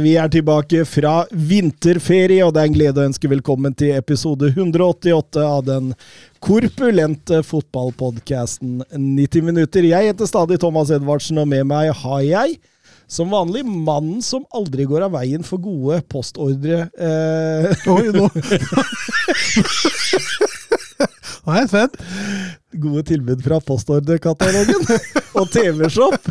Vi 0.00 0.12
er 0.16 0.28
tilbake 0.32 0.84
fra 0.88 1.24
vinterferie, 1.34 2.44
og 2.46 2.54
det 2.54 2.62
er 2.62 2.68
en 2.70 2.74
glede 2.76 3.00
å 3.02 3.08
ønske 3.10 3.28
velkommen 3.30 3.74
til 3.76 3.92
episode 3.98 4.48
188 4.52 5.42
av 5.44 5.64
den 5.66 5.90
korpulente 6.40 7.42
fotballpodkasten 7.44 8.80
90 8.94 9.44
minutter. 9.50 9.84
Jeg 9.90 10.12
heter 10.12 10.30
stadig 10.30 10.60
Thomas 10.62 10.92
Edvardsen, 10.94 11.40
og 11.42 11.48
med 11.50 11.66
meg 11.68 11.90
har 12.02 12.22
jeg 12.24 12.56
som 13.10 13.32
vanlig 13.34 13.64
mannen 13.66 14.22
som 14.22 14.44
aldri 14.54 14.86
går 14.88 15.08
av 15.08 15.16
veien 15.18 15.42
for 15.44 15.58
gode 15.60 15.98
postordre. 16.12 16.84
Eh, 16.94 17.88
Oi, 17.90 18.06
nå 18.14 18.28
Nå 21.40 21.54
er 21.56 21.62
jeg 21.64 21.70
spent. 21.72 21.94
gode 22.80 23.02
tilbud 23.08 23.42
fra 23.42 23.58
postordrekatalogen 23.66 24.86
og 25.40 25.50
TV-shop. 25.50 26.30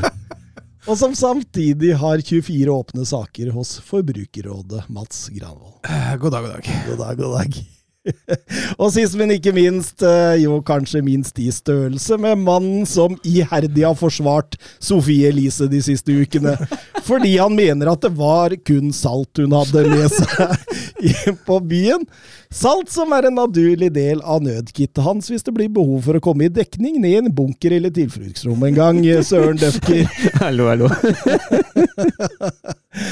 Og 0.88 0.96
som 0.98 1.16
samtidig 1.16 1.92
har 2.00 2.22
24 2.24 2.72
åpne 2.72 3.06
saker 3.06 3.52
hos 3.52 3.76
Forbrukerrådet, 3.84 4.86
Mats 4.88 5.28
Granvold. 5.34 5.82
Eh, 5.84 6.16
God 6.16 6.32
dag, 6.32 6.46
god 6.46 6.54
dag. 6.54 6.72
God 6.88 6.98
dag, 7.04 7.18
god 7.18 7.38
dag. 7.40 7.60
og 8.82 8.94
sist, 8.96 9.18
men 9.20 9.34
ikke 9.36 9.52
minst, 9.54 10.00
eh, 10.08 10.40
jo 10.46 10.62
kanskje 10.66 11.02
minst 11.04 11.40
i 11.44 11.50
størrelse, 11.52 12.16
med 12.22 12.40
mannen 12.46 12.88
som 12.88 13.18
iherdig 13.28 13.84
har 13.84 13.98
forsvart 14.00 14.56
Sofie 14.80 15.30
Elise 15.34 15.68
de 15.70 15.82
siste 15.84 16.16
ukene. 16.16 16.56
Fordi 17.10 17.36
han 17.36 17.56
mener 17.58 17.92
at 17.92 18.06
det 18.06 18.14
var 18.16 18.56
kun 18.68 18.94
salt 18.96 19.42
hun 19.42 19.56
hadde 19.60 19.84
med 19.92 20.08
seg 20.16 20.56
på 21.48 21.60
byen. 21.70 22.06
Salt 22.54 22.90
som 22.94 23.14
er 23.16 23.24
en 23.30 23.38
naturlig 23.38 23.92
del 23.96 24.22
av 24.22 24.44
nødkittet 24.44 25.04
hans 25.06 25.30
hvis 25.32 25.46
det 25.46 25.54
blir 25.56 25.70
behov 25.74 26.02
for 26.08 26.14
å 26.18 26.24
komme 26.24 26.44
i 26.48 26.54
dekning 26.54 26.96
ned 27.02 27.12
i 27.12 27.20
en 27.22 27.36
bunker 27.36 27.72
eller 27.78 27.92
tilfluktsrom 27.96 28.64
en 28.70 28.78
gang. 28.78 28.98
Søren 29.26 29.58
Døfker. 29.60 30.04
Hallo, 30.44 30.64
hallo. 30.72 30.88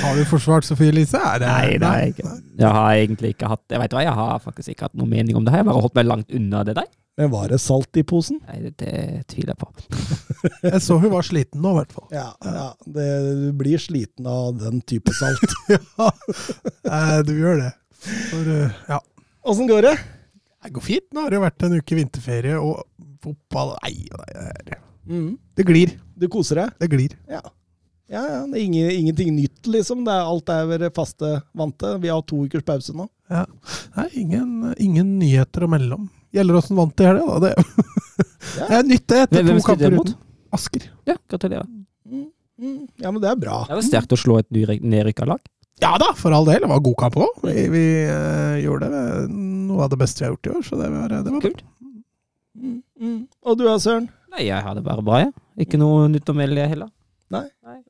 Har 0.02 0.18
du 0.18 0.24
forsvart 0.28 0.66
Sofie 0.68 0.92
Elise? 0.92 1.20
Er 1.22 1.38
det 1.42 1.48
Nei, 1.48 1.78
det 1.78 1.88
har 1.88 2.00
jeg 2.02 2.10
ikke. 2.16 2.30
Jeg 2.58 2.72
har 2.78 2.92
egentlig 2.98 3.30
ikke 3.36 3.50
hatt 3.52 3.64
Jeg 3.72 3.82
vet 3.84 3.94
hva, 3.94 4.02
jeg 4.04 4.16
har 4.18 4.40
faktisk 4.44 4.70
ikke 4.74 4.88
hatt 4.88 4.98
noe 4.98 5.10
mening 5.10 5.36
om 5.38 5.46
det 5.46 5.54
her. 5.54 5.62
Jeg 5.62 5.68
har 5.68 5.72
bare 5.72 5.84
holdt 5.86 5.98
meg 6.00 6.10
langt 6.10 6.30
unna 6.34 6.64
det 6.68 6.76
der. 6.80 6.90
Men 7.18 7.32
var 7.34 7.50
det 7.50 7.58
salt 7.58 7.98
i 7.98 8.04
posen? 8.06 8.38
Nei, 8.46 8.60
det, 8.68 8.76
det 8.78 9.24
tviler 9.32 9.56
jeg 9.56 9.62
på. 9.64 9.72
Jeg 10.68 10.82
så 10.86 11.00
hun 11.02 11.10
var 11.10 11.26
sliten 11.26 11.64
nå, 11.64 11.72
i 11.74 11.80
hvert 11.80 11.96
fall. 11.96 12.06
Ja, 12.14 12.28
ja 12.46 12.68
det, 12.86 13.08
du 13.40 13.48
blir 13.58 13.82
sliten 13.82 14.28
av 14.30 14.52
den 14.62 14.84
type 14.86 15.16
salt. 15.18 15.56
Ja, 15.98 16.12
eh, 16.86 17.18
du 17.26 17.34
gjør 17.34 17.64
det. 17.64 17.72
For, 18.30 18.52
eh, 18.54 18.78
ja. 18.94 19.02
Åssen 19.50 19.70
går 19.70 19.90
det? 19.90 19.96
Det 20.64 20.74
går 20.76 20.86
fint. 20.86 21.08
Nå 21.10 21.24
har 21.26 21.34
det 21.34 21.40
jo 21.40 21.46
vært 21.48 21.66
en 21.66 21.78
uke 21.80 21.98
vinterferie 21.98 22.60
og 22.62 22.86
fotball 23.24 23.74
Nei, 23.82 23.96
nei, 24.14 24.48
nei. 24.70 24.82
Mm. 25.08 25.30
det 25.58 25.66
glir. 25.66 25.94
Du 26.20 26.28
koser 26.32 26.62
deg? 26.62 26.78
Det 26.84 26.92
glir. 26.92 27.16
Ja. 27.32 27.42
Ja, 28.08 28.22
ja, 28.24 28.44
det 28.48 28.60
er 28.60 28.64
ingen, 28.64 28.92
ingenting 28.92 29.34
nytt, 29.36 29.66
liksom. 29.68 30.06
Det 30.06 30.14
er, 30.14 30.30
alt 30.30 30.52
er 30.54 30.68
ved 30.70 30.86
det 30.86 30.94
faste 30.96 31.34
vante. 31.58 31.96
Vi 32.04 32.12
har 32.14 32.22
to 32.24 32.46
ukers 32.46 32.64
pause 32.68 32.96
nå. 32.96 33.10
Ja. 33.32 33.44
Nei, 33.98 34.08
ingen, 34.22 34.52
ingen 34.80 35.18
nyheter 35.20 35.66
å 35.66 35.72
melde 35.72 35.98
om. 35.98 36.06
Gjelleråsen 36.36 36.78
vant 36.78 37.04
i 37.04 37.08
helga, 37.08 37.38
da. 37.40 37.52
Det, 37.52 37.84
det 38.58 38.72
er 38.80 38.88
nytt, 38.88 39.06
det. 39.08 39.22
Etter 39.28 39.46
Hvem- 39.46 39.62
to 39.62 39.68
kamper 39.68 39.96
mot? 39.96 40.10
uten. 40.10 40.24
Asker. 40.58 40.90
Ja, 41.08 41.16
gratulerer. 41.30 41.68
Mm, 42.08 42.26
mm. 42.60 42.82
Ja, 43.04 43.12
men 43.12 43.22
det 43.24 43.30
er 43.32 43.40
bra. 43.40 43.62
Det 43.68 43.78
var 43.80 43.86
sterkt 43.86 44.16
å 44.16 44.20
slå 44.20 44.40
et 44.42 44.52
nedrykka 44.52 45.28
lag. 45.28 45.42
Ja 45.84 45.94
da, 46.02 46.10
for 46.18 46.34
all 46.34 46.48
del. 46.48 46.64
Det 46.64 46.70
var 46.72 46.84
god 46.86 46.98
kamp 47.04 47.18
òg. 47.22 47.42
Vi, 47.46 47.68
vi 47.74 47.86
uh, 48.10 48.58
gjorde 48.64 48.90
det 48.94 49.04
noe 49.32 49.86
av 49.86 49.92
det 49.94 50.00
beste 50.02 50.24
vi 50.24 50.28
har 50.28 50.34
gjort 50.34 50.50
i 50.50 50.54
år, 50.56 50.64
så 50.66 50.80
det 50.80 50.92
var, 50.94 51.12
det 51.14 51.34
var. 51.34 51.42
Kult. 51.44 51.66
Mm, 52.58 52.78
mm. 52.98 53.20
Og 53.46 53.60
du 53.60 53.66
da, 53.68 53.76
Søren? 53.82 54.08
Nei, 54.34 54.48
jeg 54.50 54.64
har 54.66 54.78
det 54.78 54.86
bare 54.88 55.06
bra, 55.06 55.20
jeg. 55.22 55.36
Ikke 55.68 55.80
noe 55.82 56.08
nytt 56.12 56.32
å 56.32 56.36
melde 56.38 56.66
heller. 56.72 56.90
Nei? 57.34 57.44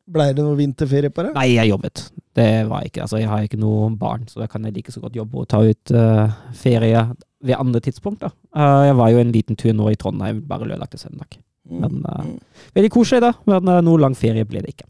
Blei 0.10 0.32
det 0.34 0.42
noe 0.42 0.58
vinterferie 0.58 1.14
på 1.14 1.24
det? 1.28 1.32
Nei, 1.36 1.52
jeg 1.54 1.70
jobbet. 1.70 2.08
Det 2.38 2.50
var 2.70 2.86
ikke 2.88 3.04
Altså, 3.06 3.20
jeg 3.22 3.30
har 3.30 3.46
ikke 3.46 3.60
noe 3.62 3.90
barn, 4.00 4.26
så 4.30 4.42
da 4.42 4.48
kan 4.50 4.66
jeg 4.66 4.74
like 4.80 4.94
så 4.94 5.02
godt 5.04 5.18
jobbe 5.18 5.44
og 5.44 5.48
ta 5.52 5.62
ut 5.66 5.94
uh, 5.94 6.34
ferie 6.58 7.04
ved 7.44 7.56
andre 7.60 7.80
tidspunkt, 7.86 8.22
da. 8.24 8.32
Uh, 8.56 8.86
jeg 8.88 8.96
var 8.98 9.12
jo 9.14 9.20
en 9.22 9.32
liten 9.36 9.56
tur 9.60 9.74
nå 9.78 9.92
i 9.92 9.98
Trondheim, 10.00 10.42
bare 10.50 10.66
lørdag 10.70 10.90
til 10.94 11.00
søndag. 11.06 11.38
Mm, 11.68 11.80
Men, 11.84 11.98
eh, 12.06 12.24
mm. 12.26 12.38
Veldig 12.78 12.92
koselig, 12.94 13.22
da, 13.22 13.34
men 13.46 13.68
uh, 13.70 13.82
noe 13.84 14.00
lang 14.02 14.16
ferie 14.18 14.46
ble 14.48 14.62
det 14.64 14.74
ikke. 14.76 14.88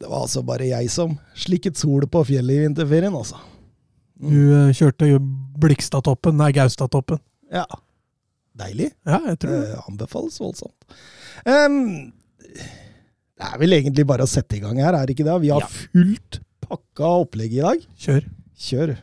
Det 0.00 0.10
var 0.10 0.24
altså 0.26 0.42
bare 0.44 0.66
jeg 0.68 0.90
som 0.90 1.16
slikket 1.38 1.78
sol 1.80 2.06
på 2.10 2.24
fjellet 2.28 2.58
i 2.58 2.64
vinterferien, 2.66 3.14
altså. 3.14 3.38
Du 4.20 4.36
eh, 4.54 4.70
kjørte 4.76 5.08
jo 5.10 5.18
Blikstadtoppen, 5.60 6.36
nei, 6.38 6.50
Gaustatoppen. 6.54 7.18
Ja. 7.52 7.64
Deilig. 8.58 8.92
Ja, 9.06 9.18
jeg 9.30 9.38
tror 9.42 9.50
det. 9.54 9.60
Det 9.72 9.80
anbefales 9.88 10.38
voldsomt. 10.42 10.94
Um, 11.46 12.12
det 13.34 13.48
er 13.48 13.58
vel 13.58 13.74
egentlig 13.78 14.04
bare 14.06 14.26
å 14.26 14.30
sette 14.30 14.58
i 14.58 14.62
gang 14.62 14.78
her, 14.82 14.94
er 14.94 15.06
det 15.08 15.16
ikke 15.16 15.26
det? 15.26 15.40
Vi 15.42 15.50
har 15.50 15.64
Ja. 15.64 15.66
fullt 15.66 16.40
pakka 16.64 17.10
opplegg 17.24 17.56
i 17.58 17.62
dag. 17.64 17.82
Kjør. 17.98 18.28
Kjør. 18.58 18.94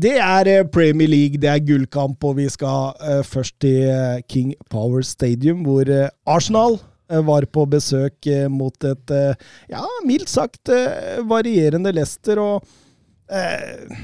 Det 0.00 0.16
er 0.16 0.48
eh, 0.48 0.66
Premier 0.72 1.10
League, 1.10 1.40
det 1.40 1.50
er 1.50 1.64
gullkamp, 1.64 2.22
og 2.24 2.38
vi 2.38 2.46
skal 2.52 2.94
eh, 3.04 3.24
først 3.26 3.58
til 3.60 3.88
eh, 3.90 4.22
King 4.30 4.54
Power 4.72 5.04
Stadium, 5.04 5.64
hvor 5.66 5.88
Arsenal 6.26 6.80
var 7.10 7.42
på 7.50 7.64
besøk 7.66 8.28
mot 8.54 8.84
et, 8.86 9.12
ja, 9.66 9.80
mildt 10.06 10.30
sagt 10.30 10.70
varierende 11.26 11.90
Leicester, 11.90 12.38
og 12.38 12.68
eh, 13.26 13.96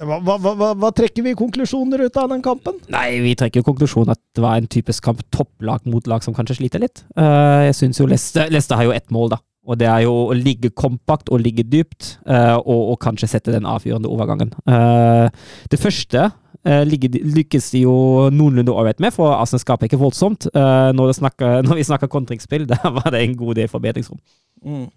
hva, 0.00 0.16
hva, 0.24 0.38
hva, 0.40 0.70
hva, 0.72 0.90
trekker 0.96 1.26
vi 1.26 1.34
konklusjoner 1.36 2.06
ut 2.06 2.16
av 2.16 2.30
den 2.32 2.40
kampen? 2.40 2.78
Nei, 2.88 3.18
vi 3.20 3.34
trekker 3.36 3.60
jo 3.60 3.66
konklusjonen 3.68 4.14
at 4.14 4.22
det 4.32 4.40
var 4.40 4.56
en 4.56 4.70
typisk 4.72 5.04
kamp 5.04 5.20
topplag 5.36 5.84
mot 5.84 6.08
lag 6.08 6.24
som 6.24 6.32
kanskje 6.32 6.62
sliter 6.62 6.80
litt. 6.80 7.04
Jeg 7.12 7.76
synes 7.76 8.00
jo 8.00 8.08
Leicester, 8.08 8.48
Leicester 8.48 8.80
har 8.80 8.88
jo 8.88 8.96
ett 8.96 9.12
mål, 9.12 9.34
da. 9.36 9.42
Og 9.68 9.76
det 9.80 9.88
er 9.90 10.04
jo 10.06 10.12
å 10.30 10.36
ligge 10.36 10.70
kompakt 10.72 11.28
og 11.28 11.42
ligge 11.44 11.64
dypt, 11.68 12.14
uh, 12.28 12.56
og, 12.58 12.94
og 12.94 13.00
kanskje 13.02 13.28
sette 13.34 13.52
den 13.52 13.68
avgjørende 13.68 14.08
overgangen. 14.10 14.54
Uh, 14.64 15.28
det 15.70 15.80
første 15.82 16.30
uh, 16.30 16.84
ligger, 16.88 17.20
lykkes 17.36 17.68
de 17.74 17.84
jo 17.84 17.96
noenlunde 18.32 18.72
ålreit 18.72 19.02
med, 19.04 19.12
for 19.16 19.34
Arsenal 19.36 19.62
skaper 19.64 19.90
ikke 19.90 20.00
voldsomt. 20.00 20.48
Når, 20.54 21.12
snakker, 21.20 21.60
når 21.66 21.82
vi 21.82 21.88
snakker 21.90 22.12
kontringsspill, 22.12 22.64
der 22.72 22.96
var 22.96 23.12
det 23.12 23.22
en 23.24 23.36
god 23.36 23.60
del 23.60 23.68
forbedringsrom. 23.72 24.20
Mm. 24.64 24.88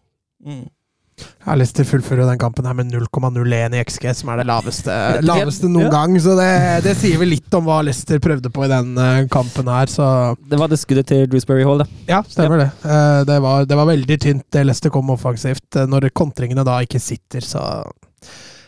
Mm. 0.43 0.63
Ja, 1.45 1.53
Leicester 1.59 1.83
å 1.85 1.89
fullføre 1.91 2.25
den 2.25 2.39
kampen 2.41 2.65
her 2.65 2.73
med 2.73 2.87
0,01 2.91 3.75
i 3.77 3.81
XG, 3.83 4.05
som 4.17 4.29
er 4.33 4.39
det 4.41 4.45
laveste, 4.49 4.95
laveste 5.21 5.69
noen 5.69 5.85
Ja. 5.85 5.91
gang. 5.93 6.15
Så 6.23 6.33
det, 6.39 6.47
det 6.87 6.95
sier 6.97 7.19
vel 7.21 7.29
litt 7.35 7.53
om 7.53 7.65
hva 7.67 7.81
Leicester 7.85 8.17
prøvde 8.23 8.49
på 8.53 8.65
i 8.65 8.71
den 8.71 8.97
eh, 8.97 9.27
kampen 9.31 9.67
her, 9.69 9.85
så 9.91 10.07
Det 10.49 10.57
var 10.59 10.71
det 10.71 10.79
skuddet 10.81 11.05
til 11.11 11.27
Drewsbury 11.27 11.63
Hall, 11.67 11.83
det. 11.83 11.87
ja, 12.09 12.23
stemmer 12.23 12.63
det. 12.63 12.69
Eh, 12.83 13.23
Det 13.29 13.39
var, 13.45 13.65
det 13.69 13.77
var 13.77 13.85
veldig 13.91 14.19
tynt 14.25 14.45
det 14.51 14.65
Leicester 14.65 14.89
kom 14.89 15.09
offensivt. 15.13 15.67
Eh, 15.75 15.85
Når 15.85 16.09
kontringene 16.15 16.65
da 16.65 16.79
ikke 16.81 16.99
sitter, 17.03 17.41
så 17.45 17.61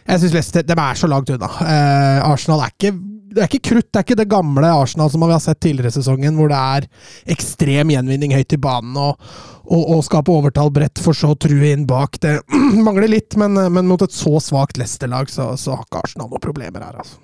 Jeg 0.07 0.19
syns 0.21 0.33
Leicester 0.37 0.61
de 0.61 0.73
er 0.77 0.93
så 0.99 1.07
langt 1.09 1.29
unna. 1.33 1.49
Eh, 1.65 2.21
Arsenal 2.29 2.61
er 2.61 2.69
ikke 2.77 2.93
det 3.35 3.43
er 3.43 3.49
ikke 3.49 3.69
krutt, 3.69 3.89
det 3.91 3.99
er 3.99 4.05
ikke 4.05 4.17
det 4.21 4.29
gamle 4.31 4.69
Arsenal 4.71 5.11
som 5.11 5.23
vi 5.25 5.33
har 5.33 5.43
sett 5.43 5.59
tidligere 5.59 5.91
i 5.91 5.95
sesongen, 5.97 6.37
hvor 6.39 6.51
det 6.51 6.61
er 6.77 6.87
ekstrem 7.35 7.91
gjenvinning 7.91 8.31
høyt 8.35 8.55
i 8.55 8.59
banen 8.61 8.95
og, 9.01 9.19
og, 9.65 9.81
og 9.97 10.05
skape 10.07 10.31
overtall 10.31 10.71
bredt, 10.73 11.01
for 11.03 11.17
så 11.17 11.33
å 11.33 11.37
true 11.39 11.73
inn 11.73 11.83
bak. 11.89 12.15
Det 12.23 12.37
mangler 12.87 13.11
litt, 13.11 13.35
men, 13.41 13.59
men 13.75 13.91
mot 13.91 14.01
et 14.05 14.15
så 14.15 14.39
svakt 14.43 14.79
Leicester-lag, 14.79 15.31
så, 15.31 15.51
så 15.59 15.75
har 15.75 15.83
ikke 15.83 16.05
Arsenal 16.05 16.31
noen 16.31 16.43
problemer 16.43 16.87
her, 16.87 16.99
altså. 17.03 17.19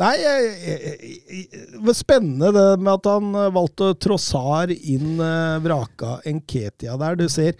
Nei, 0.00 0.14
det 0.22 1.80
var 1.82 1.96
spennende 1.98 2.52
det 2.54 2.66
med 2.78 2.92
at 2.92 3.08
han 3.10 3.32
eh, 3.34 3.48
valgte 3.52 3.88
Trossar 3.98 4.70
inn, 4.70 5.18
eh, 5.18 5.56
vraka 5.64 6.20
Enketia 6.30 6.94
der. 7.00 7.18
Du 7.18 7.26
ser 7.28 7.58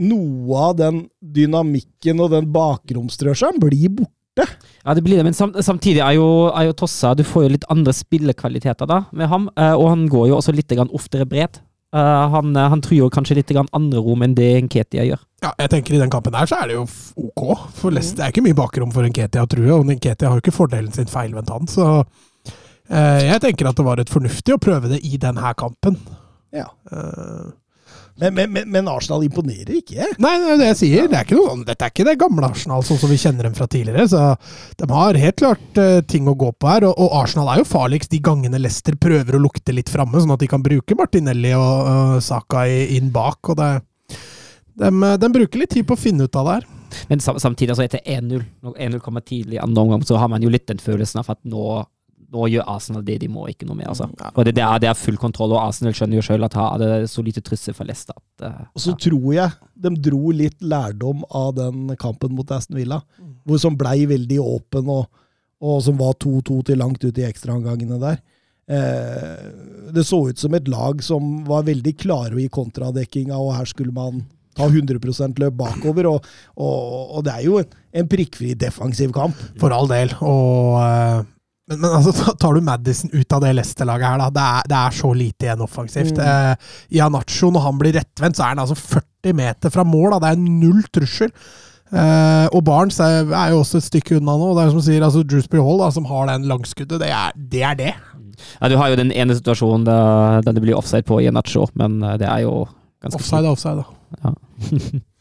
noe 0.00 0.62
av 0.70 0.78
den 0.80 1.02
dynamikken 1.20 2.24
og 2.24 2.32
den 2.32 2.48
bakromstrøselen 2.54 3.60
blir 3.62 3.92
borte. 4.00 4.16
Ja, 4.38 4.94
det 4.96 5.02
blir 5.04 5.20
det, 5.20 5.26
men 5.26 5.34
samtidig 5.36 6.00
er 6.00 6.16
jo, 6.16 6.48
er 6.48 6.70
jo 6.70 6.76
Tossa 6.80 7.10
Du 7.14 7.20
får 7.26 7.44
jo 7.44 7.50
litt 7.52 7.66
andre 7.72 7.92
spillekvaliteter 7.92 8.88
da 8.88 9.02
med 9.12 9.28
ham, 9.28 9.50
eh, 9.60 9.74
og 9.76 9.90
han 9.90 10.06
går 10.10 10.30
jo 10.30 10.38
også 10.38 10.54
litt 10.56 10.72
oftere 10.72 11.28
bredt. 11.28 11.60
Eh, 11.92 12.28
han, 12.32 12.54
tror 12.54 12.70
han 12.72 12.80
truer 12.80 13.12
kanskje 13.12 13.36
litt 13.36 13.52
andre 13.60 14.00
rom 14.00 14.24
enn 14.24 14.34
det 14.34 14.48
Nketia 14.64 15.04
gjør. 15.04 15.20
Ja, 15.44 15.52
jeg 15.58 15.72
tenker 15.74 15.94
I 15.94 16.00
den 16.00 16.12
kampen 16.12 16.34
her 16.38 16.48
så 16.48 16.62
er 16.62 16.70
det 16.70 16.78
jo 16.78 16.86
ok. 17.20 17.42
For 17.76 17.92
Leicester 17.92 18.22
det 18.22 18.28
er 18.28 18.32
ikke 18.32 18.46
mye 18.46 18.56
bakrom 18.56 18.94
for 18.94 19.04
Nketia, 19.04 19.44
tror 19.44 19.66
jeg. 19.66 19.76
Og 19.76 19.90
Nketia 19.90 20.30
har 20.30 20.38
jo 20.38 20.44
ikke 20.44 20.56
fordelen 20.56 20.92
sin 20.94 21.10
feilvendt 21.10 21.52
han. 21.52 21.68
Så 21.68 21.88
eh, 22.88 23.28
jeg 23.28 23.42
tenker 23.44 23.68
at 23.68 23.76
det 23.76 23.86
var 23.86 24.00
et 24.00 24.12
fornuftig 24.12 24.56
å 24.56 24.62
prøve 24.62 24.94
det 24.94 25.02
i 25.04 25.20
denne 25.20 25.52
kampen. 25.58 26.00
Ja. 26.56 26.70
Eh, 26.88 27.50
Men, 28.20 28.34
men, 28.36 28.50
men, 28.52 28.66
men 28.70 28.88
Arsenal 28.92 29.22
imponerer 29.24 29.72
ikke. 29.78 30.04
Nei, 30.20 30.32
det 30.42 30.50
er 30.52 30.58
det 30.60 30.66
jeg 30.72 30.78
sier. 30.82 31.06
Det 31.10 31.16
er 31.18 31.24
ikke 31.26 31.38
noe, 31.38 31.54
dette 31.64 31.86
er 31.86 31.92
ikke 31.94 32.04
det 32.10 32.14
gamle 32.20 32.50
Arsenal 32.50 32.84
sånn 32.86 33.00
som 33.00 33.10
vi 33.10 33.16
kjenner 33.22 33.48
dem 33.48 33.54
fra 33.56 33.66
tidligere. 33.72 34.04
Så 34.12 34.20
de 34.82 34.88
har 34.92 35.18
helt 35.22 35.38
klart 35.40 35.80
uh, 35.80 36.00
ting 36.06 36.28
å 36.28 36.36
gå 36.38 36.50
på 36.60 36.68
her. 36.68 36.84
Og, 36.90 36.98
og 37.00 37.16
Arsenal 37.22 37.48
er 37.54 37.62
jo 37.62 37.68
farligst 37.72 38.12
de 38.12 38.20
gangene 38.24 38.60
Leicester 38.60 38.98
prøver 39.00 39.38
å 39.38 39.42
lukte 39.42 39.72
litt 39.74 39.88
framme, 39.92 40.20
sånn 40.20 40.34
at 40.36 40.44
de 40.44 40.50
kan 40.52 40.62
bruke 40.64 40.98
Martinelli 40.98 41.54
og, 41.56 41.88
uh, 41.88 42.20
Saka 42.22 42.66
i- 42.68 42.98
inn 42.98 43.08
bak. 43.14 43.40
og 43.54 43.58
det 43.62 43.72
de, 44.72 44.88
de 45.20 45.28
bruker 45.28 45.60
litt 45.60 45.70
tid 45.74 45.84
på 45.88 45.96
å 45.96 46.00
finne 46.00 46.24
ut 46.24 46.36
av 46.40 46.46
det 46.48 46.54
her. 46.60 46.68
Men 47.10 47.20
samtidig, 47.24 47.72
altså 47.72 47.84
etter 47.84 48.00
1-0, 48.08 48.40
når 48.64 48.76
1-0 48.86 49.00
kommer 49.04 49.24
tidlig 49.24 49.58
andre 49.60 49.82
omgang, 49.84 50.04
så 50.08 50.16
har 50.20 50.28
man 50.32 50.44
jo 50.44 50.50
litt 50.52 50.66
den 50.68 50.80
følelsen 50.80 51.20
av 51.22 51.28
at 51.32 51.40
nå, 51.48 51.82
nå 52.32 52.48
gjør 52.48 52.68
Arsenal 52.72 53.04
det 53.06 53.18
de 53.22 53.28
må, 53.30 53.44
ikke 53.50 53.66
noe 53.68 53.76
mer. 53.78 53.90
Altså. 53.92 54.08
Og 54.32 54.46
det, 54.46 54.54
det, 54.56 54.64
er, 54.64 54.82
det 54.82 54.88
er 54.90 54.98
full 54.98 55.18
kontroll, 55.20 55.54
og 55.54 55.62
Arsenal 55.62 55.96
skjønner 55.96 56.18
jo 56.18 56.24
sjøl 56.26 56.46
at 56.46 56.56
det 56.80 56.90
er 56.96 57.08
så 57.10 57.24
lite 57.24 57.44
trussel 57.44 57.76
for 57.76 57.88
Leicester. 57.88 58.16
At, 58.16 58.46
uh, 58.46 58.60
Og 58.72 58.84
så 58.86 58.96
tror 59.06 59.28
jeg 59.36 59.56
de 59.84 59.94
dro 60.08 60.34
litt 60.36 60.58
lærdom 60.64 61.26
av 61.28 61.54
den 61.58 61.96
kampen 62.00 62.34
mot 62.36 62.54
Aston 62.54 62.80
Villa, 62.80 63.02
hvor 63.44 63.60
som 63.60 63.76
blei 63.78 64.06
veldig 64.10 64.40
åpen, 64.40 64.88
og, 64.92 65.08
og 65.62 65.82
som 65.84 65.98
var 66.00 66.16
2-2 66.22 66.62
til 66.70 66.80
langt 66.80 67.04
ut 67.04 67.20
i 67.20 67.28
ekstraomgangene 67.28 68.00
der. 68.02 68.22
Eh, 68.70 69.48
det 69.92 70.04
så 70.06 70.22
ut 70.30 70.38
som 70.38 70.54
et 70.54 70.68
lag 70.70 71.02
som 71.04 71.42
var 71.48 71.66
veldig 71.66 71.96
klare 71.98 72.38
i 72.40 72.48
kontradekkinga, 72.52 73.36
og 73.36 73.56
her 73.58 73.68
skulle 73.68 73.94
man 73.94 74.22
ta 74.56 74.68
100% 74.68 75.40
løp 75.42 75.58
bakover. 75.58 76.08
Og, 76.14 76.32
og, 76.56 77.18
og 77.18 77.26
det 77.26 77.36
er 77.36 77.46
jo 77.46 77.58
en, 77.60 77.78
en 78.02 78.08
prikkfri 78.08 78.54
defensiv 78.58 79.12
kamp. 79.16 79.38
For 79.60 79.74
all 79.74 79.90
del. 79.90 80.14
Og, 80.20 80.78
eh, 80.80 81.22
men, 81.70 81.78
men 81.78 81.90
altså, 81.94 82.34
tar 82.40 82.56
du 82.56 82.64
Madison 82.64 83.12
ut 83.12 83.34
av 83.36 83.42
det 83.44 83.52
Leicester-laget 83.54 84.08
her, 84.08 84.22
da. 84.22 84.30
Det 84.34 84.46
er, 84.46 84.70
det 84.72 84.78
er 84.78 84.96
så 84.98 85.10
lite 85.16 85.46
igjen 85.46 85.66
offensivt. 85.66 86.16
Mm. 86.18 86.24
Eh, 86.26 86.70
Ianacho, 86.98 87.52
når 87.54 87.66
han 87.68 87.82
blir 87.82 87.94
rettvendt, 87.98 88.38
så 88.38 88.46
er 88.46 88.54
han 88.54 88.64
altså 88.64 88.78
40 88.78 89.36
meter 89.38 89.74
fra 89.74 89.84
mål. 89.86 90.16
Da. 90.16 90.24
Det 90.24 90.32
er 90.32 90.56
null 90.62 90.82
trussel. 90.92 91.30
Eh, 91.92 92.46
og 92.56 92.64
Barnes 92.64 92.98
er, 93.04 93.28
er 93.28 93.52
jo 93.52 93.60
også 93.60 93.78
et 93.78 93.86
stykke 93.90 94.16
unna 94.18 94.34
nå. 94.40 94.50
Det 94.56 94.64
er 94.64 94.74
som 94.74 94.82
sier, 94.84 95.06
altså 95.06 95.22
Drewsbury 95.28 95.62
Hall, 95.62 95.84
da, 95.84 95.92
som 95.94 96.08
har 96.08 96.26
den 96.32 96.48
langskuddet, 96.50 96.98
det 97.04 97.12
er 97.12 97.36
det. 97.36 97.62
Er 97.62 97.78
det. 97.78 97.94
ja, 98.58 98.68
du 98.72 98.76
har 98.80 98.90
jo 98.90 98.98
den 98.98 99.12
ene 99.12 99.36
situasjonen 99.38 99.86
der, 99.86 100.42
der 100.42 100.56
det 100.56 100.64
blir 100.64 100.78
offside 100.78 101.06
på 101.06 101.20
Ianacho, 101.22 101.68
men 101.78 102.00
eh, 102.02 102.18
det 102.22 102.28
er 102.30 102.46
jo 102.46 102.64
ganske 103.04 103.20
Offside 103.20 103.46
er 103.46 103.54
offside, 103.54 103.84
da. 103.84 104.34
Eh, 104.34 105.00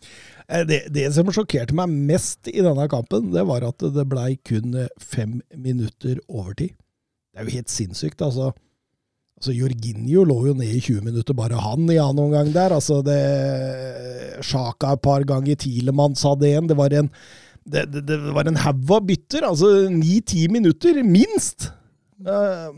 Det, 0.48 0.80
det 0.94 1.06
som 1.16 1.30
sjokkerte 1.34 1.76
meg 1.78 1.92
mest 2.10 2.50
i 2.52 2.64
denne 2.64 2.88
kampen, 2.92 3.30
det 3.34 3.44
var 3.50 3.66
at 3.68 3.84
det 3.96 4.08
blei 4.10 4.36
kun 4.48 4.76
eh, 4.80 4.92
fem 4.98 5.40
minutter 5.56 6.20
overtid. 6.28 6.74
Det 7.32 7.40
er 7.42 7.48
jo 7.48 7.58
helt 7.60 7.72
sinnssykt, 7.72 8.24
altså. 8.26 8.52
Altså, 9.42 9.54
Jorginho 9.58 10.26
lå 10.28 10.36
jo 10.52 10.56
ned 10.58 10.70
i 10.70 10.82
20 10.84 11.06
minutter, 11.08 11.34
bare 11.38 11.58
han 11.58 11.88
i 11.90 12.00
annen 12.02 12.28
omgang 12.28 12.52
der. 12.54 12.76
Altså, 12.76 13.00
det 13.06 13.18
Sjaka 14.46 14.96
et 14.96 15.04
par 15.06 15.24
ganger, 15.28 15.58
Tilemanns 15.58 16.22
hadde 16.28 16.52
en. 16.52 16.68
Det 16.70 16.78
var 16.78 16.94
en 16.98 17.10
det, 17.62 17.86
det, 17.94 18.04
det 18.10 18.18
var 18.34 18.50
en 18.50 18.60
haug 18.62 18.92
av 18.98 19.06
bytter. 19.06 19.46
Altså 19.48 19.90
ni-ti 19.94 20.48
minutter, 20.52 21.02
minst! 21.06 21.70
Uh, 22.22 22.70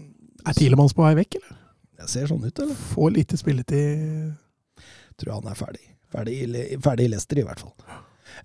Er 0.44 0.56
Tilemanns 0.56 0.96
på 0.96 1.04
vei 1.04 1.16
vekk, 1.22 1.40
eller? 1.40 1.60
det 2.04 2.10
ser 2.12 2.28
sånn 2.28 2.44
ut, 2.44 2.60
eller? 2.60 2.76
Får 2.92 3.14
lite 3.16 3.40
spilletid. 3.40 4.34
tror 5.20 5.38
han 5.38 5.52
er 5.52 5.60
ferdig. 5.60 5.93
Ferdig, 6.14 6.40
ferdig 6.84 7.10
i 7.10 7.14
Leicester, 7.16 7.42
i 7.42 7.48
hvert 7.48 7.64
fall. 7.66 7.74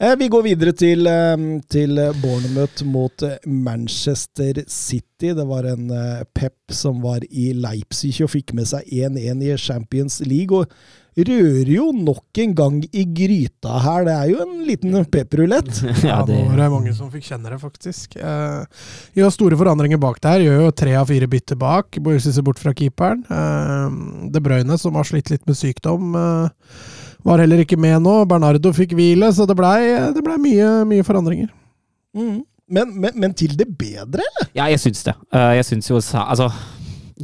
Eh, 0.00 0.14
vi 0.18 0.28
går 0.30 0.44
videre 0.46 0.72
til, 0.72 1.06
eh, 1.06 1.40
til 1.70 1.98
Bournemouth 2.22 2.84
mot 2.86 3.22
eh, 3.26 3.34
Manchester 3.46 4.62
City. 4.68 5.32
Det 5.34 5.46
var 5.46 5.66
en 5.66 5.90
Pep 6.34 6.54
som 6.70 7.02
var 7.02 7.24
i 7.30 7.50
Leipzig 7.52 8.14
og 8.22 8.30
fikk 8.30 8.54
med 8.54 8.68
seg 8.70 8.86
1-1 8.86 9.42
i 9.42 9.56
Champions 9.58 10.20
League. 10.20 10.54
Og 10.54 10.70
rører 11.18 11.66
jo 11.72 11.88
nok 11.90 12.38
en 12.38 12.52
gang 12.54 12.76
i 12.94 13.02
gryta 13.02 13.80
her. 13.82 14.04
Det 14.06 14.14
er 14.14 14.28
jo 14.30 14.44
en 14.44 14.60
liten 14.68 14.94
pepperulett. 15.10 15.72
Ja, 16.06 16.20
ja, 16.20 16.20
det, 16.28 16.36
nå 16.36 16.52
var 16.52 16.60
det 16.62 16.68
mange 16.76 16.94
som 16.94 17.10
fikk 17.10 17.26
kjenne 17.26 17.50
det, 17.50 17.58
faktisk. 17.58 18.14
Vi 18.14 19.18
gjør 19.18 19.34
store 19.34 19.58
forandringer 19.58 19.98
bak 19.98 20.20
der. 20.22 20.44
Gjør 20.46 20.68
jo 20.68 20.76
tre 20.78 20.94
av 21.00 21.10
fire 21.10 21.26
bytter 21.26 21.58
bak. 21.58 21.98
Borussia 21.98 22.30
ser 22.30 22.46
bort 22.46 22.62
fra 22.62 22.70
keeperen. 22.70 23.26
De 24.30 24.44
Bruyne, 24.44 24.78
som 24.78 24.94
har 24.94 25.10
slitt 25.10 25.34
litt 25.34 25.42
med 25.50 25.58
sykdom, 25.58 26.14
eh, 26.14 26.70
var 27.26 27.38
heller 27.42 27.62
ikke 27.64 27.78
med 27.80 28.02
nå. 28.04 28.14
Bernardo 28.30 28.72
fikk 28.76 28.94
hvile, 28.98 29.32
så 29.34 29.46
det 29.48 29.56
blei 29.58 29.80
ble 30.22 30.36
mye, 30.42 30.68
mye 30.88 31.04
forandringer. 31.06 31.48
Mm. 32.16 32.42
Men, 32.68 32.90
men, 33.00 33.14
men 33.16 33.32
til 33.36 33.54
det 33.56 33.66
bedre, 33.80 34.20
eller? 34.20 34.50
ja, 34.54 34.66
jeg 34.68 34.80
syns 34.82 35.02
det. 35.06 35.14
Eh, 35.32 35.54
jeg 35.56 35.64
syns 35.64 35.88
jo 35.88 36.00
Altså, 36.20 36.50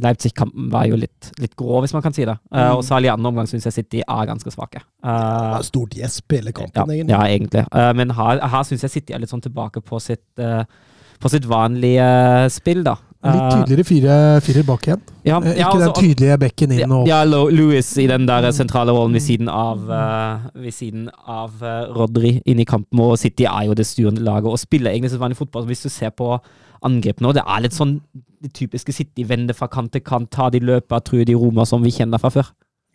Leipzig-kampen 0.01 0.67
var 0.73 0.87
jo 0.89 0.97
litt, 0.99 1.29
litt 1.39 1.53
grå, 1.55 1.77
hvis 1.83 1.93
man 1.95 2.01
kan 2.03 2.13
si 2.15 2.25
det. 2.27 2.35
Eh, 2.51 2.65
Mm. 2.65 2.77
og 2.77 2.83
særlig 2.83 3.07
i 3.07 3.13
andre 3.13 3.29
omgang 3.31 3.47
syns 3.47 3.63
jeg 3.69 3.73
City 3.77 4.01
er 4.01 4.25
ganske 4.27 4.51
svake. 4.51 4.81
Eh, 5.05 5.61
Stort 5.63 5.93
gjesp 5.95 6.31
hele 6.35 6.51
ja, 6.51 6.57
kampen, 6.57 6.91
egentlig. 6.95 7.13
ja, 7.15 7.21
egentlig. 7.29 7.63
Eh, 7.71 7.91
men 7.93 8.09
her, 8.17 8.41
her 8.47 8.63
syns 8.67 8.83
jeg 8.83 8.91
City 8.97 9.13
er 9.13 9.19
litt 9.23 9.29
sånn 9.31 9.43
tilbake 9.45 9.81
på 9.85 10.01
sitt, 10.01 10.25
på 10.35 11.29
sitt 11.31 11.45
vanlige 11.47 12.49
spill, 12.51 12.83
da. 12.83 12.97
Litt 13.25 13.41
Eh, 13.41 13.63
tydeligere 13.63 13.85
fire, 13.85 14.15
firer 14.45 14.65
bak 14.65 14.83
igjen. 14.87 15.01
ja, 15.25 15.39
Eh, 15.39 15.57
ja, 15.57 15.67
Ikke 15.67 15.79
den 15.79 15.89
altså- 15.89 16.01
tydelige 16.01 16.37
bekken 16.39 16.71
inn 16.71 16.91
og 16.91 17.07
ja, 17.07 17.23
Louis 17.23 17.97
i 17.97 18.07
den 18.07 18.25
der 18.27 18.51
sentrale 18.51 18.91
rollen 18.91 19.13
ved 19.13 19.21
siden 19.21 19.49
av, 19.49 19.79
uh, 19.89 20.39
ved 20.53 20.71
siden 20.71 21.09
av 21.27 21.51
uh, 21.63 21.93
Rodri 21.95 22.41
inn 22.45 22.59
i 22.59 22.65
kampen. 22.65 22.99
Og 22.99 23.17
City 23.17 23.45
er 23.45 23.65
jo 23.65 23.73
det 23.73 23.85
styrende 23.85 24.21
laget 24.21 24.45
og 24.45 24.59
spiller 24.59 24.91
egentlig 24.91 25.09
som 25.11 25.19
vanlig 25.19 25.37
fotball. 25.37 25.65
Hvis 25.65 25.81
du 25.83 25.89
ser 25.89 26.11
på 26.11 26.39
angrep 26.83 27.19
nå, 27.19 27.33
det 27.33 27.41
er 27.47 27.61
litt 27.61 27.73
sånn 27.73 28.01
det 28.41 28.53
typiske 28.53 28.93
City. 28.93 29.23
Vende 29.23 29.53
fra 29.55 29.67
kant 29.67 29.91
til 29.91 30.01
kant, 30.01 30.29
ta 30.29 30.49
de 30.49 30.59
løpa, 30.59 31.03
true 31.03 31.25
de 31.25 31.33
romer 31.33 31.65
som 31.65 31.81
vi 31.81 31.89
kjenner 31.89 32.19
fra 32.19 32.29
før. 32.29 32.51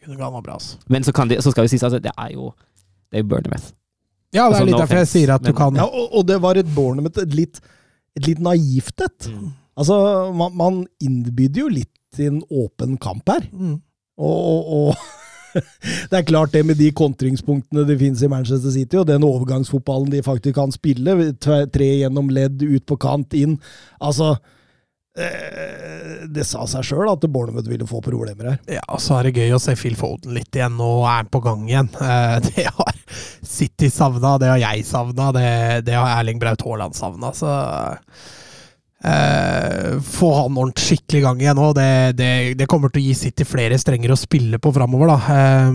Bra, 0.07 0.31
altså. 0.55 0.77
Men 0.89 1.03
så, 1.03 1.13
kan 1.13 1.29
de, 1.29 1.37
så 1.37 1.51
skal 1.51 1.65
vi 1.67 1.69
sies 1.69 1.83
at 1.83 2.03
det 2.03 2.13
er 2.17 2.33
jo 2.33 2.55
det 3.13 3.19
er 3.21 3.23
jo. 3.27 3.41
Ja, 4.33 4.47
det 4.49 4.55
Altså, 4.55 4.63
er 4.63 4.67
litt 4.67 4.77
no 4.77 4.79
derfor 4.79 5.01
jeg 5.01 5.09
sier 5.11 5.35
at 5.35 5.43
du 5.43 5.53
kan 5.53 5.75
Ja, 5.75 5.85
og, 5.85 6.15
og 6.15 6.27
det 6.27 6.41
var 6.41 6.55
et 6.57 6.69
Bournemouth, 6.75 7.19
et 7.19 7.35
litt, 7.35 7.61
et 8.17 8.27
litt 8.29 8.39
naivt 8.39 9.01
et. 9.03 9.27
Mm. 9.29 9.51
Altså, 9.81 9.97
man, 10.37 10.53
man 10.61 10.83
innbydde 11.03 11.65
jo 11.65 11.71
litt 11.73 11.93
til 12.15 12.35
en 12.35 12.43
åpen 12.51 12.99
kamp 13.01 13.31
her. 13.33 13.47
mm. 13.53 13.79
Og, 14.21 14.41
og, 14.53 14.73
og 14.77 15.61
det 16.11 16.19
er 16.19 16.27
klart 16.29 16.53
det 16.53 16.61
med 16.69 16.77
de 16.77 16.91
kontringspunktene 16.93 17.87
det 17.89 17.97
finnes 18.03 18.21
i 18.23 18.29
Manchester 18.29 18.71
City, 18.75 18.99
og 19.01 19.07
den 19.09 19.25
overgangsfotballen 19.25 20.11
de 20.13 20.21
faktisk 20.27 20.59
kan 20.59 20.75
spille, 20.75 21.15
tre 21.41 21.89
gjennom 22.03 22.29
ledd, 22.29 22.61
ut 22.61 22.85
på 22.87 22.99
kant, 23.01 23.33
inn. 23.39 23.57
Altså 23.97 24.35
eh, 25.17 26.27
Det 26.31 26.45
sa 26.47 26.67
seg 26.69 26.85
sjøl 26.91 27.09
at 27.15 27.25
Bournemouth 27.33 27.71
ville 27.71 27.89
få 27.89 28.03
problemer 28.05 28.53
her. 28.53 28.61
Ja, 28.77 28.85
og 28.93 29.01
så 29.03 29.17
er 29.19 29.31
det 29.31 29.41
gøy 29.41 29.57
å 29.57 29.63
se 29.63 29.75
Phil 29.81 29.97
Foden 29.99 30.37
litt 30.37 30.53
igjen. 30.55 30.77
Nå 30.79 30.91
er 31.07 31.23
han 31.23 31.33
på 31.33 31.41
gang 31.47 31.65
igjen. 31.71 31.89
Eh, 31.97 32.37
Det 32.51 32.69
har 32.69 33.01
City 33.41 33.89
savna, 33.91 34.37
det 34.39 34.53
har 34.53 34.61
jeg 34.63 34.85
savna, 34.87 35.33
det, 35.35 35.49
det 35.89 35.97
har 35.97 36.19
Erling 36.21 36.39
Braut 36.43 36.63
Haaland 36.69 36.95
savna. 36.99 37.33
Så 37.35 37.49
eh, 39.05 40.01
få 40.01 40.35
han 40.35 40.59
ordentlig 40.59 40.85
skikkelig 40.85 41.21
i 41.21 41.25
gang 41.25 41.41
igjen 41.43 41.59
nå. 41.59 41.71
Det, 41.77 41.89
det, 42.19 42.31
det 42.59 42.69
kommer 42.71 42.93
til 42.93 43.03
å 43.03 43.07
gi 43.07 43.17
City 43.19 43.47
flere 43.49 43.79
strenger 43.81 44.13
å 44.15 44.19
spille 44.19 44.61
på 44.63 44.73
framover. 44.77 45.15
Eh, 45.17 45.71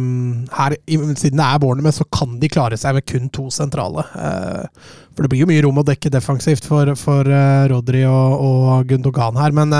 her, 0.60 0.78
siden 0.88 1.42
det 1.42 1.48
er 1.48 1.64
Bournemouth, 1.64 1.98
så 2.00 2.08
kan 2.10 2.38
de 2.42 2.52
klare 2.52 2.80
seg 2.80 2.98
med 2.98 3.08
kun 3.10 3.32
to 3.34 3.48
sentrale. 3.54 4.06
Uh, 4.16 5.02
for 5.16 5.24
det 5.24 5.32
blir 5.32 5.46
jo 5.46 5.50
mye 5.50 5.64
rom 5.64 5.80
å 5.80 5.88
dekke 5.88 6.12
defensivt 6.14 6.68
for, 6.68 6.92
for 7.00 7.28
uh, 7.32 7.66
Rodri 7.72 8.04
og, 8.10 8.36
og 8.50 8.90
Gundogan 8.90 9.40
her. 9.40 9.56
Men 9.56 9.74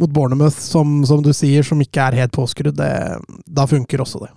mot 0.00 0.10
Bournemouth, 0.10 0.58
som, 0.58 1.02
som 1.08 1.22
du 1.24 1.32
sier, 1.36 1.66
som 1.66 1.80
ikke 1.82 2.08
er 2.08 2.22
helt 2.22 2.34
påskrudd, 2.34 2.80
da 2.80 3.68
funker 3.68 4.02
også 4.02 4.24
det. 4.24 4.32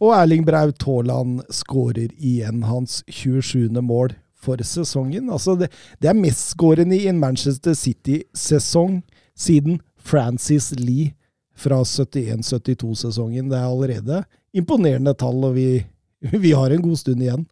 Og 0.00 0.14
Erling 0.16 0.46
Braut 0.46 0.82
Haaland 0.86 1.42
skårer 1.52 2.08
igjen 2.16 2.64
hans 2.64 3.02
27. 3.12 3.68
mål 3.84 4.14
for 4.40 4.60
sesongen. 4.66 5.30
Altså 5.32 5.56
det, 5.60 5.70
det 6.02 6.10
er 6.10 6.18
mestskårende 6.18 6.96
i 6.98 7.08
en 7.10 7.20
Manchester 7.20 7.76
City-sesong 7.76 9.00
siden 9.38 9.80
Francis 10.00 10.70
Lee 10.78 11.12
fra 11.60 11.82
71-72-sesongen. 11.84 13.50
Det 13.52 13.58
er 13.58 13.68
allerede 13.68 14.22
imponerende 14.56 15.14
tall, 15.18 15.44
og 15.50 15.54
vi, 15.58 15.68
vi 16.46 16.54
har 16.56 16.72
en 16.72 16.84
god 16.84 17.00
stund 17.00 17.22
igjen. 17.24 17.46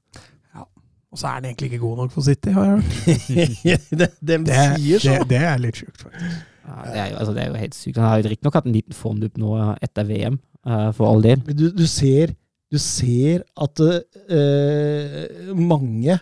Og 1.08 1.16
så 1.16 1.30
er 1.30 1.38
han 1.38 1.46
egentlig 1.48 1.70
ikke 1.70 1.80
god 1.80 2.02
nok 2.02 2.10
for 2.12 2.24
City, 2.26 2.52
har 2.52 2.66
jeg 2.66 2.72
hørt. 2.74 2.96
de, 3.28 3.76
de 4.28 4.36
Det, 4.44 4.56
sier 4.76 5.00
så. 5.00 5.14
det, 5.14 5.28
det 5.30 5.38
er 5.40 5.62
litt 5.62 5.78
sjukt, 5.80 6.02
faktisk. 6.02 6.34
Ja, 6.68 6.74
det, 6.84 6.98
er 7.00 7.06
jo, 7.06 7.14
altså, 7.16 7.32
det 7.32 7.40
er 7.42 7.46
jo 7.48 7.62
helt 7.62 7.76
sykt. 7.78 7.96
Han 7.96 8.10
har 8.10 8.18
jo 8.20 8.28
riktignok 8.28 8.58
hatt 8.58 8.68
en 8.68 8.74
liten 8.76 8.96
formdupp 8.96 9.38
nå 9.40 9.54
etter 9.80 10.04
VM, 10.04 10.36
uh, 10.68 10.90
for 10.92 11.08
all 11.08 11.24
del. 11.24 11.40
Du, 11.48 11.70
du 11.72 11.86
ser 11.88 12.34
du 12.68 12.76
ser 12.76 13.44
at 13.56 13.80
uh, 13.80 15.54
mange 15.56 16.18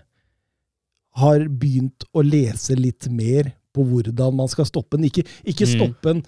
har 1.16 1.46
begynt 1.48 2.04
å 2.14 2.22
lese 2.24 2.76
litt 2.78 3.08
mer 3.10 3.52
på 3.76 3.84
hvordan 3.84 4.34
man 4.36 4.48
skal 4.52 4.64
stoppe 4.68 4.96
den. 4.98 5.08
Ikke, 5.10 5.24
ikke 5.44 5.66
Mm. 5.68 5.72
stoppe 5.76 6.10
en 6.14 6.22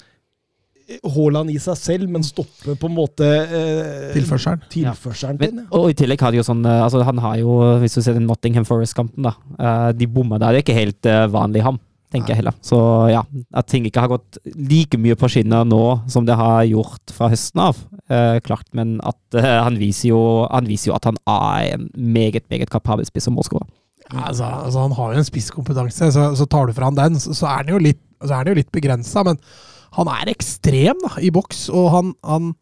eh, 0.89 0.99
Haaland 1.15 1.51
i 1.53 1.59
seg 1.61 1.77
selv, 1.77 2.09
men 2.13 2.23
stoppe 2.25 2.75
på 2.81 2.89
en 2.89 2.95
måte 2.97 3.27
eh, 3.29 4.13
Tilførselen. 4.15 4.63
tilførselen 4.73 5.39
Men, 5.41 5.51
din. 5.59 5.67
Og 5.77 5.91
i 5.91 5.97
tillegg 5.97 6.21
har 6.25 6.33
de 6.33 6.41
jo 6.41 6.47
sånn 6.47 6.65
eh, 6.65 6.83
altså 6.85 7.03
Han 7.05 7.19
har 7.25 7.37
jo, 7.41 7.59
hvis 7.83 7.95
du 7.99 8.03
ser 8.05 8.17
den 8.17 8.27
Nottingham 8.29 8.65
Forest-kampen, 8.69 9.23
da. 9.29 9.35
eh, 9.59 9.93
De 9.93 10.07
bomma 10.09 10.39
der. 10.41 10.53
Det 10.57 10.63
er 10.63 10.67
ikke 10.67 10.79
helt 10.81 11.11
vanlig 11.33 11.63
ham, 11.67 11.81
tenker 12.13 12.33
jeg 12.33 12.41
heller. 12.41 12.57
Så 12.65 12.79
ja, 13.13 13.23
at 13.53 13.67
ting 13.69 13.85
ikke 13.89 14.01
har 14.01 14.09
gått 14.15 14.39
like 14.57 14.97
mye 15.01 15.17
på 15.21 15.29
skinner 15.29 15.65
nå 15.69 15.83
som 16.09 16.25
det 16.29 16.37
har 16.41 16.63
gjort 16.65 17.13
fra 17.13 17.29
høsten 17.33 17.61
av, 17.61 17.77
eh, 18.09 18.39
klart. 18.41 18.65
Men 18.73 18.99
at 19.05 19.21
eh, 19.37 19.59
han, 19.65 19.77
viser 19.77 20.15
jo, 20.15 20.23
han 20.51 20.65
viser 20.69 20.93
jo 20.93 20.97
at 20.97 21.05
han 21.11 21.21
er 21.29 21.75
en 21.77 21.91
meget, 21.97 22.49
meget 22.49 22.71
kapabel 22.73 23.05
spiss 23.09 23.29
og 23.29 23.37
målskårer. 23.37 23.69
Ja, 24.13 24.27
altså, 24.31 24.45
altså, 24.65 24.83
han 24.87 24.95
har 24.97 25.13
jo 25.15 25.23
en 25.23 25.27
spisskompetanse, 25.29 26.11
så, 26.15 26.29
så 26.39 26.47
tar 26.49 26.69
du 26.69 26.73
fra 26.77 26.89
han 26.89 26.97
den, 26.99 27.19
så, 27.21 27.35
så 27.37 27.49
er 27.51 27.63
han 27.63 27.73
jo 27.75 27.81
litt, 27.83 28.01
så 28.23 28.31
er 28.33 28.39
han 28.43 28.51
jo 28.53 28.59
litt 28.59 28.71
begrensa. 28.73 29.25
Men 29.27 29.41
han 29.99 30.11
er 30.13 30.31
ekstrem 30.33 31.01
da, 31.05 31.15
i 31.21 31.31
boks, 31.35 31.67
og 31.75 31.91
han, 31.93 32.15
han 32.25 32.55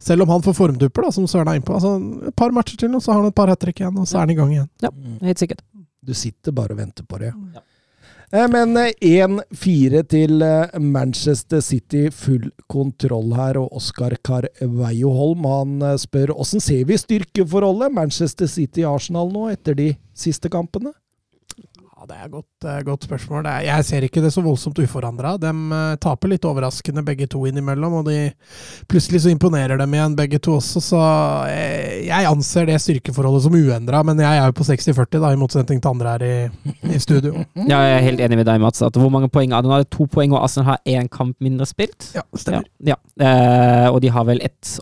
selv 0.00 0.24
om 0.26 0.32
han 0.34 0.44
får 0.44 0.56
formdupper, 0.56 1.06
da, 1.06 1.12
som 1.16 1.28
Søren 1.30 1.48
er 1.52 1.60
innpå. 1.60 1.76
altså, 1.76 1.94
Et 2.28 2.36
par 2.36 2.52
matcher 2.56 2.80
til, 2.80 2.92
og 2.96 3.04
så 3.04 3.14
har 3.14 3.22
han 3.22 3.32
et 3.32 3.36
par 3.40 3.52
hat 3.52 3.60
trick 3.64 3.80
igjen, 3.82 3.96
og 4.00 4.08
så 4.08 4.18
er 4.20 4.26
han 4.26 4.34
i 4.34 4.38
gang 4.38 4.52
igjen. 4.54 4.70
Ja, 4.84 4.92
helt 5.24 5.42
sikkert. 5.42 5.64
Du 6.00 6.14
sitter 6.16 6.54
bare 6.56 6.72
og 6.76 6.80
venter 6.80 7.04
på 7.08 7.20
det. 7.20 7.32
Ja. 7.56 7.64
Eh, 8.32 8.46
Men 8.48 8.76
eh, 8.78 8.92
1-4 9.02 10.04
til 10.06 10.42
eh, 10.46 10.78
Manchester 10.78 11.60
City, 11.60 12.04
full 12.14 12.50
kontroll 12.70 13.34
her. 13.34 13.58
Og 13.58 13.74
Oskar 13.80 14.14
Carveio 14.22 15.10
Holm 15.10 15.48
eh, 15.82 15.96
spør 15.98 16.36
hvordan 16.36 16.62
ser 16.62 16.84
vi 16.86 16.98
styrkeforholdet 17.00 17.90
Manchester 17.96 18.46
City-Arsenal 18.46 19.32
nå, 19.34 19.48
etter 19.50 19.74
de 19.74 19.88
siste 20.14 20.50
kampene? 20.52 20.94
Ja, 22.00 22.06
Det 22.06 22.16
er 22.16 22.24
et 22.24 22.32
godt, 22.32 22.64
eh, 22.64 22.82
godt 22.82 23.02
spørsmål. 23.04 23.46
Er, 23.46 23.64
jeg 23.66 23.84
ser 23.84 24.04
ikke 24.06 24.22
det 24.24 24.32
så 24.32 24.40
voldsomt 24.40 24.78
uforandra. 24.80 25.34
De 25.36 25.50
eh, 25.52 25.96
taper 26.00 26.30
litt 26.32 26.46
overraskende 26.48 27.04
begge 27.04 27.26
to 27.28 27.42
innimellom, 27.44 27.98
og 28.00 28.06
de, 28.08 28.30
plutselig 28.88 29.20
så 29.20 29.32
imponerer 29.34 29.76
dem 29.76 29.92
igjen 29.92 30.16
begge 30.16 30.40
to 30.40 30.54
også, 30.56 30.80
så 30.80 31.00
jeg, 31.50 32.06
jeg 32.08 32.28
anser 32.30 32.70
det 32.70 32.78
styrkeforholdet 32.80 33.44
som 33.44 33.58
uendra. 33.58 34.00
Men 34.06 34.22
jeg 34.24 34.40
er 34.40 34.48
jo 34.48 34.56
på 34.56 34.64
60-40, 34.70 35.20
da, 35.20 35.34
i 35.34 35.40
motsetning 35.42 35.82
til 35.82 35.92
andre 35.92 36.16
her 36.16 36.24
i, 36.24 36.72
i 36.88 37.02
studio. 37.02 37.44
Ja, 37.68 37.82
jeg 37.84 37.98
er 37.98 38.08
helt 38.08 38.24
enig 38.24 38.40
med 38.40 38.48
deg, 38.48 38.64
Mats. 38.64 38.80
At 38.86 38.96
hvor 38.96 39.12
mange 39.12 39.28
poeng 39.28 39.52
er 39.52 39.68
det 39.68 39.90
to 39.92 40.08
poeng, 40.08 40.32
og 40.32 40.46
Arsenal 40.46 40.72
har 40.72 40.82
én 40.88 41.10
kamp 41.12 41.36
mindre 41.44 41.68
spilt. 41.68 42.14
Ja, 42.16 42.24
stemmer. 42.32 42.64
Ja, 42.80 42.96
ja. 43.20 43.28
Eh, 43.28 43.88
og 43.92 44.00
de 44.00 44.08
har 44.08 44.24
vel 44.24 44.40
ett 44.46 44.78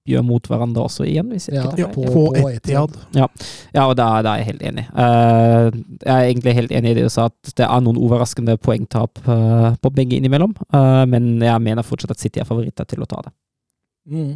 oppgjør 0.00 0.22
mot 0.24 0.46
hverandre 0.48 0.82
også 0.86 1.04
igjen, 1.06 1.28
hvis 1.30 1.48
jeg 1.48 1.56
Ja, 1.56 1.62
ikke 1.64 1.70
tar 1.70 1.78
Ja, 1.78 1.86
feil. 1.92 2.04
Ja, 2.04 2.10
på, 2.14 2.20
på 2.34 2.48
Etiad. 2.50 2.90
Ja, 3.74 3.82
og 3.86 3.96
da, 3.96 4.22
da 4.24 4.30
er 4.32 4.36
jeg 4.40 4.46
helt 4.46 4.62
enig. 4.62 4.84
Uh, 4.94 5.70
jeg 6.00 6.14
er 6.14 6.24
egentlig 6.30 6.54
helt 6.56 6.72
enig 6.72 6.90
i 6.90 6.94
det 6.94 7.02
du 7.04 7.08
sa, 7.12 7.24
at 7.28 7.52
det 7.56 7.66
er 7.66 7.80
noen 7.84 7.98
overraskende 8.00 8.56
poengtap 8.58 9.18
uh, 9.28 9.74
på 9.80 9.90
begge 9.94 10.16
innimellom. 10.16 10.54
Uh, 10.72 11.06
men 11.10 11.42
jeg 11.42 11.60
mener 11.62 11.82
fortsatt 11.86 12.10
at 12.16 12.20
City 12.20 12.40
er 12.40 12.44
favoritter 12.48 12.84
til 12.88 13.02
å 13.02 13.06
ta 13.10 13.16
det. 13.26 13.32
Mm. 14.10 14.34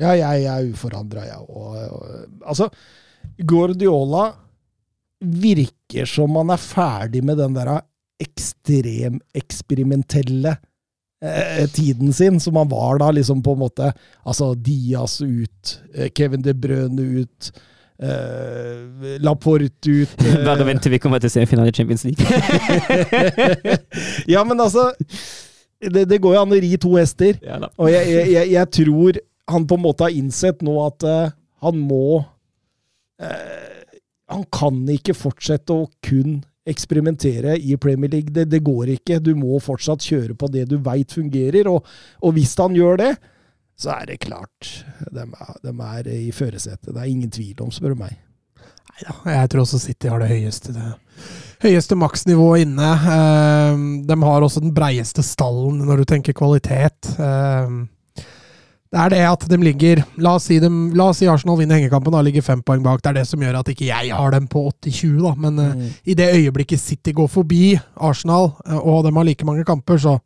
Ja, 0.00 0.08
jeg, 0.16 0.42
jeg 0.44 0.52
er 0.52 0.70
uforandra, 0.72 1.20
jeg 1.28 1.38
òg. 1.48 1.76
Altså, 2.48 2.64
Guardiola 3.38 4.24
virker 5.22 6.06
som 6.08 6.36
han 6.40 6.50
er 6.52 6.56
ferdig 6.60 7.22
med 7.24 7.36
den 7.38 7.54
der 7.56 7.80
ekstremeksperimentelle 8.22 10.50
eh, 10.50 10.56
tiden 11.70 12.12
sin, 12.12 12.40
som 12.40 12.56
han 12.58 12.70
var 12.70 12.98
da, 12.98 13.10
liksom 13.14 13.42
på 13.46 13.52
en 13.54 13.60
måte 13.60 13.92
Altså 14.26 14.54
Diaz 14.58 15.20
ut, 15.22 15.76
eh, 15.94 16.08
Kevin 16.10 16.42
De 16.42 16.54
Brøne 16.54 17.04
ut, 17.22 17.52
eh, 18.02 19.20
Laporte 19.22 19.86
ut 19.86 20.16
uh, 20.18 20.32
Bare 20.48 20.66
vent 20.66 20.82
til 20.82 20.96
vi 20.96 20.98
kommer 20.98 21.22
til 21.22 21.30
semifinale 21.30 21.70
i 21.70 21.76
Champions 21.76 22.04
League. 22.04 22.26
ja, 24.34 24.42
men 24.42 24.60
altså 24.60 24.88
det, 25.78 26.08
det 26.10 26.18
går 26.22 26.34
jo 26.36 26.42
an 26.42 26.54
å 26.54 26.58
ri 26.62 26.74
to 26.80 26.96
hester. 26.96 27.38
ja. 27.42 27.58
Og 27.76 27.90
jeg, 27.90 28.10
jeg, 28.32 28.50
jeg, 28.52 28.70
tror 28.78 29.22
han 29.50 29.66
på 29.66 29.78
en 29.78 29.86
måte 29.86 30.06
har 30.06 30.14
innsett 30.14 30.62
nå 30.62 30.76
at 30.86 31.06
uh, 31.06 31.32
han 31.62 31.78
må 31.78 32.22
eh, 33.22 33.82
Han 34.32 34.44
kan 34.54 34.80
ikke 34.90 35.14
fortsette 35.14 35.74
å 35.74 35.88
kun 36.04 36.40
eksperimentere 36.68 37.56
i 37.58 37.76
Premier 37.80 38.10
League. 38.10 38.32
Det, 38.34 38.46
det 38.50 38.62
går 38.64 38.94
ikke. 38.96 39.20
Du 39.22 39.34
må 39.38 39.58
fortsatt 39.62 40.04
kjøre 40.06 40.36
på 40.38 40.50
det 40.52 40.68
du 40.70 40.78
veit 40.82 41.12
fungerer. 41.14 41.68
Og, 41.70 41.86
og 42.22 42.34
hvis 42.36 42.54
han 42.60 42.76
gjør 42.78 43.00
det, 43.02 43.12
så 43.78 43.96
er 43.96 44.12
det 44.12 44.20
klart. 44.22 44.84
De 45.10 45.24
er, 45.24 45.54
de 45.64 45.72
er 45.88 46.12
i 46.14 46.34
førersetet. 46.34 46.92
Det 46.92 47.00
er 47.00 47.10
ingen 47.10 47.32
tvil 47.32 47.64
om, 47.64 47.72
spør 47.74 47.96
du 47.96 48.04
meg. 48.04 48.18
Neida, 48.92 49.14
jeg 49.32 49.50
tror 49.50 49.64
også 49.64 49.80
City 49.80 50.10
har 50.10 50.20
det 50.20 50.28
høyeste, 50.28 50.74
det 50.76 50.90
høyeste 51.64 51.96
maksnivået 51.98 52.66
inne. 52.66 52.90
Eh, 53.16 53.84
de 54.06 54.18
har 54.22 54.44
også 54.44 54.62
den 54.62 54.74
breieste 54.76 55.24
stallen 55.26 55.80
når 55.88 56.02
du 56.02 56.10
tenker 56.12 56.36
kvalitet. 56.36 57.14
Det 58.92 59.00
er 59.00 59.08
det 59.14 59.20
at 59.24 59.44
de 59.48 59.56
ligger 59.56 60.02
La 60.20 60.34
oss 60.36 60.44
si, 60.50 60.58
dem, 60.60 60.90
la 60.98 61.06
oss 61.08 61.22
si 61.22 61.28
Arsenal 61.32 61.56
vinner 61.56 61.78
hengekampen 61.80 62.12
og 62.12 62.26
ligger 62.26 62.44
fem 62.44 62.60
poeng 62.60 62.82
bak. 62.84 63.00
Det 63.00 63.08
er 63.08 63.16
det 63.22 63.26
som 63.30 63.40
gjør 63.40 63.56
at 63.62 63.70
ikke 63.72 63.86
jeg 63.88 64.10
har 64.12 64.34
dem 64.34 64.46
på 64.52 64.66
80-20, 64.68 65.14
da. 65.24 65.32
Men 65.46 65.58
eh, 65.64 65.94
i 66.12 66.16
det 66.18 66.26
øyeblikket 66.36 66.80
City 66.82 67.14
går 67.16 67.30
forbi 67.32 67.78
Arsenal, 67.96 68.50
uh, 68.68 68.76
og 68.82 69.06
de 69.06 69.14
har 69.16 69.24
like 69.24 69.46
mange 69.48 69.64
kamper, 69.64 69.96
så, 70.02 70.18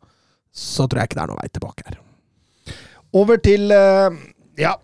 så 0.51 0.89
tror 0.91 0.99
jeg 1.05 1.13
ikke 1.13 1.21
det 1.21 1.23
er 1.29 1.31
noe 1.31 1.39
vei 1.45 1.53
tilbake 1.55 1.87
her. 1.87 2.01
Over 3.17 3.39
til 3.47 3.71
uh, 3.71 4.11
ja, 4.59 4.75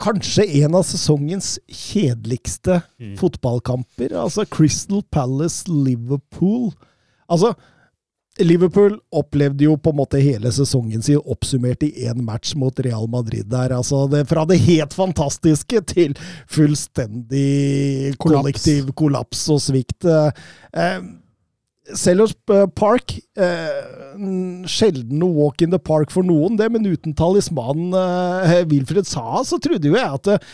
kanskje 0.00 0.48
en 0.64 0.74
av 0.80 0.88
sesongens 0.88 1.58
kjedeligste 1.68 2.80
Mm. 3.04 3.16
fotballkamper. 3.20 4.14
Altså 4.16 4.46
Crystal 4.48 5.02
Palace-Liverpool. 5.12 6.72
Altså, 7.28 7.52
Liverpool 8.42 8.96
opplevde 9.14 9.68
jo 9.68 9.76
på 9.78 9.92
en 9.92 9.98
måte 10.00 10.18
hele 10.18 10.50
sesongen 10.54 11.02
sin 11.06 11.20
oppsummert 11.22 11.84
i 11.86 12.08
én 12.08 12.22
match 12.26 12.56
mot 12.58 12.80
Real 12.82 13.06
Madrid 13.10 13.46
der. 13.52 13.70
Altså 13.76 14.08
det, 14.10 14.24
fra 14.30 14.42
det 14.50 14.58
helt 14.64 14.96
fantastiske 14.96 15.84
til 15.92 16.16
fullstendig 16.50 18.16
Kollaps. 18.18 18.24
kollektiv 18.24 18.90
kollaps 18.98 19.44
og 19.54 19.62
svikt. 19.62 20.08
Eh, 20.08 20.98
Sellers 21.94 22.34
Park 22.74 23.14
eh, 23.36 24.66
Sjelden 24.66 25.22
walk 25.36 25.62
in 25.62 25.70
the 25.70 25.78
park 25.78 26.10
for 26.10 26.26
noen, 26.26 26.58
det, 26.58 26.70
men 26.72 26.86
uten 26.90 27.14
talismanen 27.14 27.94
eh, 27.94 28.64
Wilfred 28.70 29.06
Saha, 29.06 29.44
så 29.46 29.60
trodde 29.62 29.92
jo 29.92 29.98
jeg 29.98 30.08
at, 30.08 30.48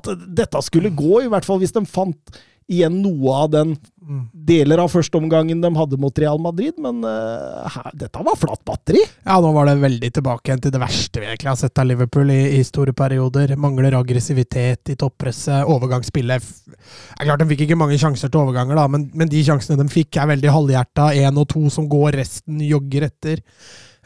at 0.00 0.14
dette 0.26 0.66
skulle 0.66 0.90
gå, 0.90 1.20
i 1.22 1.30
hvert 1.30 1.46
fall 1.46 1.60
hvis 1.62 1.76
de 1.76 1.84
fant 1.86 2.40
igjen 2.70 3.00
noe 3.02 3.40
av 3.44 3.50
den 3.52 3.74
Mm. 4.10 4.24
deler 4.32 4.80
av 4.82 4.88
førsteomgangen 4.90 5.60
de 5.62 5.68
hadde 5.76 5.96
mot 6.00 6.18
Real 6.18 6.38
Madrid, 6.42 6.74
men 6.82 7.04
uh, 7.06 7.66
her, 7.70 7.90
dette 7.94 8.22
var 8.26 8.34
flatt 8.34 8.62
batteri. 8.66 9.02
Ja, 9.22 9.36
nå 9.38 9.52
var 9.54 9.68
det 9.68 9.76
veldig 9.78 10.10
tilbake 10.16 10.50
igjen 10.50 10.62
til 10.64 10.72
det 10.74 10.80
verste 10.82 11.22
vi 11.22 11.28
egentlig 11.28 11.50
har 11.52 11.58
sett 11.60 11.78
av 11.78 11.86
Liverpool 11.86 12.32
i, 12.34 12.40
i 12.58 12.64
store 12.66 12.94
perioder. 12.96 13.52
Mangler 13.60 13.94
aggressivitet 14.00 14.90
i 14.90 14.96
toppresset, 14.98 15.62
overgangsspillet 15.62 16.42
Det 16.42 17.20
er 17.20 17.28
klart 17.28 17.44
De 17.44 17.48
fikk 17.52 17.62
ikke 17.68 17.78
mange 17.78 18.00
sjanser 18.02 18.32
til 18.32 18.42
overganger, 18.42 18.80
da, 18.80 18.88
men, 18.90 19.06
men 19.14 19.30
de 19.30 19.44
sjansene 19.46 19.78
de 19.78 19.86
fikk, 19.92 20.18
er 20.18 20.32
veldig 20.32 20.56
halvhjerta. 20.58 21.12
Én 21.20 21.38
og 21.38 21.46
to 21.54 21.62
som 21.70 21.86
går, 21.92 22.18
resten 22.24 22.58
jogger 22.66 23.06
etter. 23.12 23.44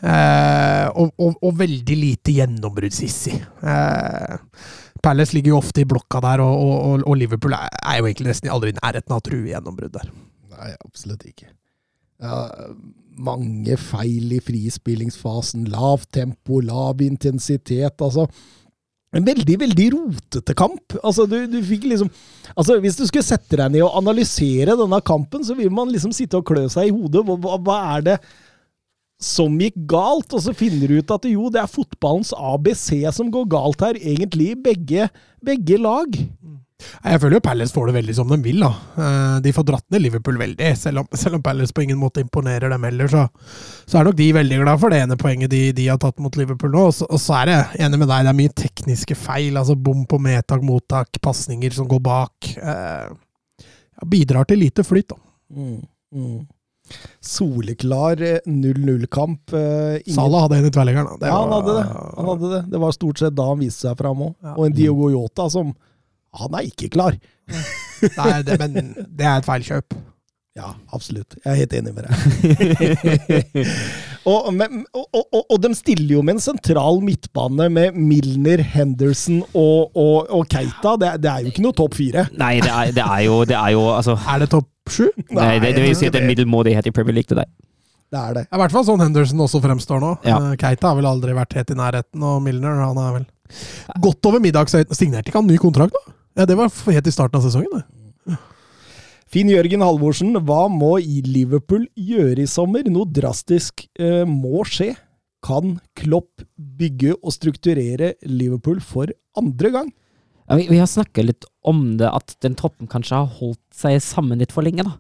Uh, 0.04 0.90
og, 1.00 1.14
og, 1.16 1.38
og 1.40 1.60
veldig 1.62 1.96
lite 1.96 2.34
gjennombruddssissig. 2.42 3.38
Eh, 3.64 4.34
Palace 5.04 5.36
ligger 5.36 5.54
jo 5.54 5.60
ofte 5.60 5.84
i 5.84 5.88
blokka 5.88 6.20
der, 6.24 6.42
og, 6.44 6.64
og, 6.64 7.04
og- 7.04 7.18
Liverpool 7.20 7.54
er, 7.56 7.68
jo 7.98 8.08
egentlig 8.08 8.30
nesten 8.32 8.50
aldri 8.52 8.72
i 8.72 8.78
nærheten 8.80 9.12
av 9.14 9.20
å 9.20 9.26
true 9.28 9.50
gjennombrudd 9.52 9.94
der. 9.98 10.10
Nei, 10.54 10.72
absolutt 10.86 11.24
ikke. 11.28 11.50
Ja, 12.24 12.40
mange 13.20 13.76
feil 13.78 14.32
i 14.36 14.40
frispillingsfasen. 14.42 15.66
Lavt 15.72 16.12
tempo, 16.16 16.60
lav 16.64 17.02
intensitet. 17.04 18.00
Altså 18.02 18.26
en 19.14 19.26
veldig, 19.26 19.56
veldig 19.60 19.84
rotete 19.94 20.54
kamp. 20.58 20.96
Altså, 21.04 21.26
du, 21.30 21.36
du 21.46 21.60
fikk 21.62 21.84
liksom 21.90 22.08
Altså, 22.58 22.80
Hvis 22.82 22.96
du 22.98 23.04
skulle 23.06 23.26
sette 23.26 23.58
deg 23.58 23.70
ned 23.74 23.84
og 23.86 23.94
analysere 24.00 24.74
denne 24.78 24.98
kampen, 25.06 25.44
så 25.46 25.54
vil 25.58 25.70
man 25.74 25.90
liksom 25.90 26.12
sitte 26.14 26.38
og 26.38 26.46
klø 26.46 26.64
seg 26.70 26.90
i 26.90 26.94
hodet. 26.94 27.22
Hva, 27.26 27.58
hva 27.62 27.78
er 27.96 28.04
det 28.08 28.16
som 29.24 29.56
gikk 29.60 29.76
galt? 29.90 30.32
Og 30.36 30.44
så 30.44 30.54
finner 30.56 30.90
du 30.90 30.98
ut 31.00 31.14
at 31.16 31.28
jo, 31.30 31.48
det 31.52 31.62
er 31.62 31.70
fotballens 31.70 32.34
ABC 32.36 32.90
som 33.16 33.32
går 33.32 33.48
galt 33.56 33.84
her, 33.86 33.98
egentlig 34.00 34.52
i 34.52 34.60
begge, 34.70 35.08
begge 35.44 35.80
lag. 35.80 36.18
Jeg 37.04 37.20
føler 37.22 37.38
jo 37.38 37.44
Palace 37.44 37.72
får 37.72 37.88
det 37.88 37.94
veldig 37.96 38.14
som 38.16 38.28
de 38.28 38.36
vil. 38.44 38.60
da. 38.60 38.70
Eh, 38.98 39.36
De 39.44 39.52
får 39.56 39.66
dratt 39.68 39.84
ned 39.94 40.02
Liverpool 40.04 40.36
veldig, 40.40 40.70
selv 40.76 41.04
om, 41.04 41.06
selv 41.16 41.38
om 41.38 41.44
Palace 41.44 41.72
på 41.72 41.84
ingen 41.84 42.00
måte 42.00 42.20
imponerer 42.24 42.72
dem 42.72 42.84
heller. 42.84 43.08
Så, 43.08 43.22
så 43.88 44.00
er 44.00 44.08
nok 44.08 44.18
de 44.18 44.26
veldig 44.36 44.58
glad 44.62 44.82
for 44.82 44.92
det 44.92 45.00
ene 45.04 45.16
poenget 45.20 45.52
de, 45.54 45.62
de 45.76 45.86
har 45.88 46.00
tatt 46.02 46.20
mot 46.22 46.36
Liverpool 46.36 46.74
nå. 46.74 46.86
Og 46.90 46.96
så, 46.98 47.08
og 47.08 47.22
så 47.22 47.38
er 47.40 47.52
jeg 47.52 47.84
enig 47.86 48.02
med 48.02 48.10
deg, 48.10 48.26
det 48.26 48.32
er 48.34 48.40
mye 48.42 48.56
tekniske 48.64 49.16
feil. 49.18 49.56
altså 49.60 49.78
Bom 49.78 50.02
på 50.10 50.18
medtak, 50.22 50.64
mottak, 50.66 51.22
pasninger 51.24 51.72
som 51.76 51.88
går 51.88 52.02
bak. 52.04 52.50
Eh, 52.58 53.64
bidrar 54.10 54.50
til 54.50 54.60
lite 54.60 54.84
flyt, 54.84 55.14
da. 55.14 55.20
Mm, 55.54 55.80
mm. 56.12 56.38
Soleklar 57.24 58.20
eh, 58.22 58.38
0-0-kamp. 58.46 59.52
eh, 59.56 59.98
ingen- 60.04 60.14
Salah 60.16 60.44
hadde 60.44 60.58
en 60.60 60.66
i 60.68 60.70
tverrleggeren. 60.74 61.18
Ja, 61.20 61.38
han 61.40 61.52
hadde 61.56 61.76
det. 61.78 61.84
Han 62.16 62.26
hadde 62.32 62.50
det. 62.54 62.62
Det 62.70 62.80
var 62.80 62.92
stort 62.92 63.18
sett 63.18 63.34
da 63.34 63.48
han 63.48 63.58
viste 63.62 63.88
seg 63.88 63.96
fram 63.98 64.18
òg. 64.28 64.34
Ja. 64.42 64.54
Og 64.58 64.66
en 64.66 64.72
Diogo 64.76 65.10
Yota 65.10 65.48
som 65.50 65.74
Han 66.34 66.50
er 66.58 66.64
ikke 66.66 66.88
klar. 66.90 67.14
Nei, 68.18 68.42
det, 68.42 68.58
men 68.58 68.72
det 69.06 69.22
er 69.22 69.36
et 69.38 69.46
feilkjøp. 69.46 69.94
Ja, 70.54 70.72
absolutt. 70.94 71.36
Jeg 71.44 71.50
er 71.50 71.60
helt 71.60 71.72
enig 71.78 71.92
med 71.94 72.04
deg. 72.06 72.14
og, 74.32 74.48
men, 74.54 74.84
og, 74.94 75.06
og, 75.14 75.40
og, 75.48 75.56
de 75.62 75.70
stiller 75.78 76.16
jo 76.16 76.22
med 76.26 76.36
en 76.36 76.42
sentral 76.42 77.00
midtbane 77.02 77.68
med 77.70 77.94
Milner, 77.98 78.62
Henderson 78.62 79.40
og, 79.52 79.90
og, 79.94 80.26
og 80.30 80.46
Keita. 80.50 80.96
Det, 80.98 81.10
det 81.22 81.30
er 81.30 81.46
jo 81.46 81.54
ikke 81.54 81.64
noe 81.66 81.78
topp 81.78 81.94
fire. 81.98 82.26
Nei, 82.38 82.56
det 82.62 82.70
er, 82.70 82.92
det 82.98 83.06
er 83.06 83.24
jo 83.28 83.40
Det 83.46 83.56
er 83.58 83.72
jo 83.74 83.82
Altså 83.94 84.14
Er 84.18 84.42
det 84.44 84.50
topp 84.54 84.68
sju? 84.90 85.08
Nei, 85.30 85.58
det, 85.62 85.74
det 85.76 85.82
vil 85.84 85.94
si 85.98 86.08
at 86.08 86.14
det 86.16 86.22
er 86.22 86.28
middelmådighet 86.28 86.88
i 86.90 86.92
Premier 86.94 87.16
League 87.18 87.30
til 87.30 87.40
deg. 87.40 87.48
Det 88.14 88.20
er 88.20 88.34
det. 88.36 88.42
I 88.52 88.58
hvert 88.60 88.74
fall 88.74 88.84
sånn 88.86 89.00
Henderson 89.02 89.40
også 89.42 89.58
fremstår 89.64 90.02
nå. 90.02 90.12
Ja. 90.28 90.36
Eh, 90.52 90.56
Keita 90.60 90.90
har 90.92 90.98
vel 91.00 91.08
aldri 91.08 91.34
vært 91.34 91.56
helt 91.58 91.72
i 91.72 91.78
nærheten, 91.78 92.22
og 92.22 92.42
Milner 92.44 92.76
han 92.84 93.00
er 93.00 93.16
vel 93.16 93.24
godt 94.04 94.28
over 94.30 94.42
middagshøyden. 94.44 94.94
Signerte 94.94 95.32
ikke 95.32 95.40
han 95.40 95.48
ny 95.50 95.56
kontrakt, 95.62 95.96
da? 95.96 96.14
Ja, 96.38 96.46
Det 96.46 96.56
var 96.58 96.70
helt 96.70 97.10
i 97.10 97.14
starten 97.14 97.40
av 97.40 97.46
sesongen. 97.46 97.72
det. 97.74 98.38
Finn 99.34 99.48
Jørgen 99.50 99.82
Halvorsen, 99.82 100.36
hva 100.46 100.68
må 100.70 100.92
i 101.02 101.18
Liverpool 101.26 101.88
gjøre 101.98 102.44
i 102.44 102.46
sommer? 102.50 102.86
Noe 102.86 103.08
drastisk 103.10 103.86
eh, 103.98 104.22
må 104.28 104.62
skje. 104.68 104.92
Kan 105.44 105.78
Klopp 105.98 106.44
bygge 106.54 107.16
og 107.18 107.34
strukturere 107.34 108.12
Liverpool 108.30 108.78
for 108.84 109.10
andre 109.36 109.72
gang? 109.74 109.90
Ja, 110.48 110.58
vi, 110.58 110.66
vi 110.68 110.80
har 110.80 110.90
snakket 110.90 111.28
litt 111.28 111.46
om 111.64 111.96
det, 112.00 112.10
at 112.10 112.36
den 112.44 112.56
troppen 112.58 112.90
kanskje 112.90 113.22
har 113.22 113.40
holdt 113.40 113.62
seg 113.74 113.96
sammen 114.04 114.42
litt 114.42 114.52
for 114.52 114.66
lenge. 114.66 114.84
da. 114.84 114.98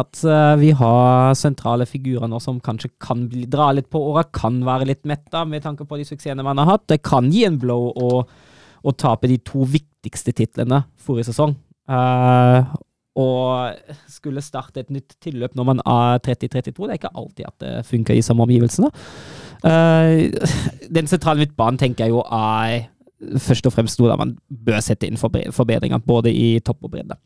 At 0.00 0.20
uh, 0.22 0.54
vi 0.58 0.70
har 0.78 1.32
sentrale 1.38 1.86
figurer 1.86 2.30
nå 2.30 2.38
som 2.42 2.60
kanskje 2.62 2.92
kan 3.02 3.24
bli, 3.30 3.42
dra 3.50 3.70
litt 3.74 3.88
på 3.90 4.02
åra, 4.12 4.22
kan 4.34 4.60
være 4.66 4.86
litt 4.92 5.02
metta 5.08 5.42
med 5.46 5.64
tanke 5.66 5.86
på 5.86 5.98
de 5.98 6.06
suksessene 6.06 6.46
man 6.46 6.62
har 6.62 6.76
hatt. 6.76 6.86
Det 6.90 7.00
kan 7.06 7.30
gi 7.30 7.42
en 7.46 7.58
blow 7.58 7.90
å, 7.90 8.20
å 8.82 8.94
tape 8.98 9.30
de 9.30 9.40
to 9.46 9.66
viktigste 9.66 10.34
titlene 10.38 10.84
forrige 10.98 11.30
sesong. 11.32 11.56
Uh, 11.90 12.62
og 13.18 13.74
skulle 14.10 14.42
starte 14.42 14.84
et 14.84 14.92
nytt 14.94 15.16
tilløp 15.22 15.56
når 15.58 15.66
man 15.72 15.82
er 15.82 16.22
30-32, 16.22 16.86
det 16.86 16.92
er 16.94 17.00
ikke 17.00 17.16
alltid 17.18 17.48
at 17.48 17.56
det 17.64 17.72
funker 17.88 18.14
i 18.14 18.22
samme 18.22 18.46
omgivelsene. 18.46 18.90
Uh, 19.66 20.30
den 20.86 21.10
sentrale 21.10 21.42
midtbanen 21.42 21.78
tenker 21.82 22.06
jeg 22.06 22.14
jo 22.14 22.22
er 22.22 22.86
først 23.20 23.66
og 23.68 23.74
fremst 23.74 24.00
noe 24.00 24.10
der 24.10 24.20
man 24.20 24.36
bør 24.48 24.80
sette 24.84 25.08
inn 25.08 25.20
forbedringer, 25.20 26.00
både 26.04 26.32
i 26.32 26.58
topp 26.64 26.88
og 26.88 26.94
bredde. 26.94 27.18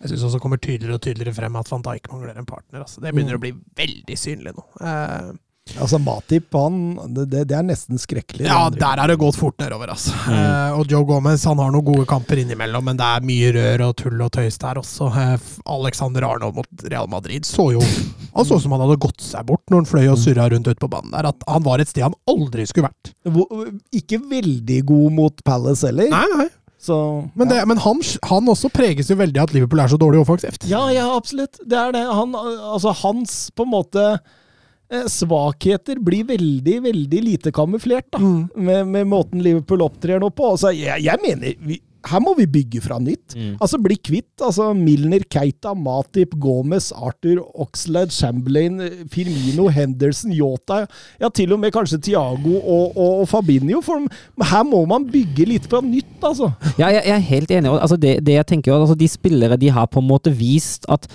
Jeg 0.00 0.14
syns 0.14 0.30
også 0.30 0.40
kommer 0.40 0.56
tydeligere 0.56 0.96
og 0.96 1.04
tydeligere 1.04 1.36
frem 1.36 1.56
at 1.60 1.68
van 1.68 1.82
Dijk 1.84 2.08
mangler 2.12 2.38
en 2.38 2.48
partner. 2.48 2.84
Altså. 2.86 3.02
Det 3.04 3.12
begynner 3.12 3.36
å 3.36 3.42
bli 3.42 3.52
veldig 3.76 4.16
synlig 4.16 4.54
nå. 4.56 4.64
Eh, 4.80 5.32
Altså, 5.78 6.00
Matip, 6.02 6.48
han 6.56 6.78
det, 7.14 7.44
det 7.48 7.54
er 7.56 7.62
nesten 7.66 8.00
skrekkelig. 8.00 8.46
ja, 8.48 8.64
der 8.74 9.02
er 9.04 9.12
det 9.12 9.18
gått 9.20 9.38
fort 9.38 9.58
nedover, 9.62 9.92
altså. 9.94 10.12
Eh, 10.32 10.74
og 10.78 10.90
Joe 10.90 11.06
Gomez 11.08 11.44
han 11.46 11.60
har 11.62 11.70
noen 11.74 11.86
gode 11.86 12.06
kamper 12.10 12.40
innimellom, 12.42 12.84
men 12.90 12.98
det 12.98 13.06
er 13.06 13.26
mye 13.28 13.52
rør 13.56 13.84
og 13.90 13.96
tull 14.02 14.20
og 14.26 14.32
tøys 14.34 14.58
der 14.60 14.80
også. 14.82 15.10
Eh, 15.14 15.48
Alexander 15.76 16.26
Arnold 16.26 16.58
mot 16.58 16.84
Real 16.90 17.08
Madrid 17.12 17.46
så 17.48 17.70
jo 17.76 17.84
Han 18.34 18.46
så 18.46 18.56
ut 18.58 18.62
som 18.62 18.72
han 18.76 18.82
hadde 18.84 18.98
gått 19.02 19.22
seg 19.24 19.46
bort 19.48 19.64
når 19.70 19.82
han 19.84 19.90
fløy 19.90 20.06
og 20.12 20.18
surra 20.22 20.48
rundt 20.52 20.68
ute 20.70 20.78
på 20.80 20.90
banen 20.90 21.10
der. 21.14 21.30
At 21.32 21.46
han 21.50 21.64
var 21.66 21.82
et 21.82 21.90
sted 21.90 22.04
han 22.06 22.14
aldri 22.30 22.66
skulle 22.70 22.90
vært. 22.90 23.14
Ikke 23.96 24.20
veldig 24.30 24.80
god 24.86 25.12
mot 25.16 25.44
Palace 25.46 25.86
heller. 25.88 26.10
Nei, 26.12 26.26
nei. 26.36 26.48
Så, 26.80 26.96
Men, 27.36 27.50
det, 27.50 27.58
men 27.68 27.76
han, 27.84 27.98
han 28.24 28.46
også 28.48 28.70
preges 28.72 29.10
jo 29.12 29.16
veldig 29.20 29.36
av 29.42 29.50
at 29.50 29.52
Liverpool 29.52 29.82
er 29.82 29.90
så 29.92 29.98
dårlig 30.00 30.22
offensivt. 30.22 30.62
Ja, 30.70 30.86
ja, 30.94 31.10
absolutt. 31.12 31.58
Det 31.60 31.76
er 31.76 31.92
det. 31.92 32.06
Han, 32.08 32.32
altså, 32.38 32.94
hans 33.02 33.34
på 33.52 33.66
en 33.66 33.74
måte 33.74 34.04
svakheter 35.10 36.00
blir 36.02 36.26
veldig, 36.28 36.80
veldig 36.88 37.22
lite 37.22 37.52
kamuflert, 37.54 38.08
da. 38.12 38.18
Mm. 38.18 38.40
Med, 38.56 38.90
med 38.96 39.06
måten 39.10 39.44
Liverpool 39.44 39.84
opptrer 39.86 40.22
nå 40.22 40.32
på. 40.34 40.52
Altså, 40.54 40.74
jeg, 40.74 41.04
jeg 41.06 41.22
mener 41.22 41.54
vi, 41.66 41.78
her 42.08 42.20
må 42.22 42.32
vi 42.38 42.46
bygge 42.48 42.80
fra 42.84 42.96
nytt. 43.02 43.34
Altså 43.60 43.78
Bli 43.82 43.96
kvitt 44.00 44.44
altså 44.44 44.70
Milner, 44.76 45.24
Keita, 45.30 45.74
Matip, 45.76 46.32
Gomez, 46.40 46.90
Arthur, 46.96 47.42
Oxlade, 47.60 48.14
Chamberlain, 48.14 48.80
Firmino, 49.12 49.68
Henderson, 49.72 50.32
Yota 50.32 50.84
Ja, 51.20 51.28
til 51.28 51.52
og 51.52 51.60
med 51.60 51.74
kanskje 51.74 52.00
Tiago 52.08 52.56
og, 52.56 52.96
og, 52.96 53.20
og 53.22 53.28
Fabinho. 53.28 53.82
For 53.84 54.06
her 54.52 54.64
må 54.68 54.84
man 54.88 55.08
bygge 55.10 55.48
litt 55.50 55.68
fra 55.70 55.82
nytt, 55.84 56.16
altså. 56.22 56.52
Ja, 56.78 56.88
jeg, 56.88 57.04
jeg 57.04 57.16
er 57.18 57.28
helt 57.28 57.52
enig. 57.58 57.74
Altså 57.76 58.00
det, 58.00 58.16
det 58.26 58.38
jeg 58.38 58.48
tenker 58.54 58.78
altså 58.78 58.96
De 58.98 59.10
spillere 59.10 59.60
de 59.60 59.70
har 59.74 59.90
på 59.90 60.00
en 60.00 60.08
måte 60.08 60.32
vist 60.34 60.88
at 60.88 61.08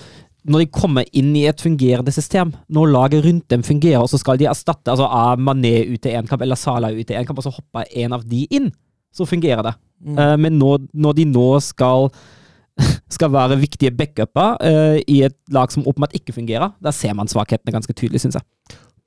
når 0.46 0.62
de 0.62 0.68
kommer 0.70 1.06
inn 1.16 1.32
i 1.38 1.46
et 1.50 1.62
fungerende 1.62 2.12
system, 2.14 2.52
når 2.72 2.92
laget 2.92 3.24
rundt 3.26 3.48
dem 3.50 3.64
fungerer, 3.66 4.02
og 4.02 4.10
så 4.12 4.20
skal 4.20 4.38
de 4.38 4.48
erstatte 4.50 4.92
altså 4.92 5.08
er 5.08 5.42
Mané 5.42 5.74
ut 5.90 6.00
til 6.02 6.14
én 6.14 6.28
kamp 6.28 6.42
eller 6.44 6.58
Salah 6.58 6.94
ut 6.94 7.06
til 7.06 7.18
én 7.18 7.26
kamp, 7.26 7.40
og 7.40 7.46
så 7.46 7.54
hopper 7.54 7.88
en 8.02 8.14
av 8.16 8.24
de 8.28 8.44
inn, 8.54 8.70
så 9.14 9.26
fungerer 9.26 9.64
det. 9.66 9.74
Eh, 10.06 10.36
men 10.38 10.58
når, 10.60 10.86
når 10.94 11.16
de 11.18 11.28
nå 11.30 11.48
skal 11.64 12.10
skal 13.16 13.32
være 13.32 13.56
viktige 13.56 13.94
backuper 13.96 14.58
uh, 14.60 14.98
i 15.08 15.22
et 15.24 15.36
lag 15.48 15.72
som 15.72 15.86
åpenbart 15.88 16.12
ikke 16.18 16.34
fungerer, 16.36 16.74
da 16.84 16.92
ser 16.92 17.14
man 17.16 17.30
svakhetene 17.30 17.72
ganske 17.72 17.94
tydelig, 17.96 18.20
syns 18.20 18.36
jeg. 18.36 18.44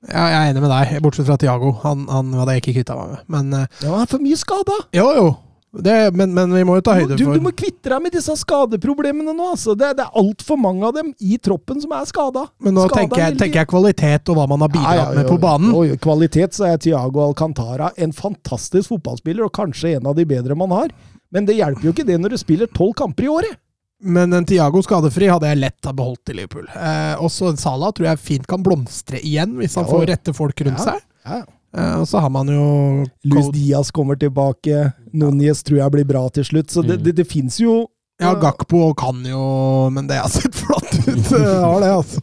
Ja, 0.08 0.24
jeg 0.32 0.38
er 0.40 0.50
enig 0.50 0.64
med 0.64 0.72
deg, 0.72 0.96
bortsett 1.04 1.28
fra 1.28 1.36
Tiago. 1.38 1.74
Han, 1.84 2.06
han 2.10 2.32
hadde 2.34 2.56
jeg 2.56 2.64
ikke 2.64 2.74
kvitta 2.80 2.96
meg 2.98 3.12
med. 3.12 3.22
Men 3.30 3.54
uh, 3.54 3.66
Ja, 3.84 3.92
han 3.92 4.02
er 4.02 4.10
for 4.10 4.24
mye 4.24 4.40
skada. 4.40 4.80
jo, 4.96 5.06
jo. 5.20 5.28
Det, 5.70 6.10
men, 6.18 6.32
men 6.34 6.50
vi 6.50 6.64
må 6.66 6.74
jo 6.80 6.82
ta 6.82 6.96
høyde 6.98 7.14
Du, 7.14 7.22
for 7.28 7.38
du 7.38 7.44
må 7.44 7.52
kvitte 7.54 7.92
deg 7.92 8.02
med 8.02 8.10
disse 8.16 8.34
skadeproblemene 8.40 9.30
nå. 9.36 9.50
Altså. 9.52 9.76
Det, 9.78 9.92
det 10.00 10.02
er 10.02 10.18
altfor 10.18 10.58
mange 10.58 10.82
av 10.88 10.96
dem 10.96 11.12
i 11.22 11.38
troppen 11.38 11.78
som 11.82 11.92
er 11.94 12.08
skada. 12.10 12.42
Men 12.58 12.74
nå 12.74 12.88
tenker 12.90 13.22
jeg, 13.22 13.38
tenker 13.38 13.62
jeg 13.62 13.70
kvalitet 13.70 14.32
og 14.32 14.40
hva 14.40 14.48
man 14.50 14.64
har 14.66 14.72
bidratt 14.74 15.14
med 15.14 15.30
på 15.30 15.38
banen. 15.38 15.70
Og 15.78 15.94
kvalitet 16.02 16.58
så 16.58 16.66
er 16.72 16.82
Tiago 16.82 17.22
Alcantara 17.28 17.92
en 17.96 18.12
fantastisk 18.16 18.90
fotballspiller, 18.90 19.46
og 19.46 19.54
kanskje 19.54 19.94
en 20.00 20.10
av 20.10 20.18
de 20.18 20.26
bedre 20.26 20.58
man 20.58 20.74
har. 20.74 20.90
Men 21.30 21.46
det 21.46 21.54
hjelper 21.60 21.86
jo 21.86 21.94
ikke 21.94 22.08
det 22.08 22.18
når 22.18 22.34
du 22.34 22.40
spiller 22.42 22.70
tolv 22.74 22.96
kamper 22.98 23.28
i 23.28 23.30
året. 23.30 23.60
Men 24.00 24.32
en 24.32 24.46
Tiago 24.48 24.80
skadefri 24.82 25.28
hadde 25.30 25.46
jeg 25.52 25.60
lett 25.60 25.86
ha 25.86 25.92
beholdt 25.94 26.32
i 26.32 26.38
Liverpool. 26.40 26.66
Eh, 26.72 27.14
også 27.20 27.50
en 27.52 27.60
Salah 27.60 27.92
tror 27.94 28.08
jeg 28.10 28.22
fint 28.24 28.46
kan 28.48 28.62
blomstre 28.64 29.20
igjen, 29.20 29.54
hvis 29.60 29.76
han 29.76 29.84
Ja. 29.86 29.92
får 29.92 30.06
rette 30.08 30.34
folk 30.34 30.60
rundt 30.66 30.80
Ja. 30.80 30.94
seg. 30.94 31.02
Ja. 31.28 31.42
Eh, 31.76 32.00
og 32.00 32.06
så 32.08 32.18
har 32.24 32.30
man 32.34 32.48
jo 32.50 33.04
Luis 33.24 33.50
Diaz 33.54 33.90
kommer 33.94 34.16
tilbake. 34.18 34.92
Núñez 35.14 35.62
tror 35.66 35.78
jeg 35.84 35.92
blir 35.94 36.04
bra 36.08 36.24
til 36.34 36.44
slutt. 36.44 36.70
Så 36.70 36.82
det, 36.82 36.98
Mm. 36.98 37.04
det, 37.04 37.16
det 37.16 37.26
fins 37.30 37.60
jo 37.60 37.86
Ja, 38.20 38.34
Gakpo 38.36 38.92
kan 38.94 39.22
jo 39.24 39.88
Men 39.90 40.06
det 40.06 40.18
har 40.20 40.28
sett 40.28 40.54
flott 40.54 40.92
ut. 41.08 41.30
Har 41.64 41.80
det, 41.80 41.92
altså. 41.94 42.20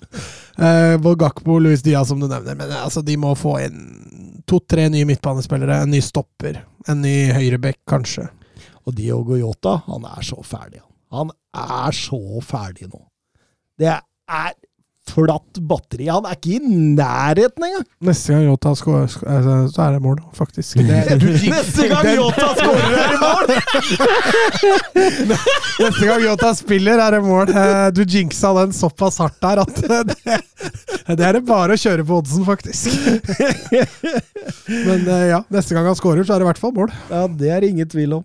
Eh, 0.58 0.98
både 0.98 1.20
Gakpo 1.24 1.56
og 1.56 1.62
Luis 1.66 1.82
Diaz, 1.82 2.08
som 2.12 2.20
du 2.20 2.28
nevner. 2.28 2.56
Men 2.56 2.70
altså, 2.72 3.02
de 3.06 3.16
må 3.18 3.34
få 3.36 3.56
inn 3.66 4.44
to-tre 4.48 4.90
nye 4.90 5.06
midtbanespillere, 5.10 5.82
en 5.84 5.92
ny 5.92 6.00
stopper, 6.02 6.62
en 6.88 7.02
ny 7.02 7.32
høyreback, 7.36 7.80
kanskje. 7.90 8.30
Og 8.88 8.94
Diogo 8.96 9.36
Yota, 9.36 9.82
han 9.88 10.06
er 10.08 10.22
så 10.24 10.38
ferdig. 10.46 10.80
Han 11.12 11.32
er 11.54 11.92
så 11.92 12.20
ferdig 12.46 12.88
nå. 12.94 13.02
Det 13.80 13.90
er 13.92 14.54
flatt 15.08 15.60
batteri. 15.70 16.08
Han 16.12 16.26
er 16.28 16.36
ikke 16.38 16.56
i 16.58 16.60
nærheten 16.98 17.64
engang! 17.68 17.86
Neste 18.08 18.34
gang 18.36 18.44
Yota 18.50 18.72
skårer, 18.78 19.08
altså, 19.24 19.54
så 19.74 19.80
er 19.88 19.92
det 19.98 20.02
mål, 20.06 20.18
faktisk. 20.38 20.70
Det, 20.78 20.84
Neste 21.56 21.84
gang 21.92 22.06
Yota 22.18 22.48
skårer, 22.60 22.92
er 22.98 23.10
det 23.14 23.20
mål! 23.24 23.46
Neste 25.84 26.06
gang 26.10 26.22
Yota 26.26 26.50
spiller, 26.58 26.98
er 27.08 27.12
det 27.18 27.22
mål. 27.26 27.48
Eh, 27.54 27.88
Du 27.98 28.02
jinxa 28.04 28.50
den 28.60 28.72
såpass 28.76 29.18
hardt 29.24 29.40
der 29.44 29.58
at 29.64 29.76
det, 29.88 29.98
det 31.18 31.24
er 31.28 31.34
det 31.40 31.44
bare 31.48 31.72
å 31.78 31.82
kjøre 31.82 32.04
på 32.08 32.14
oddsen, 32.22 32.44
faktisk. 32.48 32.86
Men 34.68 35.00
eh, 35.08 35.26
ja, 35.34 35.40
neste 35.54 35.72
gang 35.78 35.86
han 35.90 35.98
scorer, 36.00 36.24
så 36.28 36.32
er 36.36 36.40
det 36.42 36.46
i 36.48 36.52
hvert 36.52 36.62
fall 36.62 36.76
mål. 36.78 36.90
Ja, 37.12 37.22
det 37.28 37.50
er 37.54 37.60
det 37.64 37.70
ingen 37.76 37.90
tvil 37.92 38.12
om. 38.20 38.24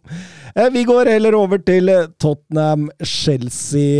Eh, 0.56 0.68
Vi 0.74 0.82
går 0.88 1.04
heller 1.14 1.34
over 1.38 1.58
til 1.64 1.84
Tottenham-Chelsea. 2.20 3.92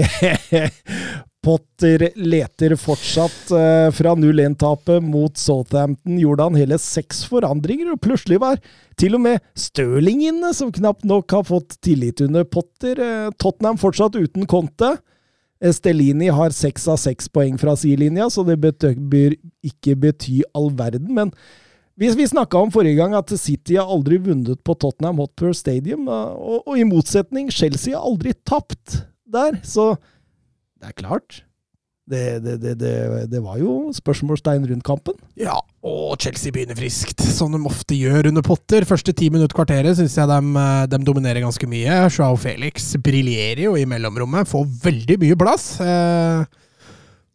Potter 1.42 2.04
leter 2.14 2.76
fortsatt 2.78 3.50
eh, 3.50 3.88
fra 3.90 4.14
0-1-tapet 4.14 5.02
mot 5.02 5.38
Southampton. 5.38 6.18
Gjorde 6.20 6.46
han 6.46 6.58
hele 6.60 6.78
seks 6.78 7.24
forandringer, 7.26 7.90
og 7.90 8.02
plutselig 8.04 8.38
var 8.42 8.60
til 9.00 9.18
og 9.18 9.24
med 9.24 9.40
Stirling 9.58 10.22
inne, 10.28 10.52
som 10.54 10.70
knapt 10.74 11.02
nok 11.08 11.34
har 11.34 11.48
fått 11.48 11.80
tillit 11.82 12.22
under 12.22 12.46
Potter. 12.46 13.00
Eh, 13.02 13.32
Tottenham 13.42 13.80
fortsatt 13.82 14.14
uten 14.20 14.46
Conte. 14.46 14.92
Eh, 15.58 15.74
Stellini 15.74 16.30
har 16.30 16.54
seks 16.54 16.86
av 16.86 17.00
seks 17.02 17.26
poeng 17.26 17.58
fra 17.58 17.74
sidelinja, 17.78 18.30
så 18.30 18.46
det 18.46 18.60
bør 18.62 19.34
ikke 19.66 19.98
bety 19.98 20.44
all 20.54 20.70
verden. 20.78 21.10
Men 21.18 21.34
hvis 21.98 22.14
vi 22.18 22.30
snakka 22.30 22.62
om 22.62 22.70
forrige 22.74 23.02
gang 23.02 23.18
at 23.18 23.34
City 23.34 23.80
har 23.80 23.90
aldri 23.90 24.22
vunnet 24.22 24.62
på 24.62 24.78
Tottenham 24.78 25.18
Hotpur 25.22 25.50
Stadium, 25.58 26.06
og, 26.06 26.62
og 26.66 26.78
i 26.78 26.86
motsetning, 26.86 27.50
Chelsea 27.50 27.98
har 27.98 28.06
aldri 28.06 28.38
tapt 28.46 29.02
der, 29.26 29.58
så 29.66 29.96
det 30.82 30.90
er 30.90 30.98
klart. 30.98 31.42
Det, 32.10 32.42
det, 32.42 32.56
det, 32.58 32.72
det, 32.80 32.94
det 33.30 33.40
var 33.44 33.60
jo 33.60 33.92
spørsmålstegn 33.94 34.64
rundt 34.66 34.84
kampen. 34.84 35.14
Ja, 35.38 35.54
og 35.86 36.16
Chelsea 36.20 36.50
begynner 36.52 36.74
friskt, 36.76 37.22
som 37.22 37.54
de 37.54 37.60
ofte 37.70 37.94
gjør 37.94 38.32
under 38.32 38.42
Potter. 38.42 38.82
Første 38.88 39.14
ti 39.14 39.28
minutter 39.30 39.54
kvarteret 39.54 39.94
syns 40.00 40.18
jeg 40.18 40.26
de, 40.28 40.40
eh, 40.58 40.82
de 40.90 41.00
dominerer 41.06 41.44
ganske 41.44 41.68
mye. 41.70 42.00
Joao 42.10 42.34
Felix 42.42 42.90
briljerer 42.98 43.68
jo 43.68 43.76
i 43.78 43.86
mellomrommet, 43.88 44.50
får 44.50 44.66
veldig 44.82 45.20
mye 45.22 45.38
plass. 45.38 45.68
Eh, 45.78 46.42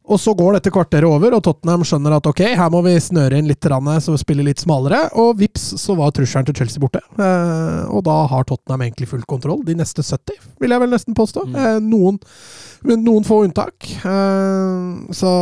Og 0.07 0.19
så 0.23 0.31
går 0.37 0.55
dette 0.55 0.71
kvarteret 0.71 1.07
over, 1.07 1.33
og 1.35 1.41
Tottenham 1.43 1.83
skjønner 1.87 2.15
at 2.15 2.27
ok, 2.29 2.39
her 2.55 2.69
må 2.71 2.79
vi 2.85 2.93
snøre 3.03 3.41
inn 3.41 3.49
litt, 3.49 3.65
så 3.67 4.13
vi 4.13 4.19
spiller 4.21 4.47
litt 4.47 4.61
smalere. 4.63 5.01
Og 5.19 5.33
vips, 5.41 5.73
så 5.81 5.97
var 5.99 6.13
trusselen 6.15 6.47
til 6.47 6.55
Chelsea 6.61 6.79
borte. 6.79 7.01
Eh, 7.19 7.81
og 7.91 8.05
da 8.07 8.15
har 8.31 8.47
Tottenham 8.47 8.85
egentlig 8.85 9.09
full 9.11 9.25
kontroll 9.27 9.65
de 9.67 9.75
neste 9.75 10.05
70, 10.05 10.39
vil 10.63 10.75
jeg 10.75 10.83
vel 10.83 10.93
nesten 10.95 11.17
påstå. 11.17 11.43
Mm. 11.49 11.59
Eh, 11.59 11.79
noen, 11.83 12.21
noen 12.93 13.27
få 13.27 13.43
unntak. 13.49 13.91
Eh, 13.99 15.13
så 15.17 15.33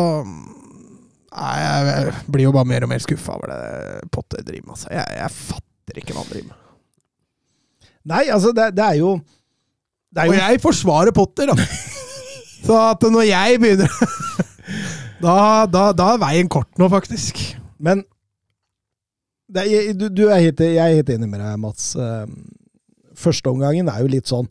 Nei, 1.36 1.56
jeg, 1.60 2.12
blir 2.32 2.46
jo 2.46 2.52
bare 2.56 2.70
mer 2.70 2.86
og 2.86 2.90
mer 2.94 3.02
skuffa 3.04 3.34
over 3.36 3.52
det 3.52 4.06
Potter 4.08 4.40
driver 4.40 4.70
med. 4.70 4.76
Altså. 4.78 4.92
Jeg, 4.96 5.16
jeg 5.20 5.34
fatter 5.36 6.00
ikke 6.00 6.16
hva 6.16 6.22
han 6.22 6.30
driver 6.30 6.48
med. 6.54 7.90
Nei, 8.06 8.22
altså, 8.32 8.54
det, 8.56 8.70
det 8.78 8.86
er 8.86 9.02
jo 9.02 9.10
det 10.16 10.24
er 10.24 10.32
Og 10.32 10.38
jeg 10.40 10.62
forsvarer 10.64 11.12
Potter, 11.12 11.52
da. 11.52 11.68
Så 12.66 12.78
at 12.80 13.04
når 13.12 13.28
jeg 13.28 13.60
begynner 13.62 13.92
da, 15.24 15.38
da, 15.70 15.90
da 15.96 16.12
er 16.14 16.22
veien 16.22 16.52
kort 16.52 16.72
nå, 16.82 16.90
faktisk. 16.92 17.42
Men 17.78 18.04
det 19.52 19.66
du, 20.00 20.08
du 20.10 20.26
er 20.28 20.42
helt, 20.42 20.62
jeg 20.64 20.82
er 20.82 21.00
helt 21.00 21.12
enig 21.14 21.30
med 21.30 21.42
deg, 21.44 21.58
Mats. 21.62 21.92
Eh, 22.00 22.24
Førsteomgangen 23.16 23.88
er 23.88 24.02
jo 24.04 24.12
litt 24.12 24.28
sånn 24.28 24.50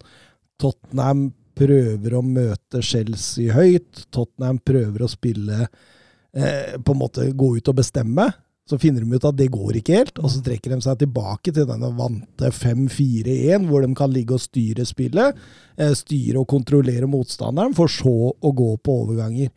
Tottenham 0.60 1.26
prøver 1.54 2.16
å 2.16 2.22
møte 2.24 2.82
Chelsea 2.82 3.54
høyt. 3.54 4.06
Tottenham 4.14 4.60
prøver 4.64 5.04
å 5.04 5.10
spille 5.10 5.66
eh, 5.66 6.74
På 6.80 6.94
en 6.94 7.02
måte 7.02 7.28
gå 7.36 7.54
ut 7.58 7.70
og 7.70 7.78
bestemme. 7.82 8.30
Så 8.64 8.78
finner 8.80 9.04
de 9.04 9.12
ut 9.12 9.24
at 9.28 9.36
det 9.36 9.50
går 9.52 9.76
ikke 9.76 9.98
helt, 9.98 10.18
og 10.22 10.30
så 10.32 10.40
trekker 10.44 10.72
de 10.72 10.78
seg 10.80 11.02
tilbake 11.02 11.52
til 11.52 11.66
denne 11.68 11.90
vante 11.98 12.48
5-4-1, 12.48 13.66
hvor 13.68 13.84
de 13.84 13.90
kan 13.98 14.12
ligge 14.12 14.38
og 14.38 14.40
styre 14.40 14.86
spillet. 14.88 15.36
Eh, 15.76 15.92
styre 15.98 16.40
og 16.40 16.48
kontrollere 16.48 17.08
motstanderen, 17.10 17.76
for 17.76 17.92
så 17.92 18.32
å 18.32 18.54
gå 18.56 18.70
på 18.80 18.96
overganger. 19.02 19.52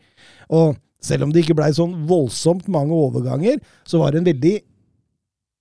Og 0.51 0.75
selv 0.99 1.23
om 1.23 1.31
det 1.31 1.45
ikke 1.45 1.55
blei 1.55 1.71
sånn 1.77 1.93
voldsomt 2.09 2.67
mange 2.73 2.95
overganger, 2.97 3.61
så 3.87 4.01
var 4.01 4.11
det 4.11 4.23
en 4.23 4.31
veldig 4.33 4.55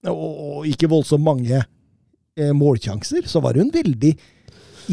Og, 0.07 0.67
ikke 0.71 0.87
voldsomt 0.91 1.25
mange 1.25 1.57
eh, 1.59 2.53
målsjanser, 2.55 3.25
så 3.27 3.41
var 3.43 3.57
det 3.57 3.65
en 3.65 3.73
veldig 3.75 4.13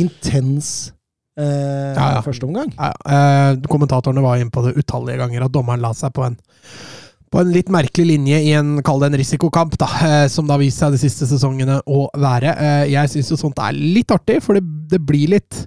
intens 0.02 0.92
eh, 1.38 1.94
Ja, 1.94 2.08
ja. 2.16 2.22
førsteomgang. 2.26 2.72
Ja, 2.78 2.90
eh, 3.06 3.60
kommentatorene 3.70 4.24
var 4.26 4.42
inne 4.42 4.54
på 4.54 4.64
det 4.66 4.74
utallige 4.80 5.20
ganger, 5.22 5.46
at 5.46 5.54
dommeren 5.54 5.84
la 5.86 5.92
seg 5.98 6.16
på 6.16 6.26
en 6.26 6.38
på 7.34 7.42
en 7.42 7.50
litt 7.50 7.72
merkelig 7.74 8.06
linje 8.12 8.40
i 8.46 8.52
en, 8.54 8.76
kall 8.86 9.02
det 9.02 9.10
en 9.10 9.18
risikokamp, 9.18 9.74
da, 9.82 9.90
eh, 10.06 10.28
som 10.30 10.46
det 10.46 10.54
har 10.54 10.62
vist 10.62 10.84
seg 10.84 10.94
de 10.94 11.02
siste 11.02 11.26
sesongene 11.30 11.80
å 11.90 12.06
være. 12.22 12.54
Eh, 12.54 12.86
jeg 12.94 13.10
syns 13.16 13.34
jo 13.34 13.40
sånt 13.42 13.62
er 13.64 13.74
litt 13.74 14.14
artig, 14.14 14.38
for 14.46 14.60
det, 14.60 14.64
det 14.94 15.02
blir 15.02 15.34
litt 15.34 15.66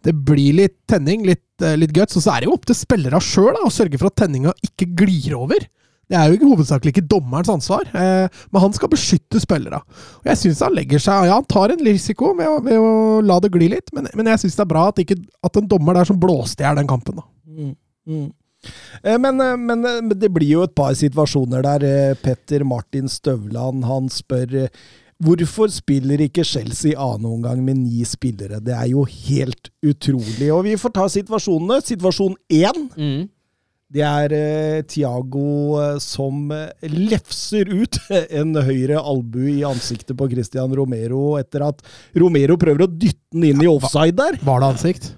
det 0.00 0.14
blir 0.16 0.54
litt 0.56 0.78
tenning, 0.88 1.26
litt, 1.28 1.44
eh, 1.60 1.76
litt 1.76 1.92
guts, 1.92 2.16
og 2.16 2.24
så 2.24 2.32
er 2.32 2.40
det 2.40 2.48
jo 2.48 2.54
opp 2.56 2.64
til 2.68 2.78
spillerne 2.78 3.20
sjøl 3.20 3.58
å 3.60 3.72
sørge 3.72 4.00
for 4.00 4.08
at 4.08 4.16
tenninga 4.22 4.54
ikke 4.64 4.88
glir 4.96 5.34
over. 5.36 5.66
Det 6.10 6.18
er 6.18 6.32
jo 6.32 6.48
hovedsakelig 6.50 6.94
ikke 6.94 7.06
dommerens 7.06 7.50
ansvar, 7.52 7.84
eh, 7.94 8.40
men 8.50 8.64
han 8.64 8.72
skal 8.74 8.90
beskytte 8.90 9.42
spillere. 9.42 9.82
Og 10.22 10.30
jeg 10.30 10.40
syns 10.40 10.62
han 10.64 10.74
legger 10.74 11.02
seg 11.02 11.28
Ja, 11.28 11.36
han 11.36 11.46
tar 11.46 11.74
en 11.74 11.84
risiko 11.86 12.32
ved 12.38 12.48
å, 12.48 12.56
ved 12.64 12.80
å 12.80 13.20
la 13.22 13.38
det 13.44 13.52
gli 13.54 13.68
litt, 13.70 13.92
men, 13.94 14.08
men 14.18 14.32
jeg 14.32 14.44
syns 14.44 14.58
det 14.58 14.64
er 14.64 14.72
bra 14.72 14.88
at, 14.90 14.98
ikke, 15.04 15.20
at 15.46 15.60
en 15.60 15.68
dommer 15.70 16.00
der 16.00 16.08
som 16.08 16.18
blåste 16.18 16.64
i 16.64 16.66
hjel 16.66 16.80
den 16.80 16.90
kampen. 16.90 17.20
da. 17.20 17.28
Mm. 17.46 17.76
Mm. 18.10 18.28
Eh, 19.02 19.18
Men, 19.18 19.40
eh, 19.40 19.56
men, 19.56 19.84
eh, 19.84 20.14
det 20.14 20.30
blir 20.32 20.48
jo 20.48 20.62
et 20.66 20.74
par 20.74 20.92
situasjoner 20.94 21.62
der. 21.62 22.14
Petter 22.22 22.64
Martin 22.64 23.08
Støvland 23.08 23.84
han 23.84 24.08
spør 24.08 24.68
hvorfor 25.20 25.68
spiller 25.68 26.20
ikke 26.24 26.44
Chelsea 26.44 26.96
annen 26.96 27.28
omgang 27.28 27.64
med 27.64 27.76
ni 27.76 28.04
spillere. 28.04 28.60
Det 28.64 28.72
er 28.72 28.88
jo 28.92 29.04
helt 29.04 29.68
utrolig. 29.84 30.48
Og 30.52 30.64
vi 30.64 30.76
får 30.80 30.94
ta 30.96 31.04
situasjonene. 31.12 31.82
Situasjon 31.84 32.36
én. 32.48 32.88
Mm. 32.96 33.28
Det 33.90 34.04
er 34.06 34.32
eh, 34.32 34.82
Thiago 34.86 35.80
eh, 35.82 35.96
som 35.98 36.52
lefser 36.86 37.66
ut 37.72 37.98
en 38.38 38.54
høyre 38.54 39.00
albue 39.02 39.56
i 39.56 39.64
ansiktet 39.66 40.14
på 40.16 40.28
Christian 40.30 40.70
Romero 40.78 41.34
etter 41.40 41.66
at 41.66 41.82
Romero 42.14 42.56
prøver 42.60 42.86
å 42.86 42.90
dytte 42.90 43.18
den 43.34 43.48
inn 43.50 43.64
i 43.64 43.70
offside 43.70 44.14
der. 44.20 44.38
Var 44.46 44.62
det 44.62 44.68
ansikt? 44.68 45.10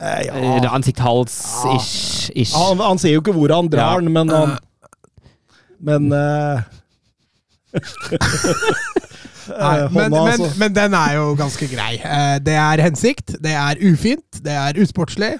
Eh, 0.00 0.26
Eh, 0.26 0.60
det 0.60 0.64
er 0.64 0.70
Ansikt-hals-ish. 0.74 2.30
ish. 2.34 2.54
Han, 2.58 2.80
han 2.82 2.98
ser 2.98 3.12
jo 3.14 3.20
ikke 3.22 3.32
hvor 3.36 3.54
han 3.54 3.68
drar 3.72 3.94
Ja. 3.94 4.00
den, 4.00 4.12
men 4.12 4.28
han 4.28 4.58
Men 5.80 6.12
uh... 6.12 6.60
Nei, 9.44 9.76
eh, 9.78 9.90
men, 9.92 10.08
hånda, 10.08 10.20
men, 10.24 10.32
altså. 10.40 10.50
men 10.58 10.74
den 10.74 10.94
er 10.96 11.12
jo 11.18 11.24
ganske 11.36 11.66
grei. 11.68 11.94
Eh, 12.00 12.38
Det 12.46 12.54
er 12.56 12.80
hensikt, 12.82 13.34
det 13.44 13.52
er 13.52 13.74
ufint, 13.92 14.38
det 14.44 14.52
er 14.56 14.78
usportslig. 14.80 15.32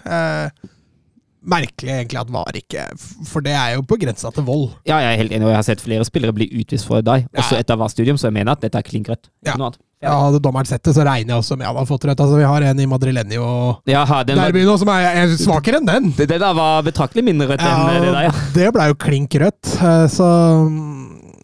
Merkelig 1.44 1.90
egentlig 1.92 2.20
at 2.22 2.30
VAR 2.32 2.56
ikke 2.56 2.84
For 3.28 3.44
det 3.44 3.52
er 3.52 3.74
jo 3.74 3.82
på 3.84 3.98
grensa 4.00 4.30
til 4.32 4.46
vold. 4.46 4.70
Ja, 4.88 4.96
jeg 5.04 5.12
er 5.14 5.18
helt 5.22 5.32
enig, 5.36 5.44
og 5.44 5.50
jeg 5.52 5.58
har 5.60 5.66
sett 5.66 5.82
flere 5.84 6.04
spillere 6.08 6.32
bli 6.32 6.46
utvist 6.62 6.86
for 6.88 7.02
deg. 7.04 7.26
Også 7.36 7.52
Ja. 7.58 7.60
etter 7.60 7.76
VAR-studium, 7.76 8.16
så 8.16 8.30
jeg 8.30 8.36
mener 8.38 8.52
at 8.56 8.60
dette 8.64 8.78
er 8.80 8.82
klink 8.86 9.08
rødt. 9.12 9.28
Ja. 9.44 9.56
Ja, 10.04 10.14
Hadde 10.20 10.40
dommeren 10.44 10.66
sett 10.68 10.82
det, 10.84 10.92
så 10.96 11.00
regner 11.04 11.32
jeg 11.32 11.40
også 11.40 11.56
med 11.56 11.66
han 11.66 11.76
har 11.76 11.86
fått 11.88 12.02
rødt. 12.04 12.20
Altså, 12.20 12.36
vi 12.36 12.44
har 12.44 12.60
en 12.62 12.80
i 12.80 12.84
Madrilenio 12.86 13.44
Ja, 13.88 14.04
Derby 14.24 14.64
nå 14.64 14.74
som 14.78 14.88
er, 14.92 15.06
er 15.22 15.36
svakere 15.40 15.78
enn 15.80 15.86
den. 15.88 16.10
det, 16.16 16.26
det 16.28 16.40
der 16.40 16.52
var 16.56 16.82
betraktelig 16.84 17.24
mindre 17.24 17.46
rødt 17.52 17.60
enn 17.64 17.88
eh, 17.88 18.00
det 18.00 18.12
der, 18.12 18.26
ja. 18.26 18.32
det 18.54 18.72
ble 18.76 18.88
jo 18.90 18.94
klink 19.00 19.32
rødt. 19.40 19.76
eh, 19.80 20.06
Så 20.12 20.28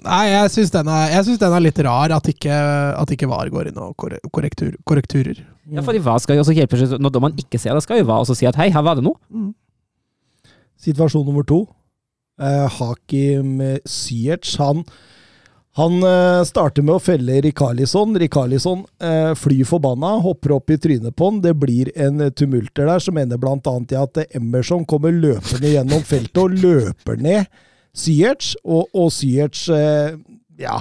Nei, 0.00 0.26
jeg 0.32 0.48
syns 0.54 0.70
den, 0.72 0.88
den 0.88 1.52
er 1.52 1.60
litt 1.60 1.78
rar, 1.84 2.12
at 2.16 2.28
ikke, 2.32 2.52
at 2.96 3.10
ikke 3.12 3.28
VAR 3.28 3.50
går 3.52 3.68
inn 3.68 3.80
og 3.84 3.92
korrektur, 4.32 4.72
korrekturer. 4.88 5.42
ja. 5.68 5.82
Fordi 5.84 6.00
VAR 6.00 6.18
skal 6.24 6.36
jo 6.38 6.44
også 6.44 6.54
hjelpe 6.56 6.78
seg. 6.80 6.94
Når 7.00 7.12
dommeren 7.12 7.36
ikke 7.36 7.60
ser 7.60 7.74
det, 7.76 7.82
skal 7.84 8.00
jo 8.00 8.06
VAR 8.08 8.22
også 8.24 8.36
si 8.38 8.46
at 8.48 8.56
hei, 8.56 8.70
her 8.72 8.80
var 8.86 8.96
det 8.96 9.04
noe. 9.04 9.20
Situasjon 10.80 11.26
nummer 11.28 11.46
to. 11.46 11.64
Eh, 12.40 12.66
Hakim 12.80 13.58
Syerts, 13.84 14.56
han 14.60 14.84
han 15.78 16.02
eh, 16.02 16.42
starter 16.44 16.82
med 16.82 16.96
å 16.96 17.02
felle 17.02 17.38
Rikarlison. 17.44 18.16
Rikarlison 18.18 18.82
eh, 18.98 19.30
flyr 19.38 19.68
forbanna, 19.68 20.16
hopper 20.24 20.56
opp 20.56 20.72
i 20.74 20.78
trynet 20.82 21.14
på 21.16 21.28
han. 21.28 21.38
Det 21.44 21.54
blir 21.62 21.92
en 21.94 22.24
tumulter 22.34 22.90
der 22.90 23.02
som 23.02 23.20
ender 23.20 23.38
annet 23.46 23.94
i 23.94 24.00
at 24.00 24.18
Emerson 24.34 24.84
kommer 24.84 25.14
løpende 25.14 25.70
gjennom 25.70 26.02
feltet 26.02 26.42
og 26.42 26.58
løper 26.58 27.22
ned 27.22 27.46
Syerts, 27.96 28.54
og, 28.64 28.90
og 28.94 29.10
Ziyech 29.14 29.68
eh, 29.74 30.18
ja, 30.60 30.76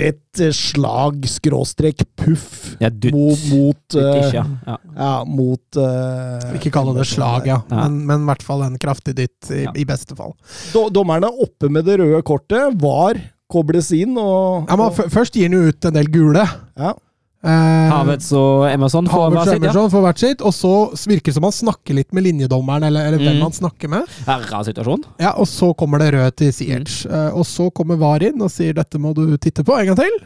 retter 0.00 0.22
et 0.32 0.40
eh, 0.46 0.52
slag, 0.56 1.26
skråstrek, 1.28 2.02
puff, 2.16 2.76
Ja, 2.80 2.88
dutt. 2.88 3.12
mot, 3.12 3.42
mot, 3.52 3.76
Dutt 3.92 4.00
eh, 4.00 4.18
ikke, 4.22 4.32
ja. 4.38 4.44
ja. 4.66 4.76
ja, 4.96 5.10
mot 5.28 5.76
uh, 5.76 6.54
Ikke 6.56 6.72
kalle 6.72 6.94
det 6.96 7.06
slag, 7.10 7.46
ja. 7.46 7.58
Ja. 7.68 7.82
Men, 7.84 7.98
men 8.08 8.24
i 8.24 8.30
hvert 8.30 8.42
fall 8.46 8.62
en 8.66 8.78
kraftig 8.80 9.14
dytt, 9.18 9.50
i, 9.52 9.62
Ja. 9.66 9.72
i 9.76 9.84
beste 9.84 10.16
fall. 10.16 10.32
Do- 10.72 10.88
Dommerne 10.90 11.28
oppe 11.28 11.68
med 11.72 11.84
det 11.84 11.98
røde 12.00 12.22
kortet. 12.26 12.74
VAR 12.80 13.20
kobles 13.52 13.90
inn, 13.92 14.16
og, 14.16 14.68
Ja, 14.70 14.76
men 14.80 15.10
Først 15.12 15.34
gir 15.36 15.50
han 15.50 15.58
jo 15.58 15.68
ut 15.68 15.84
en 15.90 15.92
del 16.00 16.08
gule. 16.12 16.46
ja. 16.78 16.94
Eh, 17.42 17.88
Havets 17.90 18.28
og 18.38 18.68
Emerson 18.70 19.08
får 19.10 19.30
hver 19.32 19.40
og 19.40 19.48
sitt, 19.50 19.64
ja. 19.66 19.72
Får 19.90 20.02
hvert 20.04 20.20
sitt, 20.22 20.42
og 20.46 20.52
så 20.54 20.72
virker 21.10 21.32
det 21.32 21.34
som 21.34 21.46
han 21.48 21.54
snakker 21.56 21.96
litt 21.98 22.12
med 22.14 22.22
linjedommeren, 22.28 22.84
eller, 22.86 23.08
eller 23.10 23.18
hvem 23.18 23.36
Mm. 23.40 23.42
han 23.42 23.52
snakker 23.56 23.90
med. 23.90 24.06
Rar 24.28 24.62
situasjon. 24.68 25.02
Ja, 25.18 25.32
Og 25.36 25.46
så 25.50 25.72
kommer 25.74 25.98
det 25.98 26.12
rød 26.14 26.36
til 26.36 26.52
Ziyech. 26.52 27.06
Mm. 27.06 27.12
Eh, 27.12 27.34
og 27.34 27.44
så 27.44 27.66
kommer 27.74 27.98
VAR 27.98 28.22
inn 28.22 28.40
og 28.40 28.50
sier 28.50 28.72
'dette 28.74 28.98
må 29.00 29.12
du 29.14 29.36
titte 29.38 29.64
på 29.64 29.74
en 29.78 29.86
gang 29.86 29.96
til'. 29.96 30.22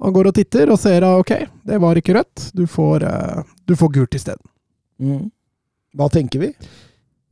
Han 0.00 0.12
går 0.12 0.26
og 0.28 0.34
titter 0.34 0.70
og 0.70 0.78
ser 0.78 1.02
at 1.02 1.18
ok, 1.20 1.48
det 1.66 1.80
var 1.80 1.94
ikke 1.96 2.14
rødt, 2.14 2.52
du 2.54 2.66
får, 2.66 3.02
eh, 3.02 3.42
du 3.66 3.74
får 3.76 3.92
gult 3.92 4.14
isteden. 4.14 4.40
Mm. 5.02 5.30
Hva 5.96 6.08
tenker 6.08 6.38
vi? 6.40 6.54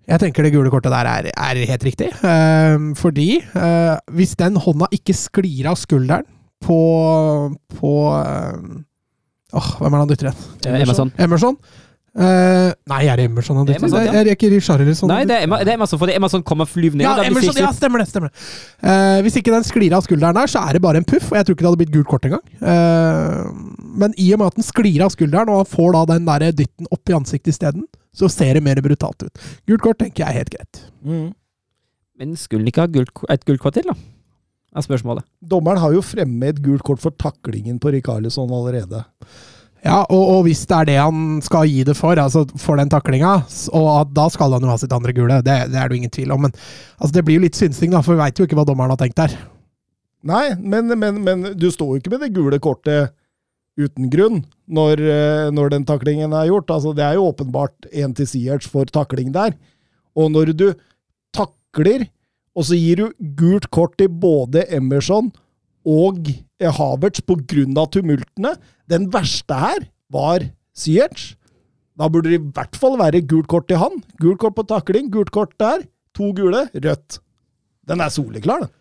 Jeg 0.08 0.20
tenker 0.20 0.42
det 0.42 0.52
gule 0.52 0.70
kortet 0.70 0.90
der 0.92 1.06
er, 1.06 1.30
er 1.36 1.66
helt 1.66 1.82
riktig. 1.84 2.08
Eh, 2.22 2.78
fordi 2.94 3.38
eh, 3.54 3.96
hvis 4.12 4.36
den 4.36 4.56
hånda 4.56 4.86
ikke 4.92 5.14
sklir 5.14 5.66
av 5.66 5.76
skulderen 5.76 6.24
på, 6.62 7.56
på 7.78 7.92
eh, 8.24 8.84
Åh, 9.56 9.72
hvem 9.80 9.92
er 9.92 9.96
det 9.96 10.04
han 10.04 10.12
dytter 10.12 10.30
igjen? 10.30 10.46
Eh, 10.66 10.80
Emerson. 10.84 11.12
Emerson? 11.26 11.58
Uh, 12.16 12.70
nei, 12.88 13.02
er 13.12 13.18
det 13.20 13.26
Emerson 13.28 13.58
han 13.60 13.66
dytter? 13.68 13.82
Emerson, 13.82 14.04
ja. 14.06 14.12
Det 14.24 14.30
er 14.32 14.36
ikke 14.38 14.48
Richarlison. 14.54 15.10
Nei, 15.12 15.18
det 15.28 15.34
er, 15.36 15.42
Emer- 15.44 15.64
det 15.66 15.74
er 15.74 15.76
Emerson, 15.76 16.00
fordi 16.00 16.14
Emerson 16.16 16.44
kommer 16.48 16.64
flyvende 16.68 17.04
ned. 17.04 17.10
ja, 17.10 17.26
Emerson, 17.28 17.58
ja, 17.60 17.72
stemmer 17.76 18.00
det. 18.00 18.06
stemmer 18.08 18.32
det. 18.32 18.44
Uh, 18.80 19.18
Hvis 19.26 19.36
ikke 19.36 19.52
den 19.52 19.66
sklir 19.68 19.92
av 19.96 20.06
skulderen 20.06 20.38
der, 20.38 20.48
så 20.48 20.62
er 20.64 20.78
det 20.78 20.82
bare 20.86 21.02
en 21.02 21.04
puff, 21.04 21.28
og 21.28 21.36
jeg 21.36 21.44
tror 21.44 21.58
ikke 21.58 21.66
det 21.66 21.70
hadde 21.70 21.82
blitt 21.82 21.92
gult 21.92 22.08
kort 22.08 22.24
engang. 22.24 22.40
Uh, 22.64 23.52
men 24.00 24.16
i 24.16 24.30
og 24.32 24.40
med 24.40 24.48
at 24.48 24.56
den 24.56 24.64
sklir 24.64 25.04
av 25.04 25.12
skulderen, 25.12 25.52
og 25.52 25.60
han 25.60 25.70
får 25.74 25.92
da 25.98 26.04
den 26.14 26.28
der 26.30 26.46
dytten 26.56 26.88
opp 26.96 27.12
i 27.12 27.16
ansiktet 27.20 27.52
isteden, 27.52 27.84
så 28.16 28.30
ser 28.32 28.56
det 28.56 28.64
mer 28.64 28.80
brutalt 28.80 29.28
ut. 29.28 29.46
Gult 29.68 29.84
kort 29.84 30.00
tenker 30.00 30.24
jeg 30.24 30.32
er 30.32 30.40
helt 30.40 30.54
greit. 30.56 30.84
Mm. 31.04 31.34
Men 32.16 32.36
skulle 32.40 32.64
han 32.64 32.72
ikke 32.72 32.86
ha 32.86 32.92
gult, 32.96 33.12
et 33.28 33.44
gult 33.44 33.60
kort 33.60 33.76
til, 33.76 33.92
da? 33.92 33.96
Er 34.76 34.84
spørsmålet. 34.84 35.24
Dommeren 35.40 35.80
har 35.80 35.94
jo 35.94 36.04
fremme 36.04 36.50
et 36.50 36.58
gult 36.60 36.84
kort 36.84 37.00
for 37.00 37.14
taklingen 37.16 37.78
på 37.80 37.94
Rikarlisson 37.94 38.50
allerede. 38.52 39.04
Ja, 39.86 40.02
og, 40.10 40.22
og 40.34 40.40
hvis 40.46 40.64
det 40.68 40.76
er 40.76 40.88
det 40.88 40.96
han 40.98 41.40
skal 41.44 41.68
gi 41.70 41.84
det 41.86 41.94
for, 41.96 42.18
altså 42.18 42.42
for 42.60 42.80
den 42.80 42.90
taklinga, 42.92 43.38
og 43.76 43.88
at 43.92 44.14
da 44.16 44.26
skal 44.32 44.56
han 44.56 44.64
jo 44.64 44.72
ha 44.72 44.78
sitt 44.80 44.92
andre 44.92 45.14
gule, 45.16 45.38
det, 45.46 45.58
det 45.72 45.78
er 45.78 45.86
det 45.86 45.96
jo 45.96 46.00
ingen 46.00 46.12
tvil 46.12 46.34
om. 46.34 46.46
Men 46.48 46.54
altså, 46.98 47.12
det 47.14 47.24
blir 47.26 47.38
jo 47.38 47.44
litt 47.46 47.58
synsing, 47.58 47.92
da, 47.94 48.02
for 48.04 48.16
vi 48.16 48.24
veit 48.24 48.40
jo 48.40 48.48
ikke 48.48 48.58
hva 48.58 48.66
dommeren 48.68 48.92
har 48.92 49.00
tenkt 49.00 49.20
der. 49.20 49.36
Nei, 50.26 50.48
men, 50.58 50.90
men, 50.98 51.22
men 51.22 51.46
du 51.54 51.68
står 51.70 51.94
jo 51.94 52.02
ikke 52.02 52.16
med 52.16 52.26
det 52.26 52.34
gule 52.34 52.58
kortet 52.62 53.14
uten 53.76 54.08
grunn 54.10 54.40
når, 54.66 55.02
eh, 55.04 55.46
når 55.54 55.74
den 55.76 55.86
taklingen 55.86 56.34
er 56.34 56.48
gjort. 56.50 56.72
Altså, 56.72 56.94
det 56.96 57.04
er 57.06 57.18
jo 57.18 57.28
åpenbart 57.30 57.88
en 57.92 58.16
til 58.16 58.28
Sierts 58.28 58.68
for 58.72 58.88
takling 58.90 59.30
der. 59.36 59.54
Og 60.16 60.32
når 60.32 60.52
du 60.56 60.66
takler, 61.36 62.08
og 62.56 62.64
så 62.64 62.78
gir 62.78 63.02
du 63.02 63.26
gult 63.38 63.68
kort 63.74 63.98
til 64.00 64.08
både 64.08 64.64
Emerson 64.72 65.28
og 65.86 66.30
Havertz 66.58 67.20
av 67.28 67.90
tumultene. 67.92 68.54
Den 68.88 69.10
verste 69.12 69.58
her 69.60 69.84
var 70.10 70.46
Siertz. 70.76 71.34
Da 71.96 72.08
burde 72.08 72.32
det 72.32 72.40
i 72.40 72.52
hvert 72.56 72.76
fall 72.76 72.98
være 72.98 73.22
gult 73.28 73.48
kort 73.48 73.68
til 73.68 73.80
han. 73.80 74.00
Gult 74.20 74.40
kort 74.40 74.56
på 74.56 74.66
takling, 74.68 75.10
gult 75.12 75.30
kort 75.30 75.54
der. 75.60 75.84
To 76.16 76.32
gule, 76.32 76.66
rødt. 76.72 77.20
Den 77.86 78.00
er 78.00 78.12
soleklar, 78.12 78.64
den. 78.64 78.72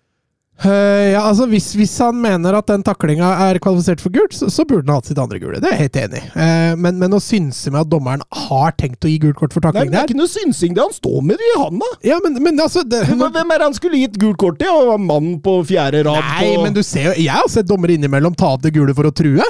Eh, 0.63 1.11
ja, 1.11 1.21
altså 1.27 1.45
hvis, 1.51 1.67
hvis 1.75 1.93
han 1.99 2.15
mener 2.23 2.55
at 2.55 2.69
den 2.69 2.83
taklinga 2.85 3.27
er 3.49 3.59
kvalifisert 3.63 3.99
for 4.03 4.13
gult, 4.15 4.35
så, 4.37 4.47
så 4.53 4.63
burde 4.67 4.87
han 4.87 5.01
hatt 5.01 5.09
sitt 5.09 5.19
andre 5.19 5.39
gule. 5.41 5.59
Det 5.59 5.67
er 5.67 5.75
jeg 5.75 5.89
helt 5.89 5.99
enig 6.05 6.21
i. 6.21 6.29
Uh, 6.31 6.73
men, 6.79 6.99
men 7.01 7.17
å 7.17 7.19
synse 7.23 7.73
med 7.73 7.83
at 7.83 7.91
dommeren 7.91 8.23
har 8.47 8.75
tenkt 8.79 9.03
å 9.03 9.11
gi 9.11 9.19
gult 9.25 9.39
kort 9.41 9.55
for 9.55 9.65
taklingen 9.65 9.91
takling 9.91 9.91
men 9.91 9.99
Det 9.99 10.03
er 10.05 10.13
ikke 10.13 10.21
noe 10.21 10.31
synsing, 10.31 10.77
det. 10.77 10.85
Han 10.87 10.95
står 10.95 11.19
med 11.27 11.41
det 11.41 11.49
i 11.51 11.59
handa. 11.59 11.91
Ja, 12.07 12.21
men, 12.23 12.39
men 12.45 12.63
altså 12.63 12.85
det, 12.87 13.03
Men 13.11 13.35
Hvem 13.35 13.51
er 13.51 13.61
det 13.61 13.69
han 13.69 13.77
skulle 13.77 13.99
gitt 13.99 14.19
gult 14.21 14.39
kort 14.41 14.61
til? 14.61 14.93
Mannen 14.95 15.37
på 15.43 15.57
fjerde 15.67 16.05
rad 16.07 16.23
Nei, 16.23 16.55
på 16.55 16.63
men 16.63 16.75
du 16.75 16.81
ser 16.85 17.09
jo 17.09 17.13
Jeg 17.19 17.33
har 17.35 17.47
sett 17.51 17.67
dommere 17.67 17.97
innimellom 17.97 18.35
ta 18.37 18.53
av 18.55 18.63
det 18.63 18.71
gule 18.75 18.95
for 18.95 19.09
å 19.09 19.13
true. 19.15 19.43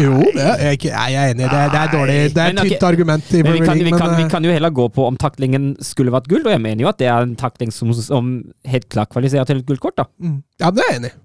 Jo, 0.00 0.12
det 0.32 0.42
er, 0.42 0.60
jeg, 0.70 0.78
er 0.88 1.08
jeg 1.12 1.18
er 1.20 1.32
enig. 1.34 1.46
Det 1.48 1.58
er, 1.58 1.70
det 1.72 1.80
er 1.80 1.90
dårlig. 1.92 2.14
Det 2.32 2.42
er 2.42 2.52
et 2.52 2.58
tynt 2.60 2.74
okay, 2.76 2.86
argument. 2.88 3.32
i 3.32 3.42
Men 3.42 3.56
vi 3.56 3.64
kan, 3.64 3.80
vi, 3.80 3.92
kan, 3.92 4.14
vi 4.16 4.24
kan 4.30 4.46
jo 4.46 4.54
heller 4.54 4.72
gå 4.72 4.86
på 4.92 5.04
om 5.08 5.18
taklingen 5.20 5.72
skulle 5.84 6.12
vært 6.14 6.28
gull, 6.30 6.44
og 6.46 6.54
jeg 6.54 6.62
mener 6.64 6.84
jo 6.84 6.90
at 6.90 7.00
det 7.00 7.08
er 7.12 7.26
en 7.26 7.34
takling 7.40 7.72
som, 7.74 7.92
som 7.96 8.32
helt 8.68 8.88
klart 8.92 9.12
kvalifiserer 9.12 9.48
til 9.48 9.60
et 9.60 9.68
gullkort. 9.68 9.96
da. 10.00 10.08
eh, 10.20 10.30
mm, 10.30 10.38
Ja, 10.62 10.70
det 10.70 10.84
er 10.84 10.90
jeg 10.92 11.02
enig 11.02 11.12
i. 11.12 11.18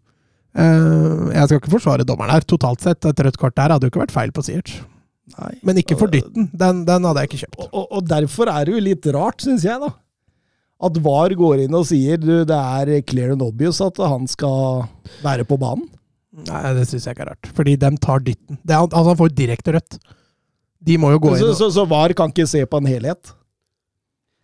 Uh, 0.57 1.27
jeg 1.35 1.43
skal 1.45 1.59
ikke 1.61 1.73
forsvare 1.75 2.07
dommeren 2.07 2.33
her. 2.33 2.47
Totalt 2.49 2.81
sett, 2.81 3.05
et 3.05 3.23
rødt 3.27 3.39
kort 3.39 3.55
der 3.59 3.75
hadde 3.75 3.87
jo 3.87 3.93
ikke 3.93 4.05
vært 4.07 4.15
feil 4.15 4.33
på 4.33 4.43
Siert. 4.47 4.73
Men 5.67 5.77
ikke 5.77 5.97
for 5.99 6.09
dytten. 6.11 6.47
Den, 6.55 6.81
den 6.87 7.05
hadde 7.05 7.23
jeg 7.23 7.31
ikke 7.31 7.41
kjøpt. 7.43 7.59
Og, 7.61 7.69
og, 7.71 7.87
og 7.99 8.09
derfor 8.09 8.49
er 8.51 8.65
det 8.65 8.73
jo 8.73 8.83
litt 8.83 9.07
rart, 9.13 9.43
syns 9.43 9.67
jeg, 9.67 9.77
da. 9.83 9.91
At 10.87 10.97
VAR 11.03 11.33
går 11.37 11.65
inn 11.65 11.75
og 11.77 11.87
sier 11.89 12.19
du, 12.21 12.31
det 12.47 12.57
er 12.57 13.01
clear 13.05 13.33
and 13.33 13.43
obvious 13.43 13.81
at 13.83 13.97
han 14.01 14.27
skal 14.29 14.85
være 15.23 15.45
på 15.49 15.57
banen. 15.61 15.87
Nei, 16.45 16.61
det 16.77 16.85
syns 16.85 17.07
jeg 17.07 17.15
ikke 17.17 17.25
er 17.25 17.31
rart. 17.33 17.49
Fordi 17.57 17.73
dem 17.81 17.95
tar 17.97 18.21
dytten. 18.21 18.59
Det 18.61 18.75
er, 18.75 18.83
altså, 18.85 19.07
han 19.09 19.17
får 19.23 19.33
direkte 19.37 19.73
rødt. 19.73 19.97
De 20.87 20.97
må 21.01 21.09
jo 21.15 21.19
gå 21.23 21.31
inn 21.33 21.41
Så, 21.41 21.49
og 21.49 21.57
så, 21.57 21.69
så 21.73 21.85
VAR 21.89 22.13
kan 22.17 22.29
ikke 22.29 22.45
se 22.49 22.61
på 22.69 22.77
en 22.77 22.85
helhet. 22.89 23.33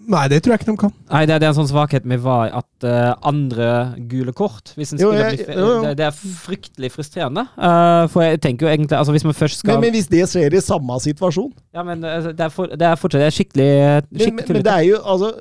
Nei, 0.03 0.23
det 0.27 0.41
tror 0.43 0.51
jeg 0.55 0.59
ikke 0.63 0.71
de 0.71 0.79
kan. 0.81 0.91
Nei, 1.13 1.19
det, 1.29 1.35
er- 1.35 1.39
det 1.39 1.45
er 1.47 1.51
en 1.53 1.57
sånn 1.61 1.69
svakhet 1.69 2.07
med 2.09 2.19
VAR 2.25 2.49
at 2.57 2.87
uh, 2.89 3.13
andre 3.29 3.67
gule 4.09 4.33
kort 4.35 4.73
hvis 4.75 4.91
en 4.91 4.99
Jo, 4.99 5.11
spiller 5.13 5.29
jeg- 5.29 5.45
blir, 5.45 5.53
jo, 5.61 5.67
jo. 5.69 5.77
Det, 5.85 5.91
det 6.01 6.07
er 6.09 6.17
fryktelig 6.17 6.89
frustrerende. 6.91 7.45
Uh, 7.55 8.03
for 8.11 8.25
jeg 8.25 8.41
tenker 8.43 8.67
jo 8.67 8.71
egentlig 8.73 8.97
altså 8.97 9.13
Hvis 9.15 9.23
man 9.29 9.37
først 9.37 9.61
skal 9.61 9.77
Men, 9.77 9.85
men 9.85 9.95
hvis 9.95 10.09
det 10.11 10.25
skjer 10.33 10.57
i 10.57 10.63
samme 10.65 10.97
situasjon 11.05 11.53
Ja, 11.77 11.85
men 11.87 12.03
eh, 12.03 12.27
det 12.33 12.43
er, 12.49 12.51
for, 12.51 12.67
det 12.73 12.89
er 12.89 12.99
fortsatt 12.99 13.21
det 13.23 13.29
er 13.29 13.37
skikkelig, 13.37 13.69
Men, 14.09 14.19
skikkelig 14.25 14.49
men, 14.49 14.57
men 14.59 14.65
det 14.67 14.73
er 14.73 14.83
jo 14.89 14.99
altså 15.13 15.31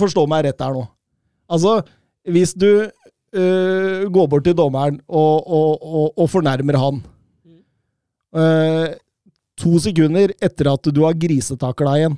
Forstå 0.00 0.24
meg 0.30 0.46
rett 0.46 0.60
her 0.64 0.74
nå. 0.78 0.86
Altså, 1.50 1.74
hvis 2.30 2.54
du 2.54 2.68
øh, 3.34 4.10
går 4.12 4.26
bort 4.26 4.44
til 4.44 4.56
dommeren 4.56 5.00
og, 5.08 5.46
og, 5.46 5.82
og, 5.82 6.18
og 6.18 6.30
fornærmer 6.30 6.78
han 6.78 7.02
Uh, 8.30 8.86
To 9.60 9.76
sekunder 9.82 10.30
etter 10.40 10.68
at 10.70 10.88
du 10.94 11.02
har 11.04 11.16
grisetakla 11.18 11.96
igjen, 11.98 12.14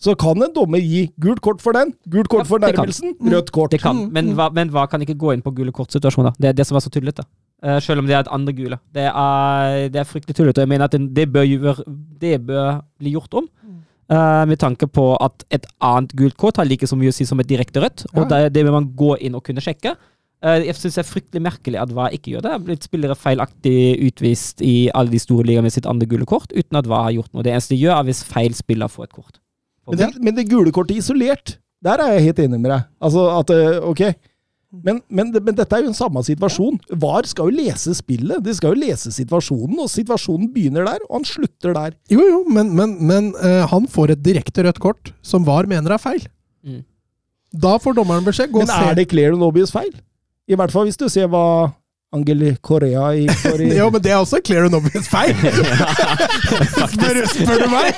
så 0.00 0.14
kan 0.18 0.38
en 0.40 0.52
dommer 0.54 0.80
gi 0.80 1.02
gult 1.20 1.42
kort 1.44 1.60
for 1.60 1.76
den, 1.76 1.90
gult 2.08 2.30
kort 2.30 2.46
Ja, 2.46 2.48
for 2.48 2.62
nærmelsen, 2.62 3.16
rødt 3.20 3.50
kort. 3.52 3.74
Det 3.74 3.82
kan, 3.82 4.06
men 4.14 4.30
hva, 4.38 4.46
men 4.54 4.70
hva 4.72 4.86
kan 4.88 5.02
ikke 5.04 5.18
gå 5.18 5.34
inn 5.34 5.42
på 5.44 5.52
gule 5.58 5.74
kort-situasjoner? 5.74 6.32
Det 6.38 6.48
er 6.48 6.56
det 6.56 6.66
som 6.68 6.78
var 6.78 6.86
så 6.86 6.90
tullete. 6.94 7.26
Uh, 7.62 7.76
selv 7.84 8.00
om 8.00 8.08
det 8.08 8.16
er 8.16 8.24
et 8.24 8.32
andre 8.32 8.54
gule. 8.56 8.78
Det 8.94 9.04
er, 9.10 9.88
det 9.92 10.00
er 10.00 10.08
fryktelig 10.08 10.38
tullete. 10.38 10.62
og 10.62 10.64
Jeg 10.64 10.72
mener 10.72 10.88
at 10.88 10.96
det, 10.96 11.10
det, 11.18 11.28
bør, 11.34 11.82
det 12.22 12.40
bør 12.46 12.80
bli 12.98 13.12
gjort 13.12 13.36
om. 13.42 13.50
Eh, 14.10 14.44
med 14.48 14.58
tanke 14.58 14.86
på 14.88 15.16
at 15.20 15.44
et 15.50 15.66
annet 15.80 16.12
gult 16.18 16.36
kort 16.36 16.56
har 16.56 16.64
like 16.66 16.86
så 16.86 16.96
mye 16.98 17.12
å 17.12 17.14
si 17.16 17.24
som 17.28 17.40
et 17.40 17.46
direkte 17.48 17.80
rødt. 17.84 18.06
Og 18.14 18.24
Ja. 18.24 18.30
det, 18.48 18.52
det 18.54 18.64
vil 18.64 18.72
man 18.72 18.90
gå 18.96 19.16
inn 19.20 19.34
og 19.34 19.44
kunne 19.44 19.60
sjekke. 19.60 19.96
Eh, 20.42 20.64
jeg 20.66 20.74
syns 20.74 20.96
det 20.98 21.04
er 21.04 21.10
fryktelig 21.12 21.42
merkelig 21.42 21.78
at 21.80 21.92
VAR 21.94 22.10
ikke 22.16 22.32
gjør 22.34 22.42
det. 22.42 22.50
Har 22.50 22.58
blitt 22.66 22.82
spillere 22.88 23.14
feilaktig 23.14 23.76
utvist 24.08 24.60
i 24.62 24.90
alle 24.94 25.10
de 25.10 25.20
store 25.22 25.46
ligaene 25.46 25.68
med 25.68 25.72
sitt 25.76 25.86
andre 25.86 26.06
gule 26.10 26.26
kort, 26.26 26.50
uten 26.52 26.76
at 26.80 26.88
VAR 26.90 27.04
har 27.08 27.12
gjort 27.20 27.32
noe. 27.32 27.44
Det 27.46 27.52
eneste 27.54 27.76
de 27.76 27.82
gjør, 27.84 28.00
er 28.00 28.08
hvis 28.10 28.24
feil 28.26 28.54
spiller 28.58 28.88
får 28.90 29.04
et 29.04 29.12
kort. 29.12 29.38
Men 29.86 29.98
det, 29.98 30.08
men 30.22 30.34
det 30.34 30.48
gule 30.50 30.72
kortet 30.74 30.96
isolert, 30.98 31.56
der 31.82 31.98
er 32.02 32.12
jeg 32.16 32.26
helt 32.28 32.38
enig 32.44 32.60
med 32.60 32.70
deg. 32.70 32.84
Altså 33.02 33.24
at 33.38 33.50
øh, 33.50 33.80
Ok. 33.90 34.02
Men, 34.72 35.02
men, 35.12 35.28
men 35.36 35.56
dette 35.56 35.76
er 35.76 35.84
jo 35.84 35.90
en 35.90 35.96
samme 35.96 36.22
situasjon. 36.24 36.78
VAR 37.02 37.26
skal 37.28 37.50
jo 37.50 37.56
lese 37.60 37.92
spillet. 37.98 38.40
De 38.44 38.54
skal 38.56 38.72
jo 38.72 38.80
lese 38.80 39.12
situasjonen, 39.12 39.76
og 39.84 39.90
situasjonen 39.92 40.48
begynner 40.54 40.86
der, 40.88 41.02
og 41.10 41.18
han 41.18 41.26
slutter 41.28 41.76
der. 41.76 41.96
Jo, 42.08 42.24
jo, 42.24 42.38
men, 42.48 42.70
men, 42.78 42.94
men 43.04 43.28
eh, 43.44 43.66
han 43.68 43.84
får 43.92 44.14
et 44.14 44.22
direkte 44.24 44.64
rødt 44.64 44.80
kort 44.80 45.12
som 45.20 45.44
VAR 45.44 45.68
mener 45.68 45.92
er 45.92 46.00
feil. 46.00 46.24
Mm. 46.64 46.80
Da 47.52 47.74
får 47.84 47.98
dommeren 48.00 48.24
beskjed. 48.24 48.48
Gå 48.54 48.62
og 48.62 48.64
Men 48.64 48.72
se. 48.72 48.80
er 48.88 48.96
det 48.96 49.10
clear 49.12 49.36
and 49.36 49.44
obvious 49.44 49.74
feil? 49.74 49.92
I 50.48 50.56
hvert 50.56 50.72
fall 50.72 50.88
hvis 50.88 50.96
du 50.98 51.04
ser 51.12 51.28
hva 51.28 51.44
Angel 52.12 52.42
Korea 52.60 53.06
i 53.16 53.26
Korea. 53.42 53.74
Jo, 53.80 53.86
men 53.94 54.02
det 54.04 54.10
er 54.12 54.18
også 54.20 54.40
clear 54.44 54.66
and 54.68 54.74
obvious 54.76 55.06
feil! 55.08 55.32
spør, 56.92 57.20
spør 57.30 57.62
du 57.62 57.68
meg? 57.72 57.94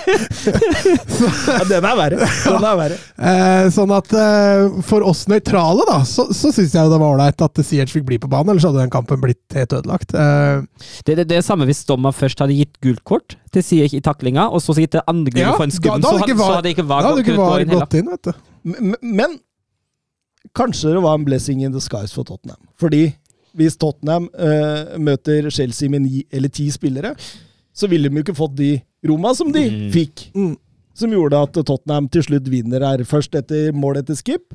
ja, 1.48 1.58
Den 1.68 1.86
er 1.88 1.96
verre. 1.98 2.28
Den 2.44 2.66
er 2.68 2.78
verre. 2.78 2.98
Eh, 3.18 3.68
sånn 3.74 3.92
at 3.96 4.12
eh, 4.18 4.76
for 4.86 5.04
oss 5.08 5.24
nøytrale, 5.30 5.86
da, 5.88 5.98
så, 6.08 6.28
så 6.34 6.52
syns 6.54 6.76
jeg 6.76 6.92
det 6.92 7.00
var 7.00 7.08
ålreit 7.16 7.44
at 7.46 7.62
Siege 7.66 7.88
fikk 7.90 8.06
bli 8.10 8.18
på 8.22 8.30
banen, 8.30 8.52
ellers 8.54 8.66
hadde 8.68 8.82
den 8.84 8.92
kampen 8.94 9.22
blitt 9.24 9.56
helt 9.58 9.74
ødelagt. 9.80 10.14
Eh, 10.14 10.62
Det, 11.06 11.16
det, 11.18 11.26
det 11.32 11.40
er 11.40 11.46
samme 11.46 11.66
hvis 11.68 11.82
dommer 11.88 12.14
først 12.14 12.38
hadde 12.44 12.56
gitt 12.58 12.78
gult 12.84 13.02
kort 13.08 13.36
til 13.54 13.64
Siege 13.66 13.98
i 13.98 14.04
taklinga, 14.04 14.46
og 14.54 14.62
så 14.62 14.76
gitt 14.78 14.94
det 14.98 15.02
andre 15.10 15.34
gule 15.34 15.42
Ja, 15.48 15.56
for 15.58 15.66
en 15.66 15.74
da- 15.74 15.98
da 15.98 16.14
så, 16.14 16.30
så 16.38 16.52
hadde 16.60 16.70
ikke 16.74 16.86
VAR 16.88 17.08
gått 17.10 17.24
ikke 17.24 17.36
VAR 17.40 17.64
inn 17.66 17.74
gått 17.74 17.98
inn, 17.98 18.08
vet 18.14 18.30
du. 18.30 18.32
Men, 18.64 18.94
men 19.02 19.36
kanskje 20.54 20.92
det 20.94 21.02
var 21.02 21.18
en 21.18 21.24
blessing 21.26 21.62
in 21.66 21.72
disguise 21.74 22.14
for 22.14 22.26
Tottenham. 22.28 22.60
Fordi 22.80 23.08
hvis 23.54 23.76
Tottenham 23.80 24.28
uh, 24.34 24.94
møter 24.98 25.48
Chelsea 25.54 25.88
med 25.92 26.02
ni 26.06 26.24
eller 26.34 26.48
ti 26.52 26.68
spillere, 26.74 27.14
så 27.74 27.88
ville 27.90 28.08
de 28.10 28.18
jo 28.20 28.24
ikke 28.26 28.36
fått 28.38 28.56
de 28.58 28.72
roma 29.06 29.34
som 29.34 29.50
de 29.54 29.64
Mm. 29.70 29.90
fikk. 29.94 30.28
Mm. 30.34 30.56
Som 30.94 31.10
gjorde 31.10 31.40
at 31.42 31.52
Tottenham 31.66 32.08
til 32.08 32.22
slutt 32.22 32.46
vinner 32.50 32.84
her. 32.86 33.02
Først 33.04 33.34
etter 33.34 33.72
mål 33.74 33.96
etter 34.02 34.14
skip, 34.14 34.54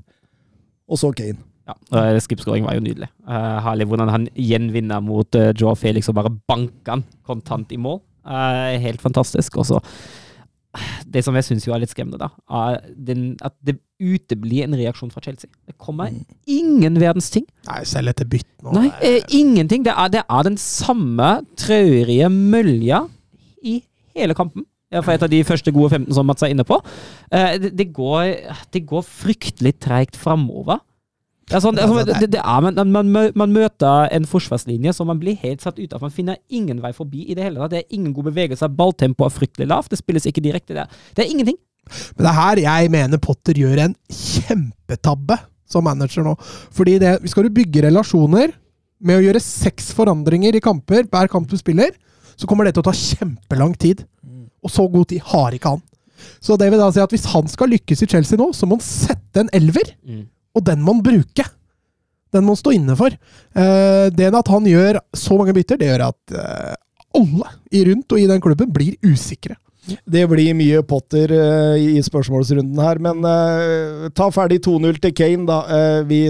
og 0.88 0.98
så 0.98 1.12
Kane. 1.16 1.38
Ja, 1.70 2.18
Skipskåring 2.18 2.64
var 2.66 2.74
jo 2.80 2.82
nydelig. 2.82 3.10
Uh, 3.28 3.60
herlig 3.62 3.86
hvordan 3.92 4.10
han 4.10 4.24
gjenvinner 4.34 5.04
mot 5.06 5.36
uh, 5.38 5.52
Joe 5.54 5.76
Felix 5.78 6.08
og 6.10 6.16
bare 6.18 6.32
banker 6.50 6.96
han 6.96 7.04
kontant 7.28 7.70
i 7.72 7.78
mål. 7.78 8.00
Uh, 8.26 8.74
helt 8.82 9.02
fantastisk. 9.04 9.58
Og 9.62 9.68
så 9.70 9.78
Det 11.10 11.24
som 11.26 11.36
jeg 11.38 11.48
syns 11.48 11.68
er 11.68 11.82
litt 11.82 11.94
skremmende, 11.94 12.20
da, 12.22 12.30
er 12.62 12.80
den, 13.10 13.32
at 13.46 13.56
det 13.66 13.80
uteblir 14.00 14.68
en 14.68 14.78
reaksjon 14.78 15.12
fra 15.14 15.24
Chelsea. 15.26 15.50
Det 15.68 15.76
kommer 15.82 16.12
ingen 16.50 17.00
verdens 17.02 17.32
ting. 17.34 17.48
Nei, 17.68 17.82
selv 17.90 18.14
etter 18.14 18.30
bytt 18.30 18.50
nå. 18.64 18.74
Nei, 18.78 18.90
eh, 19.06 19.20
ingenting. 19.36 19.84
Det 19.88 19.96
er, 19.96 20.12
det 20.14 20.24
er 20.24 20.48
den 20.48 20.60
samme 20.62 21.40
traurige 21.60 22.30
mølja 22.34 23.06
i 23.66 23.80
hele 24.16 24.38
kampen. 24.38 24.68
Ja, 24.90 25.04
for 25.06 25.14
et 25.14 25.22
av 25.22 25.30
de 25.30 25.44
første 25.46 25.70
gode 25.74 25.92
15 25.94 26.16
som 26.18 26.26
Mats 26.26 26.42
er 26.46 26.54
inne 26.54 26.66
på. 26.66 26.80
Eh, 27.30 27.58
det, 27.62 27.76
det, 27.78 27.92
går, 27.94 28.32
det 28.74 28.86
går 28.90 29.04
fryktelig 29.06 29.76
treigt 29.86 30.18
framover. 30.18 30.82
Det 31.50 31.62
sånn, 31.64 31.76
det, 31.78 31.84
er 31.84 31.90
sånn- 31.90 32.22
det, 32.22 32.30
det 32.36 32.42
er, 32.44 32.62
man, 32.62 32.92
man, 33.12 33.32
man 33.36 33.54
møter 33.56 34.10
en 34.14 34.26
forsvarslinje 34.30 34.94
som 34.94 35.08
man 35.10 35.18
blir 35.22 35.36
helt 35.42 35.64
satt 35.66 35.80
ut 35.82 35.94
av. 35.98 36.02
Man 36.06 36.14
finner 36.14 36.38
ingen 36.54 36.82
vei 36.84 36.92
forbi 36.94 37.24
i 37.32 37.36
det 37.38 37.48
hele 37.48 37.60
tatt. 37.64 37.72
Det 37.74 37.80
er 37.84 37.96
ingen 37.98 38.14
god 38.14 38.30
bevegelse. 38.30 38.70
Balltempoet 38.78 39.32
er 39.32 39.38
fryktelig 39.40 39.68
lavt. 39.72 39.90
Det 39.90 39.98
spilles 40.02 40.28
ikke 40.30 40.44
direkte 40.46 40.78
der. 40.78 40.92
Det 41.18 41.26
er 41.26 41.32
ingenting. 41.34 41.58
Men 42.16 42.22
det 42.28 42.30
er 42.30 42.38
her 42.38 42.62
jeg 42.62 42.92
mener 42.94 43.18
Potter 43.24 43.58
gjør 43.58 43.82
en 43.88 43.96
kjempetabbe 44.14 45.40
som 45.70 45.86
manager 45.86 46.26
nå. 46.26 46.36
Fordi 46.76 46.98
det, 47.02 47.16
skal 47.30 47.48
du 47.48 47.54
bygge 47.60 47.84
relasjoner 47.88 48.54
med 49.00 49.20
å 49.20 49.24
gjøre 49.24 49.42
seks 49.44 49.92
forandringer 49.96 50.58
i 50.58 50.62
kamper 50.64 51.06
hver 51.10 51.30
kamp 51.32 51.50
du 51.50 51.56
spiller, 51.60 51.94
så 52.40 52.48
kommer 52.50 52.68
det 52.68 52.74
til 52.76 52.84
å 52.84 52.90
ta 52.90 52.96
kjempelang 52.96 53.74
tid. 53.80 54.06
Og 54.64 54.72
så 54.74 54.86
god 54.92 55.08
tid 55.12 55.22
har 55.32 55.56
ikke 55.56 55.76
han. 55.76 55.84
Så 56.44 56.58
det 56.60 56.68
vil 56.72 56.82
da 56.82 56.90
si 56.92 57.00
at 57.00 57.14
hvis 57.16 57.30
han 57.32 57.48
skal 57.48 57.70
lykkes 57.72 58.04
i 58.04 58.08
Chelsea 58.12 58.38
nå, 58.40 58.50
så 58.54 58.68
må 58.68 58.76
han 58.76 58.84
sette 58.84 59.46
en 59.46 59.52
elver. 59.56 59.94
Og 60.60 60.68
den 60.68 60.84
må 60.84 60.98
han 60.98 61.06
bruke. 61.06 61.48
Den 62.36 62.46
må 62.46 62.54
han 62.54 62.62
stå 62.62 62.76
inne 62.76 62.98
for. 63.00 63.16
Eh, 63.16 64.06
det 64.14 64.30
at 64.36 64.54
han 64.54 64.68
gjør 64.70 65.02
så 65.18 65.40
mange 65.40 65.56
bytter, 65.58 65.80
det 65.80 65.90
gjør 65.90 66.06
at 66.12 66.36
eh, 66.36 66.78
alle 67.20 67.56
i 67.74 67.82
rundt 67.88 68.14
og 68.14 68.22
i 68.22 68.30
den 68.30 68.44
klubben 68.44 68.72
blir 68.74 69.00
usikre. 69.06 69.58
Det 70.06 70.22
blir 70.30 70.54
mye 70.54 70.84
Potter 70.86 71.32
eh, 71.34 71.84
i 71.96 72.02
spørsmålsrunden 72.06 72.78
her, 72.84 73.00
men 73.02 73.26
ta 74.14 74.28
ferdig 74.34 74.60
2-0 74.68 75.00
til 75.02 75.16
Kane, 75.18 75.48
da. 75.50 75.60
Vi, 76.10 76.26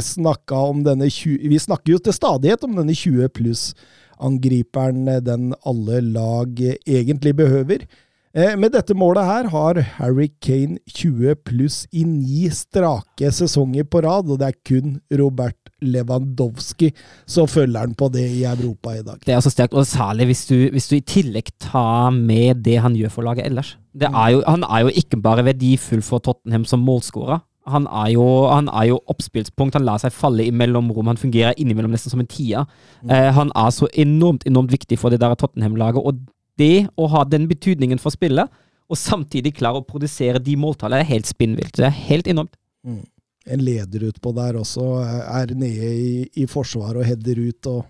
om 0.56 0.84
denne 0.86 1.10
20, 1.12 1.50
vi 1.52 1.60
snakker 1.60 1.98
jo 1.98 2.04
til 2.04 2.16
stadighet 2.16 2.64
om 2.64 2.78
denne 2.80 2.96
20 2.96 3.34
pluss-angriperen, 3.36 5.18
den 5.26 5.52
alle 5.68 6.04
lag 6.14 6.64
egentlig 6.88 7.36
behøver. 7.42 7.84
Eh, 8.30 8.54
med 8.62 8.76
dette 8.76 8.94
målet 8.94 9.26
her 9.26 9.48
har 9.50 9.80
Harry 9.98 10.28
Kane 10.38 10.78
20 10.86 11.34
pluss 11.50 11.80
i 11.90 12.04
ni 12.06 12.46
strake 12.54 13.32
sesonger 13.34 13.88
på 13.90 14.04
rad, 14.06 14.30
og 14.30 14.38
det 14.38 14.52
er 14.52 14.60
kun 14.70 15.00
Robert 15.18 15.58
Lewandowski 15.82 16.92
som 17.26 17.50
følger 17.50 17.88
han 17.88 17.96
på 17.98 18.12
det 18.14 18.28
i 18.30 18.44
Europa 18.46 18.94
i 18.94 19.02
dag. 19.02 19.18
Det 19.26 19.34
er 19.34 19.42
også 19.42 19.56
sterkt, 19.56 19.74
og 19.74 19.90
særlig 19.90 20.30
hvis 20.30 20.46
du, 20.46 20.56
hvis 20.70 20.92
du 20.92 21.00
i 21.00 21.02
tillegg 21.16 21.50
tar 21.58 22.14
med 22.14 22.62
det 22.70 22.78
han 22.86 22.98
gjør 23.00 23.18
for 23.18 23.26
laget 23.26 23.50
ellers. 23.50 23.78
Det 23.98 24.14
er 24.14 24.36
jo, 24.36 24.46
han 24.46 24.64
er 24.64 24.86
jo 24.86 24.94
ikke 25.02 25.22
bare 25.26 25.50
verdifull 25.50 26.06
for 26.06 26.22
Tottenham 26.22 26.70
som 26.70 26.86
målskårer. 26.86 27.42
Han 27.70 27.86
er 27.90 28.14
jo, 28.14 28.26
han 28.50 28.70
er 28.70 28.92
jo 28.92 29.02
oppspillspunkt. 29.10 29.76
Han 29.78 29.86
lar 29.86 30.00
seg 30.02 30.14
falle 30.16 30.46
i 30.46 30.54
mellomrom. 30.54 31.10
Han 31.12 31.20
fungerer 31.22 31.58
innimellom 31.58 31.92
nesten 31.94 32.14
som 32.14 32.22
en 32.22 32.30
tier. 32.30 32.66
Eh, 33.06 33.30
han 33.36 33.52
er 33.54 33.70
så 33.74 33.90
enormt, 33.94 34.46
enormt 34.50 34.74
viktig 34.74 34.98
for 34.98 35.14
det 35.14 35.20
der 35.22 35.36
Tottenham-laget. 35.38 36.02
Og 36.02 36.18
det 36.60 36.90
å 37.00 37.08
ha 37.14 37.24
den 37.28 37.48
betydningen 37.50 38.02
for 38.02 38.14
spillet, 38.16 38.52
og 38.90 38.98
samtidig 38.98 39.54
klare 39.60 39.82
å 39.82 39.86
produsere 39.86 40.42
de 40.42 40.56
måltallene, 40.60 41.06
er 41.06 41.14
helt 41.14 41.30
spinnvilt. 41.30 41.78
Det 41.78 41.88
er 41.88 42.04
helt 42.10 42.30
enormt. 42.32 42.56
Mm. 42.86 43.04
En 43.50 43.64
leder 43.64 44.08
utpå 44.10 44.34
der 44.38 44.58
også 44.60 44.86
er 45.02 45.54
nede 45.58 45.90
i, 45.90 46.14
i 46.42 46.46
forsvaret 46.50 47.02
og 47.02 47.08
header 47.08 47.40
ut. 47.40 47.70
og 47.70 47.86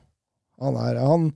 han 0.60 0.77
er, 0.79 0.99
han 1.03 1.29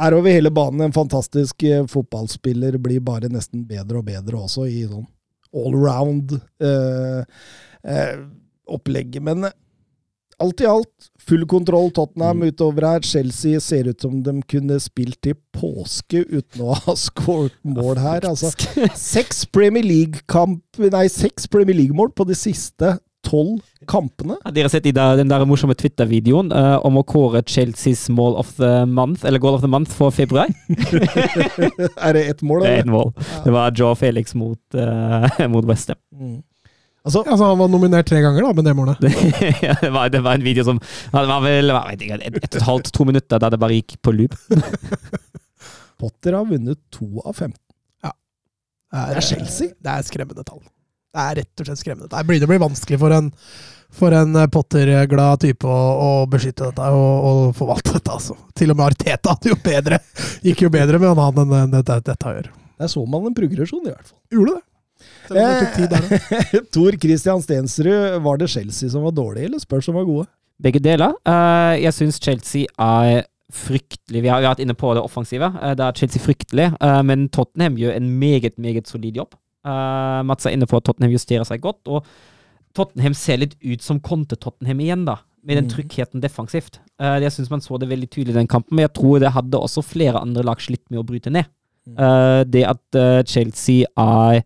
er 0.00 0.16
over 0.16 0.32
hele 0.32 0.50
banen 0.54 0.86
en 0.86 0.94
fantastisk 0.94 1.62
eh, 1.66 1.86
fotballspiller. 1.90 2.78
Blir 2.82 3.02
bare 3.04 3.30
nesten 3.30 3.66
bedre 3.68 4.00
og 4.00 4.06
bedre 4.08 4.40
også 4.40 4.66
i 4.70 4.84
sånn 4.88 5.06
allround 5.50 6.36
eh, 6.62 7.24
eh. 7.82 9.20
Men 9.20 9.48
eh, 9.48 9.56
alt 10.38 10.62
i 10.62 10.68
alt, 10.70 11.10
full 11.30 11.44
kontroll 11.50 11.90
Tottenham 11.94 12.40
Mm. 12.42 12.48
utover 12.50 12.82
her. 12.88 13.00
Chelsea 13.06 13.60
ser 13.62 13.86
ut 13.88 14.00
som 14.02 14.18
de 14.22 14.34
kunne 14.50 14.80
spilt 14.82 15.20
til 15.22 15.34
påske 15.54 16.24
uten 16.26 16.60
å 16.66 16.74
ha 16.86 16.94
skåret 16.98 17.54
mål 17.62 17.98
her. 18.02 18.26
Altså, 18.28 18.50
seks 18.98 19.44
Premier 19.46 19.82
League-mål 19.86 22.10
på 22.16 22.24
de 22.28 22.34
siste 22.34 22.96
tolv 23.26 23.60
kampene. 23.86 24.36
Har 24.44 24.52
dere 24.56 24.68
sett 24.72 24.86
i 24.88 24.92
da, 24.96 25.10
den 25.18 25.28
der 25.28 25.44
morsomme 25.48 25.74
Twitter-videoen 25.76 26.48
uh, 26.56 26.78
om 26.86 26.96
å 26.96 27.02
kåre 27.04 27.42
Chelseas 27.44 28.06
mål 28.08 28.36
of 28.40 28.54
the 28.56 28.86
month, 28.88 29.26
eller 29.28 29.38
goal 29.42 29.54
of 29.58 29.64
the 29.64 29.68
month 29.70 29.92
for 29.92 30.10
februar? 30.14 30.48
er 32.06 32.12
det 32.16 32.22
ett 32.32 32.40
mål, 32.42 32.62
Det 32.64 32.70
er 32.70 32.78
ett 32.80 32.86
et 32.86 32.92
mål. 32.92 33.12
Det 33.44 33.52
var 33.52 33.72
Joe 33.76 33.94
Felix 33.98 34.34
mot, 34.34 34.60
uh, 34.74 35.28
mot 35.52 35.64
Westham. 35.68 35.96
Mm. 36.16 36.40
Altså, 37.00 37.22
Altså, 37.24 37.44
han 37.46 37.58
var 37.58 37.70
nominert 37.72 38.08
tre 38.10 38.20
ganger 38.20 38.44
da, 38.44 38.52
med 38.56 38.66
det 38.68 38.76
målet. 38.76 39.00
Det, 39.00 39.12
ja, 39.66 39.74
det, 39.80 39.90
var, 39.94 40.10
det 40.12 40.20
var 40.26 40.36
en 40.36 40.44
video 40.44 40.66
som 40.66 40.80
Det 40.80 41.24
var 41.32 41.40
vel 41.46 41.72
ikke, 41.96 42.18
et, 42.18 42.26
et 42.28 42.36
og 42.36 42.60
et 42.60 42.68
halvt, 42.68 42.92
to 42.92 43.08
minutter 43.08 43.40
der 43.40 43.54
det 43.54 43.60
bare 43.62 43.80
gikk 43.80 43.96
på 44.04 44.14
loop. 44.18 44.36
Potter 46.00 46.36
har 46.36 46.48
vunnet 46.48 46.80
to 46.92 47.08
av 47.24 47.36
fem. 47.36 47.52
Det 48.90 49.02
er 49.14 49.22
Chelsea. 49.22 49.74
Det 49.78 49.90
er 49.92 50.06
skremmende 50.06 50.44
tall. 50.46 50.62
Det 51.10 51.22
er 51.22 51.36
rett 51.40 51.62
og 51.62 51.68
slett 51.68 51.80
skremmende. 51.80 52.10
Det 52.10 52.26
blir, 52.26 52.40
det 52.42 52.48
blir 52.50 52.62
vanskelig 52.62 52.98
for 53.02 53.14
en, 53.14 53.28
for 53.94 54.14
en 54.14 54.38
eh, 54.38 54.48
Potter-glad 54.50 55.42
type 55.44 55.66
å, 55.66 55.78
å 56.06 56.10
beskytte 56.30 56.70
dette 56.70 56.88
og, 56.94 57.28
og 57.30 57.42
forvalte 57.58 57.96
dette. 57.96 58.16
altså. 58.18 58.36
Til 58.58 58.74
og 58.74 58.78
med 58.78 58.90
Arteta 58.90 59.34
hadde 59.34 59.52
jo 59.52 59.58
bedre, 59.62 60.00
gikk 60.46 60.64
jo 60.66 60.72
bedre 60.74 61.02
med 61.02 61.22
han 61.22 61.54
enn 61.58 61.74
dette, 61.74 62.00
dette 62.06 62.34
gjør. 62.36 62.50
Der 62.80 62.90
så 62.90 63.04
man 63.06 63.28
en 63.28 63.36
progresjon, 63.36 63.84
i 63.86 63.92
hvert 63.92 64.06
fall. 64.06 64.18
Gjorde 64.34 64.56
det. 64.58 64.64
Selv 65.30 65.40
om 65.40 65.48
det 65.48 65.62
tok 65.62 65.76
tid 65.78 65.92
der. 65.94 66.06
da. 66.10 66.60
Tor 66.74 66.96
Christian 67.00 67.42
Stensrud, 67.44 68.18
var 68.26 68.40
det 68.42 68.50
Chelsea 68.52 68.90
som 68.92 69.04
var 69.06 69.14
dårlig, 69.16 69.46
eller 69.48 69.62
Spurs 69.62 69.86
som 69.88 69.96
var 69.96 70.08
gode? 70.08 70.26
Begge 70.60 70.82
deler. 70.84 71.14
Eh, 71.24 71.76
jeg 71.86 71.94
syns 71.96 72.18
Chelsea 72.20 72.66
er 72.76 73.22
fryktelig 73.50 74.20
Vi 74.22 74.28
har, 74.30 74.38
vi 74.42 74.46
har 74.46 74.52
vært 74.54 74.60
inne 74.62 74.76
på 74.78 74.92
det 74.94 75.02
offensive. 75.02 75.48
Da 75.58 75.72
det 75.78 75.86
er 75.88 75.96
Chelsea 76.02 76.22
fryktelig, 76.22 76.68
eh, 76.78 77.00
men 77.06 77.24
Tottenham 77.34 77.78
gjør 77.80 77.96
en 77.96 78.10
meget, 78.20 78.58
meget 78.62 78.86
solid 78.90 79.16
jobb. 79.22 79.32
Eh, 79.66 80.20
Mats 80.28 80.46
er 80.46 80.54
inne 80.54 80.68
på 80.70 80.78
at 80.78 80.84
Tottenham 80.86 81.14
justerer 81.16 81.48
seg 81.48 81.62
godt, 81.64 81.80
og 81.90 82.04
Tottenham 82.78 83.16
ser 83.18 83.40
litt 83.42 83.56
ut 83.66 83.82
som 83.82 83.98
Conte-Tottenham 83.98 84.82
igjen, 84.84 85.06
da. 85.08 85.16
Med 85.42 85.56
den 85.56 85.64
Mm. 85.66 85.70
tryggheten 85.72 86.20
defensivt. 86.20 86.78
Uh, 87.00 87.16
jeg 87.18 87.32
syns 87.32 87.48
man 87.50 87.62
så 87.64 87.78
det 87.80 87.88
veldig 87.88 88.10
tydelig 88.12 88.34
i 88.34 88.38
den 88.42 88.46
kampen, 88.46 88.76
men 88.76 88.84
jeg 88.84 88.92
tror 88.98 89.18
det 89.22 89.30
hadde 89.32 89.56
også 89.56 89.80
flere 89.82 90.20
andre 90.20 90.42
lag 90.44 90.60
slitt 90.60 90.84
med 90.90 91.00
å 91.00 91.06
bryte 91.08 91.32
ned. 91.32 91.48
Eh, 91.88 92.44
det 92.44 92.62
at 92.68 92.94
uh, 92.94 93.22
Chelsea 93.24 93.86
er 93.98 94.42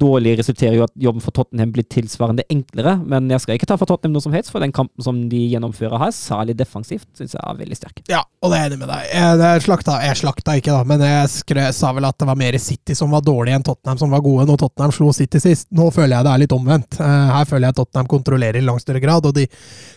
dårlig, 0.00 0.36
resulterer 0.40 0.76
jo 0.78 0.86
at 0.86 0.92
jobben 1.00 1.22
for 1.24 1.34
Tottenham 1.36 1.72
blir 1.74 1.86
tilsvarende 1.90 2.44
enklere. 2.52 2.96
Men 3.06 3.28
jeg 3.32 3.42
skal 3.44 3.58
ikke 3.58 3.68
ta 3.70 3.76
for 3.80 3.90
Tottenham 3.90 4.16
noe 4.16 4.24
som 4.24 4.34
helst, 4.36 4.52
for 4.54 4.64
den 4.64 4.74
kampen 4.74 5.04
som 5.04 5.20
de 5.30 5.40
gjennomfører 5.52 6.00
her, 6.02 6.12
særlig 6.14 6.56
defensivt, 6.58 7.06
syns 7.18 7.36
jeg 7.36 7.42
er 7.42 7.58
veldig 7.60 7.78
sterk. 7.78 8.02
Ja, 8.10 8.22
og 8.44 8.52
det 8.52 8.60
er 8.60 8.68
enig 8.68 8.80
med 8.82 8.90
deg. 8.90 9.10
Jeg, 9.12 9.64
slakta, 9.66 9.98
jeg 10.04 10.20
slakta 10.20 10.56
ikke, 10.60 10.74
da, 10.74 10.82
men 10.88 11.04
jeg 11.06 11.30
skre, 11.32 11.68
sa 11.76 11.92
vel 11.96 12.08
at 12.08 12.18
det 12.20 12.28
var 12.30 12.40
mer 12.40 12.58
City 12.62 12.96
som 12.98 13.14
var 13.14 13.24
dårlig 13.26 13.54
enn 13.56 13.66
Tottenham 13.66 14.00
som 14.00 14.14
var 14.14 14.24
gode 14.24 14.48
når 14.48 14.60
Tottenham 14.64 14.94
slo 14.94 15.12
City 15.16 15.42
sist. 15.42 15.70
Nå 15.74 15.90
føler 15.94 16.16
jeg 16.16 16.28
det 16.28 16.34
er 16.34 16.44
litt 16.44 16.56
omvendt. 16.56 16.98
Eh, 17.00 17.30
her 17.34 17.48
føler 17.50 17.68
jeg 17.68 17.76
at 17.76 17.80
Tottenham 17.82 18.10
kontrollerer 18.10 18.60
i 18.60 18.66
langt 18.66 18.84
større 18.84 19.02
grad, 19.04 19.26
og 19.28 19.36
de, 19.36 19.46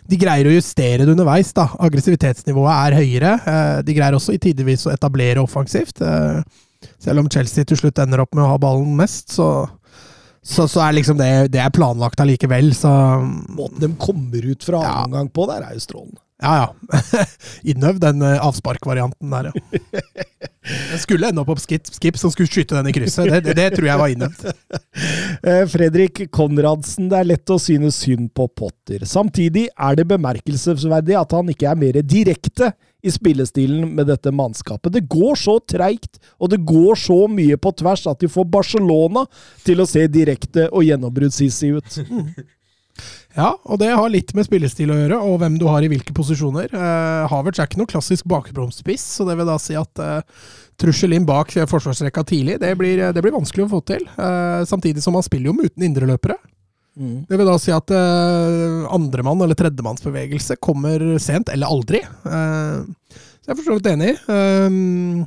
de 0.07 0.21
greier 0.21 0.49
å 0.49 0.55
justere 0.55 1.03
det 1.03 1.13
underveis. 1.13 1.53
da. 1.57 1.69
Aggressivitetsnivået 1.87 2.73
er 2.75 3.01
høyere. 3.01 3.35
Eh, 3.41 3.73
de 3.87 3.97
greier 3.97 4.17
også 4.17 4.35
i 4.35 4.41
tidevis 4.41 4.87
å 4.87 4.93
etablere 4.93 5.43
offensivt. 5.43 6.01
Eh, 6.01 6.41
selv 7.01 7.23
om 7.23 7.29
Chelsea 7.31 7.65
til 7.67 7.79
slutt 7.79 7.99
ender 8.01 8.21
opp 8.21 8.35
med 8.35 8.45
å 8.45 8.51
ha 8.51 8.57
ballen 8.61 8.95
mest, 8.97 9.31
så, 9.33 9.67
så, 10.47 10.67
så 10.71 10.81
er 10.85 10.95
liksom 10.95 11.19
det, 11.19 11.31
det 11.53 11.59
er 11.63 11.73
planlagt 11.75 12.21
allikevel, 12.23 12.71
så 12.75 12.89
Måten 13.57 13.81
de 13.83 13.89
kommer 13.99 14.45
ut 14.47 14.63
fra 14.63 14.79
Ja. 14.83 14.93
annen 15.01 15.17
gang 15.19 15.29
på 15.35 15.47
der, 15.49 15.65
er 15.67 15.75
jo 15.75 15.83
strålende. 15.83 16.21
Ja, 16.37 16.51
ja. 16.61 17.23
Innøv 17.73 17.97
den 17.99 18.21
eh, 18.21 18.37
avsparkvarianten 18.45 19.31
der, 19.33 19.47
ja. 19.49 19.81
Den 20.91 20.99
skulle 20.99 21.29
ende 21.31 21.39
opp 21.41 21.47
på 21.47 21.61
Skip, 21.63 21.87
Skip 21.95 22.17
som 22.19 22.29
skulle 22.33 22.51
skyte 22.51 22.75
den 22.75 22.89
i 22.89 22.93
krysset. 22.93 23.29
Det, 23.31 23.39
det, 23.45 23.53
det 23.55 23.67
tror 23.77 23.87
jeg 23.87 24.01
var 24.03 24.13
innøvd. 24.13 24.47
Eh, 25.47 25.63
Fredrik 25.69 26.23
Konradsen, 26.33 27.07
det 27.11 27.19
er 27.19 27.27
lett 27.29 27.51
å 27.53 27.59
synes 27.61 27.99
synd 28.01 28.31
på 28.35 28.47
Potter. 28.57 29.03
Samtidig 29.07 29.67
er 29.69 29.95
det 29.99 30.07
bemerkelsesverdig 30.09 31.15
at 31.19 31.35
han 31.37 31.51
ikke 31.53 31.67
er 31.69 31.77
mer 31.79 31.99
direkte 32.01 32.71
i 33.05 33.11
spillestilen 33.13 33.85
med 33.95 34.09
dette 34.09 34.31
mannskapet. 34.33 34.93
Det 34.93 35.05
går 35.09 35.37
så 35.39 35.59
treigt, 35.61 36.17
og 36.41 36.51
det 36.53 36.63
går 36.67 36.97
så 36.99 37.23
mye 37.31 37.57
på 37.61 37.71
tvers 37.77 38.07
at 38.09 38.23
de 38.23 38.29
får 38.31 38.47
Barcelona 38.51 39.27
til 39.65 39.83
å 39.83 39.87
se 39.89 40.07
direkte 40.11 40.67
og 40.71 40.87
gjennombruddshissig 40.87 41.75
ut. 41.77 41.99
Ja, 43.37 43.51
og 43.69 43.77
det 43.77 43.91
har 43.93 44.09
litt 44.09 44.31
med 44.33 44.47
spillestil 44.47 44.89
å 44.89 44.95
gjøre, 44.97 45.17
og 45.21 45.35
hvem 45.43 45.59
du 45.61 45.67
har 45.69 45.85
i 45.85 45.89
hvilke 45.91 46.15
posisjoner. 46.17 46.71
Eh, 46.73 47.25
Havertz 47.29 47.59
er 47.61 47.69
ikke 47.69 47.77
noe 47.77 47.91
klassisk 47.91 48.25
bakbromspiss, 48.25 49.03
så 49.19 49.27
det 49.27 49.35
vil 49.37 49.45
da 49.45 49.59
si 49.61 49.75
at 49.77 50.01
eh, 50.01 50.47
trussel 50.81 51.13
inn 51.13 51.27
bak 51.27 51.53
eh, 51.53 51.67
forsvarsrekka 51.69 52.23
tidlig, 52.25 52.57
det 52.63 52.71
blir, 52.79 53.03
det 53.13 53.21
blir 53.21 53.35
vanskelig 53.35 53.67
å 53.67 53.71
få 53.75 53.83
til. 53.93 54.07
Eh, 54.09 54.63
samtidig 54.65 55.05
som 55.05 55.13
han 55.17 55.25
spiller 55.27 55.51
jo 55.51 55.69
uten 55.69 55.85
indreløpere. 55.85 56.39
Mm. 56.97 57.17
Det 57.29 57.37
vil 57.39 57.49
da 57.49 57.55
si 57.61 57.73
at 57.73 57.93
uh, 57.93 58.87
andremann- 58.95 59.43
eller 59.45 59.57
tredjemannsbevegelse 59.57 60.57
kommer 60.63 61.03
sent, 61.21 61.51
eller 61.53 61.69
aldri. 61.69 62.01
Uh, 62.25 62.85
så 63.13 63.51
jeg 63.51 63.53
er 63.53 63.59
for 63.59 63.67
så 63.69 63.77
vidt 63.77 63.91
enig. 63.93 64.13
Uh, 64.25 65.25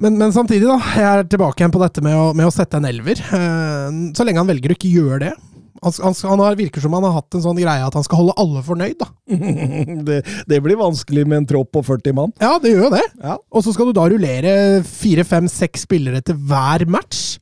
men, 0.00 0.16
men 0.16 0.32
samtidig, 0.32 0.68
da. 0.68 0.78
Jeg 0.96 1.06
er 1.08 1.28
tilbake 1.28 1.60
igjen 1.60 1.74
på 1.74 1.82
dette 1.82 2.04
med 2.04 2.16
å, 2.16 2.30
med 2.36 2.48
å 2.48 2.54
sette 2.54 2.80
en 2.80 2.88
elver. 2.88 3.20
Uh, 3.32 4.12
så 4.16 4.26
lenge 4.26 4.42
han 4.42 4.50
velger 4.52 4.72
å 4.72 4.78
ikke 4.78 4.92
gjøre 4.92 5.22
det. 5.26 5.34
Han, 5.80 5.94
han, 6.04 6.14
han 6.28 6.42
har, 6.44 6.56
virker 6.58 6.82
som 6.84 6.92
han 6.92 7.04
har 7.08 7.14
hatt 7.16 7.36
en 7.36 7.44
sånn 7.44 7.60
greie 7.60 7.84
at 7.86 7.94
han 7.96 8.04
skal 8.04 8.20
holde 8.20 8.36
alle 8.42 8.60
fornøyd, 8.64 9.00
da. 9.00 9.08
det, 10.08 10.18
det 10.48 10.58
blir 10.64 10.76
vanskelig 10.80 11.24
med 11.24 11.40
en 11.40 11.46
tropp 11.54 11.70
på 11.76 11.84
40 11.88 12.16
mann. 12.16 12.34
Ja, 12.42 12.58
det 12.60 12.74
gjør 12.74 12.90
jo 12.90 12.96
det. 12.98 13.06
Ja. 13.22 13.38
Og 13.48 13.64
så 13.64 13.72
skal 13.72 13.88
du 13.88 13.96
da 13.96 14.04
rullere 14.12 14.54
fire, 14.84 15.24
fem, 15.24 15.48
seks 15.48 15.86
spillere 15.88 16.20
til 16.24 16.36
hver 16.50 16.84
match. 16.90 17.38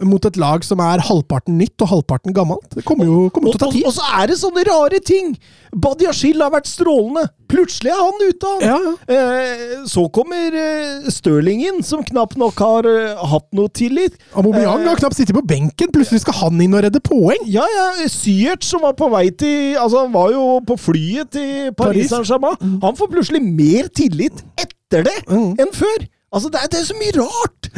Mot 0.00 0.24
et 0.24 0.36
lag 0.40 0.64
som 0.64 0.80
er 0.80 1.02
halvparten 1.04 1.58
nytt 1.60 1.80
og 1.84 1.90
halvparten 1.92 2.32
gammelt. 2.36 2.70
Det 2.74 2.84
kommer 2.88 3.04
jo 3.04 3.28
kommer 3.34 3.50
Og, 3.52 3.58
til 3.58 3.66
å 3.66 3.66
ta 3.66 3.72
tid. 3.74 3.86
og 3.86 3.92
så 3.96 4.06
er 4.20 4.30
det 4.32 4.38
sånne 4.40 4.64
rare 4.68 5.00
ting! 5.04 5.34
Badiashil 5.70 6.40
har 6.42 6.50
vært 6.50 6.66
strålende. 6.66 7.28
Plutselig 7.50 7.92
er 7.92 8.00
han 8.00 8.22
ute 8.24 8.48
av 8.48 8.62
Ja, 8.64 8.78
ja. 8.82 8.92
Eh, 9.14 9.84
så 9.86 10.06
kommer 10.10 10.56
eh, 10.58 11.06
Stirling 11.14 11.60
inn, 11.68 11.78
som 11.86 12.02
knapt 12.06 12.36
nok 12.40 12.58
har 12.58 12.88
eh, 12.90 13.20
hatt 13.30 13.46
noe 13.54 13.70
tillit. 13.70 14.16
Eh, 14.34 14.50
har 14.66 14.98
knapt 14.98 15.14
sittet 15.18 15.36
på 15.36 15.44
benken, 15.46 15.92
plutselig 15.94 16.24
skal 16.24 16.34
han 16.40 16.60
inn 16.64 16.74
og 16.74 16.82
redde 16.86 17.02
poeng! 17.06 17.44
Ja, 17.46 17.66
ja, 17.76 17.86
Syert 18.10 18.66
som 18.66 18.82
var 18.86 18.96
på 18.98 19.10
vei 19.12 19.28
til 19.30 19.76
Altså, 19.78 20.04
han 20.06 20.12
var 20.14 20.32
jo 20.34 20.46
på 20.66 20.76
flyet 20.80 21.30
til 21.36 21.70
Paris 21.78 22.08
Paris. 22.08 22.10
Saint-Germain. 22.10 22.78
Han 22.82 22.96
får 22.98 23.12
plutselig 23.14 23.42
mer 23.46 23.90
tillit 23.94 24.42
etter 24.58 25.04
det 25.06 25.18
Mm. 25.30 25.52
enn 25.60 25.70
før! 25.76 26.08
Altså, 26.34 26.50
det 26.50 26.60
er, 26.64 26.68
det 26.72 26.80
er 26.80 26.86
så 26.88 26.96
mye 26.98 27.14
rart! 27.20 27.70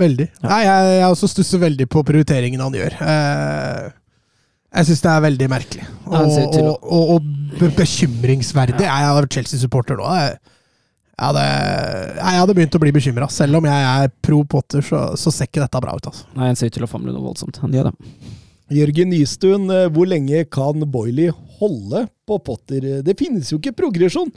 Veldig. 0.00 0.26
Nei, 0.44 0.58
jeg, 0.66 0.88
jeg 1.00 1.06
også 1.08 1.30
stusser 1.32 1.62
veldig 1.62 1.86
på 1.92 2.02
prioriteringen 2.04 2.60
han 2.60 2.74
gjør. 2.76 2.98
Eh, 3.00 3.86
jeg 4.76 4.88
syns 4.90 5.04
det 5.06 5.12
er 5.12 5.22
veldig 5.24 5.48
merkelig. 5.48 5.86
Og, 6.04 6.34
og, 6.60 6.84
og, 6.84 7.14
og 7.16 7.30
be 7.56 7.70
bekymringsverdig. 7.78 8.82
Jeg 8.84 9.06
har 9.08 9.16
vært 9.16 9.38
Chelsea-supporter 9.38 9.96
nå. 9.96 10.08
Jeg, 10.18 10.34
jeg, 11.16 11.22
hadde, 11.22 11.44
jeg 12.18 12.42
hadde 12.42 12.56
begynt 12.58 12.76
å 12.76 12.82
bli 12.82 12.92
bekymra. 12.98 13.30
Selv 13.32 13.60
om 13.60 13.68
jeg 13.70 13.86
er 13.92 14.12
pro 14.26 14.42
Potter, 14.44 14.84
så, 14.84 15.06
så 15.16 15.32
ser 15.32 15.48
ikke 15.48 15.64
dette 15.64 15.80
bra 15.80 15.96
ut. 15.96 16.10
Altså. 16.12 16.28
Nei, 16.36 16.50
Han 16.50 16.60
ser 16.60 16.68
ut 16.68 16.76
til 16.76 16.84
å 16.84 16.90
famle 16.90 17.14
noe 17.14 17.24
voldsomt. 17.30 17.62
Han 17.64 17.72
gjør 17.76 17.88
det. 17.88 18.12
Jørgen 18.76 19.12
Nystuen, 19.14 19.64
eh, 19.72 19.88
hvor 19.94 20.10
lenge 20.10 20.44
kan 20.52 20.84
Boiley 20.92 21.32
holde 21.60 22.04
på 22.28 22.40
Potter? 22.44 23.00
Det 23.06 23.16
finnes 23.16 23.48
jo 23.54 23.62
ikke 23.62 23.78
progresjon. 23.80 24.32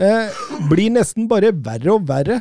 Eh, 0.00 0.42
blir 0.70 0.88
nesten 0.94 1.28
bare 1.28 1.52
verre 1.52 1.98
og 1.98 2.06
verre. 2.08 2.40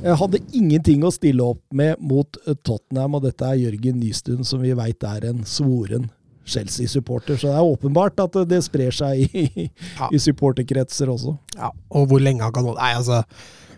Jeg 0.00 0.16
hadde 0.20 0.40
ingenting 0.56 1.02
å 1.04 1.12
stille 1.12 1.44
opp 1.44 1.60
med 1.76 2.00
mot 2.00 2.38
eh, 2.46 2.56
Tottenham, 2.64 3.18
og 3.18 3.26
dette 3.26 3.46
er 3.46 3.58
Jørgen 3.60 3.98
Nystuen, 4.00 4.46
som 4.46 4.62
vi 4.62 4.72
veit 4.78 5.02
er 5.04 5.26
en 5.32 5.42
svoren 5.48 6.08
Chelsea-supporter. 6.50 7.36
Så 7.38 7.50
det 7.50 7.56
er 7.58 7.72
åpenbart 7.72 8.22
at 8.24 8.38
det 8.50 8.62
sprer 8.66 8.94
seg 8.94 9.26
i, 9.36 9.66
Ja. 9.98 10.08
i 10.10 10.20
supporterkretser 10.22 11.10
også. 11.12 11.36
Ja, 11.58 11.72
og 11.90 12.08
hvor 12.10 12.22
lenge 12.22 12.46
han 12.46 12.54
kan 12.54 12.66
holde 12.66 12.80
Nei, 12.80 12.94
altså 12.98 13.22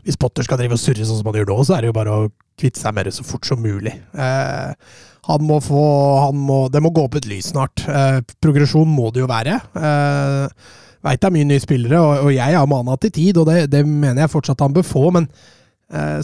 hvis 0.03 0.19
Potter 0.19 0.43
skal 0.43 0.59
drive 0.59 0.75
og 0.75 0.83
surre 0.83 1.05
sånn 1.07 1.21
som 1.21 1.29
han 1.31 1.37
gjør 1.39 1.53
nå, 1.53 1.57
så 1.67 1.77
er 1.77 1.85
det 1.85 1.93
jo 1.93 1.97
bare 1.97 2.15
å 2.15 2.31
kvitte 2.59 2.81
seg 2.83 2.95
med 2.97 3.07
det 3.07 3.15
så 3.15 3.25
fort 3.27 3.47
som 3.47 3.61
mulig. 3.63 3.93
Eh, 4.19 4.95
han 5.29 5.45
må 5.47 5.61
få 5.63 5.83
han 6.25 6.39
må, 6.43 6.65
Det 6.75 6.83
må 6.83 6.91
gå 6.91 7.05
opp 7.07 7.21
et 7.21 7.29
lys 7.31 7.53
snart. 7.53 7.85
Eh, 7.87 8.19
progresjon 8.43 8.91
må 8.91 9.13
det 9.15 9.23
jo 9.23 9.31
være. 9.31 9.61
Eh, 9.79 10.71
Veit 11.03 11.19
det 11.19 11.27
er 11.27 11.35
mye 11.35 11.47
nye 11.51 11.63
spillere, 11.63 11.99
og, 11.99 12.29
og 12.29 12.35
jeg 12.35 12.55
har 12.55 12.69
mana 12.71 12.95
til 13.03 13.11
tid, 13.15 13.39
og 13.41 13.49
det, 13.49 13.65
det, 13.73 13.81
mener 13.87 14.23
jeg 14.23 14.31
fortsatt 14.31 14.61
han 14.63 14.75
bør 14.75 14.85
få. 14.87 15.09
Men 15.15 15.27
eh, 15.27 15.57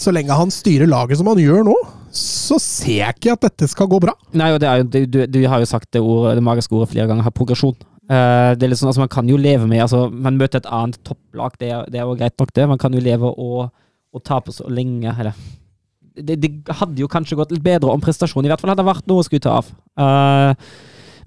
så 0.00 0.12
lenge 0.14 0.32
han 0.32 0.48
styrer 0.48 0.88
laget 0.88 1.20
som 1.20 1.28
han 1.28 1.40
gjør 1.42 1.66
nå, 1.66 1.74
så 2.14 2.56
ser 2.62 3.02
jeg 3.02 3.16
ikke 3.18 3.34
at 3.34 3.44
dette 3.44 3.68
skal 3.68 3.88
gå 3.90 3.98
bra. 4.00 4.14
Nei, 4.38 4.50
og 4.54 4.64
jo, 4.64 5.04
du, 5.04 5.20
du, 5.28 5.38
har 5.44 5.60
jo 5.60 5.68
sagt 5.68 5.90
det, 5.92 6.00
ordet, 6.00 6.38
det 6.38 6.44
magiske 6.46 6.74
ordet 6.74 6.90
flere 6.94 7.08
ganger, 7.10 7.26
her, 7.26 7.34
progresjon. 7.36 7.76
Eh, 8.08 8.54
det 8.56 8.64
er 8.64 8.72
litt 8.72 8.80
sånn, 8.80 8.88
altså 8.88 9.04
Man 9.04 9.12
kan 9.12 9.28
jo 9.28 9.36
leve 9.36 9.66
med 9.68 9.82
altså 9.84 10.06
Man 10.08 10.38
møter 10.40 10.62
et 10.62 10.68
annet 10.72 10.96
topplag, 11.04 11.58
det, 11.60 11.68
det 11.92 12.00
er 12.00 12.06
jo 12.08 12.16
greit 12.16 12.38
nok, 12.40 12.52
det. 12.56 12.68
Man 12.70 12.80
kan 12.80 12.96
jo 12.96 13.04
leve 13.04 13.28
og, 13.28 13.68
og 14.16 14.24
tape 14.24 14.54
så 14.54 14.68
lenge, 14.72 15.12
eller 15.12 15.36
det, 16.18 16.38
det 16.40 16.78
hadde 16.80 17.02
jo 17.02 17.10
kanskje 17.10 17.36
gått 17.38 17.52
litt 17.54 17.66
bedre 17.66 17.92
om 17.92 18.00
prestasjonen 18.02 18.48
i 18.48 18.50
hvert 18.50 18.64
fall 18.64 18.72
hadde 18.72 18.86
vært 18.88 19.06
noe 19.10 19.22
å 19.22 19.26
skryte 19.26 19.52
av. 19.52 19.68
Uh, 20.00 20.50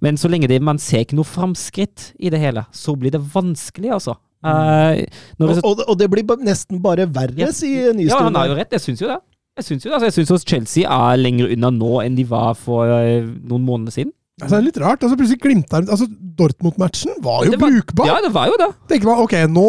men 0.04 0.18
så 0.20 0.28
lenge 0.28 0.50
det, 0.50 0.58
man 0.66 0.82
ser 0.82 1.06
ikke 1.06 1.16
noe 1.16 1.30
framskritt 1.30 2.10
i 2.20 2.32
det 2.34 2.42
hele, 2.42 2.66
så 2.76 2.98
blir 3.00 3.14
det 3.14 3.22
vanskelig, 3.32 3.94
altså. 3.96 4.18
Eh, 4.42 5.04
når 5.38 5.52
Og, 5.52 5.56
det, 5.56 5.64
og, 5.64 5.84
og 5.94 5.98
det 6.00 6.08
blir 6.10 6.26
nesten 6.42 6.82
bare 6.82 7.06
verre, 7.06 7.38
Ja. 7.38 7.52
sier 7.54 7.94
ja, 7.94 8.18
han 8.18 8.36
har 8.36 8.48
jo 8.50 8.56
rett. 8.58 8.72
Jeg 8.72 8.82
syns 8.82 9.02
jo 9.04 9.08
det. 9.12 9.20
Jeg 9.60 9.68
syns 9.68 9.84
jo 9.86 9.90
det. 9.92 9.96
Altså, 10.00 10.08
jeg 10.10 10.28
syns 10.28 10.46
Chelsea 10.48 10.88
er 10.88 11.18
lenger 11.20 11.52
unna 11.54 11.70
nå 11.76 12.02
enn 12.06 12.16
de 12.16 12.24
var 12.26 12.56
for 12.56 12.88
uh, 12.88 13.22
noen 13.44 13.66
måneder 13.68 13.92
siden. 13.94 14.14
Altså, 14.42 14.56
det 14.56 14.60
er 14.62 14.68
litt 14.70 14.82
rart. 14.82 15.04
altså 15.04 15.18
Plutselig 15.20 15.42
glimter 15.44 15.86
altså, 15.86 16.08
Dortmund-matchen 16.10 17.20
var 17.22 17.46
jo 17.46 17.52
Det 17.52 17.60
var- 17.62 17.70
brukbar. 17.70 18.08
Ja, 18.08 18.18
det 18.24 18.34
var 18.34 18.48
jo 18.48 18.58
det. 18.58 18.72
tenker 18.90 19.12
man 19.12 19.22
ok, 19.22 19.36
nå, 19.52 19.68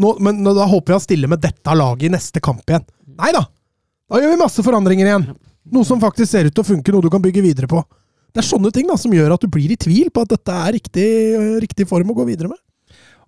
nå 0.00 0.14
Men 0.20 0.42
nå, 0.42 0.54
da 0.56 0.64
håper 0.64 0.94
jeg 0.94 1.00
å 1.00 1.04
stille 1.04 1.28
med 1.28 1.40
dette 1.42 1.74
laget 1.76 2.08
i 2.08 2.14
neste 2.14 2.40
kamp 2.40 2.64
igjen. 2.64 2.86
Nei 3.18 3.32
da! 3.32 3.44
Da 4.10 4.18
gjør 4.18 4.32
vi 4.32 4.40
masse 4.40 4.62
forandringer 4.64 5.06
igjen. 5.06 5.26
Noe 5.70 5.84
som 5.84 6.00
faktisk 6.00 6.30
ser 6.30 6.46
ut 6.48 6.54
til 6.54 6.64
å 6.64 6.66
funke, 6.66 6.90
noe 6.90 7.02
du 7.04 7.10
kan 7.12 7.20
bygge 7.22 7.42
videre 7.44 7.68
på. 7.68 7.82
Det 8.32 8.40
er 8.42 8.46
sånne 8.46 8.70
ting 8.72 8.86
da, 8.86 8.96
som 8.96 9.12
gjør 9.12 9.34
at 9.34 9.42
du 9.42 9.48
blir 9.50 9.70
i 9.74 9.76
tvil 9.76 10.08
på 10.14 10.22
at 10.22 10.32
dette 10.32 10.54
er 10.54 10.72
riktig, 10.78 11.06
riktig 11.60 11.86
form 11.90 12.10
å 12.10 12.16
gå 12.16 12.24
videre 12.30 12.48
med. 12.48 12.58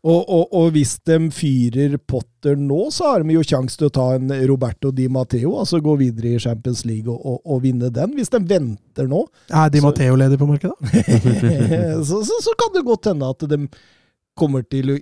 Og, 0.03 0.23
og, 0.27 0.49
og 0.59 0.73
hvis 0.75 0.97
de 1.07 1.17
fyrer 1.31 1.93
Potter 2.11 2.57
nå, 2.59 2.89
så 2.91 3.13
har 3.13 3.23
de 3.23 3.37
jo 3.37 3.45
sjanse 3.47 3.79
til 3.79 3.87
å 3.87 3.93
ta 3.95 4.07
en 4.17 4.33
Roberto 4.51 4.91
Di 4.91 5.07
Matteo, 5.13 5.53
altså 5.61 5.79
gå 5.83 5.95
videre 6.01 6.33
i 6.33 6.41
Champions 6.43 6.83
League 6.89 7.07
og, 7.07 7.21
og, 7.23 7.39
og 7.47 7.61
vinne 7.63 7.91
den. 7.95 8.17
Hvis 8.19 8.33
de 8.35 8.41
venter 8.43 9.07
nå, 9.11 9.23
Er 9.47 9.71
Di 9.71 9.83
Matteo 9.85 10.19
ledig 10.19 10.41
på 10.41 10.49
markedet? 10.51 10.75
så, 12.09 12.19
så, 12.27 12.41
så 12.43 12.57
kan 12.59 12.75
det 12.75 12.83
godt 12.89 13.13
hende 13.13 13.31
at 13.31 13.47
de 13.53 13.61
kommer 14.39 14.67
til 14.67 14.97
å 14.97 14.99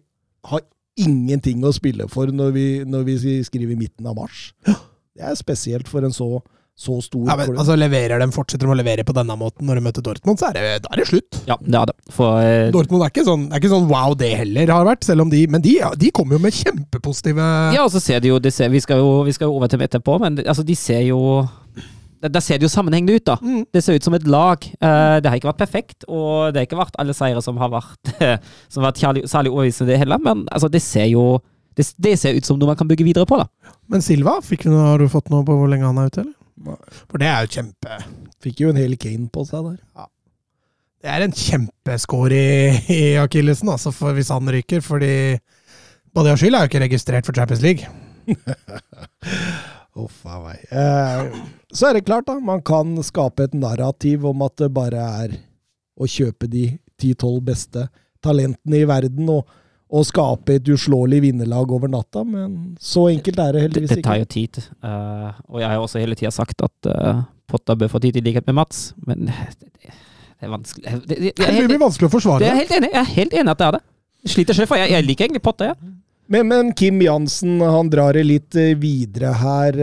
ha 0.53 0.61
ingenting 1.01 1.65
å 1.65 1.73
spille 1.73 2.05
for 2.13 2.29
når 2.35 2.53
vi, 2.53 2.67
når 2.85 3.09
vi 3.09 3.35
skriver 3.47 3.79
midten 3.81 4.09
av 4.11 4.19
mars. 4.21 4.51
Det 4.61 5.25
er 5.25 5.39
spesielt 5.39 5.89
for 5.89 6.05
en 6.05 6.13
så, 6.13 6.43
så 6.81 6.97
stor 7.05 7.29
Ja, 7.29 7.37
men, 7.37 7.53
altså 7.59 7.77
leverer 7.77 8.23
de, 8.23 8.29
Fortsetter 8.33 8.65
de 8.65 8.73
å 8.73 8.79
levere 8.79 9.05
på 9.05 9.15
denne 9.17 9.37
måten 9.37 9.69
når 9.69 9.79
de 9.79 9.85
møter 9.85 10.05
Dortmund, 10.05 10.41
så 10.41 10.49
er 10.49 10.57
det, 10.57 10.65
da 10.87 10.95
er 10.95 11.03
det 11.03 11.09
slutt. 11.11 11.41
Ja, 11.49 11.59
det 11.61 11.77
er 11.77 11.91
det. 11.91 11.97
For 12.17 12.41
eh, 12.41 12.71
Dortmund 12.73 13.05
er 13.05 13.13
ikke 13.13 13.27
sånn, 13.27 13.49
er 13.51 13.61
ikke 13.61 13.73
sånn 13.73 13.89
wow, 13.91 14.17
det 14.19 14.33
heller 14.41 14.73
har 14.73 14.89
vært. 14.89 15.05
selv 15.05 15.27
om 15.27 15.33
de, 15.33 15.45
Men 15.51 15.65
de, 15.65 15.77
ja, 15.83 15.93
de 15.99 16.13
kommer 16.17 16.39
jo 16.39 16.45
med 16.47 16.57
kjempepositive 16.57 17.49
Ja, 17.77 17.85
og 17.85 17.93
så 17.93 18.03
ser 18.03 18.25
de 18.25 18.33
jo, 18.33 18.41
de 18.41 18.53
ser, 18.55 18.73
vi, 18.73 18.81
skal 18.81 19.03
jo 19.03 19.21
vi 19.27 19.37
skal 19.37 19.51
jo 19.51 19.59
over 19.59 19.69
til 19.69 19.81
dem 19.81 19.89
etterpå, 19.91 20.17
men 20.23 20.41
altså, 20.47 20.65
de 20.67 20.79
ser 20.79 21.05
jo 21.11 21.21
da 22.21 22.41
ser 22.45 22.59
det 22.61 22.67
jo 22.67 22.69
sammenhengende 22.69 23.15
ut, 23.17 23.25
da. 23.25 23.39
Mm. 23.41 23.63
Det 23.73 23.81
ser 23.81 23.97
ut 23.97 24.05
som 24.05 24.13
et 24.13 24.27
lag. 24.29 24.65
Uh, 24.77 25.17
det 25.25 25.31
har 25.31 25.39
ikke 25.39 25.49
vært 25.49 25.63
perfekt, 25.63 26.05
og 26.05 26.53
det 26.53 26.61
har 26.61 26.67
ikke 26.69 26.77
vært 26.77 26.99
alle 27.01 27.15
seire 27.17 27.41
som 27.41 27.57
har 27.57 27.73
vært 27.73 28.11
Som 28.73 28.85
har 28.85 28.91
vært 28.91 29.01
særlig 29.01 29.53
overbevisende, 29.55 29.89
det 29.89 30.03
heller, 30.03 30.21
men 30.21 30.45
altså, 30.53 30.69
det 30.69 30.83
ser 30.85 31.09
jo 31.09 31.39
det, 31.79 31.87
det 32.03 32.19
ser 32.21 32.37
ut 32.37 32.45
som 32.45 32.59
noe 32.59 32.69
man 32.69 32.77
kan 32.77 32.89
bygge 32.91 33.07
videre 33.07 33.29
på, 33.29 33.39
da. 33.41 33.73
Men 33.89 34.05
Silva, 34.05 34.37
fikk 34.45 34.67
du 34.67 34.75
har 34.75 35.01
du 35.01 35.09
fått 35.09 35.31
noe 35.33 35.47
på 35.47 35.57
hvor 35.57 35.71
lenge 35.71 35.89
han 35.89 36.01
er 36.03 36.11
ute, 36.11 36.27
eller? 36.27 36.37
For 36.61 37.21
det 37.21 37.29
er 37.31 37.45
jo 37.45 37.53
kjempe 37.55 37.99
Fikk 38.45 38.63
jo 38.65 38.73
en 38.73 38.81
hel 38.81 38.97
Kane 39.01 39.29
på 39.33 39.45
seg 39.49 39.67
der. 39.67 40.09
Det 41.01 41.09
er 41.09 41.25
en 41.25 41.33
kjempeskår 41.37 42.35
i, 42.37 42.47
i 42.93 43.03
akillesen, 43.21 43.71
altså, 43.73 43.93
for 43.97 44.17
hvis 44.17 44.29
han 44.33 44.49
ryker. 44.53 44.83
Fordi 44.85 45.39
Badia 46.17 46.37
Skyld 46.37 46.57
er 46.57 46.65
jo 46.65 46.71
ikke 46.71 46.83
registrert 46.85 47.29
for 47.29 47.37
Champions 47.37 47.63
League. 47.65 47.89
Uff 50.01 50.21
a 50.29 50.39
meg. 50.45 50.65
Eh, 50.71 51.39
så 51.73 51.89
er 51.89 51.99
det 51.99 52.05
klart, 52.09 52.29
da. 52.29 52.37
Man 52.41 52.63
kan 52.65 52.93
skape 53.05 53.49
et 53.49 53.57
narrativ 53.57 54.27
om 54.29 54.45
at 54.47 54.57
det 54.61 54.71
bare 54.77 55.07
er 55.25 55.39
å 56.01 56.09
kjøpe 56.09 56.49
de 56.53 56.67
10-12 57.01 57.41
beste 57.49 57.87
talentene 58.25 58.83
i 58.83 58.89
verden 58.89 59.33
og, 59.33 59.49
og 59.91 60.07
skape 60.07 60.55
et 60.61 60.69
uslåelig 60.71 61.19
vinnerlag 61.25 61.73
over 61.75 61.91
natta, 61.91 62.23
men 62.27 62.77
så 62.81 63.09
enkelt 63.11 63.41
er 63.43 63.57
det 63.57 63.65
heldigvis 63.67 63.97
ikke. 63.97 64.01
det 64.03 64.07
tar 64.07 64.21
jo 64.21 64.29
tid. 64.31 64.61
uh, 64.87 65.31
og 65.51 65.63
jeg 65.63 65.73
har 65.73 65.83
også 65.83 66.03
hele 66.03 66.19
tida 66.19 66.31
sagt 66.35 66.63
at 66.67 66.91
uh, 66.91 67.25
Potter 67.51 67.79
bør 67.79 67.91
få 67.91 68.03
tid 68.03 68.21
i 68.21 68.23
likhet 68.23 68.47
med 68.47 68.61
Mats, 68.61 68.93
men 69.07 69.27
det, 69.27 69.39
det, 69.59 69.91
det 69.91 70.47
er 70.47 70.53
vanskelig 70.53 70.85
det, 70.87 71.01
det, 71.09 71.33
det, 71.35 71.49
Det 71.57 71.65
blir 71.67 71.83
vanskelig 71.83 72.11
å 72.11 72.15
forsvare. 72.15 72.45
det 72.45 72.53
er 72.53 72.55
jeg 72.55 72.63
helt 72.63 72.77
enig 72.79 72.93
Jeg 72.93 73.01
er 73.03 73.11
helt 73.17 73.35
enig 73.41 73.55
at 73.55 73.63
det 73.63 73.67
er 73.67 73.79
det. 73.79 73.83
Sliter 74.31 74.57
sjøl, 74.57 74.69
for 74.71 74.81
jeg, 74.81 74.93
jeg 74.95 75.09
liker 75.09 75.27
egentlig 75.27 75.43
Potter, 75.43 75.73
jeg. 75.73 75.95
Men, 76.31 76.47
men 76.47 76.75
Kim 76.79 77.01
Jansen, 77.03 77.59
han 77.65 77.91
drar 77.91 78.15
det 78.15 78.23
litt 78.29 78.55
eh, 78.55 78.77
videre 78.79 79.33
her. 79.41 79.79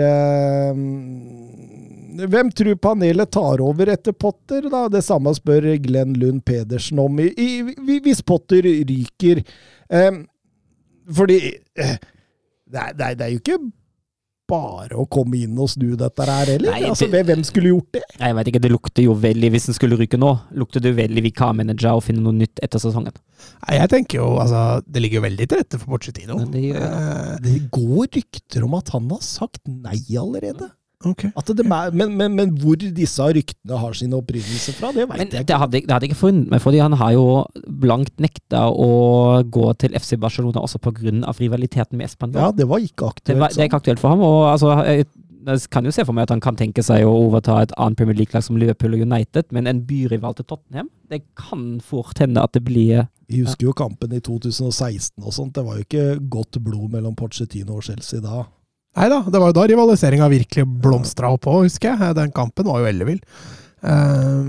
Hvem 2.17 2.51
tror 2.55 2.77
panelet 2.79 3.31
tar 3.35 3.61
over 3.61 3.91
etter 3.91 4.15
Potter? 4.15 4.69
da? 4.71 4.85
Det 4.89 5.03
samme 5.03 5.33
spør 5.35 5.67
Glenn 5.83 6.15
Lund 6.17 6.45
Pedersen 6.47 7.01
om. 7.03 7.19
I, 7.19 7.33
i, 7.35 7.99
hvis 8.05 8.23
Potter 8.23 8.63
ryker 8.63 9.43
Fordi 9.89 11.37
eh, 11.79 11.97
det 12.67 12.79
er, 12.81 12.93
det, 12.93 13.03
er, 13.05 13.15
det 13.19 13.25
er 13.27 13.33
jo 13.35 13.39
ikke 13.41 13.59
bare 14.47 14.95
å 14.95 15.03
komme 15.11 15.35
inn 15.43 15.57
og 15.59 15.67
snu 15.73 15.89
dette 15.99 16.23
her 16.23 16.47
heller. 16.53 16.71
Nei, 16.71 16.85
altså, 16.87 17.07
det- 17.11 17.25
hvem 17.27 17.41
skulle 17.43 17.67
gjort 17.73 17.89
det? 17.97 18.03
Jeg 18.19 18.35
vet 18.37 18.47
ikke, 18.47 18.61
Det 18.63 18.71
lukter 18.71 19.03
jo 19.03 19.13
veldig, 19.19 19.49
hvis 19.51 19.65
den 19.67 19.75
skulle 19.75 19.97
ryke 19.99 20.19
nå, 20.19 20.29
lukter 20.55 20.79
det 20.83 20.93
jo 20.93 20.97
veldig 21.01 21.23
vikarmanager 21.25 21.97
å 21.99 22.03
finne 22.03 22.23
noe 22.23 22.31
nytt 22.35 22.59
etter 22.63 22.79
sesongen. 22.79 23.11
Nei, 23.67 23.75
jeg 23.79 23.89
tenker 23.91 24.21
jo, 24.21 24.29
altså, 24.39 24.81
Det 24.87 25.01
ligger 25.03 25.19
jo 25.19 25.25
veldig 25.27 25.47
til 25.51 25.57
rette 25.63 25.79
for 25.81 25.97
Pochettino. 25.97 26.39
Det. 26.51 26.63
Eh, 26.75 27.37
Det 27.43 27.57
går 27.71 28.07
rykter 28.15 28.63
om 28.63 28.73
at 28.79 28.89
han 28.95 29.09
har 29.09 29.19
sagt 29.21 29.59
nei 29.67 29.99
allerede. 30.15 30.71
Ok. 31.05 31.27
At 31.37 31.51
det 31.57 31.65
men, 31.67 32.15
men, 32.17 32.35
men 32.35 32.55
hvor 32.61 32.77
disse 32.79 33.21
ryktene 33.21 33.77
har 33.81 33.93
sin 33.97 34.15
opprinnelse 34.17 34.73
fra, 34.77 34.91
det 34.95 35.05
veit 35.09 35.35
jeg 35.35 35.47
det 35.47 35.59
hadde, 35.61 35.81
det 35.83 35.93
hadde 35.93 36.07
jeg 36.07 36.13
ikke 36.13 36.23
funnet 36.23 36.49
meg, 36.51 36.63
fordi 36.63 36.81
han 36.81 36.97
har 36.97 37.13
jo 37.13 37.27
blankt 37.83 38.15
nekta 38.23 38.65
å 38.71 38.89
gå 39.43 39.69
til 39.81 39.97
FC 39.99 40.17
Barcelona 40.21 40.63
også 40.63 40.81
pga. 40.81 41.13
rivaliteten 41.37 41.97
med 41.97 42.09
Spania. 42.09 42.47
Ja, 42.47 42.51
det 42.51 42.67
var 42.67 42.81
ikke 42.81 43.11
aktuelt. 43.11 43.35
det, 43.35 43.39
var, 43.39 43.53
det 43.53 43.61
er 43.61 43.69
ikke 43.69 43.81
aktuelt 43.83 44.01
for 44.01 44.15
ham. 44.15 44.25
og 44.25 44.51
altså, 44.51 44.73
jeg, 44.87 45.05
jeg 45.47 45.61
kan 45.71 45.85
jo 45.85 45.93
se 45.95 46.03
for 46.05 46.15
meg 46.15 46.27
at 46.27 46.33
han 46.35 46.43
kan 46.43 46.57
tenke 46.59 46.83
seg 46.83 47.05
å 47.07 47.13
overta 47.27 47.61
et 47.63 47.75
annet 47.77 47.99
Premier 47.99 48.17
League-lag 48.17 48.43
som 48.43 48.57
Liverpool 48.59 48.97
og 48.97 49.05
United, 49.05 49.47
men 49.55 49.69
en 49.69 49.83
byrival 49.87 50.35
til 50.35 50.47
Tottenham, 50.49 50.89
det 51.11 51.21
kan 51.39 51.77
fort 51.83 52.19
hende 52.19 52.43
at 52.43 52.57
det 52.57 52.65
blir 52.67 53.07
Vi 53.27 53.43
husker 53.43 53.69
jo 53.69 53.73
kampen 53.75 54.13
i 54.15 54.21
2016 54.23 55.23
og 55.23 55.33
sånt. 55.35 55.55
Det 55.55 55.63
var 55.67 55.77
jo 55.77 55.83
ikke 55.83 56.19
godt 56.31 56.59
blod 56.63 56.93
mellom 56.93 57.15
Pochettino 57.15 57.75
og 57.79 57.83
Chelsea 57.83 58.23
da. 58.23 58.45
Nei 58.97 59.07
da, 59.13 59.19
det 59.29 59.39
var 59.41 59.51
jo 59.51 59.55
da 59.59 59.67
rivaliseringa 59.69 60.27
virkelig 60.33 60.65
blomstra 60.81 61.29
opp 61.35 61.45
òg, 61.51 61.67
husker 61.67 61.93
jeg. 61.93 62.15
Den 62.17 62.31
kampen 62.35 62.65
var 62.69 62.81
jo 62.81 62.89
ellevill. 62.89 63.19
Eh, 63.85 64.43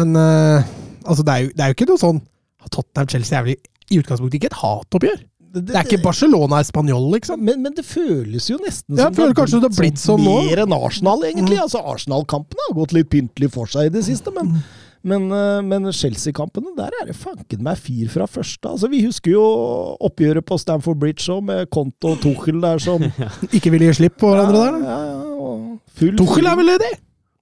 men 0.00 0.16
eh, 0.16 0.64
altså, 1.04 1.22
det 1.26 1.32
er, 1.34 1.44
jo, 1.44 1.50
det 1.54 1.64
er 1.66 1.72
jo 1.72 1.76
ikke 1.78 1.88
noe 1.92 2.00
sånn 2.00 2.20
Tottenham-Chelsea 2.72 3.38
er 3.38 3.44
vel 3.46 3.56
i- 3.56 3.98
utgangspunktet 4.00 4.40
ikke 4.40 4.48
et 4.50 4.60
hatoppgjør. 4.62 5.20
Det 5.56 5.72
er 5.72 5.86
ikke 5.86 6.02
Barcelona 6.04 6.58
Barcelona, 6.58 7.12
liksom. 7.14 7.40
men, 7.46 7.62
men 7.64 7.72
det 7.76 7.84
føles 7.88 8.48
jo 8.50 8.58
nesten 8.60 8.98
som 8.98 9.14
føler 9.16 9.36
kanskje 9.38 9.60
det 9.62 9.70
har 9.70 9.76
blitt 9.78 10.00
sånn 10.02 10.20
nå. 10.20 10.34
mer 10.50 10.60
enn 10.66 10.74
Arsenal, 10.76 11.22
egentlig. 11.24 11.56
Altså, 11.62 11.80
Arsenal-kampene 11.94 12.66
har 12.66 12.74
gått 12.76 12.92
litt 12.96 13.08
pyntelig 13.12 13.48
for 13.54 13.70
seg 13.70 13.88
i 13.88 13.92
det 13.94 14.02
siste, 14.04 14.32
men, 14.36 14.50
men, 15.06 15.28
eh, 15.30 15.62
men 15.62 15.86
Chelsea-kampene, 15.94 16.72
der 16.76 16.94
er 17.00 17.08
det 17.10 17.16
fanken 17.18 17.62
meg 17.64 17.78
fyr 17.78 18.10
fra 18.10 18.26
første. 18.30 18.72
Altså, 18.72 18.90
vi 18.90 19.04
husker 19.04 19.36
jo 19.36 19.44
oppgjøret 20.02 20.46
på 20.46 20.58
Stamford 20.58 20.98
Bridge 21.02 21.30
òg, 21.32 21.44
med 21.46 21.70
Konto 21.70 22.14
og 22.14 22.22
Tuchel 22.24 22.58
der 22.62 22.82
som 22.82 23.04
Ikke 23.56 23.70
vil 23.74 23.86
gi 23.86 23.92
slipp 24.00 24.18
på 24.20 24.32
hverandre 24.32 24.64
der, 24.64 24.78
da. 24.78 24.96
Ja, 24.96 24.98
ja, 25.12 26.14
Tuchel 26.18 26.48
er 26.50 26.58
vel 26.58 26.72
ledig? 26.74 26.90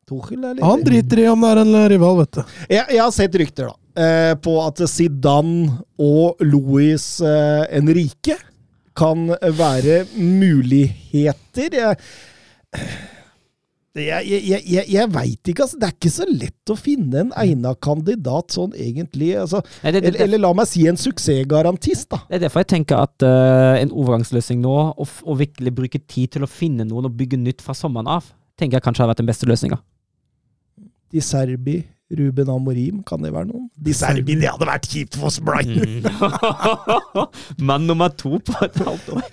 Tuchel 0.04 0.44
er 0.44 0.60
Han 0.62 0.84
driter 0.84 1.22
i 1.22 1.28
om 1.30 1.40
det 1.46 1.52
er 1.54 1.62
en 1.62 1.78
rival, 1.90 2.20
vet 2.20 2.36
du. 2.36 2.42
Jeg, 2.68 2.84
jeg 2.92 3.00
har 3.00 3.14
sett 3.16 3.38
rykter 3.40 3.70
da, 3.70 3.76
eh, 4.04 4.34
på 4.44 4.58
at 4.66 4.84
Zidane 4.90 5.78
og 6.04 6.44
Louis 6.44 7.06
eh, 7.24 7.64
Enrique 7.80 8.36
kan 8.94 9.26
være 9.56 10.04
muligheter. 10.14 11.80
Jeg, 11.80 11.98
jeg, 14.02 14.26
jeg, 14.50 14.62
jeg, 14.66 14.84
jeg, 14.90 15.10
veit 15.14 15.50
ikke, 15.52 15.62
altså. 15.68 15.78
Det 15.78 15.86
er 15.86 15.92
ikke 15.94 16.10
så 16.10 16.24
lett 16.26 16.72
å 16.72 16.76
finne 16.78 17.20
en 17.20 17.32
egna 17.38 17.74
kandidat 17.78 18.50
sånn 18.56 18.72
egentlig. 18.74 19.28
Altså, 19.38 19.60
Nei, 19.84 19.92
det, 19.94 20.00
det, 20.02 20.08
eller, 20.10 20.24
eller 20.26 20.42
la 20.42 20.50
meg 20.58 20.66
si 20.66 20.82
en 20.90 20.98
suksessgarantist, 20.98 22.08
da. 22.10 22.18
Det 22.26 22.40
er 22.40 22.44
derfor 22.48 22.64
jeg 22.64 22.72
tenker 22.74 23.04
at 23.06 23.22
uh, 23.22 23.76
en 23.78 23.92
overgangsløsning 23.94 24.58
nå, 24.64 24.74
f- 25.06 25.22
virkelig 25.38 25.74
bruke 25.78 26.00
tid 26.10 26.34
til 26.34 26.42
å 26.46 26.50
finne 26.50 26.86
noen 26.90 27.06
og 27.06 27.14
bygge 27.20 27.38
nytt 27.38 27.62
fra 27.62 27.76
sommeren 27.78 28.10
av, 28.16 28.26
tenker 28.58 28.80
jeg 28.80 28.86
kanskje 28.88 29.04
har 29.06 29.12
vært 29.12 29.22
den 29.22 29.30
beste 29.30 29.46
løsninga. 29.50 29.78
Di 31.14 31.22
Serbi, 31.22 31.78
Ruben 32.18 32.50
Amorim, 32.52 33.02
kan 33.06 33.22
det 33.24 33.32
være 33.34 33.48
noen? 33.50 33.66
De 33.74 33.94
Serbi, 33.96 34.36
det 34.40 34.50
hadde 34.50 34.68
vært 34.68 34.88
kjipt 34.90 35.18
for 35.20 35.34
Brighton! 35.46 36.06
Mann 37.68 37.88
nummer 37.88 38.12
to 38.14 38.38
på 38.38 38.56
et 38.66 38.80
halvt 38.84 39.12
år. 39.16 39.26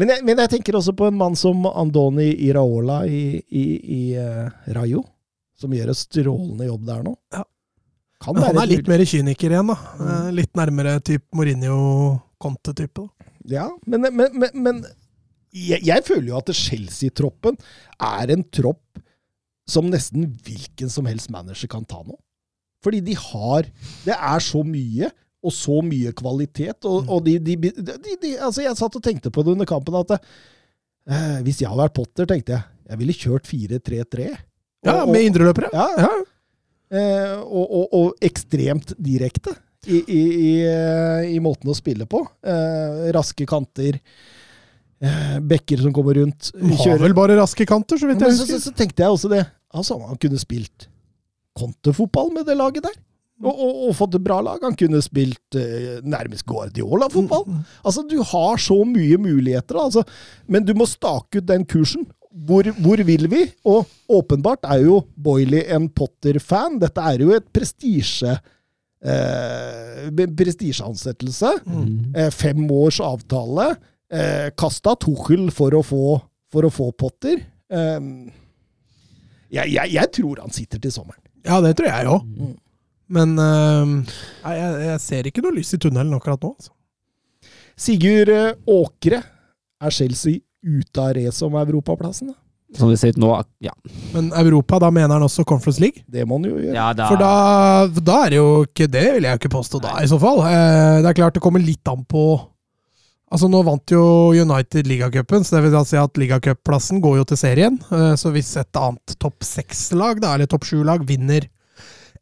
Men 0.00 0.08
jeg, 0.08 0.24
men 0.24 0.38
jeg 0.40 0.48
tenker 0.54 0.76
også 0.78 0.94
på 0.96 1.04
en 1.10 1.18
mann 1.20 1.34
som 1.36 1.66
Andoni 1.68 2.30
Iraola 2.46 3.02
i, 3.04 3.42
i, 3.44 3.64
i 3.76 3.98
uh, 4.16 4.48
Rayo, 4.72 5.02
som 5.60 5.74
gjør 5.76 5.92
en 5.92 5.98
strålende 5.98 6.68
jobb 6.70 6.86
der 6.88 7.02
nå. 7.04 7.12
Ja. 7.36 7.42
Kan 8.22 8.38
han 8.40 8.60
er 8.62 8.70
litt 8.70 8.88
mer 8.88 9.02
kyniker 9.04 9.52
igjen, 9.52 9.68
da. 9.68 9.76
Mm. 9.98 10.30
Litt 10.38 10.52
nærmere 10.56 10.94
typ 11.04 11.26
Mourinho-Conte-type. 11.36 13.04
Ja, 13.50 13.66
men, 13.84 14.06
men, 14.14 14.32
men, 14.38 14.50
men 14.54 14.82
jeg, 15.52 15.82
jeg 15.84 16.04
føler 16.06 16.30
jo 16.30 16.38
at 16.38 16.52
Chelsea-troppen 16.56 17.58
er 18.00 18.32
en 18.32 18.46
tropp 18.54 19.01
som 19.72 19.88
nesten 19.90 20.28
hvilken 20.44 20.92
som 20.92 21.08
helst 21.08 21.32
manager 21.32 21.70
kan 21.72 21.86
ta 21.88 22.02
nå. 22.04 22.18
Fordi 22.82 23.00
de 23.06 23.14
har 23.14 23.68
Det 24.04 24.14
er 24.14 24.42
så 24.42 24.62
mye, 24.66 25.08
og 25.42 25.54
så 25.54 25.78
mye 25.86 26.12
kvalitet. 26.18 26.84
Og, 26.88 27.08
og 27.08 27.24
de, 27.26 27.36
de, 27.42 27.56
de, 27.58 28.32
altså 28.38 28.64
Jeg 28.64 28.78
satt 28.78 28.98
og 28.98 29.04
tenkte 29.04 29.30
på 29.34 29.44
det 29.44 29.54
under 29.54 29.68
kampen 29.68 29.96
at 29.98 30.16
eh, 30.18 31.38
hvis 31.46 31.62
jeg 31.62 31.70
hadde 31.70 31.84
vært 31.86 31.96
Potter, 31.98 32.28
tenkte 32.30 32.56
jeg 32.58 32.68
jeg 32.92 33.00
ville 33.00 33.14
kjørt 33.16 33.46
4-3-3. 33.48 34.24
Ja, 34.84 35.02
med 35.08 35.28
indreløpere. 35.30 35.72
Ja, 35.72 35.88
Ja. 36.02 36.12
Eh, 36.92 37.38
og, 37.40 37.70
og, 37.72 37.84
og 37.96 38.18
ekstremt 38.20 38.90
direkte 39.00 39.54
i, 39.88 40.02
i, 40.02 40.18
i, 40.20 40.50
i 41.32 41.38
måten 41.40 41.70
å 41.72 41.76
spille 41.78 42.04
på. 42.04 42.20
Eh, 42.44 43.06
raske 43.16 43.46
kanter, 43.48 43.96
bekker 45.52 45.82
som 45.82 45.94
kommer 45.94 46.14
rundt. 46.20 46.52
Har 46.84 47.00
vel 47.02 47.14
bare 47.16 47.36
raske 47.40 47.66
kanter, 47.66 47.98
så 47.98 48.06
vidt 48.10 48.22
jeg 48.22 48.34
husker. 48.34 48.46
så, 48.54 48.58
så, 48.60 48.70
så 48.70 48.76
tenkte 48.78 49.02
jeg 49.02 49.14
også 49.14 49.30
det. 49.32 49.44
Altså, 49.74 49.96
han 50.06 50.20
kunne 50.20 50.38
spilt 50.40 50.86
kontefotball 51.58 52.30
med 52.36 52.46
det 52.48 52.56
laget 52.58 52.86
der. 52.86 52.96
Og, 53.42 53.50
og, 53.50 53.78
og 53.88 53.94
fått 53.98 54.14
et 54.14 54.22
bra 54.22 54.38
lag. 54.44 54.62
Han 54.62 54.76
kunne 54.78 55.00
spilt 55.02 55.56
eh, 55.58 55.98
nærmest 56.06 56.46
Guardiola-fotball. 56.46 57.46
Altså, 57.82 58.04
du 58.06 58.20
har 58.22 58.60
så 58.62 58.78
mye 58.86 59.18
muligheter, 59.18 59.80
altså. 59.82 60.04
men 60.46 60.66
du 60.66 60.74
må 60.78 60.86
stake 60.86 61.40
ut 61.40 61.48
den 61.48 61.66
kursen. 61.66 62.06
Hvor, 62.32 62.64
hvor 62.80 63.02
vil 63.04 63.26
vi? 63.28 63.42
Og 63.68 63.90
åpenbart 64.08 64.64
er 64.70 64.86
jo 64.86 65.02
Boiley 65.20 65.66
en 65.74 65.90
Potter-fan. 65.92 66.78
Dette 66.82 67.04
er 67.12 67.26
jo 67.26 67.34
et 67.36 67.48
prestisje... 67.52 68.38
Eh, 69.02 70.04
prestisjeansettelse. 70.38 71.50
Eh, 72.14 72.30
fem 72.30 72.62
års 72.70 73.00
avtale. 73.02 73.72
Eh, 74.12 74.50
kasta 74.58 74.94
Tuchel 75.00 75.46
for 75.54 75.74
å 75.78 75.82
få, 75.86 76.04
for 76.52 76.68
å 76.68 76.72
få 76.72 76.90
Potter. 76.98 77.40
Eh, 77.72 78.00
jeg, 79.52 79.72
jeg, 79.72 79.94
jeg 79.96 80.12
tror 80.18 80.42
han 80.44 80.52
sitter 80.54 80.82
til 80.82 80.92
sommeren. 80.94 81.22
Ja, 81.46 81.58
det 81.64 81.74
tror 81.78 81.88
jeg 81.90 82.12
òg. 82.12 82.28
Mm. 82.28 82.52
Men 83.12 83.34
eh, 83.40 84.14
jeg, 84.52 84.76
jeg 84.86 85.02
ser 85.04 85.28
ikke 85.28 85.44
noe 85.44 85.56
lys 85.58 85.74
i 85.76 85.80
tunnelen 85.82 86.14
akkurat 86.16 86.44
nå. 86.44 86.54
Altså. 86.56 86.72
Sigurd 87.80 88.32
eh, 88.32 88.52
Åkre. 88.68 89.22
Er 89.82 89.90
Chelsea 89.90 90.38
ute 90.62 91.02
av 91.02 91.16
racet 91.16 91.42
om 91.48 91.56
europaplassen? 91.58 92.30
da? 92.30 92.38
Som 92.78 92.88
det 92.88 93.00
ser 93.00 93.12
ut 93.12 93.18
nå, 93.20 93.32
ja. 93.60 93.72
Men 94.14 94.30
Europa, 94.38 94.78
da 94.80 94.88
mener 94.94 95.18
han 95.18 95.26
også 95.26 95.44
Conference 95.44 95.82
League? 95.82 96.04
Det 96.08 96.22
må 96.24 96.38
han 96.38 96.46
jo 96.48 96.54
gjøre. 96.56 96.76
ja 96.76 96.86
da, 96.96 97.08
For 97.10 97.20
da, 97.20 97.32
da 98.00 98.20
er 98.24 98.32
det 98.32 98.38
jo 98.38 98.46
ikke 98.64 98.86
Det 98.88 99.02
vil 99.16 99.26
jeg 99.26 99.34
jo 99.34 99.40
ikke 99.42 99.52
påstå 99.52 99.80
da, 99.84 99.98
i 100.00 100.08
så 100.08 100.16
fall. 100.22 100.40
Eh, 100.48 101.02
det 101.02 101.10
er 101.10 101.18
klart 101.18 101.36
det 101.36 101.42
kommer 101.44 101.60
litt 101.60 101.90
an 101.92 102.06
på 102.08 102.24
Altså 103.32 103.48
Nå 103.48 103.62
vant 103.64 103.94
jo 103.94 104.02
United 104.36 104.88
ligacupen, 104.90 105.44
så 105.44 105.56
det 105.56 105.62
vil 105.66 105.72
da 105.72 105.80
si 105.88 105.96
at 105.96 106.18
ligacupplassen 106.20 107.00
går 107.00 107.22
jo 107.22 107.24
til 107.30 107.38
serien. 107.40 107.78
Eh, 107.88 108.12
så 108.20 108.32
hvis 108.34 108.50
et 108.60 108.76
annet 108.76 109.14
topp 109.22 109.40
seks-lag, 109.46 110.20
eller 110.20 110.50
topp 110.50 110.66
sju-lag, 110.68 111.04
vinner 111.08 111.48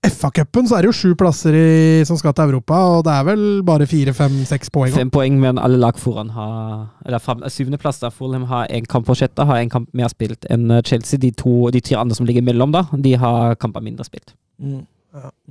FA-cupen, 0.06 0.64
så 0.64 0.78
er 0.78 0.86
det 0.86 0.88
jo 0.88 0.96
sju 0.96 1.10
plasser 1.18 1.52
i, 1.58 1.64
som 2.08 2.16
skal 2.16 2.32
til 2.32 2.48
Europa, 2.48 2.78
og 2.94 3.02
det 3.04 3.12
er 3.12 3.26
vel 3.26 3.42
bare 3.68 3.88
fire, 3.90 4.14
fem, 4.16 4.38
seks 4.48 4.70
poeng. 4.72 4.94
Fem 4.94 5.10
poeng 5.12 5.34
men 5.42 5.58
alle 5.60 5.76
lag 5.82 5.98
foran 6.00 6.30
har 6.32 6.86
Eller 7.04 7.20
fem- 7.20 7.42
syvendeplass, 7.52 7.98
der 8.00 8.14
Fulham 8.14 8.46
har 8.48 8.70
én 8.72 8.86
kamp 8.88 9.04
på 9.10 9.18
sjette, 9.18 9.44
har 9.44 9.60
én 9.60 9.68
kamp 9.72 9.90
mer 9.92 10.08
spilt 10.08 10.46
enn 10.48 10.70
eh, 10.70 10.80
Chelsea. 10.86 11.20
De, 11.20 11.32
to, 11.36 11.68
de 11.74 11.82
tre 11.84 11.98
andre 12.00 12.16
som 12.16 12.24
ligger 12.28 12.40
imellom, 12.46 12.72
da, 12.72 12.86
de 12.96 13.12
har 13.20 13.58
kamper 13.60 13.84
mindre 13.84 14.06
spilt. 14.08 14.32
Mm. 14.62 14.86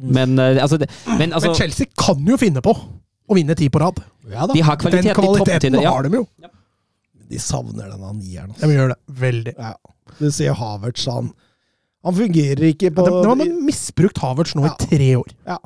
Men 0.08 0.40
eh, 0.40 0.58
altså, 0.64 0.80
det, 0.82 0.90
men, 1.20 1.34
altså 1.36 1.52
Men 1.52 1.60
Chelsea 1.60 1.92
kan 2.00 2.26
jo 2.26 2.40
finne 2.40 2.64
på 2.66 2.74
å 3.30 3.36
vinne 3.38 3.56
ti 3.58 3.68
på 3.70 3.80
rad. 3.82 4.00
Ja 4.30 4.48
da. 4.50 4.54
De 4.58 4.62
har 4.66 4.78
kvalitet 4.82 5.10
Den 5.12 5.16
kvaliteten 5.18 5.76
det. 5.78 5.84
Ja. 5.86 5.92
har 5.96 6.04
de 6.08 6.18
jo. 6.20 6.26
De 7.30 7.38
savner 7.42 7.90
denne 7.92 8.12
nieren. 8.18 8.54
De 8.58 8.68
gjør 8.74 8.94
det. 8.96 9.00
Veldig. 9.22 9.54
Ja. 9.58 9.76
Du 10.20 10.30
ser 10.34 10.56
Havertz, 10.58 11.06
han 11.06 11.32
Han 12.04 12.16
fungerer 12.16 12.64
ikke 12.72 12.90
på 12.96 13.04
De, 13.06 13.12
de 13.22 13.28
har 13.28 13.62
misbrukt 13.68 14.18
Havertz 14.24 14.56
nå 14.56 14.64
Ja. 14.66 14.72
i 14.74 14.86
tre 14.88 15.10
år. 15.20 15.34
Ja, 15.46 15.58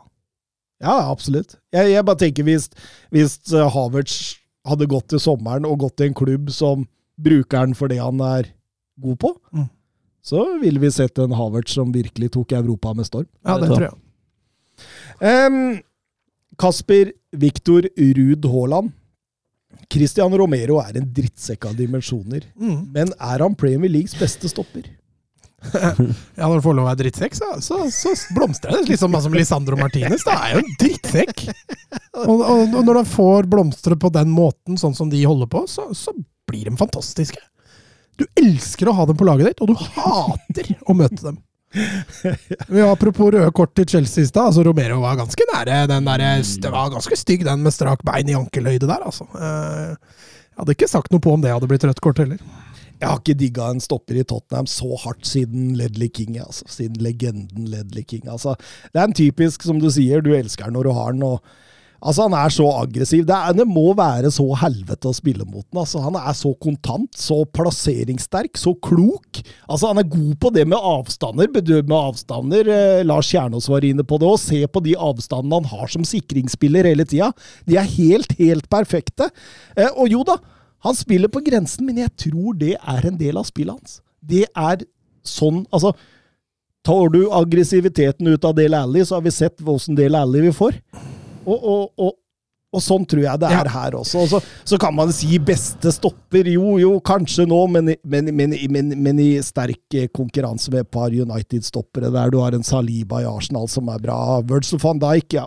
ja 0.82 0.95
absolutt. 1.11 1.55
Jeg, 1.72 1.91
jeg 1.93 2.05
bare 2.05 2.18
tenker 2.24 2.43
hvis, 2.47 2.66
hvis 3.14 3.38
eh, 3.53 3.70
Havertz 3.70 4.16
hadde 4.66 4.88
gått 4.89 5.07
til 5.14 5.20
sommeren 5.22 5.66
og 5.70 5.78
gått 5.86 5.97
til 6.01 6.09
en 6.09 6.18
klubb 6.18 6.49
som 6.51 6.88
bruker 7.22 7.57
han 7.61 7.74
for 7.78 7.88
det 7.91 7.99
han 8.01 8.20
er 8.26 8.49
god 8.99 9.20
på, 9.22 9.32
Mm. 9.53 9.70
så 10.24 10.41
ville 10.59 10.80
vi 10.82 10.89
sett 10.91 11.18
en 11.20 11.32
Havertz 11.38 11.74
som 11.78 11.91
virkelig 11.93 12.32
tok 12.34 12.51
Europa 12.57 12.93
med 12.97 13.05
storm. 13.05 13.28
Ja, 13.45 13.57
det 13.61 13.70
tror 13.70 13.86
jeg. 13.88 13.93
Em, 15.22 15.82
Kasper 16.60 17.14
Viktor 17.32 17.88
Ruud 17.97 18.45
Haaland. 18.49 18.91
Christian 19.91 20.34
Romero 20.38 20.80
er 20.82 20.99
en 20.99 21.08
drittsekk 21.14 21.68
av 21.70 21.78
dimensjoner. 21.78 22.45
Mm. 22.60 22.84
Men 22.93 23.14
er 23.18 23.43
han 23.43 23.56
Premier 23.58 23.91
Leagues 23.91 24.16
beste 24.20 24.51
stopper? 24.51 24.89
Ja, 26.36 26.47
når 26.47 26.60
du 26.60 26.66
får 26.66 26.76
lov 26.76 26.84
å 26.86 26.89
være 26.89 26.99
drittsekk, 27.06 27.38
så, 27.38 27.49
så, 27.64 27.78
så 27.89 28.14
blomstrer 28.36 28.76
det. 28.76 28.89
Liksom 28.91 29.16
som 29.24 29.36
Lisandro 29.38 29.78
Martinez. 29.80 30.26
Det 30.28 30.34
er 30.36 30.58
jo 30.58 30.64
en 30.64 30.74
drittsekk! 30.82 31.45
Og, 32.24 32.41
og, 32.41 32.76
og 32.76 32.84
når 32.84 32.99
de 32.99 33.04
får 33.10 33.47
blomstre 33.51 33.97
på 33.99 34.12
den 34.14 34.32
måten, 34.34 34.78
sånn 34.80 34.95
som 34.97 35.12
de 35.12 35.24
holder 35.24 35.49
på, 35.49 35.64
så, 35.72 35.88
så 35.97 36.14
blir 36.49 36.68
de 36.68 36.76
fantastiske. 36.80 37.39
Du 38.20 38.26
elsker 38.38 38.89
å 38.89 38.97
ha 38.97 39.08
dem 39.10 39.18
på 39.18 39.26
laget 39.26 39.54
ditt, 39.54 39.64
og 39.64 39.72
du 39.72 39.80
hater 39.95 40.76
å 40.86 40.95
møte 40.97 41.22
dem. 41.24 41.39
Ja, 42.74 42.91
apropos 42.91 43.32
røde 43.34 43.51
kort 43.55 43.74
til 43.78 43.88
Chelsea 43.89 44.24
i 44.24 44.28
stad. 44.30 44.51
Altså 44.51 44.63
Romero 44.67 44.99
var 45.01 45.17
ganske 45.19 45.45
nære. 45.53 45.80
Den 45.91 46.05
der, 46.09 46.24
det 46.61 46.71
var 46.74 46.91
ganske 46.93 47.17
stygg, 47.17 47.45
den 47.47 47.63
med 47.65 47.74
strak 47.76 48.03
bein 48.05 48.30
i 48.30 48.38
ankelhøyde 48.38 48.88
der, 48.89 49.01
altså. 49.05 49.26
Eh, 49.36 49.95
Jeg 50.53 50.61
hadde 50.61 50.76
ikke 50.76 50.88
sagt 50.91 51.09
noe 51.11 51.24
på 51.24 51.32
om 51.34 51.41
det 51.41 51.49
hadde 51.49 51.67
blitt 51.71 51.84
rødt 51.89 52.01
kort 52.05 52.19
heller. 52.21 52.38
Jeg 53.01 53.09
har 53.09 53.17
ikke 53.19 53.34
digga 53.39 53.71
en 53.74 53.82
stopper 53.84 54.19
i 54.21 54.24
Tottenham 54.24 54.67
så 54.69 54.86
hardt 55.01 55.26
siden 55.28 55.74
Ledley 55.76 56.11
King. 56.13 56.38
Altså. 56.39 56.63
Siden 56.69 57.01
legenden 57.03 57.65
Ledley 57.71 58.05
King. 58.07 58.28
Altså, 58.32 58.53
det 58.93 59.01
er 59.01 59.09
en 59.09 59.17
typisk, 59.17 59.65
som 59.65 59.82
du 59.82 59.89
sier, 59.91 60.21
du 60.21 60.30
elsker 60.38 60.69
den 60.69 60.78
når 60.78 60.88
du 60.88 60.93
har 60.95 61.11
den. 61.17 61.24
og 61.26 61.41
Altså, 62.04 62.26
Han 62.28 62.36
er 62.36 62.51
så 62.54 62.68
aggressiv. 62.82 63.24
Det, 63.28 63.36
er, 63.36 63.56
det 63.56 63.66
må 63.70 63.93
være 63.97 64.32
så 64.34 64.45
helvete 64.60 65.10
å 65.10 65.16
spille 65.16 65.45
mot 65.47 65.64
den. 65.64 65.80
Altså, 65.80 66.01
han 66.04 66.18
er 66.20 66.36
så 66.38 66.51
kontant, 66.62 67.12
så 67.18 67.39
plasseringssterk, 67.56 68.58
så 68.60 68.76
klok. 68.84 69.41
Altså, 69.68 69.91
Han 69.91 70.01
er 70.01 70.10
god 70.12 70.34
på 70.43 70.51
det 70.56 70.66
med 70.68 70.78
avstander. 70.78 71.51
Bedømme 71.54 72.01
avstander. 72.12 72.72
Eh, 72.76 73.04
Lars 73.08 73.32
Kjernås 73.32 73.70
var 73.72 73.88
inne 73.88 74.06
på 74.08 74.20
det. 74.22 74.30
Og 74.30 74.41
se 74.41 74.64
på 74.68 74.84
de 74.84 74.97
avstandene 74.99 75.62
han 75.62 75.72
har 75.72 75.93
som 75.93 76.08
sikringsspiller 76.08 76.91
hele 76.91 77.08
tida. 77.08 77.32
De 77.70 77.80
er 77.80 77.93
helt, 77.95 78.36
helt 78.39 78.68
perfekte. 78.72 79.30
Eh, 79.78 79.91
og 79.93 80.12
jo 80.12 80.26
da, 80.28 80.39
han 80.84 80.97
spiller 80.99 81.32
på 81.32 81.43
grensen, 81.45 81.88
men 81.88 82.04
jeg 82.04 82.12
tror 82.28 82.58
det 82.60 82.76
er 82.76 83.08
en 83.08 83.20
del 83.20 83.39
av 83.39 83.47
spillet 83.47 83.78
hans. 83.78 84.01
Det 84.20 84.45
er 84.51 84.84
sånn 85.24 85.64
Altså, 85.72 85.93
tar 86.84 87.12
du 87.14 87.22
aggressiviteten 87.32 88.28
ut 88.28 88.45
av 88.45 88.58
Del 88.58 88.76
Alli, 88.76 89.06
så 89.08 89.16
har 89.16 89.24
vi 89.24 89.32
sett 89.32 89.64
åssen 89.64 89.95
Del 89.95 90.18
Alli 90.20 90.43
vi 90.43 90.51
får. 90.56 90.76
Og, 91.45 91.63
og, 91.63 91.89
og, 91.99 92.13
og 92.73 92.81
sånn 92.81 93.03
tror 93.05 93.21
jeg 93.25 93.39
det 93.43 93.49
er 93.51 93.67
Ja. 93.69 93.73
her 93.75 93.95
også. 93.99 94.23
Så, 94.31 94.39
så 94.65 94.77
kan 94.81 94.95
man 94.97 95.11
si 95.13 95.37
beste 95.37 95.91
stopper. 95.93 96.47
Jo, 96.49 96.77
jo, 96.81 96.95
kanskje 97.05 97.45
nå, 97.45 97.59
men, 97.69 97.93
men, 98.03 98.31
men, 98.35 98.55
men, 98.73 98.93
men 99.03 99.19
i 99.21 99.29
sterk 99.45 99.93
eh, 99.99 100.07
konkurranse 100.09 100.71
med 100.73 100.81
et 100.87 100.91
par 100.91 101.13
United-stoppere 101.13 102.09
der 102.13 102.31
du 102.33 102.39
har 102.41 102.55
en 102.57 102.63
Saliba 102.65 103.21
i 103.21 103.29
Arsenal 103.29 103.67
som 103.69 103.89
er 103.93 104.01
bra. 104.01 104.39
Virgil 104.41 104.81
van 104.81 104.99
Dijk, 105.03 105.37
ja. 105.37 105.45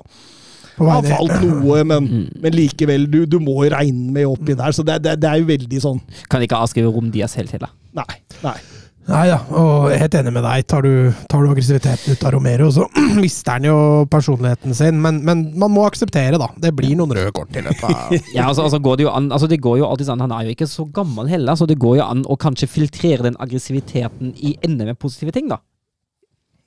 Han 0.77 0.91
har 0.93 1.07
falt 1.09 1.41
noe, 1.43 1.83
men, 1.89 2.05
Mm. 2.07 2.25
men 2.45 2.53
likevel, 2.53 3.07
du, 3.11 3.23
du 3.27 3.39
må 3.41 3.55
regne 3.65 4.13
med 4.13 4.27
oppi 4.29 4.53
der. 4.55 4.71
Så 4.77 4.85
det, 4.85 4.99
det, 5.03 5.15
det 5.23 5.29
er 5.31 5.39
jo 5.41 5.47
veldig 5.49 5.79
sånn 5.81 6.01
Kan 6.29 6.43
ikke 6.45 6.59
avskrive 6.61 6.93
Rom 6.93 7.09
Diaz 7.11 7.33
helt 7.41 7.51
heller. 7.57 7.71
Nei. 7.97 8.05
nei. 8.45 8.59
Nei 9.07 9.29
da, 9.31 9.37
og 9.55 9.85
jeg 9.87 9.95
er 9.95 10.01
helt 10.03 10.15
enig 10.19 10.33
med 10.35 10.43
deg. 10.43 10.65
Tar 10.67 10.83
du, 10.83 11.13
tar 11.31 11.45
du 11.45 11.51
aggressiviteten 11.53 12.17
ut 12.17 12.25
av 12.27 12.33
Romero, 12.35 12.67
så 12.75 12.89
mister 13.23 13.55
han 13.55 13.69
jo 13.69 13.77
personligheten 14.11 14.75
sin. 14.75 14.99
Men, 15.03 15.21
men 15.27 15.45
man 15.63 15.71
må 15.71 15.85
akseptere, 15.87 16.41
da. 16.43 16.49
Det 16.59 16.73
blir 16.75 16.97
noen 16.99 17.15
røde 17.15 17.31
kort 17.37 17.55
i 17.55 17.63
løpet 17.63 17.87
av 17.87 18.17
Ja, 18.37 18.49
altså, 18.49 18.67
altså 18.67 18.81
går 18.83 18.99
det 18.99 19.07
jo 19.07 19.13
an 19.15 19.31
altså 19.31 19.47
det 19.51 19.61
går 19.63 19.79
jo 19.79 19.87
alltid 19.87 20.11
an, 20.11 20.25
Han 20.27 20.35
er 20.35 20.49
jo 20.49 20.57
ikke 20.57 20.69
så 20.71 20.89
gammel 20.91 21.31
heller, 21.31 21.55
så 21.55 21.69
det 21.71 21.79
går 21.83 22.01
jo 22.01 22.09
an 22.09 22.27
å 22.27 22.39
kanskje 22.41 22.71
filtrere 22.71 23.29
den 23.29 23.39
aggressiviteten 23.43 24.35
i 24.43 24.57
enda 24.67 24.89
mer 24.89 24.99
positive 24.99 25.35
ting, 25.37 25.47
da. 25.55 25.63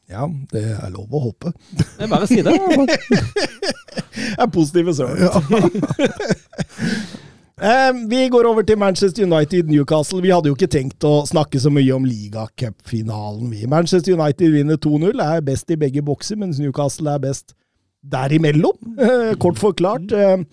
Ja, 0.10 0.24
det 0.50 0.64
er 0.74 0.90
lov 0.96 1.12
å 1.14 1.20
håpe. 1.28 1.52
Jeg 2.00 2.10
bare 2.10 2.30
si 2.30 2.40
det. 2.46 2.56
Det 4.20 4.44
er 4.44 4.50
positive 4.52 4.94
søren. 4.96 5.22
Eh, 5.22 6.16
vi 8.10 8.30
går 8.32 8.48
over 8.48 8.64
til 8.64 8.78
Manchester 8.80 9.26
United-Newcastle. 9.26 10.22
Vi 10.22 10.32
hadde 10.32 10.48
jo 10.48 10.56
ikke 10.56 10.72
tenkt 10.72 11.04
å 11.04 11.26
snakke 11.28 11.60
så 11.60 11.72
mye 11.74 11.92
om 11.96 12.06
ligacupfinalen. 12.08 13.50
vi. 13.52 13.68
Manchester 13.68 14.16
United 14.16 14.52
vinner 14.54 14.78
2-0, 14.78 15.20
er 15.24 15.42
best 15.42 15.72
i 15.72 15.76
begge 15.76 16.02
bokser, 16.02 16.40
mens 16.40 16.60
Newcastle 16.60 17.12
er 17.12 17.20
best 17.20 17.54
derimellom. 18.02 18.78
Kort 19.44 19.60
forklart. 19.60 20.12
Eh, 20.12 20.44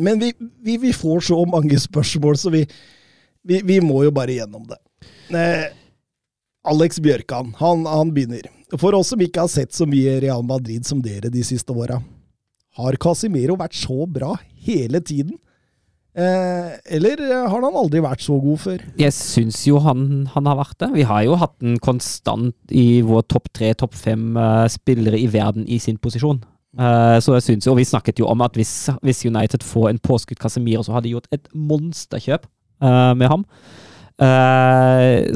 men 0.00 0.20
vi, 0.20 0.32
vi, 0.62 0.76
vi, 0.76 0.92
får 0.92 1.20
så 1.28 1.44
mange 1.44 1.78
spørsmål, 1.78 2.36
så 2.36 2.50
vi, 2.50 2.64
vi, 3.44 3.60
vi 3.64 3.80
må 3.80 4.02
jo 4.06 4.14
bare 4.14 4.40
gjennom 4.40 4.66
det. 4.66 4.80
Eh, 5.36 5.68
Alex 6.66 7.00
Bjørkan, 7.00 7.54
han, 7.60 7.86
han, 7.86 8.12
begynner. 8.14 8.48
For 8.80 8.96
oss 8.98 9.12
som 9.12 9.20
ikke 9.22 9.44
har 9.44 9.52
sett 9.52 9.74
så 9.76 9.86
mye 9.86 10.18
Real 10.24 10.42
Madrid 10.42 10.86
som 10.86 11.02
dere 11.02 11.30
de 11.30 11.44
siste 11.46 11.72
åra, 11.72 12.00
har 12.76 12.98
Casimiro 13.00 13.54
vært 13.56 13.76
så 13.78 14.04
bra 14.10 14.34
hele 14.66 15.00
tiden? 15.00 15.36
Eh, 16.16 16.68
eller 16.96 17.20
har 17.44 17.60
han 17.60 17.76
aldri 17.76 18.00
vært 18.00 18.22
så 18.24 18.38
god 18.40 18.60
før? 18.62 18.84
Jeg 18.96 19.12
syns 19.12 19.58
jo 19.68 19.82
han, 19.84 20.24
han, 20.32 20.46
har 20.48 20.56
vært 20.56 20.78
det. 20.80 20.88
Vi 20.94 21.04
har 21.04 21.26
jo 21.26 21.36
hatt 21.36 21.56
en 21.60 21.76
konstant 21.84 22.72
i 22.72 23.02
vår 23.04 23.26
topp 23.28 23.50
tre, 23.52 23.74
topp 23.76 23.92
fem 23.98 24.30
uh, 24.32 24.64
spillere 24.72 25.18
i 25.20 25.26
verden 25.28 25.66
i 25.68 25.76
sin 25.82 25.98
posisjon. 26.00 26.40
Uh, 26.76 27.20
så 27.20 27.36
jeg 27.36 27.44
synes 27.44 27.68
og 27.68 27.76
Vi 27.78 27.84
snakket 27.88 28.20
jo 28.20 28.28
om 28.28 28.40
at 28.44 28.56
hvis, 28.56 28.88
hvis 29.04 29.24
United 29.28 29.64
får 29.64 29.90
en 29.90 30.00
påskudd 30.00 30.40
Casemiro, 30.40 30.84
så 30.84 30.96
har 30.96 31.04
de 31.04 31.12
gjort 31.12 31.28
et 31.36 31.50
monsterkjøp 31.52 32.48
uh, 32.84 33.12
med 33.16 33.28
ham. 33.32 33.44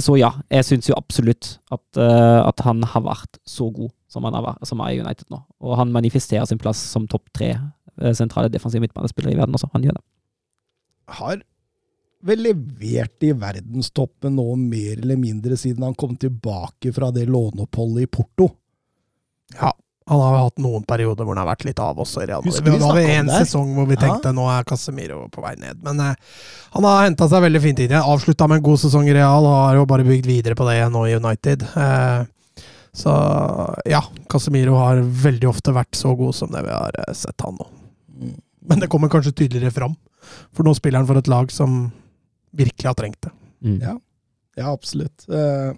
så 0.01 0.15
ja, 0.17 0.31
jeg 0.49 0.65
syns 0.65 0.87
jo 0.89 0.95
absolutt 0.97 1.59
at, 1.69 1.99
at, 2.01 2.63
han 2.65 2.81
har 2.81 3.03
vært 3.05 3.37
så 3.45 3.67
god 3.69 3.91
som 4.09 4.25
han 4.25 4.33
har, 4.33 4.57
som 4.65 4.81
er 4.81 4.95
i 4.95 5.03
United 5.03 5.29
nå. 5.29 5.43
Og 5.61 5.77
han 5.77 5.93
manifesterer 5.93 6.49
sin 6.49 6.59
plass 6.59 6.81
som 6.89 7.05
topp 7.05 7.29
tre 7.37 7.51
sentrale 8.17 8.49
defensive 8.49 8.81
midtbanespillere 8.81 9.35
i 9.35 9.37
verden 9.37 9.59
også. 9.59 9.69
Han 9.75 9.85
gjør 9.85 9.99
det 9.99 10.05
har 11.19 11.43
vel 12.21 12.43
levert 12.45 13.25
i 13.25 13.33
verdenstoppen 13.33 14.35
nå 14.37 14.47
mer 14.61 14.99
eller 14.99 15.17
mindre 15.17 15.57
siden 15.57 15.87
han 15.87 15.97
kom 15.97 16.17
tilbake 16.21 16.93
fra 16.93 17.09
det 17.15 17.27
låneoppholdet 17.31 18.05
i 18.05 18.11
Porto. 18.13 18.51
Ja, 19.57 19.73
han 20.11 20.21
har 20.21 20.37
hatt 20.43 20.59
noen 20.59 20.83
perioder 20.83 21.25
hvor 21.25 21.37
han 21.37 21.45
har 21.45 21.53
vært 21.53 21.65
litt 21.69 21.81
av 21.83 22.01
også 22.03 22.25
i 22.25 22.27
Real 22.29 22.43
Madrid. 22.43 22.67
Vi 22.67 22.83
hadde 22.83 23.15
en 23.15 23.31
sesong 23.31 23.73
hvor 23.77 23.89
vi 23.89 23.99
tenkte 24.01 24.33
ja. 24.33 24.37
nå 24.37 24.49
er 24.51 24.67
Casemiro 24.69 25.23
på 25.33 25.45
vei 25.45 25.55
ned. 25.61 25.81
Men 25.87 26.03
eh, 26.03 26.43
han 26.75 26.89
har 26.89 27.07
henta 27.07 27.29
seg 27.31 27.45
veldig 27.47 27.63
fint 27.63 27.83
inn. 27.85 27.95
Avslutta 28.01 28.49
med 28.51 28.61
en 28.61 28.67
god 28.69 28.83
sesong 28.83 29.09
i 29.09 29.15
Real 29.17 29.47
har 29.47 29.79
jo 29.79 29.87
bare 29.91 30.07
bygd 30.09 30.29
videre 30.29 30.59
på 30.59 30.67
det 30.69 30.81
nå 30.91 31.07
i 31.07 31.15
United. 31.15 31.63
Eh, 31.63 32.67
så 32.93 33.15
ja, 33.87 34.03
Casemiro 34.31 34.75
har 34.81 34.99
veldig 34.99 35.49
ofte 35.53 35.75
vært 35.77 35.95
så 35.95 36.17
god 36.19 36.35
som 36.35 36.51
det 36.51 36.65
vi 36.67 36.75
har 36.75 37.01
eh, 37.05 37.15
sett 37.15 37.47
han 37.47 37.55
nå. 37.61 37.69
Mm. 38.21 38.39
Men 38.61 38.81
det 38.81 38.91
kommer 38.93 39.09
kanskje 39.13 39.33
tydeligere 39.33 39.73
fram. 39.75 39.97
For 40.55 40.67
nå 40.67 40.75
spiller 40.77 41.01
han 41.01 41.09
for 41.09 41.21
et 41.21 41.31
lag 41.31 41.53
som 41.53 41.89
virkelig 42.57 42.89
har 42.89 42.97
trengt 42.99 43.21
det. 43.25 43.33
Mm. 43.65 43.79
Ja. 43.81 43.97
ja. 44.59 44.73
absolutt. 44.73 45.25
Uh, 45.29 45.73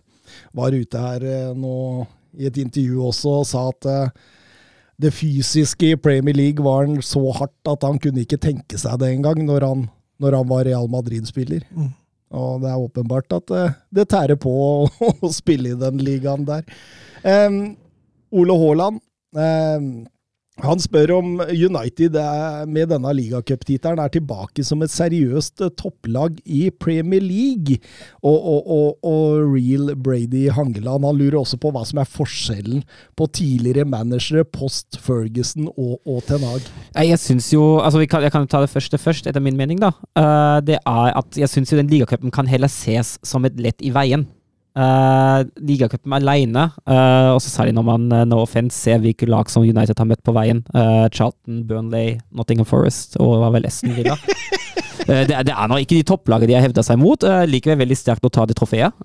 var 0.56 0.74
ute 0.74 1.02
her 1.02 1.26
uh, 1.26 1.56
nå 1.58 2.06
i 2.38 2.48
et 2.48 2.58
intervju 2.62 3.02
også 3.10 3.34
og 3.42 3.48
sa 3.48 3.64
at 3.70 3.88
uh, 3.88 4.30
det 5.02 5.12
fysiske 5.14 5.92
i 5.92 5.98
Premier 6.00 6.36
League 6.36 6.64
var 6.64 6.88
så 7.04 7.22
hardt 7.36 7.70
at 7.70 7.84
han 7.86 7.98
kunne 8.02 8.22
ikke 8.22 8.40
tenke 8.40 8.78
seg 8.78 9.00
det 9.02 9.10
engang 9.12 9.42
når 9.46 9.66
han, 9.66 9.84
når 10.22 10.38
han 10.38 10.48
var 10.50 10.66
Real 10.68 10.88
Madrid-spiller. 10.90 11.64
Mm. 11.74 11.90
Og 12.32 12.62
det 12.62 12.70
er 12.70 12.80
åpenbart 12.80 13.34
at 13.36 13.50
det 13.92 14.06
tærer 14.08 14.38
på 14.40 14.52
å, 14.88 15.32
spille 15.34 15.74
i 15.74 15.80
den 15.80 15.98
ligaen 16.00 16.46
der. 16.48 16.62
Um, 17.22 17.74
Ole 18.32 18.56
Haaland 18.56 19.02
um, 19.36 19.88
han 20.60 20.80
spør 20.82 21.14
om 21.16 21.28
United 21.48 22.16
med 22.68 22.90
denne 22.92 23.12
ligacuptittelen 23.16 24.02
er 24.02 24.10
tilbake 24.12 24.64
som 24.66 24.82
et 24.84 24.92
seriøst 24.92 25.62
eh, 25.64 25.72
topplag 25.80 26.36
i 26.44 26.66
Premier 26.70 27.24
League. 27.24 27.78
Og, 28.20 28.36
og, 28.36 28.68
og, 28.68 28.98
og, 29.00 29.54
Real 29.54 29.94
Brady 29.96 30.50
Hangeland 30.52 31.06
han 31.08 31.18
lurer 31.18 31.38
også 31.40 31.56
på 31.62 31.72
hva 31.72 31.86
som 31.88 32.02
er 32.02 32.10
forskjellen 32.10 32.84
på 33.16 33.28
tidligere 33.32 33.88
managere 33.88 34.44
post 34.44 35.00
Ferguson 35.00 35.70
og, 35.72 35.96
og 36.04 36.20
Ten. 36.28 36.44
Jeg 37.00 37.18
syns 37.22 37.48
jo, 37.54 37.80
altså 37.80 38.04
kan, 38.04 38.22
Jeg 38.22 38.34
kan 38.34 38.46
ta 38.46 38.60
det 38.60 38.70
første 38.70 38.98
først, 39.00 39.26
etter 39.26 39.40
min 39.40 39.56
mening. 39.56 39.80
da. 39.80 39.94
Uh, 40.18 40.60
det 40.60 40.78
er 40.84 41.16
at 41.16 41.38
Jeg 41.38 41.48
syns 41.48 41.72
den 41.72 41.88
ligacupen 41.88 42.30
kan 42.30 42.46
heller 42.46 42.68
ses 42.68 43.16
som 43.24 43.48
et 43.48 43.56
lett 43.56 43.80
i 43.80 43.90
veien. 43.94 44.28
Uh, 44.72 45.44
Ligacupen 45.60 46.14
alene, 46.16 46.64
uh, 46.88 47.34
og 47.34 47.42
så 47.44 47.50
særlig 47.52 47.74
når 47.76 47.84
man 47.84 48.06
uh, 48.08 48.22
no 48.24 48.38
offense 48.40 48.78
ser 48.78 49.02
hvilke 49.02 49.28
lag 49.28 49.50
som 49.52 49.66
United 49.66 49.98
har 50.00 50.08
møtt 50.08 50.22
på 50.24 50.32
veien. 50.32 50.62
Uh, 50.72 51.04
Charlton, 51.12 51.60
Burnley, 51.68 52.16
Nottingham 52.32 52.68
Forest 52.68 53.18
og 53.20 53.34
hva 53.42 53.50
vel 53.52 53.68
Esten 53.68 53.92
Villa. 53.96 54.16
det, 55.08 55.26
det, 55.28 55.52
er 55.52 55.68
nå 55.68 55.82
ikke 55.82 55.98
de 55.98 56.06
topplagene 56.08 56.48
de 56.48 56.56
har 56.56 56.64
hevda 56.64 56.84
seg 56.86 57.00
mot. 57.02 57.20
Uh, 57.20 57.42
likevel 57.48 57.82
veldig 57.82 57.98
sterkt 58.00 58.24
å 58.24 58.32
ta 58.32 58.48
det 58.48 58.56
trofeet. 58.56 58.96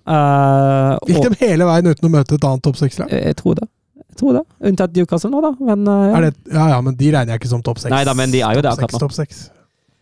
Gikk 1.10 1.28
de 1.28 1.42
hele 1.44 1.68
veien 1.68 1.92
uten 1.92 2.08
å 2.08 2.14
møte 2.16 2.40
et 2.40 2.48
annet 2.48 2.64
topp 2.64 2.80
seks-lag? 2.80 3.12
Jeg 3.12 3.36
tror 3.44 3.60
det. 3.60 3.68
Jeg 4.08 4.22
tror 4.24 4.40
det. 4.40 4.48
Unntatt 4.72 4.96
Newcastle 4.96 5.34
nå, 5.36 5.44
da. 5.44 5.52
Men, 5.68 5.84
ja. 5.84 6.24
Det, 6.30 6.34
ja. 6.56 6.72
ja, 6.78 6.82
men 6.86 6.96
de 6.96 7.12
regner 7.12 7.36
jeg 7.36 7.44
ikke 7.44 7.54
som 7.58 7.66
topp 7.66 7.84
seks. 7.84 7.92
Nei 7.92 8.06
da, 8.08 8.16
men 8.16 8.32
de 8.32 8.40
er 8.40 8.56
jo 8.56 8.64
det 8.64 8.72
akkurat 8.72 9.04
nå. 9.04 9.38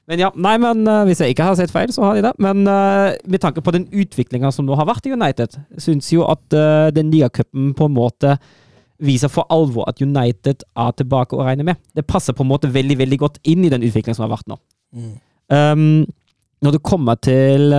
Top 0.06 0.12
6. 0.12 0.12
Men 0.12 0.22
ja, 0.22 0.28
nei, 0.38 0.56
men 0.62 0.84
uh, 0.86 1.04
hvis 1.08 1.22
jeg 1.24 1.34
ikke 1.34 1.48
har 1.48 1.56
sett 1.58 1.74
feil, 1.74 1.90
så 1.94 2.04
har 2.06 2.18
de 2.18 2.26
det. 2.28 2.34
Men 2.42 2.68
uh, 2.70 3.16
med 3.26 3.42
tanke 3.42 3.64
på 3.66 3.74
den 3.74 3.88
utviklinga 3.90 4.52
som 4.54 4.68
nå 4.68 4.78
har 4.78 4.86
vært 4.86 5.08
i 5.10 5.14
United, 5.16 5.58
syns 5.82 6.12
jo 6.14 6.28
at 6.30 6.44
uh, 6.54 6.92
den 6.94 7.10
ligacupen 7.14 7.74
på 7.78 7.90
en 7.90 7.96
måte 7.96 8.36
viser 9.06 9.32
for 9.32 9.50
alvor 9.52 9.90
at 9.90 10.00
United 10.00 10.62
er 10.62 10.92
tilbake 10.96 11.36
å 11.36 11.48
regne 11.48 11.66
med. 11.68 11.80
Det 11.98 12.06
passer 12.08 12.38
på 12.38 12.46
en 12.46 12.52
måte 12.52 12.70
veldig 12.72 13.00
veldig 13.02 13.18
godt 13.20 13.42
inn 13.50 13.66
i 13.66 13.72
den 13.74 13.84
utviklingen 13.84 14.16
som 14.18 14.28
har 14.28 14.36
vært 14.38 14.48
nå. 14.52 14.60
Mm. 14.96 15.16
Um, 15.52 16.06
når 16.64 16.78
det 16.78 16.86
kommer 16.88 17.18
til, 17.20 17.74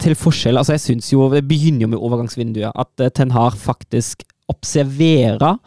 til 0.00 0.14
forskjell 0.16 0.56
altså 0.56 0.72
jeg 0.72 0.80
synes 0.80 1.08
jo, 1.10 1.26
Det 1.34 1.42
begynner 1.44 1.82
jo 1.84 1.88
med 1.92 1.98
overgangsvinduet. 1.98 2.70
At 2.72 3.02
Ten 3.18 3.34
Har 3.34 3.56
faktisk 3.58 4.22
observerer 4.48 5.58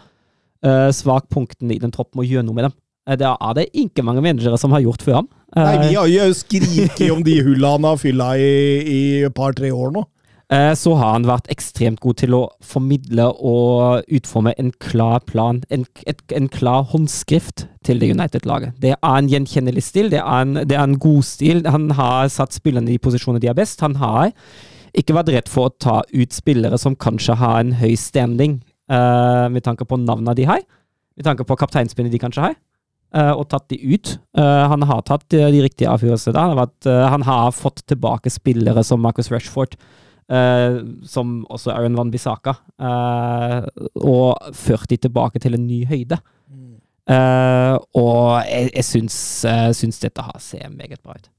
svakpunktene 0.95 1.76
i 1.76 1.82
den 1.84 1.93
troppen 1.93 2.24
og 2.24 2.32
gjør 2.32 2.48
noe 2.48 2.58
med 2.58 2.70
dem. 2.70 2.78
Det 3.20 3.30
er 3.30 3.54
det 3.60 3.68
ikke 3.78 4.06
mange 4.08 4.24
managere 4.26 4.58
som 4.58 4.74
har 4.74 4.82
gjort 4.88 5.04
før 5.06 5.20
ham. 5.20 5.30
Nei, 5.56 5.78
vi 5.88 5.95
har 5.95 6.10
jo 6.12 6.28
skriket 6.36 7.08
om 7.14 7.24
de 7.24 7.38
hullene 7.39 7.78
han 7.78 7.88
har 7.88 8.00
fylla 8.02 8.34
i, 8.36 8.54
i 8.84 9.02
et 9.24 9.36
par-tre 9.36 9.72
år 9.72 9.93
nå. 9.95 10.04
Eh, 10.48 10.74
så 10.80 10.93
har 10.95 11.12
han 11.12 11.26
vært 11.28 11.50
ekstremt 11.52 12.00
god 12.00 12.20
til 12.22 12.36
å 12.38 12.41
formidle 12.64 13.26
og 13.36 14.06
utforme 14.16 14.54
en 14.56 14.70
klar 14.80 15.20
plan, 15.28 15.60
en, 15.74 15.84
et, 16.08 16.22
en 16.32 16.48
klar 16.48 16.86
håndskrift 16.93 17.66
til 17.84 18.00
det 18.00 18.14
United-laget. 18.16 18.78
Det 18.80 18.93
er 18.95 19.10
en 19.12 19.28
gjenkjennelig 19.28 19.84
stil, 19.84 20.12
det 20.14 20.22
er 20.22 20.45
en, 20.45 20.62
det 20.64 20.78
er 20.78 20.86
en, 20.86 20.95
god 21.04 21.28
stil. 21.28 21.66
Han 21.68 21.91
har 22.00 22.32
satt 22.32 22.56
spillerne 22.56 22.93
i 22.95 23.02
posisjoner 23.02 23.43
de 23.43 23.52
er 23.52 23.60
best. 23.60 23.84
Han 23.84 24.00
har 24.00 24.32
ikke 24.98 25.18
vært 25.18 25.34
redd 25.36 25.52
for 25.52 25.68
å 25.68 25.76
ta 25.84 26.00
ut 26.16 26.36
spillere 26.36 26.80
som 26.80 26.95
kanskje 26.95 27.36
har 27.41 27.60
en 27.60 27.76
høy 27.82 27.98
standing, 28.00 28.62
uh, 28.89 29.52
med 29.52 29.68
tanke 29.68 29.86
på 29.86 30.00
navnene 30.00 30.34
de 30.39 30.48
har, 30.48 30.64
med 31.20 31.28
tanke 31.28 31.43
på 31.45 31.60
kapteinspinnet 31.60 32.16
de 32.16 32.24
kanskje 32.24 32.45
har. 32.45 32.56
Eh, 33.16 33.32
og 33.32 33.47
tatt 33.51 33.70
de 33.72 33.78
ut. 33.88 34.18
Eh, 34.38 34.64
han 34.72 34.84
har 34.88 35.03
tatt 35.08 35.24
de 35.32 35.62
riktige 35.64 35.91
avgjørelsene. 35.91 36.43
Han, 36.51 36.60
eh, 36.60 37.05
han, 37.14 37.24
har 37.28 37.53
fått 37.55 37.86
tilbake 37.88 38.32
spillere 38.34 38.84
som 38.84 39.01
Marcus 39.01 39.32
Rashford, 39.32 39.78
som 41.08 41.45
også 41.47 41.72
Aaron 41.72 41.95
Van 41.95 42.10
Bissaka, 42.12 42.51
og 43.95 44.49
ført 44.60 44.89
de 44.91 44.97
tilbake 44.99 45.39
til 45.39 45.55
en 45.55 45.64
ny 45.64 45.86
høyde. 45.88 46.18
Uh, 47.08 47.80
og 47.95 48.43
jeg, 48.43 48.68
jeg 48.74 48.84
syns, 48.84 49.16
syns, 49.80 49.99
dette 50.03 50.20
har 50.20 50.41
ser 50.43 50.68
meget 50.68 50.99
bra 50.99 51.16
ut. 51.16 51.30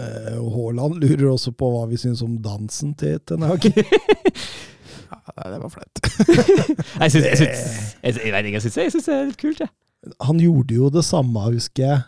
Haaland 0.00 0.96
lurer 1.04 1.26
også 1.34 1.52
på 1.52 1.68
hva 1.74 1.84
vi 1.90 2.00
syns 2.00 2.24
om 2.24 2.38
dansen 2.40 2.94
til 2.96 3.20
Ten 3.28 3.44
Hag. 3.44 3.68
ja, 3.76 5.52
det 5.52 5.60
var 5.60 5.68
flaut. 5.76 6.00
jeg 7.02 7.12
syns, 7.12 7.28
jeg, 7.28 7.36
syns, 7.42 7.68
jeg, 8.00 8.16
jeg, 8.24 8.52
jeg, 8.56 8.62
syns 8.64 9.04
det 9.04 9.18
er 9.18 9.28
litt 9.28 9.40
kult, 9.44 9.60
jeg. 9.60 9.74
Han 10.26 10.40
gjorde 10.42 10.74
jo 10.74 10.90
det 10.90 11.04
samme, 11.06 11.44
husker 11.52 11.84
jeg, 11.84 12.00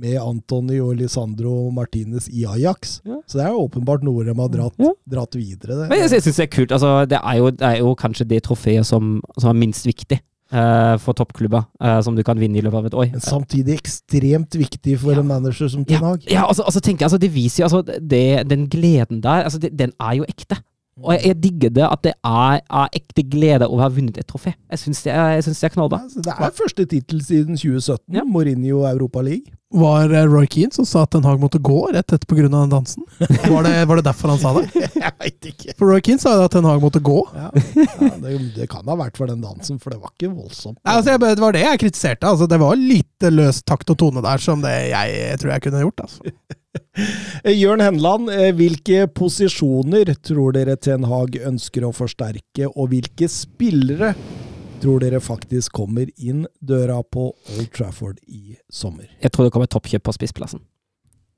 med 0.00 0.16
Antony 0.22 0.78
og 0.80 0.94
Lisandro 1.00 1.70
Martinez 1.74 2.28
i 2.30 2.46
Ajax. 2.46 3.00
Ja. 3.04 3.18
Så 3.26 3.40
det 3.40 3.46
er 3.46 3.54
jo 3.54 3.66
åpenbart 3.66 4.04
noe 4.06 4.24
de 4.26 4.34
har 4.38 4.50
dratt, 4.52 4.78
ja. 4.78 4.92
dratt 5.16 5.36
videre. 5.36 5.82
Det. 5.82 5.90
Men 5.90 6.02
jeg, 6.04 6.22
syns 6.22 6.38
det 6.38 6.46
er 6.46 6.52
kult. 6.54 6.74
Altså, 6.76 6.92
det, 7.10 7.18
er 7.18 7.38
jo, 7.40 7.52
det, 7.54 7.66
er 7.66 7.80
jo, 7.82 7.94
kanskje 7.98 8.28
det 8.30 8.44
trofeet 8.46 8.86
som, 8.86 9.18
som 9.36 9.52
er 9.52 9.62
minst 9.66 9.88
viktig. 9.88 10.22
Uh, 10.50 10.96
for 10.98 11.14
toppklubber 11.14 11.62
uh, 11.78 12.00
som 12.02 12.16
du 12.18 12.24
kan 12.26 12.34
vinne 12.34 12.58
i 12.58 12.62
løpet 12.66 12.80
av 12.80 12.86
et 12.88 12.94
år. 12.98 13.10
Men 13.12 13.22
samtidig 13.22 13.76
ekstremt 13.76 14.56
viktig 14.58 14.96
for 14.98 15.14
ja. 15.14 15.20
en 15.22 15.28
manager 15.28 15.70
som 15.70 15.84
Ten 15.86 16.02
Hag. 16.02 16.24
Ja, 16.26 16.40
ja 16.40 16.46
altså, 16.48 16.64
altså, 16.66 16.82
tenker 16.82 17.04
jeg, 17.04 17.06
altså, 17.06 17.20
det 17.22 17.30
viser 17.30 17.62
jo 17.62 17.68
altså, 17.68 18.00
det, 18.02 18.50
Den 18.50 18.64
gleden 18.66 19.20
der, 19.22 19.44
altså, 19.46 19.60
det, 19.62 19.70
den 19.78 19.94
er 19.94 20.16
jo 20.18 20.26
ekte. 20.26 20.58
Og 21.00 21.14
jeg, 21.14 21.22
jeg 21.30 21.36
digger 21.44 21.70
det 21.78 21.86
at 21.86 22.02
det 22.04 22.12
er, 22.26 22.58
er 22.60 22.98
ekte 22.98 23.24
glede 23.30 23.68
over 23.68 23.78
å 23.80 23.84
ha 23.86 23.92
vunnet 23.94 24.18
et 24.20 24.28
trofé. 24.28 24.52
Jeg 24.72 24.82
syns 24.82 25.04
det, 25.06 25.14
synes 25.46 25.62
det 25.62 25.68
er 25.70 25.72
knallbra. 25.76 26.02
Ja, 26.18 26.22
det 26.26 26.50
er 26.50 26.58
første 26.58 26.84
tittel 26.90 27.22
siden 27.24 27.56
2017. 27.56 28.04
Ja. 28.18 28.26
Mourinho 28.28 28.84
Europa 28.88 29.22
League. 29.24 29.54
Var 29.70 30.10
eh, 30.10 30.26
Roy 30.26 30.48
Keane 30.50 30.74
som 30.74 30.86
sa 30.88 31.04
at 31.06 31.12
Ten 31.14 31.22
Hag 31.22 31.38
måtte 31.38 31.60
gå 31.62 31.78
rett 31.94 32.10
etter 32.10 32.26
pga. 32.26 32.48
den 32.50 32.72
dansen? 32.72 33.04
Var 33.52 33.62
det, 33.62 33.74
var 33.86 34.00
det 34.00 34.04
derfor 34.08 34.32
han 34.32 34.40
sa 34.42 34.50
det? 34.56 34.64
Jeg 35.04 35.12
veit 35.20 35.46
ikke. 35.52 35.74
For 35.78 35.92
Roy 35.92 36.02
Keane 36.02 36.22
sa 36.22 36.34
jo 36.34 36.48
at 36.48 36.56
Ten 36.56 36.66
Hag 36.66 36.82
måtte 36.82 37.02
gå. 37.06 37.20
Ja, 37.36 37.52
ja, 37.54 38.10
det, 38.24 38.34
det 38.56 38.66
kan 38.72 38.88
ha 38.90 38.96
vært 38.98 39.20
for 39.20 39.30
den 39.30 39.44
dansen, 39.44 39.78
for 39.78 39.94
det 39.94 40.00
var 40.02 40.10
ikke 40.16 40.32
voldsomt. 40.34 40.80
Nei, 40.82 40.96
altså, 40.98 41.14
det 41.22 41.44
var 41.44 41.54
det 41.54 41.62
jeg 41.62 41.82
kritiserte. 41.84 42.26
Altså, 42.26 42.50
det 42.50 42.58
var 42.60 42.82
lite 42.82 43.30
løs 43.30 43.62
takt 43.62 43.94
og 43.94 44.00
tone 44.02 44.24
der 44.26 44.42
som 44.42 44.64
det 44.64 44.74
jeg, 44.90 45.38
tror 45.38 45.54
jeg 45.54 45.64
kunne 45.68 45.84
gjort. 45.86 46.04
Altså. 46.08 46.34
Jørn 47.62 47.82
Henland, 47.82 48.30
eh, 48.30 48.50
hvilke 48.56 49.06
posisjoner 49.16 50.12
tror 50.22 50.54
dere 50.56 50.76
Ten 50.78 51.06
Hag 51.10 51.38
ønsker 51.50 51.86
å 51.86 51.92
forsterke, 51.94 52.68
og 52.70 52.92
hvilke 52.92 53.28
spillere 53.30 54.14
tror 54.80 55.02
dere 55.02 55.20
faktisk 55.20 55.74
kommer 55.76 56.08
inn 56.16 56.46
døra 56.60 57.00
på 57.02 57.30
Old 57.56 57.70
Trafford 57.76 58.20
i 58.28 58.56
sommer? 58.72 59.10
Jeg 59.20 59.34
tror 59.34 59.48
det 59.48 59.54
kommer 59.54 59.70
toppkjøp 59.70 60.06
på 60.06 60.16
spissplassen. 60.16 60.62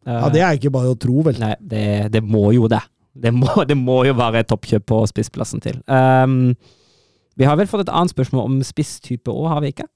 Ja, 0.06 0.28
Det 0.34 0.42
er 0.42 0.58
ikke 0.58 0.72
bare 0.74 0.92
å 0.92 0.98
tro, 0.98 1.22
vel? 1.26 1.38
Nei, 1.38 1.54
det, 1.60 2.10
det 2.14 2.22
må 2.26 2.50
jo 2.54 2.68
det. 2.70 2.82
Det 3.14 3.32
må, 3.34 3.48
det 3.70 3.76
må 3.78 4.02
jo 4.08 4.14
være 4.18 4.42
et 4.42 4.50
toppkjøp 4.50 4.86
på 4.88 5.02
spissplassen 5.10 5.62
til. 5.62 5.78
Um, 5.86 6.54
vi 7.38 7.48
har 7.48 7.56
vel 7.58 7.68
fått 7.70 7.86
et 7.86 7.92
annet 7.92 8.12
spørsmål 8.12 8.48
om 8.48 8.62
spisstype 8.66 9.32
òg, 9.32 9.48
har 9.54 9.62
vi 9.64 9.72
ikke? 9.72 9.88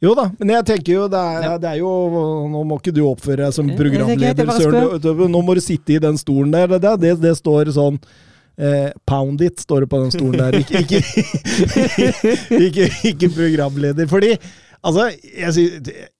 Jo 0.00 0.14
da, 0.16 0.30
men 0.38 0.54
jeg 0.54 0.66
tenker 0.70 0.94
jo 0.94 1.08
det 1.12 1.20
er, 1.20 1.58
det 1.60 1.68
er 1.74 1.80
jo 1.82 1.90
Nå 2.48 2.62
må 2.64 2.78
ikke 2.80 2.94
du 2.96 3.02
oppføre 3.04 3.44
deg 3.44 3.52
som 3.52 3.68
er 3.68 3.76
programleder, 3.76 4.48
Søren. 4.56 5.28
Nå 5.28 5.42
må 5.44 5.56
du 5.58 5.60
sitte 5.64 5.98
i 5.98 6.00
den 6.02 6.16
stolen 6.20 6.54
der. 6.54 6.72
Det, 6.78 6.94
det, 7.02 7.12
det 7.20 7.34
står 7.36 7.72
sånn 7.76 8.00
eh, 8.56 8.88
Pound 9.08 9.44
it, 9.44 9.60
står 9.60 9.84
det 9.84 9.90
på 9.92 10.00
den 10.00 10.14
stolen 10.14 10.40
der. 10.40 10.58
Ikke, 10.62 10.80
ikke, 10.80 11.02
ikke, 12.70 12.90
ikke 13.12 13.32
programleder. 13.36 14.08
Fordi 14.10 14.34
Altså, 14.80 15.10
jeg, 15.36 15.74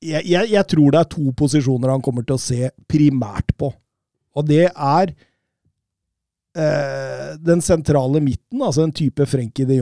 jeg, 0.04 0.48
jeg, 0.52 0.64
tror 0.68 0.92
det 0.92 1.00
er 1.00 1.08
to 1.08 1.30
posisjoner 1.32 1.94
han 1.94 2.02
kommer 2.04 2.26
til 2.28 2.36
å 2.36 2.42
se 2.42 2.68
primært 2.90 3.54
på. 3.56 3.70
Og 4.36 4.46
det 4.46 4.66
er 4.68 5.12
eh, 6.60 7.30
den 7.40 7.64
sentrale 7.64 8.20
midten, 8.20 8.60
altså 8.60 8.84
en 8.84 8.92
type 8.92 9.24
Frenkie 9.30 9.68
de 9.68 9.80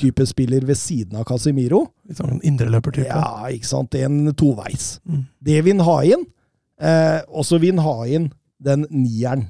Jong-type 0.00 0.26
spiller 0.26 0.64
ved 0.66 0.76
siden 0.78 1.16
av 1.18 1.24
Casemiro. 1.28 1.84
Litt 2.08 2.18
sånn 2.20 2.40
indreløpertype. 2.46 3.06
Ja, 3.08 3.46
ikke 3.52 3.66
sant. 3.68 3.94
En 3.94 4.32
toveis. 4.34 5.00
Mm. 5.08 5.24
Det 5.44 5.60
vil 5.64 5.76
han 5.78 5.86
ha 5.86 5.98
inn. 6.04 6.26
Eh, 6.80 7.20
og 7.28 7.44
så 7.44 7.58
vil 7.60 7.76
han 7.76 7.84
ha 7.84 8.06
inn 8.08 8.30
den 8.60 8.86
nieren. 8.90 9.48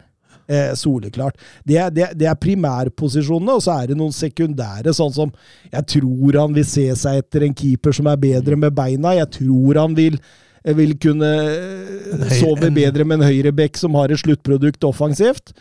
Eh, 0.51 0.73
soleklart. 0.75 1.37
Det 1.65 1.79
det, 1.95 2.09
det 2.19 2.27
er 2.27 2.35
primærposisjonene, 2.35 3.55
og 3.55 3.63
så 3.63 3.77
er 3.85 3.93
det 3.93 3.97
noen 4.01 4.11
sekundære, 4.11 4.91
sånn 4.97 5.13
som 5.15 5.31
Jeg 5.71 5.87
tror 5.87 6.39
han 6.41 6.55
vil 6.57 6.65
se 6.67 6.89
seg 6.99 7.21
etter 7.23 7.45
en 7.47 7.55
keeper 7.55 7.93
som 7.95 8.09
er 8.11 8.17
bedre 8.19 8.57
med 8.59 8.75
beina. 8.75 9.13
Jeg 9.15 9.31
tror 9.39 9.79
han 9.79 9.95
vil, 9.95 10.19
eh, 10.65 10.75
vil 10.75 10.97
kunne 10.99 11.31
eh, 11.31 12.27
høy- 12.27 12.41
sove 12.41 12.73
bedre 12.75 13.05
med 13.07 13.21
en 13.21 13.29
høyrebekk 13.31 13.79
som 13.79 13.95
har 13.95 14.11
et 14.11 14.19
sluttprodukt 14.19 14.83
offensivt. 14.83 15.55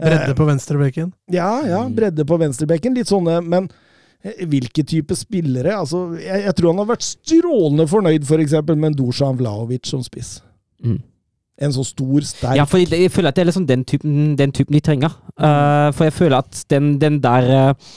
Bredde 0.00 0.32
på 0.32 0.46
venstrebekken. 0.48 1.12
Ja, 1.28 1.60
ja, 1.68 1.82
bredde 1.92 2.24
på 2.24 2.38
venstrebekken. 2.40 2.94
Litt 2.96 3.10
sånne, 3.12 3.42
men 3.44 3.66
eh, 3.68 3.76
hvilke 4.22 4.84
type 4.84 5.16
spillere? 5.16 5.72
Altså, 5.78 6.10
jeg, 6.20 6.44
jeg 6.44 6.56
tror 6.56 6.74
han 6.74 6.82
har 6.82 6.90
vært 6.92 7.06
strålende 7.06 7.86
fornøyd 7.88 8.26
for 8.28 8.42
eksempel 8.42 8.76
med 8.80 8.98
Dusan 8.98 9.38
Vlaovic 9.38 9.88
som 9.88 10.04
spiss. 10.04 10.38
Mm. 10.84 11.00
En 11.60 11.72
så 11.72 11.84
stor, 11.84 12.24
sterk 12.24 12.56
Ja, 12.56 12.64
for 12.64 12.80
jeg 12.80 13.10
føler 13.12 13.28
at 13.28 13.36
det 13.36 13.42
er 13.42 13.50
liksom 13.50 13.66
den 13.68 13.84
typen, 13.84 14.36
den 14.38 14.52
typen 14.52 14.76
de 14.76 14.80
trenger. 14.84 15.16
Uh, 15.36 15.92
for 15.92 16.08
jeg 16.08 16.16
føler 16.16 16.40
at 16.40 16.64
den, 16.72 16.94
den 17.00 17.18
der 17.20 17.50
uh, 17.52 17.90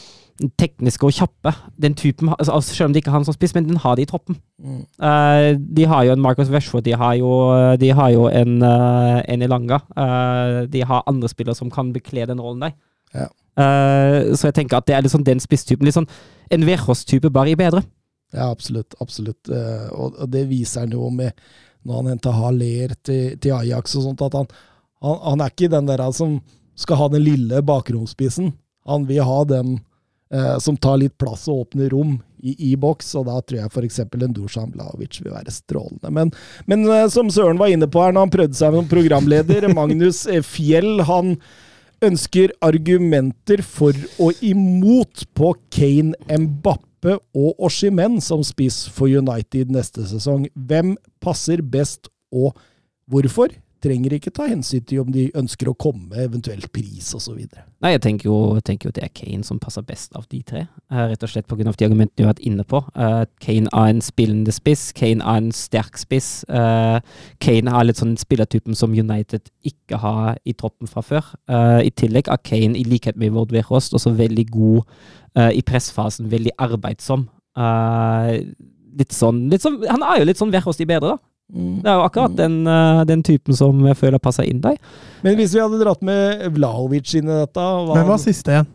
tekniske 0.59 1.07
og 1.07 1.15
kjappe, 1.15 1.53
den 1.80 1.95
typen 1.95 2.30
altså, 2.34 2.51
altså, 2.51 2.76
Selv 2.76 2.86
om 2.86 2.93
det 2.93 3.03
ikke 3.03 3.11
er 3.13 3.17
han 3.19 3.28
som 3.28 3.36
spiss, 3.38 3.55
men 3.55 3.69
den 3.69 3.80
har 3.80 3.95
de 3.95 4.03
i 4.03 4.09
troppen. 4.09 4.36
Mm. 4.59 4.82
Uh, 4.99 5.59
de 5.78 5.88
har 5.88 6.03
jo 6.03 6.15
en 6.15 6.24
Marcus 6.24 6.51
Rashford, 6.51 6.84
de 6.84 6.95
har 6.95 7.13
jo, 7.19 7.32
de 7.80 7.91
har 7.91 8.09
jo 8.09 8.28
en, 8.28 8.63
en 8.63 9.41
Elanga. 9.41 9.80
Eh, 9.97 10.63
de 10.71 10.84
har 10.84 11.07
andre 11.07 11.30
spillere 11.30 11.55
som 11.55 11.71
kan 11.71 11.93
bekle 11.93 12.28
den 12.28 12.41
rollen 12.41 12.67
der. 12.67 12.76
Ja. 13.14 13.30
Eh, 13.53 14.34
så 14.34 14.49
jeg 14.49 14.57
tenker 14.57 14.80
at 14.80 14.88
det 14.89 14.95
er 14.97 15.05
liksom 15.05 15.26
den 15.26 15.41
spisstypen. 15.43 15.86
Litt 15.86 15.97
sånn 15.97 16.09
en 16.53 16.66
Verhos-type, 16.68 17.30
bare 17.34 17.53
i 17.53 17.59
bedre. 17.59 17.84
Ja, 18.34 18.49
absolutt. 18.49 18.95
absolutt. 18.99 19.49
Eh, 19.49 19.88
Og, 19.93 20.18
det 20.30 20.47
viser 20.49 20.86
han 20.88 20.91
jo 20.95 21.09
med 21.14 21.38
når 21.84 21.95
han 21.99 22.11
henter 22.14 22.32
Haller 22.38 22.93
til, 23.03 23.38
til 23.43 23.55
Ajax 23.57 23.97
og 23.99 24.05
sånt, 24.07 24.22
at 24.24 24.38
han, 24.39 24.47
han, 25.03 25.18
han 25.24 25.41
er 25.43 25.51
ikke 25.51 25.72
den 25.72 25.89
der 25.89 26.03
som 26.16 26.38
skal 26.80 26.97
ha 27.01 27.09
den 27.11 27.26
lille 27.26 27.61
bakromspissen. 27.61 28.53
Han 28.88 29.05
vil 29.09 29.24
ha 29.28 29.41
den 29.45 29.76
eh, 30.34 30.55
som 30.64 30.78
tar 30.80 31.01
litt 31.01 31.18
plass 31.20 31.45
og 31.51 31.68
åpner 31.68 31.91
rom 31.93 32.16
i, 32.43 32.55
i 32.72 32.76
boks, 32.80 33.14
og 33.20 33.28
da 33.28 33.36
tror 33.41 33.59
jeg 33.59 33.72
f.eks. 33.72 33.99
en 33.99 34.34
Dusan 34.36 34.72
Blaovic 34.72 35.20
vil 35.22 35.36
være 35.36 35.51
strålende. 35.53 36.09
Men, 36.11 36.32
men 36.66 36.88
som 37.11 37.30
Søren 37.32 37.59
var 37.59 37.72
inne 37.72 37.88
på 37.91 38.01
her 38.03 38.16
når 38.16 38.28
han 38.28 38.34
prøvde 38.34 38.57
seg 38.57 38.80
som 38.80 38.89
programleder, 38.89 39.68
Magnus 39.78 40.24
Fjell, 40.47 41.03
han 41.07 41.38
ønsker 42.04 42.51
argumenter 42.64 43.64
for 43.66 43.95
og 44.22 44.39
imot 44.43 45.26
på 45.36 45.54
Kane, 45.74 46.14
Mbappe 46.28 47.18
og 47.36 47.64
Oshimen 47.64 48.20
som 48.24 48.43
spiss 48.45 48.88
for 48.91 49.12
United 49.12 49.72
neste 49.74 50.06
sesong. 50.08 50.47
Hvem 50.56 50.95
passer 51.24 51.64
best, 51.64 52.10
og 52.34 52.58
hvorfor? 53.08 53.54
Trenger 53.84 54.13
ikke 54.15 54.31
ta 54.31 54.45
hensyn 54.47 54.84
til 54.88 55.01
om 55.01 55.09
de 55.11 55.25
ønsker 55.36 55.67
å 55.67 55.75
komme, 55.75 56.15
eventuelt 56.23 56.69
pris 56.71 57.09
osv. 57.17 57.41
Nei, 57.84 57.89
jeg 57.91 58.01
tenker 58.05 58.29
jo, 58.29 58.38
jeg 58.55 58.63
tenker 58.69 58.88
jo 58.88 58.93
det 58.95 59.03
er 59.03 59.11
Kane 59.11 59.43
som 59.43 59.59
passer 59.59 59.84
best 59.84 60.15
av 60.15 60.23
de 60.31 60.39
tre. 60.47 60.61
Eh, 60.88 61.01
rett 61.11 61.25
og 61.25 61.31
slett 61.34 61.49
pga. 61.49 61.65
de 61.65 61.88
argumentene 61.89 62.15
du 62.15 62.23
har 62.23 62.31
vært 62.31 62.45
inne 62.47 62.63
på. 62.63 62.79
Eh, 62.95 63.25
Kane 63.43 63.67
er 63.73 63.89
en 63.91 63.99
spillende 63.99 64.55
spiss. 64.55 64.93
Kane 64.95 65.19
er 65.19 65.41
en 65.41 65.51
sterk 65.51 65.99
spiss. 65.99 66.45
Eh, 66.47 67.01
Kane 67.43 67.75
er 67.75 67.89
litt 67.89 67.99
sånn 67.99 68.15
spillertypen 68.15 68.75
som 68.75 68.95
United 68.95 69.51
ikke 69.67 69.99
har 69.99 70.38
i 70.45 70.53
troppen 70.53 70.88
fra 70.88 71.03
før. 71.03 71.34
I 71.84 71.91
tillegg 71.91 72.31
er 72.31 72.39
Kane, 72.39 72.77
i 72.79 72.86
likhet 72.88 73.17
med 73.17 73.34
Vord 73.36 73.51
Verhost, 73.51 73.93
også 73.93 74.15
veldig 74.15 74.47
god 74.51 75.51
i 75.51 75.61
pressfasen. 75.61 76.29
Veldig 76.31 76.55
arbeidsom. 76.57 77.27
Litt 78.93 79.11
sånn, 79.11 79.49
litt 79.49 79.61
sånn 79.61 79.79
Han 79.89 80.03
er 80.05 80.19
jo 80.19 80.25
litt 80.29 80.38
sånn 80.38 80.51
Verhost 80.53 80.81
i 80.81 80.86
bedre, 80.86 81.17
da. 81.17 81.32
Det 81.53 81.85
er 81.85 81.97
jo 81.99 82.05
akkurat 82.07 82.35
den, 82.37 82.65
eh, 82.67 83.03
den 83.05 83.21
typen 83.23 83.53
som 83.55 83.81
jeg 83.85 83.97
føler 83.99 84.19
passer 84.19 84.43
inn 84.49 84.61
der. 84.63 84.77
Men 85.23 85.35
hvis 85.37 85.53
vi 85.53 85.59
hadde 85.61 85.79
dratt 85.83 86.01
med 86.01 86.47
Vlaovic 86.55 87.13
inn 87.19 87.27
i 87.29 87.39
dette 87.43 87.59
var 87.61 87.95
Hvem 87.99 88.07
var 88.07 88.17
siste 88.23 88.51
igjen? 88.55 88.67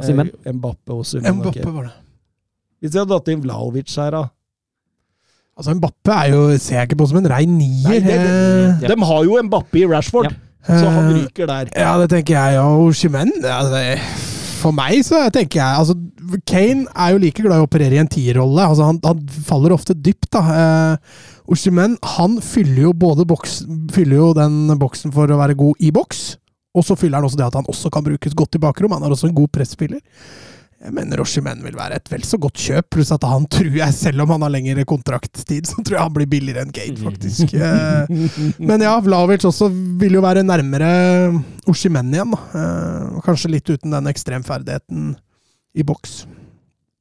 eh, 0.00 0.06
Simen? 0.06 0.30
Mbappe 0.56 0.90
og 0.96 1.04
Simen. 1.06 1.36
Mbappe 1.38 1.66
var 1.74 1.82
det. 1.90 1.92
Hvis 2.82 2.92
vi 2.94 2.98
hadde 2.98 3.12
dratt 3.12 3.28
inn 3.28 3.42
Vlaovic 3.44 3.94
her, 3.96 4.10
da? 4.10 4.24
Altså, 5.58 5.74
Mbappe 5.76 6.14
er 6.16 6.30
jo, 6.32 6.42
ser 6.58 6.78
jeg 6.80 6.88
ikke 6.88 6.98
på 7.02 7.08
som 7.10 7.18
en 7.20 7.28
rein 7.30 7.52
nier. 7.58 7.88
Nei, 7.90 7.98
det- 8.00 8.18
det, 8.18 8.88
de, 8.88 8.94
De 8.96 9.04
har 9.12 9.24
jo 9.28 9.42
Mbappe 9.42 9.78
i 9.78 9.86
Rashford, 9.86 10.32
så 10.66 10.88
han 10.90 11.12
ryker 11.14 11.46
der. 11.46 11.68
Ja, 11.76 11.98
det 12.00 12.08
tenker 12.10 12.34
jeg. 12.34 12.58
Og 12.58 12.94
Simen 12.94 13.30
altså, 13.44 13.98
For 14.62 14.70
meg 14.72 15.02
så 15.04 15.28
tenker 15.30 15.58
jeg 15.60 15.78
altså, 15.78 15.94
Kane 16.46 16.86
er 16.96 17.10
jo 17.12 17.18
like 17.18 17.42
glad 17.42 17.58
i 17.58 17.60
å 17.60 17.66
operere 17.66 17.92
i 17.92 17.98
en 17.98 18.08
tierrolle. 18.08 18.62
Altså, 18.64 18.84
han, 18.86 18.98
han 19.04 19.26
faller 19.28 19.70
ofte 19.74 19.92
dypt. 19.94 20.30
da. 20.32 20.40
Eh, 20.40 20.96
Oshimen 21.52 21.98
han 22.16 22.38
fyller 22.44 22.86
jo 22.88 22.92
både 22.96 23.26
boks, 23.28 23.60
fyller 23.92 24.16
jo 24.22 24.30
den 24.38 24.72
boksen 24.80 25.12
for 25.14 25.28
å 25.32 25.40
være 25.40 25.56
god 25.58 25.82
i 25.84 25.90
boks, 25.94 26.22
og 26.72 26.86
så 26.88 26.96
fyller 26.96 27.20
han 27.20 27.28
også 27.28 27.36
det 27.42 27.50
at 27.50 27.58
han 27.60 27.68
også 27.68 27.90
kan 27.92 28.04
brukes 28.06 28.32
godt 28.38 28.56
i 28.56 28.62
bakrom. 28.62 28.94
Han 28.96 29.04
er 29.04 29.12
også 29.12 29.28
en 29.28 29.36
god 29.36 29.50
presspiller. 29.52 30.00
Jeg 30.82 30.94
mener 30.96 31.20
Oshimen 31.22 31.60
vil 31.62 31.76
være 31.78 31.94
et 32.00 32.08
vel 32.10 32.24
så 32.26 32.38
godt 32.42 32.58
kjøp, 32.58 32.88
pluss 32.96 33.12
at 33.14 33.22
han 33.28 33.44
tror 33.52 33.68
jeg, 33.76 33.94
selv 33.94 34.24
om 34.24 34.32
han 34.34 34.42
har 34.42 34.50
lengre 34.50 34.82
kontrakttid, 34.88 35.68
så 35.70 35.76
tror 35.84 35.94
jeg 35.98 36.02
han 36.08 36.16
blir 36.16 36.26
billigere 36.32 36.64
enn 36.64 36.72
Kane, 36.74 36.96
faktisk. 36.98 37.52
Eh, 37.54 38.56
men 38.58 38.82
ja, 38.82 38.96
Vlaovic 39.04 39.44
også 39.46 39.68
vil 40.00 40.16
jo 40.18 40.24
være 40.24 40.42
nærmere 40.42 40.88
Oshimen 41.70 42.10
igjen. 42.16 42.34
Da. 42.34 42.40
Eh, 42.64 43.20
Kanskje 43.28 43.52
litt 43.52 43.70
uten 43.70 43.94
den 43.94 44.10
ekstremferdigheten 44.10 45.12
i 45.78 45.84
boks. 45.86 46.24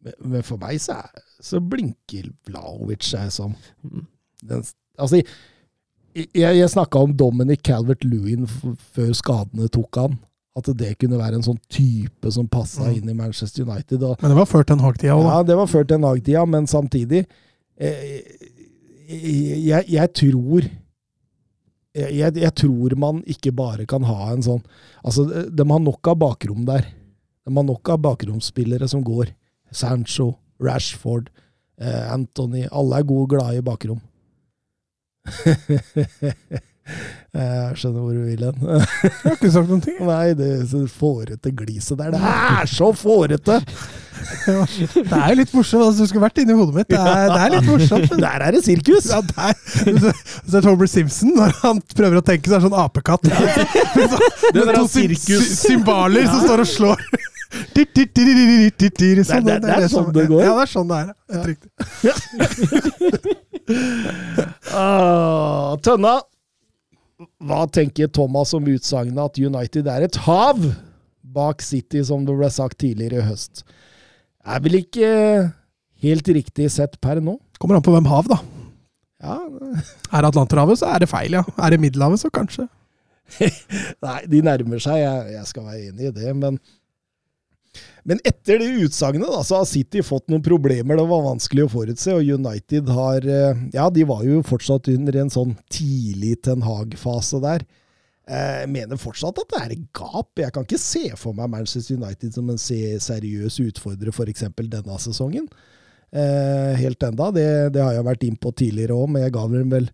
Men- 0.06 0.44
for 0.46 0.58
meg 0.62 0.78
så, 0.82 1.00
så 1.42 1.58
blinker 1.62 2.30
Vlaovic 2.52 3.08
seg 3.16 3.32
som 3.34 3.56
Mm. 3.82 4.06
Den, 4.42 4.64
Altså, 5.00 5.22
jeg, 6.14 6.28
jeg 6.36 6.70
snakka 6.70 7.00
om 7.00 7.14
Dominic 7.18 7.62
Calvert-Lewin 7.64 8.44
før 8.94 9.14
skadene 9.16 9.70
tok 9.72 9.96
han. 10.02 10.18
At 10.60 10.68
det 10.76 10.98
kunne 11.00 11.16
være 11.18 11.38
en 11.40 11.46
sånn 11.46 11.60
type 11.72 12.28
som 12.36 12.50
passa 12.52 12.90
Mm. 12.90 12.96
inn 12.98 13.10
i 13.10 13.14
Manchester 13.16 13.64
United. 13.64 14.04
Og, 14.04 14.18
Men 14.22 14.34
det 14.34 14.38
var 14.42 14.50
før 14.52 14.66
Ten 14.68 14.80
Hag-tida 14.84 15.16
òg, 15.16 15.24
da. 15.24 15.30
ja, 15.38 15.44
det 15.48 15.56
var 15.62 15.68
før 15.72 15.88
ten 15.88 16.04
Hag-tida, 16.04 16.44
men 16.46 16.68
samtidig 16.68 17.22
eh, 17.80 18.20
jeg, 19.08 19.86
jeg 19.88 20.14
tror 20.14 20.68
jeg, 21.96 22.12
jeg, 22.16 22.36
jeg 22.40 22.54
tror 22.56 22.96
man 23.00 23.24
ikke 23.28 23.52
bare 23.56 23.86
kan 23.90 24.04
ha 24.08 24.32
en 24.34 24.44
sånn 24.46 24.62
Altså, 25.04 25.26
de 25.50 25.66
har 25.72 25.80
nok 25.82 26.08
av 26.12 26.20
bakrom 26.22 26.62
der. 26.68 26.86
De 27.48 27.56
har 27.56 27.66
nok 27.66 27.90
av 27.90 27.98
bakromsspillere 28.06 28.86
som 28.92 29.02
går. 29.04 29.32
Sancho, 29.74 30.36
Rashford, 30.62 31.32
eh, 31.82 32.12
Anthony 32.14 32.68
Alle 32.72 33.00
er 33.00 33.08
gode 33.10 33.24
og 33.26 33.32
glade 33.34 33.58
i 33.58 33.66
bakrom. 33.66 34.00
Jeg 37.32 37.78
skjønner 37.80 38.04
hvor 38.04 38.12
du 38.12 38.24
vil 38.26 38.42
hen. 38.44 38.64
Jeg 38.68 39.12
har 39.24 39.36
ikke 39.38 39.52
sagt 39.54 39.70
noen 39.70 39.84
ting. 39.84 40.00
Nei, 40.10 40.34
det 40.36 40.50
fårete 40.92 41.54
gliset 41.56 42.00
der. 42.00 42.16
Det 42.16 42.22
er 42.22 42.72
så 42.72 42.92
fårete! 42.98 43.62
Det 44.22 45.18
er 45.18 45.32
jo 45.32 45.38
litt 45.40 45.54
morsomt. 45.56 45.82
Altså, 45.82 46.04
du 46.04 46.10
skulle 46.12 46.22
vært 46.22 46.38
inni 46.44 46.54
hodet 46.54 46.76
mitt. 46.76 46.90
Det 46.92 47.00
er, 47.00 47.32
det 47.32 47.40
er 47.42 47.54
litt 47.56 47.70
morsomt. 47.72 48.12
Der 48.22 48.46
er 48.46 48.54
det 48.54 48.62
sirkus! 48.68 49.08
Ja, 49.10 49.22
der. 49.26 49.56
Så 50.46 50.60
er 50.60 50.68
Homer 50.70 50.90
Simpson, 50.92 51.34
når 51.40 51.56
han 51.64 51.82
prøver 51.96 52.20
å 52.20 52.24
tenke, 52.26 52.46
så 52.46 52.58
er 52.58 52.62
det 52.62 52.68
sånn 52.68 52.78
apekatt. 52.84 53.26
Med, 53.26 54.74
to 54.78 54.86
er 55.02 55.48
symbaler 55.50 56.30
som 56.30 56.46
står 56.46 56.64
og 56.68 56.70
slår. 56.70 57.02
Sånn, 57.52 59.44
Det 59.46 59.54
er- 59.54 59.60
det 59.60 59.68
det 59.68 59.84
er 59.84 59.90
sånn 59.92 60.12
det 60.16 60.26
går. 60.30 60.42
Ja, 60.46 60.54
det 60.56 60.64
er 60.64 60.72
sånn 60.72 60.88
det 60.92 60.98
er. 61.02 61.08
Helt 61.36 61.48
riktig. 61.52 61.70
Ah, 64.74 65.76
Tønna, 65.84 66.16
hva 67.46 67.60
tenker 67.72 68.10
Thomas 68.14 68.54
om 68.58 68.66
utsagnet 68.72 69.20
at 69.22 69.38
United 69.40 69.88
er 69.92 70.02
et 70.08 70.18
hav 70.26 70.58
bak 71.32 71.62
City, 71.64 72.02
som 72.08 72.26
det 72.28 72.36
ble 72.38 72.50
sagt 72.52 72.80
tidligere 72.82 73.22
i 73.22 73.28
høst? 73.30 73.64
Er 74.48 74.60
vel 74.66 74.80
ikke 74.82 75.12
helt 76.02 76.32
riktig 76.34 76.70
sett 76.74 76.98
per 77.04 77.22
nå? 77.24 77.38
Kommer 77.62 77.78
an 77.78 77.86
på 77.86 77.94
hvem 77.94 78.10
hav, 78.10 78.28
da. 78.32 78.40
Ja, 79.22 79.38
Er 80.16 80.24
det 80.26 80.32
Atlanterhavet, 80.34 80.80
så 80.82 80.90
er 80.96 81.04
det 81.04 81.10
feil, 81.12 81.32
ja. 81.38 81.44
Er 81.62 81.70
det 81.76 81.80
Middelhavet, 81.84 82.20
så 82.24 82.32
kanskje. 82.34 82.66
Nei, 83.40 84.18
de 84.28 84.42
nærmer 84.44 84.82
seg, 84.84 84.98
jeg, 85.04 85.36
jeg 85.38 85.46
skal 85.48 85.64
være 85.70 85.84
enig 85.92 86.10
i 86.10 86.16
det, 86.18 86.34
men 86.36 86.58
men 88.04 88.20
etter 88.26 88.58
det 88.62 88.70
utsagnet 88.86 89.30
så 89.46 89.60
har 89.60 89.68
City 89.70 90.02
fått 90.06 90.30
noen 90.32 90.42
problemer. 90.46 90.98
Det 90.98 91.06
var 91.10 91.26
vanskelig 91.28 91.68
å 91.68 91.72
forutse, 91.74 92.16
og 92.18 92.32
United 92.40 92.90
har 92.90 93.28
eh, 93.28 93.62
Ja, 93.76 93.90
de 93.94 94.06
var 94.10 94.24
jo 94.26 94.40
fortsatt 94.48 94.90
under 94.94 95.20
en 95.22 95.30
sånn 95.34 95.54
tidlig 95.74 96.40
Ten 96.48 96.64
Hag-fase 96.66 97.42
der. 97.44 97.66
Eh, 98.28 98.62
Jeg 98.64 98.72
mener 98.74 99.02
fortsatt 99.02 99.38
at 99.44 99.54
det 99.54 99.62
er 99.62 99.76
et 99.76 99.86
gap. 99.98 100.32
Jeg 100.42 100.54
kan 100.56 100.66
ikke 100.66 100.82
se 100.82 101.04
for 101.20 101.38
meg 101.38 101.52
Manchester 101.54 102.00
United 102.02 102.34
som 102.38 102.50
en 102.50 102.62
seriøs 102.62 103.60
utfordrer 103.68 104.10
f.eks. 104.16 104.48
denne 104.58 104.98
sesongen. 105.06 105.50
Eh, 106.12 106.74
helt 106.82 107.04
enda. 107.08 107.30
Det, 107.32 107.48
det 107.78 107.86
har 107.86 107.94
jeg 108.00 108.08
vært 108.10 108.26
inn 108.28 108.40
på 108.42 108.52
tidligere 108.52 108.98
òg, 108.98 109.14
men 109.14 109.28
jeg 109.28 109.36
ga 109.38 109.46
dem 109.54 109.70
vel 109.78 109.92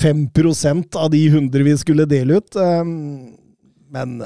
5% 0.00 0.96
av 0.96 1.10
de 1.12 1.26
100 1.28 1.64
vi 1.66 1.76
skulle 1.78 2.06
dele 2.08 2.40
ut. 2.40 2.56
Men 3.92 4.22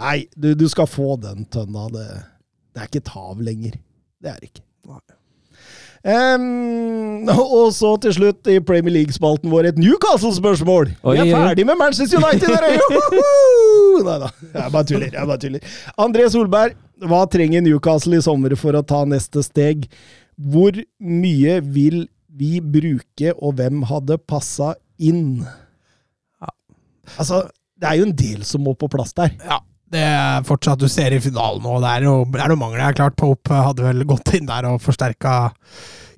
nei, 0.00 0.16
du, 0.36 0.52
du 0.58 0.66
skal 0.72 0.88
få 0.90 1.14
den 1.20 1.46
tønna. 1.52 1.86
Det, 1.94 2.08
det 2.74 2.82
er 2.82 2.90
ikke 2.90 3.04
et 3.04 3.14
hav 3.14 3.40
lenger. 3.44 3.78
Det 4.20 4.32
er 4.32 4.42
det 4.42 4.50
ikke. 4.52 4.66
Um, 6.00 7.28
og 7.28 7.74
så 7.76 7.90
til 8.00 8.14
slutt 8.16 8.48
i 8.48 8.56
Premier 8.64 8.94
League-spalten 8.94 9.50
vår 9.52 9.68
et 9.68 9.80
Newcastle-spørsmål! 9.80 10.94
Vi 10.96 11.18
er 11.20 11.28
ferdig 11.28 11.66
med 11.68 11.76
Manchester 11.76 12.22
United! 12.22 12.48
Nei 14.06 14.14
da, 14.22 14.30
jeg 14.54 14.72
bare 14.72 14.86
tuller. 14.88 15.10
jeg 15.12 15.28
bare 15.28 15.42
tuller. 15.42 15.74
André 16.00 16.24
Solberg, 16.32 16.78
hva 17.04 17.20
trenger 17.28 17.60
Newcastle 17.66 18.16
i 18.16 18.24
sommer 18.24 18.56
for 18.56 18.78
å 18.78 18.80
ta 18.80 19.02
neste 19.08 19.44
steg? 19.44 19.84
Hvor 20.40 20.72
mye 21.04 21.58
vil 21.68 22.06
vi 22.40 22.62
bruke, 22.64 23.34
og 23.36 23.58
hvem 23.60 23.84
hadde 23.90 24.16
passa 24.24 24.72
inn? 24.96 25.42
Altså, 27.18 27.44
det 27.76 27.90
er 27.90 28.00
jo 28.00 28.08
en 28.08 28.16
del 28.16 28.46
som 28.48 28.64
må 28.64 28.72
på 28.78 28.88
plass 28.88 29.12
der. 29.20 29.36
Ja. 29.44 29.60
Det 29.90 30.02
er 30.06 30.44
fortsatt 30.46 30.78
du 30.78 30.86
ser 30.90 31.16
i 31.16 31.22
finalen 31.22 31.64
nå. 31.66 31.78
Det 31.82 31.94
er 31.96 32.04
jo 32.06 32.18
det 32.30 32.42
er 32.44 32.52
noe 32.52 32.60
mangler. 32.60 32.82
Det 32.84 32.90
er 32.92 33.00
klart 33.00 33.16
Pope 33.18 33.62
hadde 33.70 33.88
vel 33.88 34.04
gått 34.06 34.34
inn 34.38 34.46
der 34.50 34.68
og 34.70 34.78
forsterka 34.84 35.32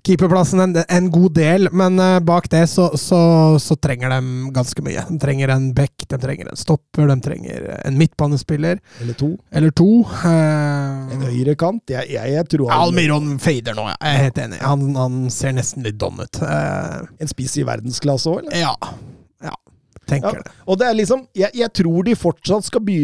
keeperplassen 0.03 0.59
en, 0.59 0.73
en 0.91 1.05
god 1.15 1.31
del, 1.37 1.69
men 1.79 1.95
eh, 2.03 2.17
bak 2.27 2.49
det 2.51 2.65
så, 2.67 2.89
så, 2.99 3.21
så 3.63 3.77
trenger 3.79 4.11
de 4.11 4.51
ganske 4.51 4.83
mye. 4.83 5.05
De 5.13 5.19
trenger 5.23 5.53
en 5.55 5.69
back, 5.79 5.95
de 6.11 6.19
trenger 6.19 6.51
en 6.51 6.59
stopper, 6.59 7.07
de 7.07 7.17
trenger 7.23 7.69
en 7.87 8.01
midtbanespiller 8.01 8.81
Eller 9.01 9.15
to. 9.21 9.29
eller 9.55 9.71
to. 9.79 9.87
Uh, 10.25 11.07
En 11.15 11.23
høyrekant. 11.29 11.85
Jeg, 11.95 12.11
jeg, 12.17 12.35
jeg 12.35 12.49
tror 12.51 12.73
han, 12.75 12.83
Almiron 12.89 13.39
fader 13.43 13.79
nå, 13.79 13.87
ja. 13.93 13.97
Jeg 14.03 14.19
er 14.19 14.25
helt 14.27 14.43
enig. 14.49 14.61
Han, 14.67 14.85
han 14.99 15.23
ser 15.31 15.55
nesten 15.55 15.87
litt 15.87 16.01
don 16.03 16.19
ut. 16.19 16.43
Uh, 16.43 17.07
En 17.23 17.31
spiss 17.31 17.55
i 17.63 17.67
verdensklasse 17.71 18.27
òg, 18.35 18.43
eller? 18.43 18.59
ja. 18.59 18.75
Tenker 20.13 20.37
Ja. 20.39 20.43
det. 20.43 20.53
Og 20.69 20.79
det 20.79 20.87
er 20.89 20.95
liksom 20.99 21.27
jeg, 21.35 21.51
jeg 21.63 21.73
tror 21.81 22.05
de 22.07 22.15
fortsatt 22.19 22.69
skal 22.69 22.85
by, 22.87 22.99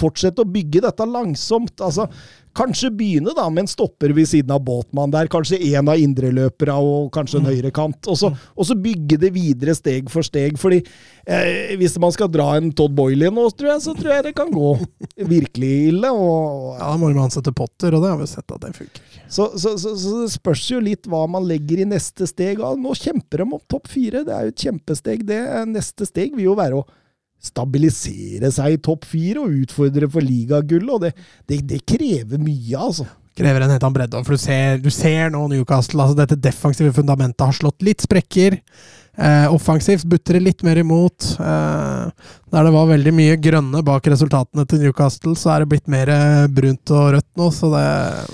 fortsette 0.00 0.42
å 0.44 0.48
bygge 0.56 0.82
dette 0.86 1.06
langsomt. 1.08 1.76
Altså, 1.84 2.08
kanskje 2.56 2.90
begynne 2.96 3.34
da 3.36 3.44
med 3.52 3.64
en 3.66 3.70
stopper 3.70 4.14
ved 4.16 4.28
siden 4.30 4.52
av 4.54 4.62
Båtmann 4.66 5.12
der. 5.12 5.28
Kanskje 5.32 5.58
en 5.74 5.90
av 5.92 6.00
indreløperne 6.00 6.76
og 6.80 7.10
kanskje 7.14 7.40
en 7.42 7.48
høyrekant. 7.50 8.08
Og 8.10 8.18
så, 8.18 8.30
og 8.32 8.68
så 8.68 8.76
bygge 8.80 9.18
det 9.22 9.30
videre 9.34 9.76
steg 9.76 10.10
for 10.12 10.26
steg. 10.26 10.56
fordi 10.60 10.80
eh, 11.26 11.76
hvis 11.78 11.98
man 12.02 12.14
skal 12.16 12.30
dra 12.32 12.48
en 12.56 12.72
Todd 12.76 12.96
Boyle 12.96 13.30
nå, 13.30 13.46
tror 13.56 13.74
jeg, 13.74 13.84
så 13.84 13.94
tror 13.98 14.14
jeg 14.16 14.26
det 14.28 14.34
kan 14.38 14.50
gå 14.54 14.72
virkelig 15.34 15.72
ille. 15.92 16.10
Og, 16.12 16.74
Ja, 16.80 16.90
Da 16.92 16.96
må 17.00 17.10
man 17.12 17.26
ansette 17.26 17.52
Potter, 17.56 17.94
og 17.96 18.04
det 18.04 18.12
har 18.14 18.20
vi 18.20 18.28
sett 18.30 18.52
at 18.56 18.62
det 18.64 18.74
funker. 18.76 19.02
så, 19.28 19.50
så, 19.58 19.76
så, 19.78 19.94
så 20.00 20.18
det 20.24 20.32
spørs 20.34 20.66
jo 20.70 20.82
litt 20.82 21.08
hva 21.10 21.26
man 21.30 21.46
legger 21.48 21.82
i 21.82 21.88
neste 21.88 22.28
steg. 22.30 22.62
Ja, 22.62 22.72
nå 22.78 22.94
kjemper 22.96 23.42
de 23.42 23.48
om 23.48 23.58
topp 23.68 23.90
fire. 23.92 24.24
Det 24.26 24.32
er 24.34 24.48
jo 24.48 24.54
et 24.54 24.64
kjempesteg. 24.68 25.26
Det 25.28 25.40
neste 25.70 26.08
steg 26.08 26.36
vil 26.36 26.50
jo 26.50 26.56
være 26.58 26.80
å 26.80 26.86
stabilisere 27.42 28.50
seg 28.54 28.74
i 28.74 28.82
topp 28.82 29.06
fire 29.08 29.44
og 29.44 29.54
utfordre 29.62 30.08
for 30.10 30.24
ligagullet. 30.24 30.92
Og 30.96 31.06
det, 31.06 31.12
det, 31.48 31.62
det 31.70 31.84
krever 31.88 32.42
mye, 32.42 32.76
altså. 32.78 33.06
krever 33.38 33.64
en 33.64 33.74
helt 33.74 33.86
annen 33.86 33.98
bredde. 33.98 34.22
For 34.26 34.36
du 34.36 34.42
ser, 34.42 34.80
du 34.82 34.90
ser 34.94 35.32
nå 35.34 35.44
Newcastle, 35.52 36.02
altså 36.02 36.18
dette 36.18 36.40
defensive 36.40 36.94
fundamentet 36.96 37.46
har 37.46 37.56
slått 37.56 37.86
litt 37.86 38.04
sprekker. 38.06 38.60
Eh, 39.16 39.54
offensivt 39.54 40.04
butter 40.04 40.36
det 40.36 40.42
litt 40.44 40.62
mer 40.66 40.76
imot. 40.76 41.24
Eh, 41.40 42.32
der 42.52 42.66
det 42.68 42.72
var 42.74 42.88
veldig 42.90 43.12
mye 43.16 43.36
grønne 43.40 43.80
bak 43.84 44.08
resultatene 44.12 44.66
til 44.68 44.82
Newcastle, 44.84 45.32
så 45.38 45.54
er 45.54 45.64
det 45.64 45.70
blitt 45.70 45.88
mer 45.92 46.10
eh, 46.12 46.48
brunt 46.52 46.92
og 46.92 47.14
rødt 47.14 47.28
nå. 47.40 47.48
Så 47.54 47.70
det, 47.72 47.86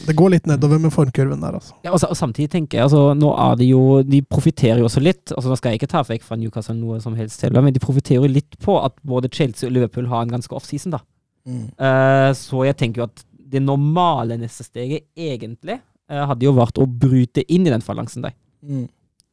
det 0.09 0.17
går 0.19 0.35
litt 0.35 0.51
nedover 0.51 0.83
med 0.83 0.95
formkurven 0.95 1.45
der, 1.45 1.61
altså. 1.61 1.77
Ja, 1.87 1.93
og, 1.95 2.03
og 2.09 2.19
samtidig 2.19 2.51
tenker 2.57 2.81
jeg, 2.81 2.89
altså, 2.91 3.05
nå 3.19 3.31
er 3.37 3.61
de 3.61 3.71
jo 3.71 3.83
De 4.07 4.23
profitterer 4.27 4.83
jo 4.83 4.89
også 4.91 5.03
litt. 5.05 5.31
altså 5.31 5.53
Nå 5.53 5.59
skal 5.61 5.75
jeg 5.75 5.83
ikke 5.83 5.93
ta 5.95 6.03
vekk 6.09 6.27
fra 6.27 6.39
Newcastle 6.41 6.77
noe 6.79 6.99
som 7.05 7.15
helst 7.19 7.45
heller, 7.47 7.63
men 7.63 7.77
de 7.77 7.83
profitterer 7.83 8.25
jo 8.25 8.35
litt 8.41 8.59
på 8.63 8.79
at 8.83 8.97
både 9.07 9.31
Chelsea 9.33 9.69
og 9.69 9.77
Liverpool 9.77 10.11
har 10.11 10.27
en 10.27 10.35
ganske 10.35 10.57
offseason, 10.57 10.97
da. 10.99 11.05
Eh, 11.47 12.31
så 12.39 12.67
jeg 12.69 12.79
tenker 12.79 13.03
jo 13.03 13.09
at 13.09 13.25
det 13.53 13.63
normale 13.63 14.39
neste 14.41 14.65
steget 14.65 15.09
egentlig 15.19 15.77
eh, 15.79 16.25
hadde 16.29 16.47
jo 16.47 16.55
vært 16.57 16.81
å 16.81 16.87
bryte 16.87 17.45
inn 17.53 17.67
i 17.67 17.73
den 17.73 17.85
falansen 17.85 18.25
der. 18.27 18.35
Mm. 18.63 18.87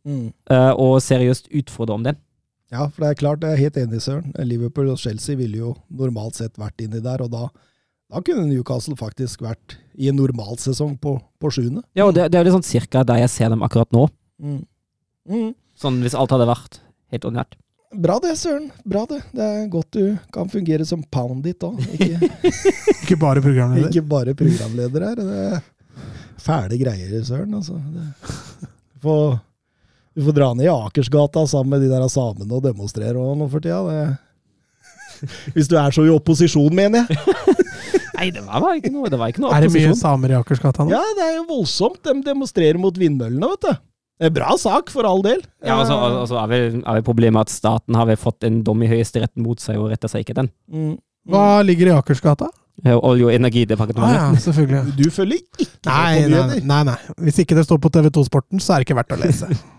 Mm. 0.08 0.30
eh, 0.50 0.72
og 0.80 1.00
seriøst 1.04 1.50
utfordre 1.60 1.94
om 2.00 2.04
den. 2.08 2.18
Ja, 2.72 2.86
for 2.88 3.02
det 3.04 3.10
er 3.10 3.18
klart, 3.20 3.42
jeg 3.44 3.52
er 3.58 3.64
helt 3.64 3.78
enig, 3.82 4.00
Søren. 4.06 4.32
Liverpool 4.46 4.92
og 4.94 5.00
Chelsea 5.02 5.36
ville 5.36 5.58
jo 5.58 5.72
normalt 5.90 6.38
sett 6.38 6.58
vært 6.62 6.80
inni 6.86 7.02
der, 7.02 7.24
og 7.26 7.32
da, 7.34 7.48
da 8.14 8.22
kunne 8.22 8.46
Newcastle 8.48 8.96
faktisk 9.00 9.42
vært 9.42 9.78
i 9.98 10.08
en 10.12 10.20
normalsesong 10.22 10.94
på, 11.02 11.16
på 11.42 11.52
sjuende. 11.52 11.82
Ja, 11.98 12.06
og 12.06 12.14
det, 12.16 12.28
det 12.32 12.40
er 12.40 12.46
jo 12.46 12.54
sånn 12.60 12.68
cirka 12.68 13.02
der 13.04 13.24
jeg 13.24 13.32
ser 13.34 13.50
dem 13.56 13.66
akkurat 13.66 13.90
nå. 13.96 14.06
Mm. 14.40 14.62
Mm. 15.30 15.50
Sånn 15.80 15.98
hvis 16.06 16.16
alt 16.18 16.32
hadde 16.36 16.48
vært 16.50 16.80
helt 17.12 17.26
ordinært. 17.26 17.58
Bra 17.90 18.20
det, 18.22 18.36
Søren. 18.38 18.68
Bra 18.86 19.02
det. 19.10 19.24
Det 19.34 19.42
er 19.42 19.68
godt 19.74 19.90
du 19.98 20.04
kan 20.34 20.50
fungere 20.54 20.86
som 20.86 21.02
pound 21.10 21.48
it 21.50 21.64
òg, 21.66 21.80
ikke, 21.98 22.30
Ikke 23.02 23.18
bare 23.18 23.42
programleder. 23.42 23.90
ikke 23.90 24.06
bare 24.06 24.36
programleder 24.38 25.08
her. 25.10 25.22
Det 25.26 25.40
er 25.56 25.64
fæle 26.38 26.78
greier, 26.78 27.16
Søren. 27.26 27.56
Altså. 27.58 27.80
Det, 27.96 28.06
får, 29.02 29.40
du 30.18 30.24
får 30.26 30.36
dra 30.36 30.50
ned 30.58 30.66
i 30.68 30.72
Akersgata 30.74 31.46
sammen 31.48 31.76
med 31.76 31.86
de 31.86 31.92
der 31.92 32.08
samene 32.12 32.58
og 32.58 32.64
demonstrere 32.66 33.20
og 33.22 33.38
nå 33.40 33.48
for 33.52 33.64
tida. 33.64 33.82
Det, 33.86 35.30
hvis 35.56 35.68
du 35.70 35.76
er 35.80 35.94
så 35.96 36.06
i 36.08 36.14
opposisjon, 36.14 36.74
mener 36.76 37.06
jeg. 37.06 37.58
Nei, 38.20 38.30
det 38.36 38.42
var 38.44 38.74
ikke 38.76 38.92
noe, 38.92 39.08
det 39.12 39.20
var 39.20 39.32
ikke 39.32 39.44
noe 39.46 39.54
Er 39.56 39.64
det 39.64 39.70
mye 39.72 39.94
samer 39.96 40.34
i 40.34 40.36
Akersgata 40.36 40.84
nå? 40.84 40.92
Ja, 40.92 41.00
det 41.16 41.24
er 41.24 41.38
jo 41.38 41.46
voldsomt. 41.54 42.02
De 42.04 42.18
demonstrerer 42.26 42.80
mot 42.82 42.96
vindmøllene, 43.00 43.52
vet 43.54 43.68
du. 43.70 43.86
Det 44.20 44.28
er 44.28 44.34
bra 44.36 44.52
sak, 44.60 44.90
for 44.92 45.08
all 45.08 45.22
del. 45.24 45.40
Ja, 45.64 45.78
altså, 45.80 45.96
altså 45.96 46.40
er, 46.42 46.50
vel, 46.52 46.80
er 46.82 46.98
vel 46.98 47.06
problemet 47.08 47.48
at 47.48 47.54
staten 47.54 47.96
har 47.96 48.10
vel 48.10 48.20
fått 48.20 48.44
en 48.50 48.60
dom 48.68 48.84
i 48.84 48.90
Høyesterett 48.92 49.32
mot 49.40 49.64
seg 49.64 49.80
og 49.80 49.94
retter 49.94 50.12
seg 50.12 50.26
ikke 50.26 50.36
den. 50.42 50.50
Mm. 50.68 50.98
Hva 51.32 51.46
ligger 51.64 51.94
i 51.94 51.96
Akersgata? 51.96 52.50
Olje- 52.84 53.28
og 53.28 53.32
Ah, 54.00 54.12
ja, 54.16 54.28
selvfølgelig. 54.40 54.94
Du 55.00 55.10
følger 55.12 55.40
ikke 55.40 55.66
Nei, 55.88 56.20
med 56.20 56.24
på 56.24 56.30
nei, 56.30 56.30
nyheter. 56.30 56.68
nei, 56.68 56.84
nei. 56.92 56.98
Hvis 57.28 57.40
ikke 57.44 57.56
det 57.56 57.66
står 57.68 57.80
på 57.84 57.92
TV2 57.96 58.24
Sporten, 58.28 58.60
så 58.64 58.76
er 58.76 58.84
det 58.84 58.90
ikke 58.90 59.00
verdt 59.00 59.16
å 59.16 59.20
lese. 59.24 59.52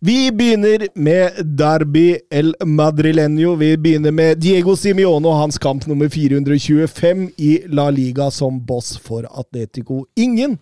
Vi 0.00 0.32
begynner 0.32 0.88
med 0.94 1.46
Derby 1.46 2.18
El 2.30 2.54
Madrileño. 2.60 3.56
Vi 3.56 3.76
begynner 3.76 4.10
med 4.10 4.38
Diego 4.38 4.76
Simione 4.76 5.28
og 5.28 5.38
hans 5.38 5.58
kamp 5.58 5.86
nummer 5.86 6.08
425 6.08 7.30
i 7.36 7.52
La 7.66 7.90
Liga 7.90 8.30
som 8.30 8.60
boss 8.66 8.96
for 8.98 9.26
Atletico. 9.30 10.04
Ingen 10.16 10.58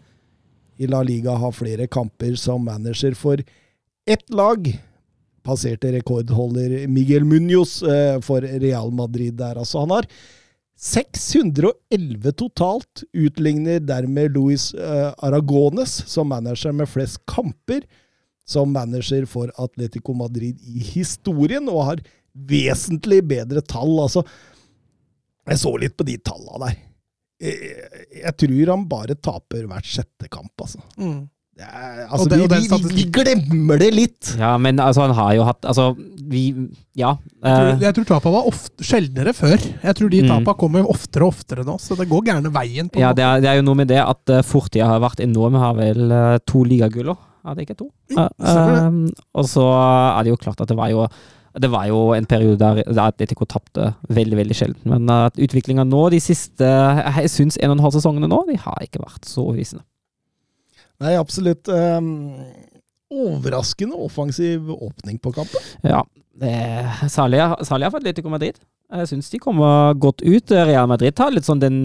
i 0.76 0.87
La 0.87 1.03
Liga 1.03 1.37
har 1.37 1.53
flere 1.53 1.87
kamper 1.87 2.35
som 2.35 2.64
manager 2.64 3.14
for 3.14 3.43
ett 4.07 4.31
lag. 4.31 4.68
Passerte 5.43 5.93
rekordholder 5.93 6.87
Miguel 6.89 7.24
Munoz 7.24 7.83
eh, 7.83 8.20
for 8.20 8.41
Real 8.41 8.93
Madrid 8.93 9.35
der, 9.35 9.59
altså. 9.59 9.78
Han 9.85 9.91
har 9.91 10.09
611 10.81 12.33
totalt, 12.33 13.03
utligner 13.12 13.81
dermed 13.81 14.33
Luis 14.37 14.72
eh, 14.74 15.11
Aragones 15.18 16.03
som 16.09 16.28
manager 16.28 16.72
med 16.72 16.89
flest 16.89 17.20
kamper 17.28 17.85
som 18.49 18.70
manager 18.72 19.26
for 19.30 19.51
Atletico 19.59 20.14
Madrid 20.14 20.59
i 20.66 20.80
historien, 20.82 21.68
og 21.70 21.84
har 21.91 22.01
vesentlig 22.34 23.22
bedre 23.26 23.62
tall. 23.62 23.93
Altså, 24.05 24.24
jeg 25.51 25.59
så 25.59 25.74
litt 25.82 25.97
på 25.99 26.07
de 26.07 26.16
tallene 26.22 26.68
der. 26.68 26.78
Jeg, 27.41 27.91
jeg 28.20 28.36
tror 28.43 28.70
han 28.74 28.88
bare 28.91 29.14
taper 29.16 29.66
hvert 29.70 29.86
sjette 29.88 30.28
kamp, 30.30 30.53
altså. 30.61 30.82
Mm. 31.01 31.28
Det 31.61 31.66
er, 31.68 31.97
altså 32.07 32.24
Og 32.24 32.28
det- 32.30 32.36
vi, 32.41 32.68
og 32.72 32.84
vi, 32.86 32.95
vi, 32.97 33.05
glemmer 33.12 33.78
det 33.80 33.88
litt! 33.93 34.30
Ja, 34.41 34.55
men 34.57 34.78
altså, 34.80 35.03
han 35.05 35.12
har 35.12 35.34
jo 35.36 35.43
hatt 35.45 35.66
Altså, 35.68 35.91
vi 36.30 36.55
Ja. 36.97 37.16
Jeg 37.20 37.57
tror, 37.57 37.66
eh, 37.74 37.80
jeg 37.84 37.95
tror 37.99 38.05
tapa 38.09 38.30
var 38.32 38.47
ofte, 38.49 38.84
sjeldnere 38.84 39.34
før. 39.36 39.57
Jeg 39.82 39.95
tror 39.99 40.09
de 40.11 40.22
Mm. 40.22 40.28
tapa 40.30 40.55
kommer 40.57 40.86
oftere 40.88 41.22
og 41.26 41.34
oftere 41.34 41.64
nå, 41.66 41.76
så 41.80 41.97
det 41.99 42.09
går 42.09 42.24
gærne 42.24 42.53
veien. 42.53 42.88
på 42.88 43.01
ja 43.01 43.12
det, 43.12 43.24
er, 43.24 43.41
det 43.41 43.49
er 43.51 43.57
jo 43.61 43.66
noe 43.66 43.74
med 43.76 43.88
det 43.88 43.99
at 44.01 44.30
uh, 44.30 44.41
fortida 44.43 44.86
har 44.86 45.01
vært 45.01 45.20
enorm. 45.20 45.53
Vi 45.53 45.59
har 45.59 45.74
vel 45.74 46.12
uh, 46.12 46.38
to 46.47 46.62
ligaguller, 46.64 47.16
er 47.45 47.57
det 47.57 47.66
ikke 47.66 47.78
to? 47.80 47.91
Uh, 48.12 48.26
um, 48.38 49.05
eh, 49.07 49.26
og 49.34 49.47
så 49.49 49.66
er 49.74 50.24
det 50.24 50.34
jo 50.34 50.41
klart 50.41 50.61
at 50.61 50.70
det 50.70 50.78
var 50.78 50.91
jo 50.93 51.07
det 51.51 51.66
var 51.66 51.88
jo 51.88 52.12
en 52.14 52.28
periode 52.30 52.61
der, 52.61 52.84
der 52.86 53.09
Atletico 53.09 53.43
tapte 53.49 53.88
veldig 54.07 54.36
veldig 54.38 54.55
sjelden. 54.55 54.84
Men 54.93 55.11
uh, 55.11 55.26
utviklinga 55.34 55.82
nå, 55.88 56.05
de 56.14 56.20
siste 56.22 56.66
jeg 56.66 57.32
syns 57.32 57.59
en 57.59 57.72
og 57.72 57.78
en 57.78 57.84
halv 57.88 57.97
sesongene 57.97 58.30
nå, 58.30 58.45
de 58.47 58.59
har 58.61 58.78
ikke 58.84 59.03
vært 59.03 59.26
så 59.26 59.43
overbevisende. 59.43 59.82
Nei, 61.01 61.16
absolutt. 61.18 61.66
Um, 61.66 62.30
overraskende 63.11 63.99
offensiv 63.99 64.70
åpning 64.70 65.18
på 65.18 65.32
kampen. 65.34 65.64
Ja, 65.82 66.05
er 66.41 67.09
særlig, 67.11 67.43
særlig 67.66 67.91
for 67.91 67.99
Atletico 67.99 68.30
Madrid. 68.30 68.61
Jeg 68.91 69.11
syns 69.11 69.30
de 69.32 69.41
kommer 69.43 69.95
godt 69.99 70.22
ut. 70.22 70.55
Real 70.55 70.86
Madrid 70.91 71.16
tar 71.18 71.34
litt 71.34 71.49
sånn 71.49 71.62
den 71.62 71.80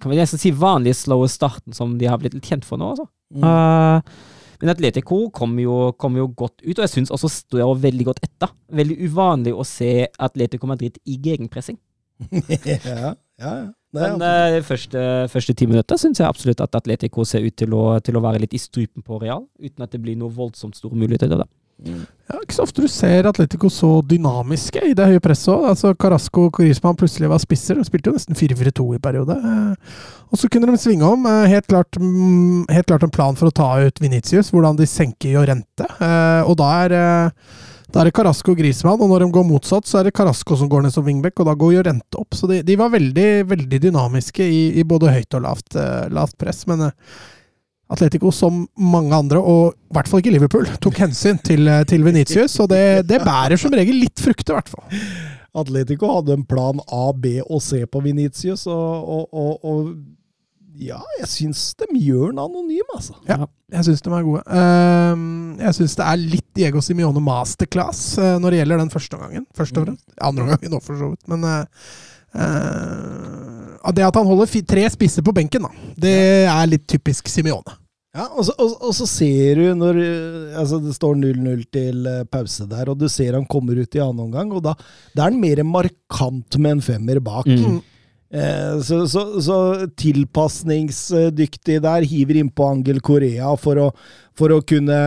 kan 0.00 0.12
vi 0.12 0.18
nesten 0.18 0.40
si 0.40 0.52
vanlige 0.52 0.98
slowe 0.98 1.28
starten 1.30 1.74
som 1.76 1.96
de 1.98 2.08
har 2.10 2.20
blitt 2.20 2.36
litt 2.36 2.46
kjent 2.46 2.66
for 2.66 2.80
nå. 2.80 2.92
altså. 2.92 3.06
Mm. 3.34 3.46
Eh, 3.48 4.24
men 4.60 4.72
Atletico 4.72 5.18
kom 5.34 5.56
jo, 5.60 5.92
kom 6.00 6.16
jo 6.18 6.28
godt 6.36 6.62
ut, 6.64 6.76
og 6.76 6.84
jeg 6.84 6.92
syns 6.92 7.12
også 7.14 7.30
står 7.32 7.74
veldig 7.82 8.06
godt 8.08 8.22
etter. 8.24 8.52
Veldig 8.72 8.96
uvanlig 9.08 9.54
å 9.56 9.66
se 9.66 10.06
Atletico 10.22 10.68
Madrid 10.70 10.98
i 11.04 11.18
gegenpressing. 11.22 11.78
ja, 12.32 13.12
ja, 13.12 13.12
ja. 13.40 13.66
Men 13.96 14.16
absolutt. 14.16 14.56
uh, 14.56 14.66
første, 14.66 15.02
første 15.32 15.54
ti 15.56 15.68
minutter 15.68 16.00
syns 16.00 16.20
jeg 16.20 16.28
absolutt 16.28 16.60
at 16.64 16.74
Atletico 16.76 17.24
ser 17.28 17.44
ut 17.46 17.56
til 17.56 17.72
å, 17.76 17.84
til 18.04 18.18
å 18.18 18.22
være 18.24 18.42
litt 18.42 18.56
i 18.56 18.60
strupen 18.60 19.04
på 19.04 19.20
Real, 19.22 19.46
uten 19.62 19.84
at 19.84 19.94
det 19.94 20.02
blir 20.04 20.18
noe 20.20 20.32
voldsomt 20.32 20.76
store 20.76 20.98
muligheter. 20.98 21.30
til 21.32 21.44
det. 21.78 22.06
Ja, 22.26 22.40
ikke 22.42 22.56
så 22.56 22.64
ofte 22.64 22.82
du 22.82 22.88
ser 22.90 23.28
Atletico 23.30 23.68
så 23.70 24.00
dynamiske 24.02 24.80
i 24.88 24.94
det 24.98 25.04
høye 25.06 25.20
presset 25.22 25.52
òg. 25.54 25.68
Altså, 25.70 25.92
Carasco 25.94 26.48
og 26.48 26.56
Corisman 26.56 26.96
plutselig 26.98 27.28
var 27.30 27.38
spisser 27.38 27.78
og 27.78 27.86
spilte 27.86 28.10
jo 28.10 28.16
nesten 28.16 28.34
4-4-2 28.34 28.86
i 28.96 29.02
periode. 29.02 29.36
Eh, 29.36 29.92
Og 30.32 30.40
så 30.40 30.48
kunne 30.50 30.66
de 30.66 30.80
svinge 30.82 31.06
om. 31.06 31.22
eh, 31.30 31.46
Helt 31.52 31.68
klart, 31.70 31.92
mm, 32.00 32.66
helt 32.68 32.86
klart 32.86 33.04
en 33.06 33.10
plan 33.14 33.36
for 33.38 33.46
å 33.46 33.54
ta 33.54 33.68
ut 33.86 34.00
Venitius, 34.02 34.50
hvordan 34.50 34.76
de 34.76 34.86
senker 34.90 35.36
Jorente. 35.36 35.86
rente 35.86 36.48
Og 36.50 36.56
da 36.56 36.70
er, 36.84 36.92
eh, 36.92 37.30
da 37.92 38.00
er 38.00 38.04
det 38.10 38.14
Carasco 38.14 38.50
og 38.50 38.58
Grismann, 38.58 39.00
og 39.00 39.08
når 39.08 39.20
de 39.20 39.30
går 39.30 39.46
motsatt, 39.46 39.86
så 39.86 40.00
er 40.00 40.04
det 40.04 40.14
Carasco 40.14 40.56
som 40.56 40.68
går 40.68 40.82
ned 40.82 40.92
som 40.92 41.04
wingback, 41.04 41.38
og 41.38 41.46
da 41.46 41.54
går 41.54 41.74
Jorente 41.76 42.18
opp. 42.18 42.30
Så 42.34 42.48
de, 42.48 42.62
de 42.62 42.74
var 42.74 42.90
veldig, 42.90 43.46
veldig 43.46 43.80
dynamiske 43.80 44.40
i, 44.42 44.80
i 44.80 44.82
både 44.82 45.12
høyt 45.14 45.32
og 45.38 45.42
lavt, 45.46 45.76
eh, 45.76 46.08
lavt 46.10 46.36
press. 46.36 46.66
Men 46.66 46.80
eh, 46.88 46.90
Atletico, 47.92 48.32
som 48.34 48.64
mange 48.74 49.14
andre, 49.14 49.38
og 49.38 49.76
i 49.76 49.94
hvert 49.94 50.10
fall 50.10 50.22
ikke 50.22 50.34
Liverpool, 50.34 50.66
tok 50.82 50.98
hensyn 51.04 51.38
til, 51.46 51.68
eh, 51.70 51.84
til 51.86 52.02
Venitius, 52.06 52.58
og 52.62 52.70
det, 52.72 53.06
det 53.06 53.22
bærer 53.22 53.60
som 53.60 53.74
regel 53.74 54.00
litt 54.02 54.22
frukter, 54.22 54.54
i 54.54 54.58
hvert 54.58 54.72
fall. 54.72 55.00
Atletico 55.56 56.10
hadde 56.18 56.34
en 56.36 56.44
plan 56.44 56.82
A, 56.92 57.06
B 57.14 57.38
og 57.46 57.62
C 57.64 57.84
på 57.88 58.02
Venitius, 58.04 58.66
og, 58.66 59.06
og, 59.06 59.28
og, 59.30 59.64
og 59.64 59.94
ja, 60.76 60.98
jeg 61.22 61.28
syns 61.32 61.60
de 61.80 61.86
gjør 61.94 62.34
den 62.34 62.42
anonym, 62.42 62.90
altså. 62.92 63.14
Ja. 63.28 63.46
Jeg 63.72 63.86
syns 63.88 64.02
de 64.04 64.10
er 64.14 64.26
gode. 64.26 64.42
Ehm, 64.54 65.56
jeg 65.58 65.74
syns 65.74 65.96
det 65.98 66.04
er 66.06 66.20
litt 66.20 66.46
Diego 66.54 66.82
Simione 66.84 67.22
masterclass 67.24 68.02
eh, 68.22 68.36
når 68.38 68.54
det 68.54 68.60
gjelder 68.60 68.82
den 68.82 68.92
første 68.92 69.16
omgangen. 69.16 69.46
Først 69.56 69.80
og 69.80 69.86
fremst. 69.88 70.04
Andre 70.22 70.44
omgangen 70.44 70.76
òg, 70.76 70.84
for 70.84 71.00
så 71.00 71.08
vidt. 71.10 71.24
Men 71.32 71.48
eh, 71.48 71.64
det 73.94 74.06
at 74.06 74.16
han 74.18 74.26
holder 74.26 74.62
tre 74.66 74.86
spisser 74.90 75.24
på 75.26 75.34
benken, 75.36 75.66
da, 75.66 75.90
det 76.00 76.16
er 76.50 76.70
litt 76.70 76.86
typisk 76.90 77.28
Simione. 77.30 77.76
Ja, 78.16 78.30
og 78.32 78.46
så, 78.48 78.54
og, 78.56 78.78
og 78.80 78.94
så 78.96 79.06
ser 79.10 79.58
du 79.60 79.64
når 79.76 79.98
eh, 80.00 80.54
altså 80.56 80.78
Det 80.80 80.94
står 80.96 81.18
0-0 81.20 81.64
til 81.74 82.06
eh, 82.08 82.22
pause 82.32 82.64
der, 82.70 82.88
og 82.88 82.96
du 82.96 83.10
ser 83.12 83.36
han 83.36 83.44
kommer 83.44 83.76
ut 83.76 83.98
i 83.98 84.00
annen 84.00 84.22
omgang, 84.24 84.54
og 84.56 84.64
da, 84.64 84.72
da 85.12 85.26
er 85.26 85.34
han 85.34 85.42
mer 85.42 85.60
markant 85.68 86.56
med 86.56 86.78
en 86.78 86.84
femmer 86.86 87.20
bak. 87.20 87.50
Mm. 87.50 87.82
Eh, 88.26 88.80
så, 88.82 89.04
så, 89.08 89.40
så 89.40 89.56
tilpasningsdyktig 89.94 91.78
der, 91.84 92.06
hiver 92.10 92.40
innpå 92.40 92.66
Angel 92.66 92.98
Korea 93.04 93.52
for 93.60 93.78
å, 93.78 93.86
for 94.36 94.50
å 94.50 94.58
kunne 94.66 94.98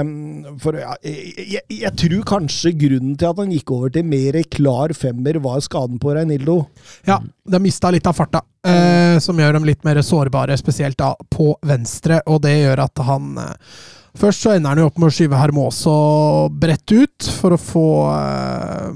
for, 0.63 0.77
ja, 0.79 0.95
jeg, 1.03 1.65
jeg, 1.67 1.91
tror 1.99 2.23
kanskje 2.31 2.71
grunnen 2.79 3.17
til 3.19 3.27
at 3.27 3.41
han 3.43 3.51
gikk 3.51 3.73
over 3.75 3.91
til 3.91 4.07
mer 4.07 4.39
klar 4.47 4.95
femmer, 4.95 5.41
var 5.43 5.59
skaden 5.65 5.99
på 5.99 6.15
Reinildo. 6.15 6.61
Ja, 7.09 7.19
de 7.19 7.61
mista 7.63 7.91
litt 7.91 8.07
av 8.07 8.15
farta, 8.15 8.45
eh, 8.63 9.19
som 9.23 9.39
gjør 9.39 9.59
dem 9.59 9.67
litt 9.67 9.83
mer 9.87 9.99
sårbare, 10.05 10.55
spesielt 10.59 10.99
da 11.01 11.11
på 11.27 11.51
venstre, 11.67 12.23
og 12.23 12.45
det 12.47 12.55
gjør 12.61 12.87
at 12.87 13.07
han 13.11 13.33
eh, 13.43 13.55
Først 14.19 14.41
så 14.41 14.55
ender 14.55 14.73
han 14.73 14.79
jo 14.81 14.87
opp 14.89 14.95
med 14.99 15.11
å 15.11 15.13
skyve 15.13 15.37
Hermoso 15.37 15.91
bredt 16.49 16.91
ut 16.91 17.27
for 17.39 17.53
å 17.53 17.59
få 17.61 17.83
eh, 18.09 18.87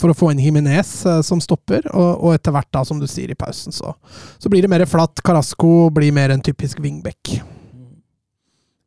For 0.00 0.12
å 0.12 0.16
få 0.16 0.30
inn 0.32 0.42
Jimenez 0.42 0.90
eh, 1.08 1.20
som 1.26 1.40
stopper, 1.42 1.86
og, 1.92 2.10
og 2.24 2.36
etter 2.36 2.54
hvert, 2.54 2.70
da, 2.74 2.84
som 2.86 3.00
du 3.00 3.08
sier 3.10 3.32
i 3.32 3.38
pausen, 3.38 3.74
så, 3.74 3.94
så 4.40 4.52
blir 4.52 4.64
det 4.64 4.70
mer 4.72 4.84
flatt. 4.88 5.22
Carasco 5.24 5.90
blir 5.94 6.14
mer 6.14 6.34
en 6.34 6.44
typisk 6.44 6.80
wingback. 6.82 7.36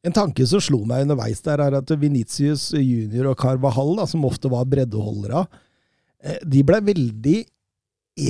En 0.06 0.14
tanke 0.14 0.46
som 0.46 0.62
slo 0.62 0.84
meg 0.86 1.06
underveis 1.06 1.42
der, 1.46 1.64
er 1.66 1.80
at 1.80 1.94
Venitius 1.98 2.70
junior 2.78 3.32
og 3.32 3.40
Carvahall, 3.42 3.96
da, 4.00 4.08
som 4.10 4.26
ofte 4.28 4.52
var 4.52 4.68
breddeholdere, 4.70 5.46
eh, 6.24 6.42
de 6.46 6.66
ble 6.66 6.82
veldig 6.92 7.40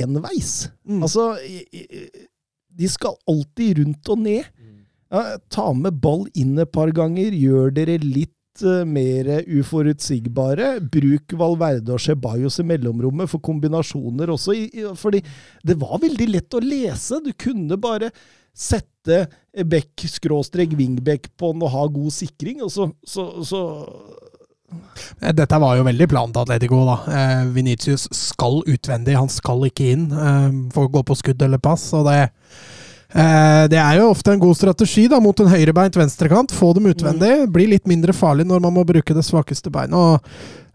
enveis. 0.02 0.54
Mm. 0.88 1.02
Altså, 1.06 1.34
de 2.76 2.92
skal 2.92 3.20
alltid 3.30 3.82
rundt 3.82 4.14
og 4.14 4.24
ned. 4.24 4.48
Ja, 5.14 5.38
ta 5.54 5.70
med 5.78 6.00
ball 6.02 6.26
inn 6.36 6.58
et 6.60 6.72
par 6.74 6.90
ganger, 6.96 7.36
gjør 7.36 7.70
dere 7.76 8.00
litt 8.02 8.35
mer 8.88 9.30
uforutsigbare. 9.60 10.76
Bruk 10.92 11.36
Valverde 11.40 11.96
og 11.96 12.04
Ceballos 12.04 12.60
i 12.62 12.68
mellomrommet 12.68 13.32
for 13.32 13.44
kombinasjoner 13.44 14.32
også, 14.34 14.56
fordi 15.00 15.22
det 15.66 15.78
var 15.82 16.00
veldig 16.04 16.30
lett 16.32 16.58
å 16.58 16.64
lese. 16.64 17.22
Du 17.26 17.32
kunne 17.34 17.80
bare 17.82 18.12
sette 18.56 19.26
bekk, 19.68 20.06
skråstrek, 20.08 20.78
wingback 20.80 21.28
på 21.36 21.52
den 21.52 21.66
og 21.66 21.74
ha 21.74 21.88
god 21.92 22.14
sikring, 22.16 22.64
og 22.64 22.72
så, 22.72 22.88
så, 23.04 23.28
så 23.46 23.66
Eh, 25.20 25.34
Dette 25.36 25.60
var 25.62 25.78
jo 25.78 25.86
veldig 25.88 26.08
planen 26.12 26.34
til 26.34 26.46
Atletico. 26.46 26.82
da. 26.88 26.98
Eh, 27.20 27.44
Venitius 27.56 28.08
skal 28.16 28.62
utvendig, 28.68 29.18
han 29.18 29.30
skal 29.32 29.68
ikke 29.70 29.92
inn 29.94 30.08
eh, 30.12 30.50
for 30.76 30.88
å 30.88 30.94
gå 30.98 31.04
på 31.06 31.18
skudd 31.20 31.46
eller 31.46 31.62
pass. 31.62 31.92
og 31.94 32.08
det, 32.10 32.18
eh, 32.24 32.74
det 33.72 33.80
er 33.80 34.02
jo 34.02 34.10
ofte 34.12 34.34
en 34.34 34.42
god 34.42 34.58
strategi 34.60 35.06
da, 35.12 35.22
mot 35.24 35.40
en 35.40 35.48
høyrebeint 35.48 35.96
venstrekant. 35.96 36.52
Få 36.52 36.74
dem 36.76 36.90
utvendig. 36.92 37.32
Bli 37.54 37.70
litt 37.72 37.88
mindre 37.88 38.16
farlig 38.16 38.48
når 38.50 38.64
man 38.66 38.76
må 38.76 38.84
bruke 38.88 39.16
det 39.16 39.24
svakeste 39.24 39.72
beinet. 39.72 39.96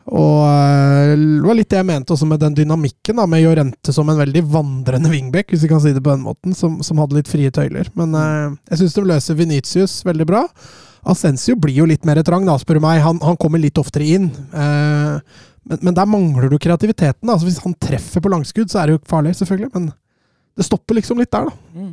og 0.09 0.41
eh, 0.49 1.12
Det 1.20 1.45
var 1.45 1.59
litt 1.59 1.70
det 1.70 1.80
jeg 1.82 1.88
mente 1.91 2.14
også 2.14 2.28
med 2.30 2.41
den 2.43 2.57
dynamikken, 2.57 3.20
da, 3.20 3.26
med 3.28 3.45
Jorente 3.45 3.95
som 3.95 4.09
en 4.11 4.18
veldig 4.22 4.45
vandrende 4.57 5.12
wingback, 5.12 5.53
hvis 5.53 5.66
vi 5.66 5.72
kan 5.72 5.82
si 5.84 5.93
det 5.93 6.03
på 6.03 6.14
den 6.14 6.24
måten, 6.24 6.57
som, 6.57 6.80
som 6.86 7.03
hadde 7.03 7.18
litt 7.18 7.30
frie 7.30 7.53
tøyler. 7.55 7.93
Men 7.99 8.16
eh, 8.16 8.57
jeg 8.72 8.82
syns 8.82 8.97
de 8.97 9.07
løser 9.12 9.38
Venitius 9.38 10.01
veldig 10.09 10.28
bra. 10.32 10.47
Ascensio 11.11 11.57
blir 11.57 11.78
jo 11.80 11.88
litt 11.88 12.05
mer 12.09 12.20
trang, 12.26 12.45
da, 12.49 12.59
spør 12.61 12.80
du 12.80 12.84
meg. 12.88 13.05
Han, 13.05 13.20
han 13.24 13.38
kommer 13.41 13.61
litt 13.62 13.78
oftere 13.80 14.09
inn. 14.16 14.30
Eh, 14.53 15.41
men, 15.70 15.80
men 15.84 15.97
der 15.97 16.09
mangler 16.09 16.49
du 16.51 16.59
kreativiteten. 16.61 17.26
Da. 17.26 17.36
Altså, 17.36 17.49
hvis 17.49 17.61
han 17.64 17.76
treffer 17.80 18.24
på 18.24 18.32
langskudd, 18.32 18.72
så 18.72 18.80
er 18.80 18.88
det 18.88 18.97
jo 18.97 19.09
farlig, 19.09 19.36
selvfølgelig. 19.38 19.72
Men 19.76 19.91
det 20.57 20.66
stopper 20.66 20.99
liksom 20.99 21.20
litt 21.20 21.32
der, 21.32 21.51
da. 21.53 21.84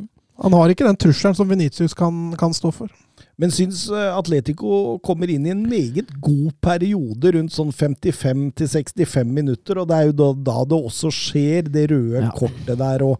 Han 0.42 0.54
har 0.54 0.70
ikke 0.70 0.86
den 0.86 0.96
trusselen 1.00 1.34
som 1.34 1.48
Venitius 1.50 1.94
kan, 1.98 2.32
kan 2.38 2.52
stå 2.54 2.70
for. 2.74 2.90
Men 3.38 3.50
syns 3.54 3.84
eh, 3.90 4.12
Atletico 4.14 4.98
kommer 5.02 5.30
inn 5.30 5.46
i 5.46 5.50
en 5.54 5.64
meget 5.70 6.12
god 6.22 6.52
periode, 6.62 7.32
rundt 7.34 7.54
sånn 7.54 7.72
55-65 7.74 9.24
minutter, 9.34 9.78
og 9.82 9.88
det 9.90 9.96
er 9.98 10.08
jo 10.10 10.16
da, 10.20 10.28
da 10.50 10.56
det 10.70 10.78
også 10.78 11.10
skjer, 11.14 11.68
det 11.74 11.88
røde 11.92 12.22
Ja. 12.22 12.30
kortet 12.34 12.78
der, 12.78 13.02
og, 13.06 13.18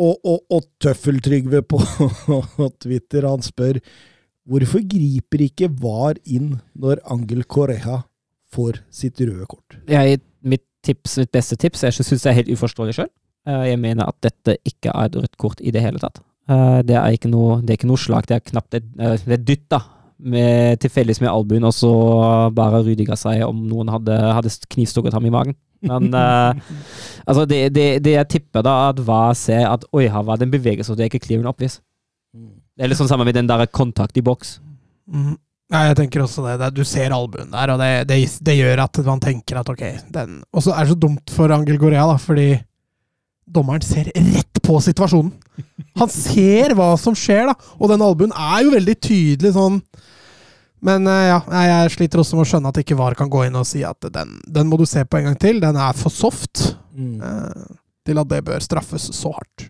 og, 0.00 0.16
og, 0.24 0.40
og 0.52 0.66
Tøffeltrygve 0.80 1.62
på 1.68 1.80
Twitter, 2.82 3.28
han 3.28 3.44
spør 3.44 3.80
Hvorfor 4.48 4.82
griper 4.90 5.44
ikke 5.44 5.68
VAR 5.78 6.16
inn 6.26 6.56
når 6.74 6.98
Angel 7.14 7.44
Correja 7.46 8.00
får 8.52 8.80
sitt 8.90 9.20
røde 9.22 9.46
kort? 9.46 9.76
Jeg, 9.86 10.18
mitt, 10.42 10.64
tips, 10.82 11.14
mitt 11.20 11.30
beste 11.30 11.54
tips 11.62 11.84
Jeg 11.86 11.94
syns 12.00 12.24
det 12.24 12.30
er 12.32 12.40
helt 12.40 12.50
uforståelig 12.56 12.96
sjøl. 12.96 13.10
Jeg 13.46 13.78
mener 13.82 14.06
at 14.06 14.18
dette 14.22 14.54
ikke 14.68 14.92
er 14.92 15.08
et 15.08 15.16
rødt 15.18 15.36
kort 15.40 15.60
i 15.60 15.72
det 15.74 15.82
hele 15.82 15.98
tatt. 16.02 16.20
Eh, 16.50 16.82
Det 16.86 16.96
er 16.98 17.16
ikke 17.16 17.30
noe, 17.30 17.60
det 17.62 17.70
er 17.74 17.80
ikke 17.80 17.90
noe 17.90 18.00
slag, 18.00 18.26
det 18.28 18.36
er 18.36 18.46
knapt 18.52 18.74
et, 18.78 18.86
eh, 18.98 19.16
det 19.26 19.38
er 19.38 19.44
dytt, 19.48 19.66
da. 19.70 19.82
Med, 20.22 20.78
tilfeldigvis 20.78 21.20
med 21.20 21.32
albuen, 21.32 21.64
og 21.66 21.72
så 21.74 21.90
bare 22.54 22.84
Rudiger 22.86 23.18
seg 23.18 23.42
om 23.42 23.64
noen 23.66 23.88
hadde, 23.90 24.14
hadde 24.14 24.52
knivstukket 24.70 25.16
ham 25.16 25.26
i 25.26 25.32
magen. 25.34 25.56
Men 25.82 26.14
uh, 26.14 26.54
altså 27.26 27.42
det, 27.50 27.72
det, 27.74 27.86
det 28.04 28.12
jeg 28.14 28.28
tipper, 28.36 28.62
da, 28.62 28.92
at 28.92 29.00
hva 29.02 29.32
ser 29.34 29.66
at 29.66 29.82
Oi, 29.90 30.04
her 30.06 30.22
var 30.22 30.38
det 30.38 30.46
en 30.46 30.52
bevegelse, 30.52 30.92
og 30.92 30.98
det 31.00 31.08
er 31.08 31.10
ikke 31.10 31.24
clear 31.26 31.42
and 31.42 31.50
obvious. 31.50 31.80
Det 32.30 32.84
er 32.86 32.92
litt 32.92 33.00
sånn 33.00 33.10
sammen 33.10 33.26
med 33.26 33.34
den 33.34 33.50
der 33.50 33.66
kontakt 33.66 34.16
i 34.16 34.22
boks. 34.22 34.60
Mm. 35.10 35.34
Ja, 35.72 35.88
jeg 35.88 35.96
tenker 35.98 36.22
også 36.22 36.44
det. 36.46 36.54
det. 36.60 36.70
Du 36.76 36.84
ser 36.86 37.14
albuen 37.16 37.50
der, 37.50 37.72
og 37.74 37.82
det, 37.82 37.90
det, 38.12 38.20
det 38.46 38.56
gjør 38.60 38.84
at 38.84 39.02
man 39.08 39.22
tenker 39.24 39.58
at 39.58 39.74
ok, 39.74 39.82
den 40.14 40.38
Og 40.52 40.62
så 40.62 40.76
er 40.76 40.84
det 40.84 40.94
så 40.94 41.00
dumt 41.02 41.32
for 41.34 41.50
Angel 41.50 41.80
Gorea, 41.82 42.06
da, 42.12 42.18
fordi 42.20 42.52
dommeren 43.46 43.82
ser 43.84 44.08
rett 44.14 44.60
på 44.62 44.78
situasjonen. 44.80 45.32
Han 46.00 46.08
ser 46.12 46.74
hva 46.78 46.92
som 47.00 47.16
skjer, 47.18 47.50
da, 47.50 47.56
og 47.78 47.90
den 47.92 48.04
albuen 48.04 48.32
er 48.32 48.62
jo 48.64 48.72
veldig 48.72 48.94
tydelig 49.02 49.52
sånn 49.56 49.82
Men 50.82 51.06
eh, 51.06 51.26
ja, 51.28 51.36
jeg 51.68 51.92
sliter 51.94 52.22
også 52.22 52.38
med 52.38 52.46
å 52.46 52.48
skjønne 52.50 52.72
at 52.72 52.80
ikke 52.80 52.96
VAR 52.98 53.14
kan 53.18 53.30
gå 53.30 53.44
inn 53.46 53.58
og 53.58 53.68
si 53.68 53.84
at 53.86 54.02
den, 54.14 54.32
den 54.50 54.70
må 54.70 54.78
du 54.80 54.86
se 54.88 55.04
på 55.04 55.20
en 55.20 55.28
gang 55.28 55.36
til. 55.38 55.60
Den 55.62 55.76
er 55.78 55.94
for 55.94 56.10
soft 56.10 56.72
eh, 56.98 57.68
til 58.08 58.18
at 58.18 58.30
det 58.32 58.40
bør 58.48 58.64
straffes 58.64 59.06
så 59.14 59.30
hardt. 59.36 59.68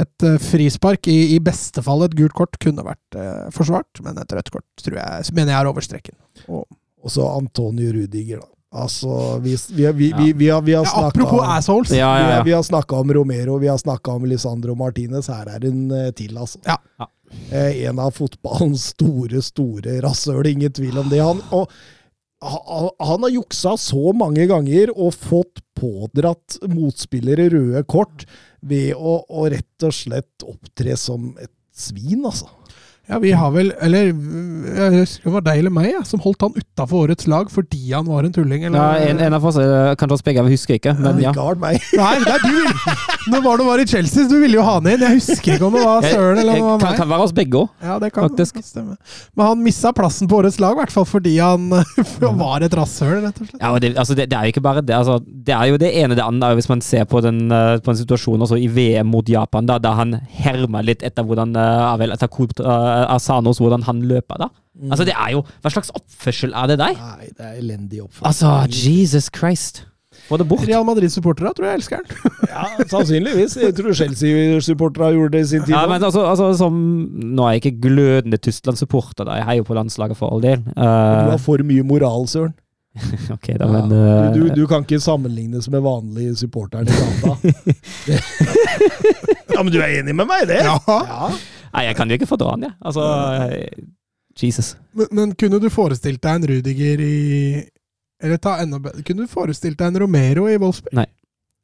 Et 0.00 0.24
eh, 0.24 0.38
frispark, 0.40 1.10
i, 1.12 1.34
i 1.34 1.40
beste 1.44 1.82
fall 1.84 2.06
et 2.06 2.14
gult 2.16 2.32
kort, 2.38 2.56
kunne 2.62 2.86
vært 2.86 3.18
eh, 3.20 3.50
forsvart, 3.52 4.00
men 4.06 4.16
et 4.22 4.32
rødt 4.38 4.48
kort 4.54 4.64
tror 4.80 4.96
jeg, 4.96 5.34
mener 5.36 5.52
jeg 5.52 5.60
er 5.60 5.68
over 5.72 5.84
streken. 5.84 6.16
Og, 6.48 6.64
Og 7.04 7.12
så 7.12 7.26
Antonio 7.34 7.92
Rudiger, 7.96 8.40
da. 8.40 8.48
Altså, 8.70 9.38
vi, 9.42 9.56
vi, 9.70 9.86
vi, 9.92 10.12
vi, 10.18 10.32
vi, 10.32 10.48
har, 10.48 10.62
vi 10.62 10.74
har 10.74 10.84
ja, 10.84 10.90
snakka 10.90 11.06
apropos 11.06 11.42
assholes. 11.42 11.90
Ja, 11.90 12.10
ja, 12.20 12.42
vi 12.46 12.52
har 12.52 12.62
snakka 12.62 12.96
om 13.02 13.14
Romero, 13.14 13.58
vi 13.58 13.68
har 13.68 13.78
snakka 13.78 14.12
om 14.12 14.28
Lisandro 14.30 14.76
Martinez. 14.78 15.26
Her 15.28 15.48
er 15.56 15.66
en 15.66 15.88
eh, 15.90 16.10
til, 16.14 16.36
altså. 16.38 16.60
Ja. 16.68 16.76
Ja. 16.98 17.08
Eh, 17.50 17.80
en 17.88 17.98
av 17.98 18.14
fotballens 18.14 18.92
store, 18.94 19.42
store 19.42 19.98
rasshøl, 20.04 20.46
ingen 20.52 20.72
tvil 20.76 21.02
om 21.02 21.10
det. 21.10 21.18
Han, 21.18 21.42
og, 21.50 21.74
han, 22.46 22.92
han 23.02 23.26
har 23.26 23.34
juksa 23.34 23.74
så 23.80 24.14
mange 24.16 24.46
ganger 24.50 24.94
og 24.94 25.18
fått 25.18 25.64
pådratt 25.80 26.60
motspillere 26.70 27.48
røde 27.50 27.82
kort 27.90 28.26
ved 28.60 28.94
å, 28.94 29.18
å 29.26 29.48
rett 29.50 29.88
og 29.88 29.96
slett 29.96 30.46
opptre 30.46 30.94
som 31.00 31.32
et 31.42 31.52
svin, 31.74 32.22
altså. 32.22 32.46
Ja, 33.10 33.18
vi 33.18 33.32
har 33.34 33.50
vel 33.50 33.72
Eller 33.82 34.10
jeg 34.10 34.92
husker 34.94 35.26
det 35.26 35.32
var 35.34 35.44
deg 35.46 35.60
eller 35.62 35.72
meg 35.74 35.88
ja, 35.90 36.00
som 36.06 36.20
holdt 36.22 36.44
han 36.44 36.54
utafor 36.54 37.06
årets 37.06 37.26
lag 37.30 37.50
fordi 37.50 37.90
han 37.90 38.06
var 38.06 38.26
en 38.26 38.34
tulling, 38.34 38.64
eller? 38.68 38.78
ja 38.78 39.10
en, 39.10 39.20
en 39.24 39.36
av 39.36 39.46
oss, 39.46 39.58
eh, 39.60 39.92
kanskje 39.98 40.18
oss 40.18 40.24
begge, 40.26 40.44
vi 40.46 40.54
husker 40.54 40.76
ikke, 40.76 40.94
men 40.98 41.18
ja. 41.22 41.32
ja. 41.34 41.46
meg. 41.60 41.80
Nei, 42.00 42.12
det 42.22 42.36
er 42.36 42.44
du 42.44 43.30
Nå 43.30 43.40
var 43.44 43.60
det 43.60 43.66
var 43.66 43.82
i 43.82 43.86
Chelsea, 43.88 44.24
så 44.24 44.30
du 44.30 44.38
ville 44.40 44.56
jo 44.56 44.62
ha 44.64 44.78
han 44.78 44.86
inn. 44.88 45.02
Jeg 45.04 45.18
husker 45.18 45.54
ikke 45.54 45.66
om 45.66 45.74
det 45.76 45.82
var 45.84 46.06
Søren 46.06 46.40
eller 46.40 46.56
om 46.56 46.62
det 46.62 46.70
var 46.70 46.80
kan, 46.82 46.96
kan 47.02 47.10
være 47.10 47.26
oss 47.26 47.34
begge 47.36 47.58
òg. 47.60 47.68
Ja, 47.84 47.98
det 48.00 48.08
kan 48.14 48.28
faktisk. 48.28 48.56
kan 48.56 48.64
stemme. 48.64 48.96
Men 49.36 49.50
han 49.50 49.64
missa 49.64 49.92
plassen 49.96 50.30
på 50.30 50.38
årets 50.40 50.56
lag, 50.62 50.78
i 50.78 50.80
hvert 50.80 50.94
fall 50.94 51.06
fordi 51.08 51.34
han 51.44 51.68
var 52.40 52.64
et 52.64 52.76
rasshøl, 52.76 53.18
rett 53.26 53.42
og 53.42 53.50
slett. 53.50 53.60
Ja, 53.60 53.72
og 53.74 53.82
det, 53.84 53.92
altså 54.00 54.16
det, 54.16 54.30
det 54.32 54.38
er 54.38 54.48
jo 54.48 54.54
ikke 54.54 54.64
bare 54.64 54.84
det. 54.84 54.96
Altså, 54.96 55.18
det 55.20 55.56
er 55.56 55.68
jo 55.68 55.80
det 55.82 55.92
ene 56.00 56.16
det 56.16 56.24
andre, 56.24 56.54
hvis 56.58 56.70
man 56.72 56.84
ser 56.84 57.04
på, 57.10 57.20
den, 57.24 57.42
eh, 57.52 57.76
på 57.84 57.92
en 57.92 58.00
situasjon 58.00 58.46
også 58.46 58.58
i 58.60 58.70
VM 58.72 59.12
mot 59.12 59.28
Japan, 59.28 59.68
da, 59.68 59.78
da 59.82 59.94
han 60.00 60.16
herma 60.40 60.82
litt 60.86 61.04
etter 61.06 61.26
hvordan 61.26 61.54
uh, 61.58 61.92
Avel 61.92 62.16
Takut 62.20 62.56
uh, 62.64 62.99
Asanos 63.08 63.58
hvordan 63.62 63.82
han 63.86 64.02
løper. 64.10 64.36
da. 64.46 64.48
Altså, 64.90 65.04
det 65.04 65.14
er 65.18 65.32
jo 65.34 65.42
Hva 65.62 65.70
slags 65.74 65.90
oppførsel 65.96 66.52
er 66.56 66.66
det 66.70 66.78
der? 66.80 66.94
Nei, 66.96 67.26
det 67.36 67.46
er 67.46 67.56
elendig 67.60 68.02
oppførsel. 68.04 68.26
Altså, 68.30 68.50
Jesus 68.70 69.30
Christ. 69.36 69.84
Få 70.28 70.36
det 70.40 70.46
bort. 70.50 70.62
Real 70.68 70.84
Madrid-supportere 70.86 71.52
tror 71.56 71.66
jeg 71.70 71.80
elsker 71.80 72.00
han. 72.00 72.06
Ja, 72.50 72.64
sannsynligvis. 72.90 73.54
Jeg 73.62 73.74
tror 73.78 73.94
Chelsea-supporterne 73.94 75.12
gjorde 75.14 75.36
det 75.38 75.44
i 75.44 75.48
sin 75.52 75.62
tid. 75.64 75.74
Ja, 75.74 75.84
men 75.86 76.02
altså, 76.02 76.24
altså 76.26 76.48
som, 76.58 76.74
Nå 77.14 77.44
er 77.46 77.52
jeg 77.56 77.62
ikke 77.64 77.80
glødende 77.88 78.36
Tyskland-supporter, 78.42 79.24
da. 79.28 79.36
Jeg 79.38 79.46
heier 79.50 79.66
på 79.68 79.76
landslaget 79.78 80.18
for 80.18 80.34
all 80.34 80.42
del. 80.42 80.64
Du 80.66 80.72
Uh, 80.80 81.30
har 81.30 81.38
for 81.38 81.62
mye 81.66 81.84
moral, 81.86 82.26
Søren. 82.28 82.52
ok, 83.36 83.52
da, 83.60 83.68
men 83.70 83.92
uh, 83.94 84.32
du, 84.34 84.48
du, 84.48 84.54
du 84.62 84.66
kan 84.66 84.82
ikke 84.82 84.98
sammenlignes 85.00 85.68
med 85.70 85.80
vanlige 85.86 86.34
supporteren 86.42 86.90
i 86.90 86.90
gata. 86.90 87.36
Ja, 89.54 89.62
men 89.62 89.72
du 89.74 89.80
er 89.82 89.98
enig 90.00 90.14
med 90.16 90.26
meg 90.30 90.44
i 90.44 90.50
det? 90.52 90.60
Ja. 90.64 90.76
ja. 90.88 91.30
Nei, 91.74 91.84
jeg 91.86 91.96
kan 91.98 92.10
jo 92.10 92.18
ikke 92.18 92.28
fordra 92.30 92.54
han, 92.56 92.66
jeg. 92.68 92.74
Altså 92.90 93.04
eh, 93.50 93.84
Jesus. 94.40 94.72
Men, 94.96 95.08
men 95.12 95.32
kunne 95.38 95.58
du 95.62 95.68
forestilt 95.72 96.22
deg 96.24 96.38
en 96.38 96.46
Rudiger 96.48 97.00
i 97.04 97.16
Eller 98.22 98.38
ta 98.40 98.54
enda 98.62 98.78
bedre 98.80 99.02
Kunne 99.04 99.26
du 99.26 99.30
forestilt 99.32 99.76
deg 99.80 99.90
en 99.90 99.98
Romero 100.04 100.46
i 100.48 100.54
Wolfsburg? 100.60 100.94
Nei. 100.96 101.06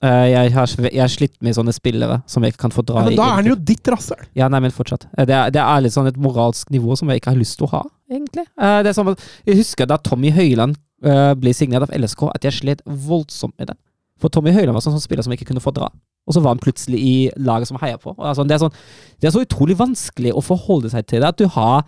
jeg, 0.05 0.51
har, 0.53 0.73
jeg 0.85 1.01
har 1.01 1.09
slitt 1.13 1.37
med 1.47 1.57
sånne 1.57 1.73
spillere 1.73 2.19
som 2.29 2.45
jeg 2.45 2.53
ikke 2.53 2.67
kan 2.67 2.75
fordra. 2.75 3.01
Ja, 3.01 3.07
men 3.09 3.17
da 3.17 3.29
er 3.31 3.39
han 3.39 3.49
jo 3.49 3.57
ditt 3.71 3.89
rasshøl! 3.89 4.27
Ja, 4.37 4.51
nei, 4.53 4.61
men 4.67 4.75
fortsatt. 4.75 5.07
Eh, 5.17 5.25
Det 5.31 5.35
er, 5.39 5.55
det 5.55 5.63
er 5.63 5.85
litt 5.87 5.95
sånn 5.97 6.11
et 6.11 6.19
moralsk 6.21 6.69
nivå 6.75 6.99
som 7.01 7.09
jeg 7.11 7.23
ikke 7.23 7.33
har 7.33 7.41
lyst 7.41 7.57
til 7.61 7.69
å 7.69 7.73
ha, 7.79 7.83
egentlig. 8.13 8.45
Eh, 8.61 8.81
Det 8.85 8.93
er 8.93 8.99
som 8.99 9.09
at, 9.15 9.25
jeg 9.49 9.63
husker 9.63 9.89
da 9.89 9.97
Tommy 9.97 10.35
Høiland 10.37 10.77
eh, 11.07 11.33
ble 11.41 11.55
signert 11.57 11.89
av 11.89 11.95
LSK, 11.97 12.27
at 12.35 12.45
jeg 12.45 12.59
slet 12.61 12.85
voldsomt 12.85 13.57
med 13.59 13.73
det. 13.73 13.79
For 14.21 14.33
Tommy 14.33 14.53
Høiland 14.53 14.77
var 14.77 14.85
sånn, 14.85 14.95
sånn 14.99 15.07
spiller 15.07 15.25
som 15.25 15.33
jeg 15.33 15.41
ikke 15.41 15.51
kunne 15.55 15.65
fordra. 15.65 15.89
Og 16.27 16.35
så 16.35 16.43
var 16.43 16.57
han 16.57 16.63
plutselig 16.63 16.99
i 16.99 17.15
laget 17.39 17.69
som 17.71 17.79
heier 17.79 18.01
på. 18.03 18.11
Og 18.11 18.23
det, 18.25 18.31
er 18.33 18.39
sånn, 18.41 18.49
det, 18.51 18.57
er 18.57 18.65
sånn, 18.65 18.79
det 19.23 19.29
er 19.29 19.35
så 19.37 19.45
utrolig 19.47 19.77
vanskelig 19.79 20.33
å 20.35 20.43
forholde 20.43 20.91
seg 20.91 21.07
til 21.07 21.23
det. 21.23 21.29
At 21.31 21.39
du 21.39 21.47
har 21.55 21.85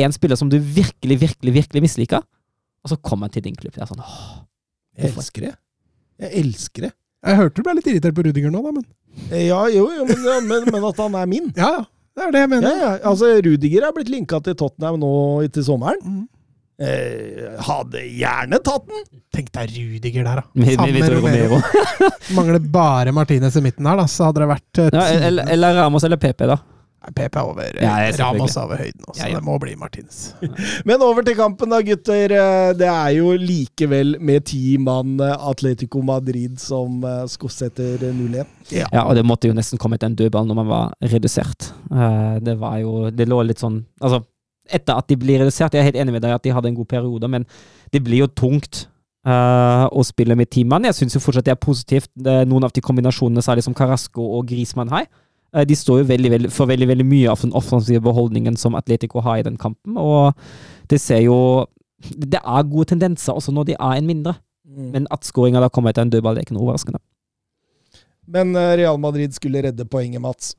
en 0.00 0.14
spiller 0.16 0.38
som 0.40 0.48
du 0.52 0.56
virkelig, 0.58 1.18
virkelig, 1.20 1.52
virkelig 1.60 1.82
misliker, 1.84 2.24
og 2.84 2.92
så 2.92 2.96
kommer 3.04 3.28
han 3.28 3.34
til 3.36 3.44
din 3.44 3.56
klubb. 3.58 3.74
Det 3.76 3.84
er 3.84 3.90
sånn, 3.90 4.00
åh. 4.04 4.44
Jeg 4.96 5.12
elsker 5.12 5.44
det. 5.48 5.52
Jeg 6.24 6.44
elsker 6.44 6.86
det. 6.88 6.92
Jeg 7.26 7.36
hørte 7.40 7.58
du 7.58 7.66
ble 7.66 7.74
litt 7.76 7.90
irritert 7.90 8.16
på 8.16 8.24
Rudiger 8.24 8.52
nå, 8.54 8.62
da, 8.64 8.72
men 8.76 8.86
Ja, 9.32 9.60
jo, 9.72 9.88
jo 9.92 10.04
men, 10.08 10.24
ja, 10.24 10.38
men, 10.44 10.66
men 10.72 10.84
at 10.88 11.00
han 11.02 11.16
er 11.18 11.28
min. 11.28 11.52
Ja, 11.56 11.70
ja. 11.80 11.84
Det 12.16 12.24
er 12.24 12.32
det 12.32 12.40
jeg 12.46 12.48
mener. 12.48 12.78
ja. 12.80 12.92
Altså, 13.10 13.28
Rudiger 13.44 13.84
er 13.84 13.92
blitt 13.92 14.08
linka 14.08 14.38
til 14.40 14.54
Tottenham 14.56 14.96
nå 15.02 15.10
til 15.52 15.66
sommeren. 15.66 16.00
Mhm. 16.00 16.24
Eh, 16.78 17.56
hadde 17.64 18.02
gjerne 18.04 18.58
tatt 18.60 18.84
den! 18.90 19.04
Tenk 19.32 19.50
deg 19.54 19.70
Rudiger 19.78 20.24
der, 20.28 20.42
da. 20.42 20.46
Vi 20.52 20.76
med 20.76 21.08
Romero. 21.08 21.20
Romero. 21.24 21.60
Mangler 22.36 22.58
bare 22.60 23.12
Martinez 23.16 23.56
i 23.56 23.62
midten 23.64 23.86
her, 23.88 23.96
da, 23.96 24.04
så 24.10 24.28
hadde 24.28 24.42
det 24.44 24.48
vært 24.50 24.80
eh, 24.84 24.90
Ja, 24.92 25.04
eller, 25.30 25.48
eller 25.56 25.78
Ramos 25.80 26.04
eller 26.04 26.20
PP, 26.20 26.44
da. 26.52 26.58
PP 27.06 27.36
er 27.38 27.44
over. 27.46 27.76
Ja, 27.80 27.94
jeg- 28.02 28.16
Ramos 28.18 28.56
er 28.58 28.64
over 28.66 28.80
høyden 28.82 29.04
også. 29.08 29.20
Ja, 29.22 29.28
ja. 29.30 29.38
Det 29.38 29.46
må 29.46 29.56
bli 29.62 29.72
Martinez. 29.78 30.18
Men 30.88 31.00
over 31.06 31.22
til 31.24 31.36
kampen, 31.38 31.70
da, 31.72 31.78
gutter. 31.86 32.34
Eh, 32.34 32.72
Det 32.76 32.88
er 32.92 33.10
jo 33.16 33.32
likevel 33.40 34.16
med 34.20 34.44
ti 34.50 34.76
mann 34.82 35.16
eh, 35.22 35.32
Atletico 35.48 36.02
Madrid 36.04 36.58
som 36.60 37.00
eh, 37.06 37.24
skossetter 37.30 38.02
0-1. 38.10 38.44
Ja, 38.74 38.90
og 39.06 39.14
det 39.16 39.24
måtte 39.24 39.46
jo 39.48 39.54
nesten 39.56 39.78
komme 39.80 39.96
til 40.02 40.10
en 40.10 40.16
dødball 40.18 40.48
når 40.50 40.58
man 40.60 40.68
var 40.74 40.94
redusert. 41.14 41.70
Eh, 41.88 42.40
det 42.42 42.58
var 42.60 42.80
jo 42.82 43.06
Det 43.14 43.28
lå 43.30 43.38
litt 43.46 43.62
sånn 43.62 43.84
Altså, 44.02 44.24
etter 44.74 44.98
at 44.98 45.08
de 45.10 45.16
blir 45.20 45.40
redusert, 45.42 45.74
jeg 45.74 45.82
er 45.82 45.90
helt 45.90 46.00
enig 46.02 46.16
med 46.16 46.24
deg 46.24 46.36
at 46.36 46.44
de 46.44 46.52
hadde 46.54 46.70
en 46.72 46.78
god 46.78 46.88
periode, 46.90 47.30
men 47.30 47.46
det 47.92 48.02
blir 48.04 48.24
jo 48.24 48.32
tungt 48.32 48.86
uh, 49.26 49.86
å 49.90 50.04
spille 50.06 50.36
med 50.38 50.50
ti 50.52 50.64
mann. 50.64 50.86
Jeg 50.88 50.98
syns 51.00 51.18
fortsatt 51.22 51.46
det 51.46 51.54
er 51.54 51.60
positivt, 51.60 52.10
det, 52.14 52.42
noen 52.50 52.66
av 52.66 52.74
de 52.74 52.84
kombinasjonene, 52.84 53.44
særlig 53.44 53.66
som 53.66 53.76
Carasco 53.76 54.26
og 54.38 54.46
Grismann 54.50 54.92
har. 54.92 55.08
Eh, 55.54 55.64
de 55.66 55.76
står 55.78 56.02
jo 56.02 56.08
veldig, 56.10 56.32
veldig, 56.34 56.52
for 56.54 56.70
veldig, 56.70 56.88
veldig 56.92 57.06
mye 57.06 57.32
av 57.32 57.42
den 57.44 57.54
offensive 57.56 58.02
beholdningen 58.04 58.58
som 58.60 58.76
Atletico 58.78 59.22
har 59.24 59.40
i 59.40 59.46
den 59.46 59.58
kampen, 59.60 59.96
og 59.96 60.34
det 60.90 61.00
ser 61.00 61.24
jo 61.24 61.66
Det 61.96 62.38
er 62.38 62.62
gode 62.68 62.84
tendenser 62.92 63.32
også 63.32 63.50
når 63.52 63.64
de 63.64 63.72
er 63.72 63.94
en 63.96 64.06
mindre, 64.06 64.34
men 64.68 65.06
at 65.10 65.24
skåringa 65.24 65.62
da 65.64 65.70
kommer 65.72 65.90
etter 65.90 66.04
en 66.04 66.10
dødball, 66.12 66.36
det 66.36 66.42
er 66.42 66.46
ikke 66.46 66.54
noe 66.54 66.66
overraskende. 66.66 67.00
Men 68.28 68.54
eh, 68.54 68.76
Real 68.82 68.98
Madrid 69.00 69.32
skulle 69.32 69.62
redde 69.64 69.86
poenget, 69.88 70.20
Mats. 70.20 70.54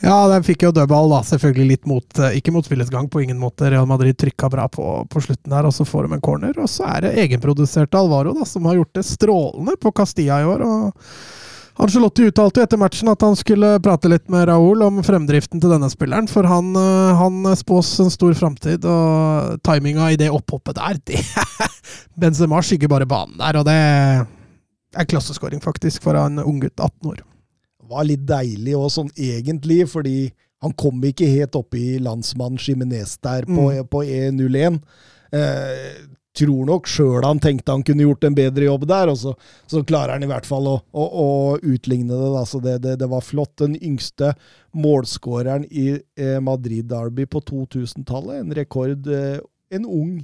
Ja, 0.00 0.28
den 0.30 0.44
fikk 0.46 0.62
jo 0.62 0.70
dødball, 0.74 1.10
da. 1.10 1.22
Selvfølgelig 1.26 1.66
litt 1.72 1.88
mot 1.90 2.20
eh, 2.22 2.36
Ikke 2.38 2.54
mot 2.54 2.66
spillets 2.66 2.92
gang, 2.92 3.08
på 3.10 3.24
ingen 3.24 3.40
måte. 3.40 3.70
Real 3.72 3.88
Madrid 3.90 4.18
trykka 4.20 4.50
bra 4.52 4.68
på, 4.70 4.84
på 5.10 5.24
slutten 5.24 5.54
her, 5.54 5.66
og 5.66 5.74
så 5.74 5.86
får 5.88 6.06
de 6.06 6.16
en 6.18 6.24
corner. 6.24 6.54
Og 6.62 6.70
så 6.70 6.86
er 6.92 7.08
det 7.08 7.16
egenproduserte 7.24 7.98
Alvaro, 7.98 8.36
da, 8.36 8.46
som 8.46 8.68
har 8.70 8.78
gjort 8.78 8.94
det 9.00 9.06
strålende 9.08 9.74
på 9.82 9.92
Castilla 9.96 10.40
i 10.44 10.48
år. 10.48 10.64
og 10.66 11.12
Angelotti 11.78 12.24
uttalte 12.26 12.58
jo 12.58 12.66
etter 12.66 12.80
matchen 12.80 13.10
at 13.10 13.22
han 13.22 13.36
skulle 13.38 13.76
prate 13.82 14.10
litt 14.10 14.24
med 14.34 14.48
Raúl 14.50 14.80
om 14.82 14.98
fremdriften 15.06 15.62
til 15.62 15.70
denne 15.70 15.86
spilleren, 15.92 16.26
for 16.30 16.46
han, 16.50 16.72
eh, 16.74 17.20
han 17.20 17.46
spås 17.58 17.92
en 18.02 18.10
stor 18.10 18.34
framtid, 18.38 18.86
og 18.86 19.60
timinga 19.66 20.10
i 20.10 20.18
det 20.18 20.30
opphoppet 20.34 20.78
der 20.78 20.98
det, 21.06 21.22
Benzema 22.18 22.58
skygger 22.66 22.90
bare 22.90 23.06
banen 23.06 23.38
der, 23.38 23.60
og 23.60 23.66
det 23.68 23.78
er 23.78 25.06
klasseskåring, 25.06 25.62
faktisk, 25.62 26.02
for 26.02 26.18
en 26.18 26.42
unggutt 26.42 26.74
18 26.74 27.12
år. 27.12 27.22
Var 27.88 28.04
litt 28.08 28.26
deilig 28.28 28.76
òg, 28.78 28.90
sånn 28.94 29.10
egentlig, 29.16 29.82
fordi 29.90 30.18
han 30.62 30.72
kom 30.74 31.02
ikke 31.06 31.28
helt 31.30 31.54
opp 31.58 31.74
i 31.78 31.98
landsmann 32.02 32.58
Jimenez 32.58 33.16
der 33.22 33.46
på, 33.46 33.68
Mm. 33.70 33.88
på 33.92 34.02
E01. 34.04 34.80
Eh, 35.32 36.06
tror 36.38 36.66
nok 36.68 36.86
sjøl 36.86 37.24
han 37.24 37.40
tenkte 37.42 37.72
han 37.74 37.82
kunne 37.82 38.04
gjort 38.04 38.24
en 38.24 38.34
bedre 38.36 38.68
jobb 38.68 38.86
der, 38.86 39.10
og 39.10 39.16
så, 39.18 39.32
så 39.66 39.82
klarer 39.86 40.14
han 40.14 40.22
i 40.22 40.30
hvert 40.30 40.46
fall 40.46 40.66
å, 40.70 40.76
å, 40.92 41.04
å 41.04 41.28
utligne 41.62 42.12
det. 42.14 42.30
Da. 42.34 42.44
Så 42.46 42.60
det, 42.62 42.76
det, 42.84 42.96
det, 43.00 43.08
var 43.10 43.24
flott. 43.26 43.56
Den 43.58 43.74
yngste 43.82 44.34
målskåreren 44.74 45.66
i 45.70 45.88
eh, 46.18 46.38
Madrid 46.44 46.86
Derby 46.90 47.26
på 47.26 47.42
2000-tallet. 47.48 48.42
En 48.44 48.54
rekord 48.54 49.06
eh, 49.10 49.38
en 49.74 49.84
ung 49.86 50.18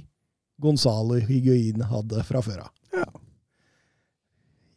Gonzalo 0.61 1.19
Higuin 1.19 1.83
hadde 1.89 2.23
fra 2.23 2.41
før 2.41 2.63
av. 2.67 2.71
Ja. 2.95 3.05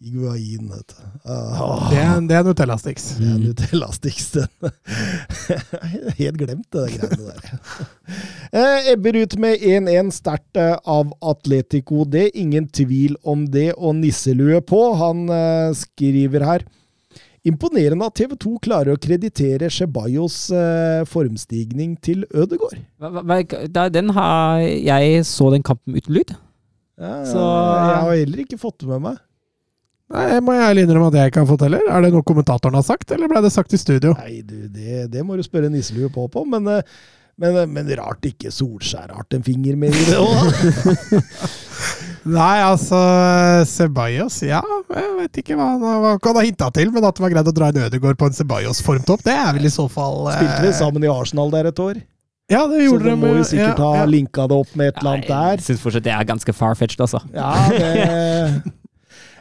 Higuain, 0.00 0.68
vet 0.70 0.92
du. 0.94 0.98
Ah. 1.26 1.88
Det, 1.90 1.98
er- 1.98 2.20
det 2.28 2.36
er 2.38 2.44
Nutella-sticks. 2.46 3.06
Det 3.18 3.26
er 3.32 3.38
Nutella-sticks, 3.42 4.28
den. 4.36 4.70
Helt 6.20 6.38
glemt 6.38 6.68
det 6.74 6.84
greiene 6.94 7.30
der. 7.32 7.42
Eh, 8.48 8.86
Ebber 8.94 9.18
ut 9.20 9.34
med 9.42 9.60
1-1 9.60 10.08
sterkt 10.16 10.56
eh, 10.56 10.76
av 10.88 11.10
Atletico. 11.20 12.06
Det 12.08 12.22
er 12.30 12.38
ingen 12.40 12.64
tvil 12.72 13.18
om 13.28 13.42
det, 13.52 13.74
og 13.76 13.98
nisselue 13.98 14.62
på. 14.64 14.78
Han 14.96 15.26
eh, 15.28 15.74
skriver 15.76 16.46
her 16.48 16.64
Imponerende 17.46 18.06
at 18.08 18.16
TV 18.18 18.32
2 18.40 18.54
klarer 18.64 18.96
å 18.96 19.00
kreditere 19.00 19.68
Chebayos 19.72 20.38
eh, 20.56 21.02
formstigning 21.08 21.92
til 22.04 22.24
Ødegård. 22.32 22.80
Den 23.94 24.10
har 24.16 24.64
Jeg 24.64 25.20
så 25.28 25.50
den 25.54 25.62
kampen 25.66 25.96
uten 26.00 26.16
lyd. 26.16 26.32
Ja, 26.98 27.12
Så- 27.28 27.44
Jeg 27.44 28.00
har 28.06 28.16
heller 28.16 28.46
ikke 28.46 28.58
fått 28.64 28.80
det 28.80 28.88
med 28.94 29.04
meg. 29.10 29.20
Nei, 30.08 30.38
må 30.40 30.54
jeg 30.56 30.64
ærlig 30.70 30.86
innrømme 30.86 31.10
at 31.10 31.18
jeg 31.18 31.30
ikke 31.32 31.42
har 31.42 31.50
fått 31.50 31.62
heller. 31.66 31.84
Er 31.92 32.04
det 32.04 32.14
noe 32.14 32.24
kommentatoren 32.26 32.78
har 32.78 32.86
sagt, 32.86 33.10
eller 33.12 33.28
ble 33.28 33.42
det 33.44 33.52
sagt 33.52 33.74
i 33.76 33.80
studio? 33.80 34.14
Nei, 34.22 34.40
du, 34.40 34.56
det, 34.72 35.04
det 35.12 35.24
må 35.26 35.36
du 35.36 35.44
spørre 35.44 35.68
nisselue 35.72 36.08
på 36.14 36.24
på, 36.32 36.44
men, 36.48 36.64
eh, 36.72 36.96
men, 37.36 37.58
eh, 37.60 37.68
men 37.68 37.90
rart 38.00 38.24
ikke 38.24 38.52
Solskjær 38.54 39.12
har 39.12 39.36
en 39.36 39.44
finger 39.44 39.76
med 39.76 39.92
i 39.92 40.06
det 40.08 40.16
òg. 40.24 40.48
Nei, 42.28 42.56
altså 42.64 42.98
Ceballos, 43.68 44.40
ja. 44.44 44.62
Jeg 44.92 45.12
vet 45.20 45.42
ikke 45.42 45.58
hva 45.58 45.68
han, 45.74 45.84
hva 45.84 46.16
han 46.16 46.40
har 46.40 46.48
hinta 46.48 46.70
til, 46.76 46.90
men 46.94 47.04
at 47.04 47.16
det 47.16 47.24
var 47.24 47.34
greit 47.36 47.52
å 47.52 47.56
dra 47.60 47.68
en 47.68 47.84
Ødegaard 47.86 48.20
på 48.20 48.30
en 48.30 48.40
Ceballos-formtopp, 48.40 49.24
det 49.28 49.36
er 49.36 49.52
vel 49.56 49.68
i 49.68 49.72
så 49.72 49.86
fall 49.92 50.30
eh, 50.32 50.40
Spilte 50.40 50.64
vi 50.64 50.72
sammen 50.80 51.04
i 51.04 51.12
Arsenal 51.12 51.52
der 51.52 51.68
et 51.68 51.84
år? 51.84 52.00
Ja, 52.48 52.64
det 52.64 52.80
gjorde 52.86 53.04
de 53.04 53.12
Så 53.12 53.16
du 53.20 53.20
må 53.20 53.36
jo 53.36 53.44
sikkert 53.44 53.76
ja, 53.76 53.92
ha 53.92 54.02
ja. 54.02 54.08
linka 54.08 54.48
det 54.48 54.56
opp 54.56 54.72
med 54.72 54.88
et 54.88 55.02
eller 55.02 55.18
annet 55.18 55.28
der. 55.28 55.56
Jeg 55.60 55.66
syns 55.68 55.82
fortsatt 55.84 56.08
det 56.08 56.16
er 56.16 56.28
ganske 56.32 56.56
far-fetched, 56.56 57.04
altså. 57.04 57.20
Ja, 57.36 57.52
det 57.76 58.72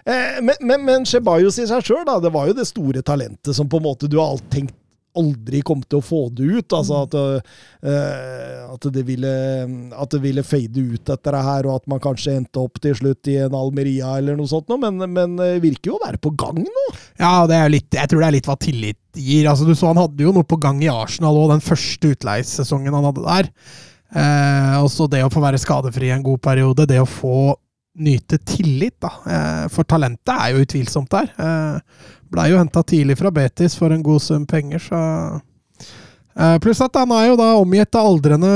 Men, 0.07 0.55
men, 0.63 0.83
men 0.87 1.07
Ceballos 1.09 1.57
i 1.59 1.65
seg 1.67 1.83
sjøl. 1.83 2.05
Det 2.23 2.31
var 2.31 2.47
jo 2.47 2.55
det 2.55 2.67
store 2.69 3.01
talentet 3.03 3.51
som 3.55 3.67
på 3.67 3.81
en 3.81 3.89
måte 3.89 4.07
du 4.07 4.15
har 4.21 4.37
alt 4.37 4.45
tenkt 4.53 4.75
aldri 5.17 5.61
kom 5.65 5.81
til 5.83 5.99
å 5.99 6.05
få 6.05 6.19
det 6.35 6.45
ut. 6.45 6.75
Altså 6.75 7.01
at, 7.05 7.17
uh, 7.17 8.73
at, 8.73 8.87
det 8.93 9.03
ville, 9.07 9.33
at 9.97 10.13
det 10.13 10.21
ville 10.23 10.45
fade 10.45 10.83
ut 10.93 11.13
etter 11.13 11.37
det 11.37 11.43
her, 11.49 11.69
og 11.69 11.81
at 11.81 11.89
man 11.91 12.03
kanskje 12.03 12.37
endte 12.37 12.63
opp 12.63 12.79
til 12.83 12.95
slutt 12.97 13.31
i 13.31 13.39
en 13.45 13.57
Almeria 13.57 14.17
eller 14.19 14.37
noe 14.39 14.49
sånt. 14.49 14.71
Men, 14.77 15.01
det 15.37 15.51
virker 15.63 15.93
jo 15.93 15.97
å 15.99 16.05
være 16.05 16.21
på 16.21 16.33
gang 16.39 16.61
nå. 16.63 16.87
Ja, 17.19 17.41
litt, 17.71 17.89
jeg 17.93 18.11
tror 18.11 18.23
det 18.23 18.29
er 18.29 18.37
litt 18.37 18.49
hva 18.49 18.57
tillit 18.61 19.01
gir. 19.17 19.49
Altså, 19.49 19.67
du 19.67 19.73
så 19.75 19.91
Han 19.91 20.01
hadde 20.01 20.25
jo 20.25 20.33
noe 20.35 20.47
på 20.47 20.59
gang 20.61 20.81
i 20.83 20.91
Arsenal 20.91 21.37
òg, 21.39 21.51
den 21.55 21.65
første 21.65 22.13
utleiesesongen 22.13 22.93
han 22.93 23.07
hadde 23.09 23.25
der. 23.25 23.53
Eh, 24.07 24.75
og 24.79 24.91
så 24.93 25.07
det 25.11 25.23
å 25.25 25.31
få 25.31 25.41
være 25.43 25.59
skadefri 25.59 26.11
en 26.13 26.25
god 26.25 26.43
periode, 26.43 26.85
det 26.89 26.99
å 27.01 27.09
få 27.09 27.55
nyte 27.97 28.37
tillit, 28.45 28.95
da. 29.01 29.09
Eh, 29.25 29.65
for 29.73 29.83
talentet 29.89 30.33
er 30.35 30.53
jo 30.53 30.63
utvilsomt 30.65 31.09
der. 31.13 31.31
Eh, 31.37 32.05
Blei 32.29 32.49
jo 32.51 32.57
henta 32.59 32.83
tidlig 32.83 33.15
fra 33.17 33.31
Betis 33.31 33.75
for 33.79 33.93
en 33.95 34.03
god 34.03 34.19
sum 34.21 34.45
penger, 34.49 34.81
så 34.83 34.99
eh, 36.35 36.57
Pluss 36.63 36.81
at 36.83 36.97
han 36.99 37.11
er 37.15 37.29
jo 37.29 37.37
da 37.39 37.53
omgitt 37.59 37.95
av 37.97 38.09
aldrende 38.09 38.49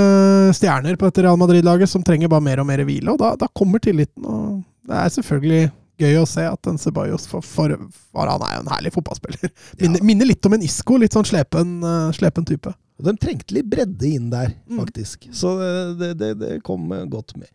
stjerner 0.57 0.97
på 0.99 1.07
dette 1.07 1.23
Real 1.26 1.39
Madrid-laget 1.39 1.89
som 1.89 2.03
trenger 2.05 2.31
bare 2.31 2.43
mer 2.45 2.61
og 2.63 2.68
mer 2.69 2.84
hvile, 2.88 3.13
og 3.13 3.22
da, 3.22 3.34
da 3.39 3.47
kommer 3.57 3.80
tilliten. 3.84 4.26
og 4.27 4.59
Det 4.88 4.97
er 4.99 5.15
selvfølgelig 5.18 5.63
gøy 6.01 6.15
å 6.18 6.27
se 6.30 6.43
at 6.49 6.68
en 6.69 6.80
Ceballos 6.81 7.27
for, 7.30 7.45
for, 7.45 7.76
for 8.11 8.30
Han 8.31 8.41
er 8.47 8.55
jo 8.57 8.61
en 8.65 8.72
herlig 8.73 8.93
fotballspiller. 8.95 9.51
Minner, 9.81 10.05
minner 10.11 10.30
litt 10.31 10.45
om 10.49 10.55
en 10.57 10.63
Isco, 10.65 10.97
litt 10.97 11.13
sånn 11.13 11.27
slepen, 11.30 11.76
slepen 12.18 12.47
type. 12.49 12.73
Og 13.01 13.05
de 13.07 13.13
trengte 13.22 13.55
litt 13.57 13.69
bredde 13.69 14.07
inn 14.09 14.30
der, 14.34 14.51
Mm. 14.69 14.80
faktisk. 14.84 15.27
Så 15.34 15.55
det, 15.99 16.11
det, 16.19 16.31
det 16.41 16.55
kom 16.65 16.89
godt 17.09 17.35
med. 17.38 17.49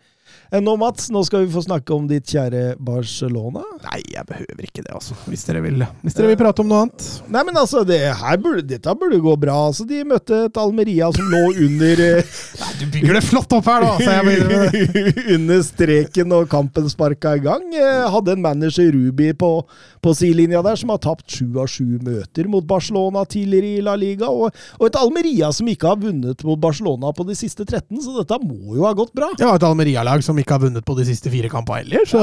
Eh, 0.50 0.60
Nå, 0.62 0.76
Mats, 0.80 1.08
nå 1.12 1.22
skal 1.26 1.44
vi 1.44 1.52
få 1.52 1.62
snakke 1.64 1.94
om 1.94 2.06
ditt 2.10 2.28
kjære 2.30 2.76
Barcelona. 2.82 3.62
Nei, 3.86 4.00
jeg 4.12 4.26
behøver 4.28 4.66
ikke 4.68 4.84
det, 4.84 4.92
altså. 4.94 5.16
Hvis 5.30 5.44
dere 5.48 5.62
vil, 5.64 5.82
hvis 6.02 6.16
dere 6.16 6.30
vil 6.32 6.38
prate 6.40 6.62
om 6.64 6.70
noe 6.70 6.84
annet. 6.86 7.06
Nei, 7.32 7.42
men 7.48 7.58
altså, 7.60 7.82
det 7.88 8.00
burde, 8.42 8.64
dette 8.68 8.94
burde 8.98 9.20
gå 9.22 9.36
bra. 9.40 9.56
Altså, 9.70 9.86
de 9.88 10.02
møtte 10.08 10.42
et 10.48 10.60
Almeria 10.60 11.10
som 11.14 11.28
lå 11.32 11.42
under 11.66 12.02
eh, 12.04 12.36
Nei, 12.62 12.72
du 12.80 12.86
bygger 12.94 13.18
det 13.18 13.24
flott 13.26 13.56
opp 13.58 13.70
her, 13.70 13.86
da! 13.86 13.94
Under 15.36 15.62
streken 15.64 16.32
og 16.36 16.48
kampen 16.52 16.88
sparka 16.90 17.36
i 17.36 17.42
gang. 17.44 17.66
Eh, 17.76 18.06
Hadde 18.12 18.36
en 18.36 18.42
manager 18.44 18.90
Ruby 18.94 19.32
på, 19.38 19.50
på 20.04 20.14
sidelinja 20.16 20.62
der 20.64 20.78
som 20.78 20.92
har 20.94 21.00
tapt 21.04 21.26
sju 21.32 21.58
av 21.60 21.68
sju 21.70 21.98
møter 22.04 22.48
mot 22.50 22.64
Barcelona 22.68 23.24
tidligere 23.28 23.76
i 23.80 23.84
La 23.84 23.96
Liga. 23.98 24.30
Og, 24.30 24.54
og 24.78 24.86
et 24.88 24.98
Almeria 25.00 25.50
som 25.54 25.68
ikke 25.70 25.90
har 25.90 26.00
vunnet 26.02 26.44
mot 26.46 26.60
Barcelona 26.62 27.12
på 27.16 27.26
de 27.28 27.36
siste 27.38 27.66
13, 27.66 28.00
så 28.04 28.16
dette 28.20 28.38
må 28.44 28.76
jo 28.78 28.86
ha 28.86 28.94
gått 28.96 29.14
bra. 29.16 29.30
Ja, 29.40 29.54
et 29.56 29.66
Almeria-lag 29.66 30.15
som 30.24 30.38
ikke 30.38 30.56
har 30.56 30.62
vunnet 30.62 30.84
på 30.86 30.94
de 30.98 31.04
siste 31.08 31.30
fire 31.32 31.48
kampene 31.52 31.82
heller, 31.82 32.04
så 32.08 32.20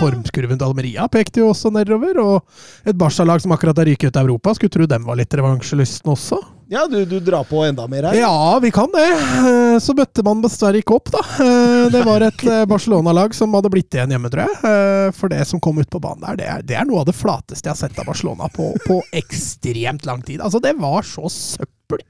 formskurven 0.00 0.58
til 0.60 0.66
Almeria 0.68 1.06
pekte 1.12 1.40
jo 1.44 1.50
også 1.54 1.70
nedover. 1.74 2.18
Og 2.20 2.88
et 2.88 2.96
Barca-lag 2.98 3.40
som 3.44 3.52
akkurat 3.56 3.78
har 3.80 3.86
ryket 3.88 4.10
ut 4.12 4.16
av 4.20 4.26
Europa, 4.28 4.54
skulle 4.58 4.72
tro 4.74 4.86
dem 4.90 5.04
var 5.08 5.16
litt 5.20 5.32
revansjelysten 5.38 6.10
også. 6.12 6.40
Ja, 6.70 6.84
du, 6.86 7.00
du 7.04 7.16
drar 7.18 7.42
på 7.48 7.64
enda 7.66 7.82
mer 7.90 8.06
her. 8.06 8.14
Ja, 8.20 8.58
vi 8.62 8.70
kan 8.70 8.86
det. 8.94 9.06
Eh, 9.10 9.78
Så 9.82 9.90
bøtte 9.98 10.22
man 10.22 10.38
dessverre 10.44 10.78
ikke 10.78 10.94
opp, 11.00 11.10
da. 11.10 11.18
Eh, 11.42 11.88
Det 11.90 12.02
var 12.06 12.22
et 12.22 12.44
eh, 12.46 12.60
Barcelona-lag 12.70 13.34
som 13.34 13.56
hadde 13.58 13.72
blitt 13.74 13.90
igjen 13.96 14.12
hjemme, 14.14 14.30
tror 14.30 14.46
jeg. 14.46 15.14
For 15.18 15.32
det 15.32 15.40
som 15.50 15.58
kom 15.58 15.80
ut 15.82 15.90
på 15.90 15.98
banen 16.04 16.22
der, 16.28 16.36
det 16.38 16.46
er, 16.46 16.62
det 16.68 16.76
er 16.78 16.86
noe 16.86 17.02
av 17.02 17.08
det 17.10 17.16
flateste 17.18 17.66
jeg 17.66 17.74
har 17.74 17.80
sett 17.80 17.98
av 17.98 18.06
Barcelona 18.12 18.46
på, 18.54 18.68
på 18.86 19.00
ekstremt 19.18 20.06
lang 20.06 20.22
tid. 20.22 20.38
Altså, 20.46 20.62
det 20.62 20.76
var 20.78 21.02
så 21.02 21.26
søppel. 21.32 22.04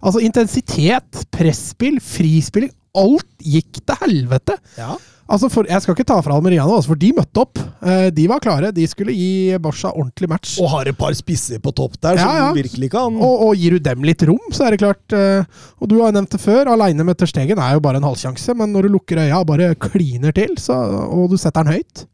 Altså, 0.00 0.22
intensitet, 0.24 1.24
presspill, 1.34 2.00
frispilling. 2.00 2.72
Alt 2.98 3.46
gikk 3.54 3.80
til 3.84 4.02
helvete. 4.02 4.58
Ja. 4.78 4.96
Altså 5.28 5.50
for, 5.52 5.66
jeg 5.68 5.84
skal 5.84 5.92
ikke 5.92 6.06
ta 6.08 6.14
fra 6.24 6.38
Almeria 6.38 6.64
nå, 6.64 6.72
altså, 6.78 6.88
for 6.94 6.96
de 7.02 7.10
møtte 7.12 7.42
opp. 7.42 7.60
Eh, 7.84 8.06
De 8.16 8.22
var 8.30 8.40
klare. 8.40 8.70
De 8.72 8.86
skulle 8.88 9.12
gi 9.12 9.58
Barca 9.60 9.90
ordentlig 9.92 10.28
match. 10.32 10.54
Og 10.64 10.70
har 10.72 10.88
et 10.88 10.96
par 10.96 11.12
spisser 11.18 11.60
på 11.60 11.72
topp 11.76 11.98
der 12.00 12.16
Ja, 12.16 12.28
som 12.48 12.56
virkelig 12.56 12.88
kan 12.94 13.18
Og, 13.20 13.42
og 13.48 13.52
gir 13.60 13.76
du 13.76 13.82
dem 13.90 14.06
litt 14.08 14.24
rom, 14.24 14.40
så 14.56 14.64
er 14.64 14.72
det 14.72 14.80
klart 14.80 15.12
eh, 15.16 15.44
Og 15.82 15.90
du 15.92 15.98
har 16.00 16.16
nevnt 16.16 16.32
det 16.32 16.40
før, 16.40 16.70
aleine 16.72 17.04
med 17.04 17.18
Ter 17.20 17.28
Stegen 17.28 17.60
er 17.60 17.76
jo 17.76 17.82
bare 17.84 18.00
en 18.00 18.08
halvsjanse, 18.08 18.56
men 18.56 18.72
når 18.72 18.88
du 18.88 18.94
lukker 18.96 19.20
øya 19.26 19.42
og 19.42 19.50
bare 19.52 19.74
kliner 19.76 20.32
til, 20.32 20.56
så, 20.56 20.78
og 21.12 21.28
du 21.28 21.36
setter 21.36 21.68
den 21.68 21.76
høyt, 21.76 22.06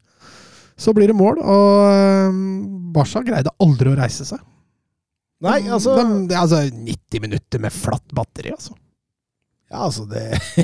så 0.75 0.91
blir 0.91 1.07
det 1.07 1.15
mål. 1.15 1.39
Og 1.39 1.87
eh, 1.87 2.41
Barca 2.99 3.23
greide 3.23 3.55
aldri 3.63 3.93
å 3.93 3.99
reise 4.03 4.27
seg. 4.27 4.43
Nei, 5.45 5.61
altså 5.71 5.95
De, 5.99 6.35
altså 6.35 6.65
90 6.67 7.23
minutter 7.23 7.63
med 7.63 7.71
flatt 7.71 8.11
batteri, 8.15 8.51
altså. 8.51 8.75
Ja, 9.71 9.87
altså 9.87 10.05
det 10.05 10.21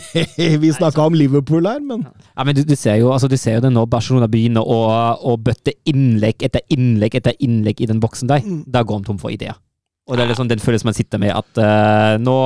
Vi 0.61 0.69
snakka 0.75 1.07
om 1.09 1.15
Liverpool 1.17 1.65
her, 1.65 1.79
men 1.81 2.05
Ja, 2.05 2.45
men 2.45 2.55
du, 2.55 2.61
du, 2.67 2.75
ser 2.77 2.99
jo, 3.01 3.09
altså, 3.13 3.27
du 3.27 3.37
ser 3.37 3.57
jo 3.57 3.63
det 3.65 3.73
når 3.73 3.89
Barcelona 3.89 4.29
begynner 4.29 4.61
å, 4.61 4.77
å 5.17 5.35
bøtte 5.41 5.73
innlegg 5.89 6.45
etter 6.45 6.61
innlegg 6.69 7.17
etter 7.17 7.37
innlegg 7.41 7.81
i 7.81 7.89
den 7.89 8.01
boksen 8.03 8.29
der. 8.29 8.45
Mm. 8.45 8.63
Da 8.69 8.83
går 8.85 9.01
han 9.01 9.09
tom 9.09 9.19
for 9.21 9.33
ideer. 9.33 9.57
Og 10.09 10.17
det 10.17 10.25
er 10.25 10.31
liksom 10.31 10.49
den 10.49 10.61
følelsen 10.61 10.89
man 10.89 10.97
sitter 10.97 11.21
med, 11.21 11.33
at 11.33 11.61
uh, 11.61 12.21
nå, 12.21 12.37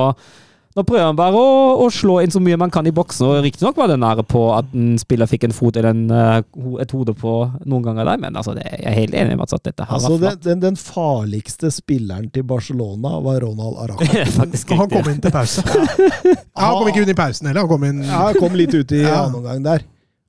nå 0.76 0.82
prøver 0.84 1.06
han 1.08 1.16
bare 1.16 1.38
å, 1.40 1.52
å 1.80 1.86
slå 1.92 2.18
inn 2.20 2.32
så 2.34 2.40
mye 2.44 2.58
man 2.60 2.70
kan 2.74 2.84
i 2.84 2.92
boksen. 2.92 3.24
Og 3.30 3.38
riktignok 3.46 3.78
var 3.80 3.88
det 3.88 3.96
nære 4.02 4.24
på 4.28 4.42
at 4.52 4.68
en 4.76 4.98
spiller 5.00 5.28
fikk 5.30 5.46
en 5.48 5.54
fot 5.56 5.78
eller 5.80 5.94
en, 5.94 6.02
eh, 6.12 6.38
et 6.84 6.92
hode 6.92 7.14
på 7.16 7.32
noen 7.64 7.86
ganger 7.86 8.04
der, 8.10 8.20
men 8.26 8.36
altså, 8.36 8.52
det, 8.58 8.66
jeg 8.74 8.84
er 8.90 8.98
helt 9.00 9.16
enig 9.16 9.38
med 9.40 9.46
at 9.56 9.64
dette 9.70 9.86
her 9.88 9.96
altså, 9.96 10.12
var 10.12 10.18
den, 10.20 10.28
flatt. 10.34 10.44
den, 10.50 10.62
den 10.66 10.76
farligste 10.80 11.70
spilleren 11.72 12.28
til 12.34 12.44
Barcelona 12.44 13.16
var 13.24 13.40
Ronald 13.46 13.80
Araca. 13.86 14.04
Han 14.38 14.52
riktig. 14.52 14.76
kom 14.76 15.10
inn 15.14 15.20
til 15.24 15.32
pause. 15.34 15.64
Ja, 15.66 16.68
han 16.68 16.78
kom 16.78 16.88
ikke 16.92 17.02
inn 17.06 17.12
i 17.12 17.18
pausen 17.18 17.48
heller. 17.48 17.64
Han 17.64 17.70
kom 17.72 17.84
inn 17.88 18.04
Ja, 18.06 18.22
kom 18.36 18.56
litt 18.60 18.74
ut 18.76 18.92
i 18.96 19.02
Ja. 19.06 19.22
annen 19.24 19.40
omgang 19.40 19.64
der. 19.64 19.84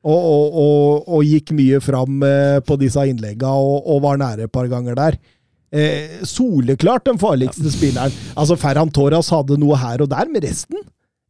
Og, 0.07 0.15
og, 0.15 0.57
og, 0.63 1.07
og 1.17 1.23
gikk 1.27 1.51
mye 1.57 1.81
fram 1.83 2.21
eh, 2.23 2.59
på 2.63 2.77
disse 2.79 3.01
innleggene 3.09 3.49
og, 3.51 3.81
og 3.91 3.99
var 4.05 4.19
nære 4.21 4.45
et 4.47 4.53
par 4.53 4.69
ganger 4.71 4.95
der. 4.95 5.17
Eh, 5.71 6.21
soleklart 6.23 7.03
den 7.09 7.17
farligste 7.19 7.71
spilleren. 7.73 8.13
Altså, 8.37 8.55
Ferran 8.59 8.91
Torres 8.95 9.29
hadde 9.33 9.57
noe 9.59 9.75
her 9.75 10.01
og 10.05 10.09
der, 10.13 10.29
med 10.31 10.45
resten, 10.47 10.79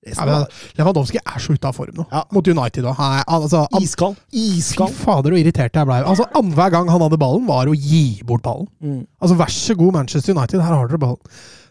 ja, 0.08 0.24
men 0.24 0.46
Lewandowski 0.78 1.18
er 1.20 1.42
så 1.44 1.52
ute 1.58 1.68
av 1.68 1.76
form 1.76 1.98
nå. 1.98 2.06
Ja. 2.14 2.22
Mot 2.32 2.48
United 2.48 2.86
da. 2.86 2.94
Nei, 2.96 3.24
Altså, 3.28 3.66
han- 3.74 3.82
iskald. 3.84 4.16
Fy 4.32 4.62
fader, 5.04 5.34
så 5.34 5.40
irritert 5.42 5.74
jeg 5.74 5.86
blei. 5.90 5.98
Altså, 6.04 6.24
Annenhver 6.34 6.72
gang 6.72 6.88
han 6.88 7.02
hadde 7.02 7.18
ballen, 7.20 7.46
var 7.46 7.68
å 7.68 7.76
gi 7.76 8.22
bort 8.24 8.42
ballen. 8.46 8.68
Mm. 8.82 9.06
Altså, 9.22 9.36
Vær 9.36 9.52
så 9.52 9.76
god, 9.76 9.94
Manchester 9.94 10.34
United, 10.34 10.62
her 10.62 10.74
har 10.78 10.88
dere 10.88 10.98
ballen. 11.02 11.18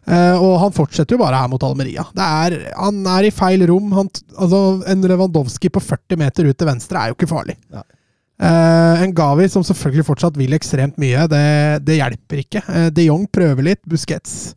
Eh, 0.06 0.36
og 0.38 0.60
han 0.60 0.70
fortsetter 0.70 1.16
jo 1.16 1.18
bare 1.18 1.34
her 1.40 1.48
mot 1.48 1.62
Almeria. 1.62 2.04
Det 2.14 2.22
er, 2.22 2.72
han 2.76 3.00
er 3.06 3.24
i 3.24 3.30
feil 3.30 3.64
rom. 3.66 3.90
Han, 3.92 4.08
altså, 4.38 4.60
en 4.86 5.02
Lewandowski 5.02 5.70
på 5.70 5.80
40 5.82 6.16
meter 6.20 6.44
ut 6.50 6.58
til 6.58 6.66
venstre 6.68 6.98
er 6.98 7.08
jo 7.08 7.16
ikke 7.16 7.30
farlig. 7.32 7.56
Nei. 7.72 7.82
Eh, 8.36 9.02
en 9.02 9.14
Gavi 9.16 9.46
som 9.48 9.64
selvfølgelig 9.64 10.04
fortsatt 10.10 10.36
vil 10.36 10.52
ekstremt 10.56 10.98
mye, 11.00 11.24
det, 11.32 11.46
det 11.88 11.96
hjelper 12.00 12.42
ikke. 12.42 12.62
Uh, 12.68 12.88
de 12.92 13.06
Jong 13.08 13.24
prøver 13.32 13.64
litt. 13.72 13.80
Busquets 13.88 14.54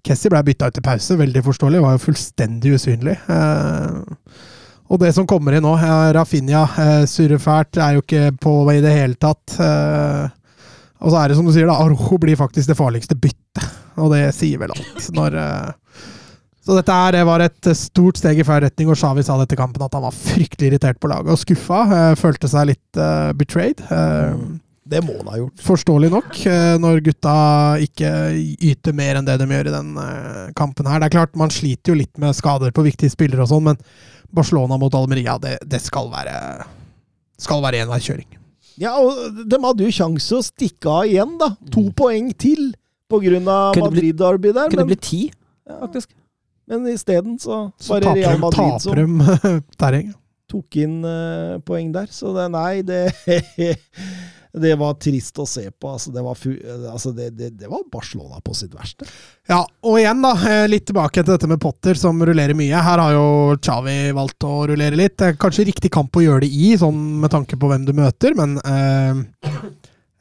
Kessie 0.00 0.32
ble 0.32 0.40
bytta 0.46 0.70
ut 0.70 0.78
til 0.78 0.84
pause, 0.86 1.18
veldig 1.20 1.42
forståelig. 1.44 1.82
Var 1.84 1.96
jo 1.96 2.04
fullstendig 2.06 2.72
usynlig. 2.78 3.18
Uh, 3.28 4.00
Og 4.90 4.98
det 5.02 5.12
som 5.14 5.26
kommer 5.28 5.54
inn 5.54 5.62
nå, 5.62 5.74
Rafinha 6.16 6.64
surrer 7.06 7.38
fælt, 7.38 7.76
er 7.78 7.98
jo 7.98 8.02
ikke 8.02 8.32
på 8.42 8.54
i 8.72 8.80
det 8.82 8.90
hele 8.90 9.14
tatt. 9.20 9.54
Og 10.98 11.12
så 11.12 11.20
er 11.20 11.30
det 11.30 11.36
som 11.38 11.46
du 11.46 11.52
sier, 11.54 11.68
da, 11.68 11.76
Arojo 11.78 12.18
blir 12.18 12.34
faktisk 12.40 12.72
det 12.72 12.78
farligste 12.80 13.14
byttet. 13.14 13.68
Og 14.02 14.10
det 14.10 14.24
sier 14.34 14.58
vel 14.58 14.74
alt. 14.74 15.06
Når, 15.14 15.36
så 16.70 16.76
dette 16.78 16.94
her 16.94 17.16
var 17.26 17.42
et 17.42 17.68
stort 17.74 18.20
steg 18.20 18.38
i 18.38 18.44
feil 18.46 18.62
retning, 18.62 18.90
og 18.92 18.98
Xavi 18.98 19.24
sa 19.26 19.34
etter 19.42 19.58
kampen 19.58 19.82
at 19.82 19.94
han 19.96 20.04
var 20.04 20.14
fryktelig 20.14 20.70
irritert 20.70 21.00
på 21.02 21.10
laget 21.10 21.32
og 21.34 21.40
skuffa. 21.40 21.80
Eh, 21.96 22.10
følte 22.20 22.50
seg 22.50 22.68
litt 22.70 23.00
uh, 23.00 23.32
betrayed. 23.34 23.82
Uh, 23.90 24.38
Det 24.90 25.02
må 25.02 25.16
han 25.18 25.32
ha 25.32 25.40
gjort. 25.40 25.64
Forståelig 25.66 26.10
nok, 26.14 26.30
uh, 26.46 26.76
når 26.82 27.02
gutta 27.08 27.34
ikke 27.82 28.12
yter 28.70 28.94
mer 28.94 29.18
enn 29.18 29.26
det 29.26 29.36
de 29.42 29.48
gjør 29.50 29.70
i 29.70 29.74
den 29.74 29.90
kampen 30.58 30.86
her. 30.86 31.02
Det 31.02 31.10
er 31.10 31.16
klart, 31.18 31.34
man 31.38 31.50
sliter 31.50 31.90
jo 31.90 31.98
litt 31.98 32.22
med 32.22 32.38
skader 32.38 32.70
på 32.74 32.86
viktige 32.86 33.10
spillere 33.10 33.42
og 33.42 33.50
sånn, 33.50 33.66
men 33.72 33.82
Barcelona 34.30 34.78
mot 34.78 34.94
Almeria, 34.94 35.34
det, 35.42 35.56
det 35.66 35.82
skal 35.82 36.06
være 36.12 36.36
skal 37.40 37.62
være 37.64 37.82
enveiskjøring. 37.86 38.28
Ja, 38.80 38.94
og 39.00 39.42
de 39.42 39.58
hadde 39.64 39.86
jo 39.88 39.92
sjanse 39.92 40.38
å 40.38 40.44
stikke 40.44 40.92
av 40.92 41.10
igjen, 41.10 41.34
da. 41.40 41.50
To 41.74 41.88
poeng 41.96 42.30
til 42.38 42.70
av 43.10 43.74
Madrid-derby 43.74 44.52
der. 44.54 44.70
Kunne 44.70 44.86
Men, 44.86 44.92
bli 44.92 44.98
ti, 45.02 45.22
faktisk. 45.66 46.12
Men 46.70 46.88
isteden 46.94 47.38
så 47.42 47.60
Så 47.78 47.96
var 47.96 48.06
det 48.06 48.16
Real 48.22 48.40
Madrid 48.42 48.80
som 48.80 48.94
taper 48.94 49.02
de 49.04 49.54
terreng. 49.82 50.12
tok 50.50 50.76
inn 50.82 51.00
uh, 51.06 51.58
poeng 51.66 51.92
der. 51.94 52.08
Så 52.10 52.32
det, 52.34 52.48
nei, 52.54 52.82
det 52.86 53.04
Det 54.52 54.72
var 54.74 54.96
trist 54.98 55.38
å 55.38 55.44
se 55.46 55.62
på. 55.70 55.92
Altså, 55.92 56.10
det, 56.10 56.22
var 56.26 56.38
altså 56.90 57.12
det, 57.14 57.28
det, 57.38 57.52
det 57.60 57.68
var 57.70 57.84
Barcelona 57.92 58.40
på 58.42 58.54
sitt 58.58 58.72
verste. 58.74 59.06
Ja, 59.46 59.60
og 59.86 59.98
igjen, 60.00 60.22
da, 60.24 60.32
eh, 60.42 60.64
litt 60.66 60.88
tilbake 60.90 61.22
til 61.22 61.36
dette 61.36 61.46
med 61.50 61.60
Potter, 61.62 61.94
som 61.94 62.18
rullerer 62.18 62.56
mye. 62.58 62.82
Her 62.82 62.98
har 62.98 63.14
jo 63.14 63.28
Chavi 63.62 64.10
valgt 64.16 64.42
å 64.46 64.64
rullere 64.72 64.98
litt. 64.98 65.14
Det 65.22 65.28
er 65.28 65.38
kanskje 65.38 65.68
riktig 65.70 65.92
kamp 65.94 66.18
å 66.18 66.24
gjøre 66.24 66.42
det 66.42 66.50
i, 66.50 66.72
sånn 66.80 66.98
med 67.22 67.30
tanke 67.30 67.58
på 67.60 67.70
hvem 67.70 67.86
du 67.86 67.94
møter, 67.94 68.34
men 68.38 68.58
eh, 68.66 69.22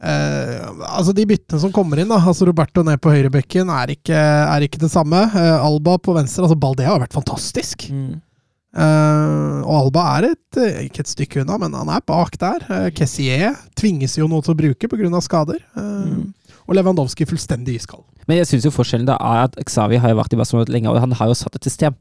eh, 0.04 0.70
altså 0.90 1.14
De 1.16 1.26
byttene 1.30 1.62
som 1.62 1.74
kommer 1.76 2.02
inn, 2.02 2.10
da, 2.12 2.22
altså 2.22 2.48
Roberto 2.50 2.84
ned 2.86 3.02
på 3.04 3.14
høyrebekken, 3.14 3.72
er 3.74 3.94
ikke, 3.96 4.16
er 4.16 4.66
ikke 4.66 4.82
det 4.82 4.92
samme. 4.94 5.26
Eh, 5.30 5.68
Alba 5.68 5.98
på 6.02 6.16
venstre, 6.18 6.46
altså 6.46 6.60
Baldea 6.60 6.92
har 6.94 7.04
vært 7.04 7.18
fantastisk. 7.18 7.90
Eh, 7.90 9.60
og 9.66 9.72
Alba 9.80 10.06
er 10.18 10.30
et, 10.32 10.60
eh, 10.62 10.84
ikke 10.88 11.02
et 11.06 11.14
stykke 11.14 11.44
unna, 11.44 11.58
men 11.62 11.78
han 11.78 11.90
er 11.90 12.06
bak 12.06 12.38
der. 12.42 12.66
Uh, 12.70 12.90
Kessier 12.94 13.58
tvinges 13.80 14.18
jo 14.20 14.28
noe 14.30 14.46
til 14.46 14.54
å 14.54 14.60
bruke 14.60 14.92
pga. 14.92 15.22
skader. 15.26 15.64
Mm. 15.76 16.30
Og 16.70 16.78
Lewandowski 16.78 17.26
fullstendig 17.26 17.80
iskald. 17.80 18.06
Men 18.30 18.38
jeg 18.38 18.52
syns 18.52 18.70
forskjellen 18.70 19.08
da 19.10 19.18
er 19.18 19.48
at 19.48 19.58
Xavi 19.66 19.98
har 19.98 20.14
jo 20.14 20.20
vært 20.20 20.36
i 20.36 20.38
Barcelona 20.38 20.70
lenge, 20.70 20.92
og 20.92 21.02
han 21.02 21.18
har 21.18 21.32
jo 21.32 21.38
satt 21.38 21.58
et 21.58 21.66
system. 21.66 21.98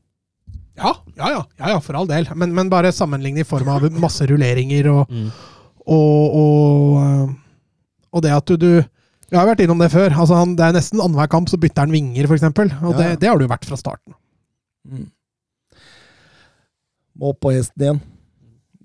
Ja, 0.79 0.93
ja, 1.16 1.31
ja, 1.33 1.43
ja, 1.59 1.70
ja 1.73 1.79
for 1.83 1.97
all 1.99 2.07
del. 2.07 2.29
Men, 2.37 2.53
men 2.55 2.69
bare 2.70 2.93
sammenligne 2.95 3.43
i 3.43 3.49
form 3.49 3.70
av 3.73 3.89
masse 3.99 4.27
rulleringer 4.29 4.91
og, 4.93 5.15
og, 5.89 6.37
og, 6.43 6.99
eh, 7.01 7.33
og 8.12 8.24
det 8.24 8.32
at 8.35 8.48
du, 8.48 8.56
du 8.56 8.70
Vi 9.28 9.36
har 9.36 9.44
vært 9.48 9.60
innom 9.60 9.80
det 9.82 9.90
før. 9.93 10.09
Altså 10.14 10.39
han, 10.39 10.55
det 10.56 10.64
er 10.64 10.76
Nesten 10.76 11.02
annenhver 11.05 11.28
kamp 11.28 11.51
så 11.51 11.59
bytter 11.60 11.85
han 11.85 11.93
vinger, 11.93 12.24
f.eks. 12.28 12.47
Og 12.48 12.60
Ja, 12.72 12.93
det, 12.97 13.09
det 13.20 13.28
har 13.28 13.39
du 13.40 13.44
vært 13.51 13.66
fra 13.68 13.76
starten. 13.76 14.16
Må 17.18 17.35
opp 17.35 17.40
på 17.44 17.52
hesten 17.52 17.82
igjen. 17.85 18.01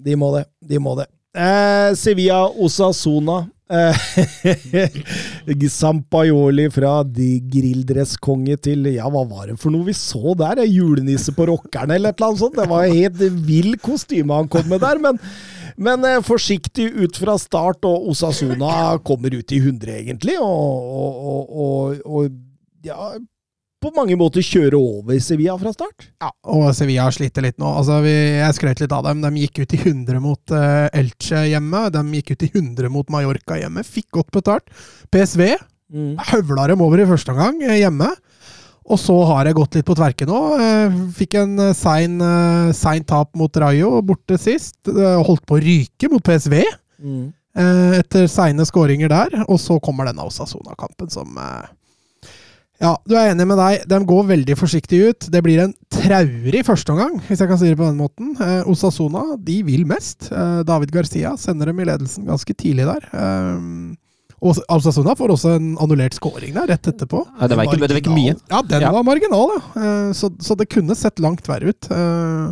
De 0.03 0.15
må 0.19 0.33
det. 0.35 0.45
De 0.67 0.79
må 0.83 0.97
det. 0.99 1.07
Eh, 1.33 1.93
Sevilla 1.95 2.43
Osasona. 2.49 3.45
Eh, 3.71 3.95
Sampaioli 5.71 6.67
fra 6.73 6.97
de 7.07 7.37
grilldresskonge 7.53 8.57
til 8.61 8.89
Ja, 8.91 9.07
hva 9.07 9.23
var 9.29 9.47
det 9.49 9.57
for 9.61 9.73
noe 9.73 9.87
vi 9.87 9.95
så 9.97 10.35
der? 10.37 10.65
Julenisse 10.67 11.33
på 11.35 11.47
rockerne 11.47 11.95
eller 11.95 12.11
et 12.11 12.19
eller 12.19 12.33
annet 12.33 12.43
sånt? 12.43 12.59
Det 12.59 12.69
var 12.69 12.91
helt 12.91 13.23
vill 13.47 13.77
kostyme 13.81 14.35
han 14.35 14.51
kom 14.51 14.67
med 14.71 14.83
der, 14.83 15.01
men 15.01 15.19
men 15.77 16.05
eh, 16.05 16.21
forsiktig 16.21 16.91
ut 17.01 17.17
fra 17.17 17.33
start, 17.41 17.85
og 17.89 18.09
Osasuna 18.11 18.99
kommer 19.05 19.33
ut 19.33 19.51
i 19.55 19.57
100, 19.57 19.89
egentlig. 20.03 20.35
Og, 20.37 20.91
og, 21.25 21.55
og, 21.65 22.03
og 22.05 22.85
ja, 22.85 23.13
på 23.83 23.91
mange 23.95 24.15
måter 24.19 24.41
kjøre 24.45 24.79
over 24.79 25.19
Sevilla 25.21 25.53
fra 25.59 25.73
start. 25.75 26.07
Ja, 26.23 26.29
og 26.49 26.69
Sevilla 26.77 27.09
sliter 27.13 27.43
litt 27.45 27.59
nå. 27.61 27.67
Altså, 27.81 27.99
vi, 28.05 28.13
jeg 28.39 28.55
skrøt 28.57 28.81
litt 28.83 28.95
av 28.95 29.03
dem. 29.09 29.19
De 29.25 29.43
gikk 29.43 29.59
ut 29.65 29.75
i 29.75 29.79
100 29.83 30.21
mot 30.23 30.53
uh, 30.55 30.87
Elche 30.95 31.43
hjemme. 31.51 31.83
De 31.93 32.03
gikk 32.17 32.31
ut 32.33 32.45
i 32.47 32.49
100 32.53 32.89
mot 32.93 33.11
Mallorca 33.13 33.59
hjemme. 33.59 33.83
Fikk 33.83 34.07
godt 34.19 34.31
betalt. 34.39 34.71
PSV 35.13 35.43
høvla 36.31 36.63
dem 36.71 36.81
over 36.81 37.03
i 37.03 37.05
første 37.05 37.35
omgang 37.35 37.59
eh, 37.67 37.75
hjemme. 37.83 38.07
Og 38.89 38.97
så 38.99 39.13
har 39.29 39.45
jeg 39.47 39.55
gått 39.59 39.75
litt 39.77 39.85
på 39.87 39.95
tverke 39.99 40.25
nå. 40.27 40.39
Eh, 40.57 40.95
Fikk 41.19 41.37
en 41.43 41.53
sein, 41.77 42.15
sein 42.75 43.05
tap 43.07 43.29
mot 43.39 43.59
Rayo 43.61 43.99
borte 44.03 44.39
sist. 44.41 44.79
Holdt 44.89 45.45
på 45.47 45.59
å 45.59 45.63
ryke 45.63 46.09
mot 46.13 46.23
PSV 46.25 46.61
Mm. 47.03 47.33
etter 47.99 48.29
seine 48.31 48.63
skåringer 48.65 49.09
der. 49.11 49.33
Og 49.51 49.57
så 49.59 49.75
kommer 49.83 50.07
denne 50.07 50.23
Osasona-kampen 50.25 51.09
som 51.11 51.35
Ja, 52.83 52.97
du 53.07 53.13
er 53.15 53.29
enig 53.31 53.45
med 53.47 53.55
deg. 53.61 53.85
De 53.87 53.97
går 54.09 54.25
veldig 54.27 54.55
forsiktig 54.59 54.97
ut. 55.07 55.27
Det 55.31 55.39
blir 55.45 55.61
en 55.63 55.73
traurig 55.93 56.65
førsteomgang, 56.67 57.21
hvis 57.29 57.39
jeg 57.39 57.47
kan 57.47 57.59
si 57.61 57.69
det 57.71 57.77
på 57.79 57.87
den 57.87 57.99
måten. 58.01 58.33
Eh, 58.43 58.67
Osasona 58.67 59.21
de 59.39 59.61
vil 59.63 59.85
mest. 59.87 60.27
Eh, 60.35 60.63
David 60.67 60.91
Garcia 60.91 61.31
sender 61.39 61.71
dem 61.71 61.79
i 61.79 61.85
ledelsen 61.87 62.27
ganske 62.27 62.55
tidlig 62.59 62.83
der. 62.89 63.07
Eh, 63.15 63.95
og 64.43 64.59
Osasona 64.75 65.15
får 65.15 65.31
også 65.37 65.53
en 65.55 65.69
annullert 65.79 66.17
scoring 66.17 66.51
der 66.57 66.67
rett 66.73 66.89
etterpå. 66.91 67.21
Ja, 67.39 67.47
det, 67.47 67.55
var 67.55 67.69
ikke, 67.69 67.79
det 67.87 67.95
var 67.95 68.01
ikke 68.03 68.17
mye. 68.17 68.35
Ja, 68.51 68.59
den 68.73 68.83
Ja. 68.83 68.91
var 68.91 69.07
marginal, 69.07 69.55
ja. 69.55 69.63
Eh, 69.79 70.11
Så, 70.19 70.33
så 70.43 70.57
det 70.59 70.67
kunne 70.69 70.95
sett 70.99 71.23
langt 71.23 71.47
verre 71.47 71.71
ut. 71.71 71.87
Eh, 71.89 72.51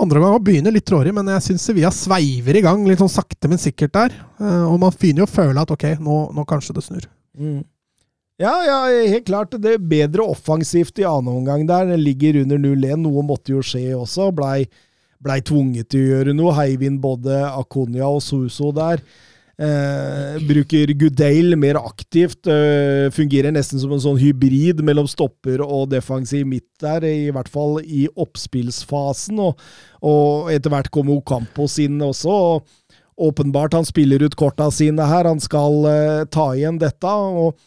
Andre 0.00 0.20
gang 0.22 0.36
begynner 0.44 0.70
litt 0.72 0.84
trådig, 0.86 1.10
men 1.16 1.26
jeg 1.26 1.42
syns 1.48 1.64
Sevilla 1.66 1.88
sveiver 1.90 2.56
i 2.56 2.60
gang 2.62 2.84
litt 2.86 3.00
sånn 3.00 3.10
sakte, 3.10 3.48
men 3.50 3.58
sikkert 3.58 3.92
der. 3.96 4.12
Eh, 4.38 4.62
Og 4.68 4.76
man 4.78 4.92
begynner 4.92 5.24
jo 5.24 5.30
å 5.32 5.32
føle 5.32 5.60
at 5.64 5.70
ok, 5.74 5.96
nå, 5.98 6.20
nå 6.36 6.44
kanskje 6.46 6.76
det 6.76 6.84
snur. 6.84 7.08
Mm. 7.40 7.64
Ja, 8.40 8.54
ja, 8.64 8.78
helt 9.04 9.26
klart. 9.28 9.52
Det 9.60 9.74
er 9.76 9.90
bedre 9.90 10.24
offensivt 10.32 10.98
i 11.02 11.04
annen 11.04 11.42
omgang 11.42 11.66
der. 11.68 11.90
Den 11.90 12.00
ligger 12.00 12.40
under 12.40 12.56
0-1. 12.62 13.02
Noe 13.02 13.24
måtte 13.26 13.52
jo 13.52 13.64
skje 13.64 13.90
også. 13.98 14.30
Blei 14.32 14.64
blei 15.20 15.40
tvunget 15.44 15.90
til 15.92 16.04
å 16.04 16.14
gjøre 16.14 16.36
noe. 16.36 16.54
Heiv 16.56 16.84
inn 16.86 17.00
både 17.02 17.42
Akonia 17.50 18.08
og 18.08 18.22
Suso 18.24 18.70
der. 18.76 19.02
Eh, 19.60 20.38
bruker 20.48 20.94
Goodale 20.96 21.58
mer 21.60 21.76
aktivt. 21.82 22.48
Eh, 22.48 23.10
fungerer 23.12 23.52
nesten 23.52 23.80
som 23.82 23.92
en 23.92 24.00
sånn 24.00 24.20
hybrid 24.20 24.80
mellom 24.86 25.08
stopper 25.10 25.60
og 25.60 25.90
defensiv 25.92 26.46
midt 26.48 26.70
der, 26.80 27.04
i 27.04 27.28
hvert 27.34 27.50
fall 27.52 27.82
i 27.84 28.06
oppspillsfasen. 28.16 29.42
Og, 29.44 29.60
og 30.00 30.52
etter 30.54 30.72
hvert 30.72 30.88
kommer 30.94 31.20
Ocampos 31.20 31.76
inn 31.84 32.00
også. 32.00 32.32
og 32.32 32.76
Åpenbart 33.20 33.74
han 33.76 33.84
spiller 33.84 34.22
ut 34.24 34.32
korta 34.32 34.70
sine 34.72 35.04
her. 35.04 35.28
Han 35.28 35.42
skal 35.44 35.84
eh, 35.90 36.22
ta 36.32 36.54
igjen 36.56 36.80
dette. 36.80 37.04
og 37.04 37.58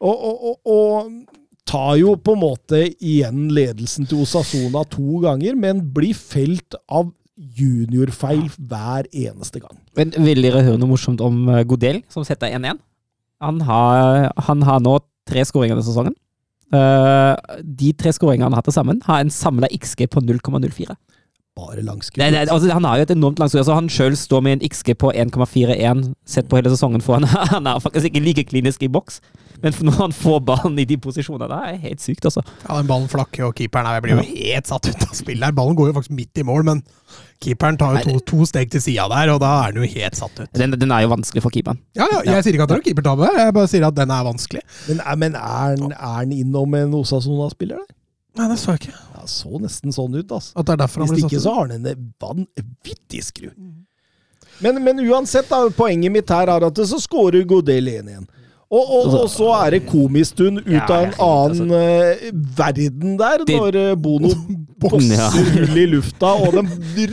og, 0.00 0.16
og, 0.16 0.46
og, 0.46 0.56
og 0.72 1.36
tar 1.66 1.96
jo 2.00 2.14
på 2.16 2.36
en 2.36 2.42
måte 2.42 2.82
igjen 2.94 3.48
ledelsen 3.54 4.06
til 4.08 4.22
Osasona 4.24 4.84
to 4.90 5.22
ganger, 5.24 5.56
men 5.58 5.82
blir 5.94 6.14
felt 6.16 6.78
av 6.86 7.10
juniorfeil 7.36 8.46
hver 8.56 9.08
eneste 9.10 9.60
gang. 9.60 9.80
Men 9.98 10.14
Vil 10.24 10.44
dere 10.44 10.64
høre 10.64 10.80
noe 10.80 10.94
morsomt 10.94 11.20
om 11.24 11.42
eh, 11.52 11.64
Godel, 11.68 12.00
som 12.12 12.24
setter 12.24 12.54
1-1? 12.56 12.78
Han 13.44 13.60
har, 13.68 14.30
han 14.46 14.62
har 14.64 14.80
nå 14.80 14.96
tre 15.28 15.42
skåringer 15.44 15.76
denne 15.76 15.84
sesongen. 15.84 16.14
Eh, 16.74 17.58
de 17.62 17.92
tre 17.98 18.14
skåringene 18.16 18.48
han 18.48 18.56
har 18.56 18.64
til 18.66 18.74
sammen, 18.74 19.02
har 19.04 19.20
en 19.20 19.32
samla 19.32 19.68
XG 19.74 20.06
på 20.14 20.22
0,04. 20.24 20.96
Bare 21.56 21.82
langskudd. 21.84 22.20
Altså, 22.22 22.68
han 22.68 22.84
har 22.84 22.98
jo 22.98 23.06
et 23.06 23.12
enormt 23.14 23.38
langskudd. 23.40 23.62
Altså, 23.62 23.76
han 23.76 23.88
sjøl 23.92 24.16
står 24.16 24.42
med 24.44 24.58
en 24.58 24.64
XG 24.68 24.92
på 25.00 25.12
1,41 25.12 26.02
sett 26.28 26.48
på 26.48 26.58
hele 26.58 26.72
sesongen, 26.72 27.04
for 27.04 27.16
han, 27.16 27.28
han 27.54 27.68
er 27.68 27.82
faktisk 27.84 28.10
ikke 28.10 28.24
like 28.24 28.48
klinisk 28.48 28.84
i 28.84 28.92
boks. 28.92 29.20
Men 29.62 29.72
når 29.88 29.94
han 29.98 30.12
får 30.12 30.40
ballen 30.48 30.78
i 30.78 30.84
de 30.88 30.96
posisjonene, 31.00 31.46
det 31.48 31.58
er 31.72 31.78
helt 31.88 32.02
sykt, 32.04 32.24
altså. 32.28 32.42
Ja, 32.66 32.76
den 32.78 32.88
ballen 32.90 33.08
flakker 33.08 33.46
og 33.48 33.54
keeperen 33.56 33.86
her 33.88 34.02
blir 34.04 34.18
jo 34.18 34.24
helt 34.26 34.68
satt 34.68 34.88
ut 34.90 35.06
av 35.06 35.14
spill. 35.16 35.40
Ballen 35.56 35.76
går 35.78 35.88
jo 35.90 35.94
faktisk 35.96 36.14
midt 36.18 36.42
i 36.42 36.44
mål, 36.46 36.64
men 36.68 36.82
keeperen 37.42 37.78
tar 37.80 37.96
jo 37.98 38.04
to, 38.10 38.20
to 38.32 38.48
steg 38.50 38.70
til 38.74 38.82
sida 38.84 39.06
der, 39.12 39.32
og 39.34 39.40
da 39.40 39.52
er 39.66 39.72
den 39.76 39.84
jo 39.86 39.90
helt 39.96 40.18
satt 40.18 40.38
ut. 40.42 40.50
Den, 40.56 40.76
den 40.76 40.92
er 40.92 41.06
jo 41.06 41.12
vanskelig 41.14 41.42
for 41.46 41.54
keeperen. 41.54 41.80
Ja, 41.96 42.06
ja, 42.12 42.20
jeg 42.36 42.44
sier 42.46 42.58
ikke 42.58 42.66
at 42.68 42.74
det 42.74 42.78
er 42.78 42.82
noen 42.82 42.88
keepertabbe, 42.90 43.30
jeg 43.40 43.56
bare 43.56 43.72
sier 43.72 43.88
at 43.88 43.96
den 43.96 44.12
er 44.18 44.28
vanskelig. 44.28 44.64
Men, 44.90 45.00
er- 45.06 45.20
men 45.24 45.38
er 45.40 45.76
den, 45.80 45.96
er 45.96 46.36
innom 46.42 46.76
en 46.82 46.96
Osasona-spiller 47.00 47.80
der? 47.80 47.92
Nei, 48.36 48.50
det 48.52 48.58
så 48.60 48.74
jeg 48.74 48.82
ikke. 48.84 48.96
Ja, 49.16 49.22
så 49.32 49.58
nesten 49.64 49.94
sånn 49.96 50.12
ut, 50.20 50.28
altså. 50.36 50.52
At 50.60 50.68
det 50.68 50.74
er 50.74 50.80
derfor 50.84 51.00
han 51.06 51.08
Hvis 51.14 51.22
ikke 51.24 51.38
satt 51.40 51.46
så 51.48 51.54
har 51.56 51.70
han 51.70 51.86
en 51.88 52.10
vanvittig 52.20 53.22
skru. 53.24 53.48
Men, 54.60 54.78
men 54.84 55.00
uansett, 55.08 55.48
da, 55.48 55.62
poenget 55.76 56.12
mitt 56.12 56.30
her 56.32 56.48
er 56.52 56.64
at 56.68 56.80
så 56.88 56.98
skårer 57.00 57.44
Godel 57.48 57.88
1 57.92 58.10
igjen. 58.12 58.26
Og, 58.66 58.82
og, 58.82 59.12
og 59.20 59.28
så 59.30 59.46
er 59.60 59.76
det 59.76 59.84
komistund 59.86 60.58
ut 60.64 60.72
Ja, 60.74 60.82
av 60.90 61.04
en 61.04 61.12
altså. 61.14 61.26
annen 61.62 61.70
eh, 61.76 62.24
verden 62.58 63.12
der, 63.20 63.44
Det- 63.46 63.54
når 63.60 63.76
eh, 63.78 63.92
Bono 63.94 64.32
Ja. 64.76 64.90
bosser 64.90 65.54
hull 65.54 65.78
i 65.80 65.84
lufta, 65.88 66.32
og 66.36 66.52
den 66.52 66.66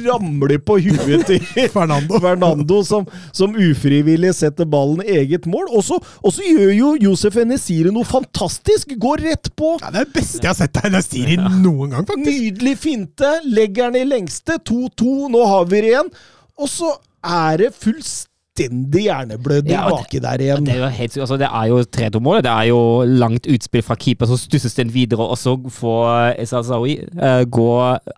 ramler 0.03 0.57
på 0.59 0.75
huet 0.83 1.21
til 1.29 1.39
Fernando. 1.75 2.17
Fernando, 2.19 2.81
som, 2.83 3.05
som 3.31 3.53
ufrivillig 3.55 4.33
setter 4.35 4.65
ballen 4.67 4.99
eget 5.05 5.45
mål. 5.47 5.69
Og 5.71 5.83
så 5.85 6.43
gjør 6.43 6.73
jo 6.75 6.89
Josef 7.05 7.37
Enesiri 7.39 7.93
noe 7.95 8.03
fantastisk! 8.03 8.91
Går 8.99 9.23
rett 9.29 9.47
på. 9.55 9.77
Ja, 9.79 9.93
det 9.93 10.01
er 10.01 10.09
det 10.09 10.17
beste 10.17 10.41
jeg 10.43 10.49
har 10.51 10.59
sett 10.59 10.75
deg 10.75 11.37
ja. 11.37 11.47
noen 11.63 11.93
gang, 11.95 12.03
faktisk. 12.09 12.27
Nydelig 12.27 12.75
finte. 12.83 13.31
Legger 13.45 13.93
den 13.93 14.01
i 14.01 14.09
lengste. 14.11 14.59
2-2. 14.59 15.29
Nå 15.31 15.45
har 15.53 15.65
vi 15.71 15.85
det 15.85 15.93
igjen. 15.93 16.11
Og 16.59 16.69
så 16.69 16.91
er 17.23 17.63
det 17.63 17.71
fullstendig 17.79 18.32
hjerneblødning 18.59 19.73
Ja, 19.73 19.89
baki 19.89 20.19
der 20.21 20.41
igjen. 20.41 20.65
Det 20.65 20.75
er 20.75 20.81
jo 20.83 20.89
helt. 20.93 21.17
Altså, 21.17 21.37
det 21.37 21.47
er 21.47 21.65
jo 21.69 21.79
3-2-målet. 21.81 22.43
Det 22.43 22.51
er 22.51 22.63
jo 22.69 23.03
langt 23.03 23.47
utspill 23.47 23.83
fra 23.83 23.95
keeper, 23.95 24.25
så 24.29 24.37
stusses 24.37 24.75
den 24.75 24.93
videre, 24.93 25.25
og 25.25 25.37
så 25.37 25.55
får 25.57 26.35
Esa 26.41 26.61
Zawi 26.63 26.99
eh, 27.01 27.43
gå 27.49 27.69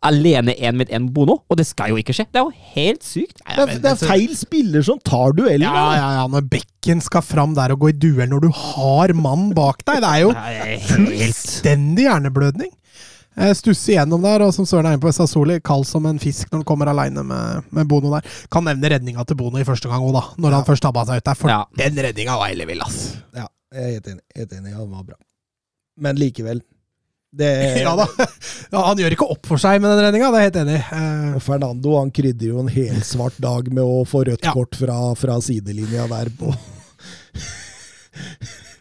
alene 0.04 0.56
én 0.58 0.76
med 0.76 0.92
én 0.92 1.10
Bono. 1.14 1.40
Og 1.50 1.58
det 1.58 1.66
skal 1.68 1.90
jo 1.90 1.96
ikke 2.02 2.14
skje. 2.14 2.28
Det 2.32 2.42
er 2.42 2.46
jo 2.46 2.76
helt 2.76 3.04
sykt. 3.04 3.40
Det 3.46 3.64
er, 3.64 3.76
det 3.80 3.92
er 3.92 4.08
feil 4.08 4.36
spiller 4.36 4.82
som 4.84 5.00
tar 5.00 5.36
duellen. 5.38 5.68
Ja, 5.68 5.86
ja, 5.96 6.10
ja, 6.20 6.28
når 6.28 6.48
bekken 6.52 7.02
skal 7.02 7.24
fram 7.24 7.56
der 7.56 7.72
og 7.76 7.86
gå 7.86 7.94
i 7.94 7.98
duell 7.98 8.30
når 8.30 8.48
du 8.48 8.52
har 8.52 9.14
mannen 9.16 9.54
bak 9.56 9.86
deg. 9.88 10.02
Det 10.04 10.10
er 10.12 10.26
jo 10.26 10.34
helt 10.36 10.90
fullstendig 10.92 12.10
hjerneblødning. 12.10 12.74
Jeg 13.36 13.56
stusser 13.60 13.94
igjennom 13.96 14.22
der, 14.24 14.44
og 14.46 14.54
som 14.56 14.64
Søren 14.70 14.88
er 14.88 14.96
inne 14.96 15.04
på, 15.04 15.12
Sassoli 15.12 15.58
kald 15.66 15.84
som 15.90 16.06
en 16.08 16.20
fisk 16.24 16.48
når 16.52 16.62
han 16.62 16.68
kommer 16.70 16.88
aleine 16.92 17.24
med, 17.28 17.66
med 17.76 17.88
Bono 17.92 18.14
der. 18.14 18.24
Kan 18.54 18.64
nevne 18.68 18.92
redninga 18.94 19.26
til 19.28 19.36
Bono 19.40 19.60
i 19.60 19.66
første 19.68 19.90
gang 19.92 20.06
òg, 20.08 20.14
da. 20.16 20.22
Når 20.40 20.56
han 20.60 20.68
først 20.70 20.86
tabba 20.86 21.04
seg 21.10 21.20
ut 21.20 21.28
der. 21.28 21.36
For 21.40 21.52
Ja. 21.52 21.64
den 21.76 22.00
redninga 22.06 22.38
var 22.40 22.54
ellevill, 22.54 22.82
ass. 22.86 23.18
Ja, 23.36 23.48
jeg 23.76 23.84
er 23.84 23.92
helt 23.98 24.08
enig. 24.14 24.24
Helt 24.40 24.54
enig. 24.56 24.72
Ja, 24.72 24.80
den 24.86 24.96
var 24.96 25.04
bra. 25.12 25.20
Men 26.00 26.16
likevel. 26.22 26.62
Det, 27.36 27.50
Ja 27.84 27.96
da. 28.00 28.06
Ja, 28.72 28.86
han 28.88 28.98
gjør 29.04 29.12
ikke 29.18 29.28
opp 29.36 29.46
for 29.52 29.60
seg 29.60 29.82
med 29.84 29.92
den 29.92 30.06
redninga, 30.06 30.30
det 30.32 30.40
er 30.40 30.46
jeg 30.46 30.52
helt 30.54 30.62
enig. 30.64 30.78
i. 30.80 30.84
Eh, 31.36 31.40
Fernando 31.44 31.98
han 32.00 32.12
krydder 32.16 32.48
jo 32.54 32.62
en 32.64 32.72
helsvart 32.72 33.36
dag 33.44 33.68
med 33.76 33.84
å 33.84 34.06
få 34.08 34.24
rødt 34.30 34.48
Ja. 34.48 34.54
kort 34.56 34.80
fra, 34.80 34.96
fra 35.20 35.36
sidelinja 35.44 36.08
der. 36.08 36.32
på 36.40 36.56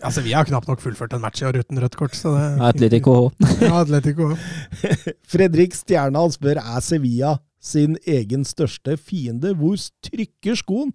altså, 0.04 0.22
vi 0.24 0.32
har 0.36 0.46
knapt 0.48 0.68
nok 0.70 0.82
fullført 0.84 1.14
en 1.16 1.22
match 1.24 1.42
i 1.42 1.46
år 1.48 1.58
uten 1.62 1.80
rødt 1.82 1.96
kort, 1.98 2.14
så 2.18 2.34
det 2.36 2.46
Atletico. 2.70 3.16
Ja, 3.64 3.80
Atletico. 3.82 4.30
Fredrik 5.34 5.74
Stjerna 5.76 6.22
han 6.24 6.32
spør 6.34 6.60
er 6.62 6.80
Sevilla 6.84 7.36
sin 7.64 7.96
egen 8.06 8.44
største 8.44 8.96
fiende. 9.00 9.54
Hvor 9.56 9.76
trykker 10.04 10.58
skoen? 10.60 10.90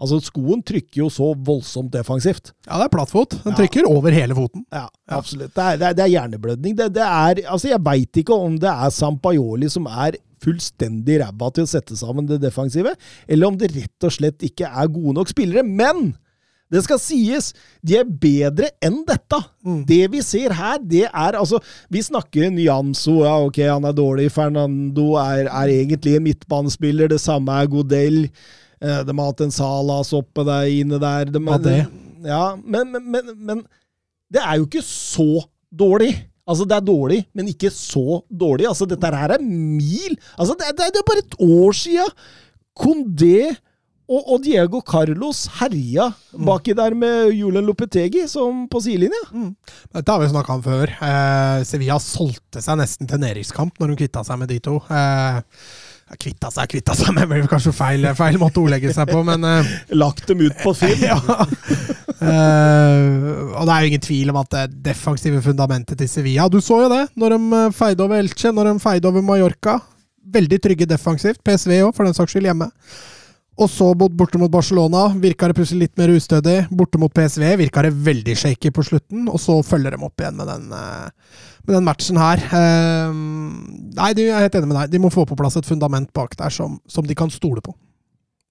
Altså, 0.00 0.18
skoen 0.26 0.62
trykker 0.66 1.04
jo 1.04 1.08
så 1.12 1.30
voldsomt 1.46 1.92
defensivt. 1.94 2.52
Ja, 2.66 2.80
det 2.80 2.88
er 2.88 2.92
plattfot. 2.96 3.36
Den 3.44 3.52
Ja. 3.54 3.58
trykker 3.60 3.86
over 3.90 4.10
hele 4.14 4.34
foten. 4.34 4.64
Ja, 4.74 4.88
absolutt. 5.08 5.52
Det 5.54 5.62
er, 5.62 5.76
det 5.78 5.86
er, 5.88 5.94
det 5.98 6.04
er 6.04 6.12
hjerneblødning. 6.16 6.76
Det, 6.78 6.88
det 6.96 7.04
er, 7.06 7.40
altså 7.50 7.70
jeg 7.70 7.82
veit 7.86 8.20
ikke 8.24 8.34
om 8.34 8.58
det 8.58 8.70
er 8.72 8.90
Sampajoli 8.94 9.70
som 9.70 9.86
er 9.86 10.18
fullstendig 10.44 11.20
ræva 11.22 11.48
til 11.56 11.64
å 11.64 11.70
sette 11.70 11.96
sammen 11.96 12.26
det 12.28 12.40
defensive, 12.42 12.90
eller 13.30 13.48
om 13.48 13.54
det 13.56 13.70
rett 13.72 14.04
og 14.04 14.12
slett 14.12 14.42
ikke 14.44 14.66
er 14.68 14.90
gode 14.92 15.14
nok 15.16 15.30
spillere. 15.30 15.62
Men 15.64 16.10
det 16.72 16.80
skal 16.86 16.98
sies, 16.98 17.52
de 17.86 17.98
er 18.00 18.04
bedre 18.08 18.70
enn 18.82 19.02
dette. 19.06 19.38
Det 19.86 20.00
vi 20.10 20.22
ser 20.24 20.54
her, 20.56 20.78
det 20.80 21.04
er 21.06 21.36
altså 21.38 21.60
Vi 21.92 22.00
snakker 22.02 22.50
Nyanso, 22.50 23.20
ja 23.22 23.34
ok, 23.46 23.60
han 23.68 23.84
er 23.84 23.92
dårlig. 23.94 24.30
Fernando 24.32 25.14
er, 25.20 25.46
er 25.46 25.70
egentlig 25.70 26.16
en 26.16 26.24
midtbanespiller. 26.24 27.08
Det 27.12 27.20
samme 27.22 27.52
er 27.60 27.70
Godell. 27.70 28.24
Eh, 28.80 29.00
De 29.06 29.14
har 29.16 29.30
hatt 29.30 29.44
en 29.44 29.54
Salas 29.54 30.12
oppe 30.16 30.44
der 30.48 30.66
inne 30.72 30.98
der. 30.98 31.30
De, 31.30 31.38
Ja, 31.44 31.58
det. 31.58 31.78
Ja, 32.24 32.44
men, 32.56 32.90
men, 32.90 33.10
men, 33.12 33.34
men 33.44 33.64
det 34.32 34.40
er 34.42 34.56
jo 34.58 34.64
ikke 34.66 34.82
så 34.82 35.44
dårlig. 35.70 36.14
Altså, 36.48 36.64
det 36.68 36.76
er 36.76 36.84
dårlig, 36.84 37.20
men 37.36 37.46
ikke 37.48 37.70
så 37.72 38.22
dårlig. 38.28 38.66
Altså, 38.68 38.84
dette 38.88 39.06
her 39.14 39.36
er 39.36 39.44
mil. 39.44 40.16
Altså, 40.38 40.56
det, 40.58 40.72
det, 40.76 40.90
det 40.96 41.00
er 41.00 41.06
bare 41.08 41.22
et 41.22 41.36
år 41.44 41.76
sia 41.76 42.08
Condé 42.74 43.54
og, 44.04 44.20
og 44.20 44.42
Diego 44.44 44.82
Carlos 44.84 45.46
herja 45.60 46.10
baki 46.36 46.74
der 46.76 46.92
med 46.98 47.32
Julen 47.32 47.64
Lopetegi 47.64 48.26
som 48.28 48.66
på 48.68 48.82
sidelinja. 48.84 49.22
Dette 49.94 50.12
har 50.12 50.20
vi 50.20 50.28
snakka 50.28 50.58
om 50.58 50.62
før. 50.64 50.92
Eh, 50.92 51.64
Sevilla 51.64 51.96
solgte 52.02 52.60
seg 52.64 52.76
nesten 52.82 53.08
til 53.08 53.22
nedrykkskamp 53.22 53.80
når 53.80 53.94
hun 53.94 54.00
kvitta 54.02 54.24
seg 54.28 54.42
med 54.42 54.52
de 54.52 54.58
to. 54.64 54.76
Eh, 54.92 55.40
kvitta 56.20 56.50
seg, 56.52 56.68
kvitta 56.74 56.96
seg 56.98 57.12
med 57.16 57.30
blir 57.30 57.48
kanskje 57.48 57.72
feil, 57.76 58.04
feil 58.18 58.36
måte 58.42 58.60
å 58.60 58.66
ordlegge 58.66 58.92
seg 58.92 59.08
på, 59.08 59.22
men 59.24 59.48
eh, 59.48 59.72
Lagt 59.96 60.28
dem 60.28 60.44
ut 60.44 60.60
på 60.60 60.74
film. 60.76 61.06
ja. 61.10 61.16
Eh, 62.20 63.08
og 63.56 63.64
det 63.64 63.72
er 63.72 63.80
jo 63.80 63.92
ingen 63.94 64.04
tvil 64.04 64.34
om 64.34 64.42
at 64.44 64.52
det 64.52 64.66
defensive 64.84 65.40
fundamentet 65.44 65.98
til 66.00 66.08
Sevilla 66.08 66.46
Du 66.48 66.60
så 66.64 66.78
jo 66.84 66.92
det 66.92 67.02
når 67.20 67.34
de 67.34 67.58
eh, 67.62 67.74
feide 67.80 68.04
over 68.04 68.20
Elche, 68.20 68.52
når 68.52 68.74
de 68.74 68.84
feide 68.84 69.08
over 69.08 69.24
Mallorca. 69.24 69.80
Veldig 70.34 70.60
trygge 70.60 70.88
defensivt. 70.88 71.40
PSV 71.44 71.80
òg, 71.86 71.92
for 71.96 72.04
den 72.04 72.16
saks 72.16 72.36
skyld, 72.36 72.52
hjemme. 72.52 72.68
Og 73.54 73.70
så 73.70 73.86
borte 73.94 74.38
mot 74.40 74.50
Barcelona 74.50 75.04
virka 75.22 75.46
det 75.46 75.54
plutselig 75.54 75.86
litt 75.86 76.00
mer 76.00 76.10
ustødig. 76.10 76.56
Borte 76.74 76.98
mot 76.98 77.12
PSV 77.14 77.52
virka 77.60 77.84
det 77.86 77.92
veldig 77.94 78.34
shaky 78.40 78.72
på 78.74 78.82
slutten, 78.88 79.28
og 79.30 79.38
så 79.38 79.60
følger 79.62 79.94
de 79.94 80.00
opp 80.02 80.20
igjen 80.20 80.40
med 80.40 80.50
den, 80.50 80.72
eh, 80.74 81.38
med 81.62 81.76
den 81.76 81.86
matchen 81.86 82.18
her. 82.18 82.42
Eh, 82.42 83.14
nei, 83.14 84.10
jeg 84.18 84.34
er 84.34 84.42
helt 84.42 84.58
enig 84.58 84.72
med 84.72 84.80
deg. 84.80 84.90
De 84.90 85.02
må 85.04 85.12
få 85.14 85.26
på 85.26 85.38
plass 85.38 85.56
et 85.56 85.70
fundament 85.70 86.10
bak 86.12 86.34
der 86.36 86.50
som, 86.50 86.80
som 86.88 87.06
de 87.06 87.14
kan 87.14 87.30
stole 87.30 87.62
på. 87.62 87.76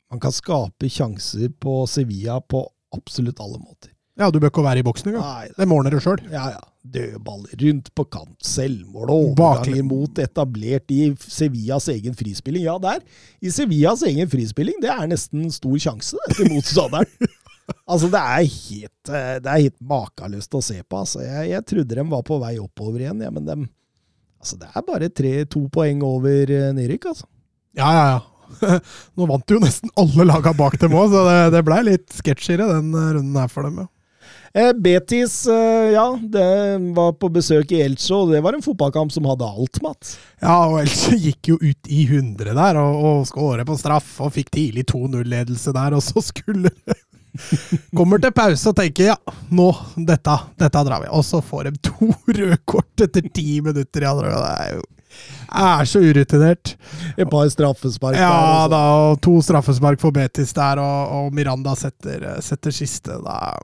Man 0.09 0.21
kan 0.23 0.31
skape 0.31 0.88
sjanser 0.88 1.51
på 1.59 1.84
Sevilla 1.89 2.39
på 2.39 2.63
absolutt 2.95 3.41
alle 3.43 3.59
måter. 3.59 3.91
Ja, 4.15 4.30
du 4.30 4.39
bør 4.39 4.53
ikke 4.53 4.63
være 4.63 4.80
i 4.80 4.85
boksen 4.85 5.09
engang. 5.11 5.51
Det 5.57 5.67
ordner 5.67 5.91
du 5.91 5.99
sjøl. 5.99 6.21
Ja, 6.31 6.51
ja. 6.53 6.61
Dødballer 6.84 7.55
rundt 7.61 7.88
på 7.95 8.03
kant, 8.11 8.35
selvmål 8.43 9.07
og 9.07 9.27
overganger 9.30 9.85
mot 9.88 10.19
etablert 10.19 10.91
i 10.91 11.14
Sevillas 11.15 11.88
egen 11.93 12.15
frispilling. 12.19 12.65
Ja, 12.68 12.76
der. 12.81 12.99
I 13.39 13.53
Sevillas 13.55 14.03
egen 14.10 14.27
frispilling, 14.27 14.81
det 14.84 14.91
er 14.91 15.07
nesten 15.07 15.47
stor 15.53 15.77
sjanse 15.80 16.19
til 16.35 16.51
motstanderen. 16.51 17.07
altså, 17.91 18.10
det 18.11 18.19
er 18.19 18.43
helt, 18.43 18.99
eh, 19.07 19.38
det 19.39 19.53
er 19.53 19.64
helt 19.69 19.80
makeløst 19.93 20.60
å 20.60 20.64
se 20.65 20.81
på. 20.84 21.05
Altså. 21.05 21.23
Jeg, 21.23 21.53
jeg 21.53 21.68
trodde 21.72 22.01
de 22.01 22.05
var 22.11 22.27
på 22.27 22.41
vei 22.43 22.57
oppover 22.60 23.05
igjen, 23.05 23.23
ja, 23.23 23.31
men 23.31 23.47
dem, 23.47 23.65
altså, 24.43 24.60
det 24.60 24.68
er 24.73 24.88
bare 24.91 25.11
tre, 25.23 25.34
to 25.47 25.64
poeng 25.72 26.03
over 26.03 26.51
eh, 26.51 26.69
nedrykk, 26.76 27.14
altså. 27.14 27.31
Ja, 27.80 27.95
ja, 27.95 28.05
ja. 28.18 28.22
Nå 29.18 29.26
vant 29.31 29.49
jo 29.49 29.64
nesten 29.64 29.89
alle 29.97 30.27
laga 30.27 30.51
bak 30.53 30.76
dem 30.81 30.99
òg, 30.99 31.15
så 31.15 31.23
det, 31.30 31.39
det 31.55 31.64
blei 31.65 31.80
litt 31.88 32.11
sketsjere 32.11 32.68
den 32.76 32.91
eh, 32.91 33.11
runden 33.15 33.39
her 33.39 33.51
for 33.51 33.72
dem. 33.72 33.85
Ja. 33.85 33.89
Eh, 34.55 34.73
Betis, 34.73 35.47
eh, 35.47 35.53
ja, 35.95 36.19
det 36.21 36.77
var 36.93 37.13
på 37.17 37.30
besøk 37.34 37.71
i 37.73 37.80
Elche, 37.81 38.13
og 38.13 38.30
det 38.30 38.41
var 38.45 38.53
en 38.53 38.61
fotballkamp 38.61 39.09
som 39.11 39.25
hadde 39.25 39.47
alt, 39.47 39.80
Mats. 39.81 40.11
ja, 40.43 40.57
og 40.69 40.77
Elche 40.84 41.17
gikk 41.17 41.49
jo 41.49 41.57
ut 41.57 41.89
i 41.89 42.03
100 42.05 42.53
der 42.53 42.77
og, 42.77 42.99
og 43.01 43.25
skåret 43.25 43.65
på 43.65 43.77
straff 43.81 44.19
og 44.21 44.35
fikk 44.35 44.51
tidlig 44.53 44.85
2-0-ledelse 44.93 45.73
der, 45.73 45.97
og 45.97 46.05
så 46.05 46.21
skulle 46.21 46.69
Kommer 47.97 48.21
til 48.21 48.30
pause 48.30 48.69
og 48.69 48.77
tenker 48.77 49.07
ja, 49.09 49.17
nå, 49.49 49.71
dette, 49.97 50.35
dette 50.61 50.84
drar 50.85 51.01
vi. 51.01 51.09
Og 51.17 51.25
så 51.25 51.39
får 51.41 51.71
de 51.71 51.89
to 51.89 52.11
røde 52.38 52.59
kort 52.69 53.01
etter 53.01 53.25
ti 53.34 53.57
minutter 53.65 54.05
i 54.05 54.11
andre. 54.11 54.35
Det 54.38 54.51
er 54.53 54.75
jo 54.77 54.84
er 55.53 55.89
så 55.89 55.99
urutinert. 56.01 56.75
Et 57.17 57.25
par 57.30 57.49
straffespark 57.49 58.17
Ja 58.17 58.30
der. 58.30 58.38
altså. 58.38 58.69
da, 58.69 58.84
og 59.01 59.21
to 59.25 59.34
straffespark 59.45 60.01
for 60.01 60.13
Betis 60.13 60.53
der, 60.53 60.77
og, 60.81 61.17
og 61.17 61.34
Miranda 61.34 61.73
setter, 61.77 62.35
setter 62.45 62.73
siste. 62.73 63.17
Da 63.25 63.55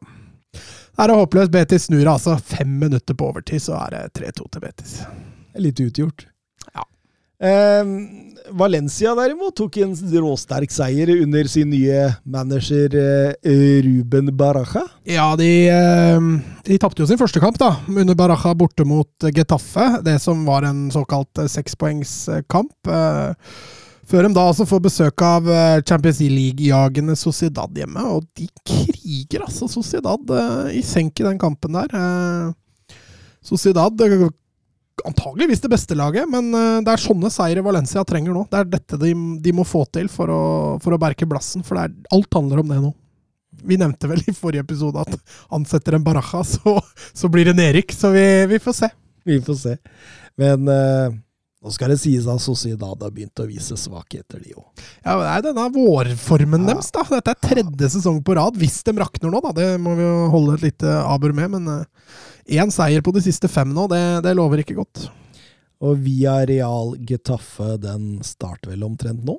er 1.00 1.12
det 1.12 1.20
håpløst. 1.20 1.54
Betis 1.54 1.88
snur 1.90 2.08
altså. 2.12 2.38
Fem 2.38 2.80
minutter 2.82 3.18
på 3.18 3.32
overtid, 3.32 3.64
så 3.64 3.78
er 3.86 3.96
det 3.96 4.04
3-2 4.22 4.50
til 4.54 4.66
Betis. 4.66 4.98
Litt 5.60 5.80
utgjort. 5.84 6.26
Ja. 6.74 6.86
Eh, 7.50 7.94
Valencia 8.60 9.14
derimot 9.16 9.56
tok 9.60 9.78
en 9.84 9.94
råsterk 9.96 10.72
seier 10.74 11.12
under 11.22 11.50
sin 11.52 11.70
nye 11.72 12.08
manager 12.26 12.96
eh, 12.98 13.52
Ruben 13.86 14.32
Baraja. 14.38 14.86
Ja, 15.08 15.32
de, 15.40 15.52
eh, 15.72 16.30
de 16.66 16.80
tapte 16.82 17.04
jo 17.04 17.10
sin 17.10 17.20
første 17.22 17.42
kamp, 17.44 17.60
da, 17.62 17.76
under 17.88 18.18
Baraja 18.18 18.56
borte 18.58 18.88
mot 18.88 19.30
Getafe. 19.36 19.92
Det 20.06 20.18
som 20.24 20.46
var 20.50 20.68
en 20.68 20.88
såkalt 20.94 21.44
eh, 21.44 21.52
sekspoengskamp. 21.52 22.90
Eh, 22.90 23.54
Før 24.10 24.26
de 24.26 24.34
da 24.34 24.44
altså 24.49 24.65
får 24.65 24.81
besøk 24.88 25.22
av 25.22 25.48
eh, 25.53 25.81
Champions 25.86 26.19
League-jagende 26.23 27.14
Sociedad 27.19 27.76
hjemme. 27.77 28.06
Og 28.10 28.26
de 28.38 28.48
kriger 28.65 29.45
altså 29.45 29.69
Sociedad 29.69 30.34
eh, 30.34 30.80
i 30.80 30.84
senk 30.86 31.22
i 31.22 31.27
den 31.27 31.38
kampen 31.41 31.77
der. 31.77 31.94
Eh, 31.94 32.95
Sociedad 33.45 34.02
antageligvis 35.06 35.61
det 35.64 35.72
beste 35.72 35.95
laget, 35.95 36.27
men 36.27 36.49
det 36.84 36.91
er 36.91 36.99
sånne 36.99 37.30
seire 37.31 37.61
Valencia 37.64 38.02
trenger 38.03 38.34
nå. 38.36 38.41
Det 38.52 38.57
er 38.60 38.65
dette 38.68 38.98
de, 38.99 39.14
de 39.40 39.53
må 39.56 39.64
få 39.64 39.86
til 39.95 40.10
for 40.11 40.27
å, 40.34 40.41
for 40.84 40.91
å 40.91 40.99
berke 40.99 41.30
blassen, 41.30 41.64
for 41.64 41.80
er, 41.80 41.94
alt 42.11 42.36
handler 42.36 42.60
om 42.60 42.73
det 42.73 42.81
nå. 42.84 42.91
Vi 43.64 43.77
nevnte 43.80 44.10
vel 44.11 44.26
i 44.27 44.36
forrige 44.36 44.65
episode 44.65 44.99
at 44.99 45.15
ansetter 45.56 45.95
en 45.95 46.03
Baraja, 46.03 46.44
så, 46.44 46.76
så 47.15 47.31
blir 47.31 47.48
det 47.48 47.56
nedrykk. 47.61 47.95
Så 47.95 48.11
vi, 48.11 48.26
vi 48.52 48.60
får 48.60 48.76
se. 48.81 48.91
Vi 49.30 49.40
får 49.45 49.61
se. 49.61 49.77
Men 50.40 50.68
eh, 50.73 51.15
Nå 51.60 51.73
skal 51.76 51.91
det 51.91 51.98
sies 51.99 52.23
at 52.31 52.40
Sociedad 52.40 53.02
har 53.03 53.11
begynt 53.11 53.41
å 53.44 53.48
vise 53.49 53.76
svakheter, 53.76 54.40
de 54.40 54.53
òg. 54.56 54.64
Ja, 55.03 55.18
Det 55.19 55.30
er 55.34 55.41
denne 55.49 55.65
vårformen 55.76 56.64
Ja. 56.64 56.73
deres, 56.73 56.91
da. 56.95 57.03
Dette 57.03 57.34
er 57.36 57.41
tredje 57.44 57.90
sesong 57.98 58.22
på 58.23 58.36
rad, 58.38 58.56
hvis 58.56 58.81
de 58.84 58.94
rakner 58.95 59.30
nå, 59.34 59.41
da. 59.44 59.52
Det 59.52 59.80
må 59.81 59.95
vi 59.98 60.06
jo 60.07 60.30
holde 60.31 60.53
et 60.56 60.61
lite 60.69 60.88
abur 61.03 61.34
med. 61.36 61.52
Men 61.52 61.86
én 62.48 62.72
seier 62.72 63.02
på 63.03 63.11
de 63.11 63.19
siste 63.22 63.49
fem 63.52 63.68
nå, 63.73 63.90
det, 63.91 64.23
det 64.23 64.36
lover 64.40 64.64
ikke 64.64 64.77
godt. 64.80 65.10
Og 65.81 65.98
via 65.99 66.45
Real 66.48 66.95
Getafe, 67.07 67.77
den 67.80 68.22
starter 68.23 68.72
vel 68.72 68.84
omtrent 68.88 69.23
nå? 69.27 69.38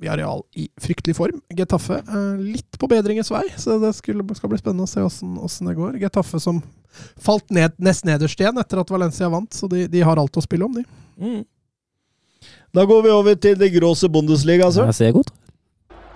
Vi 0.00 0.06
har 0.06 0.16
Real 0.16 0.44
i 0.54 0.68
fryktelig 0.78 1.16
form. 1.18 1.40
Getafe 1.58 1.96
eh, 1.98 2.36
litt 2.38 2.76
på 2.78 2.86
bedringens 2.86 3.32
vei, 3.34 3.42
så 3.58 3.80
det 3.82 3.96
skulle, 3.96 4.22
skal 4.38 4.48
bli 4.52 4.58
spennende 4.60 4.86
å 4.86 4.88
se 4.88 5.02
åssen 5.02 5.66
det 5.66 5.74
går. 5.74 5.96
Getafe 5.98 6.38
som 6.40 6.60
falt 7.18 7.50
ned, 7.50 7.74
nest 7.82 8.04
nederst 8.06 8.38
igjen 8.38 8.56
etter 8.62 8.78
at 8.78 8.92
Valencia 8.94 9.28
vant, 9.28 9.50
så 9.52 9.66
de, 9.68 9.88
de 9.90 10.00
har 10.06 10.16
alt 10.22 10.38
å 10.38 10.44
spille 10.44 10.64
om, 10.68 10.72
de. 10.78 10.84
Mm. 11.18 11.44
Da 12.74 12.84
går 12.84 13.02
vi 13.02 13.10
over 13.10 13.34
til 13.34 13.58
det 13.60 13.80
gråse 13.80 14.08
Bundesliga, 14.08 14.64
altså. 14.64 14.84
Ja, 14.84 14.92
ser 14.92 15.12
godt. 15.12 15.30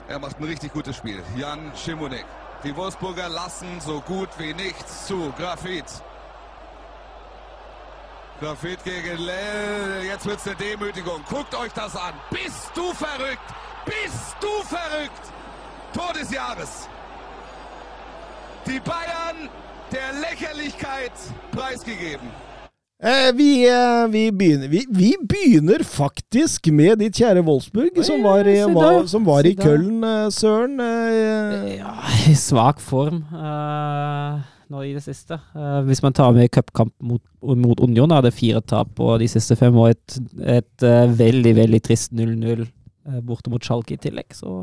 Er 0.09 0.19
macht 0.19 0.39
ein 0.39 0.45
richtig 0.45 0.73
gutes 0.73 0.97
Spiel. 0.97 1.21
Jan 1.39 1.73
Schimonek. 1.75 2.27
Die 2.65 2.77
Wolfsburger 2.77 3.29
lassen 3.29 3.81
so 3.81 4.01
gut 4.01 4.29
wie 4.39 4.53
nichts 4.55 5.07
zu. 5.07 5.33
Grafit. 5.39 6.03
Grafit 8.41 8.85
gegen 8.85 9.19
Lell. 9.19 10.05
Jetzt 10.05 10.27
wird's 10.27 10.47
eine 10.47 10.57
Demütigung. 10.57 11.21
Guckt 11.29 11.55
euch 11.55 11.73
das 11.73 11.97
an. 11.97 12.15
Bist 12.31 12.71
du 12.75 12.93
verrückt? 12.93 13.49
Bist 13.87 14.37
du 14.41 14.53
verrückt? 14.77 15.25
Tor 15.95 16.13
des 16.13 16.31
Jahres. 16.31 16.89
Die 18.67 18.81
Bayern 18.81 19.49
der 19.91 20.13
Lächerlichkeit 20.21 21.13
preisgegeben. 21.51 22.29
Eh, 23.03 23.33
vi, 23.35 23.49
eh, 23.67 24.05
vi, 24.13 24.21
begynner, 24.31 24.69
vi, 24.71 24.85
vi 24.95 25.09
begynner 25.27 25.83
faktisk 25.83 26.69
med 26.71 27.01
ditt 27.03 27.17
kjære 27.19 27.43
Wolfsburg, 27.43 27.97
som 28.07 28.23
var 28.23 28.47
i, 28.47 28.61
var, 28.71 29.01
som 29.11 29.25
var 29.27 29.49
i. 29.49 29.57
Køln, 29.59 30.05
eh, 30.07 30.29
Søren. 30.31 30.77
Eh, 30.79 31.73
Ja, 31.81 31.97
i 32.31 32.35
svak 32.39 32.79
form 32.79 33.25
eh, 33.35 34.37
nå 34.71 34.85
i 34.87 34.93
det 34.95 35.03
siste. 35.03 35.41
Eh, 35.57 35.81
hvis 35.89 36.03
man 36.05 36.15
tar 36.15 36.31
med 36.37 36.53
cupkamp 36.55 36.95
mot, 37.03 37.23
mot 37.43 37.83
Union, 37.83 38.15
hadde 38.15 38.31
fire 38.31 38.63
tap 38.63 38.95
på 38.95 39.11
de 39.19 39.27
siste 39.35 39.59
fem, 39.59 39.75
og 39.83 39.91
et, 39.97 40.21
et 40.61 40.87
eh, 40.87 41.11
veldig, 41.19 41.57
veldig 41.59 41.83
trist 41.83 42.15
0-0 42.15 42.63
eh, 42.63 43.19
borte 43.27 43.51
mot 43.51 43.67
Schalke 43.67 43.99
i 43.99 44.01
tillegg. 44.07 44.31
Så 44.39 44.63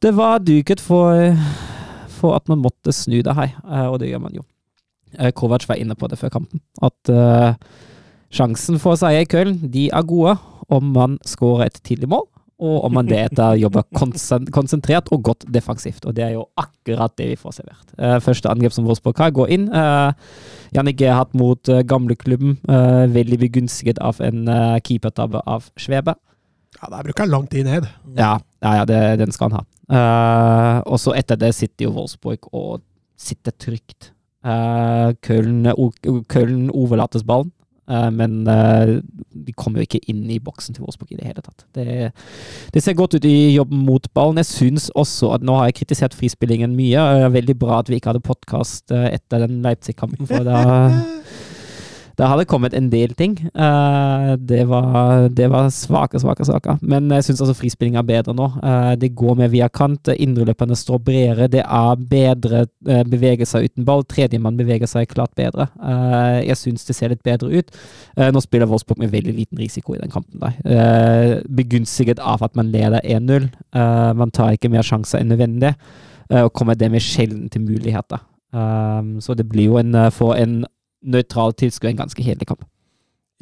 det 0.00 0.14
var 0.16 0.40
duket 0.40 0.80
for, 0.80 1.36
for 2.08 2.40
at 2.40 2.48
man 2.48 2.64
måtte 2.64 2.96
snu 2.96 3.20
det 3.20 3.36
her, 3.36 3.52
og 3.90 4.00
det 4.00 4.14
gjør 4.14 4.24
man 4.30 4.40
jo. 4.40 4.48
Eh, 5.18 5.32
Kovac 5.36 5.66
var 5.68 5.80
inne 5.80 5.96
på 5.98 6.08
det 6.10 6.18
før 6.20 6.32
kampen, 6.34 6.62
at 6.82 7.10
eh, 7.12 7.54
sjansen 8.34 8.80
for 8.82 8.98
seier 8.98 9.24
i 9.24 9.30
Köln, 9.30 9.58
de 9.70 9.88
er 9.94 10.06
gode 10.08 10.36
om 10.72 10.94
man 10.94 11.18
skårer 11.28 11.68
et 11.68 11.80
tidlig 11.84 12.08
mål, 12.10 12.24
og 12.64 12.76
om 12.86 12.94
man 12.96 13.08
deretter 13.10 13.56
jobber 13.64 13.84
konsen- 13.98 14.46
konsentrert 14.54 15.10
og 15.12 15.24
godt 15.26 15.44
defensivt. 15.52 16.06
Og 16.08 16.14
det 16.16 16.24
er 16.24 16.34
jo 16.36 16.46
akkurat 16.60 17.12
det 17.18 17.28
vi 17.32 17.38
får 17.38 17.58
servert. 17.58 17.94
Eh, 17.98 18.16
første 18.24 18.50
angrep 18.50 18.72
som 18.74 18.86
Wolfsburg 18.88 19.18
har, 19.20 19.34
går 19.34 19.52
inn. 19.56 19.66
Jannik 20.74 20.98
Gerhardt 20.98 21.34
mot 21.38 21.68
uh, 21.70 21.82
gamleklubben, 21.86 22.56
veldig 23.14 23.36
begunstiget 23.44 24.00
av 24.02 24.18
en 24.24 24.48
keepertabbe 24.82 25.42
av 25.46 25.68
Svebe. 25.78 26.16
Ja, 26.80 26.88
Der 26.90 27.04
bruker 27.06 27.22
han 27.26 27.30
lang 27.30 27.46
tid 27.50 27.68
ned. 27.68 27.86
Ja, 28.16 28.32
ja, 28.64 28.72
ja 28.80 28.88
det, 28.88 29.02
den 29.20 29.30
skal 29.34 29.52
han 29.52 29.60
ha. 29.60 30.82
Og 30.90 30.98
så 30.98 31.14
etter 31.14 31.38
det 31.38 31.52
sitter 31.54 31.86
jo 31.86 31.94
Wolfsburg 32.00 32.48
og 32.50 32.82
sitter 33.20 33.54
trygt. 33.54 34.13
Uh, 34.44 35.14
Köln, 35.24 36.68
overlates 36.68 37.24
ballen, 37.24 37.50
eh, 37.88 38.10
men 38.12 38.46
eh, 38.48 38.98
de 39.32 39.52
kommer 39.56 39.80
jo 39.80 39.86
ikke 39.86 40.02
inn 40.12 40.26
i 40.28 40.36
boksen 40.36 40.76
til 40.76 40.84
Wolfsburg 40.84 41.14
i 41.14 41.16
det 41.16 41.30
hele 41.30 41.44
tatt. 41.44 41.64
Det, 41.72 42.10
det 42.74 42.82
ser 42.84 42.96
godt 42.98 43.16
ut 43.16 43.24
i 43.24 43.54
jobben 43.54 43.86
mot 43.86 44.04
ballen. 44.12 44.42
Jeg 44.42 44.50
syns 44.50 44.90
også 44.92 45.32
at 45.36 45.44
nå 45.44 45.56
har 45.56 45.70
jeg 45.70 45.78
kritisert 45.80 46.16
frispillingen 46.16 46.76
mye. 46.76 46.92
det 46.92 47.24
er 47.24 47.36
veldig 47.38 47.56
bra 47.60 47.78
at 47.80 47.88
vi 47.88 47.96
ikke 47.96 48.12
hadde 48.12 48.24
podkast 48.24 48.92
etter 48.92 49.46
den 49.46 49.62
Leipzig-kampen, 49.64 50.28
for 50.28 50.44
da 50.44 50.60
det 52.18 52.28
hadde 52.30 52.46
kommet 52.48 52.74
en 52.76 52.90
del 52.92 53.14
ting. 53.18 53.36
Eh, 53.50 54.30
det, 54.38 54.62
var, 54.70 55.28
det 55.34 55.48
var 55.50 55.70
svake, 55.74 56.20
svake 56.22 56.46
saker. 56.46 56.78
Men 56.82 57.10
jeg 57.10 57.26
syns 57.26 57.42
altså 57.42 57.56
frispilling 57.58 57.98
er 57.98 58.06
bedre 58.06 58.34
nå. 58.36 58.48
Eh, 58.62 58.92
det 59.00 59.14
går 59.18 59.38
mer 59.40 59.50
via 59.52 59.68
kant. 59.68 60.10
Indreløperne 60.14 60.78
står 60.78 61.00
bredere. 61.06 61.48
Det 61.50 61.64
er 61.64 62.04
bedre 62.10 62.64
uh, 62.88 63.02
bevegelser 63.10 63.66
uten 63.66 63.86
ball. 63.88 64.04
Tredjemann 64.08 64.58
beveger 64.60 64.90
seg 64.90 65.10
klart 65.10 65.34
bedre. 65.38 65.68
Eh, 65.82 66.40
jeg 66.48 66.60
syns 66.60 66.86
det 66.86 66.96
ser 66.98 67.12
litt 67.12 67.24
bedre 67.26 67.50
ut. 67.50 67.74
Eh, 68.16 68.30
nå 68.34 68.42
spiller 68.44 68.70
Wolfsburg 68.70 69.02
med 69.02 69.14
veldig 69.14 69.34
liten 69.34 69.60
risiko 69.60 69.96
i 69.96 70.02
den 70.02 70.12
kampen. 70.12 70.38
Der. 70.42 70.58
Eh, 70.64 71.32
begunstiget 71.50 72.22
av 72.22 72.44
at 72.46 72.54
man 72.58 72.70
leder 72.74 73.02
1-0. 73.02 73.50
Eh, 73.74 74.12
man 74.14 74.34
tar 74.34 74.54
ikke 74.54 74.70
mer 74.72 74.86
sjanser 74.86 75.22
enn 75.22 75.32
nødvendig, 75.34 75.74
eh, 76.30 76.44
og 76.44 76.52
kommer 76.54 76.78
dermed 76.78 77.02
sjelden 77.02 77.50
til 77.50 77.66
muligheter. 77.66 78.22
Um, 78.54 79.18
så 79.20 79.34
det 79.34 79.48
blir 79.50 79.66
jo 79.66 79.78
en, 79.80 79.94
eh, 79.94 80.10
for 80.14 80.36
en 80.38 80.64
nøytral 81.04 81.54
tilskuer 81.58 81.92
en 81.92 82.04
ganske 82.04 82.24
kjedelig 82.24 82.48
kamp. 82.52 82.64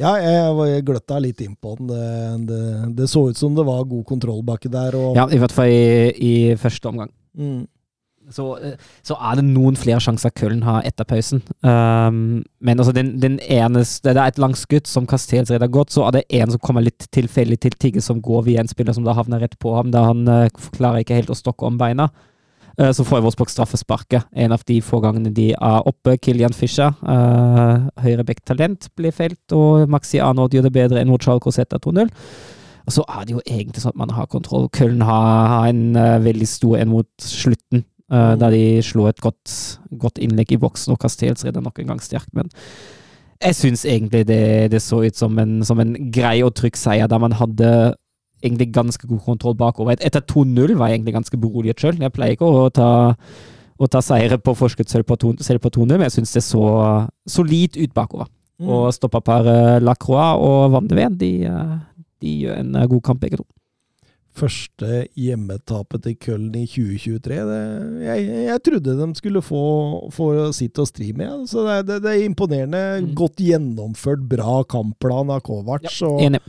Ja, 0.01 0.15
jeg, 0.19 0.83
gløtta 0.89 1.19
litt 1.21 1.43
inn 1.45 1.53
på 1.61 1.77
den. 1.79 1.91
Det, 1.93 2.07
det, 2.49 2.63
det 2.97 3.11
så 3.13 3.27
ut 3.29 3.39
som 3.39 3.55
det 3.55 3.67
var 3.69 3.85
god 3.87 4.07
kontroll 4.09 4.41
baki 4.47 4.71
der. 4.73 4.97
Og, 4.99 5.15
Ja, 5.19 5.29
i 5.29 5.39
hvert 5.39 5.53
fall 5.55 5.69
i, 5.71 6.11
i 6.17 6.35
første 6.59 6.89
omgang. 6.89 7.13
mm, 7.39 7.61
Så, 8.33 8.47
eh, 8.65 8.81
så 9.05 9.19
er 9.21 9.37
det 9.39 9.45
noen 9.51 9.77
flere 9.77 10.01
sjanser 10.01 10.33
Köln 10.33 10.63
har 10.65 10.83
etter 10.89 11.05
pausen. 11.05 11.43
Um, 11.61 12.43
men 12.63 12.81
altså 12.81 12.95
den, 12.97 13.21
den 13.21 13.39
eneste 13.43 14.15
Det 14.15 14.17
er 14.17 14.33
et 14.33 14.39
langskudd 14.41 14.89
som 14.89 15.07
Castells 15.07 15.51
redder 15.53 15.69
godt, 15.69 15.93
så 15.93 16.07
er 16.09 16.17
det 16.17 16.27
en 16.41 16.51
som 16.51 16.63
kommer 16.63 16.83
litt 16.87 17.07
tilfeldig 17.13 17.61
til 17.61 17.77
Tigge, 17.77 18.01
som 18.01 18.23
går 18.23 18.47
via 18.49 18.65
en 18.65 18.73
spiller 18.73 18.97
som 18.97 19.05
da 19.05 19.13
havner 19.19 19.45
rett 19.45 19.59
på 19.59 19.77
ham, 19.77 19.93
da 19.93 20.07
han 20.09 20.25
uh, 20.27 20.49
klarer 20.73 21.05
ikke 21.05 21.21
helt 21.21 21.31
å 21.35 21.39
stokke 21.39 21.69
om 21.69 21.79
beina. 21.79 22.09
Eh, 22.79 22.93
så 22.93 23.05
får 23.05 23.21
Wolfsburg 23.21 23.51
straffesparket. 23.53 24.29
En 24.33 24.53
av 24.53 24.63
de 24.67 24.81
få 24.85 25.01
gangene 25.05 25.33
de 25.35 25.51
er 25.53 25.89
oppe. 25.89 26.17
Kilian 26.23 26.55
Fischer, 26.57 26.95
uh, 27.03 27.89
høyrebekk-talent, 28.01 28.89
blir 28.97 29.13
felt, 29.13 29.43
og 29.53 29.91
Maxi 29.93 30.21
Arnold 30.23 30.55
gjør 30.55 30.69
det 30.69 30.75
bedre 30.77 31.01
enn 31.03 31.13
Schalke 31.19 31.51
og 31.51 31.57
2-0. 31.57 32.09
Og 32.83 32.93
så 32.97 33.05
er 33.07 33.27
det 33.27 33.37
jo 33.37 33.43
egentlig 33.45 33.83
sånn 33.83 33.95
at 33.95 34.01
man 34.01 34.15
har 34.17 34.27
kontroll. 34.27 34.69
Köln 34.75 35.05
har, 35.07 35.47
har 35.53 35.69
en 35.71 35.97
uh, 35.97 36.19
veldig 36.25 36.49
stor 36.49 36.81
en 36.81 36.93
mot 36.95 37.11
slutten, 37.23 37.85
eh, 38.11 38.33
der 38.41 38.51
de 38.51 38.65
slo 38.83 39.07
et 39.07 39.21
godt, 39.23 39.79
godt 39.99 40.19
innlegg 40.19 40.53
i 40.53 40.61
boksen, 40.63 40.95
og 40.95 41.03
Castells 41.05 41.45
redder 41.47 41.63
nok 41.63 41.79
en 41.79 41.93
gang 41.93 42.03
sterkt. 42.03 42.33
Men 42.35 42.51
jeg 43.43 43.59
syns 43.59 43.85
egentlig 43.85 44.27
det, 44.27 44.71
det 44.73 44.83
så 44.83 45.03
ut 45.03 45.19
som 45.19 45.39
en, 45.39 45.61
som 45.67 45.81
en 45.83 45.95
grei 46.15 46.41
og 46.43 46.55
trygg 46.59 46.79
seier, 46.79 47.11
der 47.11 47.23
man 47.23 47.37
hadde 47.39 47.95
egentlig 48.43 48.73
ganske 48.75 49.07
god 49.09 49.21
kontroll 49.25 49.55
bakover. 49.55 49.93
Et- 49.93 50.05
Etter 50.11 50.21
2-0 50.21 50.75
var 50.77 50.89
jeg 50.89 50.99
egentlig 51.01 51.15
ganske 51.15 51.39
beroliget 51.41 51.77
sjøl. 51.81 51.99
Jeg 52.01 52.13
pleier 52.13 52.37
ikke 52.37 52.49
å 52.51 52.69
ta, 52.73 52.89
å 53.81 53.89
ta 53.89 54.01
seire 54.01 54.39
på 54.39 54.55
forskudd 54.57 54.89
selv 54.89 55.05
på 55.07 55.17
2 55.17 55.37
selv 55.43 55.61
på 55.65 55.71
2-0, 55.71 55.97
men 55.99 56.07
jeg 56.11 56.17
syns 56.19 56.33
det 56.35 56.43
så 56.43 57.09
solid 57.27 57.77
ut 57.77 57.95
bakover. 57.95 58.27
mm. 58.61 58.69
Og 58.69 58.93
stopperparet 58.95 59.83
Lacroix 59.83 60.39
og 60.39 60.71
Van 60.73 60.87
de 60.87 60.95
Ven, 60.95 61.17
de, 61.19 61.33
eh, 61.45 61.79
de 62.23 62.37
gjør 62.45 62.59
en 62.61 62.77
eh, 62.77 62.87
god 62.87 63.03
kamp, 63.03 63.21
begge 63.21 63.37
to. 63.41 63.45
Første 64.33 65.03
hjemmetapet 65.21 66.03
til 66.07 66.15
Köln 66.17 66.55
i 66.57 66.63
2023. 66.65 67.37
Det, 67.51 67.59
jeg, 68.07 68.29
jeg 68.47 68.63
trodde 68.65 68.95
de 68.97 69.09
skulle 69.19 69.43
få, 69.45 69.61
få 70.15 70.29
sitt 70.57 70.79
å 70.81 70.87
stri 70.89 71.11
med. 71.13 71.43
Så 71.51 71.67
det, 71.67 71.75
er- 71.75 71.83
det, 71.91 71.99
det 72.07 72.15
er 72.15 72.25
imponerende. 72.31 72.81
Mm. 73.05 73.11
Godt 73.19 73.37
gjennomført, 73.45 74.25
bra 74.31 74.63
kampplan 74.65 75.29
av 75.35 75.43
Kovac. 75.45 75.85
og, 76.09 76.23
Enig. 76.25 76.41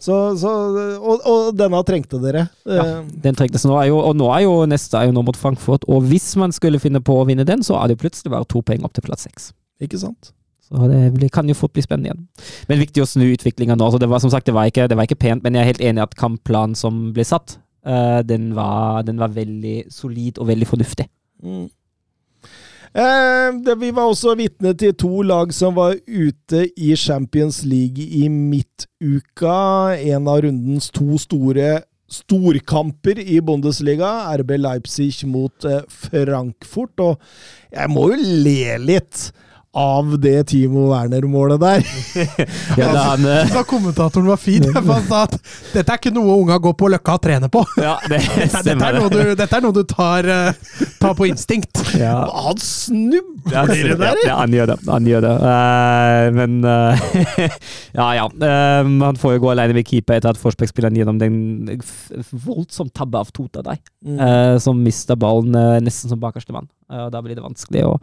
Så, 0.00 0.16
så, 0.40 0.50
og, 0.96 1.24
og 1.28 1.54
denne 1.58 1.80
trengte 1.86 2.20
dere. 2.22 2.46
Ja, 2.64 2.80
Eh, 2.80 3.06
den 3.24 3.36
trengtes 3.36 3.66
nå. 3.68 3.76
Jo, 3.88 4.00
og 4.10 4.16
nå 4.16 4.30
er 4.32 4.46
jo 4.46 4.54
neste 4.68 4.96
er 4.98 5.08
jo 5.10 5.14
nå 5.16 5.24
mot 5.26 5.36
Frankfurt, 5.36 5.84
og 5.90 6.06
hvis 6.08 6.32
man 6.40 6.54
skulle 6.56 6.80
finne 6.82 7.02
på 7.04 7.18
å 7.20 7.26
vinne 7.28 7.44
den, 7.48 7.64
så 7.66 7.76
er 7.80 7.90
det 7.90 8.00
plutselig 8.00 8.32
bare 8.32 8.48
to 8.48 8.62
poeng 8.64 8.86
opp 8.86 8.94
til 8.96 9.04
plass 9.06 9.26
seks. 9.28 9.50
Ikke 9.84 10.00
sant? 10.00 10.32
Så 10.70 10.86
det 10.86 11.00
blir, 11.16 11.30
kan 11.34 11.48
jo 11.50 11.56
fort 11.58 11.72
bli 11.74 11.82
spennende 11.82 12.12
igjen. 12.12 12.22
Men 12.70 12.80
viktig 12.80 13.02
å 13.02 13.08
snu 13.08 13.26
utviklinga 13.32 13.74
nå. 13.76 13.88
Så 13.90 13.98
det 13.98 14.08
var 14.10 14.22
som 14.22 14.30
sagt, 14.32 14.46
det 14.46 14.54
var, 14.54 14.70
ikke, 14.70 14.86
det 14.88 14.96
var 14.98 15.08
ikke 15.08 15.18
pent, 15.18 15.42
men 15.42 15.58
jeg 15.58 15.64
er 15.64 15.70
helt 15.72 15.84
enig 15.90 16.02
i 16.02 16.06
at 16.06 16.16
kampplanen 16.20 16.78
som 16.78 17.08
ble 17.16 17.26
satt, 17.26 17.58
eh, 17.84 18.20
den, 18.28 18.52
var, 18.56 19.02
den 19.08 19.18
var 19.20 19.34
veldig 19.34 19.90
solid 19.92 20.38
og 20.38 20.48
veldig 20.52 20.68
fornuftig. 20.70 21.08
Mm. 21.42 21.66
Eh, 22.90 23.76
vi 23.78 23.90
var 23.94 24.08
også 24.10 24.32
vitne 24.34 24.72
til 24.74 24.94
to 24.98 25.20
lag 25.22 25.52
som 25.54 25.76
var 25.76 25.94
ute 26.08 26.64
i 26.74 26.96
Champions 26.98 27.62
League 27.62 28.02
i 28.02 28.26
midtuka. 28.28 29.94
En 29.94 30.26
av 30.26 30.42
rundens 30.42 30.90
to 30.90 31.18
store 31.22 31.84
storkamper 32.10 33.20
i 33.22 33.38
Bundesliga. 33.40 34.10
RB 34.40 34.56
Leipzig 34.58 35.22
mot 35.30 35.64
eh, 35.64 35.84
Frankfurt. 35.86 36.98
Og 36.98 37.22
jeg 37.70 37.94
må 37.94 38.08
jo 38.10 38.18
le 38.18 38.74
litt 38.82 39.30
av 39.72 40.16
det 40.20 40.44
Timo 40.50 40.88
Werner-målet 40.90 41.60
der. 41.62 41.86
Ja, 42.78 42.88
da 42.92 43.02
han, 43.12 43.24
eh, 43.30 43.48
Så 43.50 43.62
kommentatoren 43.68 44.26
var 44.26 44.36
fin. 44.40 44.64
for 44.72 44.92
Han 44.92 45.06
sa 45.06 45.22
at 45.28 45.36
dette 45.72 45.86
er 45.86 46.00
ikke 46.00 46.12
noe 46.14 46.36
unga 46.40 46.58
går 46.62 46.74
på 46.78 46.90
Løkka 46.90 47.16
og 47.18 47.22
trener 47.24 47.52
på. 47.52 47.62
ja, 47.78 47.96
det 48.10 48.20
Dette 48.50 48.74
er 48.74 48.98
noe 48.98 49.10
du, 49.12 49.20
dette 49.38 49.58
er 49.58 49.64
noe 49.64 49.74
du 49.76 49.82
tar, 49.88 50.26
eh, 50.26 50.76
tar 51.00 51.14
på 51.18 51.28
instinkt. 51.30 51.82
Ja. 51.98 52.16
Han 52.48 52.58
snubler 52.62 53.54
Ja, 53.54 53.64
det 53.66 53.96
der! 54.00 54.22
ja, 54.26 54.36
han 54.42 54.54
gjør 54.54 54.72
det. 54.72 54.78
Han 54.88 55.06
gjør 55.08 55.26
det. 55.26 55.34
Uh, 55.40 56.26
men 56.36 56.58
uh, 56.66 57.08
Ja, 57.96 58.08
ja. 58.18 58.26
Um, 58.30 58.98
han 59.02 59.18
får 59.18 59.36
jo 59.36 59.44
gå 59.46 59.52
alene 59.54 59.76
med 59.76 59.86
keeper 59.88 60.18
etter 60.18 60.34
at 60.34 60.40
Forsberg-spilleren 60.40 60.98
gjennom 60.98 61.18
den 61.20 61.38
voldsomt 62.44 62.92
tabbe 62.96 63.20
av 63.20 63.30
Tota 63.34 63.62
deg, 63.64 63.80
uh, 64.18 64.56
som 64.62 64.80
mister 64.84 65.18
ballen 65.20 65.54
eh, 65.56 65.78
nesten 65.84 66.10
som 66.12 66.20
bakerste 66.20 66.54
mann. 66.54 66.68
Eh, 66.90 67.06
da 67.12 67.22
blir 67.22 67.36
det 67.38 67.44
vanskelig 67.44 67.84
å 67.86 67.96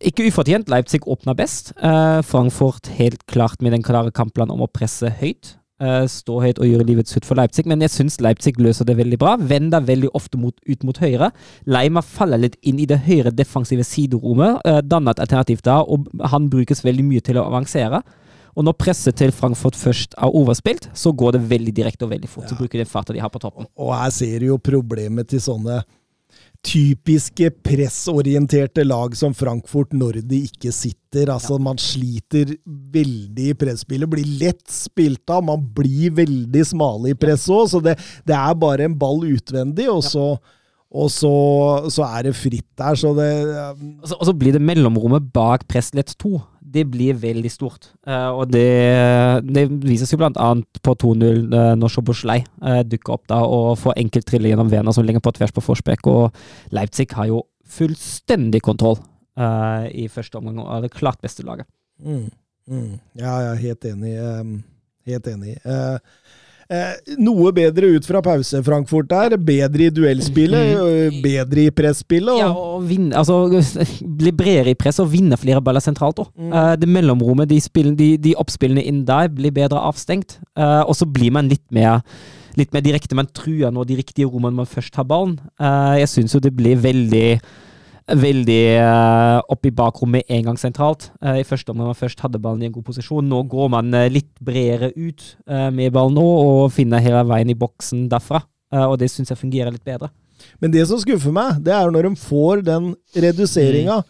Ikke 0.00 0.26
ufortjent. 0.28 0.70
Leipzig 0.72 1.02
åpna 1.06 1.34
best. 1.36 1.72
Eh, 1.76 2.22
Frankfurt 2.22 2.88
helt 2.98 3.26
klart 3.26 3.62
med 3.62 3.72
den 3.72 3.82
klare 3.82 4.12
kampplanen 4.14 4.54
om 4.54 4.64
å 4.64 4.70
presse 4.70 5.10
høyt. 5.20 5.56
eh, 5.80 6.06
stå 6.06 6.38
høyt 6.40 6.60
og 6.62 6.68
gjøre 6.68 6.86
livets 6.86 7.12
slutt 7.12 7.26
for 7.26 7.34
Leipzig, 7.34 7.66
men 7.66 7.82
jeg 7.82 7.90
syns 7.90 8.20
Leipzig 8.22 8.54
løser 8.62 8.86
det 8.86 8.96
veldig 8.96 9.18
bra. 9.18 9.36
Vender 9.36 9.80
veldig 9.80 10.12
ofte 10.14 10.38
mot, 10.38 10.54
ut 10.66 10.84
mot 10.86 10.96
høyre. 11.02 11.32
Leima 11.66 12.00
faller 12.00 12.38
litt 12.38 12.56
inn 12.62 12.78
i 12.78 12.86
det 12.86 13.00
høyre 13.04 13.34
defensive 13.34 13.84
siderommet, 13.84 14.62
uh, 14.64 14.80
danner 14.80 15.10
et 15.10 15.24
alternativ 15.26 15.64
da, 15.66 15.80
og 15.82 16.06
han 16.30 16.48
brukes 16.48 16.84
veldig 16.84 17.04
mye 17.04 17.20
til 17.20 17.40
å 17.40 17.46
avansere. 17.50 18.00
Og 18.54 18.62
når 18.64 18.76
presset 18.78 19.18
til 19.18 19.34
Frankfurt 19.34 19.74
først 19.74 20.14
er 20.14 20.30
overspilt, 20.30 20.88
så 20.94 21.10
går 21.12 21.34
det 21.36 21.42
veldig 21.50 21.74
direkte 21.74 22.06
og 22.06 22.14
veldig 22.14 22.30
fort. 22.30 22.48
Så 22.48 22.58
bruker 22.58 22.78
de 22.78 22.86
farta 22.86 23.12
de 23.12 23.22
har 23.22 23.32
på 23.34 23.42
toppen. 23.42 23.66
Og 23.74 23.90
her 23.96 24.14
ser 24.14 24.38
du 24.38 24.52
jo 24.52 24.60
problemet 24.62 25.28
til 25.32 25.42
sånne 25.42 25.82
typiske 26.64 27.50
pressorienterte 27.64 28.84
lag 28.86 29.14
som 29.18 29.34
Frankfurt 29.36 29.92
når 29.94 30.22
de 30.24 30.42
ikke 30.48 30.72
sitter. 30.74 31.30
Altså, 31.32 31.58
man 31.62 31.78
sliter 31.80 32.56
veldig 32.64 33.50
i 33.52 33.56
presspillet. 33.58 34.10
Blir 34.10 34.34
lett 34.40 34.64
spilt 34.72 35.30
av. 35.30 35.44
Man 35.46 35.62
blir 35.76 36.14
veldig 36.16 36.66
smale 36.66 37.12
i 37.12 37.18
press 37.18 37.46
òg, 37.52 37.68
så 37.72 37.82
det, 37.84 37.98
det 38.26 38.36
er 38.36 38.60
bare 38.60 38.88
en 38.88 38.98
ball 38.98 39.22
utvendig, 39.28 39.88
og 39.92 40.04
så 40.06 40.28
og 40.94 41.08
så, 41.10 41.30
så 41.90 42.04
er 42.06 42.28
det 42.28 42.36
fritt 42.38 42.68
der, 42.78 42.94
så 42.94 43.10
det 43.16 43.26
Og 43.34 44.04
så, 44.06 44.14
og 44.14 44.28
så 44.28 44.34
blir 44.38 44.54
det 44.54 44.62
mellomrommet 44.62 45.26
bak 45.34 45.66
presslett 45.66 46.12
2. 46.22 46.36
Det 46.74 46.82
blir 46.90 47.14
veldig 47.22 47.50
stort. 47.52 47.92
Eh, 48.06 48.30
og 48.34 48.50
det, 48.50 48.66
det 49.46 49.68
vises 49.84 50.10
jo 50.10 50.18
blant 50.18 50.38
annet 50.42 50.82
på 50.82 50.96
2-0 50.98 51.46
uh, 51.54 51.72
når 51.78 51.92
Sjoboslei 51.94 52.40
uh, 52.64 52.82
dukker 52.82 53.14
opp 53.14 53.28
da 53.30 53.40
og 53.46 53.76
får 53.78 53.98
enkelt 54.02 54.26
trille 54.26 54.50
gjennom 54.50 54.72
Werner 54.72 54.96
som 54.96 55.06
ligger 55.06 55.22
på 55.22 55.32
tvers 55.38 55.54
på 55.54 55.62
Forsbekk. 55.64 56.10
Og 56.10 56.74
Leipzig 56.74 57.12
har 57.14 57.30
jo 57.30 57.44
fullstendig 57.74 58.62
kontroll 58.64 58.98
eh, 59.38 59.88
i 60.04 60.06
første 60.12 60.38
omgang 60.38 60.62
og 60.62 60.70
er 60.76 60.86
det 60.86 60.94
klart 60.94 61.22
beste 61.24 61.44
laget. 61.46 61.68
Mm, 61.98 62.30
mm. 62.68 62.92
Ja, 63.18 63.36
jeg 63.40 63.50
er 63.50 63.62
helt 63.62 63.84
enig. 63.90 64.14
ehm, 64.18 64.56
helt 65.06 65.28
enig. 65.30 65.56
Eh, 65.64 65.98
eh, 66.70 66.94
noe 67.18 67.52
bedre 67.56 67.90
ut 67.96 68.06
fra 68.08 68.20
pause, 68.24 68.60
Frankfurt 68.66 69.08
der. 69.10 69.36
Bedre 69.38 69.88
i 69.88 69.90
duellspillet, 69.94 70.74
øh, 70.80 71.18
bedre 71.24 71.66
i 71.66 71.70
presspillet. 71.74 72.38
Ja, 72.40 72.48
Og, 72.52 72.76
og 72.78 72.86
vinne, 72.88 73.14
altså, 73.16 73.40
bli 74.20 74.32
bredere 74.32 74.72
i 74.74 74.78
press 74.78 75.00
og 75.02 75.10
vinne 75.12 75.36
flere 75.40 75.60
baller 75.64 75.84
sentralt 75.84 76.22
òg. 76.24 76.30
Mm. 76.38 76.54
det 76.80 76.88
mellomrommet, 76.88 77.48
de, 77.50 77.60
spill- 77.60 77.94
de, 77.98 78.14
de 78.18 78.34
oppspillene 78.40 78.82
inn 78.84 79.04
der, 79.08 79.28
blir 79.34 79.52
bedre 79.54 79.80
avstengt. 79.88 80.38
Eh, 80.56 80.82
og 80.86 80.94
så 80.96 81.06
blir 81.06 81.30
man 81.34 81.48
litt 81.52 81.64
mer 81.74 82.02
Litt 82.54 82.70
mer 82.70 82.84
direkte. 82.86 83.16
Man 83.18 83.26
truer 83.34 83.72
nå 83.74 83.82
de 83.82 83.96
riktige 83.98 84.28
rommene 84.30 84.54
man 84.60 84.68
først 84.70 84.94
har 84.94 85.02
ballen. 85.10 85.32
Eh, 85.58 85.96
jeg 86.04 86.06
syns 86.12 86.36
jo 86.36 86.38
det 86.38 86.52
blir 86.54 86.76
veldig 86.78 87.40
Veldig 88.04 88.62
uh, 88.84 89.38
opp 89.48 89.64
i 89.64 89.72
bakrommet 89.72 90.28
en 90.28 90.50
gang 90.50 90.58
sentralt. 90.60 91.06
Uh, 91.24 91.38
I 91.40 91.46
første 91.48 91.72
omgang 91.72 91.88
man 91.88 91.96
først 91.96 92.20
hadde 92.20 92.40
ballen 92.42 92.60
i 92.60 92.68
en 92.68 92.74
god 92.74 92.84
posisjon. 92.84 93.24
Nå 93.24 93.38
går 93.48 93.70
man 93.72 93.88
uh, 93.96 94.04
litt 94.12 94.28
bredere 94.44 94.90
ut 94.92 95.24
med 95.72 95.94
ballen 95.94 96.18
nå, 96.18 96.24
og 96.24 96.74
finner 96.74 97.00
hele 97.04 97.22
veien 97.30 97.52
i 97.52 97.56
boksen 97.56 98.04
derfra. 98.12 98.42
Og 98.74 98.96
det 98.98 99.06
syns 99.12 99.30
jeg 99.30 99.38
fungerer 99.38 99.70
litt 99.70 99.86
bedre. 99.86 100.08
men 100.60 100.72
det 100.72 100.82
som 100.88 100.98
skuffer 100.98 101.30
meg, 101.32 101.60
det 101.62 101.72
er 101.72 101.90
når 101.94 102.08
de 102.08 102.16
får 102.18 102.64
den 102.66 102.88
reduseringa. 103.14 104.02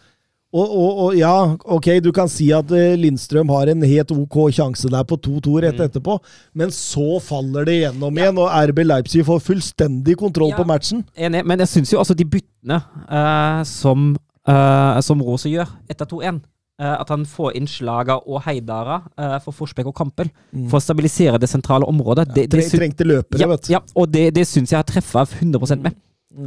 Og, 0.55 0.71
og, 0.71 0.99
og 1.03 1.15
ja, 1.19 1.33
ok, 1.75 1.87
du 1.99 2.11
kan 2.15 2.29
si 2.31 2.45
at 2.55 2.69
eh, 2.71 2.93
Lindstrøm 3.01 3.49
har 3.51 3.67
en 3.73 3.81
helt 3.83 4.13
ok 4.15 4.37
sjanse 4.55 4.87
der 4.93 5.03
på 5.09 5.17
2-2 5.19 5.55
rett 5.65 5.81
etterpå, 5.83 6.15
men 6.55 6.71
så 6.71 7.17
faller 7.23 7.67
det 7.67 7.75
gjennom 7.81 8.15
igjen, 8.21 8.39
og 8.39 8.47
RB 8.71 8.79
Leipzig 8.85 9.25
får 9.27 9.41
fullstendig 9.49 10.15
kontroll 10.21 10.53
Ja. 10.53 10.59
på 10.61 10.67
matchen. 10.69 11.03
Enig, 11.17 11.43
men 11.43 11.59
jeg 11.65 11.73
syns 11.73 11.91
jo 11.91 11.99
altså 11.99 12.15
de 12.15 12.23
byttene 12.37 12.77
eh, 13.09 13.61
som, 13.67 14.13
uh, 14.47 15.01
som 15.03 15.23
Rose 15.27 15.51
gjør 15.51 15.67
etter 15.91 16.07
2-1 16.07 16.39
eh, 16.79 16.95
At 16.95 17.11
han 17.11 17.27
får 17.27 17.57
inn 17.59 17.67
Slaga 17.67 18.21
og 18.23 18.39
Heidara 18.47 19.01
uh, 19.19 19.37
for 19.43 19.51
Forsbekk 19.59 19.91
og 19.91 19.97
Kampel 19.97 20.31
for 20.69 20.79
å 20.79 20.83
stabilisere 20.87 21.41
det 21.41 21.51
sentrale 21.51 21.87
området. 21.91 22.29
det, 22.35 22.47
det 22.53 22.69
trengte 22.71 23.03
løpere, 23.07 23.43
ja, 23.43 23.51
vet 23.51 23.67
du. 23.67 23.73
ja, 23.75 23.83
og 23.95 24.07
det, 24.13 24.29
det 24.39 24.47
syns 24.47 24.71
jeg 24.71 24.79
har 24.79 24.87
treffa 24.87 25.27
100% 25.27 25.83
med. 25.83 25.99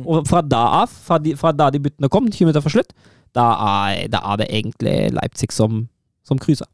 Og 0.05 0.27
fra 0.29 0.43
da 0.45 0.65
av, 0.83 0.91
fra, 0.93 1.17
de, 1.23 1.33
fra 1.39 1.53
da 1.57 1.71
de 1.73 1.81
byttene 1.81 2.11
kom, 2.13 2.27
20 2.29 2.45
minutter 2.49 2.65
for 2.65 2.75
slutt, 2.75 2.93
da 3.37 3.47
er, 3.67 4.09
da 4.13 4.23
er 4.33 4.43
det 4.43 4.49
egentlig 4.49 4.97
Leipzig 5.17 5.53
som, 5.55 5.87
som 6.27 6.41
cruiser. 6.41 6.69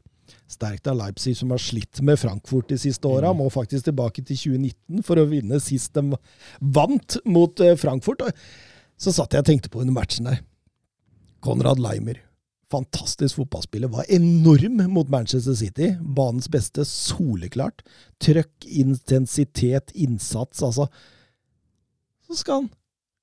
Sterkt 0.51 0.87
av 0.87 0.99
Leipzig, 0.99 1.33
som 1.39 1.49
har 1.51 1.61
slitt 1.61 2.01
med 2.05 2.19
Frankfurt 2.21 2.69
de 2.69 2.77
siste 2.79 3.09
åra. 3.09 3.33
Må 3.33 3.49
faktisk 3.53 3.87
tilbake 3.87 4.21
til 4.21 4.37
2019 4.37 5.05
for 5.07 5.19
å 5.19 5.25
vinne 5.29 5.59
sist 5.63 5.95
de 5.97 6.19
vant 6.61 7.17
mot 7.25 7.65
eh, 7.65 7.73
Frankfurt. 7.79 8.21
Så 8.95 9.13
satt 9.15 9.33
jeg 9.33 9.43
og 9.43 9.49
tenkte 9.49 9.73
på 9.73 9.81
under 9.81 9.95
matchen 9.97 10.29
der. 10.29 10.43
Konrad 11.45 11.81
Leimer. 11.81 12.21
Fantastisk 12.71 13.39
fotballspiller. 13.39 13.89
Var 13.93 14.09
enorm 14.17 14.79
mot 14.93 15.09
Manchester 15.09 15.57
City. 15.57 15.91
Banens 15.99 16.47
beste, 16.51 16.85
soleklart. 16.85 17.83
Trøkk, 18.21 18.53
intensitet, 18.65 19.93
innsats. 19.93 20.63
Altså 20.65 20.87
Så 22.25 22.41
skal 22.41 22.61
han 22.61 22.71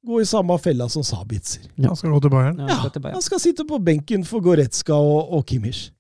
gå 0.07 0.21
i 0.21 0.27
samme 0.27 0.59
fella 0.59 0.89
som 0.91 1.05
Sabitzer. 1.07 1.65
Ja. 1.77 1.93
Han 1.93 1.99
skal 1.99 2.15
gå 2.15 2.21
til 2.25 2.33
Bayern. 2.33 2.59
Ja, 2.59 2.69
han 2.75 2.91
skal, 2.91 3.03
Bayern. 3.03 3.19
han 3.19 3.27
skal 3.27 3.43
sitte 3.43 3.67
på 3.69 3.79
benken 3.83 4.25
for 4.29 4.45
Goretzka 4.45 4.97
og, 4.99 5.35
og 5.37 5.45
Kimmich. 5.47 5.91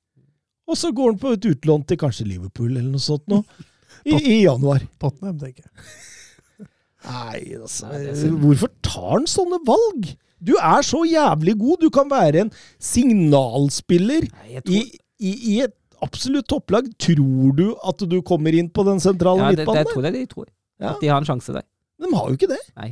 Og 0.68 0.78
så 0.78 0.92
går 0.94 1.12
han 1.12 1.20
på 1.20 1.34
et 1.36 1.50
utlån 1.52 1.84
til 1.88 2.00
kanskje 2.00 2.26
Liverpool 2.28 2.70
eller 2.72 2.90
noe 2.90 3.02
sånt 3.02 3.26
nå. 3.30 3.42
I, 4.08 4.16
i 4.16 4.38
januar. 4.42 4.82
Tottenham, 5.02 5.38
tenker 5.38 5.66
jeg. 5.66 6.66
Nei, 7.06 7.38
altså 7.58 7.90
synd. 8.18 8.38
Hvorfor 8.42 8.70
tar 8.84 9.12
han 9.12 9.28
sånne 9.30 9.60
valg? 9.66 10.12
Du 10.42 10.56
er 10.58 10.82
så 10.86 11.04
jævlig 11.06 11.54
god. 11.60 11.84
Du 11.84 11.92
kan 11.94 12.10
være 12.10 12.46
en 12.46 12.50
signalspiller 12.82 14.26
Nei, 14.26 14.62
tror... 14.64 14.74
i, 14.74 14.82
i, 15.22 15.34
i 15.54 15.60
et 15.66 15.76
absolutt 16.02 16.48
topplag. 16.50 16.88
Tror 16.98 17.54
du 17.58 17.68
at 17.78 18.02
du 18.10 18.18
kommer 18.26 18.54
inn 18.58 18.70
på 18.74 18.86
den 18.88 19.02
sentrale 19.02 19.52
ja, 19.52 19.62
det, 19.62 19.68
det, 19.68 19.86
tror 19.92 20.08
jeg 20.08 20.16
de 20.16 20.24
tror. 20.30 20.48
Ja. 20.82 20.96
At 20.96 21.04
de 21.04 21.12
har 21.12 21.22
en 21.22 21.28
sjanse 21.28 21.54
der. 21.54 21.66
De 22.02 22.10
har 22.10 22.30
jo 22.30 22.38
ikke 22.38 22.50
det. 22.50 22.62
Nei. 22.74 22.90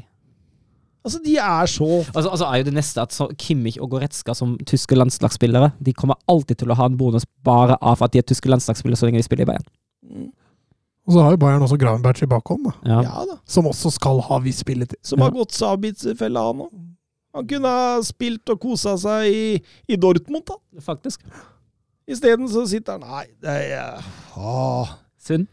Altså, 1.01 1.21
de 1.25 1.37
er 1.41 1.71
så 1.73 1.87
Altså, 2.15 2.29
altså 2.29 2.47
er 2.47 2.61
jo 2.61 2.67
det 2.69 2.75
neste 2.77 3.01
at 3.01 3.15
så 3.17 3.29
Kimmich 3.41 3.79
og 3.81 3.89
Goretzka 3.95 4.35
som 4.37 4.59
tyske 4.69 4.99
landslagsspillere 4.99 5.71
De 5.81 5.95
kommer 5.97 6.19
alltid 6.29 6.61
til 6.61 6.73
å 6.73 6.77
ha 6.77 6.91
en 6.91 6.99
bonus 7.01 7.25
bare 7.47 7.79
av 7.81 8.03
at 8.05 8.13
de 8.13 8.21
er 8.21 8.27
tyske 8.29 8.51
landslagsspillere 8.53 9.01
så 9.01 9.09
lenge 9.09 9.23
de 9.23 9.25
spiller 9.25 9.47
i 9.47 9.51
Bayern. 9.53 10.29
Og 11.09 11.15
så 11.17 11.25
har 11.25 11.35
jo 11.35 11.41
Bayern 11.41 11.65
også 11.65 11.79
Gravenberg 11.81 12.23
i 12.23 12.29
bakhånd, 12.31 12.69
da. 12.69 12.73
Ja. 12.87 13.01
Ja 13.07 13.25
da. 13.27 13.39
Som 13.49 13.67
også 13.71 13.91
skal 13.97 14.21
ha 14.29 14.39
viss 14.45 14.61
spilletid. 14.63 15.01
Som 15.03 15.25
har 15.25 15.33
gått 15.35 15.57
Sabitzer-fella, 15.57 16.45
han 16.51 16.67
òg. 16.67 16.75
Han 17.35 17.47
kunne 17.47 17.71
ha 17.71 17.99
spilt 18.03 18.51
og 18.51 18.59
kosa 18.63 18.97
seg 18.99 19.31
i, 19.31 19.45
i 19.89 19.99
Dortmund, 19.99 20.45
da. 20.51 20.59
Faktisk. 20.85 21.23
Isteden 22.11 22.51
så 22.51 22.65
sitter 22.67 22.99
han 22.99 23.07
Nei, 23.07 23.27
det 23.43 23.57
er 23.71 24.01
ah, 24.35 24.91
Synd. 25.31 25.47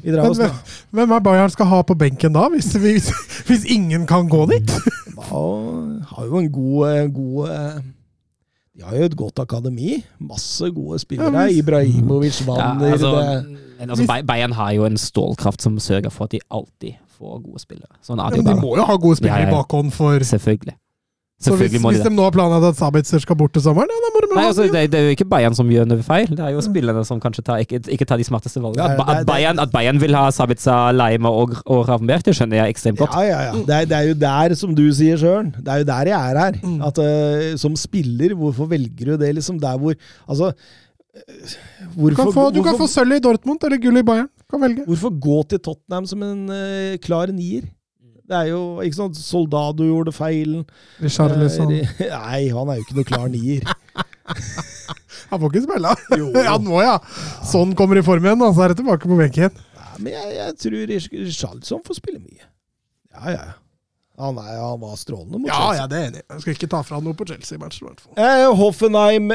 Vi 0.00 0.12
drar 0.14 0.24
Men 0.24 0.32
oss 0.32 0.40
hvem, 0.40 0.52
nå. 0.56 0.74
hvem 0.96 1.14
er 1.16 1.24
Bayern 1.24 1.52
skal 1.52 1.68
ha 1.68 1.80
på 1.84 1.96
benken 2.00 2.32
da, 2.32 2.46
hvis, 2.52 2.72
hvis, 2.80 3.10
hvis 3.48 3.66
ingen 3.68 4.06
kan 4.08 4.28
gå 4.32 4.46
dit? 4.50 4.72
Ja, 5.20 5.42
har 6.14 6.28
jo 6.30 6.40
en 6.40 6.48
god, 6.52 6.78
eh, 6.88 7.02
god 7.12 7.50
eh, 7.52 7.82
De 8.78 8.86
har 8.86 8.96
jo 8.96 9.08
et 9.10 9.16
godt 9.18 9.42
akademi. 9.42 9.98
Masse 10.24 10.70
gode 10.72 10.98
spillere. 11.02 11.50
Ibrahimovic, 11.52 12.40
Wander 12.48 12.86
Ja, 12.86 12.92
altså, 12.96 13.44
altså, 13.78 14.22
Bayern 14.26 14.56
har 14.56 14.72
jo 14.72 14.88
en 14.88 14.96
stålkraft 14.98 15.62
som 15.62 15.76
sørger 15.78 16.10
for 16.10 16.24
at 16.24 16.32
de 16.32 16.40
alltid 16.50 16.96
får 17.18 17.42
gode 17.44 17.60
spillere. 17.60 17.92
Sånn 18.00 18.22
er 18.22 18.32
det 18.32 18.40
Men 18.40 18.54
de 18.54 18.62
må 18.62 18.78
jo 18.80 18.86
ha 18.88 18.96
gode 18.96 19.20
spillere 19.20 19.44
Ja, 19.44 19.50
ja, 19.50 19.52
i 19.52 19.58
bakhånd 19.58 19.92
for 19.92 20.24
Selvfølgelig. 20.24 20.78
Så 21.40 21.54
hvis, 21.56 21.72
må 21.80 21.88
hvis 21.88 22.02
de 22.02 22.10
de 22.10 22.12
nå 22.12 22.24
har 22.26 22.34
planlagt 22.34 22.66
at 22.68 22.76
Sabitzer 22.76 23.20
skal 23.22 23.36
bort 23.40 23.54
til 23.56 23.62
sommeren, 23.64 23.88
ja, 23.88 24.00
da 24.04 24.08
må 24.12 24.20
de 24.20 24.28
Nei, 24.36 24.42
altså, 24.50 24.66
det. 24.68 24.82
det, 24.92 24.98
er 24.98 25.06
jo 25.08 25.14
ikke 25.16 25.24
Bayern 25.30 25.54
som 25.56 25.70
gjør 25.72 25.86
noe 25.88 26.04
feil, 26.04 26.28
det 26.36 26.42
er 26.44 26.52
jo 26.52 26.60
spillerne 26.64 27.00
som 27.08 27.22
kanskje 27.22 27.44
tar, 27.46 27.62
ikke, 27.64 27.80
ikke 27.96 28.04
tar 28.10 28.20
de 28.20 28.26
smarteste 28.28 28.60
valgene. 28.60 28.98
At, 29.00 29.22
at, 29.22 29.24
Bayern, 29.30 29.62
at 29.62 29.72
Bayern 29.72 30.02
vil 30.02 30.18
ha 30.18 30.26
Sabitzer, 30.36 30.92
Leime 30.92 31.32
og, 31.32 31.56
og 31.64 31.88
Ravenberg, 31.88 32.26
det 32.28 32.36
skjønner 32.36 32.60
jeg 32.60 32.76
ekstremt 32.76 33.00
godt. 33.00 33.16
Ja, 33.16 33.24
ja, 33.24 33.40
ja. 33.48 33.64
Det 33.70 33.78
er, 33.78 33.88
det 33.88 33.98
er 34.02 34.10
jo 34.10 34.18
der, 34.26 34.56
som 34.60 34.76
du 34.76 34.84
sier, 34.92 35.16
sjøl, 35.20 35.48
Det 35.56 35.72
er 35.72 35.80
jo 35.80 35.88
der 35.94 36.12
jeg 36.12 36.20
er 36.20 36.42
her. 36.44 36.60
Mm. 36.60 36.76
At 36.90 37.00
uh, 37.00 37.48
Som 37.64 37.80
spiller, 37.80 38.36
hvorfor 38.36 38.68
velger 38.68 39.14
du 39.14 39.16
det? 39.24 39.32
liksom 39.40 39.58
Der 39.62 39.80
hvor 39.80 39.96
Altså 40.28 40.52
Hvorfor, 41.96 42.10
Du 42.10 42.16
kan 42.20 42.32
få, 42.32 42.46
du 42.52 42.62
kan 42.62 42.76
hvorfor, 42.76 42.86
få 42.86 42.92
sølv 42.92 43.16
i 43.16 43.22
Dortmund 43.24 43.64
eller 43.64 43.80
gull 43.82 43.98
i 43.98 44.04
Bayern. 44.06 44.28
Du 44.28 44.56
kan 44.56 44.62
velge. 44.62 44.84
hvorfor 44.86 45.10
gå 45.20 45.42
til 45.50 45.58
Tottenham 45.58 46.06
som 46.06 46.22
en 46.22 46.48
uh, 46.52 46.96
klar 47.02 47.32
nier? 47.32 47.64
Det 48.30 48.38
er 48.38 48.50
jo 48.52 48.60
ikke 48.86 48.94
sånn 49.00 49.14
Soldado 49.18 49.86
gjorde 49.88 50.12
feilen. 50.14 50.62
Richarlison. 51.02 51.72
Eh, 51.74 52.04
Nei, 52.14 52.42
han 52.54 52.70
er 52.70 52.78
jo 52.78 52.84
ikke 52.84 52.98
noe 53.00 53.08
klar 53.08 53.26
nier. 53.32 53.66
Han 55.30 55.38
får 55.38 55.52
ikke 55.52 55.62
spille. 55.62 55.90
ja, 56.42 56.54
nå 56.58 56.78
ja. 56.82 56.94
Sånn 57.46 57.74
kommer 57.78 57.98
i 58.00 58.02
form 58.02 58.24
igjen, 58.26 58.40
og 58.42 58.54
så 58.56 58.64
er 58.64 58.72
det 58.72 58.80
tilbake 58.80 59.06
på 59.06 59.18
benken. 59.18 59.58
Ja, 59.78 59.90
men 60.02 60.14
jeg, 60.16 60.32
jeg 60.34 60.56
tror 60.62 60.90
Richarlison 60.90 61.84
får 61.86 61.98
spille 62.00 62.18
mye. 62.18 62.48
Ja, 63.14 63.34
ja. 63.36 63.44
Ja. 64.20 64.26
Han, 64.30 64.36
er, 64.42 64.58
han 64.60 64.80
var 64.82 64.96
strålende 65.00 65.38
mot 65.40 65.48
Ja, 65.48 65.56
Chelsea. 65.56 65.80
ja, 65.80 65.86
det 65.88 65.96
er 66.00 66.08
enig. 66.10 66.22
Jeg 66.28 66.42
skal 66.44 66.54
ikke 66.58 66.68
ta 66.74 66.80
fra 66.84 66.98
noe 67.00 67.16
på 67.16 67.26
Chelsea-matchen. 67.30 67.86
i 67.86 67.88
hvert 67.88 68.02
fall. 68.04 68.12
Eh, 68.20 68.46
Hoffenheim, 68.60 69.32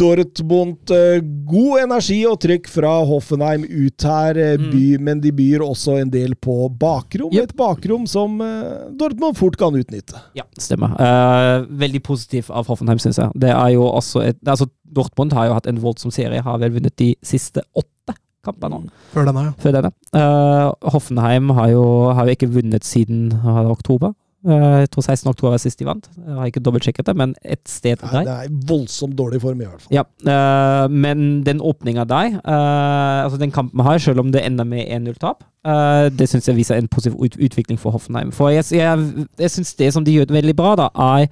Dortmund. 0.00 0.90
Eh, 0.90 1.20
god 1.52 1.82
energi 1.84 2.18
og 2.28 2.38
trykk 2.42 2.70
fra 2.72 2.94
Hoffenheim 3.08 3.66
ut 3.68 4.06
her, 4.08 4.38
eh, 4.40 4.56
by, 4.72 4.84
men 5.04 5.20
de 5.20 5.32
byr 5.36 5.64
også 5.66 5.98
en 6.00 6.10
del 6.12 6.34
på 6.34 6.56
bakrom. 6.80 7.32
Yep. 7.32 7.50
Et 7.52 7.56
bakrom 7.60 8.06
som 8.10 8.40
eh, 8.40 8.88
Dortmund 8.98 9.36
fort 9.38 9.58
kan 9.60 9.76
utnytte. 9.76 10.18
Ja, 10.38 10.46
stemmer. 10.58 10.96
Eh, 10.96 11.66
veldig 11.84 12.02
positiv 12.08 12.48
av 12.50 12.66
Hoffenheim, 12.72 12.98
syns 13.02 13.20
jeg. 13.20 13.30
Det 13.36 13.52
er 13.52 13.74
jo 13.76 13.84
også 13.90 14.24
et, 14.30 14.40
altså, 14.48 14.68
Dortmund 14.92 15.32
har 15.36 15.48
jo 15.50 15.56
hatt 15.60 15.68
en 15.70 15.80
voldsom 15.82 16.12
serie, 16.12 16.42
har 16.44 16.58
vel 16.62 16.74
vunnet 16.78 16.96
de 17.00 17.12
siste 17.24 17.62
åtte 17.76 18.16
kampene 18.42 18.74
nå. 18.82 18.90
Før 19.12 19.28
denne, 19.28 19.44
ja. 19.46 19.52
Før 19.62 19.76
denne. 19.76 19.90
Uh, 20.16 20.72
Hoffenheim 20.90 21.52
har 21.54 21.68
jo, 21.70 21.84
har 22.10 22.26
jo 22.26 22.34
ikke 22.34 22.48
vunnet 22.50 22.82
siden 22.84 23.28
er 23.38 23.68
oktober. 23.70 24.16
Eh, 24.42 24.78
jeg 24.82 24.90
tror 24.90 25.04
16. 25.04 25.28
oktober 25.30 25.54
var 25.54 25.60
sist 25.62 25.78
de 25.78 25.86
vant. 25.86 26.08
Jeg 26.16 26.34
har 26.34 26.50
ikke 26.50 26.62
dobbeltsjekket 26.66 27.06
det, 27.06 27.14
men 27.16 27.34
et 27.44 27.62
sted 27.68 27.96
der. 28.00 28.24
det 28.26 28.34
er 28.34 28.54
voldsomt 28.68 29.14
dårlig 29.18 29.40
form, 29.42 29.60
i 29.60 29.68
hvert 29.68 29.82
fall. 29.84 29.94
Ja, 29.94 30.02
eh, 30.02 30.88
men 30.90 31.44
den 31.46 31.60
åpninga 31.60 32.04
der, 32.04 32.38
eh, 32.42 33.24
altså 33.24 33.38
den 33.38 33.54
kampen 33.54 33.78
vi 33.78 33.86
har, 33.86 33.98
selv 33.98 34.20
om 34.20 34.32
det 34.32 34.44
ender 34.46 34.64
med 34.64 34.86
1-0-tap, 34.86 35.44
eh, 35.64 36.10
det 36.10 36.28
syns 36.28 36.48
jeg 36.48 36.56
viser 36.56 36.76
en 36.76 36.88
positiv 36.88 37.20
ut 37.22 37.36
utvikling 37.38 37.78
for 37.78 37.90
Hoffenheim. 37.90 38.32
For 38.32 38.50
jeg, 38.50 38.64
jeg, 38.72 39.26
jeg 39.38 39.50
syns 39.50 39.74
det 39.74 39.92
som 39.92 40.04
de 40.04 40.12
gjør 40.12 40.34
veldig 40.34 40.56
bra, 40.56 40.74
da, 40.76 40.88
er 41.18 41.26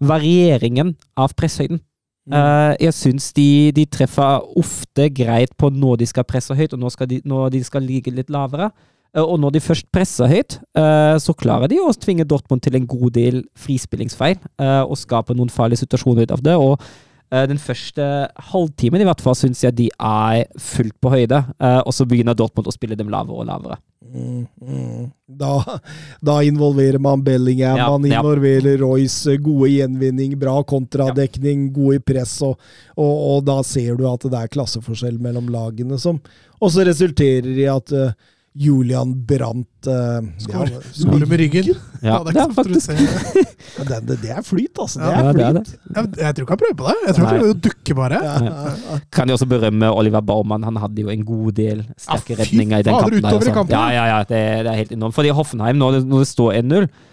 varieringen 0.00 0.96
av 1.16 1.34
presshøyden. 1.36 1.80
Uh, 2.26 2.74
jeg 2.82 2.90
syns 2.90 3.28
de, 3.36 3.70
de 3.70 3.84
treffer 3.86 4.42
ofte 4.58 5.04
greit 5.14 5.52
på 5.54 5.68
når 5.70 6.00
de 6.00 6.08
skal 6.10 6.26
presse 6.26 6.54
høyt, 6.58 6.72
og 6.74 6.80
når, 6.82 7.06
de, 7.06 7.20
når 7.24 7.52
de 7.54 7.60
skal 7.64 7.86
ligge 7.86 8.10
litt 8.10 8.32
lavere. 8.34 8.72
Eh, 9.16 9.24
og 9.24 9.40
når 9.40 9.56
de 9.56 9.64
først 9.64 9.88
presser 9.94 10.30
høyt, 10.30 10.58
eh, 10.76 11.16
så 11.22 11.34
klarer 11.38 11.72
de 11.72 11.80
å 11.80 11.94
tvinge 11.96 12.28
Dortmund 12.28 12.62
til 12.64 12.76
en 12.76 12.86
god 12.88 13.16
del 13.16 13.42
frispillingsfeil, 13.58 14.38
eh, 14.60 14.82
og 14.84 15.00
skape 15.00 15.36
noen 15.36 15.52
farlige 15.52 15.84
situasjoner 15.84 16.28
ut 16.28 16.38
av 16.38 16.46
det. 16.46 16.56
og 16.56 16.78
den 17.26 17.58
første 17.58 18.04
halvtimen 18.52 19.02
i 19.02 19.04
hvert 19.04 19.20
fall 19.20 19.34
syns 19.34 19.64
jeg 19.64 19.74
de 19.74 19.86
er 19.98 20.44
fullt 20.62 20.94
på 21.02 21.10
høyde, 21.10 21.40
og 21.58 21.90
så 21.90 22.06
begynner 22.06 22.36
Dortmund 22.38 22.68
å 22.70 22.72
spille 22.72 22.94
dem 22.94 23.10
lavere 23.10 23.42
og 23.42 23.48
lavere. 23.48 23.78
Mm, 24.14 24.46
mm. 24.62 25.08
Da, 25.26 25.80
da 26.22 26.36
involverer 26.46 27.02
man 27.02 27.24
Bellingham, 27.26 27.80
Ja, 27.82 27.88
man 27.90 28.06
ja. 28.06 28.20
involverer 28.20 28.78
Royce. 28.78 29.34
Gode 29.42 29.72
gjenvinning, 29.72 30.38
bra 30.38 30.62
kontradekning, 30.62 31.72
god 31.74 31.98
i 31.98 32.04
press, 32.12 32.36
og, 32.46 32.62
og, 32.94 33.14
og 33.32 33.44
da 33.50 33.58
ser 33.66 33.98
du 33.98 34.06
at 34.06 34.22
det 34.30 34.44
er 34.44 34.54
klasseforskjell 34.54 35.18
mellom 35.18 35.50
lagene, 35.50 35.98
som 35.98 36.22
også 36.62 36.86
resulterer 36.86 37.58
i 37.58 37.66
at 37.74 37.90
eh, 37.90 38.14
Julian 38.56 39.10
Brandt 39.28 39.88
uh, 39.90 40.24
Skåre 40.40 40.78
skårer 40.96 41.28
med 41.28 41.40
ryggen. 41.42 41.66
Ja, 42.02 42.22
det 42.24 42.32
er 42.36 42.46
er 42.46 42.54
faktisk 42.56 42.88
det, 43.88 43.98
det, 44.08 44.16
det 44.22 44.30
er 44.32 44.42
flyt, 44.46 44.78
altså. 44.80 45.00
Det 45.02 45.10
Ja, 45.10 45.18
er 45.20 45.28
er 45.28 45.32
flyt. 45.36 45.58
det. 45.58 45.78
Jeg, 45.96 46.10
jeg 46.22 46.34
tror 46.38 46.46
ikke 46.46 46.54
han 46.56 46.62
prøver 46.62 46.78
på 46.80 46.86
det. 46.88 46.94
Jeg 47.06 47.14
tror 47.18 47.26
han 47.26 47.34
prøver 47.40 47.52
å 47.52 47.58
dukke, 47.66 47.96
bare. 47.98 48.20
Ja, 48.24 48.36
ja, 48.46 48.70
ja. 48.92 48.98
Kan 49.12 49.28
jo 49.32 49.36
også 49.38 49.48
berømme 49.50 49.90
Oliver 49.92 50.24
Baumann. 50.24 50.64
Han 50.68 50.80
hadde 50.80 51.04
jo 51.04 51.12
en 51.12 51.24
god 51.28 51.52
del 51.58 51.84
sterke 52.00 52.36
Ja, 52.36 52.40
fy 52.40 52.40
redninger 52.42 52.78
i 52.80 52.86
den 52.88 52.96
kampen. 52.96 53.20
der, 53.22 53.36
altså. 53.36 53.52
kampen, 53.58 53.76
Ja, 53.76 53.84
ja, 53.92 54.06
ja, 54.14 54.22
det, 54.24 54.40
det 54.64 54.72
er 54.72 54.80
helt 54.82 54.96
enormt. 54.96 55.14
Fordi 55.18 55.34
Hoffenheim, 55.36 55.76
når 55.82 55.98
det, 55.98 56.02
når 56.14 56.24
det 56.24 56.30
står 56.32 56.56
1-0, 56.62 56.88
eh, 56.88 57.12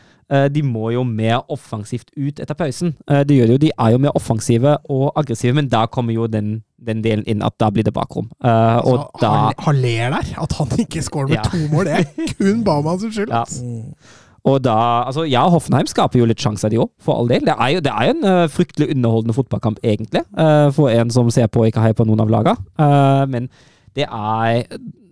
de 0.53 0.61
må 0.63 0.91
jo 0.93 1.03
mer 1.03 1.41
offensivt 1.51 2.09
ut 2.17 2.39
etter 2.39 2.53
pausen. 2.55 2.95
Eh, 3.09 3.23
Det 3.23 3.35
gjør 3.37 3.47
de 3.47 3.53
jo. 3.53 3.57
De 3.57 3.71
er 3.77 3.91
jo 3.91 3.97
mer 3.97 4.15
offensive 4.15 4.77
og 4.89 5.11
aggressive, 5.19 5.53
men 5.53 5.67
da 5.69 5.85
kommer 5.85 6.13
jo 6.13 6.27
den, 6.27 6.63
den 6.79 7.01
delen 7.03 7.23
inn 7.27 7.43
at 7.43 7.53
da 7.59 7.69
blir 7.69 7.83
det 7.83 7.93
bakrom. 7.93 8.29
Eh, 8.43 8.77
og 8.85 8.99
Altså, 8.99 9.21
da 9.21 9.29
han, 9.29 9.53
han 9.59 9.75
ler 9.83 10.09
der. 10.17 10.33
At 10.41 10.53
han 10.59 10.67
ikke 10.79 11.01
scorer 11.03 11.27
med 11.27 11.37
Ja. 11.37 11.43
to 11.43 11.57
mål, 11.73 11.85
det 11.85 11.93
er 11.93 12.35
kun 12.37 12.63
Baumann 12.63 12.99
sin 12.99 13.11
skyld. 13.11 13.29
ja. 13.31 13.43
Mm. 13.61 13.93
Og 14.45 14.57
da, 14.63 14.73
altså 15.07 15.23
Ja, 15.23 15.45
Hoffenheim 15.49 15.87
skaper 15.87 16.19
jo 16.19 16.25
litt 16.27 16.41
sjanser, 16.43 16.67
de 16.69 16.75
òg, 16.83 16.89
for 16.99 17.15
all 17.15 17.29
del. 17.31 17.45
Det 17.47 17.53
er 17.57 17.69
jo, 17.77 17.79
det 17.79 17.91
er 17.95 18.09
en 18.11 18.25
uh, 18.27 18.47
fryktelig 18.51 18.89
underholdende 18.91 19.33
fotballkamp, 19.37 19.77
egentlig, 19.83 20.19
uh, 20.37 20.67
for 20.75 20.89
en 20.91 21.09
som 21.15 21.29
ser 21.31 21.47
på 21.47 21.61
og 21.63 21.67
ikke 21.71 21.79
heier 21.85 21.95
på 21.95 22.03
noen 22.09 22.19
av 22.19 22.27
lagene. 22.33 22.57
Eh, 22.77 23.25
men 23.31 23.47
det 23.95 24.03
er 24.03 24.65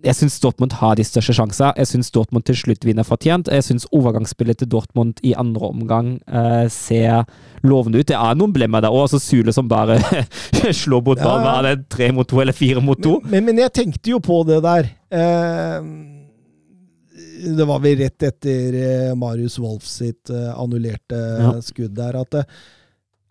Jeg 0.04 0.16
syns 0.18 0.40
Dortmund 0.42 0.74
har 0.80 0.96
de 0.98 1.04
største 1.06 1.34
sjansene. 1.38 1.74
Jeg 1.78 1.88
syns 1.92 2.10
Dortmund 2.16 2.46
til 2.48 2.56
slutt 2.58 2.86
vinner 2.88 3.06
fortjent. 3.06 3.52
Jeg 3.54 3.64
syns 3.68 3.86
overgangsspillet 3.94 4.58
til 4.64 4.70
Dortmund 4.72 5.20
i 5.22 5.34
andre 5.38 5.68
omgang 5.70 6.08
eh, 6.26 6.66
ser 6.74 7.26
lovende 7.62 8.02
ut. 8.02 8.08
Det 8.10 8.18
er 8.18 8.40
noen 8.40 8.54
blemmer 8.56 8.82
der 8.82 8.90
òg. 8.90 9.04
Altså 9.06 9.20
Sule 9.22 9.54
som 9.54 9.70
bare 9.70 10.00
slår 10.84 11.04
bort 11.06 11.22
Ja, 11.22 11.28
ballen. 11.30 11.46
ja. 11.46 11.54
Er 11.60 11.76
det 11.76 11.90
tre 11.94 12.10
mot 12.18 12.28
to 12.32 12.42
eller 12.42 12.58
fire 12.58 12.82
mot 12.82 12.98
to? 13.04 13.20
Men, 13.24 13.32
men, 13.44 13.52
men 13.52 13.64
jeg 13.68 13.76
tenkte 13.78 14.16
jo 14.16 14.20
på 14.26 14.42
det 14.50 14.58
der. 14.66 14.90
Eh, 15.14 15.80
det 17.58 17.66
var 17.68 17.80
vel 17.84 17.98
rett 18.02 18.24
etter 18.32 18.76
eh, 18.82 19.14
Marius 19.18 19.60
Wolff 19.62 19.86
sitt 19.90 20.30
eh, 20.34 20.52
annullerte 20.58 21.18
Ja. 21.42 21.54
skudd 21.66 21.94
der, 21.98 22.18
at, 22.22 22.42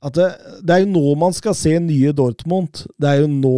at 0.07 0.17
det, 0.17 0.27
det 0.67 0.75
er 0.77 0.83
jo 0.85 0.91
nå 0.95 1.15
man 1.19 1.35
skal 1.37 1.55
se 1.59 1.77
nye 1.83 2.13
Dortmund. 2.17 2.85
Det 2.99 3.11
er 3.17 3.23
jo 3.25 3.31
nå 3.31 3.57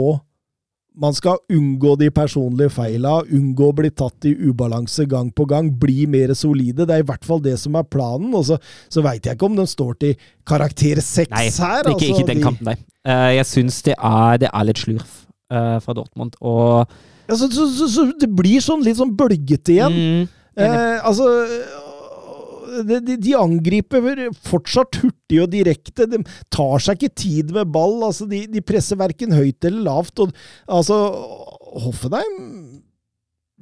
man 0.95 1.15
skal 1.17 1.39
unngå 1.53 1.95
de 2.01 2.11
personlige 2.13 2.73
feila, 2.75 3.21
unngå 3.33 3.71
å 3.71 3.77
bli 3.77 3.91
tatt 3.97 4.27
i 4.29 4.35
ubalanse 4.49 5.07
gang 5.09 5.31
på 5.33 5.47
gang, 5.49 5.71
bli 5.81 6.07
mer 6.11 6.35
solide. 6.37 6.87
Det 6.89 6.97
er 6.97 7.05
i 7.05 7.09
hvert 7.09 7.25
fall 7.25 7.41
det 7.45 7.55
som 7.61 7.77
er 7.79 7.87
planen. 7.89 8.33
Og 8.37 8.45
så, 8.51 8.59
så 8.93 9.05
veit 9.05 9.25
jeg 9.25 9.39
ikke 9.39 9.49
om 9.49 9.57
den 9.59 9.71
står 9.71 9.97
til 10.03 10.27
karakter 10.49 11.01
seks 11.05 11.33
Nei, 11.33 11.47
her. 11.49 11.89
ikke, 11.89 11.97
ikke 11.97 12.19
altså, 12.19 12.29
den 12.29 12.43
de- 12.43 12.47
kampen 12.49 12.73
der. 12.73 12.83
Uh, 13.03 13.31
jeg 13.35 13.49
syns 13.51 13.81
det, 13.83 13.97
det 14.39 14.51
er 14.53 14.67
litt 14.69 14.79
slurv 14.79 15.07
uh, 15.51 15.79
fra 15.83 15.97
Dortmund. 15.97 16.37
Og 16.41 16.85
Ja, 17.29 17.39
så, 17.39 17.49
så, 17.51 17.89
så, 17.89 18.05
det 18.19 18.29
blir 18.37 18.63
sånn 18.63 18.85
litt 18.85 19.01
sånn 19.01 19.15
bølgete 19.19 19.75
igjen. 19.75 19.97
Mm, 19.97 20.29
uh, 20.61 20.99
altså 21.09 21.31
de, 22.87 23.01
de, 23.05 23.17
de 23.21 23.35
angriper 23.37 24.29
fortsatt 24.47 25.01
hurtig 25.03 25.22
og 25.41 25.51
direkte. 25.53 26.07
De 26.11 26.21
tar 26.53 26.85
seg 26.85 27.01
ikke 27.01 27.15
tid 27.25 27.53
med 27.57 27.73
ball. 27.73 27.99
altså 28.11 28.29
De, 28.29 28.45
de 28.51 28.61
presser 28.61 29.01
verken 29.01 29.33
høyt 29.33 29.65
eller 29.65 29.87
lavt. 29.89 30.19
Og, 30.25 30.35
altså, 30.69 31.01
Hoffenheim 31.83 32.83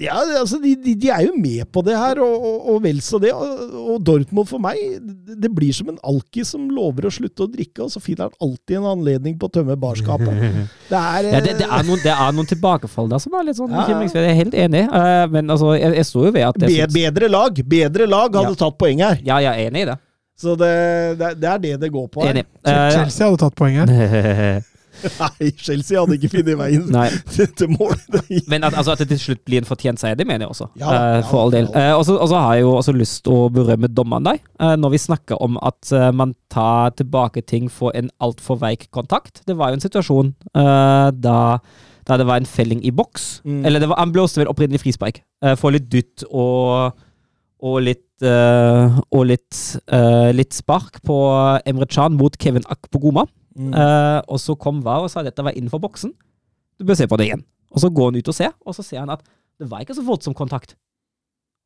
ja, 0.01 0.15
altså 0.41 0.57
de, 0.63 0.71
de, 0.81 0.95
de 0.97 1.11
er 1.13 1.27
jo 1.27 1.35
med 1.37 1.67
på 1.75 1.83
det 1.85 1.93
her, 1.99 2.23
og, 2.25 2.45
og, 2.49 2.69
og 2.73 2.79
vel 2.87 3.03
så 3.05 3.19
det. 3.21 3.35
Og, 3.37 3.75
og 3.95 3.99
Dortmund 4.07 4.49
for 4.49 4.63
meg, 4.63 4.79
det, 5.05 5.37
det 5.45 5.51
blir 5.53 5.75
som 5.77 5.91
en 5.93 5.99
alkis 6.09 6.55
som 6.55 6.71
lover 6.73 7.11
å 7.11 7.13
slutte 7.13 7.45
å 7.45 7.51
drikke, 7.53 7.85
og 7.85 7.93
så 7.93 8.01
finner 8.01 8.31
han 8.31 8.39
alltid 8.49 8.79
en 8.79 8.89
anledning 8.95 9.37
på 9.37 9.51
å 9.51 9.53
tømme 9.59 9.77
barskapet. 9.81 10.31
Det 10.91 10.99
er, 10.99 11.27
ja, 11.31 11.39
det, 11.45 11.53
det, 11.61 11.67
er 11.69 11.85
noen, 11.87 12.01
det 12.03 12.11
er 12.11 12.33
noen 12.35 12.49
tilbakefall 12.51 13.07
der 13.13 13.21
som 13.23 13.35
er 13.39 13.45
litt 13.47 13.55
sånn 13.61 13.71
Ja. 13.71 13.85
Jeg 14.01 14.25
er 14.27 14.35
helt 14.35 14.57
enig, 14.59 14.81
eh, 14.89 15.27
men 15.31 15.53
altså, 15.53 15.77
jeg, 15.79 15.93
jeg 16.01 16.09
står 16.09 16.25
jo 16.27 16.33
ved 16.35 16.47
at 16.49 16.59
be, 16.65 16.87
bedre 16.97 17.29
lag 17.31 17.61
bedre 17.77 18.09
lag 18.11 18.35
hadde 18.41 18.57
Ja. 18.57 18.59
tatt 18.65 18.79
poeng 18.81 19.05
her. 19.05 19.21
Ja, 19.23 19.37
jeg 19.45 19.53
er 19.53 19.69
enig 19.71 19.85
i 19.85 19.89
det. 19.93 19.95
Så 20.41 20.57
det, 20.57 20.73
det, 21.21 21.35
det 21.41 21.49
er 21.51 21.63
det 21.63 21.77
det 21.83 21.93
går 21.93 22.09
på 22.13 22.25
her. 22.25 22.33
Enig. 22.33 22.47
Eh, 22.65 22.91
Chelsea 22.95 23.27
hadde 23.27 23.41
tatt 23.43 23.57
poeng 23.59 23.81
her. 23.83 24.63
Nei, 25.01 25.51
Chelsea 25.57 25.97
hadde 25.97 26.17
ikke 26.17 26.29
funnet 26.33 26.59
veien 26.61 26.87
Nei. 26.93 27.07
til 27.59 27.71
mål. 27.73 27.95
Men 28.53 28.65
at, 28.67 28.75
altså, 28.75 28.95
at 28.95 29.03
det 29.03 29.11
til 29.13 29.21
slutt 29.23 29.43
blir 29.49 29.63
en 29.63 29.69
fortjent 29.69 30.01
seier, 30.01 30.17
det 30.19 30.27
mener 30.29 30.47
jeg 30.47 30.55
også. 30.55 30.71
Ja 30.81 30.89
uh, 30.89 31.19
for 31.29 31.39
ja 31.39 31.45
all 31.45 31.55
del. 31.55 31.69
Eh, 31.77 31.93
og 31.97 32.05
så 32.09 32.41
har 32.41 32.57
jeg 32.57 32.65
jo 32.65 32.73
også 32.79 32.97
lyst 32.97 33.23
til 33.27 33.37
å 33.37 33.51
berømme 33.53 33.93
dommeren 33.93 34.31
der. 34.31 34.41
uh, 34.63 34.75
når 34.81 34.97
vi 34.97 35.03
snakker 35.05 35.41
om 35.45 35.61
at 35.61 35.93
man 36.17 36.35
tar 36.53 36.97
tilbake 36.97 37.45
ting 37.45 37.69
for 37.73 37.97
en 37.97 38.11
altfor 38.21 38.61
veik 38.61 38.89
kontakt. 38.97 39.43
Det 39.47 39.57
var 39.57 39.71
jo 39.71 39.79
en 39.79 39.85
situasjon 39.85 40.35
da, 40.55 41.39
da 42.09 42.17
det 42.21 42.27
var 42.29 42.41
en 42.41 42.49
felling 42.49 42.81
i 42.85 42.93
boks. 42.93 43.41
Mm. 43.45 43.65
Eller 43.67 43.83
det 43.83 43.91
var, 43.93 44.01
han 44.01 44.13
blåste 44.13 44.41
vel 44.41 44.51
opprinnelig 44.51 44.83
frispark. 44.83 45.23
Uh, 45.45 45.55
for 45.61 45.77
litt 45.77 45.91
dytt 45.93 46.25
og, 46.31 46.97
og 47.61 47.83
litt 47.85 48.05
og 48.29 49.27
litt, 49.29 49.57
eh, 49.89 50.31
litt 50.37 50.53
spark 50.53 51.01
på 51.07 51.17
Emre 51.67 51.89
Can 51.89 52.17
mot 52.19 52.37
Kevin 52.37 52.67
Akpogoma. 52.69 53.27
Mm. 53.57 53.73
Eh, 53.75 54.21
og 54.31 54.39
så 54.41 54.57
kom 54.59 54.83
VAR 54.85 55.05
og 55.05 55.11
sa 55.13 55.23
at 55.23 55.31
dette 55.31 55.45
var 55.45 55.57
innenfor 55.57 55.83
boksen. 55.83 56.13
Du 56.79 56.87
bør 56.89 56.99
se 56.99 57.09
på 57.11 57.19
det 57.21 57.31
igjen. 57.31 57.45
Og 57.71 57.83
så 57.83 57.91
går 57.93 58.11
han 58.11 58.21
ut 58.21 58.31
og 58.31 58.37
ser, 58.37 58.53
og 58.67 58.75
så 58.75 58.85
ser 58.85 59.03
han 59.03 59.13
at 59.15 59.25
det 59.61 59.69
var 59.71 59.83
ikke 59.85 59.97
så 59.99 60.05
voldsom 60.07 60.35
kontakt. 60.35 60.75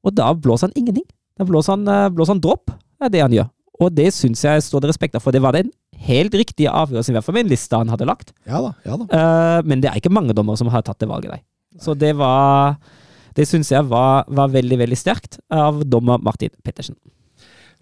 Og 0.04 0.14
da 0.14 0.32
blåser 0.34 0.68
han 0.68 0.78
ingenting. 0.78 1.06
Da 1.38 1.46
blåser 1.48 1.76
han, 1.76 1.88
eh, 1.88 2.08
blåser 2.10 2.34
han 2.34 2.42
dropp, 2.42 2.70
er 3.00 3.08
det 3.08 3.22
han 3.22 3.32
gjør. 3.32 3.50
Og 3.82 3.94
det 3.94 4.12
syns 4.14 4.42
jeg 4.44 4.62
står 4.62 4.84
det 4.84 4.90
respekt 4.92 5.16
av, 5.16 5.22
for 5.22 5.34
det 5.34 5.42
var 5.42 5.52
den 5.52 5.70
helt 5.98 6.34
riktige 6.34 6.70
avgjørelsen, 6.70 7.10
i 7.10 7.16
hvert 7.16 7.26
fall 7.26 7.34
med 7.34 7.46
en 7.46 7.50
liste 7.50 7.76
han 7.78 7.90
hadde 7.90 8.06
lagt. 8.06 8.32
Ja 8.46 8.60
da, 8.62 8.74
ja 8.86 8.98
da. 9.00 9.06
Uh, 9.10 9.66
men 9.66 9.80
det 9.82 9.90
er 9.90 9.98
ikke 9.98 10.12
mange 10.14 10.34
dommere 10.36 10.60
som 10.60 10.70
har 10.70 10.84
tatt 10.86 11.00
det 11.02 11.08
valget 11.10 11.34
nei. 11.34 11.40
Så 11.82 11.96
det 11.98 12.12
var 12.14 12.76
Det 13.34 13.48
syns 13.50 13.72
jeg 13.74 13.86
var, 13.90 14.24
var 14.28 14.52
veldig, 14.54 14.78
veldig 14.84 14.98
sterkt 14.98 15.40
av 15.52 15.82
dommer 15.88 16.22
Martin 16.22 16.52
Pettersen. 16.64 16.96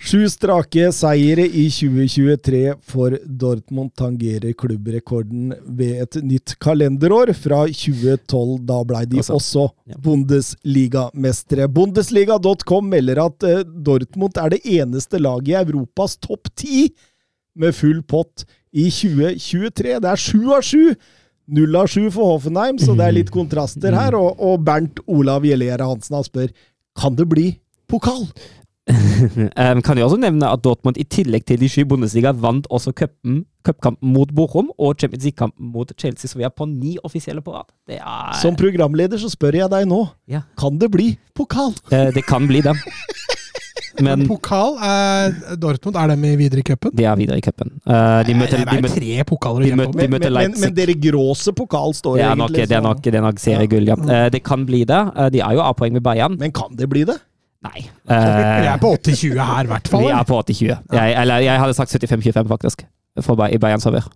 Sju 0.02 0.24
strake 0.26 0.88
seire 0.90 1.44
i 1.46 1.68
2023 1.70 2.62
for 2.90 3.14
Dortmund 3.22 3.92
tangerer 3.98 4.54
klubbrekorden 4.58 5.52
ved 5.78 6.00
et 6.02 6.18
nytt 6.26 6.56
kalenderår 6.62 7.30
fra 7.38 7.60
2012. 7.70 8.56
Da 8.66 8.80
ble 8.88 9.04
de 9.12 9.20
også, 9.22 9.36
også 9.38 9.68
ja. 9.92 10.00
Bundesligamestere. 10.02 11.68
Bundesliga.com 11.70 12.90
melder 12.90 13.22
at 13.28 13.46
eh, 13.46 13.62
Dortmund 13.62 14.42
er 14.42 14.56
det 14.56 14.64
eneste 14.66 15.22
laget 15.22 15.52
i 15.52 15.58
Europas 15.60 16.18
topp 16.18 16.50
ti 16.58 16.88
med 17.54 17.76
full 17.76 18.02
pott 18.02 18.42
i 18.72 18.88
2023. 18.90 20.00
Det 20.02 20.10
er 20.16 20.24
sju 20.26 20.40
av 20.50 20.66
sju 20.66 20.96
0 21.52 21.76
av 21.76 21.86
7 21.92 22.08
for 22.14 22.32
Hoffenheim, 22.34 22.78
så 22.80 22.94
det 22.96 23.04
er 23.10 23.16
litt 23.18 23.30
kontraster 23.34 23.92
her. 23.96 24.16
Og, 24.18 24.40
og 24.40 24.62
Bernt 24.64 25.02
Olav 25.06 25.44
Jelera 25.44 25.84
Hansen 25.90 26.16
han 26.16 26.24
spør 26.26 26.50
kan 26.98 27.14
det 27.18 27.28
bli 27.28 27.50
pokal. 27.92 28.26
Um, 29.22 29.78
kan 29.86 29.94
jeg 29.94 30.02
også 30.02 30.16
nevne 30.18 30.48
at 30.50 30.58
Dortmund 30.64 30.96
i 30.98 31.04
tillegg 31.06 31.44
til 31.46 31.60
de 31.60 31.68
sju 31.70 31.84
Bundesliga 31.86 32.32
vant 32.34 32.64
også 32.74 32.90
cupen- 32.98 33.44
cupkampen 33.64 34.10
mot 34.10 34.32
Bochum 34.34 34.72
og 34.74 34.96
Champions 34.98 35.22
League-kampen 35.28 35.68
mot 35.70 35.92
Chelsea, 35.94 36.26
så 36.26 36.40
vi 36.40 36.42
er 36.48 36.50
på 36.50 36.66
ni 36.66 36.96
offisielle 37.06 37.44
på 37.46 37.54
rad. 37.54 37.68
Det 37.86 38.00
er 38.00 38.32
Som 38.40 38.56
programleder 38.58 39.22
så 39.22 39.30
spør 39.30 39.54
jeg 39.60 39.70
deg 39.70 39.86
nå, 39.86 40.00
Ja. 40.26 40.42
kan 40.58 40.80
det 40.82 40.90
bli 40.90 41.12
pokal? 41.38 41.70
Uh, 41.92 42.10
Det 42.10 42.26
kan 42.26 42.48
bli 42.50 42.64
det. 42.66 42.74
Men 44.00 44.26
Pokal 44.28 44.78
er 44.80 45.34
Dortmund. 45.60 45.96
Er 46.00 46.14
de 46.14 46.30
i 46.32 46.36
videre 46.40 46.62
i 46.62 46.62
cupen? 46.62 46.90
de 46.96 47.04
er 47.04 47.16
videre 47.16 47.36
i 47.38 47.44
cupen. 47.44 47.70
Uh, 47.86 48.22
De 48.24 48.34
møter, 48.34 48.62
Det 48.62 48.68
er 48.68 48.80
møter, 48.80 48.94
tre 48.96 49.24
pokaler 49.28 49.60
å 49.60 49.64
de 49.68 49.76
møter- 49.76 49.92
de 49.92 49.98
Men, 50.08 50.10
møter 50.16 50.30
men, 50.32 50.50
men, 50.52 50.60
men 50.60 50.74
dere 50.74 50.94
gråse 50.94 51.52
pokal 51.52 51.92
står 51.94 52.16
det 52.16 52.24
er 52.24 52.34
nok, 52.36 52.50
egentlig. 52.50 52.68
det 52.68 52.76
er 52.78 52.80
nok, 52.86 53.02
det 53.02 53.14
er 53.14 53.26
nok 53.26 53.38
seriegull, 53.38 53.86
ja. 53.92 53.96
Uh, 53.98 54.28
Det 54.30 54.42
kan 54.44 54.64
bli 54.66 54.84
det. 54.84 55.02
Uh, 55.16 55.28
De 55.28 55.40
er 55.40 55.52
jo 55.58 55.60
A-poeng 55.60 55.92
med 55.92 56.02
Bayern. 56.02 56.38
Men 56.38 56.52
kan 56.52 56.74
det 56.76 56.88
bli 56.88 57.04
det? 57.04 57.18
Nei. 57.62 57.82
Vi 57.82 58.14
Eh, 58.14 58.72
er 58.72 58.78
på 58.82 58.90
80-20 58.96 59.38
her, 59.38 59.64
i 59.64 59.66
hvert 59.70 59.86
fall. 59.88 60.00
Vi 60.02 60.08
er 60.10 60.24
på 60.24 60.38
80-20. 60.42 60.78
Jeg, 60.92 61.14
eller 61.20 61.38
jeg 61.44 61.60
hadde 61.60 61.74
sagt 61.74 61.92
75-25, 61.94 62.48
faktisk. 62.48 62.82
For, 63.20 63.38
I 63.46 63.58
Bayerns 63.58 63.84
favør. 63.86 64.08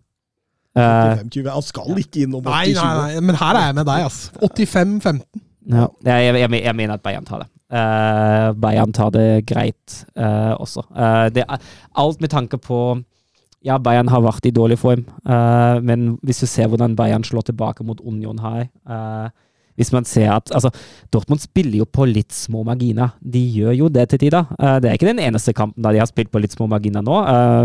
Uh, 0.76 1.16
25. 1.22 1.46
Han 1.54 1.62
skal 1.62 1.96
ikke 2.02 2.24
innom 2.26 2.42
80-20. 2.42 2.50
Nei, 2.50 2.72
nei, 2.74 3.14
nei, 3.14 3.20
men 3.20 3.36
her 3.36 3.54
er 3.56 3.66
jeg 3.70 3.74
med 3.78 3.86
deg, 3.86 4.02
altså. 4.08 4.30
85-15. 4.42 5.22
Ja, 5.66 5.88
jeg, 6.06 6.34
jeg, 6.38 6.62
jeg, 6.62 6.76
mener 6.78 6.94
at 6.94 7.02
Bayern 7.02 7.26
tar 7.26 7.42
det. 7.42 7.50
Uh, 7.66 8.52
Bayern 8.62 8.92
tar 8.94 9.10
det 9.14 9.42
greit 9.48 10.04
uh, 10.14 10.54
også. 10.62 10.84
Uh, 10.94 11.26
det 11.34 11.42
er 11.42 11.62
alt 11.98 12.20
med 12.22 12.30
tanke 12.30 12.60
på 12.62 13.00
Ja, 13.66 13.80
Bayern 13.82 14.12
har 14.12 14.22
vært 14.22 14.46
i 14.46 14.54
dårlig 14.54 14.76
form, 14.78 15.02
men 15.82 16.18
hvis 16.22 16.38
du 16.44 16.46
ser 16.46 16.68
hvordan 16.70 16.94
Bayern 16.94 17.24
slår 17.26 17.48
tilbake 17.48 17.82
mot 17.82 17.98
Union 18.00 18.38
her 18.38 18.68
Hvis 19.74 19.90
man 19.92 20.04
ser 20.04 20.30
at 20.30 20.52
altså, 20.54 20.70
Dortmund 21.10 21.40
spiller 21.40 21.80
jo 21.80 21.84
på 21.84 22.06
litt 22.06 22.32
små 22.32 22.62
marginer. 22.62 23.16
De 23.20 23.40
gjør 23.40 23.72
jo 23.72 23.88
det 23.88 24.06
til 24.10 24.20
tider. 24.22 24.44
Det 24.60 24.86
er 24.86 24.94
ikke 24.94 25.08
den 25.10 25.18
eneste 25.18 25.52
kampen 25.52 25.82
da 25.82 25.90
de 25.90 25.98
har 25.98 26.06
spilt 26.06 26.30
på 26.30 26.38
litt 26.38 26.54
små 26.54 26.68
marginer 26.70 27.02
nå. 27.02 27.18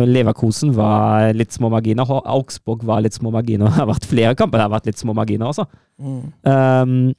Leverkosen 0.10 0.74
var 0.74 1.36
litt 1.38 1.54
små 1.54 1.70
marginer. 1.70 2.10
Augsburg 2.26 2.82
var 2.84 3.06
litt 3.06 3.14
små 3.14 3.30
marginer. 3.30 3.70
Det 3.70 3.84
har 3.84 3.92
vært 3.94 4.10
flere 4.10 4.36
kamper 4.36 4.58
det 4.58 4.66
har 4.66 4.74
vært 4.80 4.90
litt 4.90 5.04
små 5.04 5.14
marginer 5.14 5.54
også. 5.54 5.68
Um, 6.02 7.14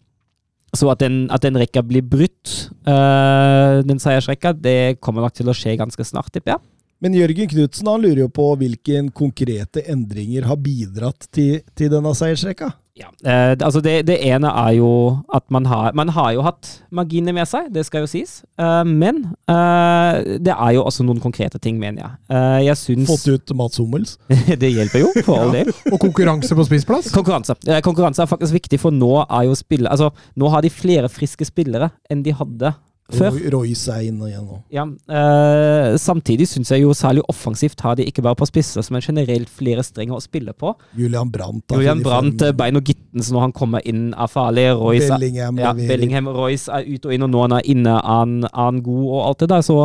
så 0.73 0.89
at 0.93 1.03
den, 1.03 1.27
at 1.31 1.43
den 1.45 1.59
rekka 1.61 1.83
blir 1.85 2.05
brutt, 2.05 2.71
uh, 2.89 3.83
den 3.85 4.01
seiersrekka, 4.01 4.55
det 4.57 5.01
kommer 5.05 5.27
nok 5.27 5.37
til 5.37 5.51
å 5.53 5.57
skje 5.57 5.77
ganske 5.81 6.07
snart, 6.09 6.33
tipper 6.33 6.55
jeg. 6.55 6.65
Men 7.03 7.17
Jørgen 7.19 7.51
Knutsen 7.51 7.89
han 7.91 8.05
lurer 8.05 8.25
jo 8.25 8.31
på 8.31 8.53
hvilke 8.61 9.01
konkrete 9.17 9.83
endringer 9.91 10.47
har 10.47 10.61
bidratt 10.63 11.27
til, 11.35 11.59
til 11.75 11.91
denne 11.91 12.15
seiersrekka. 12.15 12.71
Ja. 12.95 13.09
Eh, 13.25 13.57
altså 13.57 13.81
det, 13.81 14.03
det 14.05 14.19
ene 14.29 14.51
er 14.53 14.75
jo 14.77 14.89
at 15.33 15.47
man 15.49 15.65
har 15.65 15.95
Man 15.97 16.11
har 16.13 16.35
jo 16.37 16.43
hatt 16.45 16.69
magiene 16.93 17.33
med 17.33 17.49
seg, 17.49 17.71
det 17.73 17.87
skal 17.89 18.05
jo 18.05 18.11
sies. 18.11 18.43
Eh, 18.61 18.83
men 18.85 19.23
eh, 19.49 20.37
det 20.45 20.53
er 20.53 20.75
jo 20.77 20.85
også 20.85 21.07
noen 21.09 21.23
konkrete 21.23 21.59
ting, 21.63 21.81
mener 21.81 22.05
jeg. 22.05 22.13
Eh, 22.37 22.59
jeg 22.69 22.81
syns 22.83 23.09
Fått 23.09 23.27
ut 23.33 23.55
Mats 23.57 23.81
Hummels. 23.81 24.19
Det 24.63 24.71
hjelper 24.71 25.07
jo, 25.07 25.11
for 25.25 25.41
all 25.41 25.57
del. 25.57 25.73
Og 25.89 25.99
konkurranse 26.05 26.55
på 26.55 26.69
spiseplass? 26.69 27.11
Konkurranse. 27.17 27.57
Eh, 27.67 27.81
Konkurranse 27.85 28.27
er 28.27 28.31
faktisk 28.31 28.61
viktig, 28.61 28.81
for 28.83 28.95
nå 28.95 29.15
er 29.25 29.49
jo 29.49 29.57
spille, 29.57 29.89
altså, 29.89 30.13
nå 30.37 30.53
har 30.53 30.63
de 30.63 30.71
flere 30.73 31.11
friske 31.13 31.49
spillere 31.49 31.91
enn 32.13 32.23
de 32.27 32.37
hadde 32.37 32.75
før. 33.11 33.33
Roy- 33.35 33.51
Royce 33.53 33.93
er 33.93 34.07
inne 34.09 34.29
igjen 34.29 34.45
nå. 34.47 34.59
Ja, 34.73 34.85
eh, 34.87 35.97
samtidig 36.01 36.47
syns 36.49 36.71
jeg 36.71 36.85
jo 36.85 36.93
særlig 36.97 37.25
offensivt 37.29 37.81
har 37.85 37.97
de 37.99 38.07
ikke 38.09 38.23
bare 38.23 38.39
på 38.39 38.47
spisser, 38.49 38.85
men 38.95 39.03
generelt 39.05 39.51
flere 39.53 39.83
strenger 39.83 40.17
å 40.17 40.23
spille 40.23 40.55
på. 40.55 40.75
Julian 40.97 41.31
Brandt. 41.33 41.75
Julian 41.75 42.03
Brandt, 42.05 42.45
Bein 42.57 42.77
og 42.77 42.85
Gittens 42.85 43.31
når 43.33 43.47
han 43.49 43.53
kommer 43.53 43.85
inn, 43.85 44.15
er 44.15 44.31
farlig. 44.33 44.69
Royce 44.79 45.11
Bellingham 45.11 45.59
ja. 45.59 45.73
Bellingham 45.73 46.29
Royce 46.29 46.73
er 46.73 46.87
ut 46.89 47.07
og 47.07 47.13
inn, 47.13 47.27
og 47.27 47.31
nå 47.35 47.45
han 47.47 47.59
er 47.59 47.69
inne, 47.75 47.99
er 47.99 48.49
han, 48.55 48.83
god 48.83 49.05
og 49.11 49.21
alt 49.27 49.45
det 49.45 49.51
der. 49.53 49.63
Så 49.67 49.79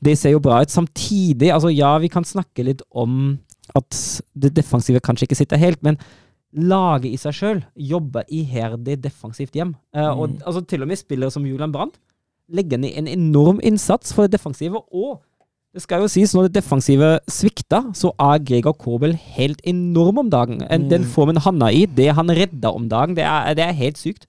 det 0.00 0.16
ser 0.18 0.36
jo 0.36 0.40
bra 0.40 0.62
ut. 0.62 0.70
Samtidig, 0.72 1.52
altså 1.52 1.72
ja, 1.74 1.96
vi 1.98 2.08
kan 2.08 2.24
snakke 2.24 2.64
litt 2.64 2.82
om 2.90 3.38
at 3.76 3.94
det 4.34 4.54
defensive 4.56 5.00
kanskje 5.04 5.28
ikke 5.28 5.38
sitter 5.38 5.60
helt, 5.60 5.82
men 5.86 5.98
laget 6.50 7.12
i 7.12 7.18
seg 7.20 7.36
sjøl 7.36 7.58
jobber 7.78 8.24
iherdig 8.26 8.96
defensivt 9.04 9.54
hjem. 9.54 9.76
Eh, 9.94 10.08
og 10.10 10.40
altså, 10.42 10.64
til 10.66 10.82
og 10.82 10.88
med 10.90 10.98
spillere 10.98 11.30
som 11.30 11.44
Julian 11.46 11.70
Brandt 11.70 12.00
legger 12.54 12.80
ned 12.80 12.96
en 12.98 13.10
enorm 13.10 13.60
innsats 13.62 14.14
for 14.14 14.26
det 14.26 14.38
defensive. 14.38 14.80
Og 14.90 15.20
det 15.74 15.84
skal 15.84 16.02
jo 16.02 16.10
sies, 16.10 16.32
når 16.34 16.48
det 16.48 16.58
defensive 16.58 17.12
svikter, 17.30 17.92
så 17.94 18.10
er 18.18 18.42
Gregor 18.42 18.74
Kobel 18.74 19.14
helt 19.36 19.60
enorm 19.62 20.18
om 20.24 20.32
dagen. 20.32 20.64
Mm. 20.66 20.88
Den 20.90 21.06
formen 21.06 21.38
han 21.44 21.62
er 21.62 21.76
i, 21.76 21.84
det 21.86 22.10
han 22.18 22.32
redder 22.34 22.74
om 22.74 22.88
dagen, 22.90 23.14
det 23.18 23.26
er, 23.26 23.54
det 23.54 23.68
er 23.68 23.78
helt 23.78 24.00
sykt. 24.00 24.26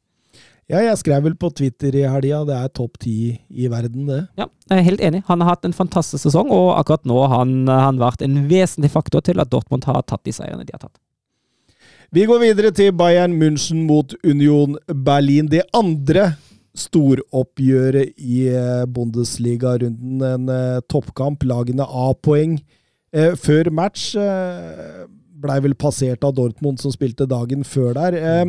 Ja, 0.71 0.79
jeg 0.85 0.99
skrev 1.01 1.25
vel 1.25 1.33
på 1.35 1.49
Twitter 1.51 1.95
i 1.99 2.05
helga, 2.07 2.45
det 2.47 2.55
er 2.55 2.69
topp 2.71 3.01
ti 3.01 3.15
i 3.49 3.67
verden, 3.67 4.05
det. 4.07 4.21
Ja, 4.39 4.45
jeg 4.69 4.77
er 4.77 4.85
helt 4.85 5.01
enig. 5.03 5.23
Han 5.27 5.41
har 5.43 5.57
hatt 5.57 5.65
en 5.67 5.75
fantastisk 5.75 6.23
sesong, 6.23 6.53
og 6.53 6.77
akkurat 6.77 7.03
nå 7.09 7.17
har 7.25 7.41
han, 7.41 7.55
han 7.67 7.99
vært 7.99 8.23
en 8.23 8.37
vesentlig 8.47 8.93
faktor 8.93 9.25
til 9.25 9.41
at 9.43 9.51
Dortmund 9.51 9.83
har 9.89 9.99
tatt 10.07 10.23
de 10.23 10.35
seierne 10.35 10.63
de 10.63 10.71
har 10.71 10.85
tatt. 10.85 10.95
Vi 12.11 12.23
går 12.27 12.39
videre 12.43 12.71
til 12.75 12.93
Bayern 12.95 13.33
München 13.39 13.85
mot 13.87 14.13
Union 14.23 14.77
Berlin. 14.87 15.49
Det 15.51 15.65
andre 15.75 16.33
storoppgjøret 16.77 18.13
i 18.17 18.45
eh, 18.51 18.83
Bundesliga-runden. 18.87 20.21
En 20.25 20.51
eh, 20.51 20.81
toppkamp. 20.91 21.43
Lagene 21.47 21.87
A-poeng 21.87 22.59
eh, 23.13 23.33
før 23.39 23.71
match. 23.75 24.11
Blei 25.41 25.57
vel 25.65 25.75
passert 25.75 26.23
av 26.27 26.35
Dortmund, 26.37 26.79
som 26.81 26.93
spilte 26.93 27.27
dagen 27.29 27.65
før 27.67 27.95
der. 27.97 28.17
Eh, 28.19 28.45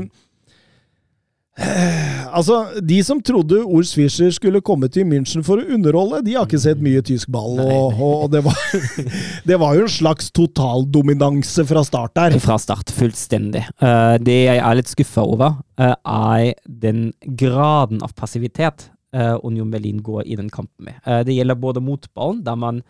altså, 2.36 2.62
de 2.80 2.96
som 3.04 3.18
trodde 3.20 3.58
Urs 3.60 3.92
Fischer 3.92 4.30
skulle 4.32 4.62
komme 4.64 4.88
til 4.92 5.04
München 5.08 5.44
for 5.44 5.60
å 5.60 5.74
underholde, 5.76 6.22
de 6.24 6.36
har 6.36 6.46
ikke 6.48 6.60
sett 6.62 6.80
mye 6.82 7.02
tysk 7.04 7.28
ball. 7.32 7.60
Og, 7.60 7.98
og 8.00 8.30
det, 8.32 8.40
var, 8.46 8.56
det 9.48 9.58
var 9.60 9.76
jo 9.76 9.84
en 9.84 9.92
slags 9.92 10.30
totaldominanse 10.32 11.66
fra 11.68 11.82
start 11.84 12.16
der. 12.16 12.38
Fra 12.42 12.56
start, 12.62 12.92
fullstendig. 12.96 13.66
Eh, 13.84 14.14
det 14.24 14.38
jeg 14.46 14.62
er 14.62 14.78
litt 14.78 14.92
skuffa 14.92 15.26
over, 15.28 15.58
eh, 15.76 15.92
er 15.92 16.54
den 16.64 17.10
graden 17.36 18.00
av 18.04 18.16
passivitet 18.16 18.88
eh, 19.12 19.36
Union 19.44 19.68
Berlin 19.72 20.00
går 20.04 20.24
i 20.24 20.38
den 20.40 20.48
kampen 20.52 20.88
med. 20.88 21.02
Det 21.28 21.36
gjelder 21.36 21.60
både 21.60 21.84
motballen, 21.84 22.40
der 22.46 22.56
man 22.56 22.80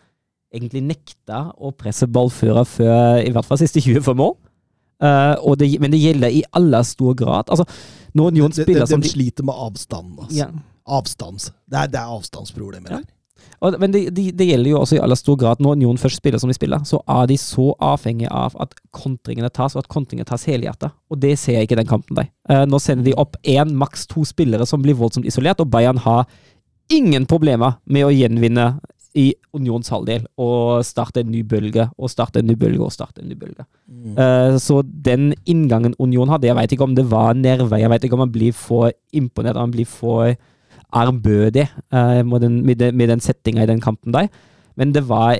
egentlig 0.53 0.85
nekta 0.85 1.49
å 1.57 1.73
presse 1.75 2.07
ballfører 2.07 2.67
før 2.69 3.19
i 3.25 3.31
hvert 3.33 3.47
fall 3.47 3.59
siste 3.59 3.81
20 3.81 4.05
for 4.05 4.15
mål. 4.15 4.35
Men 5.01 5.91
det 5.91 5.99
gjelder 5.99 6.31
i 6.31 6.43
aller 6.55 6.85
stor 6.87 7.15
grad. 7.17 7.49
Altså, 7.51 7.65
De, 8.13 8.29
de, 8.29 8.63
spiller 8.63 8.85
som 8.89 9.01
de 9.01 9.09
de 9.09 9.13
sliter 9.13 9.45
med 9.47 9.57
avstand. 9.57 10.15
Altså. 10.19 10.37
ja, 10.37 10.49
Avstands. 10.83 11.51
Det 11.65 11.79
er, 11.79 11.91
det 11.91 11.99
er 11.99 12.13
avstandsproblemer 12.13 12.97
her. 12.99 13.03
Og, 13.63 13.75
men 13.79 13.93
det, 13.93 14.01
det, 14.15 14.25
det 14.35 14.47
gjelder 14.47 14.73
jo 14.73 14.79
også 14.81 14.97
i 14.97 15.01
aller 15.03 15.17
stor 15.19 15.37
grad 15.39 15.61
når 15.63 15.77
Union 15.77 15.99
først 15.99 16.19
spiller 16.19 16.41
som 16.41 16.51
de 16.51 16.55
spiller, 16.55 16.83
så 16.87 16.99
er 17.09 17.27
de 17.31 17.37
så 17.39 17.69
avhengig 17.83 18.27
av 18.31 18.55
at 18.61 18.75
kontringene 18.95 19.51
tas, 19.53 19.75
og 19.75 19.83
at 19.83 19.91
kontringene 19.91 20.27
tas 20.27 20.43
helhjertet. 20.49 20.91
Og 21.11 21.21
det 21.23 21.37
ser 21.39 21.57
jeg 21.57 21.69
ikke 21.69 21.77
i 21.77 21.81
den 21.83 21.89
kampen. 21.89 22.17
Der. 22.19 22.31
Eh, 22.51 22.65
nå 22.67 22.79
sender 22.83 23.07
de 23.07 23.15
opp 23.19 23.37
én, 23.47 23.71
maks 23.79 24.07
to 24.11 24.25
spillere 24.27 24.67
som 24.67 24.83
blir 24.83 24.97
voldsomt 24.99 25.27
isolert, 25.29 25.63
og 25.63 25.71
Bayern 25.71 26.01
har 26.03 26.27
ingen 26.91 27.27
problemer 27.29 27.79
med 27.87 28.07
å 28.07 28.11
gjenvinne 28.11 28.67
i 29.15 29.31
Unions 29.53 29.91
halvdel 29.93 30.25
og 30.41 30.83
starte 30.85 31.21
en 31.21 31.29
ny 31.31 31.43
bølge 31.45 31.85
og 31.97 32.09
starte 32.09 32.41
en 32.41 32.49
ny 32.49 32.55
bølge 32.59 32.81
og 32.81 32.93
starte 32.93 33.21
en 33.21 33.29
ny 33.29 33.37
bølge. 33.37 33.65
Eh, 34.17 34.57
så 34.61 34.81
den 34.83 35.31
inngangen 35.49 35.93
Union 36.01 36.31
hadde, 36.33 36.49
jeg 36.49 36.57
vet 36.57 36.75
ikke 36.75 36.87
om 36.87 36.95
det 36.97 37.05
var 37.11 37.37
nerve, 37.37 37.79
jeg 37.79 37.91
vet 37.93 38.07
ikke 38.07 38.17
om 38.17 38.25
man 38.25 38.33
blir 38.33 38.55
for 38.57 38.91
imponert, 39.13 39.59
man 39.59 39.75
blir 39.75 39.89
for 39.89 40.33
ærbødig 40.93 41.67
uh, 41.93 42.21
med, 42.25 42.39
den, 42.39 42.65
med, 42.65 42.75
den, 42.75 42.99
den 42.99 43.19
settinga 43.19 43.63
i 43.63 43.69
den 43.69 43.81
kampen 43.81 44.13
der. 44.13 44.27
Men 44.75 44.93
det 44.93 45.07
var 45.09 45.37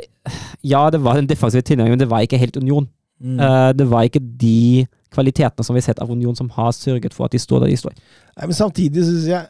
Ja, 0.64 0.90
det 0.90 1.04
var 1.04 1.18
en 1.18 1.28
defensiv 1.28 1.62
tilnærming, 1.62 1.92
men 1.92 2.00
det 2.00 2.10
var 2.10 2.20
ikke 2.20 2.38
helt 2.38 2.58
Union. 2.58 2.88
Mm. 3.20 3.40
Uh, 3.40 3.72
det 3.78 3.90
var 3.92 4.04
ikke 4.04 4.20
de 4.20 4.86
kvalitetene 5.14 5.66
som 5.66 5.76
vi 5.76 5.82
har 5.82 5.92
sett 5.92 6.00
av 6.02 6.12
Union, 6.12 6.36
som 6.36 6.50
har 6.50 6.72
sørget 6.72 7.14
for 7.14 7.26
at 7.26 7.32
de 7.32 7.40
står 7.40 7.60
der 7.60 7.74
de 7.74 7.78
står. 7.78 7.94
Nei, 8.38 8.46
men 8.46 8.58
samtidig 8.58 9.06
syns 9.06 9.28
jeg 9.28 9.46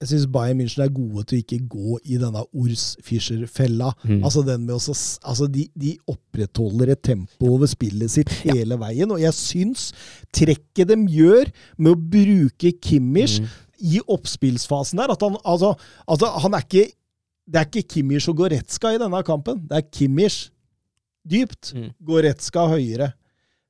jeg 0.00 0.08
synes 0.10 0.26
Bayern 0.28 0.58
München 0.60 0.82
er 0.84 0.90
gode 0.92 1.22
til 1.24 1.38
å 1.38 1.42
ikke 1.42 1.58
gå 1.72 1.98
i 2.04 2.18
denne 2.20 2.42
Urs 2.52 2.82
Fischer-fella. 3.06 3.94
Mm. 4.04 4.18
Altså 4.28 4.42
den 4.44 4.66
med 4.66 4.74
også, 4.76 4.92
altså 5.24 5.46
de, 5.48 5.62
de 5.72 5.94
opprettholder 6.12 6.92
et 6.92 7.00
tempo 7.08 7.48
over 7.54 7.66
spillet 7.70 8.12
sitt 8.12 8.28
hele 8.42 8.76
veien, 8.82 9.08
og 9.14 9.22
jeg 9.22 9.32
syns 9.38 9.86
trekket 10.36 10.90
de 10.92 10.98
gjør 11.16 11.48
med 11.78 11.94
å 11.94 12.00
bruke 12.16 12.74
Kimmich 12.84 13.38
Mm. 13.40 13.48
i 13.92 13.98
oppspillsfasen 14.08 14.96
der 15.00 15.10
at 15.12 15.20
han, 15.24 15.34
altså, 15.44 15.74
altså, 16.08 16.26
han 16.44 16.54
er 16.56 16.64
ikke 16.64 16.86
Det 17.46 17.60
er 17.60 17.66
ikke 17.68 17.88
Kimmich 17.94 18.28
og 18.28 18.36
Goretzka 18.40 18.90
i 18.90 18.98
denne 18.98 19.20
kampen. 19.22 19.60
Det 19.70 19.76
er 19.78 19.84
Kimmich 19.94 20.50
dypt, 21.24 21.72
Mm. 21.76 21.90
Goretzka 22.04 22.64
høyere. 22.72 23.12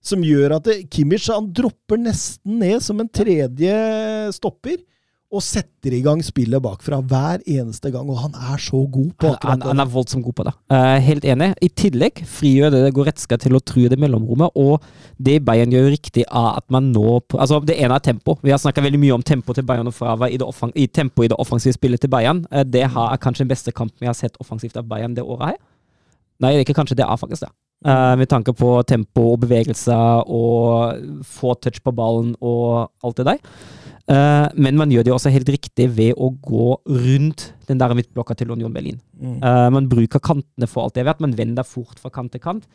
Som 0.02 0.22
gjør 0.24 0.54
at 0.56 0.64
det, 0.64 0.76
Kimmich 0.90 1.26
han 1.28 1.50
dropper 1.52 1.98
nesten 2.00 2.58
ned 2.58 2.80
som 2.82 2.98
en 3.00 3.08
tredje 3.08 3.74
stopper. 4.32 4.78
Og 5.36 5.44
setter 5.44 5.94
i 5.94 6.00
gang 6.04 6.22
spillet 6.24 6.62
bakfra 6.64 6.98
hver 7.04 7.42
eneste 7.44 7.90
gang. 7.94 8.08
Og 8.10 8.18
han 8.24 8.36
er 8.36 8.60
så 8.62 8.80
god 8.82 9.10
på 9.20 9.30
akkurat 9.34 9.52
han, 9.52 9.62
det. 9.62 9.68
han 9.70 9.82
er 9.84 9.90
voldsomt 9.92 10.24
god 10.26 10.36
på 10.38 10.46
det. 10.48 10.54
Uh, 10.72 10.96
helt 11.06 11.26
enig. 11.28 11.50
I 11.62 11.70
tillegg 11.82 12.22
frigjør 12.30 12.72
det 12.74 12.94
Goretzka 12.96 13.38
til 13.42 13.58
å 13.58 13.62
true 13.62 13.90
det 13.92 14.00
mellomrommet, 14.02 14.56
og 14.56 14.84
det 15.22 15.38
Bayern 15.46 15.74
gjør 15.74 15.90
riktig 15.92 16.26
av 16.26 16.62
at 16.62 16.66
man 16.72 16.90
nå 16.94 17.04
Altså, 17.36 17.58
det 17.66 17.76
ene 17.80 17.96
er 17.96 18.02
tempo. 18.04 18.36
Vi 18.44 18.52
har 18.52 18.60
snakka 18.60 18.82
veldig 18.84 19.00
mye 19.00 19.14
om 19.16 19.24
tempo 19.24 19.54
til 19.56 19.64
Bayern 19.66 19.88
og 19.88 19.94
Frava 19.96 20.28
i, 20.32 20.38
i 20.38 20.86
tempo 20.86 21.24
i 21.24 21.30
det 21.30 21.38
offensive 21.40 21.76
spillet 21.76 22.02
til 22.02 22.12
Bayern. 22.12 22.44
Uh, 22.50 22.64
det 22.64 22.86
har, 22.92 23.12
er 23.12 23.22
kanskje 23.22 23.44
den 23.44 23.52
beste 23.52 23.74
kampen 23.74 24.02
vi 24.02 24.10
har 24.10 24.16
sett 24.16 24.36
offensivt 24.42 24.76
av 24.80 24.88
Bayern 24.88 25.16
det 25.16 25.24
året 25.24 25.54
her. 25.54 25.62
Nei, 26.42 26.52
det 26.52 26.60
er 26.60 26.66
ikke 26.66 26.80
kanskje, 26.80 26.98
det 26.98 27.06
er 27.06 27.20
faktisk 27.20 27.46
det. 27.46 27.52
Uh, 27.86 28.16
med 28.18 28.28
tanke 28.32 28.54
på 28.56 28.70
tempo 28.88 29.32
og 29.34 29.42
bevegelser 29.44 30.24
og 30.32 31.22
få 31.28 31.54
touch 31.60 31.82
på 31.84 31.92
ballen 31.94 32.32
og 32.40 32.88
alt 33.04 33.20
det 33.20 33.28
der. 33.28 33.42
Eh, 34.06 34.48
men 34.54 34.76
man 34.78 34.92
gjør 34.92 35.02
det 35.06 35.12
også 35.14 35.32
helt 35.34 35.48
riktig 35.50 35.88
ved 35.96 36.14
å 36.14 36.30
gå 36.30 36.76
rundt 36.86 37.48
den 37.66 37.80
der 37.80 37.94
midtblokka 37.98 38.36
til 38.38 38.52
Union 38.54 38.74
Berlin. 38.74 39.00
Mm. 39.18 39.38
Uh, 39.42 39.68
man 39.74 39.88
bruker 39.90 40.22
kantene 40.22 40.68
for 40.70 40.86
alt 40.86 40.94
det 40.94 41.06
vet. 41.08 41.22
Man 41.24 41.34
vender 41.34 41.66
fort 41.66 41.98
fra 41.98 42.12
kant 42.14 42.30
til 42.34 42.42
kant. 42.44 42.68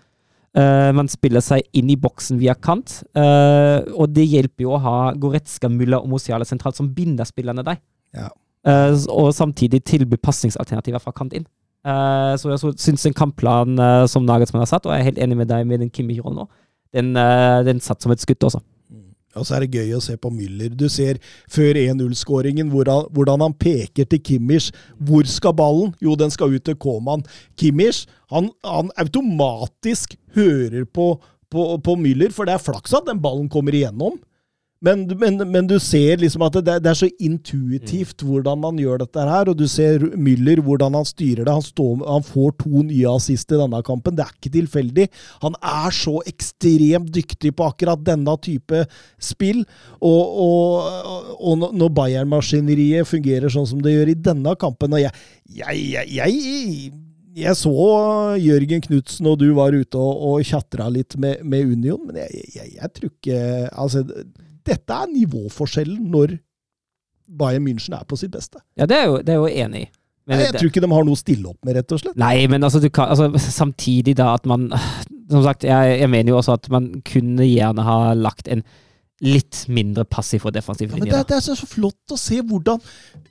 Uh, 0.51 0.91
man 0.91 1.07
spiller 1.07 1.39
seg 1.39 1.63
inn 1.79 1.87
i 1.93 1.95
boksen 1.95 2.35
via 2.41 2.57
kant, 2.59 2.97
uh, 3.15 3.79
og 3.95 4.11
det 4.11 4.25
hjelper 4.27 4.65
jo 4.65 4.73
å 4.75 4.81
ha 4.83 4.95
Goretzka, 5.15 5.69
Mulla 5.71 6.01
og 6.01 6.11
Mosiala 6.11 6.43
sentralt 6.47 6.75
som 6.75 6.89
binder 6.91 7.29
spillerne 7.29 7.63
deg. 7.63 7.79
Ja. 8.17 8.27
Uh, 8.67 8.91
og 9.13 9.31
samtidig 9.33 9.79
tilby 9.87 10.19
pasningsalternativer 10.19 10.99
fra 10.99 11.15
kant 11.15 11.37
inn. 11.37 11.47
Så 11.81 12.51
jeg 12.51 12.75
syns 12.77 13.07
en 13.09 13.15
kampplan 13.17 13.79
som 14.05 14.21
Nagelsmann 14.21 14.61
har 14.61 14.69
satt, 14.69 14.85
og 14.85 14.91
jeg 14.93 15.01
er 15.01 15.07
helt 15.07 15.21
enig 15.23 15.39
med 15.39 15.47
deg 15.49 15.63
med 15.65 15.81
den 15.81 15.89
Kimmich-rollen 15.89 16.43
nå, 16.43 16.43
den, 16.93 17.15
den 17.65 17.79
satt 17.81 18.05
som 18.05 18.13
et 18.13 18.21
skudd 18.21 18.45
også. 18.45 18.59
Og 19.35 19.47
så 19.47 19.55
er 19.55 19.65
det 19.65 19.79
gøy 19.79 19.93
å 19.95 20.01
se 20.03 20.17
på 20.19 20.31
Müller. 20.33 20.73
Du 20.75 20.87
ser 20.91 21.19
før 21.51 21.79
1-0-skåringen 21.79 22.71
hvordan, 22.71 23.45
han 23.45 23.55
peker 23.55 24.07
til 24.09 24.21
Kimmich. 24.23 24.71
Hvor 24.99 25.27
skal 25.29 25.55
ballen? 25.57 25.93
Jo, 26.03 26.17
den 26.19 26.33
skal 26.33 26.55
ut 26.55 26.65
til 26.67 26.77
Koman. 26.81 27.23
Kimmich 27.59 28.05
han, 28.31 28.49
han 28.65 28.91
automatisk 28.99 30.15
hører 30.35 30.85
på, 30.87 31.13
på, 31.51 31.69
på 31.83 31.95
Müller, 31.99 32.31
for 32.35 32.47
det 32.47 32.57
er 32.57 32.63
flaks 32.63 32.95
at 32.95 33.07
den 33.07 33.21
ballen 33.23 33.49
kommer 33.51 33.75
igjennom. 33.75 34.19
Men, 34.81 35.03
men, 35.21 35.37
men 35.51 35.67
du 35.69 35.75
ser 35.77 36.17
liksom 36.17 36.41
at 36.47 36.55
det, 36.65 36.79
det 36.81 36.89
er 36.89 36.97
så 36.97 37.09
intuitivt 37.21 38.23
hvordan 38.25 38.63
man 38.63 38.79
gjør 38.81 39.03
dette 39.03 39.25
her, 39.29 39.51
og 39.51 39.59
du 39.59 39.67
ser 39.69 40.01
Müller 40.17 40.57
hvordan 40.65 40.97
han 40.97 41.05
styrer 41.05 41.45
det. 41.45 41.53
Han, 41.53 41.65
står, 41.65 41.99
han 42.01 42.25
får 42.25 42.55
to 42.63 42.81
nye 42.87 43.11
assist 43.11 43.53
i 43.53 43.59
denne 43.61 43.83
kampen. 43.85 44.17
Det 44.17 44.25
er 44.25 44.33
ikke 44.33 44.53
tilfeldig. 44.57 45.05
Han 45.45 45.59
er 45.61 45.93
så 45.93 46.15
ekstremt 46.25 47.13
dyktig 47.13 47.53
på 47.59 47.69
akkurat 47.69 48.01
denne 48.07 48.33
type 48.41 48.81
spill. 49.21 49.61
Og, 50.01 50.41
og, 50.47 51.29
og 51.37 51.69
når 51.77 51.93
Bayern-maskineriet 52.01 53.09
fungerer 53.11 53.53
sånn 53.53 53.69
som 53.69 53.85
det 53.85 53.93
gjør 53.93 54.15
i 54.15 54.19
denne 54.31 54.57
kampen 54.57 54.97
og 54.97 55.05
jeg, 55.05 55.13
jeg, 55.61 55.85
jeg, 55.93 56.13
jeg 56.17 56.91
jeg 57.31 57.55
så 57.55 57.71
Jørgen 58.43 58.81
Knutsen 58.83 59.27
og 59.31 59.37
du 59.39 59.53
var 59.55 59.71
ute 59.71 59.95
og, 59.95 60.23
og 60.27 60.41
tjatra 60.43 60.89
litt 60.91 61.15
med, 61.15 61.45
med 61.47 61.69
Union, 61.77 62.01
men 62.03 62.17
jeg, 62.25 62.41
jeg, 62.57 62.73
jeg 62.75 62.91
tror 62.97 63.11
ikke 63.13 63.37
Altså, 63.71 64.01
dette 64.67 64.97
er 65.03 65.09
nivåforskjellen 65.11 66.03
når 66.13 66.37
Bayern 67.31 67.63
München 67.65 67.95
er 67.95 68.03
på 68.07 68.17
sitt 68.19 68.31
beste. 68.33 68.59
Ja, 68.77 68.85
det 68.89 68.97
er 68.97 69.05
jo, 69.07 69.17
det 69.23 69.33
er 69.33 69.39
jo 69.39 69.47
enig 69.65 69.85
i. 69.87 69.89
Men 70.29 70.39
jeg 70.39 70.51
det- 70.53 70.59
tror 70.61 70.69
ikke 70.69 70.81
de 70.83 70.91
har 70.91 71.03
noe 71.07 71.17
å 71.17 71.19
stille 71.19 71.49
opp 71.49 71.65
med, 71.65 71.75
rett 71.75 71.91
og 71.95 71.99
slett. 71.99 72.17
Nei, 72.19 72.47
men 72.47 72.61
altså, 72.63 72.79
du 72.81 72.89
kan, 72.93 73.09
altså 73.09 73.31
samtidig 73.39 74.15
da 74.19 74.33
at 74.35 74.45
man 74.45 74.69
Som 75.31 75.43
sagt, 75.45 75.63
jeg, 75.63 75.99
jeg 76.01 76.09
mener 76.11 76.33
jo 76.33 76.37
også 76.41 76.57
at 76.57 76.67
man 76.69 77.01
kunne 77.07 77.45
gjerne 77.47 77.83
ha 77.87 78.13
lagt 78.13 78.49
en 78.51 78.61
litt 79.23 79.61
mindre 79.71 80.03
passiv 80.03 80.43
og 80.45 80.51
defensiv 80.51 80.89
linje. 80.91 81.05
Ja, 81.07 81.21
men 81.21 81.23
det, 81.23 81.27
det 81.29 81.37
er 81.37 81.55
så 81.55 81.67
flott 81.69 82.11
å 82.11 82.17
se 82.19 82.41
hvordan 82.41 82.81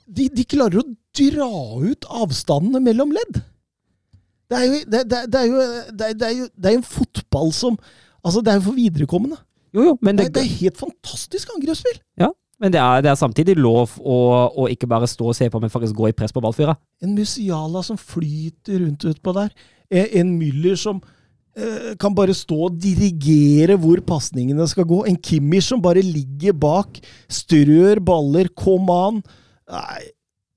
de, 0.07 0.25
de 0.33 0.45
klarer 0.49 0.81
å 0.81 0.85
dra 1.13 1.49
ut 1.83 2.07
avstandene 2.09 2.81
mellom 2.81 3.13
ledd. 3.13 3.41
Er 4.51 4.65
jo, 4.65 4.79
det 4.89 5.03
er 5.13 5.45
jo 5.51 5.61
det 5.93 6.25
er 6.25 6.73
jo 6.73 6.79
en 6.79 6.87
fotball 6.87 7.53
som 7.55 7.77
Altså, 8.21 8.41
det 8.45 8.51
er 8.51 8.59
jo 8.59 8.67
for 8.67 8.77
viderekommende. 8.77 9.37
Jo, 9.75 9.89
jo, 9.89 9.97
men 10.03 10.17
Det, 10.19 10.29
det, 10.29 10.33
det 10.35 10.43
er 10.45 10.55
helt 10.61 10.79
fantastisk 10.79 11.51
angrepsspill. 11.55 11.99
men 12.61 12.73
det, 12.73 12.77
er, 12.77 13.01
det 13.01 13.09
er 13.09 13.17
samtidig 13.17 13.55
lov 13.57 13.95
å, 13.97 14.17
å 14.53 14.67
ikke 14.69 14.89
bare 14.89 15.07
stå 15.09 15.31
og 15.31 15.37
se 15.37 15.47
på, 15.49 15.59
men 15.63 15.71
faktisk 15.73 15.95
gå 15.97 16.11
i 16.11 16.13
press 16.13 16.33
på 16.35 16.43
ballfyra. 16.43 16.75
En 17.01 17.15
Musiala 17.17 17.81
som 17.81 17.97
flyter 17.97 18.83
rundt 18.83 19.07
utpå 19.09 19.33
der. 19.33 19.49
En, 19.89 20.05
en 20.19 20.35
Müller 20.37 20.77
som 20.77 20.99
eh, 21.57 21.95
kan 21.97 22.13
bare 22.13 22.35
stå 22.37 22.59
og 22.67 22.77
dirigere 22.83 23.79
hvor 23.81 24.03
pasningene 24.05 24.67
skal 24.69 24.85
gå. 24.91 25.01
En 25.09 25.17
Kimmich 25.17 25.71
som 25.71 25.81
bare 25.81 26.03
ligger 26.05 26.53
bak, 26.53 27.01
strør 27.33 28.03
baller, 28.11 28.51
kom 28.53 28.93
an. 28.93 29.23
Nei, 29.71 30.03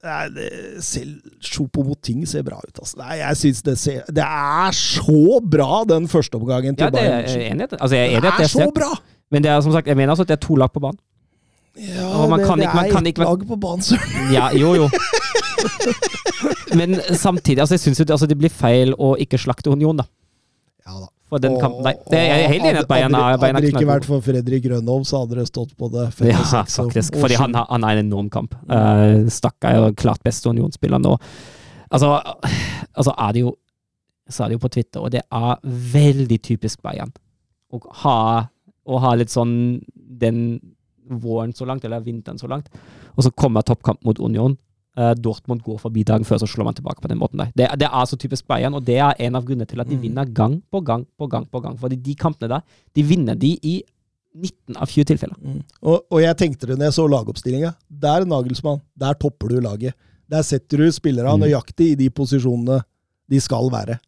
nei 0.04 0.80
selv 0.84 1.16
Choupo-Moting 1.40 2.26
ser 2.28 2.44
bra 2.46 2.58
ut, 2.60 2.78
altså. 2.78 2.98
Nei, 3.00 3.16
jeg 3.22 3.36
synes 3.40 3.62
det 3.66 3.74
ser 3.80 4.02
Det 4.12 4.24
er 4.26 4.76
så 4.76 5.40
bra, 5.40 5.82
den 5.88 6.08
første 6.12 6.36
omgangen 6.38 6.76
til 6.76 6.84
Ja, 6.84 6.90
det 6.90 7.00
er 7.02 7.10
Bayern 7.24 7.60
München. 7.60 7.76
Altså, 7.80 7.96
jeg 7.96 8.04
er 8.04 8.18
enig 8.18 8.22
Det 8.22 8.44
er 8.44 8.52
så 8.52 8.70
bra! 8.76 8.92
men 9.32 9.42
det 9.42 9.50
er 9.50 9.60
som 9.64 9.72
sagt, 9.72 9.86
jeg 9.90 9.96
mener 9.96 10.12
altså 10.12 10.22
at 10.22 10.28
det 10.30 10.36
er 10.36 10.46
to 10.46 10.54
lag 10.60 10.70
på 10.70 10.80
banen. 10.84 10.98
Ja, 11.76 12.26
man 12.30 12.38
det, 12.38 12.46
ikke- 12.46 12.74
man 12.76 12.84
er 12.86 12.90
kan 12.92 13.06
ett 13.06 13.18
lag 13.18 13.46
på 13.48 13.56
banen, 13.56 13.82
søren. 13.82 14.32
Ja, 14.36 14.50
jo, 14.54 14.74
jo. 14.74 14.88
Men 16.76 16.94
samtidig, 17.14 17.58
altså, 17.60 17.74
jeg 17.74 17.80
syns 17.80 17.98
jo 18.00 18.04
det, 18.04 18.14
altså, 18.14 18.26
det 18.30 18.38
blir 18.38 18.52
feil 18.52 18.94
å 18.98 19.14
ikke 19.18 19.38
slakte 19.40 19.70
Union, 19.72 19.96
da. 19.96 20.04
Ja 20.86 21.00
da. 21.00 21.08
For 21.34 21.42
den 21.42 21.56
kampen 21.58 21.82
der. 21.82 21.96
Det 22.12 22.20
jeg 22.20 22.44
er 22.44 22.52
helt 22.52 22.68
enig 22.68 22.80
at 22.84 22.88
Bayern 22.90 23.16
er, 23.18 23.34
Hadde 23.42 23.62
det 23.64 23.72
ikke 23.72 23.88
vært 23.88 24.06
for 24.06 24.22
Fredrik 24.22 24.68
Rønholm, 24.70 25.02
så 25.08 25.24
hadde 25.24 25.40
det 25.40 25.48
stått 25.50 25.72
på 25.74 25.88
det. 25.90 26.06
Ja, 26.30 26.44
faktisk. 26.62 27.18
Fordi 27.18 27.38
han, 27.40 27.56
han 27.58 27.86
er 27.88 27.98
en 27.98 28.06
enorm 28.06 28.30
kamp. 28.30 28.54
Uh, 28.70 29.26
Stakka 29.32 29.72
er 29.72 29.82
jo 29.82 29.90
klart 29.98 30.22
beste 30.22 30.52
Union-spiller 30.52 31.02
nå. 31.02 31.16
Altså, 31.90 32.14
altså 32.94 33.16
er 33.18 33.34
det 33.34 33.44
jo 33.48 33.56
sa 34.30 34.46
det 34.48 34.56
jo 34.56 34.62
på 34.62 34.70
Twitter, 34.72 35.02
og 35.02 35.10
det 35.12 35.20
er 35.20 35.58
veldig 35.92 36.38
typisk 36.44 36.80
Bayern 36.84 37.12
å 37.74 37.80
ha, 38.04 38.18
å 38.86 39.00
ha 39.02 39.14
litt 39.18 39.32
sånn 39.32 39.54
den 39.94 40.38
våren 41.04 41.52
så 41.52 41.66
langt, 41.68 41.84
eller 41.84 42.04
vinteren 42.04 42.40
så 42.40 42.48
langt, 42.48 42.70
og 43.14 43.26
så 43.26 43.32
kommer 43.36 43.66
toppkamp 43.66 44.00
mot 44.06 44.20
Union. 44.22 44.56
Eh, 44.96 45.14
Dortmund 45.18 45.62
går 45.66 45.78
forbi 45.82 46.04
dagen 46.06 46.22
før, 46.24 46.38
så 46.38 46.46
slår 46.46 46.64
man 46.68 46.74
tilbake 46.74 47.00
på 47.02 47.08
den 47.10 47.18
måten 47.18 47.38
der. 47.40 47.48
Det, 47.56 47.66
det 47.80 47.88
er 47.90 48.04
så 48.06 48.16
typisk 48.16 48.46
Bayern, 48.46 48.74
og 48.78 48.84
det 48.86 48.96
er 49.02 49.14
en 49.26 49.34
av 49.34 49.42
grunnene 49.44 49.66
til 49.66 49.80
at 49.80 49.88
de 49.88 49.96
Mm. 49.96 50.02
vinner 50.02 50.24
gang 50.32 50.62
på 50.70 50.80
gang 50.84 51.04
på 51.18 51.26
gang 51.28 51.46
på 51.50 51.60
gang. 51.62 51.76
Fordi 51.78 51.96
de 51.96 52.14
kampene 52.14 52.48
der, 52.48 52.60
de 52.94 53.02
vinner 53.02 53.34
de 53.34 53.58
i 53.62 53.82
19 54.34 54.76
av 54.76 54.86
20 54.86 55.04
tilfeller. 55.04 55.36
Mm. 55.42 55.62
Og, 55.82 56.04
og 56.10 56.20
jeg 56.22 56.36
tenkte 56.36 56.66
det 56.66 56.78
når 56.78 56.84
jeg 56.90 56.96
så 56.98 57.08
lagoppstillinga. 57.10 57.74
Der, 57.90 58.24
Nagelsmann, 58.24 58.80
der 58.98 59.14
topper 59.14 59.48
du 59.48 59.60
laget. 59.60 59.94
Der 60.30 60.42
setter 60.42 60.76
du 60.78 60.90
spillerne 60.92 61.34
Mm. 61.36 61.44
nøyaktig 61.46 61.90
i 61.92 61.94
de 61.96 62.08
posisjonene 62.10 62.80
de 63.30 63.40
skal 63.40 63.70
være. 63.70 63.98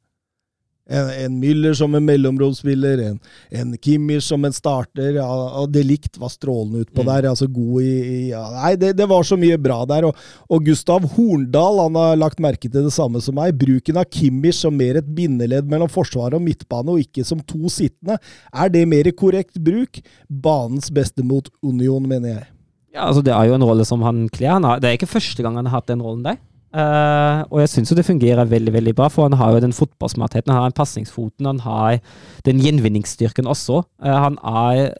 En, 0.88 1.08
en 1.10 1.38
Müller 1.42 1.74
som 1.74 1.94
en 1.98 2.04
mellomromsspiller, 2.06 3.00
en, 3.08 3.16
en 3.50 3.72
Kimmich 3.82 4.22
som 4.22 4.44
en 4.46 4.52
starter. 4.54 5.16
Ja, 5.18 5.26
og 5.60 5.72
De 5.74 5.82
Ligt 5.82 6.14
var 6.22 6.30
strålende 6.30 6.84
utpå 6.84 7.02
Mm. 7.02 7.06
der. 7.08 7.28
altså 7.32 7.48
god 7.50 7.82
i, 7.82 7.94
i 8.06 8.28
ja, 8.30 8.44
Nei, 8.54 8.76
det, 8.76 8.92
det 8.96 9.08
var 9.10 9.22
så 9.26 9.36
mye 9.36 9.58
bra 9.58 9.80
der. 9.90 10.06
Og, 10.06 10.14
og 10.48 10.64
Gustav 10.64 11.02
Horndal 11.16 11.80
han 11.82 11.94
har 11.98 12.16
lagt 12.16 12.38
merke 12.38 12.70
til 12.70 12.86
det 12.86 12.92
samme 12.94 13.20
som 13.20 13.34
meg. 13.34 13.58
Bruken 13.58 13.96
av 13.98 14.06
Kimmich 14.14 14.60
som 14.60 14.76
mer 14.78 14.96
et 15.02 15.08
bindeledd 15.16 15.66
mellom 15.66 15.90
forsvar 15.90 16.34
og 16.38 16.42
midtbane, 16.46 16.94
og 16.94 17.02
ikke 17.02 17.24
som 17.26 17.40
to 17.42 17.66
sittende. 17.68 18.20
Er 18.54 18.68
det 18.70 18.86
mer 18.86 19.10
korrekt 19.10 19.58
bruk? 19.58 19.98
Banens 20.30 20.90
beste 20.94 21.24
mot 21.26 21.50
Union, 21.66 22.06
mener 22.06 22.28
jeg. 22.36 22.46
Ja, 22.94 23.08
altså 23.10 23.22
Det 23.26 23.34
er 23.34 23.44
jo 23.50 23.54
en 23.58 23.64
rolle 23.66 23.84
som 23.84 24.00
han 24.06 24.28
kler. 24.32 24.54
Han 24.54 24.64
har, 24.64 24.78
det 24.80 24.88
er 24.88 24.96
ikke 25.00 25.10
første 25.18 25.42
gang 25.42 25.56
han 25.58 25.66
har 25.66 25.80
hatt 25.82 25.90
den 25.90 26.00
rollen 26.00 26.22
der. 26.24 26.38
Eh, 26.76 27.42
og 27.48 27.60
jeg 27.62 27.70
syns 27.72 27.90
jo 27.92 27.96
det 27.96 28.04
fungerer 28.04 28.48
veldig 28.50 28.72
veldig 28.74 28.92
bra, 28.98 29.08
for 29.12 29.28
han 29.28 29.38
har 29.40 29.54
jo 29.54 29.62
den 29.64 29.72
fotballsmartheten, 29.76 30.52
han 30.52 30.60
har 30.60 30.72
den 30.72 30.76
pasningsfoten, 30.76 31.48
han 31.48 31.62
har 31.64 32.00
den 32.44 32.60
gjenvinningsstyrken 32.60 33.48
også. 33.48 33.80
Uh, 34.02 34.16
han, 34.26 34.36
er 34.44 34.90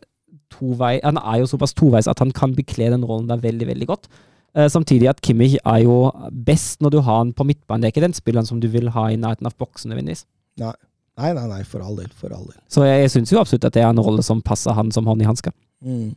tovei, 0.55 0.95
han 1.05 1.21
er 1.21 1.43
jo 1.43 1.51
såpass 1.51 1.77
toveis 1.77 2.09
at 2.09 2.23
han 2.23 2.33
kan 2.33 2.55
bekle 2.57 2.89
den 2.95 3.05
rollen 3.05 3.29
der 3.29 3.43
veldig 3.43 3.69
veldig 3.69 3.91
godt. 3.91 4.09
Eh, 4.57 4.71
samtidig 4.73 5.11
at 5.11 5.21
Kimmich 5.21 5.59
er 5.67 5.83
jo 5.85 6.11
best 6.47 6.81
når 6.81 6.95
du 6.95 7.01
har 7.05 7.19
han 7.19 7.35
på 7.37 7.45
midtbanen. 7.45 7.83
Det 7.83 7.91
er 7.91 7.95
ikke 7.95 8.07
den 8.07 8.17
spilleren 8.17 8.49
som 8.49 8.61
du 8.61 8.71
vil 8.73 8.89
ha 8.95 9.11
i 9.13 9.19
nærheten 9.21 9.49
av 9.49 9.57
boksen 9.61 9.93
nødvendigvis. 9.93 10.25
Nei, 10.63 10.73
nei, 11.21 11.33
nei, 11.37 11.45
nei 11.51 11.63
for 11.69 11.85
all 11.85 11.99
del. 12.01 12.09
For 12.17 12.33
all 12.33 12.47
del. 12.49 12.57
Så 12.73 12.87
jeg, 12.89 13.03
jeg 13.05 13.13
syns 13.19 13.35
jo 13.35 13.43
absolutt 13.43 13.69
at 13.69 13.77
det 13.77 13.85
er 13.85 13.93
en 13.93 14.01
rolle 14.01 14.25
som 14.25 14.41
passer 14.41 14.73
han 14.79 14.95
som 14.97 15.09
hånd 15.11 15.21
i 15.21 15.29
hanske. 15.29 15.53
Mm. 15.85 16.15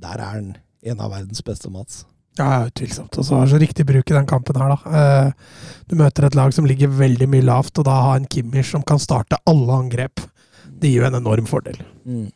Der 0.00 0.16
er 0.16 0.32
han 0.32 0.48
en 0.80 1.04
av 1.04 1.12
verdens 1.12 1.44
beste, 1.44 1.68
Mats. 1.68 2.06
Ja, 2.38 2.66
utvilsomt. 2.66 3.16
Og 3.18 3.26
så 3.26 3.36
har 3.36 3.46
så 3.50 3.58
riktig 3.60 3.84
bruk 3.88 4.10
i 4.10 4.14
den 4.14 4.26
kampen 4.28 4.56
her, 4.56 4.76
da. 4.76 4.98
Eh, 5.00 5.32
Du 5.90 5.96
møter 5.98 6.24
et 6.24 6.36
lag 6.38 6.52
som 6.54 6.64
ligger 6.64 6.86
veldig 6.88 7.26
mye 7.28 7.42
lavt, 7.42 7.78
og 7.78 7.84
da 7.84 7.96
ha 8.06 8.12
en 8.16 8.28
Kimmich 8.30 8.70
som 8.70 8.82
kan 8.86 8.98
starte 9.02 9.40
alle 9.50 9.72
angrep. 9.74 10.20
Det 10.80 10.88
gir 10.88 11.02
jo 11.02 11.08
en 11.08 11.18
enorm 11.18 11.48
fordel. 11.50 11.80
Mm. 12.06 12.30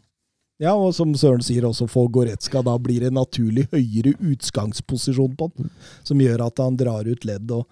Ja, 0.59 0.75
og 0.75 0.93
som 0.95 1.15
Søren 1.15 1.43
sier, 1.43 1.65
også 1.67 1.87
for 1.91 2.09
Goretzka, 2.11 2.63
da 2.63 2.77
blir 2.79 3.01
det 3.01 3.13
en 3.13 3.19
naturlig 3.19 3.69
høyere 3.73 4.15
utgangsposisjon 4.19 5.37
på 5.39 5.51
den, 5.57 5.71
som 6.03 6.19
gjør 6.23 6.47
at 6.47 6.59
han 6.63 6.77
drar 6.77 7.07
ut 7.07 7.25
ledd. 7.25 7.51
og 7.51 7.67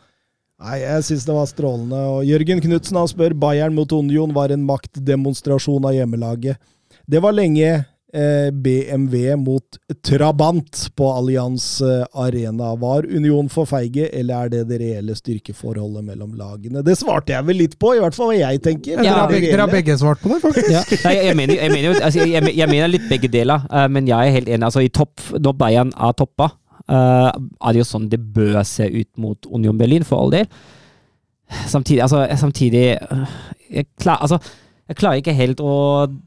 Nei, 0.62 0.78
jeg 0.84 1.02
syns 1.02 1.26
det 1.26 1.34
var 1.34 1.46
strålende. 1.50 2.00
Og 2.14 2.24
Jørgen 2.26 2.60
Knutsen 2.62 2.98
han 2.98 3.10
spør 3.10 3.34
Bayern 3.34 3.74
mot 3.74 3.90
Union 3.92 4.34
var 4.34 4.54
en 4.54 4.62
maktdemonstrasjon 4.66 5.84
av 5.88 5.96
hjemmelaget. 5.96 6.58
Det 7.10 7.22
var 7.22 7.34
lenge 7.34 7.84
BMW 8.12 9.36
mot 9.40 9.78
Trabant 10.04 10.90
på 10.94 11.06
Allianz 11.12 11.80
eh, 11.80 12.04
Arena. 12.12 12.74
Var 12.76 13.06
Union 13.08 13.48
for 13.48 13.68
feige, 13.68 14.08
eller 14.12 14.44
er 14.44 14.52
det 14.52 14.62
det 14.68 14.80
reelle 14.82 15.16
styrkeforholdet 15.16 16.04
mellom 16.04 16.34
lagene? 16.36 16.82
Det 16.84 16.98
svarte 17.00 17.32
jeg 17.32 17.46
vel 17.48 17.62
litt 17.62 17.78
på, 17.80 17.94
i 17.96 18.02
hvert 18.02 18.16
fall 18.16 18.34
hva 18.34 18.36
jeg 18.36 18.60
tenker. 18.64 19.00
Ja, 19.00 19.24
dere 19.30 19.64
har 19.64 19.72
begge 19.72 19.96
svart 20.00 20.20
på 20.20 20.28
det, 20.32 20.42
faktisk. 20.44 20.68
Ja. 20.74 20.82
Nei, 21.06 21.14
jeg, 21.22 21.38
mener, 21.38 21.56
jeg, 21.56 21.72
mener, 21.72 22.02
altså, 22.02 22.26
jeg, 22.28 22.54
jeg 22.58 22.68
mener 22.74 22.92
litt 22.92 23.08
begge 23.08 23.32
deler, 23.32 23.64
eh, 23.72 23.88
men 23.92 24.10
jeg 24.10 24.28
er 24.28 24.36
helt 24.36 24.52
enig. 24.52 24.68
Altså, 24.68 24.84
i 24.84 24.92
topp, 24.92 25.24
Når 25.32 25.56
Bayern 25.64 25.96
er 25.96 26.12
toppa, 26.18 26.50
eh, 26.84 27.30
er 27.32 27.72
det 27.72 27.80
jo 27.80 27.88
sånn 27.88 28.10
det 28.12 28.20
bør 28.36 28.60
se 28.68 28.90
ut 28.92 29.10
mot 29.16 29.48
Union 29.48 29.80
Berlin, 29.80 30.04
for 30.04 30.20
all 30.20 30.34
del. 30.34 30.50
Samtidig, 31.68 32.02
altså, 32.04 32.26
samtidig 32.40 32.84
jeg, 33.72 33.88
klar, 34.00 34.20
altså, 34.20 34.38
jeg 34.90 34.98
klarer 34.98 35.20
ikke 35.22 35.34
helt 35.36 35.60
å 35.62 35.74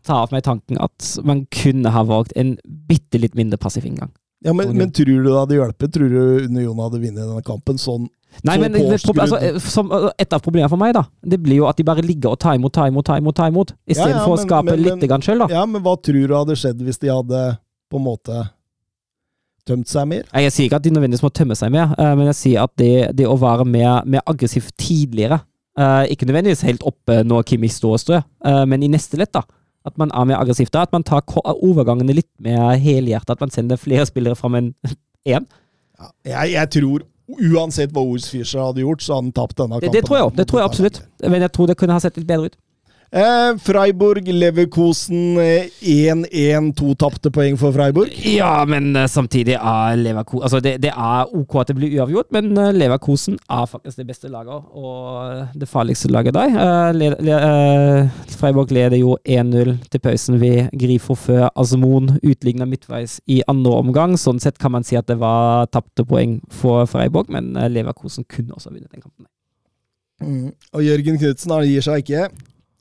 ta 0.06 0.22
av 0.24 0.32
meg 0.34 0.46
tanken 0.46 0.80
at 0.82 1.10
man 1.28 1.46
kunne 1.54 1.92
ha 1.92 2.04
valgt 2.08 2.36
en 2.40 2.56
bitte 2.90 3.20
litt 3.22 3.36
mindre 3.36 3.60
passiv 3.62 3.86
inngang. 3.88 4.14
Ja, 4.46 4.54
men, 4.54 4.76
men 4.78 4.92
tror 4.94 5.10
du 5.10 5.26
det 5.26 5.34
hadde 5.34 5.58
hjulpet? 5.58 5.92
Tror 5.96 6.12
du 6.12 6.46
Union 6.46 6.80
hadde 6.84 7.02
vunnet 7.02 7.24
denne 7.24 7.44
kampen 7.46 7.80
sånn? 7.82 8.08
Nei, 8.46 8.58
men 8.60 8.74
altså, 8.76 9.38
eh, 9.40 9.56
som, 9.64 9.88
Et 10.20 10.34
av 10.36 10.42
problemene 10.44 10.70
for 10.72 10.80
meg 10.82 10.92
da, 10.98 11.06
det 11.24 11.40
blir 11.42 11.62
jo 11.62 11.70
at 11.70 11.78
de 11.80 11.86
bare 11.88 12.04
ligger 12.04 12.34
og 12.34 12.42
tar 12.44 12.58
imot, 12.60 12.74
tar 12.76 12.90
imot, 12.92 13.06
tar 13.08 13.22
imot, 13.22 13.36
tar 13.38 13.52
imot, 13.54 13.72
istedenfor 13.88 14.12
Ja, 14.12 14.20
ja, 14.20 14.26
for 14.26 14.36
å 14.36 14.44
skape 14.44 14.76
litt 14.76 15.00
men- 15.00 15.24
sjøl. 15.24 15.46
Ja, 15.50 15.64
men 15.66 15.82
hva 15.86 15.96
tror 16.04 16.28
du 16.28 16.36
hadde 16.36 16.58
skjedd 16.60 16.84
hvis 16.84 17.00
de 17.00 17.14
hadde 17.14 17.42
på 17.90 18.02
en 18.02 18.06
måte 18.06 18.44
tømt 19.66 19.90
seg 19.90 20.08
mer? 20.12 20.28
Jeg 20.34 20.52
sier 20.52 20.68
ikke 20.68 20.82
at 20.82 20.86
de 20.86 20.94
nødvendigvis 20.94 21.24
må 21.26 21.32
tømme 21.34 21.56
seg 21.58 21.72
mer, 21.74 21.96
eh, 21.98 22.14
men 22.16 22.28
jeg 22.34 22.40
sier 22.42 22.68
at 22.68 22.76
det, 22.78 23.16
det 23.16 23.26
å 23.30 23.40
være 23.40 23.66
mer, 23.66 24.04
mer 24.06 24.26
aggressiv 24.28 24.68
tidligere 24.78 25.40
eh, 25.78 26.06
Ikke 26.14 26.26
nødvendigvis 26.28 26.62
helt 26.68 26.84
oppe 26.84 27.22
når 27.24 27.44
Kimmich 27.50 27.76
står 27.78 27.98
og 27.98 28.00
strø, 28.04 28.20
uh, 28.48 28.64
men 28.70 28.84
i 28.84 28.88
neste 28.92 29.18
lett. 29.20 29.34
da. 29.34 29.42
At 29.86 29.98
man 30.02 30.10
er 30.14 30.26
mer 30.26 30.40
aggressiv 30.42 30.72
da. 30.74 30.82
At 30.88 30.94
man 30.96 31.04
tar 31.06 31.22
overgangene 31.46 32.16
litt 32.18 32.32
mer 32.42 32.74
helhjertet. 32.82 33.36
At 33.36 33.44
man 33.44 33.52
sender 33.54 33.78
flere 33.78 34.06
spillere 34.10 34.36
fram 34.36 34.56
enn 34.58 34.72
én. 35.36 35.46
Ja, 36.00 36.10
jeg, 36.26 36.56
jeg 36.56 36.70
tror 36.80 37.06
uansett 37.26 37.94
hva 37.94 38.04
Ous 38.06 38.28
Fischer 38.30 38.62
hadde 38.62 38.84
gjort, 38.84 39.02
så 39.02 39.16
hadde 39.16 39.28
han 39.30 39.36
tapt 39.38 39.58
denne 39.58 39.80
Det, 39.80 39.88
kampen. 39.88 39.96
det 39.96 40.04
tror 40.08 40.18
jeg. 40.20 40.34
Det 40.38 40.48
tror 40.50 40.60
jeg 40.62 40.70
absolutt. 40.70 41.00
Men 41.26 41.42
jeg 41.42 41.52
tror 41.56 41.70
det 41.72 41.78
kunne 41.80 41.96
ha 41.98 42.02
sett 42.04 42.18
litt 42.20 42.28
bedre 42.30 42.52
ut. 42.52 42.58
Eh, 43.16 43.58
Freiburg, 43.64 44.28
Leverkosen 44.28 45.38
eh, 45.40 45.70
1-1. 45.82 46.74
To 46.76 46.92
tapte 47.00 47.32
poeng 47.32 47.56
for 47.56 47.72
Freiburg. 47.72 48.12
Ja, 48.28 48.66
men 48.68 48.90
eh, 48.96 49.08
samtidig 49.08 49.54
er 49.56 49.96
Leverkosen 49.96 50.44
Altså, 50.44 50.60
det, 50.60 50.74
det 50.84 50.90
er 50.92 51.30
ok 51.32 51.54
at 51.62 51.70
det 51.70 51.76
blir 51.78 51.94
uavgjort, 51.96 52.28
men 52.36 52.50
eh, 52.60 52.74
Leverkosen 52.76 53.38
er 53.48 53.70
faktisk 53.72 54.02
det 54.02 54.08
beste 54.10 54.28
laget 54.28 54.66
og 54.76 55.48
det 55.56 55.70
farligste 55.72 56.12
laget 56.12 56.36
der. 56.36 56.58
Eh, 56.60 56.90
le, 56.98 57.08
le, 57.24 57.38
eh, 57.38 58.18
Freiburg 58.36 58.74
leder 58.76 59.00
jo 59.00 59.16
1-0 59.24 59.72
til 59.94 60.04
pausen 60.04 60.42
ved 60.42 60.74
Grifo 60.76 61.16
før 61.16 61.48
Azmoun 61.56 62.18
utligna 62.20 62.68
midtveis 62.68 63.22
i 63.32 63.40
andre 63.48 63.78
omgang. 63.78 64.18
Sånn 64.20 64.42
sett 64.44 64.60
kan 64.60 64.74
man 64.76 64.84
si 64.84 65.00
at 65.00 65.08
det 65.08 65.22
var 65.22 65.70
tapte 65.72 66.04
poeng 66.04 66.42
for 66.52 66.84
Freiburg, 66.92 67.32
men 67.32 67.56
eh, 67.56 67.72
Leverkosen 67.72 68.28
kunne 68.28 68.60
også 68.60 68.74
vunnet 68.74 68.92
den 68.92 69.06
kampen. 69.06 69.30
Mm. 70.20 70.52
Og 70.76 70.84
Jørgen 70.84 71.22
Knutsen 71.24 71.56
gir 71.64 71.88
seg 71.88 72.04
ikke. 72.04 72.28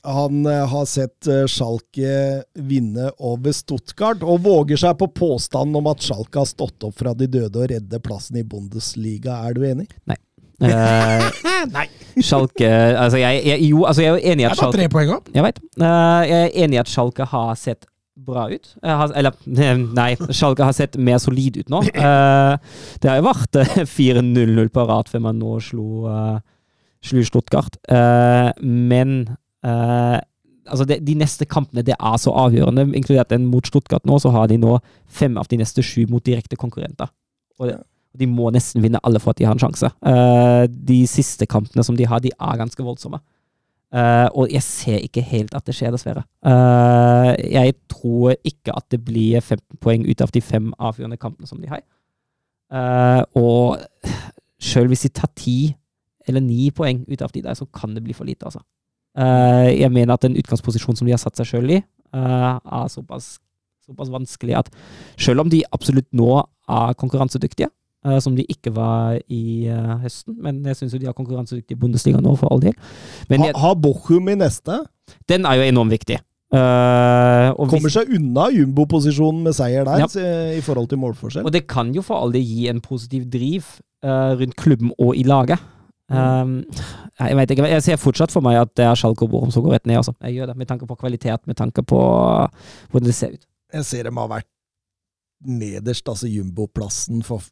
Han 0.04 0.46
eh, 0.46 0.66
har 0.68 0.84
sett 0.88 1.26
eh, 1.26 1.46
Schalke 1.48 2.42
vinne 2.54 3.08
over 3.18 3.54
Stuttgart, 3.56 4.22
og 4.22 4.42
våger 4.44 4.80
seg 4.80 4.98
på 5.00 5.08
påstanden 5.16 5.80
om 5.80 5.88
at 5.92 6.04
Schalke 6.04 6.42
har 6.42 6.48
stått 6.50 6.84
opp 6.84 6.98
fra 7.00 7.14
de 7.16 7.28
døde 7.30 7.62
og 7.62 7.70
redde 7.72 8.00
plassen 8.04 8.40
i 8.40 8.44
Bundesliga. 8.44 9.40
Er 9.48 9.56
du 9.56 9.64
enig? 9.68 9.88
Eh, 10.08 11.24
Nei. 11.74 11.88
Schalke 12.22 12.68
altså 12.70 13.18
jeg, 13.18 13.40
jeg, 13.42 13.64
Jo, 13.66 13.80
altså 13.88 14.04
jeg 14.04 14.12
er 14.12 14.28
enig 14.32 14.44
i 14.44 14.46
Det 14.46 14.52
er 14.52 14.60
bare 14.60 14.76
tre 14.76 14.90
poeng 14.92 15.16
opp. 15.16 15.32
Jeg 15.34 15.46
veit. 15.46 15.58
jeg 15.80 16.38
er 16.44 16.54
enig 16.64 16.78
i 16.78 16.82
at 16.84 16.92
Schalke 16.92 17.26
har 17.32 17.56
sett 17.58 17.88
bra 18.14 18.46
ut. 18.50 18.74
Har, 18.82 19.12
eller 19.18 19.34
nei, 20.00 20.10
Schalke 20.30 20.66
har 20.66 20.74
sett 20.76 20.98
mer 21.00 21.20
solid 21.22 21.58
ut 21.62 21.72
nå. 21.72 21.82
Eh, 21.88 22.74
det 23.02 23.10
har 23.10 23.20
jo 23.20 23.28
vært 23.28 23.60
eh, 23.62 23.80
4-0-0 23.96 24.68
på 24.74 24.84
rad 24.90 25.10
før 25.10 25.24
man 25.26 25.40
nå 25.42 25.56
slo, 25.64 26.04
slo 27.04 27.24
Stuttgart. 27.26 27.80
Eh, 27.88 28.52
men 28.62 29.16
eh, 29.64 30.20
altså 30.70 30.86
de, 30.88 30.98
de 31.04 31.16
neste 31.18 31.46
kampene 31.48 31.84
det 31.86 31.96
er 31.96 32.20
så 32.20 32.32
avgjørende, 32.44 32.86
inkludert 32.96 33.32
den 33.32 33.48
mot 33.50 33.66
Stuttgart 33.66 34.06
nå, 34.08 34.18
så 34.22 34.32
har 34.34 34.48
de 34.50 34.60
nå 34.60 34.78
fem 35.06 35.36
av 35.40 35.50
de 35.50 35.60
neste 35.60 35.84
sju 35.84 36.04
mot 36.10 36.24
direkte 36.24 36.58
konkurrenter. 36.60 37.10
Og 37.60 37.70
det, 37.70 37.78
de 38.18 38.28
må 38.30 38.50
nesten 38.54 38.82
vinne 38.84 39.00
alle 39.02 39.20
for 39.22 39.34
at 39.34 39.40
de 39.40 39.46
har 39.48 39.56
en 39.56 39.62
sjanse. 39.62 39.90
Uh, 40.06 40.64
de 40.68 41.02
siste 41.10 41.46
kampene 41.50 41.84
som 41.86 41.96
de 41.98 42.06
har, 42.06 42.22
de 42.22 42.32
er 42.34 42.60
ganske 42.60 42.86
voldsomme. 42.86 43.20
Uh, 43.94 44.26
og 44.34 44.50
jeg 44.50 44.62
ser 44.66 45.02
ikke 45.06 45.22
helt 45.22 45.54
at 45.54 45.66
det 45.66 45.74
skjer, 45.76 45.92
dessverre. 45.94 46.24
Uh, 46.46 47.34
jeg 47.38 47.76
tror 47.90 48.34
ikke 48.46 48.74
at 48.74 48.86
det 48.94 49.02
blir 49.06 49.40
15 49.40 49.80
poeng 49.82 50.06
ut 50.06 50.22
av 50.22 50.34
de 50.34 50.42
fem 50.42 50.70
avgjørende 50.78 51.18
kampene 51.20 51.50
som 51.50 51.62
de 51.62 51.70
har. 51.70 51.82
Og 53.38 53.76
sjøl 54.58 54.88
hvis 54.90 55.04
de 55.04 55.10
tar 55.14 55.30
ti 55.38 55.58
eller 56.26 56.42
ni 56.42 56.70
poeng 56.74 57.04
ut 57.06 57.22
av 57.22 57.30
de 57.34 57.42
der, 57.44 57.54
så 57.54 57.66
kan 57.68 57.92
det 57.94 58.02
bli 58.02 58.16
for 58.16 58.26
lite, 58.26 58.48
altså. 58.48 58.62
Eh, 59.14 59.68
jeg 59.80 59.92
mener 59.94 60.16
at 60.16 60.24
den 60.26 60.34
utgangsposisjonen 60.40 60.98
som 60.98 61.06
de 61.06 61.14
har 61.14 61.22
satt 61.22 61.36
seg 61.38 61.46
sjøl 61.52 61.70
i, 61.70 61.76
eh, 61.78 62.50
er 62.58 62.88
såpass, 62.90 63.38
såpass 63.86 64.10
vanskelig 64.10 64.56
at 64.58 64.70
selv 65.16 65.44
om 65.44 65.48
de 65.52 65.62
absolutt 65.72 66.08
nå 66.12 66.42
er 66.68 66.94
konkurransedyktige, 66.98 67.68
eh, 68.04 68.18
som 68.18 68.34
de 68.34 68.44
ikke 68.50 68.72
var 68.74 69.20
i 69.30 69.68
høsten. 70.02 70.36
Men 70.40 70.62
jeg 70.64 70.76
syns 70.80 70.92
jo 70.96 70.98
de 70.98 71.06
er 71.06 71.16
konkurransedyktige 71.16 71.78
Bundesliga 71.78 72.20
nå, 72.20 72.36
for 72.38 72.50
all 72.50 72.60
del. 72.60 72.74
Men 73.30 73.40
Ha, 73.40 73.52
har 73.54 73.74
Bochum 73.76 74.28
i 74.28 74.34
neste? 74.34 74.84
den 75.28 75.44
er 75.46 75.54
jo 75.60 75.62
enormt 75.72 75.92
viktig. 75.92 76.18
Uh, 76.54 77.50
Kommer 77.66 77.90
seg 77.90 78.12
unna 78.14 78.44
jumboposisjonen 78.54 79.42
med 79.42 79.56
seier 79.56 79.84
der, 79.84 80.04
Ja. 80.04 80.06
i 80.54 80.60
forhold 80.62 80.88
til 80.88 80.98
målforskjell. 80.98 81.44
og 81.44 81.50
det 81.50 81.66
kan 81.66 81.92
jo 81.92 82.00
for 82.00 82.14
all 82.14 82.30
del 82.30 82.44
gi 82.44 82.68
en 82.68 82.80
positiv 82.80 83.28
driv 83.28 83.64
uh, 84.04 84.36
rundt 84.38 84.54
klubben 84.54 84.92
og 84.98 85.16
i 85.16 85.24
laget. 85.24 85.58
Um, 86.12 86.58
jeg 87.18 87.36
vet 87.38 87.50
ikke, 87.54 87.64
jeg 87.70 87.82
ser 87.86 87.96
fortsatt 87.96 88.32
for 88.34 88.44
meg 88.44 88.58
at 88.60 88.74
det 88.76 88.84
er 88.84 88.98
Schalke 88.98 89.24
og 89.24 89.30
Borum 89.32 89.52
som 89.54 89.64
går 89.64 89.78
rett 89.78 89.86
ned. 89.88 90.02
Også. 90.02 90.12
Jeg 90.26 90.34
gjør 90.36 90.50
det, 90.52 90.56
Med 90.60 90.68
tanke 90.68 90.86
på 90.90 90.96
kvalitet, 91.00 91.46
med 91.48 91.56
tanke 91.56 91.82
på 91.82 92.00
hvordan 92.90 93.06
det 93.08 93.14
ser 93.16 93.32
ut. 93.38 93.46
Jeg 93.72 93.84
ser 93.88 94.04
dem 94.10 94.20
har 94.20 94.28
vært 94.28 94.50
nederst, 95.44 96.08
altså 96.08 96.28
jumboplassen, 96.30 97.22
for, 97.26 97.42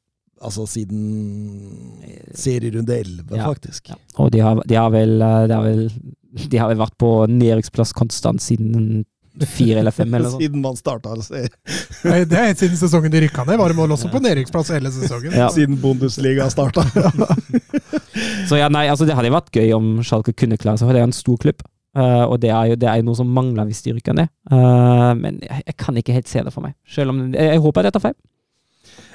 altså 0.41 0.67
siden 0.71 2.03
serierunde 2.35 2.99
11, 2.99 3.37
Ja. 3.37 3.49
faktisk. 3.49 3.89
Ja. 3.89 3.97
Og 4.19 4.31
de 4.33 4.41
har, 4.41 4.61
de 4.69 4.75
har 4.75 4.91
vel, 4.91 5.17
eh, 5.23 5.47
de 5.49 5.55
har 5.55 5.63
vel 5.63 5.89
De 6.33 6.57
har 6.57 6.69
vel 6.71 6.79
vært 6.81 6.95
på 6.97 7.27
nedrykksplass 7.29 7.93
konstant 7.93 8.41
siden 8.41 9.05
fire 9.49 9.79
eller 9.81 9.91
fem, 9.93 10.13
eller. 10.15 10.31
Siden 10.41 10.61
man 10.65 10.77
starta 10.77 11.11
altså. 11.13 11.35
Nei, 12.05 12.25
Det 12.29 12.39
er 12.39 12.55
siden 12.55 12.77
sesongen 12.77 13.13
de 13.13 13.21
rykka 13.27 13.45
ned. 13.49 13.59
Var 13.61 13.69
de 13.73 13.77
mål 13.77 13.93
også 13.97 14.11
på 14.13 14.21
nedrykksplass 14.21 14.73
hele 14.73 14.93
sesongen. 14.93 15.33
Ja. 15.33 15.49
Siden 15.53 15.77
Bundesliga 15.81 16.49
starta. 16.53 16.85
Så 18.49 18.59
ja, 18.61 18.69
nei, 18.73 18.87
altså 18.93 19.07
det 19.09 19.17
hadde 19.17 19.33
vært 19.33 19.53
gøy 19.55 19.73
om 19.77 19.95
Schalke 20.05 20.35
kunne 20.37 20.59
klare 20.61 20.81
seg, 20.81 20.89
for 20.89 20.97
det 20.97 21.03
er 21.05 21.09
en 21.11 21.17
stor 21.17 21.39
klubb. 21.41 21.65
Uh, 21.93 22.25
og 22.25 22.39
det 22.41 22.49
er 22.49 22.71
jo 22.71 22.77
det 22.81 22.89
er 22.89 23.03
noe 23.05 23.17
som 23.19 23.29
mangler 23.29 23.69
hvis 23.69 23.83
de 23.85 23.93
rykker 23.97 24.17
ned. 24.17 24.31
Uh, 24.49 25.13
men 25.19 25.43
jeg, 25.45 25.65
jeg 25.69 25.77
kan 25.81 25.99
ikke 26.01 26.17
helt 26.17 26.31
se 26.31 26.45
det 26.45 26.53
for 26.55 26.65
meg. 26.65 26.77
Selv 26.89 27.13
om 27.13 27.27
jeg, 27.33 27.51
jeg 27.53 27.65
håper 27.65 27.89
jeg 27.89 27.97
tar 27.97 28.07
feil. 28.09 28.17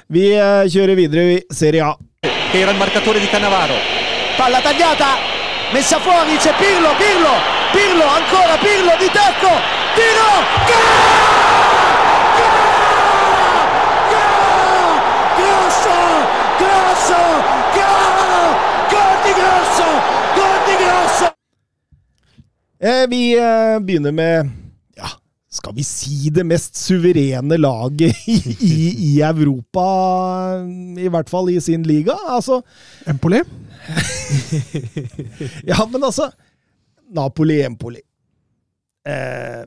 Vi 0.08 0.28
uh, 0.38 0.62
kjører 0.70 0.98
videre 0.98 1.24
i 1.34 1.40
Serie 1.52 1.88
A. 1.90 1.96
era 2.52 2.70
il 2.70 2.78
marcatore 2.78 3.20
di 3.20 3.28
Cannavaro. 3.28 3.74
Palla 4.36 4.60
tagliata, 4.60 5.16
messa 5.72 5.98
fuori, 5.98 6.36
c'è 6.36 6.54
Pirlo, 6.56 6.94
Pirlo, 6.96 7.34
Pirlo, 7.72 8.04
ancora 8.06 8.56
Pirlo 8.56 8.96
di 8.98 9.10
tacco, 9.12 9.50
tiro, 9.94 10.30
Grosso, 15.36 15.96
Grosso, 16.56 17.20
gol, 17.74 18.56
gol 18.88 19.16
di 19.24 19.32
Grosso, 19.32 19.84
gol 20.34 20.58
di 20.64 20.74
Grosso. 20.82 21.24
Eh, 21.26 21.32
vi 23.08 23.22
eh, 23.34 23.78
begynner 23.82 24.14
med 24.14 24.50
ja, 24.96 25.08
skal 25.50 25.74
vi 25.74 25.84
si 25.86 26.30
det 26.34 26.44
mest 26.46 26.78
suverene 26.78 27.58
laget 27.58 28.16
i, 28.30 28.36
i, 28.60 28.76
i 29.08 29.12
Europa, 29.22 29.86
i 30.98 31.08
hvert 31.10 31.30
fall 31.30 31.50
i 31.50 31.58
sin 31.60 31.86
liga. 31.86 32.14
Altså, 32.28 32.60
Empoli. 33.06 33.42
ja, 35.70 35.80
men 35.90 36.04
altså 36.04 36.30
Napoli-Empoli. 37.14 38.02
Eh, 39.08 39.64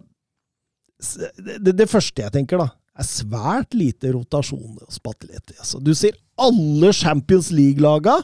det, 1.60 1.74
det 1.74 1.90
første 1.90 2.24
jeg 2.24 2.36
tenker, 2.36 2.62
da, 2.62 2.70
er 2.96 3.08
svært 3.08 3.76
lite 3.78 4.12
rotasjon 4.14 4.78
hos 4.80 5.00
Spatelletti. 5.00 5.58
Altså, 5.60 5.82
du 5.82 5.94
ser 5.98 6.16
alle 6.42 6.92
Champions 6.96 7.52
League-laga 7.56 8.22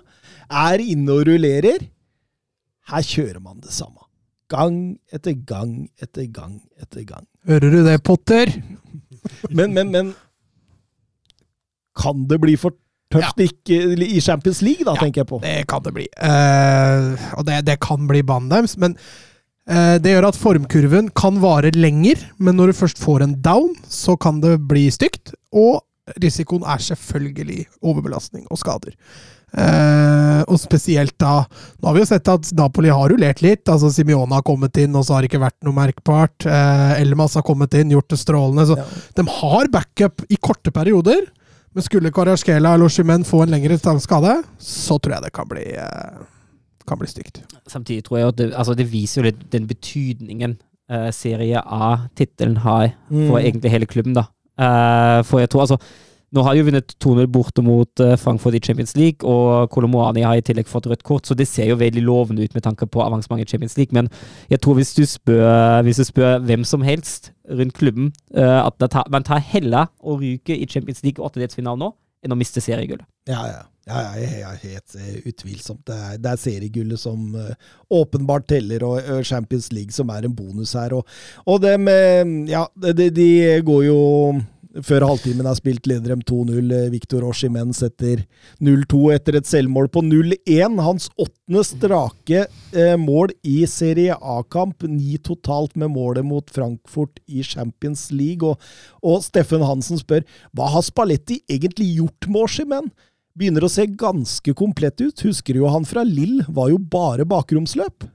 er 0.47 0.83
inne 0.83 1.15
og 1.15 1.27
rullerer. 1.27 1.87
Her 2.87 3.03
kjører 3.03 3.41
man 3.43 3.59
det 3.63 3.73
samme. 3.75 4.06
Gang 4.49 4.97
etter 5.11 5.33
gang 5.45 5.89
etter 6.01 6.25
gang 6.31 6.61
etter 6.81 7.03
gang. 7.03 7.25
Hører 7.47 7.71
du 7.73 7.81
det, 7.85 7.97
Potter? 8.07 8.51
Men, 9.51 9.73
men, 9.75 9.91
men 9.91 10.13
Kan 11.97 12.27
det 12.29 12.37
bli 12.43 12.55
for 12.59 12.75
tøft 13.11 13.39
ikke, 13.41 13.79
i 14.03 14.19
Champions 14.21 14.61
League, 14.61 14.85
da, 14.85 14.93
Ja. 14.95 15.01
tenker 15.01 15.23
jeg 15.23 15.29
på. 15.31 15.39
Det 15.41 15.55
kan 15.67 15.83
det 15.83 15.93
bli. 15.95 16.05
Uh, 16.19 17.15
og 17.39 17.45
det, 17.47 17.61
det 17.67 17.79
kan 17.83 18.07
bli 18.09 18.21
banen 18.27 18.49
deres, 18.51 18.77
men 18.77 18.97
uh, 19.69 19.95
Det 19.97 20.11
gjør 20.13 20.27
at 20.29 20.39
formkurven 20.39 21.09
kan 21.15 21.39
vare 21.41 21.71
lenger, 21.75 22.21
men 22.37 22.55
når 22.59 22.71
du 22.71 22.79
først 22.83 22.99
får 23.01 23.23
en 23.23 23.37
down, 23.41 23.73
så 23.87 24.15
kan 24.19 24.41
det 24.43 24.59
bli 24.67 24.89
stygt. 24.91 25.33
Og 25.51 25.81
risikoen 26.23 26.63
er 26.63 26.77
selvfølgelig 26.83 27.65
overbelastning 27.81 28.45
og 28.51 28.59
skader. 28.61 28.93
Eh, 29.57 30.41
og 30.51 30.57
spesielt 30.59 31.15
da 31.21 31.45
Nå 31.79 31.87
har 31.87 31.95
vi 31.95 32.01
jo 32.03 32.09
sett 32.09 32.27
at 32.27 32.49
Napoli 32.57 32.89
har 32.91 33.09
rullert 33.09 33.39
litt. 33.41 33.63
altså 33.71 33.89
Simione 33.93 34.35
har 34.35 34.43
kommet 34.45 34.75
inn, 34.81 34.95
og 34.95 35.05
så 35.07 35.15
har 35.15 35.23
det 35.23 35.31
ikke 35.31 35.43
vært 35.45 35.57
noe 35.63 35.73
merkbart. 35.77 36.45
Eh, 36.45 37.01
Elmas 37.01 37.37
har 37.39 37.45
kommet 37.47 37.73
inn, 37.79 37.93
gjort 37.95 38.09
det 38.11 38.19
strålende. 38.19 38.67
Så 38.67 38.77
de 39.15 39.25
har 39.39 39.69
backup 39.73 40.25
i 40.29 40.35
korte 40.41 40.71
perioder. 40.75 41.27
Men 41.73 41.83
skulle 41.85 42.11
Karaskela 42.11 42.73
eller 42.73 42.85
Oshimen 42.89 43.23
få 43.27 43.43
en 43.43 43.51
lengre 43.53 43.77
skade, 43.79 44.43
så 44.59 44.97
tror 44.99 45.13
jeg 45.17 45.23
det 45.27 45.33
kan 45.33 45.47
bli, 45.47 45.65
eh, 45.77 46.23
kan 46.87 46.97
bli 46.97 47.07
stygt. 47.07 47.41
Samtidig 47.69 48.03
tror 48.07 48.17
jeg 48.19 48.27
at 48.27 48.35
det, 48.39 48.53
altså 48.53 48.75
det 48.75 48.87
viser 48.91 49.21
jo 49.21 49.27
litt 49.29 49.49
den 49.51 49.67
betydningen 49.67 50.57
eh, 50.89 51.09
Serie 51.11 51.59
A-tittelen 51.61 52.57
har 52.63 52.93
for 53.09 53.37
Mm. 53.39 53.45
egentlig 53.45 53.71
hele 53.71 53.85
klubben, 53.85 54.13
da. 54.15 54.25
Eh, 54.57 55.21
for 55.23 55.39
jeg 55.39 55.49
tror 55.49 55.61
altså 55.67 55.79
Nå 56.35 56.43
har 56.43 56.53
de 56.53 56.59
jo 56.59 56.65
vunnet 56.67 56.91
2-0 56.99 57.27
borte 57.31 57.63
mot 57.63 58.01
eh, 58.03 58.17
Frankfurt 58.19 58.57
i 58.57 58.59
Champions 58.59 58.91
League, 58.99 59.23
og 59.23 59.69
Kolomoani 59.71 60.25
har 60.27 60.35
i 60.35 60.43
tillegg 60.43 60.67
fått 60.67 60.89
rødt 60.91 61.05
kort, 61.07 61.23
så 61.29 61.37
det 61.39 61.45
ser 61.47 61.69
jo 61.69 61.77
veldig 61.79 62.03
lovende 62.03 62.43
ut 62.43 62.53
med 62.57 62.65
tanke 62.65 62.83
på 62.91 62.99
avansement 63.05 63.39
i 63.39 63.47
Champions 63.47 63.77
League. 63.79 63.95
Men 63.95 64.09
jeg 64.51 64.59
tror 64.59 64.75
hvis 64.75 64.91
du 64.97 65.05
spør, 65.07 65.79
hvis 65.87 66.01
du 66.01 66.03
spør 66.09 66.41
hvem 66.43 66.65
som 66.67 66.83
helst 66.83 67.31
rundt 67.47 67.77
klubben, 67.79 68.11
eh, 68.35 68.59
at 68.65 69.07
man 69.13 69.23
tar 69.23 69.39
heller 69.53 69.87
å 70.03 70.17
ryke 70.19 70.57
i 70.57 70.67
Champions 70.67 70.99
League 71.07 71.23
åttedelsfinalen 71.23 71.85
nå, 71.85 71.93
enn 72.25 72.35
å 72.35 72.39
miste 72.39 72.59
seriegullet. 72.59 73.07
Ja, 73.29 73.45
ja. 73.47 73.63
ja, 73.87 74.03
ja, 74.41 74.51
helt 74.65 74.97
eh, 74.99 75.21
utvilsomt. 75.31 75.85
Det 75.87 75.95
er, 75.95 76.19
det 76.19 76.33
er 76.33 76.43
seriegullet 76.43 76.99
som 76.99 77.23
åpenbart 77.93 78.47
teller, 78.51 78.83
og 78.83 79.23
Champions 79.23 79.71
League 79.71 79.95
som 79.95 80.11
er 80.11 80.27
en 80.27 80.35
bonus 80.35 80.73
her. 80.75 80.97
Og, 80.97 81.07
og 81.47 81.61
dem, 81.63 81.87
Ja, 82.51 82.65
de- 82.83 83.09
de 83.15 83.29
går 83.63 83.83
jo 83.87 83.99
før 84.85 85.05
halvtimen 85.07 85.47
er 85.49 85.57
spilt, 85.57 85.87
leder 85.89 86.13
dem 86.13 86.21
2-0. 86.27 86.71
Eh, 86.75 86.89
Victor 86.93 87.25
Oshimen 87.27 87.73
setter 87.75 88.23
0-2 88.63 89.01
etter 89.15 89.39
et 89.39 89.49
selvmål 89.49 89.89
på 89.93 90.03
0-1. 90.05 90.77
Hans 90.83 91.09
åttende 91.19 91.63
strake 91.67 92.45
eh, 92.45 92.95
mål 92.99 93.33
i 93.47 93.59
Serie 93.69 94.17
A-kamp. 94.17 94.85
Ni 94.89 95.17
totalt 95.23 95.75
med 95.79 95.93
målet 95.95 96.27
mot 96.27 96.49
Frankfurt 96.53 97.21
i 97.27 97.43
Champions 97.45 98.09
League. 98.11 98.47
Og, 98.47 98.61
og 99.03 99.23
Steffen 99.25 99.65
Hansen 99.65 100.01
spør 100.01 100.25
hva 100.55 100.71
har 100.75 100.85
Spalletti 100.85 101.41
egentlig 101.49 101.93
gjort 101.97 102.29
med 102.29 102.43
Oshimen? 102.45 102.91
Begynner 103.37 103.67
å 103.67 103.71
se 103.71 103.85
ganske 103.85 104.53
komplett 104.57 105.01
ut. 105.03 105.25
Husker 105.27 105.59
jo 105.59 105.69
han 105.69 105.85
fra 105.85 106.03
Lill, 106.07 106.41
var 106.49 106.71
jo 106.73 106.81
bare 106.81 107.27
bakromsløp. 107.29 108.07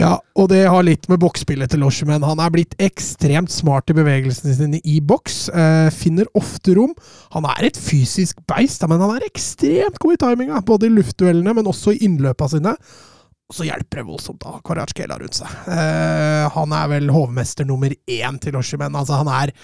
Ja, 0.00 0.16
og 0.34 0.48
det 0.50 0.64
har 0.66 0.82
litt 0.82 1.06
med 1.10 1.20
boksspillet 1.22 1.70
til 1.70 1.84
Loshman. 1.84 2.24
Han 2.26 2.40
er 2.42 2.50
blitt 2.50 2.74
ekstremt 2.82 3.52
smart 3.54 3.92
i 3.92 3.94
bevegelsene 3.94 4.54
sine 4.56 4.80
i 4.82 4.98
boks. 4.98 5.46
Eh, 5.54 5.88
finner 5.94 6.26
ofte 6.34 6.74
rom. 6.74 6.96
Han 7.36 7.46
er 7.52 7.68
et 7.68 7.78
fysisk 7.78 8.40
beist, 8.50 8.82
men 8.90 9.02
han 9.02 9.14
er 9.14 9.28
ekstremt 9.28 10.00
god 10.02 10.16
i 10.16 10.20
timinga. 10.24 10.62
Både 10.66 10.88
i 10.88 10.94
luftduellene, 10.96 11.54
men 11.54 11.70
også 11.70 11.94
i 11.94 12.02
innløpa 12.08 12.50
sine. 12.50 12.74
Og 13.44 13.58
så 13.58 13.68
hjelper 13.68 14.00
det 14.00 14.06
voldsomt 14.08 14.40
da, 14.42 14.56
ha 14.56 14.62
Kvaratskhelia 14.66 15.20
rundt 15.20 15.38
seg. 15.38 15.54
Eh, 15.70 16.44
han 16.56 16.74
er 16.74 16.90
vel 16.90 17.14
hovmester 17.14 17.68
nummer 17.68 17.94
én 18.10 18.42
til 18.42 18.58
Loshman. 18.58 18.98
Altså, 18.98 19.20
han 19.22 19.30
er 19.30 19.54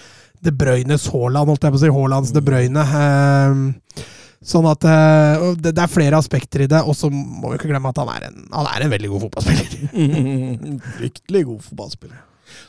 De 0.40 0.54
Bruynes 0.56 1.10
Haaland, 1.10 1.50
holdt 1.50 1.66
jeg 1.66 1.74
på 1.74 1.80
å 1.80 1.82
si. 1.82 1.94
Haalands 1.98 2.34
De 2.36 2.44
Bruyne. 2.44 2.86
Eh, 2.86 4.06
Sånn 4.40 4.64
at 4.70 4.84
uh, 4.88 5.50
det, 5.60 5.74
det 5.76 5.82
er 5.84 5.92
flere 5.92 6.16
aspekter 6.16 6.64
i 6.64 6.70
det, 6.70 6.80
og 6.80 6.96
så 6.96 7.10
må 7.12 7.50
vi 7.50 7.58
ikke 7.58 7.68
glemme 7.68 7.90
at 7.92 8.00
han 8.00 8.08
er 8.14 8.30
en, 8.30 8.46
han 8.54 8.68
er 8.70 8.86
en 8.86 8.92
veldig 8.94 9.10
god 9.12 9.24
fotballspiller. 9.26 9.74
Fryktelig 10.96 11.42
god 11.50 11.64
fotballspiller. 11.66 12.22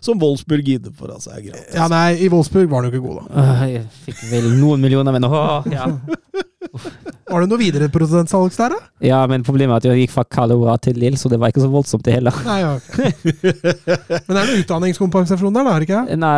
Som 0.04 0.20
Wolfsburg 0.22 0.68
gidder 0.68 0.92
for, 0.94 1.14
altså. 1.16 1.32
Er. 1.38 1.56
Ja, 1.74 1.88
nei, 1.90 2.20
I 2.22 2.30
Wolfsburg 2.30 2.68
var 2.70 2.84
han 2.84 2.92
jo 2.92 3.00
ikke 3.00 3.08
god, 3.08 3.22
da. 3.22 3.46
Uh, 3.48 3.64
jeg 3.72 3.86
fikk 4.04 4.26
vel 4.34 4.50
noen 4.60 4.84
millioner, 4.84 5.16
men 5.16 5.30
åh, 5.30 5.72
ja. 5.72 5.88
Var 6.62 7.42
det 7.42 7.48
noe 7.50 7.58
videreprodusensalg 7.58 8.54
der, 8.54 8.74
da? 8.76 8.80
ja, 9.02 9.20
men 9.30 9.42
problemet 9.46 9.74
er 9.74 9.80
at 9.82 9.86
jeg 9.98 10.04
gikk 10.06 10.14
fra 10.14 10.24
Calora 10.30 10.76
til 10.84 10.98
Lill, 11.02 11.16
så 11.18 11.30
det 11.32 11.40
var 11.42 11.50
ikke 11.50 11.64
så 11.64 11.70
voldsomt 11.74 12.04
det 12.06 12.14
heller. 12.20 12.36
Nei, 12.46 12.60
okay. 12.70 13.14
Men 13.24 14.36
det 14.36 14.42
er 14.44 14.50
noe 14.52 14.60
utdanningskompensasjon 14.62 15.56
der, 15.58 15.66
da? 15.66 15.74
er 15.74 15.82
det 15.82 15.88
ikke? 15.90 16.02
Nei, 16.26 16.36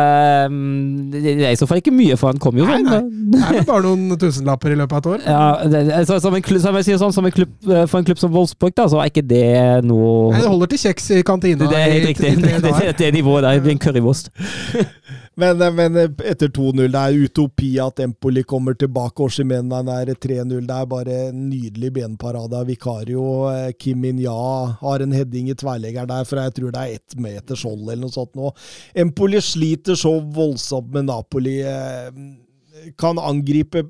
mm, 0.48 1.10
det 1.12 1.34
er 1.34 1.52
i 1.52 1.58
så 1.60 1.68
fall 1.68 1.82
ikke 1.82 1.92
mye, 1.94 2.16
for 2.20 2.32
han 2.32 2.40
kom 2.42 2.56
jo 2.60 2.68
sånn. 2.68 2.86
nei. 2.88 3.00
Det 3.34 3.42
er 3.42 3.58
vel 3.58 3.68
bare 3.68 3.84
noen 3.84 4.20
tusenlapper 4.22 4.72
i 4.74 4.78
løpet 4.80 4.96
av 4.96 5.02
et 5.02 5.10
år? 5.12 5.26
Ja, 5.28 5.44
det, 5.74 5.82
altså, 6.00 6.18
som, 6.24 6.38
en 6.38 6.46
klubb, 6.46 6.62
som 6.64 6.78
jeg 6.80 6.88
sier 6.88 7.02
sånn, 7.04 7.14
som 7.16 7.28
en 7.28 7.34
klubb, 7.36 7.52
eh, 7.68 7.84
for 7.90 8.00
en 8.00 8.08
klubb 8.08 8.22
som 8.22 8.32
Wolfsburg, 8.34 8.74
da, 8.78 8.88
så 8.92 9.02
er 9.04 9.12
ikke 9.12 9.26
det 9.28 9.44
noe 9.84 10.32
Nei, 10.32 10.40
Det 10.44 10.50
holder 10.54 10.72
til 10.74 10.82
kjeks 10.86 11.10
i 11.18 11.22
kantina. 11.26 11.68
Det, 11.68 11.78
er 11.84 11.92
helt 11.98 12.08
i- 12.08 12.12
riktig. 12.14 12.32
i 12.32 12.40
det, 12.44 12.62
Det, 12.64 12.74
det, 12.80 12.96
det, 13.02 13.12
nivået 13.18 13.44
der 13.44 13.60
blir 13.64 13.76
en 13.76 13.82
currywurst. 13.84 14.32
Men, 15.36 15.58
men 15.74 15.96
etter 15.98 16.46
2-0, 16.54 16.84
det 16.94 17.00
er 17.00 17.16
utopi 17.26 17.72
at 17.82 17.98
Empoli 18.04 18.44
kommer 18.46 18.76
tilbake. 18.78 19.24
Oshimenan 19.26 19.88
er 19.90 20.12
3-0. 20.14 20.60
Det 20.68 20.76
er 20.76 20.86
bare 20.92 21.16
en 21.30 21.40
nydelig 21.50 21.90
benparade 21.96 22.60
av 22.60 22.68
Vikario. 22.70 23.24
Eh, 23.50 23.72
Kim 23.78 24.04
Inya 24.06 24.34
har 24.78 25.02
en 25.02 25.16
heading 25.16 25.50
i 25.50 25.56
tverrleggeren 25.58 26.10
der 26.12 26.28
fra 26.28 26.46
jeg 26.46 26.54
tror 26.60 26.74
det 26.76 26.84
er 26.84 27.00
ett 27.00 27.18
meter 27.18 27.58
skjold 27.58 27.82
eller 27.88 28.04
noe 28.04 28.14
sånt 28.14 28.38
nå. 28.38 28.52
Empoli 29.04 29.42
sliter 29.42 29.98
så 29.98 30.14
voldsomt 30.38 30.94
med 30.94 31.10
Napoli. 31.10 31.58
eh, 31.66 32.14
Kan 33.00 33.18
angripe 33.18 33.82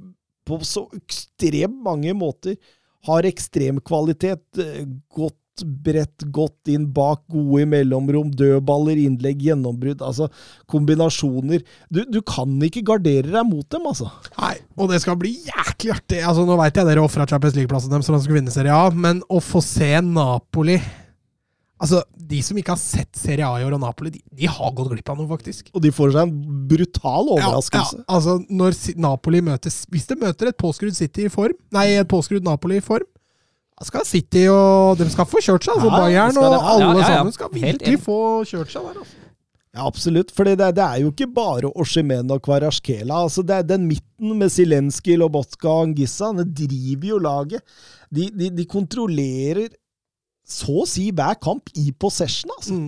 på 0.48 0.60
så 0.64 0.86
ekstremt 0.96 1.76
mange 1.84 2.16
måter. 2.16 2.56
Har 3.04 3.28
ekstrem 3.28 3.84
kvalitet. 3.84 4.46
eh, 4.64 4.86
Godt 5.12 5.36
bredt, 5.62 6.26
godt 6.35 6.72
inn 6.72 6.89
bak, 6.97 7.22
gode 7.31 7.62
i 7.62 7.68
mellomrom, 7.68 8.32
dødballer, 8.35 8.98
innlegg, 9.05 9.44
gjennombrudd. 9.47 10.02
Altså, 10.02 10.26
kombinasjoner. 10.70 11.62
Du, 11.93 12.02
du 12.10 12.20
kan 12.26 12.56
ikke 12.66 12.82
gardere 12.90 13.31
deg 13.31 13.47
mot 13.47 13.68
dem, 13.70 13.86
altså. 13.93 14.10
Nei, 14.40 14.56
og 14.74 14.90
det 14.90 15.02
skal 15.05 15.20
bli 15.20 15.36
jæklig 15.47 15.94
artig. 15.94 16.20
Altså, 16.24 16.48
Nå 16.48 16.59
veit 16.60 16.81
jeg 16.81 16.90
dere 16.90 17.05
ofra 17.05 17.28
Champions 17.31 17.56
League-plassen 17.59 17.93
deres 17.94 18.10
for 18.10 18.16
de 18.18 18.26
skulle 18.26 18.40
vinne 18.40 18.55
Serie 18.55 18.74
A, 18.74 18.90
men 18.90 19.22
å 19.31 19.40
få 19.44 19.62
se 19.64 19.94
Napoli 20.05 20.81
Altså, 21.85 22.01
De 22.14 22.39
som 22.44 22.56
ikke 22.59 22.72
har 22.72 22.81
sett 22.81 23.18
Serie 23.18 23.44
A 23.44 23.59
i 23.60 23.64
år 23.66 23.74
og 23.76 23.82
Napoli, 23.82 24.12
de, 24.14 24.20
de 24.39 24.48
har 24.48 24.70
gått 24.76 24.93
glipp 24.93 25.10
av 25.10 25.18
noe, 25.18 25.28
faktisk. 25.28 25.68
Og 25.74 25.82
de 25.85 25.90
får 25.93 26.14
seg 26.14 26.22
en 26.22 26.60
brutal 26.70 27.28
overraskelse. 27.35 27.98
Ja, 27.98 28.05
ja, 28.05 28.06
altså, 28.16 28.36
når 28.48 28.78
Napoli 29.05 29.43
møtes 29.44 29.82
Hvis 29.93 30.06
de 30.09 30.16
møter 30.22 30.48
et 30.51 30.60
påskrudd 30.60 30.97
City 30.97 31.26
i 31.26 31.32
form, 31.32 31.56
nei, 31.74 31.90
et 31.98 32.09
påskrudd 32.09 32.47
Napoli 32.47 32.78
i 32.81 32.85
form, 32.85 33.05
skal 33.82 34.05
City 34.06 34.46
og 34.48 34.96
De 35.01 35.09
skal 35.10 35.26
få 35.26 35.40
kjørt 35.42 35.64
seg. 35.66 35.74
Altså, 35.74 35.90
Ja, 35.90 35.98
Bayern 36.05 36.36
og 36.38 36.55
alle 36.55 36.84
Ja, 36.84 36.92
ja, 36.92 36.98
ja. 37.01 37.06
sammen 37.16 37.32
skal 37.34 37.48
virkelig 37.52 37.98
få 38.05 38.18
kjørt 38.46 38.70
seg 38.70 38.82
der. 38.86 39.01
Altså. 39.02 39.20
Ja, 39.74 39.86
absolutt. 39.90 40.30
For 40.30 40.44
det, 40.46 40.59
det 40.76 40.78
er 40.84 41.01
jo 41.02 41.10
ikke 41.10 41.26
bare 41.34 41.72
Oshimen 41.74 42.30
og 42.30 42.42
Kvarasjkela. 42.46 43.24
Altså, 43.26 43.42
det 43.42 43.56
er 43.56 43.62
den 43.72 43.88
midten 43.90 44.36
med 44.38 44.52
Zelenskyj, 44.55 45.16
Lobotka 45.18 45.66
og 45.68 45.88
Angissa. 45.88 46.30
Det 46.38 46.46
driver 46.68 47.09
jo 47.09 47.18
laget. 47.18 47.62
De, 48.14 48.28
de, 48.30 48.51
de 48.55 48.64
kontrollerer 48.70 49.72
så 50.46 50.84
å 50.84 50.86
si 50.86 51.09
hver 51.10 51.34
kamp 51.42 51.72
i 51.80 51.88
possession, 51.98 52.52
altså. 52.55 52.78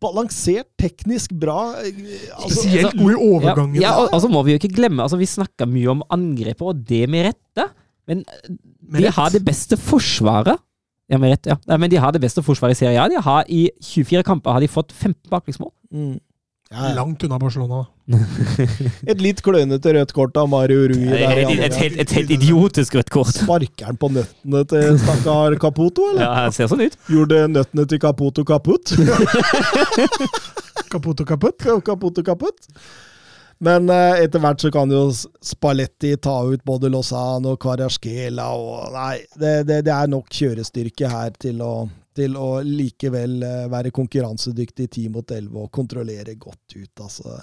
Balansert, 0.00 0.70
teknisk 0.80 1.34
bra. 1.36 1.74
eh, 1.84 1.92
Altså, 2.38 2.62
Spesielt 2.62 2.94
god 2.96 3.10
i 3.10 3.12
Ja, 3.12 3.20
overgangen. 3.20 3.74
ja, 3.82 3.90
og, 4.00 4.08
altså 4.16 4.30
må 4.32 4.40
vi 4.46 4.54
jo 4.54 4.60
ikke 4.62 4.70
glemme 4.72 5.02
altså 5.04 5.18
Vi 5.20 5.26
snakker 5.28 5.68
mye 5.68 5.90
om 5.92 6.00
angrepet, 6.08 6.62
og 6.64 6.80
det 6.88 7.02
med 7.12 7.26
rette. 7.28 7.66
Men 8.08 8.24
de 8.24 9.04
rett. 9.06 9.14
har 9.14 9.30
det 9.34 9.42
beste 9.44 9.76
forsvaret. 9.76 10.58
Ja, 11.10 11.18
med 11.18 11.32
rett, 11.34 11.46
ja. 11.50 11.56
Nei, 11.66 11.76
Men 11.82 11.90
de 11.90 11.96
har 11.98 12.12
det 12.14 12.20
beste 12.22 12.42
forsvaret 12.46 12.76
i 12.76 12.84
Serie 12.84 13.00
A. 13.02 13.08
De 13.10 13.18
har 13.18 13.44
I 13.50 13.64
24 13.82 14.22
kamper 14.22 14.52
har 14.54 14.60
de 14.62 14.68
fått 14.70 14.92
15 14.92 15.26
baklengsmål. 15.30 15.72
mm. 15.92 16.18
ja, 16.70 16.88
ja. 16.88 16.94
Langt 16.94 17.24
unna 17.26 17.38
Barcelona. 17.38 17.80
da. 17.82 17.86
Et 19.10 19.20
litt 19.22 19.42
klønete 19.42 19.92
rødt 19.94 20.12
kort 20.14 20.36
av 20.38 20.48
Mario 20.50 20.86
Rui. 20.90 21.02
Et, 21.14 21.58
et, 21.66 21.76
helt, 21.78 21.98
et 22.02 22.14
helt 22.14 22.30
idiotisk 22.34 22.94
rødt 22.98 23.10
kort. 23.10 23.34
Sparker 23.34 23.86
han 23.90 23.98
på 23.98 24.10
nøttene 24.14 24.62
til 24.70 24.98
stakkar 25.02 25.58
Caputo, 25.62 26.08
eller? 26.12 26.24
Ja, 26.26 26.46
det 26.48 26.54
ser 26.58 26.70
sånn 26.70 26.82
ut. 26.86 26.96
Gjorde 27.10 27.44
nøttene 27.50 27.86
til 27.90 28.02
Caputo 28.02 28.46
kaputt? 28.46 28.94
Caputo 30.90 31.26
kaputt. 31.26 31.58
Caputo 31.86 32.22
kaputt. 32.26 32.70
Men 33.60 33.90
eh, 33.92 34.22
etter 34.24 34.40
hvert 34.40 34.62
så 34.62 34.70
kan 34.72 34.92
jo 34.92 35.02
Spalletti 35.44 36.14
ta 36.16 36.38
ut 36.48 36.62
både 36.64 36.88
Lozano 36.92 37.54
og 37.54 37.60
Kvarasjkela 37.60 38.46
og 38.56 38.94
Nei, 38.94 39.18
det, 39.36 39.54
det, 39.68 39.82
det 39.88 39.92
er 39.92 40.08
nok 40.08 40.30
kjørestyrke 40.32 41.10
her 41.12 41.34
til 41.36 41.60
å, 41.64 41.74
til 42.16 42.38
å 42.40 42.48
likevel 42.64 43.36
eh, 43.44 43.66
være 43.72 43.92
konkurransedyktig 43.96 44.88
10 44.88 45.12
mot 45.12 45.36
11 45.36 45.60
og 45.60 45.68
kontrollere 45.76 46.38
godt 46.40 46.78
ut, 46.78 47.04
altså. 47.04 47.36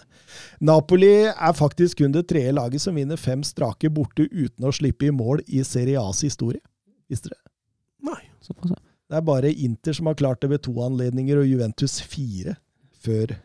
Napoli 0.66 1.14
er 1.30 1.58
faktisk 1.58 2.02
kun 2.02 2.16
det 2.16 2.26
tredje 2.34 2.56
laget 2.58 2.82
som 2.82 2.98
vinner 2.98 3.22
fem 3.22 3.46
strake 3.46 3.94
borte 3.94 4.26
uten 4.26 4.66
å 4.66 4.74
slippe 4.74 5.12
i 5.12 5.14
mål 5.14 5.46
i 5.46 5.62
Serie 5.68 6.02
A's 6.02 6.24
historie. 6.26 6.64
Visste 7.12 7.30
dere? 7.30 7.44
Nei. 8.10 8.24
Såpass, 8.42 8.74
ja. 8.74 8.82
Det 9.08 9.16
er 9.22 9.24
bare 9.24 9.54
Inter 9.54 9.96
som 9.96 10.10
har 10.10 10.18
klart 10.20 10.42
det 10.42 10.50
ved 10.52 10.66
to 10.66 10.74
anledninger, 10.84 11.40
og 11.40 11.48
Juventus 11.48 12.02
fire 12.04 12.58
før 13.06 13.38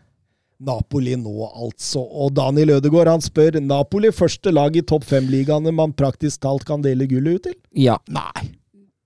Napoli 0.63 1.17
nå, 1.19 1.33
altså. 1.51 2.03
Og 2.03 2.35
Daniel 2.37 2.77
Ødegaard 2.77 3.11
han 3.11 3.25
spør 3.25 3.59
Napoli 3.63 4.13
første 4.15 4.53
lag 4.55 4.77
i 4.79 4.85
topp 4.87 5.07
fem-ligaene 5.09 5.73
man 5.75 5.95
praktisk 5.97 6.45
talt 6.45 6.67
kan 6.69 6.85
dele 6.85 7.09
gullet 7.11 7.41
ut 7.41 7.49
til? 7.51 7.57
Ja. 7.89 7.99
Nei. 8.13 8.51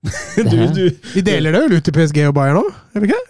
Du, 0.37 0.59
du, 0.71 0.83
Vi 1.15 1.21
deler 1.25 1.51
det 1.51 1.63
vel 1.65 1.79
ut 1.79 1.83
til 1.87 1.95
PSG 1.95 2.21
og 2.29 2.35
Bayern 2.37 2.59
nå? 2.59 2.67
Gjør 2.93 3.03
vi 3.03 3.09
ikke? 3.09 3.23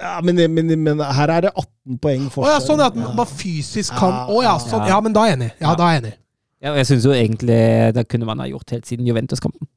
Ja, 0.00 0.14
men, 0.24 0.40
men, 0.54 0.72
men 0.80 1.02
her 1.04 1.30
er 1.34 1.44
det 1.44 1.50
18 1.52 1.98
poeng 2.00 2.24
Å 2.24 2.32
forskjell. 2.32 2.54
ja, 2.54 2.62
sånn 2.64 2.80
at 2.80 2.96
man 2.96 3.12
bare 3.18 3.28
fysisk 3.28 3.92
kan 4.00 4.32
Å 4.32 4.38
ja, 4.42 4.54
sånn. 4.62 4.86
Ja, 4.88 4.98
men 5.04 5.12
da 5.14 5.26
er 5.26 5.34
jeg 5.34 5.38
enig. 5.38 5.50
Ja, 5.60 5.74
da 5.78 5.90
er 5.90 5.98
jeg 5.98 6.02
enig. 6.02 6.14
Ja, 6.62 6.72
jeg 6.78 6.88
syns 6.88 7.06
jo 7.06 7.12
egentlig 7.12 7.58
det 7.92 8.06
kunne 8.08 8.28
man 8.28 8.40
ha 8.40 8.48
gjort 8.48 8.72
helt 8.72 8.88
siden 8.88 9.06
Juventus-kampen. 9.06 9.68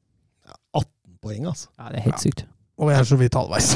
18 0.72 0.88
poeng, 1.20 1.48
altså. 1.52 1.68
Ja, 1.76 1.92
det 1.92 2.00
er 2.00 2.08
helt 2.08 2.22
sykt. 2.24 2.46
Og 2.80 2.92
jeg 2.92 3.02
er 3.02 3.08
så 3.08 3.20
vidt 3.20 3.36
halvveis. 3.36 3.74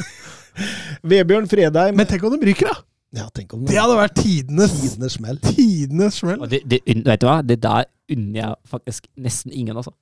Vebjørn 1.10 1.48
Fredheim 1.48 1.96
Men 1.96 2.08
tenk 2.08 2.24
om 2.26 2.34
de 2.36 2.50
ryker, 2.50 2.68
da! 2.68 2.82
Ja, 3.16 3.24
tenk 3.34 3.54
om 3.56 3.64
Det 3.64 3.74
det 3.74 3.80
hadde 3.80 3.96
vært 3.98 4.18
tidenes 4.20 4.74
tidenes 4.80 5.16
smell. 5.18 5.40
Tidenes 5.42 6.20
smell. 6.20 6.38
Og 6.44 6.50
det, 6.52 6.60
det, 6.70 6.78
vet 6.86 7.22
du 7.22 7.26
hva? 7.26 7.40
Det 7.42 7.56
der 7.62 7.88
unner 8.10 8.38
jeg 8.42 8.54
faktisk 8.70 9.08
nesten 9.18 9.52
ingen, 9.54 9.76
altså. 9.80 9.92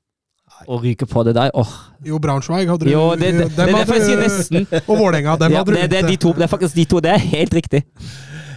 Å 0.69 0.79
ryke 0.83 1.07
på 1.09 1.23
det 1.29 1.35
der. 1.37 1.53
Åh. 1.57 1.73
Jo, 2.09 2.19
Braunschweig 2.23 2.69
hadde 2.69 2.89
du 2.89 2.91
Jo, 2.91 3.13
det, 3.21 3.31
det, 3.37 3.47
det, 3.55 3.67
jeg 3.69 3.77
hadde- 3.77 4.17
nesten. 4.25 4.67
Og 4.89 4.95
Vålerenga, 4.99 5.37
dem 5.41 5.53
Ja, 5.55 5.63
hadde 5.63 5.77
det, 5.77 5.87
det, 5.93 6.03
de 6.09 6.17
to, 6.21 6.33
det 6.37 6.47
er 6.49 6.53
faktisk 6.53 6.75
de 6.75 6.85
to. 6.89 7.01
Det 7.05 7.13
er 7.15 7.25
helt 7.37 7.55
riktig. 7.55 7.85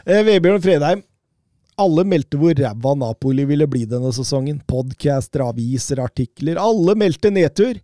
Eh, 0.06 0.24
Vebjørn 0.26 0.64
Fredheim. 0.64 1.04
Alle 1.82 2.04
meldte 2.06 2.38
hvor 2.40 2.54
ræva 2.58 2.94
Napoli 3.00 3.46
ville 3.48 3.68
bli 3.70 3.86
denne 3.90 4.12
sesongen. 4.16 4.60
Podcaster, 4.68 5.44
aviser, 5.48 6.02
artikler. 6.04 6.60
Alle 6.62 6.96
meldte 7.00 7.32
nedtur. 7.34 7.80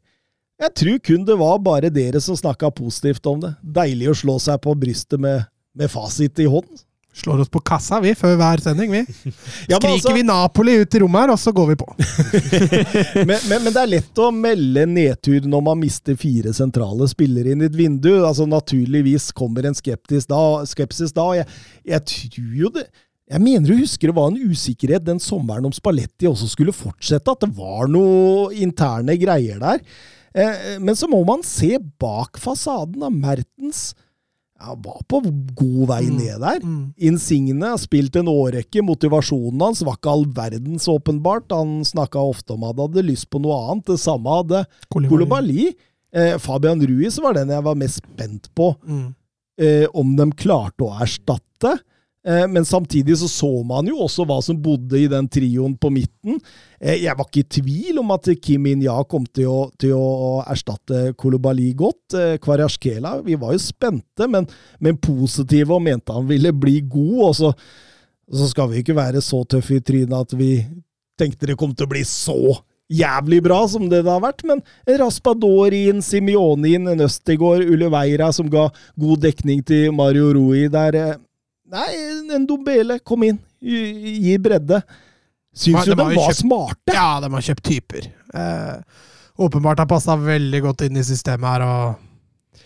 Jeg 0.58 0.74
tror 0.74 0.98
kun 1.06 1.26
det 1.26 1.38
var 1.38 1.60
bare 1.62 1.92
dere 1.94 2.20
som 2.24 2.36
snakka 2.38 2.72
positivt 2.74 3.26
om 3.30 3.40
det. 3.44 3.54
Deilig 3.62 4.10
å 4.12 4.18
slå 4.18 4.40
seg 4.42 4.60
på 4.64 4.74
brystet 4.80 5.22
med, 5.22 5.46
med 5.78 5.92
fasit 5.92 6.40
i 6.44 6.50
hånd. 6.50 6.84
Slår 7.18 7.40
oss 7.40 7.50
på 7.50 7.60
kassa, 7.66 7.98
vi, 8.04 8.12
før 8.14 8.36
hver 8.38 8.62
sending, 8.62 8.92
vi. 8.94 9.00
Ja, 9.68 9.80
Skriker 9.80 9.90
altså- 9.96 10.14
vi 10.14 10.24
Napoli 10.24 10.76
ut 10.78 10.96
i 10.96 11.00
rommet 11.02 11.24
her, 11.24 11.32
og 11.34 11.40
så 11.42 11.54
går 11.56 11.72
vi 11.72 11.76
på. 11.80 11.88
men, 13.26 13.40
men, 13.50 13.64
men 13.64 13.72
det 13.74 13.82
er 13.82 13.90
lett 13.90 14.22
å 14.22 14.30
melde 14.30 14.86
nedtur 14.86 15.48
når 15.50 15.64
man 15.66 15.82
mister 15.82 16.18
fire 16.20 16.54
sentrale 16.54 17.08
spillere 17.10 17.56
inn 17.56 17.66
i 17.66 17.70
et 17.72 17.80
vindu. 17.80 18.12
Altså 18.20 18.46
Naturligvis 18.46 19.32
kommer 19.34 19.66
en 19.66 19.74
da, 19.74 20.44
skepsis 20.70 21.16
da. 21.16 21.26
Jeg, 21.40 21.50
jeg 21.90 22.06
tror 22.14 22.54
jo 22.62 22.74
det 22.78 22.86
Jeg 23.28 23.44
mener 23.44 23.68
du 23.68 23.82
husker 23.82 24.08
det 24.08 24.16
var 24.16 24.30
en 24.30 24.54
usikkerhet 24.54 25.04
den 25.04 25.20
sommeren 25.20 25.66
om 25.68 25.74
Spalletti 25.74 26.30
også 26.30 26.52
skulle 26.54 26.76
fortsette. 26.76 27.34
At 27.34 27.42
det 27.48 27.50
var 27.58 27.90
noe 27.90 28.54
interne 28.54 29.18
greier 29.18 29.58
der. 29.60 29.82
Eh, 30.38 30.78
men 30.80 30.96
så 30.96 31.10
må 31.10 31.24
man 31.26 31.42
se 31.44 31.80
bak 32.00 32.38
fasaden 32.38 33.02
av 33.10 33.12
Mertens. 33.12 33.90
Ja, 34.60 34.74
var 34.74 35.02
på 35.08 35.20
god 35.56 35.84
vei 35.92 36.04
ned 36.10 36.40
der. 36.42 36.60
Insigne 36.98 37.68
har 37.70 37.78
spilt 37.78 38.16
en 38.18 38.26
årrekke. 38.32 38.82
Motivasjonen 38.82 39.62
hans 39.62 39.84
var 39.86 40.00
ikke 40.00 40.10
all 40.16 40.26
verdens, 40.34 40.88
åpenbart. 40.90 41.52
Han 41.54 41.84
snakka 41.86 42.18
ofte 42.20 42.56
om 42.56 42.64
at 42.66 42.74
han 42.76 42.88
hadde 42.88 43.04
lyst 43.06 43.30
på 43.30 43.42
noe 43.44 43.54
annet. 43.70 43.86
Det 43.92 44.00
samme 44.02 44.34
hadde 44.40 44.64
Kolibali. 44.90 45.68
Eh, 46.14 46.38
Fabian 46.42 46.82
Ruiz 46.82 47.20
var 47.22 47.34
den 47.38 47.50
jeg 47.54 47.64
var 47.64 47.76
mest 47.78 48.02
spent 48.02 48.50
på 48.56 48.72
Mm. 48.88 49.14
eh, 49.60 49.86
om 49.94 50.16
de 50.16 50.32
klarte 50.32 50.86
å 50.88 50.94
erstatte. 51.02 51.78
Eh, 52.26 52.48
men 52.48 52.66
samtidig 52.66 53.18
så 53.18 53.28
så 53.32 53.50
man 53.64 53.88
jo 53.88 54.02
også 54.04 54.26
hva 54.28 54.40
som 54.44 54.58
bodde 54.60 55.00
i 55.00 55.08
den 55.12 55.30
trioen 55.32 55.78
på 55.80 55.92
midten. 55.94 56.40
Eh, 56.80 57.04
jeg 57.04 57.16
var 57.16 57.28
ikke 57.30 57.44
i 57.44 57.50
tvil 57.60 58.02
om 58.02 58.12
at 58.16 58.30
Kim 58.44 58.66
In-ya 58.68 58.98
kom 59.10 59.26
til 59.26 59.48
å, 59.52 59.60
til 59.80 59.96
å 59.96 60.42
erstatte 60.48 61.14
Kolobali 61.20 61.72
godt. 61.78 62.18
Eh, 62.18 62.38
Kvarasjkela, 62.44 63.20
vi 63.26 63.38
var 63.40 63.56
jo 63.56 63.64
spente, 63.64 64.28
men, 64.28 64.48
men 64.80 65.00
positive 65.00 65.78
og 65.78 65.86
mente 65.86 66.16
han 66.16 66.28
ville 66.28 66.52
bli 66.52 66.82
god. 66.84 67.20
Og 67.30 67.36
så, 67.38 67.54
så 68.28 68.50
skal 68.52 68.74
vi 68.74 68.84
ikke 68.84 68.98
være 68.98 69.24
så 69.24 69.44
tøffe 69.48 69.80
i 69.80 69.86
trynet 69.86 70.18
at 70.18 70.36
vi 70.38 70.52
tenkte 71.18 71.50
det 71.50 71.58
kom 71.58 71.72
til 71.74 71.88
å 71.88 71.94
bli 71.96 72.04
så 72.06 72.58
jævlig 72.88 73.42
bra 73.44 73.62
som 73.68 73.88
det 73.92 74.04
det 74.06 74.12
har 74.12 74.22
vært, 74.24 74.44
men 74.48 74.62
Raspadorin, 75.00 76.00
Simionin, 76.06 76.88
Nøstegård, 76.96 77.66
Uleveira 77.68 78.30
som 78.36 78.48
ga 78.52 78.70
god 78.96 79.26
dekning 79.26 79.64
til 79.68 79.92
Mario 79.96 80.30
Rui 80.36 80.68
der. 80.72 81.18
Nei, 81.68 81.90
en 82.36 82.46
Dombele, 82.48 83.00
kom 83.04 83.24
inn, 83.28 83.40
gi, 83.60 84.38
bredde. 84.40 84.82
Syns 85.58 85.84
de 85.84 85.92
jo 85.92 85.96
de 85.98 86.04
de 86.04 86.16
var 86.16 86.30
kjøpt- 86.30 86.40
smarte. 86.44 86.94
Ja, 86.96 87.08
de 87.24 87.30
har 87.34 87.42
kjøpt 87.48 87.64
typer. 87.68 88.08
Eh, 88.34 88.76
åpenbart 89.44 89.80
har 89.82 89.90
passa 89.90 90.16
veldig 90.20 90.62
godt 90.64 90.86
inn 90.88 90.98
i 91.02 91.04
systemet 91.04 91.50
her, 91.50 91.66
og 91.68 92.62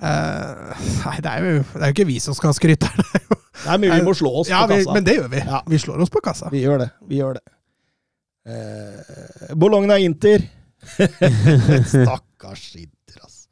eh, 0.00 0.86
Nei, 1.04 1.16
det 1.20 1.30
er, 1.34 1.44
jo, 1.44 1.62
det 1.74 1.82
er 1.82 1.90
jo 1.90 1.96
ikke 1.98 2.08
vi 2.08 2.18
som 2.22 2.34
skal 2.38 2.54
skryte 2.56 2.88
her. 2.88 3.02
det 3.02 3.20
er 3.20 3.26
jo- 3.28 3.40
Nei, 3.66 3.76
men 3.76 3.90
vi 3.92 4.04
må 4.06 4.14
slå 4.16 4.30
oss 4.40 4.48
ja, 4.48 4.62
på 4.64 4.72
vi, 4.72 4.78
kassa. 4.80 4.94
Men 4.96 5.04
det 5.04 5.14
gjør 5.18 5.28
vi. 5.34 5.40
Ja. 5.44 5.58
Vi 5.68 5.78
slår 5.82 6.00
oss 6.06 6.08
på 6.14 6.22
kassa. 6.24 6.48
Vi 6.54 6.62
gjør 6.64 6.78
det. 6.86 6.90
Vi 7.10 7.18
gjør 7.20 7.34
det. 7.36 7.44
Eh, 8.48 9.54
Bologna 9.54 9.98
Inter. 10.00 10.46
Stakkars 11.92 12.70
Inter, 12.80 13.20
ass. 13.26 13.42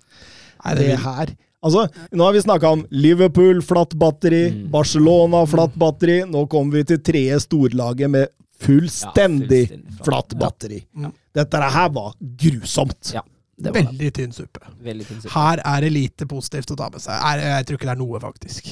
Nei, 0.64 0.74
det 0.74 0.80
det 0.80 0.86
vil, 0.88 1.02
her 1.04 1.34
Altså, 1.64 1.88
Nå 2.14 2.24
har 2.28 2.32
vi 2.36 2.42
snakka 2.44 2.70
om 2.76 2.84
Liverpool, 2.94 3.62
flatt 3.66 3.94
batteri. 3.98 4.44
Mm. 4.54 4.66
Barcelona, 4.70 5.40
flatt 5.50 5.74
batteri. 5.74 6.20
Nå 6.30 6.44
kommer 6.50 6.78
vi 6.78 6.84
til 6.92 7.00
tredje 7.02 7.40
storlaget 7.48 8.10
med 8.14 8.28
fullstendig 8.62 9.64
Ja, 9.64 9.72
fullstendig 9.72 9.96
flatt. 9.96 10.04
flatt 10.06 10.36
batteri. 10.38 10.78
Ja. 11.02 11.10
Dette 11.40 11.62
her 11.78 11.88
var 11.94 12.12
grusomt. 12.20 13.10
Ja, 13.14 13.22
det 13.58 13.72
var 13.74 13.88
veldig 13.90 14.12
tynn 14.14 14.32
suppe. 14.34 14.62
Veldig 14.82 15.06
sinnssykt. 15.06 15.32
Her 15.34 15.62
er 15.64 15.80
det 15.86 15.90
lite 15.94 16.26
positivt 16.30 16.70
å 16.74 16.78
ta 16.78 16.88
med 16.94 17.02
seg. 17.02 17.14
Jeg, 17.18 17.50
jeg 17.50 17.66
tror 17.68 17.78
ikke 17.80 17.90
det 17.90 17.96
er 17.96 18.00
noe, 18.04 18.20
faktisk. 18.22 18.70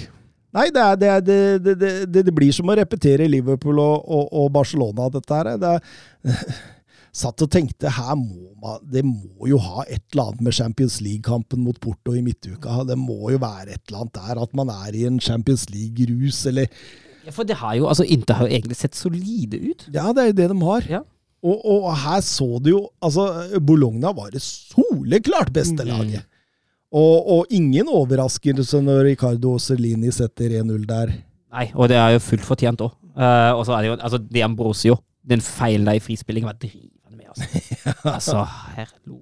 Nei, 0.57 0.69
det, 0.73 0.81
er, 0.83 0.97
det, 0.97 1.09
er, 1.11 1.21
det, 1.27 1.39
det, 1.83 1.91
det, 2.09 2.23
det 2.31 2.33
blir 2.35 2.55
som 2.55 2.71
å 2.73 2.77
repetere 2.79 3.27
Liverpool 3.29 3.79
og, 3.83 4.07
og, 4.09 4.31
og 4.41 4.47
Barcelona, 4.55 5.11
dette 5.13 5.35
her. 5.43 5.51
Det 5.61 5.73
er, 5.75 6.47
satt 7.17 7.41
og 7.45 7.49
tenkte 7.55 7.89
her 7.97 8.13
må 8.21 8.51
man, 8.61 8.83
det 8.93 9.03
må 9.09 9.49
jo 9.49 9.57
ha 9.63 9.85
et 9.89 10.03
eller 10.13 10.29
annet 10.31 10.43
med 10.45 10.57
Champions 10.59 10.99
League-kampen 11.01 11.63
mot 11.65 11.79
Porto 11.81 12.13
i 12.17 12.21
midtuka. 12.25 12.83
Det 12.89 12.97
må 13.01 13.31
jo 13.33 13.39
være 13.41 13.73
et 13.79 13.83
eller 13.89 14.03
annet 14.05 14.19
der, 14.21 14.41
at 14.43 14.55
man 14.59 14.73
er 14.75 14.97
i 14.99 15.07
en 15.09 15.21
Champions 15.21 15.67
League-rus, 15.73 16.43
eller 16.51 16.69
Ja, 17.27 17.33
for 17.35 17.43
det 17.49 17.57
har 17.59 17.75
jo, 17.75 17.89
altså 17.91 18.05
Inter 18.07 18.35
har 18.39 18.47
jo 18.47 18.55
egentlig 18.55 18.77
sett 18.79 18.95
solide 18.95 19.59
ut. 19.71 19.87
Ja, 19.95 20.13
det 20.15 20.23
er 20.23 20.27
jo 20.31 20.37
det 20.43 20.49
de 20.53 20.59
har. 20.69 20.85
Ja. 20.99 21.01
Og, 21.47 21.59
og 21.69 21.89
her 22.05 22.21
så 22.25 22.47
du 22.63 22.71
jo 22.73 22.79
Altså, 23.05 23.25
Bologna 23.61 24.13
var 24.17 24.31
det 24.35 24.41
soleklart 24.43 25.53
beste 25.55 25.85
Mm. 25.85 25.89
laget. 25.91 26.25
Og, 26.97 27.27
og 27.35 27.47
ingen 27.51 27.89
overraskelse 27.91 28.79
når 28.83 29.05
Ricardo 29.11 29.57
Celini 29.59 30.11
setter 30.15 30.55
1-0 30.63 30.87
der. 30.87 31.13
Nei, 31.53 31.67
og 31.75 31.89
det 31.91 31.97
er 31.99 32.15
jo 32.15 32.23
fullt 32.23 32.45
fortjent 32.47 32.81
òg. 32.81 32.93
og 33.19 33.65
så 33.67 33.73
er 33.77 33.83
det 33.83 33.89
jo 33.91 33.97
altså 33.99 34.19
De 34.23 34.45
Ambrosio. 34.45 34.97
Den 35.27 35.41
feilen 35.43 35.87
der 35.89 35.99
i 35.99 36.01
frispillingen 36.05 36.47
var 36.47 36.55
med, 36.63 36.71
altså. 37.37 38.13
altså, 38.17 38.45
herlo. 38.77 39.19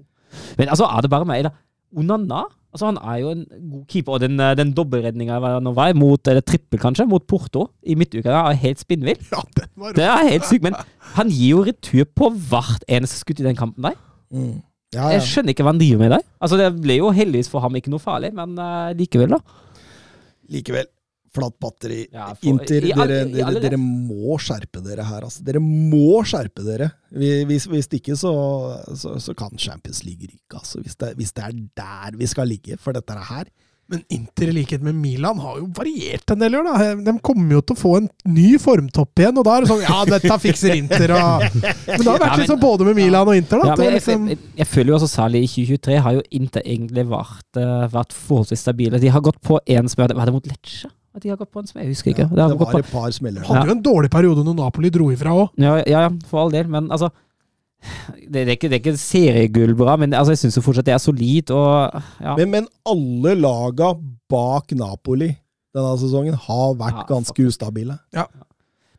Men 0.58 0.68
altså, 0.68 0.88
er 0.88 1.04
det 1.04 1.10
bare 1.12 1.28
meg, 1.28 1.46
da? 1.46 1.54
Onana 1.94 2.44
altså 2.74 2.90
han 2.90 2.98
er 2.98 3.20
jo 3.22 3.30
en 3.30 3.44
god 3.70 3.84
keeper, 3.90 4.16
og 4.16 4.20
den, 4.24 4.40
eh, 4.40 4.56
den 4.58 4.72
dobbeltredninga 4.74 5.38
mot 5.94 6.28
eller 6.28 6.42
trippel 6.42 6.80
kanskje, 6.82 7.06
mot 7.06 7.22
Porto 7.26 7.68
i 7.86 7.94
midtuka 7.94 8.34
er 8.34 8.58
helt 8.58 8.82
spinnvill. 8.82 9.20
Ja, 9.30 9.42
var 9.76 9.92
Det 9.94 10.04
er 10.04 10.30
helt 10.32 10.46
sykt, 10.48 10.66
men 10.66 10.74
han 11.18 11.30
gir 11.30 11.50
jo 11.50 11.64
retur 11.64 12.04
på 12.04 12.30
hvert 12.50 12.84
eneste 12.88 13.20
skudd 13.22 13.40
i 13.40 13.46
den 13.46 13.56
kampen 13.56 13.86
der. 13.86 13.98
Mm. 14.34 14.62
Ja, 14.94 15.08
Jeg 15.10 15.22
skjønner 15.26 15.54
ikke 15.54 15.64
hva 15.66 15.72
han 15.74 15.78
driver 15.78 16.02
med 16.02 16.10
der. 16.16 16.26
Altså, 16.40 16.58
det 16.58 16.68
ble 16.82 16.98
jo 16.98 17.10
heldigvis 17.14 17.50
for 17.50 17.62
ham 17.62 17.74
ikke 17.78 17.90
noe 17.90 18.02
farlig, 18.02 18.30
men 18.34 18.58
uh, 18.58 18.90
likevel, 18.94 19.34
da. 19.34 19.38
Likevel. 20.50 20.86
Flatt 21.34 21.56
batteri. 21.58 22.04
Ja, 22.14 22.28
for- 22.34 22.46
Inter, 22.52 22.84
i 22.86 22.92
dere, 22.94 23.18
i 23.26 23.32
dere, 23.34 23.60
dere 23.64 23.80
må 23.80 24.36
skjerpe 24.38 24.82
dere 24.84 25.02
her, 25.08 25.26
altså. 25.26 25.42
Dere 25.46 25.58
må 25.64 26.20
skjerpe 26.22 26.62
dere. 26.66 26.92
Hvis, 27.10 27.66
hvis 27.70 27.90
ikke, 27.98 28.14
så, 28.20 28.32
så, 28.94 29.16
så 29.18 29.34
kan 29.38 29.50
Champions 29.58 30.04
League 30.06 30.30
ryke, 30.30 30.54
altså. 30.62 30.80
Hvis 30.84 30.94
det, 31.00 31.14
hvis 31.18 31.34
det 31.34 31.44
er 31.48 31.60
der 31.82 32.18
vi 32.20 32.26
skal 32.30 32.46
ligge 32.50 32.78
for 32.78 32.94
dette 32.96 33.18
her. 33.28 33.50
Men 33.92 34.00
Inter, 34.08 34.48
i 34.48 34.52
likhet 34.56 34.80
med 34.80 34.94
Milan, 34.96 35.36
har 35.44 35.58
jo 35.58 35.66
variert 35.76 36.30
en 36.32 36.38
del 36.40 36.54
i 36.54 36.56
år. 36.56 36.64
da. 36.70 36.86
De 37.04 37.12
kommer 37.20 37.58
jo 37.58 37.60
til 37.68 37.76
å 37.76 37.80
få 37.82 37.90
en 37.98 38.06
ny 38.32 38.54
formtopp 38.56 39.20
igjen, 39.20 39.36
og 39.36 39.44
da 39.44 39.58
er 39.58 39.66
det 39.66 39.68
sånn 39.74 39.82
Ja, 39.84 39.98
dette 40.08 40.38
fikser 40.40 40.72
Inter, 40.78 41.12
og 41.12 41.44
Men 41.52 42.00
det 42.00 42.08
har 42.08 42.16
vært 42.16 42.24
Ja, 42.24 42.30
men- 42.30 42.40
litt 42.40 42.48
sånn 42.54 42.62
både 42.64 42.86
med 42.88 42.96
Milan 42.96 43.28
og 43.28 43.36
Inter, 43.36 43.60
da. 43.60 43.74
Ja, 43.74 43.76
jeg, 43.90 43.98
liksom, 43.98 44.24
jeg, 44.32 44.38
jeg 44.62 44.70
føler 44.72 44.94
jo 44.94 44.96
også 45.02 45.10
særlig 45.12 45.42
i 45.44 45.50
2023 45.52 46.00
har 46.06 46.16
jo 46.16 46.24
Inter 46.40 46.64
egentlig 46.64 47.04
vært, 47.12 47.44
eh, 47.60 47.84
vært 47.92 48.16
forholdsvis 48.16 48.64
stabile. 48.64 49.02
De 49.04 49.12
har 49.12 49.20
gått 49.28 49.42
på 49.44 49.60
en 49.76 49.92
som 49.92 50.00
Var 50.06 50.16
det 50.30 50.32
mot 50.38 50.48
Lecce? 50.48 50.88
At 51.14 51.22
de 51.22 51.30
har 51.30 51.38
gått 51.38 51.52
på 51.54 51.62
en 51.62 51.68
smell. 51.70 51.84
Jeg 51.86 51.94
husker 51.94 52.10
ikke. 52.10 52.24
Ja, 52.26 52.48
det, 52.48 52.54
det 52.54 52.58
var 52.58 52.72
på, 52.72 52.78
et 52.82 52.88
par 52.90 53.12
smeller. 53.14 53.44
hadde 53.46 53.68
jo 53.70 53.76
en 53.76 53.84
dårlig 53.84 54.10
periode 54.10 54.42
når 54.44 54.56
Napoli 54.58 54.90
dro 54.90 55.12
ifra 55.14 55.34
òg. 55.44 55.52
ja, 55.62 55.76
ja, 55.86 56.00
ja, 56.06 56.10
for 56.26 56.42
all 56.42 56.50
del, 56.54 56.66
men 56.68 56.90
altså 56.90 57.10
Det, 57.84 58.32
det, 58.32 58.42
er, 58.48 58.56
ikke, 58.56 58.68
det 58.72 58.78
er 58.78 58.80
ikke 58.80 58.96
seriegull 58.96 59.74
bra, 59.76 59.94
men 60.00 60.14
altså, 60.16 60.32
jeg 60.32 60.38
syns 60.40 60.56
fortsatt 60.64 60.86
det 60.88 60.94
er 60.94 61.02
solid. 61.02 61.50
Og 61.52 62.00
ja, 62.24 62.34
Men, 62.38 62.50
men 62.50 62.68
alle 62.88 63.34
laga 63.36 63.92
bak 64.32 64.72
Napoli 64.72 65.34
denne 65.74 65.94
sesongen 66.00 66.34
har 66.38 66.74
vært 66.80 67.02
Ja, 67.02 67.06
ganske 67.10 67.44
ustabile. 67.44 67.98
ustabile. 68.14 68.44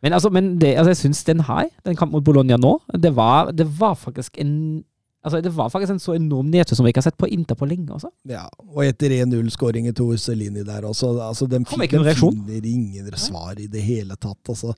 Men, 0.03 0.13
altså, 0.13 0.29
men 0.29 0.59
det, 0.61 0.75
altså, 0.77 0.91
jeg 0.93 0.97
syns 1.01 1.23
den 1.25 1.39
her, 1.47 1.69
den 1.85 1.95
kampen 1.97 2.19
mot 2.19 2.23
Bologna 2.27 2.59
nå, 2.61 2.75
det 2.93 3.15
var, 3.15 3.49
det 3.55 3.65
var 3.79 3.95
faktisk 3.97 4.37
en 4.43 4.83
Altså, 5.25 5.41
Det 5.41 5.51
var 5.57 5.69
faktisk 5.73 5.89
en 5.95 5.99
så 6.03 6.13
enorm 6.15 6.51
nedtur 6.53 6.77
som 6.77 6.85
vi 6.85 6.91
ikke 6.93 7.01
har 7.01 7.09
sett 7.09 7.17
på 7.17 7.27
Inter 7.33 7.57
på 7.57 7.65
lenge. 7.67 7.89
Også. 7.95 8.11
Ja, 8.29 8.43
og 8.69 8.83
etter 8.85 9.09
1-0-skåringen 9.25 9.95
til 9.97 10.05
Orselini 10.13 10.61
der 10.67 10.85
også. 10.85 11.09
Altså, 11.25 11.47
de, 11.49 11.63
fin- 11.65 11.79
de 12.05 12.13
finner 12.37 12.67
ingen 12.71 13.11
svar 13.17 13.57
i 13.59 13.65
det 13.67 13.81
hele 13.81 14.15
tatt. 14.21 14.53
Altså. 14.53 14.75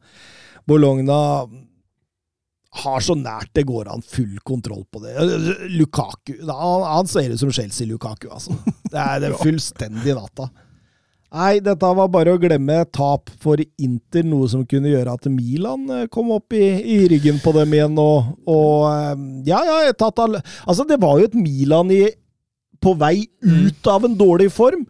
Bologna 0.68 1.18
har 2.78 3.00
så 3.02 3.16
nært 3.18 3.50
det 3.58 3.64
går 3.66 3.88
an 3.90 4.04
full 4.06 4.38
kontroll 4.46 4.84
på 4.92 5.00
det. 5.02 5.14
Lukaku 5.74 6.34
Han, 6.46 6.84
han 6.86 7.08
ser 7.10 7.32
ut 7.34 7.40
som 7.42 7.50
Chelsea-Lukaku, 7.56 8.28
altså. 8.32 8.54
Det 8.92 9.00
er 9.02 9.20
det 9.24 9.32
er 9.32 9.38
fullstendig 9.48 10.16
natta. 10.18 10.50
Nei, 11.28 11.58
dette 11.60 11.88
var 11.98 12.08
bare 12.08 12.32
å 12.34 12.40
glemme 12.40 12.78
tap 12.96 13.28
for 13.44 13.60
Inter, 13.60 14.24
noe 14.24 14.48
som 14.48 14.64
kunne 14.70 14.94
gjøre 14.94 15.18
at 15.18 15.28
Milan 15.28 15.84
eh, 15.92 16.06
kom 16.12 16.32
opp 16.32 16.56
i, 16.56 16.64
i 16.80 17.02
ryggen 17.12 17.42
på 17.44 17.52
dem 17.58 17.74
igjen. 17.76 18.00
Og, 18.00 18.30
og 18.48 18.86
eh, 18.88 19.26
ja, 19.50 19.60
ja, 19.68 19.92
tatt 19.92 20.22
all 20.24 20.40
Altså, 20.40 20.86
det 20.88 21.02
var 21.04 21.20
jo 21.20 21.28
et 21.28 21.36
Milan 21.36 21.92
i, 21.92 22.06
på 22.80 22.96
vei 22.96 23.28
ut 23.44 23.92
av 23.92 24.08
en 24.08 24.16
dårlig 24.16 24.48
form, 24.56 24.86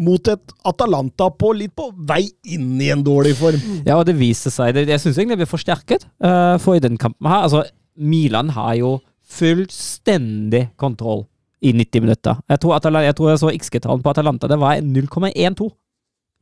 mot 0.00 0.30
et 0.30 0.54
Atalanta 0.70 1.26
på 1.34 1.50
litt 1.58 1.74
på 1.76 1.90
vei 2.08 2.22
inn 2.54 2.78
i 2.80 2.92
en 2.94 3.02
dårlig 3.04 3.34
form. 3.40 3.58
Ja, 3.82 3.98
og 3.98 4.06
det 4.08 4.14
viste 4.20 4.52
seg 4.54 4.76
det, 4.76 4.86
Jeg 4.88 5.02
syns 5.02 5.18
egentlig 5.18 5.40
det 5.40 5.44
ble 5.44 5.50
forsterket, 5.50 6.06
Uh, 6.22 6.54
for 6.60 6.76
i 6.76 6.82
den 6.84 7.00
kampen 7.00 7.28
her 7.28 7.46
Altså, 7.48 7.64
Milan 7.96 8.52
har 8.54 8.76
jo 8.78 8.94
fullstendig 9.30 10.68
kontroll 10.80 11.26
i 11.60 11.72
90 11.76 12.00
minutter. 12.06 12.40
Jeg 12.48 12.60
tror, 12.60 12.74
Atalanta, 12.76 13.06
jeg, 13.06 13.16
tror 13.16 13.30
jeg 13.30 13.42
så 13.42 13.52
XG-tallene 13.52 14.04
på 14.04 14.12
Atalanta. 14.12 14.48
Det 14.48 14.58
var 14.60 14.80
0,12 14.80 15.70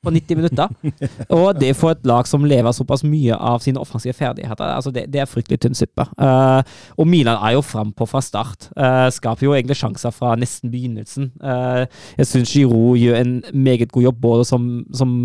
på 0.02 0.10
90 0.14 0.36
minutter. 0.38 0.68
Og 1.38 1.58
det 1.58 1.72
for 1.76 1.90
et 1.90 2.04
lag 2.06 2.26
som 2.30 2.44
lever 2.46 2.74
såpass 2.74 3.02
mye 3.06 3.34
av 3.34 3.62
sine 3.64 3.80
offensive 3.82 4.14
ferdigheter, 4.14 4.70
altså 4.76 4.92
det, 4.94 5.08
det 5.12 5.22
er 5.22 5.30
fryktelig 5.30 5.58
tynn 5.62 5.74
suppe. 5.78 6.06
Uh, 6.20 6.62
og 6.96 7.08
Milan 7.10 7.40
er 7.42 7.56
jo 7.56 7.64
frampå 7.66 8.06
fra 8.06 8.22
start. 8.22 8.70
Uh, 8.78 9.08
skaper 9.14 9.48
jo 9.48 9.56
egentlig 9.56 9.78
sjanser 9.80 10.14
fra 10.14 10.36
nesten 10.38 10.70
begynnelsen. 10.70 11.32
Uh, 11.42 11.84
jeg 12.18 12.30
syns 12.30 12.54
Giroud 12.54 13.00
gjør 13.02 13.18
en 13.18 13.34
meget 13.52 13.90
god 13.92 14.06
jobb 14.10 14.22
både 14.22 14.46
som, 14.46 14.70
som, 14.94 15.18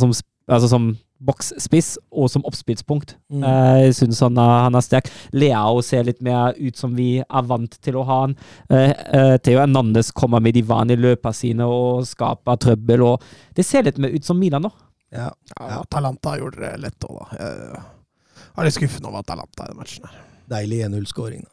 som, 0.00 0.16
altså 0.48 0.72
som 0.72 0.94
boksspiss 1.18 1.96
og 2.14 2.28
som 2.30 2.44
oppspillspunkt. 2.46 3.16
Mm. 3.32 3.42
Eh, 3.42 3.78
jeg 3.86 3.96
syns 3.98 4.20
han, 4.22 4.38
han 4.38 4.78
er 4.78 4.84
sterk. 4.84 5.10
Leao 5.34 5.82
ser 5.84 6.06
litt 6.06 6.20
mer 6.24 6.56
ut 6.58 6.78
som 6.78 6.94
vi 6.98 7.18
er 7.20 7.48
vant 7.48 7.74
til 7.84 7.98
å 7.98 8.04
ha 8.08 8.20
han. 8.24 8.36
Eh, 8.70 8.92
eh, 8.92 9.34
Theo 9.42 9.60
Hernandez 9.62 10.12
kommer 10.14 10.42
med 10.44 10.54
de 10.56 10.62
vanlige 10.66 11.02
løpene 11.02 11.36
sine 11.36 11.66
og 11.68 12.06
skaper 12.08 12.60
trøbbel. 12.62 13.04
og 13.10 13.28
Det 13.56 13.66
ser 13.66 13.86
litt 13.88 13.98
mer 13.98 14.14
ut 14.14 14.24
som 14.26 14.38
Milan 14.38 14.66
nå. 14.68 14.72
Ja. 15.14 15.30
Ja, 15.58 15.82
Talanta 15.90 16.36
gjorde 16.38 16.62
det 16.62 16.74
lett 16.84 17.06
òg, 17.08 17.20
da. 17.22 17.42
Jeg 17.42 18.62
er 18.62 18.66
litt 18.66 18.76
skuffende 18.76 19.10
over 19.10 19.22
Atalanta 19.22 19.64
i 19.64 19.72
den 19.72 19.78
matchen. 19.78 20.08
her. 20.08 20.24
Deilig 20.48 20.82
1-0-skåring. 20.86 21.46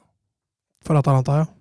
For 0.86 0.98
Atalanta, 1.00 1.44
ja. 1.44 1.52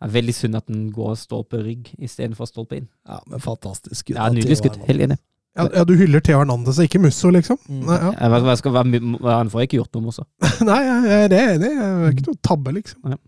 Det 0.00 0.08
er 0.08 0.12
veldig 0.14 0.32
synd 0.32 0.56
at 0.56 0.68
den 0.70 0.86
går 0.96 1.16
stolpe 1.20 1.58
rygg 1.60 1.90
istedenfor 2.00 2.48
stolpe 2.48 2.78
inn. 2.80 2.86
Ja, 3.04 3.18
men 3.28 3.42
fantastisk 3.44 4.00
skudd. 4.00 4.16
Ja, 4.16 4.30
Nydelig 4.32 4.56
skudd. 4.62 4.78
Helt 4.88 5.04
enig. 5.04 5.18
Ja, 5.58 5.66
ja, 5.74 5.82
du 5.82 5.96
hyller 5.98 6.22
Theo 6.22 6.38
Hernandez 6.38 6.78
og 6.78 6.86
ikke 6.86 7.00
Musso, 7.02 7.30
liksom? 7.34 7.58
Mm. 7.66 7.82
Nei, 7.88 7.98
ja. 7.98 8.28
Hva 8.30 8.52
jeg 8.52 8.60
skal 8.60 8.74
være, 8.76 9.00
han 9.26 9.50
får 9.50 9.66
ikke 9.66 9.80
gjort 9.80 9.96
noe 9.96 10.04
Musso 10.06 10.22
Nei, 10.68 10.78
jeg 10.86 11.32
det 11.32 11.40
er 11.40 11.56
enig. 11.56 11.72
Det 11.74 11.88
er 11.90 12.14
ikke 12.14 12.28
noe 12.28 12.40
tabbe, 12.46 12.74
liksom. 12.78 13.18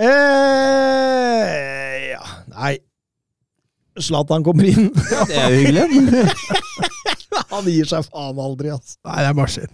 Eh, 0.00 0.06
ja, 2.12 2.22
nei. 2.52 2.74
Zlatan 4.00 4.44
kommer 4.46 4.64
inn. 4.70 4.90
Det 5.28 5.36
er 5.36 5.50
jo 5.52 5.58
hyggelig. 5.60 6.24
Han 7.50 7.66
gir 7.66 7.86
seg 7.86 8.06
faen 8.06 8.38
aldri, 8.42 8.70
altså. 8.72 8.96
Nei, 9.06 9.18
det 9.20 9.28
er 9.28 9.36
maskin. 9.38 9.72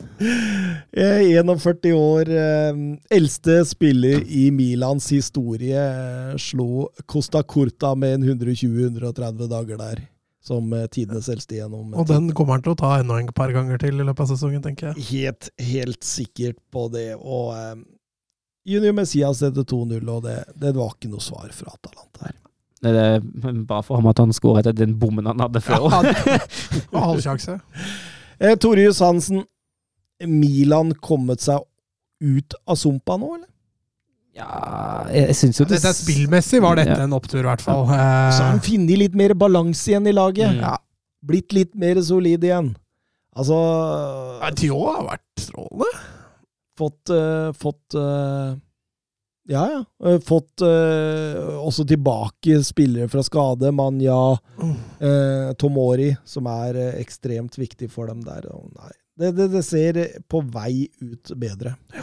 Eh, 0.97 1.21
41 1.37 1.93
år, 1.97 2.31
eh, 2.33 2.81
eldste 3.17 3.59
spiller 3.69 4.25
i 4.25 4.49
Milans 4.55 5.09
historie, 5.13 5.77
eh, 5.77 6.35
slo 6.41 6.89
Costa 7.09 7.43
Curta 7.45 7.95
med 7.99 8.19
en 8.19 8.29
120-130 8.35 9.49
dager 9.53 9.81
der. 9.81 10.05
Som 10.47 10.71
eh, 10.77 10.87
tidenes 10.93 11.27
eldste 11.33 11.59
gjennom. 11.59 11.91
Og 11.99 12.07
den 12.07 12.31
kommer 12.37 12.57
han 12.57 12.63
til 12.63 12.77
å 12.77 12.79
ta 12.79 12.93
enda 13.01 13.19
en 13.19 13.33
par 13.35 13.51
ganger 13.55 13.81
til 13.83 13.99
i 13.99 14.05
løpet 14.07 14.23
av 14.27 14.31
sesongen, 14.31 14.63
tenker 14.63 14.93
jeg. 14.93 15.07
Helt, 15.11 15.49
helt 15.59 16.07
sikkert 16.07 16.61
på 16.71 16.87
det. 16.95 17.09
Og 17.19 17.51
eh, 17.57 17.73
Junior 18.67 18.95
Messias 18.95 19.43
etter 19.47 19.67
2-0, 19.67 19.99
og 20.11 20.23
det, 20.27 20.37
det 20.63 20.75
var 20.77 20.95
ikke 20.95 21.11
noe 21.11 21.23
svar 21.25 21.51
fra 21.55 21.75
Atalanta 21.75 22.29
her. 22.29 22.37
Det 22.87 22.93
er 22.93 23.21
bare 23.67 23.83
for 23.87 23.99
ham 23.99 24.07
at 24.11 24.21
han 24.23 24.35
skåret 24.37 24.67
etter 24.69 24.85
den 24.85 24.95
bommen 25.01 25.27
han 25.27 25.41
hadde 25.43 25.63
før. 25.65 25.89
Ja, 25.91 26.03
halvsjanse. 27.09 27.59
Eh, 28.39 28.55
Torjus 28.61 29.01
Hansen, 29.03 29.43
Milan 30.27 30.95
kommet 31.03 31.43
seg 31.43 31.65
ut 32.23 32.55
av 32.69 32.79
sumpa 32.81 33.17
nå, 33.21 33.35
eller? 33.39 33.51
Ja, 34.37 35.07
jeg 35.09 35.35
synes 35.39 35.59
jo 35.61 35.65
det 35.65 35.79
Dette 35.79 35.89
er 35.95 35.97
spillmessig 35.97 36.61
var 36.61 36.77
dette 36.77 36.93
Ja. 36.99 37.05
en 37.07 37.15
opptur, 37.17 37.41
i 37.41 37.47
hvert 37.49 37.63
fall. 37.65 37.87
Så 37.89 38.43
har 38.43 38.51
han 38.53 38.61
funnet 38.61 38.99
litt 39.01 39.15
mer 39.17 39.33
balanse 39.39 39.89
igjen 39.95 40.07
i 40.11 40.13
laget. 40.13 40.53
Mm. 40.53 40.61
Ja. 40.61 40.75
Blitt 41.27 41.53
litt 41.57 41.73
mer 41.75 41.97
solid 42.05 42.45
igjen. 42.45 42.75
Altså 43.37 43.57
ja, 44.43 44.51
Theo 44.57 44.83
har 44.91 45.03
vært 45.09 45.41
strålende. 45.41 45.89
Fått 46.77 47.11
uh, 47.13 47.51
Fått 47.57 47.97
uh, 47.97 48.55
Ja, 49.49 49.63
ja. 49.71 49.81
Eh, 50.05 50.19
fått 50.27 50.61
uh, 50.65 51.57
også 51.63 51.85
tilbake 51.89 52.59
spillere 52.67 53.09
fra 53.09 53.23
skade. 53.25 53.71
Manja, 53.73 54.17
Mm. 54.59 54.73
eh, 55.01 55.53
Tomori, 55.61 56.11
som 56.25 56.47
er 56.51 56.75
ekstremt 56.99 57.55
viktig 57.61 57.89
for 57.93 58.07
dem 58.11 58.23
der. 58.27 58.43
Nei, 58.75 58.91
det, 59.17 59.31
det, 59.37 59.47
det 59.53 59.63
ser 59.65 60.01
på 60.29 60.41
vei 60.51 60.89
ut 61.01 61.31
bedre. 61.39 61.77
Eh, 61.95 62.03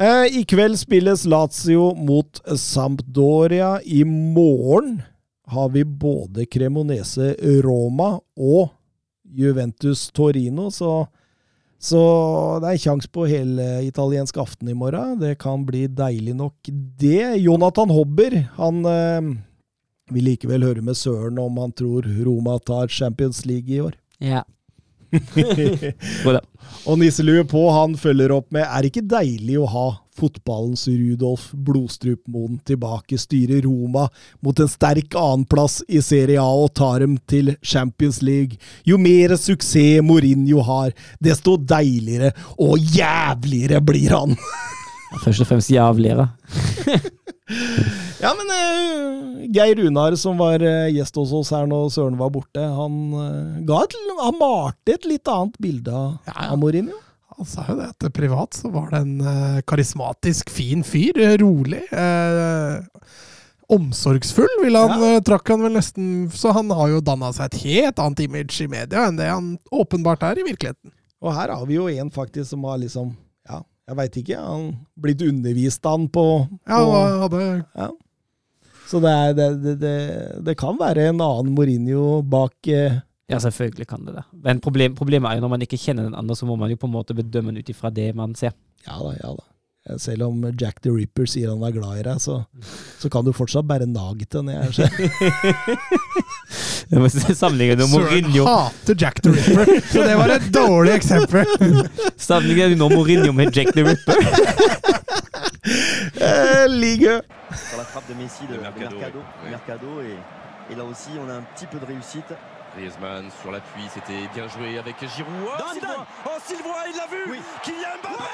I 0.00 0.44
kveld 0.48 0.78
spilles 0.80 1.26
Lazio 1.28 1.90
mot 1.94 2.40
Sampdoria. 2.56 3.82
I 3.84 4.04
morgen 4.04 5.02
har 5.46 5.68
vi 5.68 5.84
både 5.84 6.46
Cremonese 6.46 7.34
Roma 7.60 8.14
og 8.36 8.70
Juventus 9.28 10.10
Torino, 10.10 10.70
så, 10.70 11.04
så 11.78 12.00
det 12.62 12.70
er 12.72 12.82
kjangs 12.84 13.10
på 13.12 13.26
hele 13.28 13.66
italiensk 13.84 14.40
aften 14.40 14.70
i 14.72 14.76
morgen. 14.78 15.18
Det 15.20 15.36
kan 15.42 15.66
bli 15.68 15.84
deilig 15.86 16.34
nok, 16.38 16.72
det. 17.00 17.36
Jonathan 17.44 17.92
Hobber, 17.92 18.38
han 18.56 18.80
eh, 18.88 19.30
vil 20.16 20.30
likevel 20.32 20.64
høre 20.64 20.86
med 20.86 20.98
Søren 20.98 21.38
om 21.42 21.60
han 21.60 21.76
tror 21.76 22.08
Roma 22.24 22.56
tar 22.64 22.88
Champions 22.88 23.44
League 23.44 23.68
i 23.68 23.82
år. 23.84 24.00
Ja. 24.16 24.46
Det. 26.30 26.40
Og 26.88 26.98
Nisselue 27.00 27.44
på, 27.48 27.64
han 27.74 27.96
følger 27.98 28.32
opp 28.32 28.52
med 28.54 28.62
Er 28.62 28.82
det 28.82 28.92
ikke 28.92 29.08
deilig 29.10 29.58
å 29.60 29.68
ha 29.68 29.86
fotballens 30.20 30.84
Rudolf 30.88 31.48
Blodstrup 31.52 32.20
Moen 32.30 32.58
tilbake, 32.68 33.18
styre 33.20 33.60
Roma 33.64 34.06
mot 34.44 34.60
en 34.60 34.68
sterk 34.68 35.16
annenplass 35.16 35.80
i 35.88 36.02
Serie 36.04 36.40
A 36.42 36.48
og 36.64 36.74
tar 36.76 37.00
dem 37.04 37.16
til 37.30 37.54
Champions 37.62 38.20
League? 38.24 38.60
Jo 38.84 39.00
mer 39.00 39.36
suksess 39.40 40.04
Mourinho 40.04 40.64
har, 40.66 40.92
desto 41.22 41.56
deiligere 41.56 42.34
og 42.58 42.76
jævligere 42.78 43.80
blir 43.84 44.16
han. 44.16 44.36
Først 45.24 45.42
og 45.42 45.48
fremst 45.50 45.72
jævligere. 45.72 46.28
Ja, 48.20 48.34
men 48.36 48.50
uh, 48.52 49.46
Geir 49.48 49.78
Runar, 49.78 50.12
som 50.20 50.36
var 50.40 50.60
uh, 50.60 50.90
gjest 50.92 51.16
hos 51.16 51.30
oss 51.32 51.52
her 51.56 51.64
når 51.70 51.86
Søren 51.94 52.18
var 52.20 52.28
borte, 52.34 52.60
han, 52.60 52.98
uh, 53.16 53.60
ga 53.64 53.78
et, 53.86 53.94
han 54.20 54.36
malte 54.36 54.92
et 54.98 55.08
litt 55.08 55.30
annet 55.32 55.56
bilde 55.62 55.94
av, 55.94 56.18
Ja, 56.28 56.34
ja. 56.34 56.50
av 56.52 56.60
Mourinho. 56.60 56.98
Han 57.38 57.48
sa 57.48 57.64
jo 57.70 57.78
det 57.78 57.86
at 57.94 58.08
privat 58.12 58.58
så 58.58 58.68
var 58.68 58.90
det 58.92 58.98
en 59.00 59.62
karismatisk, 59.64 60.50
fin 60.52 60.82
fyr. 60.84 61.16
rolig. 61.40 61.80
omsorgsfull, 63.70 64.50
vil 64.64 64.76
han, 64.76 65.02
eh, 65.06 65.20
trakk 65.24 65.48
han 65.48 65.62
vel 65.62 65.72
nesten. 65.72 66.28
Så 66.34 66.52
han 66.52 66.70
har 66.74 66.88
jo 66.92 67.00
danna 67.00 67.32
seg 67.32 67.48
et 67.48 67.60
helt 67.62 68.02
annet 68.02 68.20
image 68.26 68.60
i 68.60 68.68
media 68.68 69.06
enn 69.08 69.16
det 69.16 69.30
han 69.30 69.54
åpenbart 69.72 70.26
er 70.26 70.40
i 70.42 70.46
virkeligheten. 70.50 70.92
Og 71.22 71.32
her 71.36 71.52
har 71.54 71.66
vi 71.68 71.78
jo 71.78 71.88
en 71.88 72.10
faktisk 72.10 72.50
som 72.50 72.64
har 72.64 72.78
liksom 72.82 73.14
Ja, 73.14 73.29
jeg 73.90 73.98
veit 73.98 74.20
ikke. 74.22 74.38
Han 74.38 74.70
blitt 75.02 75.24
undervist 75.26 75.86
av 75.88 75.98
han 75.98 76.06
på, 76.14 76.24
Ja, 76.68 76.78
på 76.78 76.94
han 76.94 77.20
hadde 77.24 77.42
ja. 77.58 77.90
Så 78.90 78.98
det, 79.02 79.10
er, 79.10 79.36
det, 79.38 79.46
det, 79.62 79.74
det, 79.78 79.96
det 80.46 80.56
kan 80.58 80.78
være 80.78 81.10
en 81.12 81.22
annen 81.22 81.52
Mourinho 81.54 82.22
bak 82.26 82.70
eh, 82.70 82.98
Ja, 83.30 83.38
selvfølgelig 83.38 83.86
kan 83.86 84.02
det 84.06 84.16
det. 84.16 84.24
Men 84.46 84.62
problem, 84.62 84.96
problemet 84.98 85.30
er 85.30 85.38
jo 85.38 85.44
når 85.44 85.52
man 85.52 85.62
ikke 85.66 85.78
kjenner 85.78 86.08
den 86.08 86.16
andre, 86.18 86.34
så 86.34 86.48
må 86.48 86.56
man 86.58 86.72
jo 86.72 86.78
på 86.80 86.90
en 86.90 86.96
måte 86.96 87.14
bedømme 87.14 87.54
den 87.54 87.62
ut 87.62 87.70
ifra 87.70 87.92
det 87.94 88.08
man 88.18 88.34
ser. 88.38 88.56
Ja 88.86 88.98
da, 88.98 89.12
ja 89.20 89.30
da. 89.38 89.46
Selv 89.98 90.26
om 90.26 90.42
Jack 90.60 90.82
the 90.84 90.90
Ripper 90.92 91.24
sier 91.26 91.48
han 91.48 91.62
er 91.64 91.72
glad 91.72 91.98
i 91.98 92.02
deg, 92.04 92.18
så, 92.20 92.34
så 93.00 93.08
kan 93.10 93.24
du 93.24 93.32
fortsatt 93.32 93.64
bære 93.66 93.86
nag 93.88 94.20
til 94.28 94.42
den. 94.44 94.50
Jeg 94.52 94.74
ser. 94.76 94.90
Jeg 96.90 97.00
må 97.00 97.08
Sammenligne 97.08 97.76
med 97.78 97.86
Søren 97.88 98.04
Mourinho 98.04 98.44
hater 98.44 98.96
Jack 99.00 99.22
the 99.24 99.32
Ripper, 99.32 99.80
så 99.92 100.04
det 100.04 100.16
var 100.20 100.34
et 100.36 100.48
dårlig 100.52 100.92
eksempel. 100.98 101.48
Sammenligne 102.28 102.76
nå 102.76 102.90
Mourinho 102.92 103.32
med 103.32 103.56
Jack 103.56 103.72
the 103.76 103.86
Ripper? 103.88 104.20
Eh, 106.20 106.66
Ligue 106.68 107.20
sur 107.68 107.76
la 107.78 107.84
frappe 107.84 108.08
de 108.08 108.14
Messi 108.14 108.46
de, 108.48 108.54
De 108.54 108.58
de 108.58 108.62
Mercado, 108.62 108.96
Mercado, 108.96 109.18
oui. 109.44 109.50
Mercado, 109.50 110.00
et, 110.00 110.72
et 110.72 110.76
là 110.76 110.84
aussi 110.84 111.10
on 111.20 111.28
a 111.28 111.34
un 111.34 111.44
petit 111.54 111.66
peu 111.66 111.78
de 111.78 111.84
réussite. 111.86 112.32
Griezmann 112.76 113.28
sur 113.42 113.50
l'appui, 113.52 113.82
c'était 113.92 114.24
bien 114.34 114.46
joué 114.48 114.78
avec 114.78 114.96
Giroud. 115.00 115.32
Oh, 115.44 115.74
Zidane 115.74 116.04
Oh, 116.26 116.38
Sylvain, 116.46 116.80
il 116.90 116.96
l'a 116.96 117.06
vu 117.12 117.32
Oui. 117.32 117.38
Kylian 117.64 117.96
Mbappé 118.02 118.24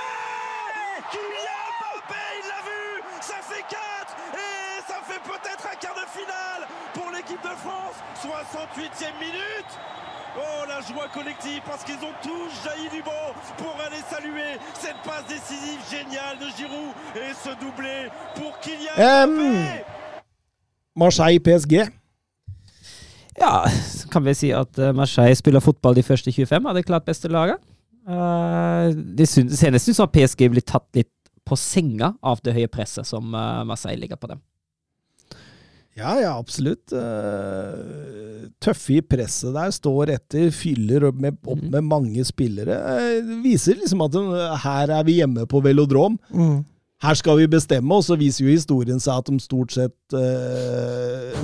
Kylian 1.12 1.64
Mbappé, 1.78 2.22
il 2.40 2.46
l'a 2.52 2.60
vu 2.68 2.84
Ça 3.20 3.38
fait 3.42 3.64
4 3.68 3.76
Et 4.34 4.80
ça 4.90 4.98
fait 5.08 5.22
peut-être 5.22 5.64
un 5.72 5.76
quart 5.82 5.94
de 5.94 6.06
finale 6.18 6.62
pour 6.94 7.08
l'équipe 7.14 7.42
de 7.42 7.54
France 7.64 7.96
68e 8.22 9.14
minute 9.20 9.72
Oh, 10.38 10.66
la 10.68 10.80
joie 10.82 11.08
collective 11.14 11.62
parce 11.66 11.82
qu'ils 11.82 11.96
ont 12.04 12.12
tous 12.22 12.50
jailli 12.64 12.88
du 12.90 13.02
banc 13.02 13.32
pour 13.56 13.74
aller 13.86 14.02
saluer 14.10 14.58
cette 14.74 15.00
passe 15.02 15.24
décisive 15.28 15.80
géniale 15.90 16.36
de 16.38 16.46
Giroud 16.56 16.92
et 17.16 17.32
ce 17.32 17.50
doublé 17.58 18.10
pour 18.34 18.58
Kylian 18.60 18.92
Em, 18.98 19.26
Mbappé. 19.30 19.84
Marseille 20.94 21.40
PSG. 21.40 21.86
Ja, 23.38 23.64
kan 24.10 24.24
vi 24.24 24.32
si 24.34 24.52
at 24.52 24.78
eh, 24.78 24.92
Marseille 24.96 25.36
spiller 25.36 25.60
fotball 25.60 25.94
de 25.94 26.02
første 26.02 26.30
25 26.32 26.66
av 26.68 26.74
det 26.74 26.84
klart 26.88 27.04
beste 27.04 27.28
laget? 27.28 27.60
Eh, 28.06 28.90
det 29.18 29.26
syn- 29.28 29.50
ser 29.50 29.72
nesten 29.74 29.90
ut 29.92 29.96
som 29.98 30.06
at 30.08 30.14
PSG 30.14 30.48
blir 30.52 30.62
tatt 30.66 30.86
litt 30.94 31.10
på 31.46 31.56
senga 31.58 32.12
av 32.26 32.40
det 32.42 32.54
høye 32.56 32.68
presset 32.70 33.06
som 33.06 33.34
eh, 33.34 33.64
Marseille 33.66 34.00
ligger 34.02 34.16
på 34.18 34.28
dem. 34.32 34.40
Ja, 35.96 36.12
ja, 36.20 36.34
absolutt. 36.38 36.92
Eh, 36.92 38.48
tøffe 38.60 38.98
i 38.98 39.00
presset 39.00 39.54
der, 39.56 39.70
står 39.72 40.10
etter, 40.12 40.50
fyller 40.52 41.06
opp 41.08 41.20
med, 41.24 41.38
opp 41.48 41.62
med 41.72 41.86
mange 41.88 42.24
spillere. 42.28 42.76
Det 43.24 43.38
viser 43.44 43.78
liksom 43.80 44.02
at 44.04 44.18
her 44.66 44.92
er 44.98 45.06
vi 45.08 45.18
hjemme 45.22 45.46
på 45.48 45.62
velodrom. 45.64 46.18
Mm. 46.34 46.58
Her 47.04 47.16
skal 47.18 47.36
vi 47.36 47.46
bestemme, 47.52 47.92
og 47.92 48.04
så 48.06 48.16
viser 48.16 48.46
jo 48.46 48.54
historien 48.54 49.00
seg 49.02 49.18
at 49.20 49.26
de 49.28 49.36
stort 49.42 49.74
sett 49.74 50.14
uh, 50.16 51.34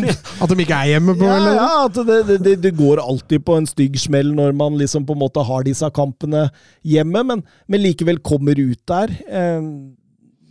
At 0.42 0.48
de 0.48 0.56
ikke 0.64 0.78
er 0.78 0.94
hjemme 0.94 1.12
på 1.18 1.26
Ja, 1.28 1.34
eller? 1.36 1.58
ja 1.58 1.66
at 1.84 1.98
det, 2.08 2.38
det, 2.46 2.54
det, 2.64 2.72
går 2.78 3.02
alltid 3.02 3.44
på 3.44 3.58
en 3.60 3.68
stygg 3.68 3.98
smell 4.00 4.32
når 4.36 4.56
man 4.56 4.78
liksom 4.80 5.04
på 5.04 5.12
en 5.12 5.20
måte 5.20 5.44
har 5.44 5.66
disse 5.68 5.90
kampene 5.92 6.46
hjemme, 6.80 7.26
men, 7.28 7.44
men 7.68 7.84
likevel 7.84 8.22
kommer 8.24 8.56
ut 8.56 8.80
der. 8.88 9.12
Uh, 9.28 9.92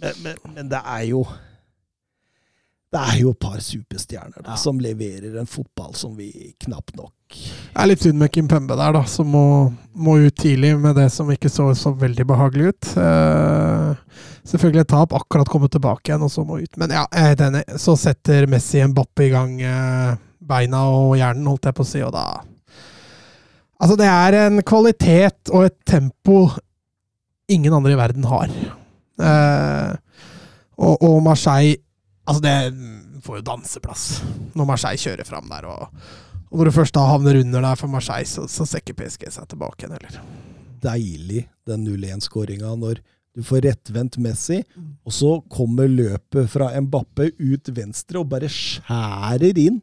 Men, 0.06 0.38
men, 0.54 0.70
det 0.70 0.82
er 0.84 1.04
jo 1.08 1.24
Det 2.94 3.00
er 3.02 3.20
jo 3.24 3.32
et 3.32 3.40
par 3.42 3.60
superstjerner 3.64 4.44
da, 4.46 4.58
som 4.60 4.78
leverer 4.80 5.40
en 5.40 5.50
fotball 5.50 5.96
som 5.98 6.14
vi 6.20 6.54
knapt 6.62 6.94
nok 7.00 7.15
Det 7.32 7.82
er 7.82 7.90
litt 7.90 8.04
synd 8.06 8.20
med 8.22 8.32
Kim 8.32 8.48
Pembe 8.48 8.78
der, 8.80 8.94
da, 8.96 9.02
som 9.10 9.28
må, 9.34 9.46
må 10.00 10.18
ut 10.24 10.36
tidlig 10.40 10.76
med 10.80 10.96
det 11.00 11.10
som 11.12 11.30
ikke 11.32 11.52
så 11.52 11.68
så 11.76 11.92
veldig 11.98 12.26
behagelig 12.30 12.72
ut. 12.72 12.92
Uh, 12.96 14.22
selvfølgelig 14.48 14.86
et 14.86 14.92
tap, 14.94 15.16
akkurat 15.18 15.50
kommet 15.52 15.74
tilbake 15.76 16.12
igjen, 16.12 16.24
og 16.24 16.32
så 16.32 16.46
må 16.48 16.62
ut. 16.62 16.80
Men 16.80 16.94
ja, 16.96 17.04
enig. 17.12 17.66
Så 17.82 17.98
setter 18.00 18.48
Messi 18.52 18.80
en 18.84 18.96
bappe 18.96 19.28
i 19.28 19.32
gang 19.34 19.58
uh, 19.60 20.16
beina 20.40 20.86
og 20.94 21.18
hjernen, 21.20 21.50
holdt 21.50 21.68
jeg 21.68 21.78
på 21.78 21.86
å 21.86 21.90
si, 21.94 22.04
og 22.06 22.14
da 22.16 22.28
Altså, 23.76 23.98
det 24.00 24.08
er 24.08 24.36
en 24.40 24.62
kvalitet 24.64 25.50
og 25.52 25.66
et 25.68 25.76
tempo 25.84 26.46
ingen 27.52 27.74
andre 27.76 27.92
i 27.92 27.98
verden 28.00 28.24
har. 28.32 28.54
Uh, 29.20 29.92
og, 30.80 31.04
og 31.04 31.18
Marseille 31.24 31.82
Altså, 32.26 32.42
det 32.42 33.22
får 33.22 33.38
jo 33.38 33.46
danseplass 33.46 34.06
når 34.58 34.66
Marseille 34.66 34.98
kjører 34.98 35.28
fram 35.28 35.52
der. 35.52 35.68
og 35.70 35.92
og 36.56 36.62
når 36.62 36.70
du 36.70 36.76
først 36.78 36.96
da 36.96 37.02
havner 37.04 37.42
under 37.42 37.66
der 37.66 37.76
for 37.76 37.92
Marseille, 37.92 38.28
så, 38.32 38.46
så 38.48 38.64
ser 38.64 38.80
ikke 38.80 38.96
PSG 39.02 39.28
seg 39.28 39.50
tilbake 39.52 39.84
igjen 39.84 39.98
heller. 39.98 40.22
deilig, 40.86 41.42
den 41.68 41.84
0-1-skåringa, 41.84 42.70
når 42.80 43.02
du 43.36 43.44
får 43.44 43.66
rettvendt 43.66 44.16
Messi, 44.24 44.62
og 45.04 45.12
så 45.12 45.32
kommer 45.52 45.90
løpet 45.92 46.48
fra 46.54 46.70
Mbappe 46.80 47.34
ut 47.42 47.72
venstre 47.76 48.22
og 48.22 48.30
bare 48.32 48.48
skjærer 48.48 49.60
inn 49.60 49.82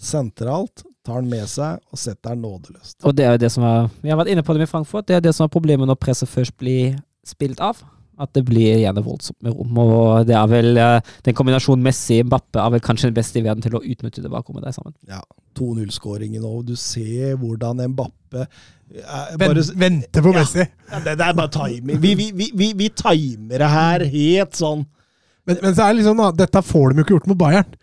sentralt, 0.00 0.86
tar 1.04 1.20
den 1.20 1.28
med 1.28 1.44
seg 1.50 1.82
og 1.92 2.00
setter 2.00 2.32
den 2.32 2.46
nådeløst. 2.46 3.02
Og 3.04 3.12
det 3.12 3.26
er 3.26 3.36
jo 3.36 3.42
det 3.44 3.52
som 3.52 3.66
er 3.68 3.90
Vi 4.00 4.08
har 4.08 4.16
vært 4.16 4.32
inne 4.32 4.46
på 4.46 4.56
det 4.56 4.64
med 4.64 4.70
Frankfurt. 4.70 5.04
Det 5.10 5.18
er 5.18 5.26
det 5.26 5.34
som 5.36 5.44
er 5.44 5.52
problemet 5.52 5.90
når 5.90 6.00
presset 6.00 6.30
først 6.32 6.56
blir 6.56 6.96
spilt 7.28 7.60
av. 7.60 7.82
At 8.20 8.30
det 8.36 8.44
blir 8.46 8.78
gjerne 8.78 9.02
voldsomt 9.02 9.40
med 9.42 9.56
rom. 9.56 9.78
Og 9.82 10.26
det 10.28 10.36
er 10.38 10.50
vel 10.50 10.78
eh, 10.78 11.14
den 11.26 11.34
kombinasjonen 11.34 11.82
Messi-Mbappe 11.82 12.62
er 12.62 12.74
vel 12.76 12.84
kanskje 12.84 13.10
den 13.10 13.16
beste 13.16 13.40
i 13.40 13.44
verden 13.46 13.64
til 13.64 13.74
å 13.74 13.82
utnytte 13.82 14.22
det 14.22 14.30
bakrommet 14.30 14.66
der 14.66 14.76
sammen. 14.76 14.94
Ja, 15.10 15.22
2-0-skåringen 15.58 16.46
og 16.46 16.64
du 16.68 16.76
ser 16.78 17.34
hvordan 17.40 17.82
Mbappe 17.90 18.46
er 18.94 19.38
bare, 19.40 19.62
Venter 19.80 20.22
på 20.22 20.32
Messi! 20.34 20.62
ja, 20.62 21.00
det, 21.02 21.16
det 21.18 21.26
er 21.26 21.38
bare 21.38 21.50
timing. 21.50 21.98
Vi, 22.02 22.14
vi, 22.14 22.28
vi, 22.36 22.50
vi, 22.54 22.70
vi 22.78 22.90
timer 22.94 23.64
det 23.64 23.70
her 23.72 24.04
helt 24.12 24.58
sånn. 24.58 24.84
Men, 25.48 25.58
men 25.62 25.74
så 25.74 25.86
er 25.86 25.94
det 25.94 26.02
liksom 26.02 26.20
da, 26.22 26.30
dette 26.44 26.62
får 26.64 26.92
de 26.92 27.00
jo 27.00 27.06
ikke 27.06 27.16
gjort 27.16 27.32
mot 27.32 27.40
Bayern. 27.40 27.74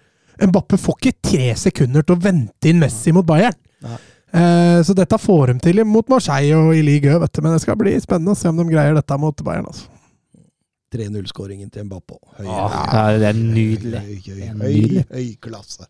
Mbappe 0.41 0.79
får 0.79 0.97
ikke 1.01 1.27
tre 1.27 1.51
sekunder 1.59 2.05
til 2.05 2.15
å 2.15 2.23
vente 2.23 2.71
inn 2.71 2.79
Messi 2.81 3.13
mot 3.13 3.27
Bayern. 3.27 3.57
Nei. 3.83 3.99
Eh, 4.31 4.79
så 4.87 4.95
dette 4.95 5.17
får 5.19 5.51
de 5.51 5.57
til 5.65 5.81
mot 5.83 6.07
Marseille 6.09 6.55
og 6.55 6.71
i 6.77 6.83
Ligue 6.85 7.11
Ø. 7.11 7.19
Men 7.19 7.55
det 7.55 7.63
skal 7.65 7.79
bli 7.79 7.97
spennende 7.99 8.31
å 8.35 8.39
se 8.39 8.47
om 8.49 8.61
de 8.61 8.69
greier 8.69 8.95
dette 8.95 9.17
mot 9.19 9.43
Bayern. 9.43 9.67
altså. 9.67 9.90
3-0-skåringen 10.93 11.71
til 11.71 11.87
Mbappé. 11.87 12.19
Høy, 12.37 12.45
Ja, 12.45 13.05
det 13.17 13.31
er 13.31 13.39
nydelig. 13.39 14.03
Høy, 14.03 14.19
høy, 14.27 14.45
høy, 14.61 15.03
høy 15.13 15.31
klasse. 15.43 15.87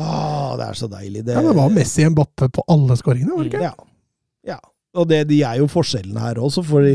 Ah, 0.00 0.56
det 0.56 0.66
er 0.70 0.78
så 0.78 0.88
deilig. 0.90 1.24
Det, 1.26 1.34
Ja, 1.34 1.42
det 1.42 1.54
var 1.56 1.70
Messi 1.74 2.06
Mbappe 2.08 2.48
på 2.48 2.64
alle 2.68 2.96
skåringene, 2.96 3.36
var 3.36 3.44
det 3.44 3.52
ikke? 3.52 3.62
Ja. 3.62 3.74
ja. 4.54 4.58
Og 4.94 5.08
det, 5.10 5.24
de 5.30 5.42
er 5.46 5.60
jo 5.60 5.68
forskjellene 5.70 6.20
her 6.22 6.40
også, 6.42 6.62
for 6.66 6.86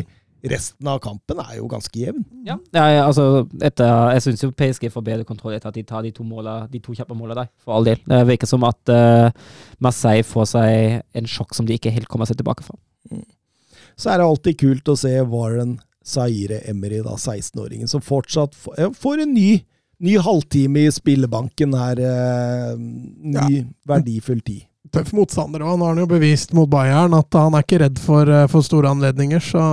resten 0.46 0.88
av 0.90 1.00
kampen 1.04 1.40
er 1.42 1.56
jo 1.58 1.68
ganske 1.70 2.00
jevn. 2.00 2.24
Ja, 2.46 2.58
ja, 2.74 3.06
altså 3.06 3.46
etter, 3.64 3.90
Jeg 4.14 4.26
syns 4.26 4.44
jo 4.44 4.52
PSG 4.54 4.92
får 4.94 5.06
bedre 5.06 5.28
kontroll 5.28 5.56
etter 5.56 5.72
at 5.72 5.78
de 5.78 5.84
tar 5.88 6.04
de 6.06 6.12
to, 6.16 6.26
måla, 6.28 6.68
de 6.72 6.82
to 6.84 6.94
kjappe 6.94 7.18
målene 7.18 7.44
der, 7.44 7.50
for 7.64 7.78
all 7.78 7.88
del. 7.88 8.02
Det 8.06 8.22
virker 8.30 8.50
som 8.50 8.66
at 8.68 8.94
uh, 8.94 9.30
Marseille 9.84 10.26
får 10.28 10.52
seg 10.54 11.02
en 11.18 11.30
sjokk 11.30 11.56
som 11.58 11.66
de 11.66 11.78
ikke 11.78 11.94
helt 11.94 12.10
kommer 12.12 12.30
seg 12.30 12.38
tilbake 12.40 12.66
fra. 12.68 12.78
Så 13.96 14.12
er 14.12 14.20
det 14.20 14.28
alltid 14.28 14.60
kult 14.60 14.92
å 14.92 14.98
se 15.00 15.14
Warren 15.32 15.78
Zaire 16.06 16.62
Emery, 16.70 17.02
da 17.04 17.16
16-åringen, 17.18 17.88
som 17.88 18.02
fortsatt 18.02 18.56
får, 18.56 19.22
en 19.22 19.34
ny, 19.34 19.64
ny 20.00 20.18
halvtime 20.22 20.86
i 20.86 20.94
spillebanken 20.94 21.74
her. 21.74 22.00
Eh, 22.00 22.74
ny, 22.78 23.66
verdifull 23.90 24.44
tid. 24.46 24.68
Tøff 24.94 25.16
motstander 25.18 25.66
òg. 25.66 25.80
Nå 25.80 25.88
har 25.88 25.96
han 25.96 26.04
jo 26.04 26.10
bevist 26.10 26.54
mot 26.56 26.70
Bayern 26.70 27.16
at 27.18 27.34
han 27.36 27.58
er 27.58 27.66
ikke 27.66 27.82
redd 27.82 28.00
for, 28.00 28.30
eh, 28.30 28.48
for 28.52 28.66
store 28.66 28.94
anledninger, 28.94 29.42
så 29.42 29.64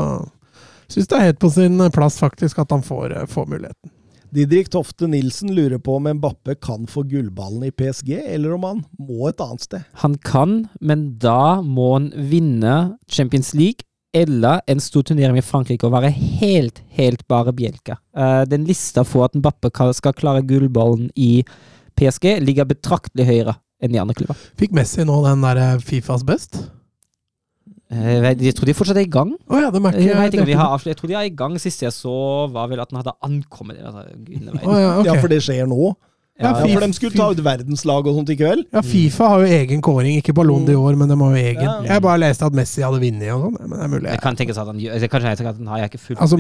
syns 0.88 1.08
det 1.08 1.18
er 1.18 1.28
helt 1.28 1.42
på 1.42 1.52
sin 1.52 1.78
plass 1.92 2.18
faktisk 2.20 2.58
at 2.64 2.72
han 2.72 2.82
får, 2.82 3.12
eh, 3.12 3.26
får 3.26 3.46
muligheten. 3.46 3.92
Didrik 4.32 4.70
Tofte 4.72 5.06
Nilsen 5.06 5.52
lurer 5.52 5.78
på 5.78 5.98
om 5.98 6.08
Mbappe 6.08 6.54
kan 6.54 6.86
få 6.88 7.02
gullballen 7.04 7.66
i 7.66 7.70
PSG, 7.70 8.16
eller 8.32 8.54
om 8.54 8.62
han 8.64 8.84
må 8.96 9.28
et 9.28 9.40
annet 9.44 9.60
sted. 9.60 9.82
Han 10.00 10.16
kan, 10.16 10.70
men 10.80 11.18
da 11.18 11.60
må 11.60 11.92
han 11.92 12.12
vinne 12.16 12.96
Champions 13.06 13.52
League 13.52 13.84
eller 14.12 14.60
en 14.68 14.80
stor 14.82 15.04
turnering 15.08 15.38
i 15.40 15.44
Frankrike 15.44 15.88
og 15.88 15.94
være 15.94 16.10
helt, 16.12 16.82
helt 16.98 17.24
bare 17.32 17.54
bjelke. 17.56 17.96
Uh, 18.16 18.42
den 18.48 18.66
lista 18.68 19.04
for 19.08 19.26
at 19.26 19.36
Mbappe 19.38 19.72
skal 19.96 20.16
klare 20.16 20.44
gullballen 20.44 21.10
i 21.16 21.44
PSG, 21.96 22.38
ligger 22.44 22.68
betraktelig 22.68 23.26
høyere 23.28 23.56
enn 23.82 23.92
de 23.92 24.00
andre 24.00 24.16
klubber. 24.16 24.38
Fikk 24.60 24.76
Messi 24.76 25.04
nå 25.04 25.16
den 25.24 25.42
der 25.44 25.58
eh, 25.60 25.80
Fifas 25.82 26.22
best? 26.24 26.60
Eh, 27.92 28.30
Jeg 28.38 28.54
tror 28.56 28.68
de 28.68 28.76
fortsatt 28.76 29.00
er 29.00 29.08
i 29.08 29.10
gang. 29.10 29.34
Å 29.50 29.64
ja, 29.64 29.72
de 29.74 29.80
er 29.82 29.98
ikke 29.98 30.06
jeg, 30.06 30.30
ikke 30.30 30.44
om 30.44 30.48
de 30.48 30.56
har 30.60 30.86
jeg 30.86 30.98
tror 31.00 31.10
de 31.10 31.18
er 31.18 31.28
i 31.28 31.34
gang. 31.42 31.58
Sist 31.60 31.82
jeg 31.84 31.92
så, 31.92 32.14
var 32.52 32.70
vel 32.70 32.80
at 32.80 32.92
den 32.92 33.00
hadde 33.02 33.16
ankommet. 33.26 33.82
Oh, 33.82 34.78
ja, 34.78 34.94
okay. 35.00 35.10
Ja, 35.10 35.18
for 35.20 35.32
det 35.32 35.42
skjer 35.44 35.68
nå. 35.68 35.92
Ja, 36.40 36.48
Ja, 36.48 36.64
for 36.64 36.80
de 36.80 36.94
skulle 36.96 37.12
ta 37.14 37.26
ut 37.30 37.40
verdenslag 37.44 38.06
og 38.08 38.16
sånt 38.16 38.30
i 38.32 38.36
kveld. 38.40 38.64
Ja, 38.72 38.80
Fifa 38.82 39.28
har 39.28 39.42
jo 39.44 39.50
egen 39.52 39.82
kåring, 39.84 40.16
ikke 40.18 40.32
Ballon 40.34 40.64
år, 40.64 40.96
men 40.96 41.10
de 41.10 41.18
har 41.20 41.34
jo 41.36 41.42
egen. 41.42 41.66
Ja. 41.66 41.74
Jeg 41.90 42.02
bare 42.02 42.22
leste 42.22 42.46
at 42.48 42.56
Messi 42.56 42.82
hadde 42.82 43.02
vunnet 43.02 43.28
og 43.34 43.44
sånn, 43.44 43.58
men 43.60 43.74
det 43.76 43.84
er 43.84 43.90
mulig. 43.92 44.08
Jeg 44.08 44.22
kan 44.24 44.38
tenkes 44.38 44.60
at 44.62 44.70
han 44.70 44.80
gjør 44.80 45.04
Kanskje 45.12 45.28
jeg 45.34 45.46
at 45.50 45.58
han 45.60 45.68
har 45.68 45.82
jeg 45.82 45.90
ikke 45.92 46.00
fulgt 46.06 46.22
Altså, 46.24 46.38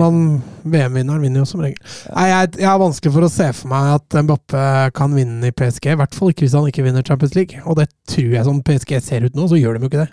VM-vinneren 0.64 1.26
vinner 1.26 1.42
jo 1.44 1.50
som 1.50 1.60
regel. 1.60 1.92
Nei, 2.08 2.24
jeg, 2.30 2.54
jeg 2.62 2.70
har 2.70 2.80
vanskelig 2.80 3.12
for 3.18 3.26
å 3.26 3.30
se 3.32 3.50
for 3.58 3.72
meg 3.74 3.90
at 3.98 4.16
Mbappe 4.24 4.64
kan 4.96 5.14
vinne 5.18 5.52
i 5.52 5.54
PSG. 5.60 5.90
I 5.92 6.00
hvert 6.00 6.16
fall 6.16 6.32
ikke 6.32 6.46
hvis 6.46 6.56
han 6.56 6.70
ikke 6.72 6.86
vinner 6.88 7.04
Champions 7.06 7.36
League. 7.36 7.60
Og 7.66 7.76
det 7.82 7.90
tror 8.08 8.32
jeg 8.38 8.48
som 8.48 8.62
PSG 8.64 8.96
ser 9.04 9.28
ut 9.28 9.36
nå, 9.36 9.46
så 9.52 9.60
gjør 9.60 9.76
de 9.76 9.84
jo 9.86 9.92
ikke 9.92 10.06
det. 10.06 10.10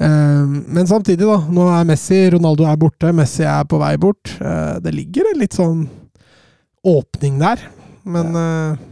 Eh, 0.00 0.48
men 0.48 0.88
samtidig, 0.88 1.28
da. 1.28 1.38
Nå 1.52 1.68
er 1.76 1.86
Messi, 1.92 2.22
Ronaldo 2.34 2.66
er 2.70 2.80
borte, 2.80 3.12
Messi 3.14 3.44
er 3.44 3.68
på 3.68 3.78
vei 3.82 3.94
bort. 4.00 4.32
Eh, 4.40 4.80
det 4.84 4.96
ligger 4.96 5.28
en 5.30 5.44
litt 5.44 5.60
sånn 5.60 5.84
åpning 6.88 7.38
der. 7.42 7.62
Men 8.04 8.34
eh, 8.36 8.82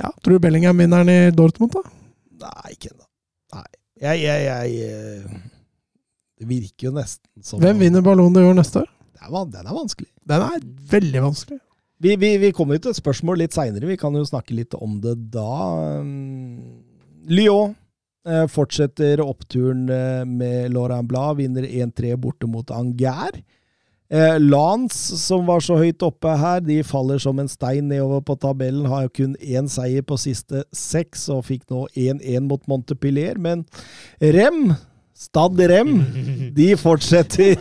ja, 0.00 0.10
tror 0.22 0.36
du 0.36 0.42
Bellingham 0.42 0.80
vinner 0.80 1.04
den 1.04 1.12
i 1.14 1.34
Dortmund, 1.34 1.74
da? 1.74 1.82
Nei, 2.44 2.74
ikke 2.74 2.90
ennå. 2.92 3.06
Nei. 3.54 3.68
Jeg, 4.04 4.22
jeg, 4.24 4.46
jeg 4.48 4.88
eh, 4.90 5.42
Det 6.40 6.48
virker 6.50 6.88
jo 6.88 6.94
nesten 6.96 7.44
som 7.46 7.62
Hvem 7.62 7.78
vinner 7.84 8.02
Ballon 8.04 8.34
d'Or 8.34 8.56
neste 8.58 8.82
år? 8.82 8.90
Den 9.24 9.62
er 9.62 9.72
vanskelig. 9.72 10.10
Den 10.28 10.42
er 10.44 10.64
veldig 10.90 11.22
vanskelig. 11.24 11.60
Vi, 12.04 12.16
vi, 12.20 12.34
vi 12.42 12.50
kommer 12.52 12.76
jo 12.76 12.84
til 12.84 12.92
et 12.92 12.98
spørsmål 12.98 13.38
litt 13.40 13.54
seinere. 13.56 13.88
Vi 13.88 13.96
kan 13.96 14.12
jo 14.18 14.24
snakke 14.26 14.56
litt 14.56 14.74
om 14.76 14.98
det 15.00 15.14
da. 15.32 16.02
Um, 16.02 16.82
Lyon 17.30 17.72
eh, 18.28 18.44
fortsetter 18.50 19.22
oppturen 19.24 19.86
eh, 19.88 20.24
med 20.28 20.74
Laurent 20.74 21.08
Blad. 21.08 21.38
Vinner 21.40 21.64
1-3 21.64 22.18
borte 22.20 22.50
mot 22.50 22.74
Angers. 22.74 23.40
Eh, 24.12 24.40
Lance, 24.40 25.16
som 25.16 25.46
var 25.48 25.62
så 25.64 25.78
høyt 25.80 26.02
oppe 26.04 26.34
her, 26.36 26.60
de 26.60 26.82
faller 26.84 27.20
som 27.22 27.38
en 27.40 27.48
stein 27.48 27.88
nedover 27.88 28.20
på 28.28 28.36
tabellen. 28.42 28.86
Har 28.90 29.08
kun 29.08 29.32
én 29.40 29.70
seier 29.70 30.04
på 30.04 30.18
siste 30.20 30.64
seks, 30.76 31.28
og 31.32 31.46
fikk 31.48 31.64
nå 31.72 31.86
1-1 31.96 32.44
mot 32.50 32.62
Montepillier. 32.68 33.40
Men 33.40 33.64
Rem, 34.20 34.74
Stad 35.16 35.60
Rem, 35.70 35.96
de 36.58 36.74
fortsetter 36.76 37.56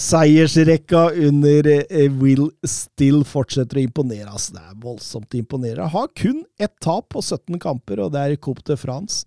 seiersrekka 0.00 1.08
under 1.26 1.66
eh, 1.72 2.12
Will 2.20 2.50
Still 2.66 3.24
fortsetter 3.24 3.80
å 3.80 3.84
imponere. 3.88 4.28
Altså, 4.28 4.58
det 4.58 4.64
er 4.66 4.80
voldsomt 4.84 5.36
imponerende. 5.40 5.88
Har 5.96 6.12
kun 6.12 6.44
ett 6.60 6.76
tap 6.84 7.08
på 7.14 7.24
17 7.24 7.56
kamper, 7.62 8.04
og 8.04 8.12
det 8.12 8.20
er 8.24 8.36
i 8.36 8.40
Coupe 8.40 8.64
de 8.68 8.76
France 8.80 9.24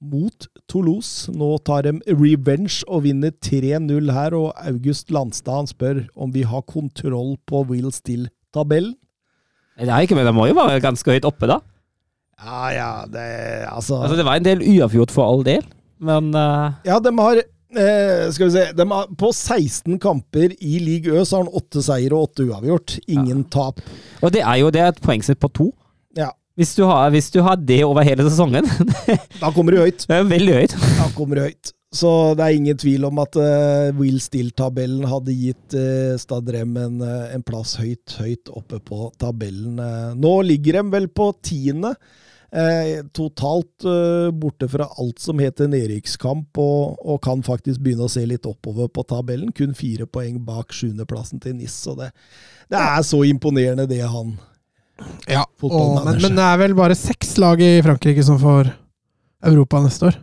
mot 0.00 0.48
Toulouse. 0.70 1.30
Nå 1.32 1.52
tar 1.66 1.84
de 1.86 1.94
revenge 2.08 2.80
og 2.88 3.04
vinner 3.06 3.34
3-0 3.44 4.10
her, 4.14 4.36
og 4.36 4.54
August 4.56 5.12
Landstad 5.14 5.62
han 5.62 5.70
spør 5.70 6.02
om 6.16 6.32
vi 6.34 6.46
har 6.48 6.64
kontroll 6.68 7.36
på 7.48 7.64
Will 7.68 7.92
Still-tabellen. 7.94 8.96
Ikke, 9.80 10.16
men 10.16 10.26
de 10.28 10.32
må 10.36 10.48
jo 10.50 10.56
være 10.58 10.82
ganske 10.84 11.14
høyt 11.14 11.28
oppe, 11.28 11.48
da. 11.48 11.60
Ja, 12.40 12.66
ja, 12.72 12.90
det 13.08 13.24
Altså, 13.68 14.00
Altså, 14.00 14.16
det 14.16 14.24
var 14.24 14.40
en 14.40 14.44
del 14.44 14.62
uavgjort 14.64 15.12
for 15.12 15.28
all 15.28 15.42
del, 15.44 15.64
men 16.00 16.32
uh... 16.32 16.72
Ja, 16.88 16.98
de 17.00 17.12
har 17.18 17.40
eh, 17.40 18.30
Skal 18.32 18.48
vi 18.48 18.54
se 18.54 18.62
de 18.72 18.86
har, 18.88 19.10
På 19.20 19.28
16 19.32 19.98
kamper 20.00 20.54
i 20.56 20.78
League 20.80 21.12
Ø 21.12 21.24
så 21.24 21.36
har 21.36 21.44
han 21.44 21.60
åtte 21.60 21.82
seier 21.84 22.16
og 22.16 22.30
åtte 22.30 22.46
uavgjort. 22.48 22.96
Ingen 23.12 23.44
tap. 23.52 23.82
Og 24.24 24.32
det 24.32 24.40
er 24.40 24.62
jo 24.62 24.72
det 24.72 24.80
er 24.80 24.94
et 24.94 25.02
poengsnitt 25.04 25.40
på 25.40 25.52
to. 25.52 25.68
Hvis 26.60 26.74
du, 26.76 26.82
har, 26.84 27.08
hvis 27.14 27.30
du 27.32 27.40
har 27.40 27.56
det 27.56 27.80
over 27.86 28.04
hele 28.04 28.26
sesongen, 28.28 28.66
da 29.42 29.48
kommer 29.54 29.72
du 29.72 29.80
høyt. 29.80 30.04
veldig 30.06 30.56
høyt. 30.58 30.74
Da 31.00 31.06
kommer 31.16 31.40
du 31.40 31.46
høyt. 31.48 31.72
Så 31.90 32.10
det 32.38 32.44
er 32.44 32.54
ingen 32.54 32.78
tvil 32.78 33.06
om 33.08 33.18
at 33.18 33.34
uh, 33.40 33.88
Will 33.98 34.20
Still-tabellen 34.22 35.08
hadde 35.10 35.34
gitt 35.34 35.74
uh, 35.74 36.14
Stadrem 36.20 36.76
en, 36.78 37.00
eh, 37.02 37.32
en 37.34 37.42
plass 37.42 37.72
høyt, 37.80 38.14
høyt 38.20 38.52
oppe 38.52 38.78
på 38.84 39.08
tabellen. 39.18 39.80
Eh, 39.82 40.12
nå 40.20 40.34
ligger 40.46 40.78
de 40.78 40.84
vel 40.92 41.08
på 41.10 41.32
tiende. 41.42 41.96
Eh, 42.50 43.04
totalt 43.14 43.84
eh, 43.86 44.30
borte 44.34 44.68
fra 44.68 44.88
alt 44.98 45.22
som 45.22 45.38
heter 45.38 45.70
nedrykkskamp, 45.70 46.58
og, 46.58 46.98
og 46.98 47.20
kan 47.22 47.44
faktisk 47.46 47.82
begynne 47.82 48.08
å 48.08 48.10
se 48.10 48.24
litt 48.26 48.46
oppover 48.50 48.90
på 48.90 49.04
tabellen. 49.10 49.52
Kun 49.56 49.74
fire 49.78 50.06
poeng 50.10 50.40
bak 50.46 50.74
sjuendeplassen 50.74 51.42
til 51.42 51.56
NIS. 51.58 51.78
Så 51.86 51.94
det, 51.98 52.10
det 52.70 52.80
er 52.82 53.02
så 53.06 53.22
imponerende, 53.26 53.86
det 53.90 54.02
han 54.02 54.34
Ja, 55.30 55.44
og, 55.62 56.04
men, 56.04 56.20
men 56.22 56.36
det 56.38 56.44
er 56.46 56.58
vel 56.62 56.74
bare 56.78 56.96
seks 56.98 57.36
lag 57.42 57.60
i 57.62 57.72
Frankrike 57.84 58.24
som 58.26 58.38
får 58.42 58.70
Europa 59.46 59.80
neste 59.84 60.10
år. 60.10 60.18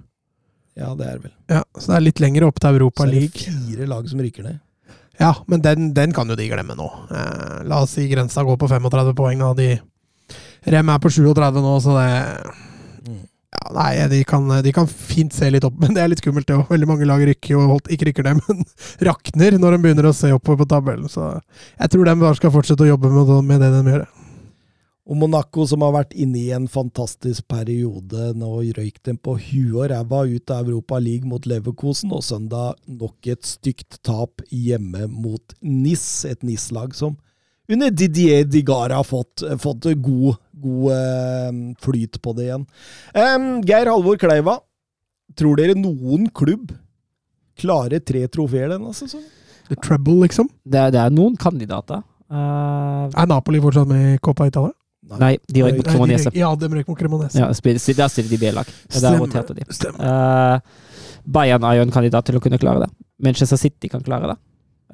Ja, 0.78 0.92
det 0.98 1.08
er 1.10 1.20
vel. 1.24 1.32
Ja, 1.50 1.64
Så 1.78 1.90
det 1.92 1.96
er 1.98 2.06
litt 2.06 2.20
lenger 2.22 2.46
opp 2.50 2.60
til 2.62 2.76
Europa 2.78 3.04
Så 3.04 3.08
er 3.10 3.14
det 3.16 3.22
League. 3.24 3.58
fire 3.58 3.88
lag 3.90 4.10
som 4.12 4.20
rykker 4.22 4.46
ned. 4.46 4.60
Ja, 5.18 5.32
men 5.50 5.64
den, 5.66 5.88
den 5.98 6.12
kan 6.14 6.30
jo 6.30 6.36
de 6.38 6.46
glemme 6.52 6.76
nå. 6.78 6.86
Eh, 7.10 7.64
la 7.66 7.80
oss 7.82 7.96
si 7.98 8.04
grensa 8.12 8.44
går 8.46 8.60
på 8.62 8.68
35 8.70 9.16
poeng. 9.18 9.40
Da. 9.42 9.54
De, 9.58 9.72
Rem 10.70 10.90
er 10.94 11.00
på 11.02 11.10
37 11.10 11.62
nå, 11.64 11.78
så 11.82 11.96
det 11.98 12.10
Mm. 13.08 13.22
ja, 13.24 13.72
Nei, 13.74 14.08
de 14.12 14.18
kan, 14.28 14.44
de 14.62 14.72
kan 14.76 14.88
fint 14.90 15.32
se 15.34 15.48
litt 15.50 15.64
opp, 15.64 15.78
men 15.80 15.94
det 15.96 16.02
er 16.04 16.10
litt 16.12 16.20
skummelt, 16.22 16.46
det 16.50 16.58
òg. 16.58 16.66
Veldig 16.70 16.88
mange 16.90 17.06
lag 17.08 17.22
rykker 17.24 17.54
jo, 17.56 17.62
holdt- 17.70 17.88
ikke 17.96 18.10
rykker 18.10 18.26
det, 18.28 18.34
men 18.44 18.66
rakner 19.08 19.56
når 19.58 19.78
de 19.78 19.80
begynner 19.86 20.10
å 20.10 20.14
se 20.18 20.30
oppover 20.36 20.66
på 20.66 20.70
tabellen. 20.76 21.08
Så 21.10 21.30
jeg 21.80 21.90
tror 21.94 22.06
de 22.10 22.16
bare 22.20 22.36
skal 22.38 22.52
fortsette 22.54 22.84
å 22.84 22.90
jobbe 22.92 23.10
med, 23.14 23.32
med 23.48 23.64
det 23.64 23.70
de 23.78 23.94
gjør. 23.96 24.04
Og 25.08 25.16
Monaco, 25.16 25.64
som 25.64 25.86
har 25.86 25.94
vært 25.96 26.16
inne 26.20 26.40
i 26.42 26.50
en 26.52 26.66
fantastisk 26.68 27.46
periode, 27.48 28.34
nå 28.36 28.50
røyk 28.76 28.98
dem 29.08 29.16
på 29.24 29.38
huet 29.40 29.76
og 29.78 29.86
ræva 29.94 30.24
ut 30.28 30.52
av 30.52 30.68
Europa 30.68 31.00
League 31.00 31.30
mot 31.30 31.46
Leverkosen, 31.48 32.12
og 32.12 32.26
søndag 32.28 32.76
nok 32.92 33.30
et 33.32 33.48
stygt 33.48 34.02
tap 34.04 34.44
hjemme 34.52 35.06
mot 35.08 35.56
NIS, 35.64 36.26
et 36.28 36.44
NIS-lag 36.44 36.92
som 36.98 37.16
under 37.72 37.92
Didier 37.92 38.44
Digara 38.48 39.00
har 39.00 39.08
fått, 39.08 39.44
fått 39.64 39.88
god, 40.04 40.38
god 40.56 40.92
eh, 40.96 41.58
flyt 41.84 42.20
på 42.24 42.34
det 42.36 42.48
igjen. 42.48 42.66
Um, 43.16 43.48
Geir 43.68 43.92
Halvor 43.92 44.20
Kleiva, 44.20 44.58
tror 45.40 45.60
dere 45.60 45.76
noen 45.76 46.28
klubb 46.36 46.72
klarer 47.60 48.04
tre 48.04 48.26
trofeer 48.32 48.72
denne 48.76 48.92
sesongen? 48.96 49.28
The 49.68 49.76
Trouble, 49.84 50.22
liksom. 50.24 50.48
Det 50.64 50.86
det 50.96 51.00
er 51.02 51.12
noen 51.12 51.36
kandidater. 51.40 52.04
Uh, 52.32 53.08
Er 53.12 53.28
Napoli 53.28 53.60
fortsatt 53.64 53.88
med 53.88 54.14
i 54.14 54.20
Coppa 54.24 54.48
Italia? 54.48 54.76
Nei, 55.22 55.34
de 55.48 55.64
røyk 55.64 55.80
mot 55.80 55.88
Cremonese. 55.88 56.32
Ja, 56.36 56.50
de 56.60 56.70
røyk 56.72 56.90
mot 56.92 57.00
Cremonese. 57.00 57.40
Ja, 57.40 57.48
der 57.52 58.12
stiller 58.12 58.32
de 58.34 58.40
B-lag. 58.42 58.72
Der 58.94 59.20
roterte 59.22 59.56
de. 59.58 59.68
Stemmer. 59.74 60.04
Eh, 60.04 60.88
Bayern 61.28 61.64
er 61.68 61.80
jo 61.80 61.86
en 61.88 61.94
kandidat 61.94 62.28
til 62.28 62.40
å 62.40 62.44
kunne 62.44 62.60
klare 62.62 62.86
det. 62.86 62.90
Manchester 63.24 63.60
City 63.60 63.90
kan 63.92 64.04
klare 64.06 64.34
det. 64.34 64.38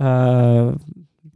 Uh, 0.02 0.74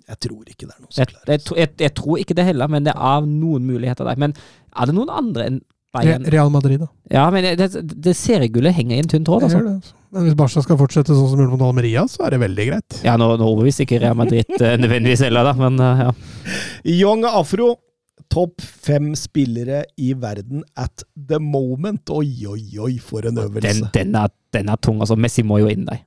Jeg 0.07 0.17
tror 0.23 0.47
ikke 0.49 0.65
det 0.65 0.71
er 0.71 0.79
noen 0.81 0.89
som 0.89 1.05
klarer 1.05 1.25
klarer 1.27 1.35
jeg, 1.35 1.57
jeg, 1.61 1.71
jeg 1.83 1.93
tror 1.99 2.21
ikke 2.23 2.35
det 2.39 2.45
heller, 2.47 2.71
men 2.73 2.85
det 2.87 2.95
er 2.95 3.25
noen 3.27 3.67
muligheter 3.67 4.07
der. 4.07 4.17
Men 4.17 4.33
er 4.33 4.89
det 4.89 4.95
noen 4.97 5.11
andre 5.13 5.49
enn 5.51 5.59
Bayern? 5.93 6.25
Real 6.33 6.49
Madrid, 6.53 6.81
da. 6.81 6.87
Ja, 7.13 7.27
men 7.33 7.45
det, 7.45 7.69
det, 7.75 7.83
det 8.07 8.15
seriegullet 8.17 8.75
henger 8.75 8.97
i 8.97 9.03
en 9.03 9.11
tynn 9.11 9.27
tråd, 9.27 9.45
altså. 9.47 9.61
det, 9.61 9.75
altså. 9.77 9.93
Men 10.15 10.23
hvis 10.23 10.37
Barca 10.39 10.63
skal 10.63 10.79
fortsette 10.79 11.11
sånn 11.13 11.29
som 11.29 11.37
de 11.37 11.43
gjorde 11.45 11.57
mot 11.57 11.65
Almeria, 11.67 12.05
så 12.09 12.25
er 12.25 12.33
det 12.33 12.41
veldig 12.45 12.65
greit. 12.69 12.97
Ja, 13.05 13.17
nå, 13.19 13.27
nå 13.37 13.49
overbeviser 13.51 13.85
ikke 13.85 13.99
Real 14.01 14.17
Madrid 14.17 14.47
eh, 14.57 14.77
nødvendigvis 14.83 15.25
heller, 15.27 15.51
da, 15.51 15.53
men 15.59 15.77
ja. 16.01 16.09
Young 16.95 17.27
Afro, 17.27 17.73
topp 18.33 18.61
fem 18.61 19.13
spillere 19.15 19.83
i 19.97 20.13
verden 20.19 20.63
at 20.75 21.03
the 21.29 21.39
moment. 21.39 22.09
Oi, 22.09 22.29
oi, 22.47 22.61
oi, 22.79 22.97
for 23.03 23.25
en 23.27 23.37
øvelse. 23.37 23.67
Den, 23.67 23.89
den, 23.93 24.15
er, 24.15 24.27
den 24.53 24.69
er 24.69 24.75
tung. 24.81 24.99
altså 25.01 25.15
Messi 25.15 25.43
må 25.43 25.57
jo 25.63 25.67
inn 25.71 25.85
der. 25.87 26.03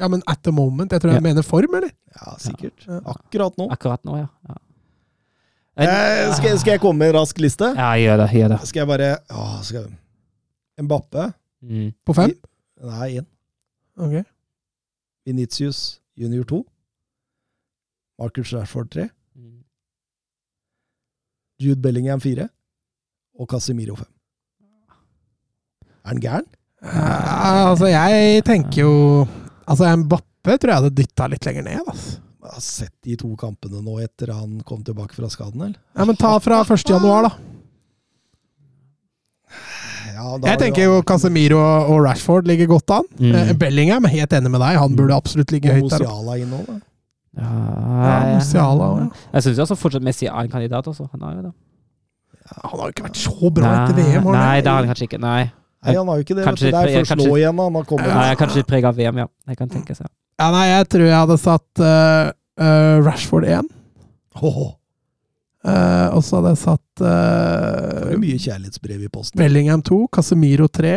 Ja, 0.00 0.08
men 0.08 0.22
at 0.26 0.40
the 0.42 0.52
moment. 0.52 0.92
Jeg 0.92 1.00
tror 1.02 1.12
jeg 1.12 1.20
Ja. 1.22 1.26
mener 1.28 1.42
form, 1.42 1.74
eller? 1.78 1.90
Ja, 2.16 2.34
sikkert. 2.38 2.86
Ja. 2.88 3.00
Akkurat 3.12 3.56
nå. 3.60 3.68
Akkurat 3.70 4.04
nå, 4.04 4.16
ja. 4.16 4.26
ja. 4.48 4.54
Eh, 5.82 6.34
skal, 6.36 6.58
skal 6.60 6.70
jeg 6.76 6.80
komme 6.80 6.98
med 6.98 7.12
en 7.14 7.20
rask 7.20 7.38
liste? 7.40 7.64
Ja, 7.76 7.92
gjør 8.00 8.16
det. 8.24 8.30
Gjør 8.36 8.48
det. 8.54 8.58
Skal 8.68 8.80
jeg 8.82 8.88
bare 8.90 9.10
å, 9.32 9.44
skal 9.64 9.82
jeg... 9.86 9.92
Mbappe? 10.84 11.26
Mm. 11.62 11.90
På 12.04 12.16
fem? 12.16 12.32
Nei, 12.82 13.08
én. 13.20 13.26
Ok. 14.00 14.22
Vinitius 15.28 16.00
junior 16.18 16.44
2. 16.50 16.62
Marcus 18.18 18.52
Rashford 18.56 18.90
3. 18.90 19.06
Jude 21.62 21.82
Bellingham 21.84 22.20
4. 22.22 22.48
Og 23.40 23.48
Casemiro 23.50 23.96
5. 23.96 24.08
Er 26.02 26.10
han 26.10 26.20
gæren? 26.22 26.48
Ja, 26.82 27.68
altså, 27.70 27.86
jeg 27.86 28.42
tenker 28.44 28.82
jo 28.82 28.94
Altså, 29.70 29.86
Mbappe 30.02 30.56
tror 30.58 30.72
jeg 30.72 30.80
hadde 30.80 30.96
dytta 30.98 31.28
litt 31.30 31.46
lenger 31.46 31.62
ned. 31.68 31.84
Altså. 31.86 32.18
Jeg 32.42 32.50
har 32.56 32.64
sett 32.66 32.94
de 33.06 33.14
to 33.20 33.28
kampene 33.38 33.78
nå 33.86 34.00
etter 34.02 34.32
han 34.34 34.58
kom 34.66 34.80
tilbake 34.84 35.14
fra 35.14 35.28
skaden, 35.30 35.62
eller? 35.62 35.78
Ja, 35.94 36.04
Men 36.08 36.18
ta 36.18 36.32
fra 36.42 36.58
1. 36.66 36.82
januar, 36.90 37.28
da. 37.28 37.30
Ja, 40.12 40.26
da 40.38 40.48
Jeg 40.48 40.56
er 40.56 40.60
tenker 40.60 40.88
jo 40.88 40.96
Casemiro 41.06 41.60
og 41.62 42.02
Rashford 42.04 42.50
ligger 42.50 42.68
godt 42.74 42.90
an. 42.98 43.06
Mm. 43.20 43.34
Eh, 43.38 43.52
Bellingham 43.58 44.04
er 44.10 44.16
helt 44.18 44.34
enig 44.36 44.50
med 44.50 44.60
deg. 44.60 44.80
Han 44.82 44.98
burde 44.98 45.14
absolutt 45.16 45.54
ligge 45.54 45.70
Og 45.70 45.78
høyt 45.78 45.94
der. 45.94 46.04
Inn 46.42 46.52
da. 46.66 46.80
Ja, 47.38 47.50
Ja, 48.02 48.36
Musiala, 48.36 48.88
ja. 49.00 49.08
Jeg 49.32 49.46
syns 49.46 49.60
altså 49.64 49.76
fortsatt 49.78 50.04
Messi 50.04 50.26
er 50.28 50.40
en 50.40 50.50
kandidat. 50.52 50.86
Også. 50.86 51.08
Han 51.12 51.22
har 51.22 51.36
jo 51.38 51.42
det. 51.48 51.52
Han 52.52 52.78
har 52.78 52.86
jo 52.86 52.92
ikke 52.92 53.06
vært 53.06 53.20
så 53.20 53.50
bra 53.54 53.72
etter 53.82 53.96
VM. 53.96 54.26
har 54.28 54.36
Nei, 54.36 54.60
det? 54.60 54.70
har 54.70 54.82
han 54.82 54.90
kanskje 54.92 55.08
ikke. 55.08 55.20
Nei. 55.22 55.42
Nei, 55.82 55.94
han 55.96 56.10
har 56.10 56.18
jo 56.18 56.26
ikke 56.26 56.36
det. 56.38 56.44
Kanskje. 56.46 56.70
Det 56.70 56.82
er 56.82 56.98
først 57.00 57.16
nå 57.18 57.30
igjen 57.38 57.62
han 57.64 57.78
har 57.78 57.88
kommet. 57.88 58.10
Nei, 58.10 58.26
jeg 58.28 58.36
er 58.36 58.40
kanskje 58.42 58.60
litt 58.60 58.68
preg 58.70 58.86
av 58.86 58.98
VM, 58.98 59.22
ja. 59.22 59.26
Det 59.48 59.56
kan 59.58 59.72
tenkes, 59.72 60.02
ja. 60.04 60.10
Ja, 60.40 60.50
nei, 60.54 60.66
jeg 60.70 60.86
tror 60.94 61.06
jeg 61.06 61.16
hadde 61.16 61.38
satt 61.38 61.82
uh, 61.82 62.30
eh, 62.58 62.94
Rashford 63.04 63.46
1. 63.46 63.72
Oh. 64.42 64.60
Uh, 65.62 66.08
og 66.16 66.22
så 66.26 66.40
hadde 66.40 66.54
jeg 66.56 66.60
satt 66.64 67.02
det 67.02 67.10
uh, 67.10 68.08
er 68.10 68.18
mye 68.18 68.38
kjærlighetsbrev 68.42 69.04
i 69.06 69.10
posten. 69.12 69.38
Bellingham 69.38 69.84
2, 69.86 70.00
Casemiro 70.14 70.66
3, 70.66 70.96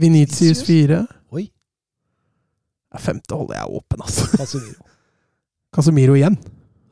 Venitius 0.00 0.64
Vinicius? 0.64 0.64
4. 0.66 1.02
Oi. 1.38 1.44
Ja, 2.90 3.02
femte 3.02 3.38
holder 3.38 3.60
jeg 3.60 3.78
åpen, 3.80 4.06
altså. 4.06 4.26
Casemiro. 4.34 4.89
Casemiro 5.74 6.16
igjen. 6.18 6.38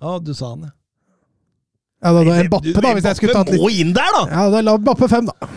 Ja, 0.01 0.19
du 0.23 0.35
sa 0.35 0.53
han, 0.55 0.69
ja. 0.69 0.75
Ja, 1.99 2.13
da, 2.15 2.21
da, 2.23 2.35
en 2.39 2.51
bappe, 2.53 2.75
da, 2.79 2.93
hvis 2.95 3.07
jeg 3.09 3.19
skulle 3.19 3.35
tatt 3.35 3.49
litt 3.51 3.59
må 3.59 3.73
inn 3.75 3.91
der, 3.97 4.13
da! 4.15 4.21
Ja, 4.31 4.43
da 4.55 4.61
la 4.63 4.77
Bappe 4.79 5.09
fem, 5.11 5.27
da. 5.27 5.49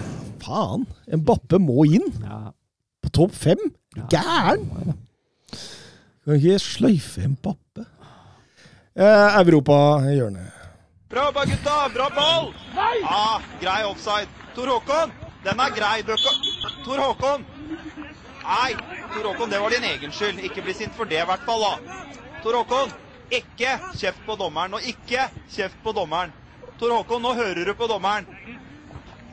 Faen! 0.41 0.87
En 1.13 1.21
bappe 1.25 1.59
må 1.61 1.85
inn 1.85 2.07
ja. 2.23 2.39
på 3.05 3.11
topp 3.13 3.35
fem! 3.37 3.61
Ja. 3.93 4.07
gæren? 4.09 4.95
Kan 6.25 6.39
ikke 6.39 6.57
sløyfe 6.63 7.21
en 7.27 7.35
bappe. 7.43 7.85
Eh, 8.95 9.37
Europa-hjørnet. 9.43 10.57
Bra 11.11 11.27
jobba, 11.27 11.45
gutta! 11.45 11.77
Bra 11.93 12.09
ball! 12.15 12.49
Ja, 13.03 13.41
grei 13.61 13.83
offside. 13.85 14.29
Tor 14.55 14.73
Håkon, 14.73 15.13
den 15.45 15.59
er 15.59 15.73
grei. 15.75 16.01
Bøkka. 16.07 16.33
Tor 16.85 17.05
Håkon! 17.05 17.45
Nei, 18.41 18.73
Tor 19.13 19.29
Håkon, 19.29 19.51
det 19.53 19.59
var 19.61 19.75
din 19.75 19.87
egen 19.91 20.11
skyld. 20.15 20.41
Ikke 20.47 20.65
bli 20.65 20.73
sint 20.73 20.97
for 20.97 21.05
det, 21.05 21.21
i 21.21 21.29
hvert 21.29 21.45
fall. 21.45 21.67
da. 21.67 21.99
Tor 22.43 22.57
Håkon, 22.61 22.93
ikke 23.31 23.77
kjeft 23.97 24.21
på 24.27 24.35
dommeren, 24.39 24.75
og 24.77 24.87
ikke 24.87 25.27
kjeft 25.53 25.77
på 25.83 25.93
dommeren. 25.95 26.33
Tor 26.79 26.93
Håkon, 26.97 27.21
nå 27.23 27.33
hører 27.37 27.65
du 27.67 27.73
på 27.77 27.87
dommeren. 27.89 28.27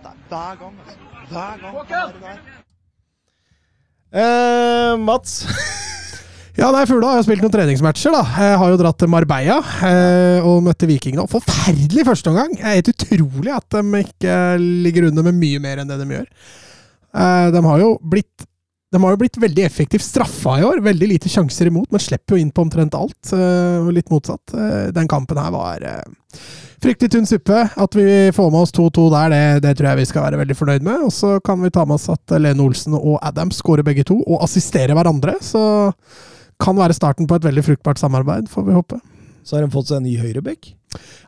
Det 0.03 0.11
er 0.11 0.17
hver 0.29 0.59
gang, 0.61 0.79
altså. 0.85 0.99
Hver 1.29 1.61
gang. 1.63 2.15
der. 2.23 2.39
Eh, 4.19 4.95
Mats. 5.01 5.43
Ja, 6.59 6.73
nei, 6.75 6.83
Fugla 6.91 7.13
har 7.13 7.21
jo 7.21 7.27
spilt 7.29 7.43
noen 7.45 7.53
treningsmatcher. 7.55 8.11
da. 8.17 8.23
Jeg 8.43 8.59
har 8.59 8.73
jo 8.73 8.79
dratt 8.81 8.99
til 8.99 9.11
Marbella 9.13 9.61
eh, 9.87 10.43
og 10.43 10.65
møtte 10.67 10.89
Viking 10.91 11.15
nå. 11.15 11.29
Forferdelig 11.31 12.03
førsteomgang! 12.09 12.57
Er 12.59 12.81
helt 12.81 12.91
utrolig 12.91 13.53
at 13.55 13.77
de 13.77 14.01
ikke 14.03 14.39
ligger 14.59 15.07
under 15.13 15.29
med 15.29 15.39
mye 15.39 15.61
mer 15.63 15.83
enn 15.83 15.93
det 15.93 16.01
de 16.01 16.09
gjør. 16.17 16.27
Eh, 17.15 17.47
de 17.55 17.63
har 17.69 17.85
jo 17.85 17.93
blitt 18.03 18.49
de 18.93 19.03
har 19.03 19.13
jo 19.13 19.19
blitt 19.21 19.37
veldig 19.37 19.65
effektivt 19.67 20.05
straffa 20.07 20.55
i 20.61 20.65
år. 20.65 20.81
Veldig 20.85 21.09
lite 21.11 21.29
sjanser 21.29 21.69
imot, 21.69 21.91
men 21.93 22.01
slipper 22.01 22.37
jo 22.37 22.41
inn 22.41 22.53
på 22.55 22.63
omtrent 22.65 22.95
alt. 22.97 23.33
eh, 23.37 23.79
Og 23.83 23.93
litt 23.93 24.09
motsatt. 24.11 24.55
Eh, 24.55 24.91
Den 24.97 25.09
kampen 25.09 25.37
her 25.37 25.51
var 25.53 25.85
eh, 25.85 26.41
fryktelig 26.81 27.11
tynn 27.13 27.27
suppe. 27.29 27.67
At 27.77 27.95
vi 27.99 28.31
får 28.33 28.51
med 28.51 28.61
oss 28.63 28.73
2-2 28.73 29.11
der, 29.13 29.29
det, 29.35 29.63
det 29.67 29.75
tror 29.77 29.91
jeg 29.91 30.01
vi 30.01 30.09
skal 30.09 30.25
være 30.25 30.41
veldig 30.41 30.57
fornøyd 30.57 30.83
med. 30.89 31.05
Og 31.05 31.13
så 31.13 31.35
kan 31.45 31.61
vi 31.61 31.71
ta 31.75 31.85
med 31.85 31.99
oss 31.99 32.09
at 32.09 32.39
Lene 32.41 32.65
Olsen 32.65 32.97
og 32.97 33.19
Adams 33.21 33.61
skårer 33.61 33.85
begge 33.85 34.07
to, 34.09 34.23
og 34.25 34.41
assisterer 34.49 34.97
hverandre. 34.97 35.37
Så 35.45 35.93
kan 36.59 36.77
være 36.81 36.97
starten 36.97 37.29
på 37.29 37.37
et 37.39 37.45
veldig 37.45 37.65
fruktbart 37.69 38.01
samarbeid, 38.01 38.49
får 38.49 38.65
vi 38.67 38.79
håpe. 38.79 39.01
Så 39.49 39.57
har 39.57 39.65
de 39.65 39.73
fått 39.73 39.89
seg 39.89 40.03
en 40.03 40.05
ny 40.05 40.19
høyrebekk. 40.21 40.75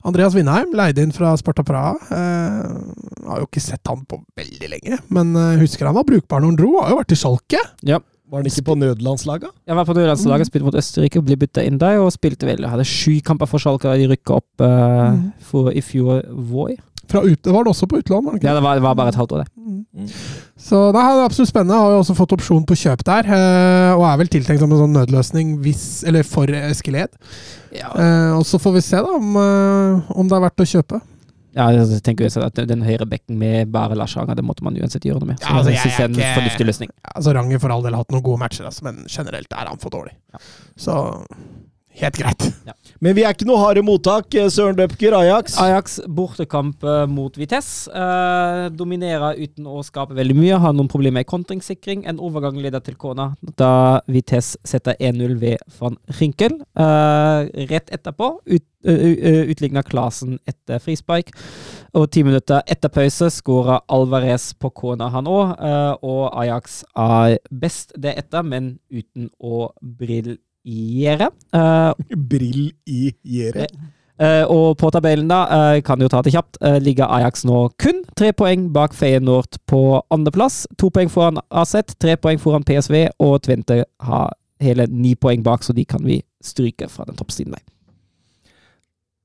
Andreas 0.04 0.34
Vindheim, 0.36 0.74
leid 0.76 0.98
inn 1.00 1.12
fra 1.16 1.30
Sparta 1.40 1.64
Praha. 1.64 1.94
Eh, 2.12 3.26
har 3.30 3.40
jo 3.40 3.46
ikke 3.48 3.62
sett 3.64 3.88
han 3.88 4.02
på 4.08 4.18
veldig 4.36 4.68
lenge, 4.74 4.98
men 5.08 5.32
eh, 5.40 5.54
husker 5.62 5.88
han 5.88 5.96
var 5.96 6.04
brukbar 6.08 6.42
når 6.44 6.52
han 6.52 6.58
dro. 6.60 6.70
Har 6.82 6.92
jo 6.92 6.98
vært 7.00 7.14
i 7.16 7.20
Schalke. 7.20 7.62
Ja. 7.88 8.00
Var 8.30 8.44
han 8.44 8.46
ikke 8.52 8.62
på 8.68 8.76
nødlandslaget? 8.78 9.50
Jeg 9.66 9.74
var 9.80 9.88
på 9.88 9.96
nødlandslaget, 9.96 10.46
spilte 10.52 10.68
mot 10.68 10.76
Østerrike 10.78 11.18
og 11.18 11.24
ble 11.26 11.38
bytta 11.40 11.64
inn 11.66 11.80
der. 11.82 11.96
Og 12.04 12.12
spilte 12.14 12.46
vel, 12.46 12.62
hadde 12.68 12.84
sju 12.86 13.16
kamper 13.26 13.48
for 13.50 13.58
Schalke 13.62 13.88
da 13.90 13.96
de 13.98 14.06
rykka 14.12 14.36
opp 14.38 14.62
eh, 14.68 15.16
Mm. 15.16 15.24
for, 15.48 15.72
i 15.74 15.80
fjor 15.82 16.20
vår. 16.52 16.76
Fra 17.10 17.24
ut, 17.26 17.42
var 17.50 17.64
det 17.66 17.72
også 17.72 17.88
på 17.90 17.98
utlån, 18.04 18.22
var 18.28 18.36
det? 18.38 18.44
Ja, 18.46 18.52
det 18.54 18.62
var, 18.62 18.76
det 18.78 18.84
var 18.84 18.94
bare 18.94 19.10
et 19.10 19.16
halvt 19.18 19.32
år, 19.34 19.40
det. 19.42 20.04
Så 20.60 20.78
det 20.94 21.00
er 21.02 21.24
absolutt 21.24 21.50
spennende. 21.50 21.74
Har 21.80 21.96
jo 21.96 22.02
også 22.04 22.14
fått 22.14 22.34
opsjon 22.36 22.62
på 22.68 22.76
kjøp 22.78 23.02
der, 23.08 23.26
eh, 23.34 23.94
og 23.96 24.04
er 24.06 24.20
vel 24.20 24.30
tiltenkt 24.30 24.62
som 24.62 24.70
en 24.70 24.78
sånn 24.84 24.94
nødløsning 24.94 25.56
hvis, 25.64 26.04
eller 26.06 26.22
for 26.22 26.46
Eskiled. 26.46 27.10
Ja, 27.72 27.92
Eh, 27.94 28.32
og 28.38 28.44
så 28.46 28.58
får 28.58 28.72
vi 28.78 28.80
se 28.82 28.96
da 28.96 29.14
om, 29.16 29.36
eh, 29.36 30.10
om 30.16 30.28
det 30.28 30.36
er 30.36 30.44
verdt 30.48 30.62
å 30.64 30.66
kjøpe. 30.66 31.00
ja 31.54 31.68
jeg 31.74 32.02
tenker 32.02 32.28
jo 32.28 32.42
at 32.46 32.54
Den 32.54 32.82
høyre 32.82 33.06
bekken 33.06 33.36
med 33.38 33.70
bare 33.72 33.94
Lars 33.96 34.16
Ranger, 34.16 34.34
det 34.34 34.44
måtte 34.44 34.62
man 34.62 34.74
uansett 34.76 35.02
gjøre 35.02 35.20
noe 35.20 35.32
med. 35.32 35.40
Så 35.40 35.48
Ja, 35.48 35.56
altså, 35.58 35.70
jeg 35.70 35.78
jeg 35.78 35.82
synes 35.82 35.96
det 35.96 36.04
er 36.04 36.22
er 36.22 36.34
en 36.34 36.40
fornuftig 36.40 36.66
løsning. 36.66 36.90
Ja, 36.90 37.10
altså 37.16 37.34
Ranger 37.34 37.58
for 37.58 37.68
all 37.70 37.82
del 37.82 37.92
har 37.92 38.04
hatt 38.04 38.12
noen 38.12 38.22
gode 38.22 38.38
matcher, 38.38 38.64
altså, 38.66 38.82
men 38.82 39.04
generelt 39.08 39.52
er 39.52 39.66
han 39.68 39.78
for 39.78 39.90
dårlig. 39.90 40.14
Så 40.76 41.24
helt 42.00 42.16
greit. 42.18 42.46
Men 43.00 43.14
vi 43.16 43.24
er 43.24 43.34
ikke 43.34 43.46
noe 43.48 43.60
harde 43.60 43.82
mottak. 43.84 44.34
eh, 44.34 44.48
Søren 44.52 44.76
Døpker, 44.76 45.14
Ajax. 45.16 45.56
Ajax 45.60 45.98
bortekamp 46.06 46.84
eh, 46.84 47.06
mot 47.08 47.36
Vitesse. 47.38 47.90
Eh, 47.90 48.68
dominerer 48.76 49.40
uten 49.40 49.66
å 49.66 49.80
skape 49.86 50.16
veldig 50.16 50.36
mye. 50.36 50.58
Har 50.60 50.74
noen 50.76 50.90
problemer 50.90 51.24
i 51.24 51.28
kontringssikring. 51.28 52.04
En 52.08 52.20
overgang 52.20 52.60
leder 52.60 52.82
til 52.84 52.98
kona 53.00 53.30
da 53.56 54.00
Vitesse 54.10 54.60
setter 54.64 54.98
1-0 55.00 55.38
ved 55.40 55.64
van 55.80 55.96
Rinkel. 56.20 56.58
Eh, 56.76 57.66
rett 57.70 57.90
etterpå 57.90 58.30
ut, 58.44 58.66
uh, 58.86 59.48
utligner 59.50 59.84
Klasen 59.84 60.38
etter 60.48 60.80
frispark. 60.80 61.32
Og 61.96 62.06
ti 62.12 62.22
minutter 62.24 62.62
etter 62.70 62.92
pause 62.92 63.30
skårer 63.34 63.82
Alvarez 63.90 64.52
på 64.54 64.70
kona, 64.70 65.08
han 65.10 65.28
òg. 65.28 65.56
og 66.06 66.36
Ajax 66.38 66.84
er 66.96 67.38
best 67.50 67.92
det 67.98 68.14
etter, 68.16 68.42
men 68.42 68.78
uten 68.92 69.30
å 69.40 69.72
briljere. 69.80 70.38
Eh, 70.66 71.92
Brill 72.30 72.70
i 72.86 73.14
gjerdet. 73.24 73.70
Eh, 74.20 74.44
og 74.52 74.76
på 74.76 74.90
tabellen, 74.92 75.30
da, 75.30 75.44
eh, 75.48 75.80
kan 75.80 76.00
jo 76.00 76.08
ta 76.12 76.20
det 76.20 76.34
kjapt, 76.34 76.58
eh, 76.60 76.76
ligger 76.78 77.08
Ajax 77.08 77.46
nå 77.48 77.70
kun 77.80 78.02
tre 78.16 78.34
poeng 78.36 78.68
bak 78.72 78.92
Feyenoord 78.92 79.56
på 79.66 80.02
andreplass. 80.12 80.66
To 80.76 80.90
poeng 80.92 81.08
foran 81.08 81.40
AZ, 81.50 81.96
tre 81.98 82.18
poeng 82.20 82.40
foran 82.40 82.66
PSV, 82.68 83.08
og 83.18 83.40
Tvente 83.46 83.84
har 84.04 84.34
hele 84.60 84.86
ni 84.92 85.14
poeng 85.14 85.42
bak, 85.42 85.64
så 85.64 85.72
de 85.72 85.86
kan 85.88 86.04
vi 86.04 86.20
stryke 86.44 86.90
fra 86.92 87.04
den 87.08 87.16
toppsiden 87.16 87.56
der. 87.56 87.64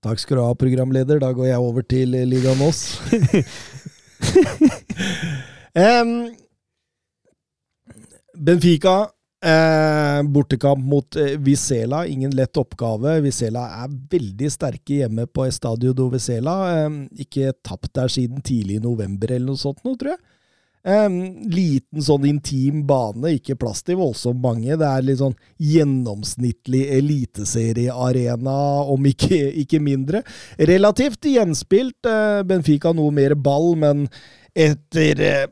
Takk 0.05 0.19
skal 0.21 0.37
du 0.37 0.43
ha, 0.45 0.53
programleder. 0.53 1.19
Da 1.19 1.33
går 1.33 1.49
jeg 1.49 1.59
over 1.59 1.81
til 1.81 2.15
eh, 2.15 2.27
Liga 2.29 2.55
Moss. 2.55 3.01
Em, 5.75 6.31
Benfica, 8.37 9.09
eh, 9.45 10.21
bortekamp 10.35 10.83
mot 10.85 11.15
eh, 11.15 11.35
Vizela. 11.37 12.05
Ingen 12.07 12.35
lett 12.35 12.57
oppgave. 12.57 13.19
Vizela 13.25 13.67
er 13.83 13.97
veldig 14.11 14.51
sterke 14.51 15.01
hjemme 15.01 15.27
på 15.27 15.45
Estadio 15.47 15.93
do 15.93 16.09
Vizela. 16.13 16.55
Eh, 16.73 17.01
ikke 17.25 17.53
tapt 17.65 17.93
der 17.97 18.11
siden 18.11 18.41
tidlig 18.45 18.79
i 18.79 18.85
november 18.85 19.31
eller 19.31 19.53
noe 19.53 19.61
sånt 19.61 19.83
nå, 19.85 19.95
tror 19.99 20.15
jeg. 20.15 20.23
Em, 20.85 21.15
liten 21.49 22.03
sånn 22.05 22.27
intim 22.29 22.83
bane, 22.85 23.31
ikke 23.39 23.55
plass 23.57 23.81
til 23.81 23.97
voldsomt 23.97 24.37
mange. 24.43 24.75
Det 24.77 24.85
er 24.85 25.05
litt 25.07 25.17
sånn 25.17 25.33
gjennomsnittlig 25.57 26.83
eliteseriearena, 26.99 28.57
om 28.93 29.07
ikke, 29.09 29.39
ikke 29.63 29.81
mindre. 29.81 30.21
Relativt 30.61 31.25
gjenspilt. 31.25 32.05
eh, 32.05 32.43
Benfica 32.45 32.93
noe 32.93 33.09
mer 33.11 33.33
ball, 33.33 33.73
men 33.81 34.05
etter 34.53 35.21
eh, 35.25 35.47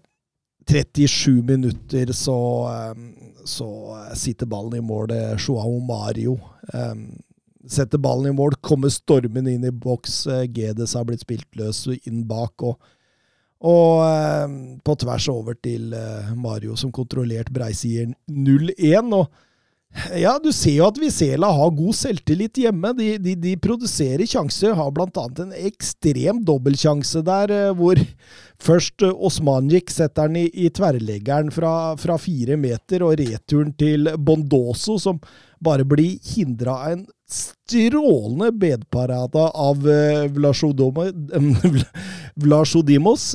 37 0.69 1.41
minutter 1.41 2.13
så, 2.13 2.37
eh, 2.69 2.93
så 3.45 3.69
sitter 4.17 4.49
ballen 4.49 4.79
i 4.79 4.85
mål. 4.85 5.11
eh, 5.11 5.35
Joao 5.37 5.79
Mario 5.79 6.37
eh, 6.73 6.95
setter 7.67 7.97
ballen 7.97 8.33
i 8.33 8.35
mål, 8.35 8.57
kommer 8.61 8.91
stormen 8.91 9.47
inn 9.47 9.63
i 9.65 9.71
boks. 9.71 10.23
GDS 10.27 10.57
Gedes 10.57 10.97
har 10.97 11.07
blitt 11.07 11.23
spilt 11.25 11.55
løs 11.59 11.85
inn 12.03 12.25
bak. 12.27 12.63
og 12.63 12.79
og 13.63 14.03
eh, 14.03 14.55
på 14.83 14.95
tvers 14.99 15.29
over 15.31 15.55
til 15.55 15.93
eh, 15.95 16.33
Mario, 16.35 16.75
som 16.75 16.91
kontrollert 16.91 17.51
breisier 17.53 18.09
0-1. 18.27 19.13
Og 19.15 19.29
ja, 20.17 20.33
du 20.41 20.49
ser 20.55 20.77
jo 20.79 20.87
at 20.87 20.97
Vizela 20.97 21.51
har 21.53 21.73
god 21.77 21.95
selvtillit 21.97 22.57
hjemme. 22.63 22.93
De, 22.97 23.11
de, 23.21 23.35
de 23.37 23.53
produserer 23.61 24.25
sjanser. 24.29 24.73
Har 24.77 24.93
annet 24.97 25.41
en 25.43 25.53
ekstrem 25.69 26.41
dobbeltsjanse 26.45 27.21
der, 27.25 27.53
eh, 27.53 27.71
hvor 27.77 28.01
først 28.63 29.05
Osmanjik 29.13 29.93
setter 29.93 30.31
den 30.31 30.43
i, 30.43 30.47
i 30.65 30.69
tverrleggeren 30.73 31.51
fra, 31.53 31.93
fra 31.99 32.17
fire 32.21 32.57
meter, 32.57 33.05
og 33.05 33.19
returen 33.21 33.73
til 33.77 34.09
Bondoso, 34.17 34.97
som 35.01 35.21
bare 35.63 35.85
blir 35.87 36.17
hindra 36.33 36.79
av 36.87 36.97
en 36.97 37.05
strålende 37.33 38.51
bedparade 38.51 39.45
av 39.53 39.89
eh, 39.89 40.25
eh, 40.25 40.29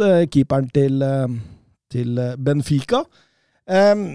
eh, 0.04 0.24
keeperen 0.26 0.70
til, 0.74 1.02
eh, 1.02 1.28
til 1.90 2.18
eh, 2.18 2.36
Benfica. 2.36 3.04
Em, 3.68 4.08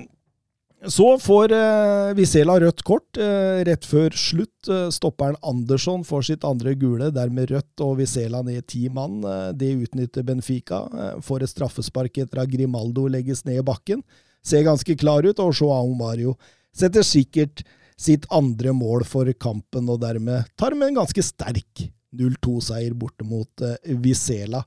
så 0.88 1.20
får 1.20 1.52
eh, 1.56 2.14
Visela 2.18 2.58
rødt 2.60 2.82
kort 2.84 3.18
eh, 3.18 3.62
rett 3.68 3.86
før 3.88 4.16
slutt. 4.20 4.68
Eh, 4.68 4.90
stopperen 4.92 5.38
Andersson 5.42 6.04
får 6.04 6.26
sitt 6.28 6.48
andre 6.48 6.74
gule, 6.80 7.08
dermed 7.16 7.52
rødt, 7.52 7.84
og 7.86 7.98
Visela 8.02 8.42
ned 8.44 8.66
ti 8.68 8.90
mann. 8.92 9.22
Eh, 9.24 9.52
det 9.56 9.72
utnytter 9.86 10.26
Benfica. 10.28 10.82
Eh, 10.92 11.22
får 11.24 11.46
et 11.46 11.54
straffespark 11.54 12.20
etter 12.26 12.44
at 12.44 12.52
Grimaldo 12.52 13.08
legges 13.12 13.46
ned 13.48 13.62
i 13.62 13.66
bakken. 13.66 14.04
Ser 14.44 14.66
ganske 14.68 14.98
klar 15.00 15.24
ut, 15.24 15.40
og 15.40 15.56
Joao 15.56 15.94
Mario 15.96 16.36
setter 16.76 17.06
sikkert 17.08 17.64
sitt 18.00 18.28
andre 18.34 18.74
mål 18.76 19.06
for 19.08 19.30
kampen, 19.40 19.88
og 19.88 20.02
dermed 20.04 20.50
tar 20.60 20.76
med 20.76 20.92
en 20.92 21.00
ganske 21.04 21.24
sterk 21.24 21.86
0-2-seier 22.14 22.92
borte 22.98 23.24
mot 23.28 23.64
eh, 23.64 23.96
Vizela. 24.04 24.66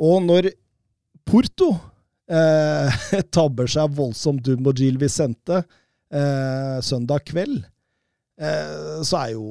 Og 0.00 0.22
når 0.24 0.52
Porto 1.28 1.74
eh, 2.30 3.02
tabber 3.34 3.70
seg 3.70 3.94
voldsomt 3.96 4.48
ut 4.48 4.62
mot 4.64 4.78
Gil 4.78 4.98
Vicente 5.00 5.62
eh, 6.12 6.80
søndag 6.84 7.26
kveld, 7.28 7.62
eh, 8.40 9.02
så 9.04 9.22
er 9.24 9.36
jo 9.36 9.46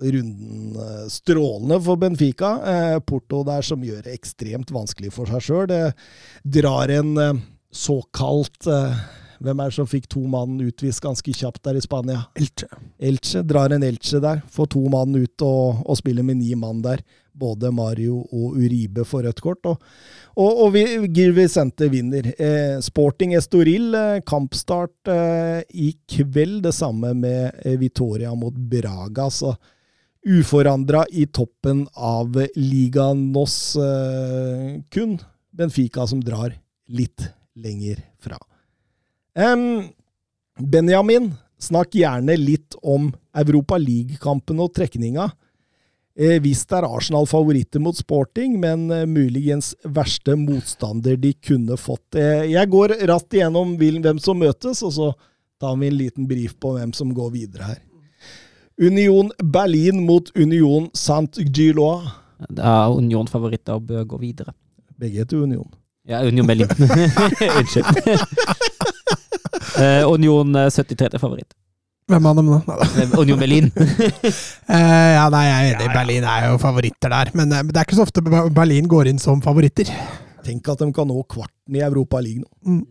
runden 0.00 0.76
eh, 0.76 1.06
strålende 1.08 1.80
for 1.84 2.00
Benfica. 2.00 2.52
Eh, 2.72 2.98
Porto 3.00 3.42
der 3.46 3.64
som 3.66 3.84
gjør 3.84 4.04
det 4.06 4.16
ekstremt 4.16 4.72
vanskelig 4.74 5.12
for 5.14 5.30
seg 5.30 5.44
sjøl. 5.44 5.66
Det 5.70 6.60
drar 6.60 6.92
en 7.00 7.16
eh, 7.20 7.42
såkalt 7.70 8.66
Hvem 9.40 9.60
er 9.62 9.70
det 9.70 9.72
som 9.72 9.86
fikk 9.88 10.04
to 10.12 10.20
mann 10.28 10.58
utvist 10.60 11.00
ganske 11.00 11.32
kjapt 11.32 11.62
der 11.64 11.78
i 11.78 11.80
Spania? 11.80 12.26
Elche. 12.36 12.66
Elche. 13.00 13.40
Drar 13.48 13.72
en 13.72 13.86
Elche 13.86 14.20
der. 14.20 14.42
Får 14.52 14.68
to 14.74 14.82
mann 14.92 15.16
ut 15.16 15.44
og, 15.46 15.78
og 15.86 15.96
spiller 15.96 16.26
med 16.26 16.42
ni 16.42 16.50
mann 16.60 16.82
der. 16.84 17.00
Både 17.32 17.70
Mario 17.74 18.20
og 18.22 18.56
Uribe 18.58 19.04
får 19.06 19.26
rødt 19.28 19.42
kort. 19.44 19.66
Og, 19.70 19.82
og, 20.36 20.62
og 20.66 20.78
Gil 21.14 21.34
Vicente 21.36 21.88
vinner. 21.92 22.30
Eh, 22.36 22.78
Sporting 22.84 23.34
Estoril, 23.38 23.90
eh, 23.94 24.22
kampstart 24.26 25.10
eh, 25.12 25.60
i 25.70 25.92
kveld. 26.10 26.62
Det 26.66 26.74
samme 26.76 27.14
med 27.18 27.60
eh, 27.64 27.78
Vitoria 27.80 28.34
mot 28.34 28.54
Braga. 28.54 29.30
Så 29.30 29.54
uforandra 30.26 31.06
i 31.10 31.26
toppen 31.26 31.86
av 31.94 32.36
Liga 32.56 33.12
Nos. 33.14 33.76
Eh, 33.76 34.80
kun 34.92 35.18
Benfica 35.50 36.06
som 36.06 36.20
drar 36.24 36.54
litt 36.90 37.30
lenger 37.54 38.02
fra. 38.20 38.38
Um, 39.34 39.90
Benjamin, 40.58 41.32
snakk 41.60 41.94
gjerne 41.94 42.36
litt 42.36 42.76
om 42.82 43.10
Europa 43.36 43.78
League-kampen 43.78 44.60
og 44.62 44.74
trekninga. 44.76 45.30
Eh, 46.20 46.36
visst 46.44 46.72
er 46.76 46.84
Arsenal 46.84 47.24
favoritter 47.24 47.80
mot 47.80 47.96
Sporting, 47.96 48.58
men 48.60 48.90
eh, 48.92 49.06
muligens 49.08 49.72
verste 49.88 50.34
motstander 50.36 51.16
de 51.16 51.32
kunne 51.32 51.78
fått. 51.80 52.18
Eh, 52.20 52.44
jeg 52.52 52.68
går 52.68 52.92
raskt 53.08 53.38
igjennom 53.38 53.72
hvem 53.80 54.20
som 54.20 54.36
møtes, 54.36 54.82
og 54.84 54.92
så 54.92 55.06
tar 55.60 55.78
vi 55.80 55.88
en 55.88 55.96
liten 55.96 56.26
brief 56.28 56.58
på 56.60 56.74
hvem 56.76 56.92
som 56.96 57.14
går 57.16 57.32
videre 57.38 57.70
her. 57.70 57.80
Union 58.80 59.32
Berlin 59.40 60.04
mot 60.04 60.28
Union 60.36 60.90
Saint-Gilois. 60.96 62.04
Det 62.48 62.64
er 62.64 62.96
Union-favoritter 62.96 63.80
og 63.80 63.88
bør 63.88 64.04
gå 64.12 64.20
videre. 64.20 64.52
Begge 65.00 65.24
heter 65.24 65.40
Union. 65.40 65.68
Ja, 66.08 66.20
Union 66.24 66.48
Berlin. 66.48 66.68
Unnskyld. 67.58 67.88
Eh, 69.80 70.02
Union 70.04 70.56
eh, 70.58 70.68
73 70.68 71.08
til 71.14 71.20
favoritt. 71.22 71.54
Hvem 72.10 72.26
av 72.26 72.38
dem, 72.40 72.48
da? 72.66 72.78
Union 73.20 73.38
Berlin. 73.40 73.70
Eh, 74.70 75.12
ja, 75.16 75.24
nei, 75.32 75.40
jeg 75.48 75.54
er 75.60 75.72
enig. 75.74 75.86
Berlin 75.90 76.24
er 76.30 76.44
jo 76.46 76.58
favoritter 76.62 77.10
der. 77.10 77.30
Men 77.34 77.50
eh, 77.56 77.64
det 77.66 77.80
er 77.80 77.86
ikke 77.88 77.96
så 77.98 78.04
ofte 78.06 78.22
Berlin 78.54 78.86
går 78.90 79.10
inn 79.10 79.18
som 79.22 79.40
favoritter. 79.42 79.90
Tenk 80.46 80.68
at 80.70 80.82
de 80.84 80.86
kan 80.94 81.08
nå 81.10 81.24
kvarten 81.30 81.74
i 81.74 81.82
Europa 81.82 82.20
League 82.22 82.44
nå. 82.44 82.50
Mm. 82.66 82.84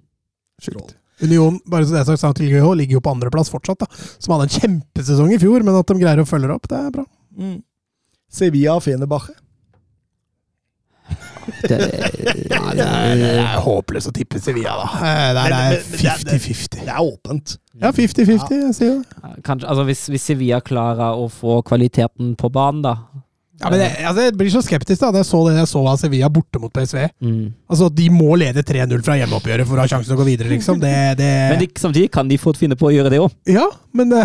Sjukt. 0.60 0.98
Union 1.24 1.58
bare 1.68 1.88
så 1.88 1.96
det 1.96 2.04
er 2.04 2.20
sagt, 2.20 2.40
ligger 2.44 2.98
jo 2.98 3.04
på 3.04 3.12
andreplass 3.12 3.52
fortsatt, 3.52 3.84
da. 3.84 3.88
som 4.20 4.36
hadde 4.36 4.48
en 4.50 4.56
kjempesesong 4.58 5.34
i 5.36 5.40
fjor. 5.42 5.64
Men 5.64 5.80
at 5.80 5.88
de 5.88 6.00
greier 6.00 6.24
å 6.24 6.28
følge 6.28 6.52
det 6.52 6.58
opp, 6.60 6.68
det 6.72 6.80
er 6.80 6.94
bra. 6.96 7.06
Mm. 7.40 7.58
Sevilla 8.30 8.78
Fenebache. 8.84 9.36
Det, 11.64 11.78
Ja, 12.50 12.62
det, 12.74 12.86
er, 12.86 13.16
det 13.20 13.32
er 13.44 13.62
håpløst 13.64 14.10
å 14.12 14.14
tippe 14.16 14.40
Sevilla, 14.42 14.76
da. 14.82 14.90
Eh, 15.00 15.32
Der 15.38 15.56
er 15.56 15.78
det 15.78 15.80
er- 15.80 16.20
50-50. 16.28 16.84
Det 16.86 16.94
er 16.94 17.02
åpent. 17.04 17.58
Ja, 17.80 17.92
50-50, 17.96 18.60
jeg 18.68 18.76
sier 18.76 19.00
det. 19.00 19.44
kanskje, 19.48 19.68
altså 19.72 19.86
hvis, 19.88 20.06
hvis 20.12 20.26
Sevilla 20.32 20.60
klarer 20.66 21.16
å 21.20 21.30
få 21.32 21.62
kvaliteten 21.64 22.34
på 22.40 22.50
banen, 22.52 22.82
da. 22.84 22.96
Ja, 23.60 23.68
men 23.74 23.82
jeg, 23.84 23.92
altså, 24.08 24.24
jeg 24.24 24.36
blir 24.40 24.52
så 24.54 24.62
skeptisk 24.64 25.02
da 25.04 25.10
jeg 25.20 25.28
så 25.28 25.40
det 25.50 25.58
jeg 25.58 25.68
så 25.68 25.82
av 25.92 25.98
Sevilla 26.00 26.30
borte 26.32 26.62
mot 26.64 26.72
PSV. 26.72 27.10
Mm. 27.20 27.50
Altså, 27.68 27.90
De 27.92 28.06
må 28.14 28.38
lede 28.40 28.64
3-0 28.64 29.02
fra 29.04 29.18
hjemmeoppgjøret 29.20 29.68
for 29.68 29.76
å 29.76 29.84
ha 29.84 29.88
sjansen 29.92 30.14
til 30.14 30.16
å 30.16 30.22
gå 30.22 30.28
videre, 30.30 30.48
liksom. 30.54 30.80
Det, 30.80 30.94
det... 31.20 31.32
Men 31.52 31.60
de, 31.60 31.68
samtidig 31.76 32.12
kan 32.16 32.30
de 32.32 32.38
fort 32.40 32.56
finne 32.60 32.78
på 32.80 32.88
å 32.88 32.94
gjøre 32.96 33.12
det 33.12 33.20
òg. 33.20 33.34
Ja, 33.52 33.66
men 33.92 34.14
det, 34.14 34.22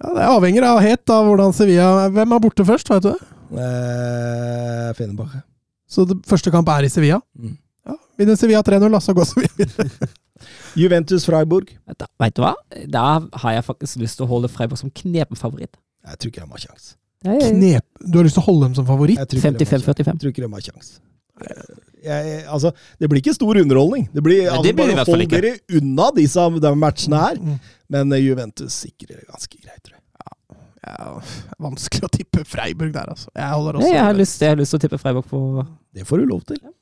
ja, 0.00 0.14
det 0.16 0.28
avhenger 0.32 0.64
av 0.70 0.80
helt 0.80 1.12
av 1.12 1.28
hvordan 1.28 1.52
Sevilla 1.56 2.08
Hvem 2.14 2.32
er 2.38 2.40
borte 2.46 2.64
først, 2.64 2.88
vet 2.94 3.04
du 3.04 3.10
det? 3.10 3.20
Eh, 3.58 4.88
Fenebache. 4.96 5.42
Så 5.88 6.04
det 6.08 6.18
første 6.28 6.52
kamp 6.52 6.68
er 6.72 6.86
i 6.86 6.92
Sevilla? 6.92 7.20
Mm. 7.38 7.56
Ja, 7.88 7.96
Vinner 8.20 8.36
Sevilla 8.36 8.62
3-0, 8.66 8.88
da, 8.92 9.00
så 9.00 9.14
går 9.16 9.28
Sevilla 9.28 9.54
videre. 9.58 10.08
Juventus 10.78 11.26
Freiburg. 11.26 11.72
Vet 11.88 12.36
du 12.36 12.44
hva? 12.44 12.54
Da 12.86 13.06
har 13.42 13.56
jeg 13.56 13.66
faktisk 13.66 14.02
lyst 14.04 14.20
til 14.20 14.28
å 14.28 14.30
holde 14.30 14.50
Freiburg 14.52 14.80
som 14.80 14.92
knepen 14.94 15.38
favoritt. 15.38 15.74
Jeg 16.06 16.20
tror 16.20 16.32
ikke 16.32 16.44
de 16.44 16.52
har 16.52 16.64
kjangs. 16.68 16.94
Knep. 17.24 17.84
Du 18.06 18.20
har 18.20 18.28
lyst 18.28 18.38
til 18.38 18.44
å 18.44 18.48
holde 18.52 18.68
dem 18.68 18.76
som 18.78 18.86
favoritt? 18.86 19.18
Jeg 19.18 19.30
tror 19.30 19.40
ikke 19.40 19.54
de 19.56 19.66
har 19.66 19.72
kjangs. 19.72 19.86
55-45. 19.88 20.12
Jeg 20.12 20.22
tror 20.22 20.34
ikke 20.34 20.44
de 20.44 20.52
har 20.52 20.66
kjangs. 20.68 20.92
Jeg, 21.98 22.42
altså, 22.46 22.70
det 22.98 23.08
blir 23.10 23.20
ikke 23.22 23.34
stor 23.34 23.58
underholdning. 23.58 24.06
Det 24.14 24.22
blir, 24.22 24.44
Nei, 24.44 24.52
altså, 24.52 24.66
det 24.68 24.74
blir 24.78 24.90
det 24.90 24.98
bare 25.00 25.10
Hold 25.10 25.32
dere 25.32 25.80
unna 25.80 26.08
disse 26.14 26.44
de 26.62 26.72
matchene 26.78 27.22
her. 27.24 27.40
Mm. 27.42 27.56
Men 27.94 28.14
eh, 28.14 28.22
Juventus 28.22 28.76
sikrer 28.84 29.18
det 29.18 29.26
ganske 29.26 29.56
greit, 29.56 29.80
tror 29.82 29.96
jeg. 29.96 29.97
Ja, 30.88 31.20
vanskelig 31.68 32.08
å 32.08 32.10
tippe 32.12 32.44
Freiburg 32.48 32.92
der, 32.94 33.12
altså. 33.12 33.30
Jeg 33.36 33.60
også 33.60 33.80
Nei, 33.82 33.94
jeg, 33.94 34.04
har 34.04 34.16
lyst, 34.16 34.42
jeg 34.42 34.54
har 34.54 34.60
lyst 34.60 34.74
til 34.74 34.80
å 34.80 34.84
tippe 34.86 35.00
Freiburg 35.02 35.28
på 35.28 35.40
Det 35.94 36.06
får 36.08 36.22
du 36.22 36.30
lov 36.32 36.44
til. 36.48 36.60
Ja. 36.62 36.74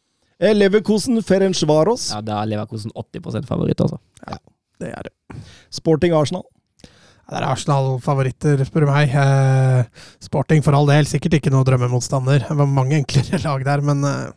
Leverkosen 0.53 1.17
Ferencvaros. 1.25 2.11
Ja, 2.13 2.21
da 2.25 2.43
er 2.43 2.51
Leverkosen 2.53 2.93
80% 2.93 3.49
favoritt, 3.49 3.81
altså. 3.81 3.99
Ja, 4.27 4.39
Det 4.83 4.93
er 4.93 5.09
det. 5.09 5.41
Sporting 5.73 6.13
Arsenal. 6.13 6.45
Ja, 6.85 7.39
Det 7.39 7.39
er 7.41 7.47
Arsenal-favoritter, 7.49 8.65
spør 8.69 8.85
du 8.85 8.91
meg. 8.93 9.15
Eh, 9.17 10.11
Sporting 10.23 10.63
for 10.63 10.77
all 10.77 10.87
del, 10.91 11.09
sikkert 11.09 11.41
ikke 11.41 11.51
noe 11.55 11.65
drømmemotstander. 11.67 12.45
Det 12.51 12.59
var 12.59 12.69
mange 12.69 13.01
enklere 13.01 13.41
lag 13.49 13.65
der, 13.67 13.83
men 13.89 14.05
eh, 14.05 14.29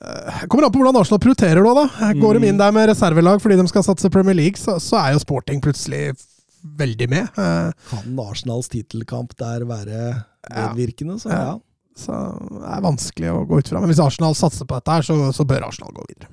eh, 0.00 0.40
Kommer 0.48 0.66
an 0.66 0.72
på 0.74 0.80
hvordan 0.80 0.98
Arsenal 1.02 1.20
prioriterer 1.22 1.62
nå, 1.62 1.76
da. 1.76 2.14
Går 2.18 2.40
de 2.40 2.48
inn 2.50 2.58
der 2.58 2.72
med 2.74 2.88
reservelag 2.90 3.44
fordi 3.44 3.60
de 3.60 3.68
skal 3.70 3.84
satse 3.86 4.10
Premier 4.10 4.40
League, 4.40 4.58
så, 4.58 4.80
så 4.82 4.98
er 5.04 5.14
jo 5.14 5.22
Sporting 5.22 5.60
plutselig 5.62 6.16
veldig 6.62 7.08
med. 7.10 7.28
Eh, 7.38 7.72
Kan 7.90 8.18
Arsenals 8.24 8.68
tittelkamp 8.72 9.36
der 9.38 9.64
være 9.68 10.24
medvirkende? 10.48 11.18
Så 11.22 11.30
Ja. 11.30 11.58
så 11.96 12.14
det 12.38 12.72
er 12.76 12.82
vanskelig 12.84 13.30
å 13.34 13.46
gå 13.48 13.58
ut 13.58 13.68
fra. 13.68 13.80
Men 13.80 13.90
hvis 13.90 14.00
Arsenal 14.04 14.34
satser 14.34 14.66
på 14.66 14.74
dette, 14.78 14.90
her, 14.98 15.02
så, 15.02 15.32
så 15.34 15.44
bør 15.46 15.66
Arsenal 15.68 15.92
gå 15.92 16.04
videre. 16.08 16.28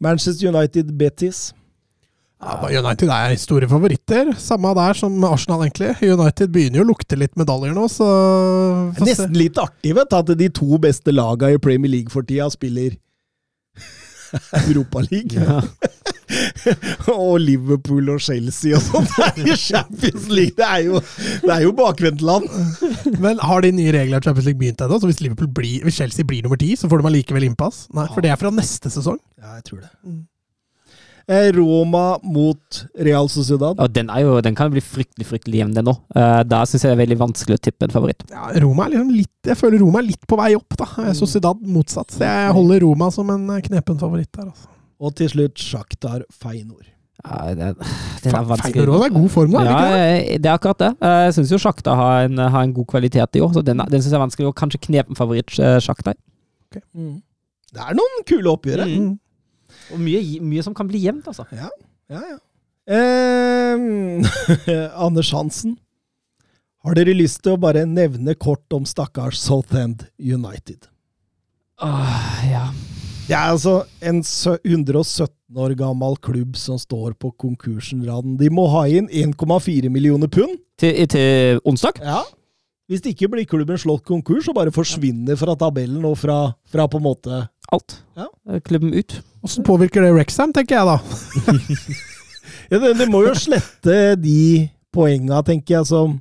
Manchester 0.00 0.48
United 0.48 0.92
Betis. 0.96 1.52
Ja, 2.40 2.56
United 2.72 3.10
er 3.12 3.34
store 3.36 3.68
favoritter. 3.68 4.30
Samme 4.40 4.72
der 4.74 4.94
som 4.96 5.18
Arsenal, 5.28 5.60
egentlig. 5.66 5.90
United 6.00 6.48
begynner 6.54 6.80
jo 6.80 6.84
å 6.86 6.88
lukte 6.94 7.18
litt 7.20 7.34
medaljer 7.36 7.74
nå, 7.76 7.84
så 7.92 8.06
Nesten 9.04 9.34
litt 9.36 9.58
artig 9.60 9.92
vet 9.94 10.08
du, 10.08 10.16
at 10.16 10.32
de 10.40 10.48
to 10.48 10.78
beste 10.80 11.12
laga 11.12 11.50
i 11.52 11.58
Premier 11.60 11.92
League 11.92 12.08
for 12.08 12.22
tida 12.24 12.48
spiller 12.48 12.96
Europaliga. 14.68 15.44
Ja. 15.46 15.60
og 17.14 17.40
Liverpool 17.42 18.10
og 18.14 18.20
Chelsea 18.22 18.76
og 18.76 18.82
sånt 18.84 19.16
er 19.26 19.40
i 19.42 19.56
Champions 19.58 20.28
League. 20.30 20.56
Det 20.58 20.66
er 20.66 20.84
jo, 20.86 21.00
det 21.42 21.54
er 21.54 21.64
jo 21.64 21.72
bakvendtland. 21.76 22.46
Men 23.22 23.42
har 23.42 23.64
de 23.66 23.72
nye 23.74 23.94
reglene 23.96 24.20
i 24.20 24.26
Champions 24.26 24.46
League 24.46 24.60
begynt 24.60 24.84
ennå? 24.84 25.00
Så 25.00 25.10
hvis, 25.10 25.22
Liverpool 25.24 25.50
hvis 25.84 25.98
Chelsea 25.98 26.26
blir 26.26 26.44
nummer 26.46 26.60
ti, 26.60 26.74
så 26.78 26.90
får 26.90 27.02
de 27.02 27.10
allikevel 27.10 27.48
innpass? 27.50 27.86
Nei, 27.96 28.06
for 28.14 28.24
det 28.24 28.32
er 28.32 28.40
fra 28.40 28.52
neste 28.54 28.92
sesong. 28.92 29.18
Ja, 29.40 29.56
jeg 29.58 29.66
tror 29.70 29.82
det. 29.82 29.90
Mm. 30.04 30.22
Eh, 31.28 31.50
Roma 31.56 32.18
mot 32.22 32.80
Real 32.98 33.28
Sociedad. 33.28 33.76
Ja, 33.78 33.86
den, 33.88 34.08
er 34.10 34.20
jo, 34.24 34.40
den 34.40 34.54
kan 34.58 34.70
bli 34.72 34.80
fryktelig 34.80 35.26
fryktelig 35.28 35.60
jevn, 35.60 35.74
den 35.74 35.90
òg. 35.92 35.98
da 36.48 36.62
syns 36.66 36.82
jeg 36.84 36.90
det 36.90 36.96
er 36.98 37.02
veldig 37.06 37.18
vanskelig 37.20 37.58
å 37.58 37.62
tippe 37.62 37.84
en 37.88 37.90
favoritt. 37.94 38.24
Ja, 38.30 38.48
Roma 38.64 38.86
er 38.86 38.94
liksom 38.96 39.10
litt, 39.14 39.34
jeg 39.46 39.56
føler 39.60 39.78
Roma 39.84 40.00
er 40.00 40.08
litt 40.08 40.26
på 40.26 40.36
vei 40.40 40.54
opp, 40.56 40.76
da. 40.80 40.86
Sociedad 41.14 41.60
motsatt. 41.62 42.10
Så 42.16 42.24
jeg 42.24 42.52
holder 42.56 42.80
Roma 42.86 43.10
som 43.14 43.30
en 43.30 43.46
knepen 43.62 43.98
favoritt 44.00 44.32
der. 44.32 44.48
Altså. 44.50 44.68
Og 45.00 45.14
til 45.16 45.28
slutt 45.32 45.56
Sjaktar 45.60 46.24
Feinor. 46.32 46.82
Ja, 47.20 47.54
den, 47.54 47.74
den 48.24 48.34
er 48.34 48.44
vanskelig. 48.48 48.80
Feinor 48.80 49.04
er 49.04 49.10
god 49.12 49.30
form 49.30 49.50
det 49.52 49.60
Ja, 49.64 49.80
det? 49.80 49.96
eh, 50.32 50.38
det 50.40 50.48
er 50.48 50.54
akkurat 50.56 50.78
det. 50.80 50.90
Eh, 51.04 51.24
Jeg 51.28 51.34
syns 51.36 51.50
jo 51.52 51.58
Sjaktar 51.60 51.96
har, 51.96 52.24
en- 52.24 52.38
har 52.38 52.62
en 52.64 52.72
god 52.72 52.86
kvalitet 52.88 53.36
i 53.36 53.40
år, 53.44 53.52
så 53.52 53.62
den, 53.64 53.76
den 53.76 54.00
syns 54.00 54.10
jeg 54.12 54.18
er 54.20 54.24
vanskelig. 54.26 54.46
Og 54.48 54.56
kanskje 54.56 54.80
knepen 54.88 55.14
favoritt 55.18 55.52
Sjaktar. 55.84 56.14
Okay. 56.70 56.80
Mm. 56.96 57.18
Det 57.72 57.80
er 57.84 57.94
noen 57.98 58.24
kule 58.26 58.50
oppgjør. 58.56 58.84
Mm. 58.88 59.18
Og 59.94 60.00
mye, 60.02 60.22
mye 60.44 60.64
som 60.66 60.74
kan 60.76 60.88
bli 60.88 61.04
jevnt, 61.04 61.28
altså. 61.30 61.46
Ja, 61.54 61.70
ja. 62.12 62.22
ja. 62.34 62.38
Eh, 62.90 64.90
Anders 65.06 65.32
Hansen. 65.36 65.76
Har 66.80 66.96
dere 66.96 67.12
lyst 67.12 67.42
til 67.44 67.54
å 67.54 67.60
bare 67.60 67.84
nevne 67.84 68.32
kort 68.40 68.72
om 68.72 68.86
stakkars 68.88 69.38
Southend 69.42 70.06
United? 70.16 70.88
Åh, 71.84 72.40
ja. 72.48 72.64
Det 73.28 73.36
er 73.36 73.52
altså 73.52 73.82
en 74.02 74.22
117 74.24 75.60
år 75.60 75.76
gammel 75.78 76.16
klubb 76.24 76.56
som 76.58 76.80
står 76.80 77.12
på 77.20 77.30
konkursenraden. 77.38 78.34
De 78.40 78.48
må 78.50 78.64
ha 78.72 78.86
inn 78.90 79.06
1,4 79.06 79.92
millioner 79.92 80.30
pund. 80.32 80.56
Til, 80.80 81.04
til 81.12 81.60
onsdag? 81.68 82.00
Ja. 82.02 82.24
Hvis 82.90 83.04
det 83.04 83.12
ikke 83.14 83.28
blir 83.30 83.46
klubben 83.46 83.78
slått 83.78 84.02
konkurs 84.08 84.48
og 84.50 84.56
bare 84.56 84.72
forsvinner 84.74 85.38
fra 85.38 85.54
tabellen 85.54 86.02
og 86.08 86.16
fra, 86.18 86.40
fra 86.66 86.88
på 86.90 86.98
en 86.98 87.06
måte 87.06 87.44
Alt. 87.72 88.00
Ja. 88.18 88.26
Eh, 88.50 88.60
Klubben 88.66 88.94
ut. 88.94 89.20
Hvordan 89.44 89.64
påvirker 89.64 90.02
det 90.04 90.12
Rexham, 90.16 90.52
tenker 90.52 90.76
jeg 90.76 90.86
da? 90.86 90.98
ja, 92.70 92.78
det, 92.78 92.94
det 92.98 93.06
må 93.10 93.22
jo 93.26 93.34
slette 93.38 94.16
de 94.20 94.68
poenga, 94.94 95.42
tenker 95.46 95.78
jeg, 95.80 95.86
som 95.90 96.18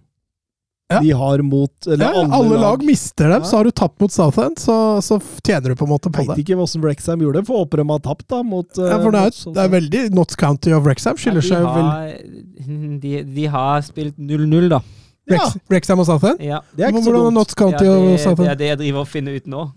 Ja. 0.90 1.00
de 1.06 1.12
har 1.14 1.42
mot 1.46 1.86
Eller 1.88 2.06
Ja, 2.08 2.12
alle, 2.18 2.34
alle 2.34 2.58
lag 2.58 2.84
mister 2.86 3.30
dem, 3.30 3.42
Ja. 3.44 3.46
så 3.46 3.58
har 3.60 3.64
du 3.68 3.72
tapt 3.72 4.00
mot 4.02 4.12
Southend, 4.12 4.58
så, 4.58 5.02
så 5.06 5.20
tjener 5.46 5.70
du 5.70 5.76
på 5.76 5.86
en 5.86 5.92
måte 5.92 6.10
på 6.10 6.24
jeg 6.24 6.30
det. 6.32 6.38
ikke 6.46 6.58
hvordan 6.58 6.82
Wrexham 6.86 7.20
gjorde 7.22 7.40
det, 7.42 7.46
for 7.50 7.62
håper 7.66 7.78
de 7.84 7.86
har 7.92 8.00
tapt 8.00 8.28
da 8.30 8.40
mot 8.44 8.70
Ja, 8.78 8.98
for 9.02 9.12
det 9.14 9.20
eh, 9.20 9.28
er, 9.28 9.36
mot 9.46 9.56
det 9.58 9.64
er 9.66 9.70
veldig 9.76 10.02
Notts 10.18 10.36
County 10.40 10.74
of 10.74 10.84
Wrexham 10.88 11.18
skiller 11.18 11.46
Ja, 11.46 11.50
seg 11.50 11.62
de, 11.62 11.76
vel 11.76 11.92
har, 11.92 12.98
de, 13.06 13.14
de 13.36 13.46
har 13.58 13.82
spilt 13.86 14.18
0-0, 14.18 14.70
da. 14.70 14.82
Ja, 15.30 15.38
Rex, 15.44 15.58
Wrexham 15.70 16.00
og 16.02 16.08
Southend? 16.10 16.42
Ja. 16.42 16.62
det 16.74 16.88
er 16.88 16.90
ikke 16.90 17.04
så 17.06 17.14
dumt. 17.14 17.36
Not 17.38 17.54
County 17.54 17.86
ja, 17.86 17.94
og 17.94 18.06
det, 18.18 18.38
det 18.40 18.48
er 18.50 18.56
det 18.64 18.70
jeg 18.72 18.78
driver 18.82 19.04
og 19.06 19.10
finner 19.12 19.36
ut 19.38 19.46
nå. 19.46 19.68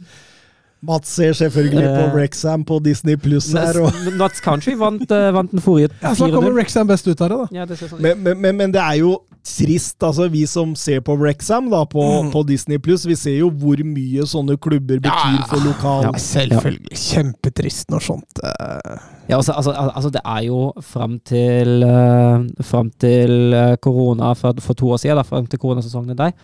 Mats 0.82 1.08
ser 1.14 1.32
selvfølgelig 1.38 1.82
på 1.86 2.06
Rexham 2.18 2.32
Wrexham 2.32 2.64
på 2.64 2.78
Disney 2.82 3.16
Pluss 3.16 3.52
her. 3.52 3.76
Notts 4.18 4.40
Country 4.40 4.74
vant, 4.78 5.10
eh, 5.10 5.28
vant 5.34 5.50
den 5.50 5.60
forrige 5.62 5.92
Ja, 6.02 6.14
så 6.14 6.26
kommer 6.26 6.50
4-0. 6.50 6.54
Wrexham 6.56 6.88
best 6.88 7.06
ut 7.08 7.20
av 7.20 7.28
det, 7.30 7.36
da. 7.38 7.46
Ja, 7.60 7.66
det 7.66 7.78
sånn 7.78 8.00
men, 8.02 8.18
men, 8.22 8.40
men, 8.40 8.56
men 8.58 8.74
det 8.74 8.82
er 8.82 8.98
jo 9.02 9.12
trist, 9.46 9.96
altså 10.06 10.28
vi 10.30 10.44
som 10.46 10.74
ser 10.78 11.00
på 11.02 11.16
Wrexham 11.18 11.68
da, 11.70 11.84
på, 11.90 12.02
Mm. 12.02 12.30
på 12.30 12.42
Disney 12.46 12.78
Pluss, 12.78 13.06
vi 13.06 13.16
ser 13.18 13.36
jo 13.40 13.50
hvor 13.50 13.78
mye 13.86 14.26
sånne 14.26 14.56
klubber 14.62 15.00
betyr 15.02 15.36
Ja, 15.38 15.46
for 15.50 15.62
lokal 15.66 16.06
Ja. 16.06 16.12
Selvfølgelig. 16.18 16.98
Kjempetrist 16.98 17.90
når 17.90 18.04
sånt 18.06 18.42
uh... 18.42 18.96
Ja, 19.28 19.36
altså, 19.38 19.52
altså, 19.52 19.70
altså, 19.70 20.10
det 20.10 20.22
er 20.24 20.42
jo 20.46 20.72
fram 20.82 21.18
til, 21.24 21.84
uh, 21.86 22.42
fram 22.62 22.90
til 23.00 23.54
eh, 23.54 23.76
korona 23.82 24.32
for, 24.34 24.58
for 24.60 24.74
to 24.74 24.90
år 24.90 24.98
siden, 25.02 25.16
da, 25.16 25.22
fram 25.22 25.46
til 25.46 25.58
koronasesongen 25.62 26.18
der, 26.18 26.34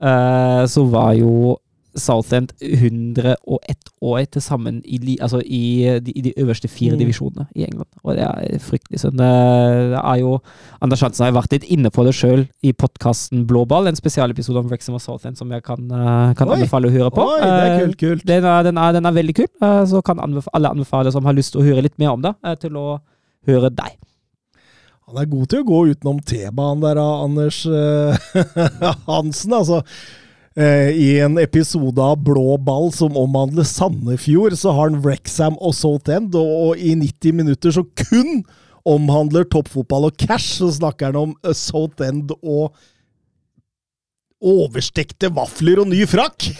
uh, 0.00 0.64
så 0.68 0.84
var 0.88 1.12
jo 1.20 1.58
Southend 1.96 2.52
101 2.60 3.90
år 4.02 4.24
til 4.34 4.42
sammen 4.42 4.80
i, 4.84 4.98
altså 5.22 5.38
i, 5.44 5.98
de, 6.02 6.12
i 6.16 6.20
de 6.26 6.32
øverste 6.42 6.68
fire 6.68 6.94
Mm. 6.94 6.98
divisjonene 6.98 7.46
i 7.54 7.64
England. 7.64 7.88
Og 8.02 8.16
det 8.16 8.24
er 8.26 8.58
fryktelig 8.58 9.00
synd. 9.00 9.18
Det 9.18 9.28
er 10.00 10.16
jo 10.20 10.40
Anders 10.82 11.00
Hansen 11.06 11.24
har 11.26 11.32
vært 11.36 11.52
litt 11.54 11.64
inne 11.70 11.90
på 11.94 12.04
det 12.04 12.14
sjøl 12.14 12.46
i 12.62 12.72
podkasten 12.72 13.46
Blåball, 13.46 13.86
en 13.88 13.96
spesialepisode 13.98 14.58
om 14.58 14.66
Wrexham 14.70 14.94
og 14.98 15.02
Southend 15.04 15.38
som 15.38 15.50
jeg 15.54 15.62
kan, 15.62 15.84
eh, 15.90 16.34
kan 16.34 16.48
anbefale 16.50 16.88
å 16.90 16.94
høre 16.94 17.10
på. 17.14 17.22
Oi, 17.30 17.40
det 17.40 17.50
er 17.50 17.74
Eh, 17.74 17.84
kult, 17.86 17.98
kult. 17.98 18.26
den 18.26 18.44
er, 18.44 18.62
den, 18.62 18.78
er, 18.78 18.92
den 18.92 19.06
er 19.06 19.12
veldig 19.12 19.34
kul, 19.34 19.48
eh, 19.62 19.84
så 19.86 20.02
kan 20.04 20.18
alle 20.20 20.68
anbefale 20.74 21.12
som 21.12 21.24
har 21.24 21.32
lyst 21.34 21.52
til 21.52 21.62
å 21.62 21.64
høre 21.64 21.82
litt 21.82 21.98
mer 21.98 22.10
om 22.16 22.22
det, 22.22 22.34
til 22.60 22.76
å 22.76 22.98
høre 23.46 23.70
deg. 23.70 23.96
Han 25.06 25.18
er 25.20 25.26
god 25.28 25.48
til 25.52 25.60
å 25.60 25.66
gå 25.68 25.78
utenom 25.92 26.20
T-banen 26.24 26.80
der, 26.80 26.96
Anders 26.98 27.62
Hansen. 29.06 29.52
Altså, 29.52 29.82
I 30.54 31.08
en 31.18 31.34
episode 31.42 31.98
av 31.98 32.20
Blå 32.22 32.54
ball 32.62 32.92
som 32.94 33.16
omhandler 33.18 33.66
Sandefjord, 33.66 34.54
så 34.54 34.70
har 34.76 34.92
han 34.92 35.00
Wrexham 35.02 35.56
og 35.58 35.74
Salt 35.74 36.06
og, 36.12 36.36
og 36.38 36.78
i 36.78 36.92
90 36.94 37.34
minutter 37.40 37.74
så 37.74 37.82
kun 37.98 38.44
omhandler 38.86 39.48
toppfotball 39.50 40.10
og 40.10 40.18
cash, 40.20 40.60
så 40.60 40.70
snakker 40.76 41.10
han 41.10 41.18
om 41.18 41.54
Salt 41.56 42.04
End 42.04 42.30
og 42.42 42.76
overstekte 44.44 45.30
vafler 45.34 45.80
og 45.82 45.88
ny 45.90 46.04
frakk! 46.08 46.50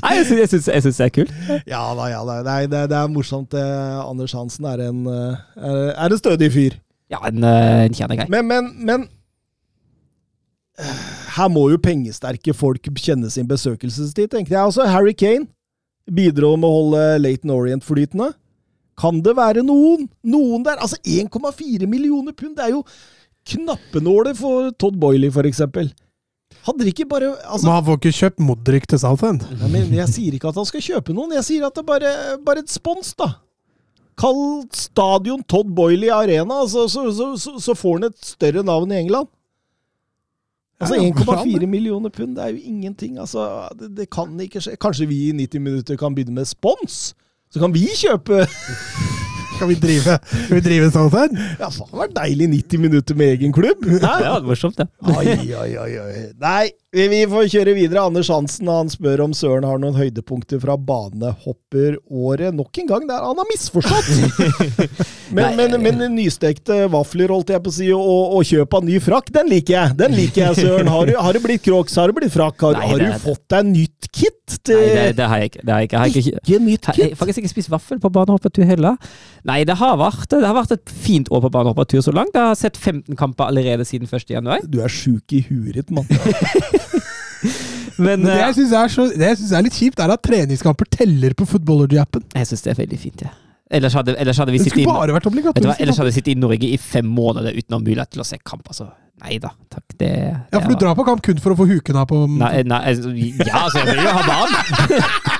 Nei, 0.00 0.14
jeg 0.16 0.26
syns, 0.28 0.54
jeg 0.54 0.78
jeg 0.78 0.82
det 0.86 1.04
er 1.04 1.12
kult. 1.12 1.32
Ja 1.68 1.82
da, 1.98 2.06
ja 2.08 2.20
da. 2.24 2.38
Nei, 2.46 2.60
det, 2.70 2.86
det 2.92 2.96
er 2.96 3.10
morsomt. 3.12 3.54
Eh, 3.56 3.98
Anders 4.00 4.32
Hansen 4.36 4.68
er 4.70 4.86
en, 4.86 5.02
eh, 5.10 5.42
er, 5.58 5.90
er 5.92 6.14
en 6.14 6.20
stødig 6.20 6.48
fyr. 6.54 6.78
Ja, 7.12 7.20
en, 7.28 7.44
eh, 7.44 7.84
en 7.88 7.96
kjernegrei. 7.96 8.28
Men, 8.32 8.48
men, 8.48 8.70
men 8.86 9.08
eh, 10.80 11.02
Her 11.36 11.50
må 11.52 11.68
jo 11.70 11.78
pengesterke 11.82 12.54
folk 12.56 12.90
kjenne 12.98 13.30
sin 13.30 13.48
besøkelsestid, 13.50 14.30
tenkte 14.32 14.56
jeg. 14.56 14.62
Altså, 14.62 14.86
Harry 14.90 15.14
Kane 15.14 15.46
bidro 16.10 16.56
med 16.58 16.66
å 16.66 16.76
holde 16.76 17.02
Laton 17.22 17.54
Orient 17.54 17.86
flytende. 17.86 18.32
Kan 19.00 19.22
det 19.24 19.36
være 19.38 19.62
noen? 19.64 20.08
Noen 20.26 20.64
der? 20.66 20.80
Altså, 20.82 20.98
1,4 21.06 21.86
millioner 21.88 22.36
pund! 22.36 22.56
Det 22.58 22.66
er 22.66 22.74
jo 22.74 22.84
knappenåler 23.50 24.36
for 24.36 24.72
Todd 24.80 24.98
Boiley, 25.00 25.30
for 25.32 25.48
eksempel. 25.48 25.92
Hadde 26.66 26.84
de 26.84 26.92
ikke 26.92 27.06
bare 27.08 27.30
altså, 27.48 27.64
Men 27.64 27.76
han 27.78 27.84
får 27.86 28.00
ikke 28.00 28.16
kjøpt 28.18 28.42
Modric 28.44 28.88
til 28.90 29.00
Southend. 29.00 29.46
Men 29.72 29.94
Jeg 29.96 30.12
sier 30.12 30.34
ikke 30.36 30.50
at 30.50 30.58
han 30.60 30.68
skal 30.68 30.84
kjøpe 30.84 31.14
noen, 31.16 31.32
jeg 31.38 31.46
sier 31.46 31.68
at 31.70 31.78
det 31.78 31.86
bare, 31.88 32.10
bare 32.44 32.64
et 32.64 32.72
spons, 32.72 33.14
da. 33.16 33.30
Kall 34.20 34.66
stadion 34.76 35.40
Todd 35.48 35.70
Boiley 35.72 36.10
Arena, 36.12 36.60
så, 36.68 36.84
så, 36.92 37.06
så, 37.16 37.30
så, 37.40 37.54
så 37.62 37.76
får 37.78 37.96
han 37.96 38.10
et 38.10 38.18
større 38.34 38.64
navn 38.66 38.92
i 38.92 38.98
England. 39.00 39.30
Altså 40.80 40.96
Ja, 40.96 41.02
ja, 41.02 41.12
hvorfor 41.12 41.44
1,4 41.44 41.66
millioner 41.66 42.08
pund, 42.08 42.36
det 42.36 42.44
er 42.44 42.54
jo 42.54 42.60
ingenting. 42.64 43.18
Altså, 43.20 43.68
det, 43.80 43.90
det 43.96 44.10
kan 44.10 44.40
ikke 44.40 44.60
skje. 44.64 44.76
Kanskje 44.80 45.06
vi 45.10 45.18
i 45.28 45.32
90 45.32 45.60
minutter 45.60 45.96
kan 46.00 46.14
begynne 46.14 46.34
med 46.34 46.48
spons? 46.48 47.14
Så 47.52 47.60
kan 47.60 47.74
vi 47.74 47.84
kjøpe 47.98 48.46
Kan 49.60 49.68
vi 49.68 49.74
drive, 49.76 50.14
kan 50.48 50.56
vi 50.56 50.60
drive 50.64 50.86
Southend? 50.90 51.36
Ja, 51.60 51.68
faen, 51.68 51.90
det 51.90 51.98
var 51.98 52.12
deilig 52.16 52.46
90 52.48 52.80
minutter 52.80 53.14
med 53.14 53.26
egen 53.34 53.52
klubb. 53.52 53.84
Hæ? 53.84 53.98
Det 54.00 54.30
var 54.32 54.46
morsomt, 54.46 54.78
det. 54.78 54.86
Oi, 55.04 55.34
oi, 55.36 55.74
oi, 55.82 55.90
oi. 56.00 56.22
Nei, 56.40 56.70
vi, 56.90 57.20
får 57.30 57.46
kjøre 57.52 57.72
videre. 57.76 58.02
Anders 58.02 58.28
Hansen 58.32 58.68
han 58.70 58.88
spør 58.90 59.22
om 59.28 59.34
Søren 59.36 59.66
har 59.68 59.78
noen 59.78 59.94
høydepunkter 59.94 60.58
fra 60.62 60.74
banehopperåret. 60.74 62.50
Nok 62.56 62.80
en 62.82 62.88
gang, 62.90 63.06
der 63.06 63.22
han 63.22 63.38
har 63.38 63.46
misforstått! 63.46 64.08
men, 65.36 65.54
men, 65.60 65.76
men 65.84 66.02
nystekte 66.16 66.88
vafler, 66.90 67.30
holdt 67.30 67.54
jeg 67.54 67.62
på 67.62 67.70
å 67.70 67.76
si, 67.76 67.92
og, 67.94 68.34
og 68.40 68.42
kjøp 68.48 68.74
av 68.80 68.88
ny 68.88 68.98
frakk, 69.02 69.30
den 69.38 69.52
liker 69.52 69.76
jeg. 69.76 69.96
Den 70.02 70.18
liker 70.18 70.48
jeg, 70.48 70.64
Søren. 70.64 70.90
Har 70.90 71.06
du, 71.06 71.14
har 71.14 71.38
du 71.38 71.44
blitt 71.44 71.62
Crocs? 71.62 71.94
Har 72.00 72.10
du 72.10 72.18
blitt 72.18 72.34
frakk? 72.34 72.58
Har, 72.66 72.80
Nei, 72.80 72.90
har 72.90 73.06
du 73.06 73.22
fått 73.22 73.46
deg 73.54 73.70
nytt 73.70 74.10
kit? 74.10 74.36
Til, 74.50 74.74
Nei, 74.74 74.88
det, 74.90 75.02
det 75.20 75.26
har 75.30 75.38
jeg 75.38 75.52
ikke. 75.52 75.60
Det 75.62 75.70
har 75.70 75.78
jeg 75.78 75.86
ikke. 75.86 75.94
Jeg 75.94 76.00
har 76.02 76.10
ikke, 76.10 76.40
ikke 76.42 76.58
nytt 76.64 76.88
jeg 76.90 77.12
har 77.12 77.18
faktisk 77.20 77.38
ikke 77.38 77.52
spist 77.52 77.70
vaffel 77.70 78.00
på 78.02 78.10
banehoppetur 78.10 78.66
heller. 78.66 78.98
Nei, 79.46 79.60
det 79.68 79.78
har, 79.78 79.94
vært, 80.00 80.26
det 80.32 80.42
har 80.42 80.56
vært 80.58 80.74
et 80.74 80.90
fint 80.90 81.30
år 81.30 81.44
på 81.46 81.52
banehoppetur 81.54 82.02
så 82.02 82.14
langt. 82.16 82.34
Jeg 82.34 82.50
har 82.50 82.58
sett 82.58 82.74
15 82.80 83.14
kamper 83.20 83.46
allerede 83.46 83.86
siden 83.86 84.10
1. 84.10 84.26
januar. 84.34 84.66
Du 84.66 84.80
er 84.82 84.90
sjuk 84.90 85.38
i 85.38 85.44
huet 85.46 85.94
mann. 85.94 86.10
Men 88.00 88.24
Men 88.24 88.26
det 88.30 88.34
eh, 88.38 88.42
jeg 88.46 88.58
syns 88.62 88.72
er, 88.80 88.88
så- 88.96 89.10
det 89.12 89.28
jeg 89.28 89.38
synes 89.42 89.52
er 89.58 89.68
litt 89.68 89.76
kjipt, 89.76 90.00
er 90.00 90.14
at 90.16 90.22
treningskamper 90.24 90.88
teller 90.90 91.36
på 91.36 91.46
Footballergy-appen. 91.52 92.26
jeg 92.34 92.50
syns 92.50 92.64
det 92.66 92.72
er 92.74 92.82
veldig 92.82 92.98
fint, 92.98 93.22
ja. 93.28 93.32
Ellers 93.70 93.94
hadde, 93.94 94.16
ellers 94.18 94.38
hadde 94.40 94.50
vi 94.50 94.58
sittet 94.58 94.80
i 94.82 96.34
jeg 96.34 96.40
Norge 96.42 96.66
i 96.66 96.76
fem 96.76 97.06
måneder 97.06 97.54
uten 97.54 97.76
å 97.76 97.78
ha 97.78 97.84
mulighet 97.84 98.10
til 98.10 98.22
å 98.24 98.26
se 98.26 98.38
kamp. 98.42 98.64
Altså, 98.66 98.88
nei 99.22 99.36
da, 99.38 99.52
takk. 99.70 99.84
Det, 100.00 100.08
Ja, 100.50 100.58
for 100.58 100.72
du 100.72 100.80
drar 100.80 100.96
på 100.98 101.04
kamp 101.06 101.22
kun 101.22 101.38
for 101.38 101.54
å 101.54 101.58
få 101.60 101.68
huken 101.70 101.94
av 102.00 102.08
på 102.10 102.18
Nei, 102.26 102.64
nei, 102.66 102.80
altså, 102.90 103.12
ja, 103.14 103.60
altså, 103.62 103.84
jeg 103.84 103.94
vil 103.94 104.02
jo 104.02 104.16
ha 104.16 104.24
barn. 104.26 104.50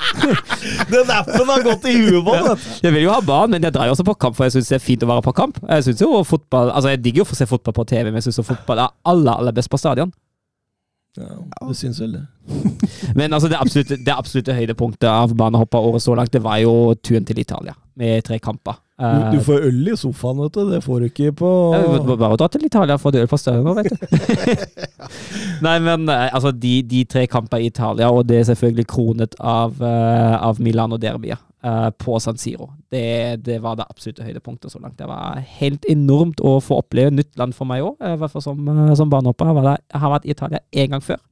Den 0.95 1.11
appen 1.11 1.51
har 1.51 1.67
gått 1.67 1.91
i 1.91 1.97
huet 1.99 2.23
på 2.27 2.37
den. 2.39 2.65
Jeg 2.87 2.95
vil 2.95 3.03
jo 3.09 3.13
ha 3.17 3.21
barn, 3.25 3.51
men 3.51 3.67
jeg 3.67 3.75
drar 3.75 3.91
jo 3.91 3.97
også 3.97 4.07
på 4.07 4.15
kamp, 4.23 4.39
for 4.39 4.47
jeg 4.47 4.55
syns 4.61 4.71
det 4.71 4.79
er 4.79 4.85
fint 4.85 5.03
å 5.07 5.11
være 5.11 5.27
på 5.27 5.35
kamp. 5.35 5.59
Jeg 5.67 5.89
synes 5.89 6.07
jo 6.07 6.23
fotball, 6.27 6.71
altså 6.71 6.95
jeg 6.95 7.03
digger 7.03 7.25
jo 7.25 7.27
å 7.27 7.31
få 7.33 7.39
se 7.41 7.51
fotball 7.51 7.75
på 7.81 7.87
TV, 7.91 8.13
men 8.13 8.21
jeg 8.23 8.29
syns 8.31 8.47
fotball 8.47 8.85
er 8.87 8.95
aller, 9.11 9.33
aller 9.43 9.57
best 9.59 9.71
på 9.73 9.81
stadion. 9.81 10.15
Ja, 11.19 11.67
du 11.67 11.75
syns 11.75 12.01
vel 12.01 12.13
det. 12.15 12.23
Men 13.19 13.33
altså, 13.33 13.49
det 13.51 13.59
absolutte, 13.59 13.99
det 14.07 14.15
absolutte 14.15 14.55
høydepunktet 14.55 15.09
av 15.11 15.35
banehopperåret 15.37 16.05
så 16.05 16.15
langt, 16.15 16.33
det 16.33 16.45
var 16.45 16.61
jo 16.63 16.95
turen 17.03 17.27
til 17.27 17.41
Italia, 17.43 17.75
med 17.99 18.23
tre 18.27 18.39
kamper. 18.43 18.79
Du, 19.01 19.07
Eh, 19.07 19.31
du 19.33 19.41
får 19.41 19.67
øl 19.71 19.89
i 19.89 19.97
sofaen, 19.97 20.41
vet 20.45 20.57
du. 20.57 20.71
Det 20.71 20.83
får 20.85 21.01
du 21.01 21.09
ikke 21.09 21.33
på 21.41 21.51
Ja, 21.73 21.85
bare 22.05 22.37
dra 22.37 22.49
til 22.53 22.67
Italia 22.69 22.99
å 22.99 23.01
få 23.01 23.13
øl 23.15 23.29
på 23.31 23.39
nå, 23.65 23.75
vet 23.79 23.93
du. 23.93 24.65
Nei, 25.67 25.77
men 25.85 26.09
eh, 26.09 26.29
altså, 26.29 26.53
de, 26.53 26.81
de 26.87 27.05
tre 27.09 27.27
kamper 27.31 27.63
i 27.63 27.71
Italia, 27.71 28.11
og 28.13 28.27
det 28.29 28.41
er 28.41 28.51
selvfølgelig 28.51 28.87
kronet 28.91 29.37
av, 29.41 29.79
uh, 29.81 30.37
av 30.45 30.61
Milano-derbyet 30.61 31.41
eh, 31.65 31.89
på 31.97 32.19
San 32.21 32.39
Siro. 32.41 32.71
Det, 32.93 33.41
det 33.47 33.61
var 33.65 33.79
det 33.81 33.89
absolutte 33.89 34.27
høydepunktet 34.27 34.73
så 34.73 34.83
langt. 34.83 34.99
Det 35.01 35.09
var 35.09 35.41
helt 35.61 35.89
enormt 35.89 36.45
å 36.45 36.59
få 36.65 36.83
oppleve 36.85 37.15
nytt 37.15 37.33
land 37.41 37.57
for 37.57 37.69
meg 37.71 37.87
òg, 37.87 37.97
i 38.05 38.21
hvert 38.21 38.37
fall 38.37 38.45
som, 38.45 38.73
som 38.99 39.13
barnehopper. 39.13 39.57
Jeg 39.65 40.05
har 40.05 40.17
vært 40.17 40.29
i 40.29 40.37
Italia 40.37 40.65
én 40.77 40.93
gang 40.93 41.05
før. 41.05 41.23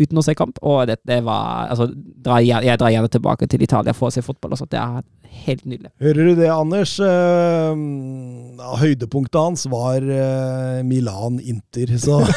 Uten 0.00 0.20
å 0.20 0.24
se 0.24 0.34
kamp, 0.38 0.58
og 0.64 0.86
det, 0.88 1.00
det 1.08 1.20
var 1.26 1.70
altså, 1.70 1.90
jeg, 2.40 2.78
drar 2.80 2.92
gjerne 2.94 3.12
tilbake 3.12 3.48
til 3.50 3.64
Italia 3.66 3.94
for 3.96 4.08
å 4.08 4.14
se 4.14 4.24
fotball. 4.24 4.56
Altså. 4.56 4.68
Det 4.70 4.80
er 4.80 5.02
helt 5.46 5.64
nydelig. 5.68 5.90
Hører 6.02 6.30
du 6.30 6.40
det, 6.40 6.48
Anders? 6.52 6.94
Eh, 7.00 7.82
høydepunktet 8.80 9.40
hans 9.40 9.66
var 9.70 10.04
eh, 10.04 10.80
Milan-Inter, 10.86 11.94
så 12.00 12.20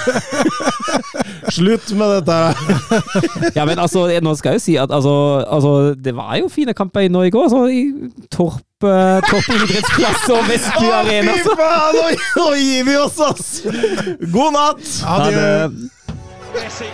Slutt 1.53 1.92
med 1.98 2.09
dette! 2.17 2.38
Ja, 3.58 3.66
men 3.66 3.80
altså, 3.80 4.06
nå 4.24 4.35
skal 4.40 4.56
jeg 4.56 4.61
jo 4.61 4.64
si 4.64 4.75
at 4.80 4.93
altså, 4.93 5.14
altså, 5.48 5.93
det 5.93 6.16
var 6.16 6.38
jo 6.40 6.51
fine 6.51 6.74
kamper 6.74 7.08
i 7.08 7.11
Norge 7.11 7.50
Så 7.50 7.64
i 7.67 7.82
Torp, 8.32 8.85
uh, 8.85 9.19
idrettsplass 9.58 10.27
og 10.33 10.45
Vestby 10.50 10.85
Å, 10.90 11.00
Arena. 11.01 11.38
fy 11.40 11.58
faen! 11.59 11.98
Nå, 11.98 12.06
nå 12.40 12.51
gir 12.61 12.88
vi 12.90 13.00
oss, 13.01 13.19
ass! 13.24 13.50
God 14.33 14.56
natt! 14.58 14.85
Ha 15.08 15.19
det. 15.30 15.51
Messi 16.53 16.93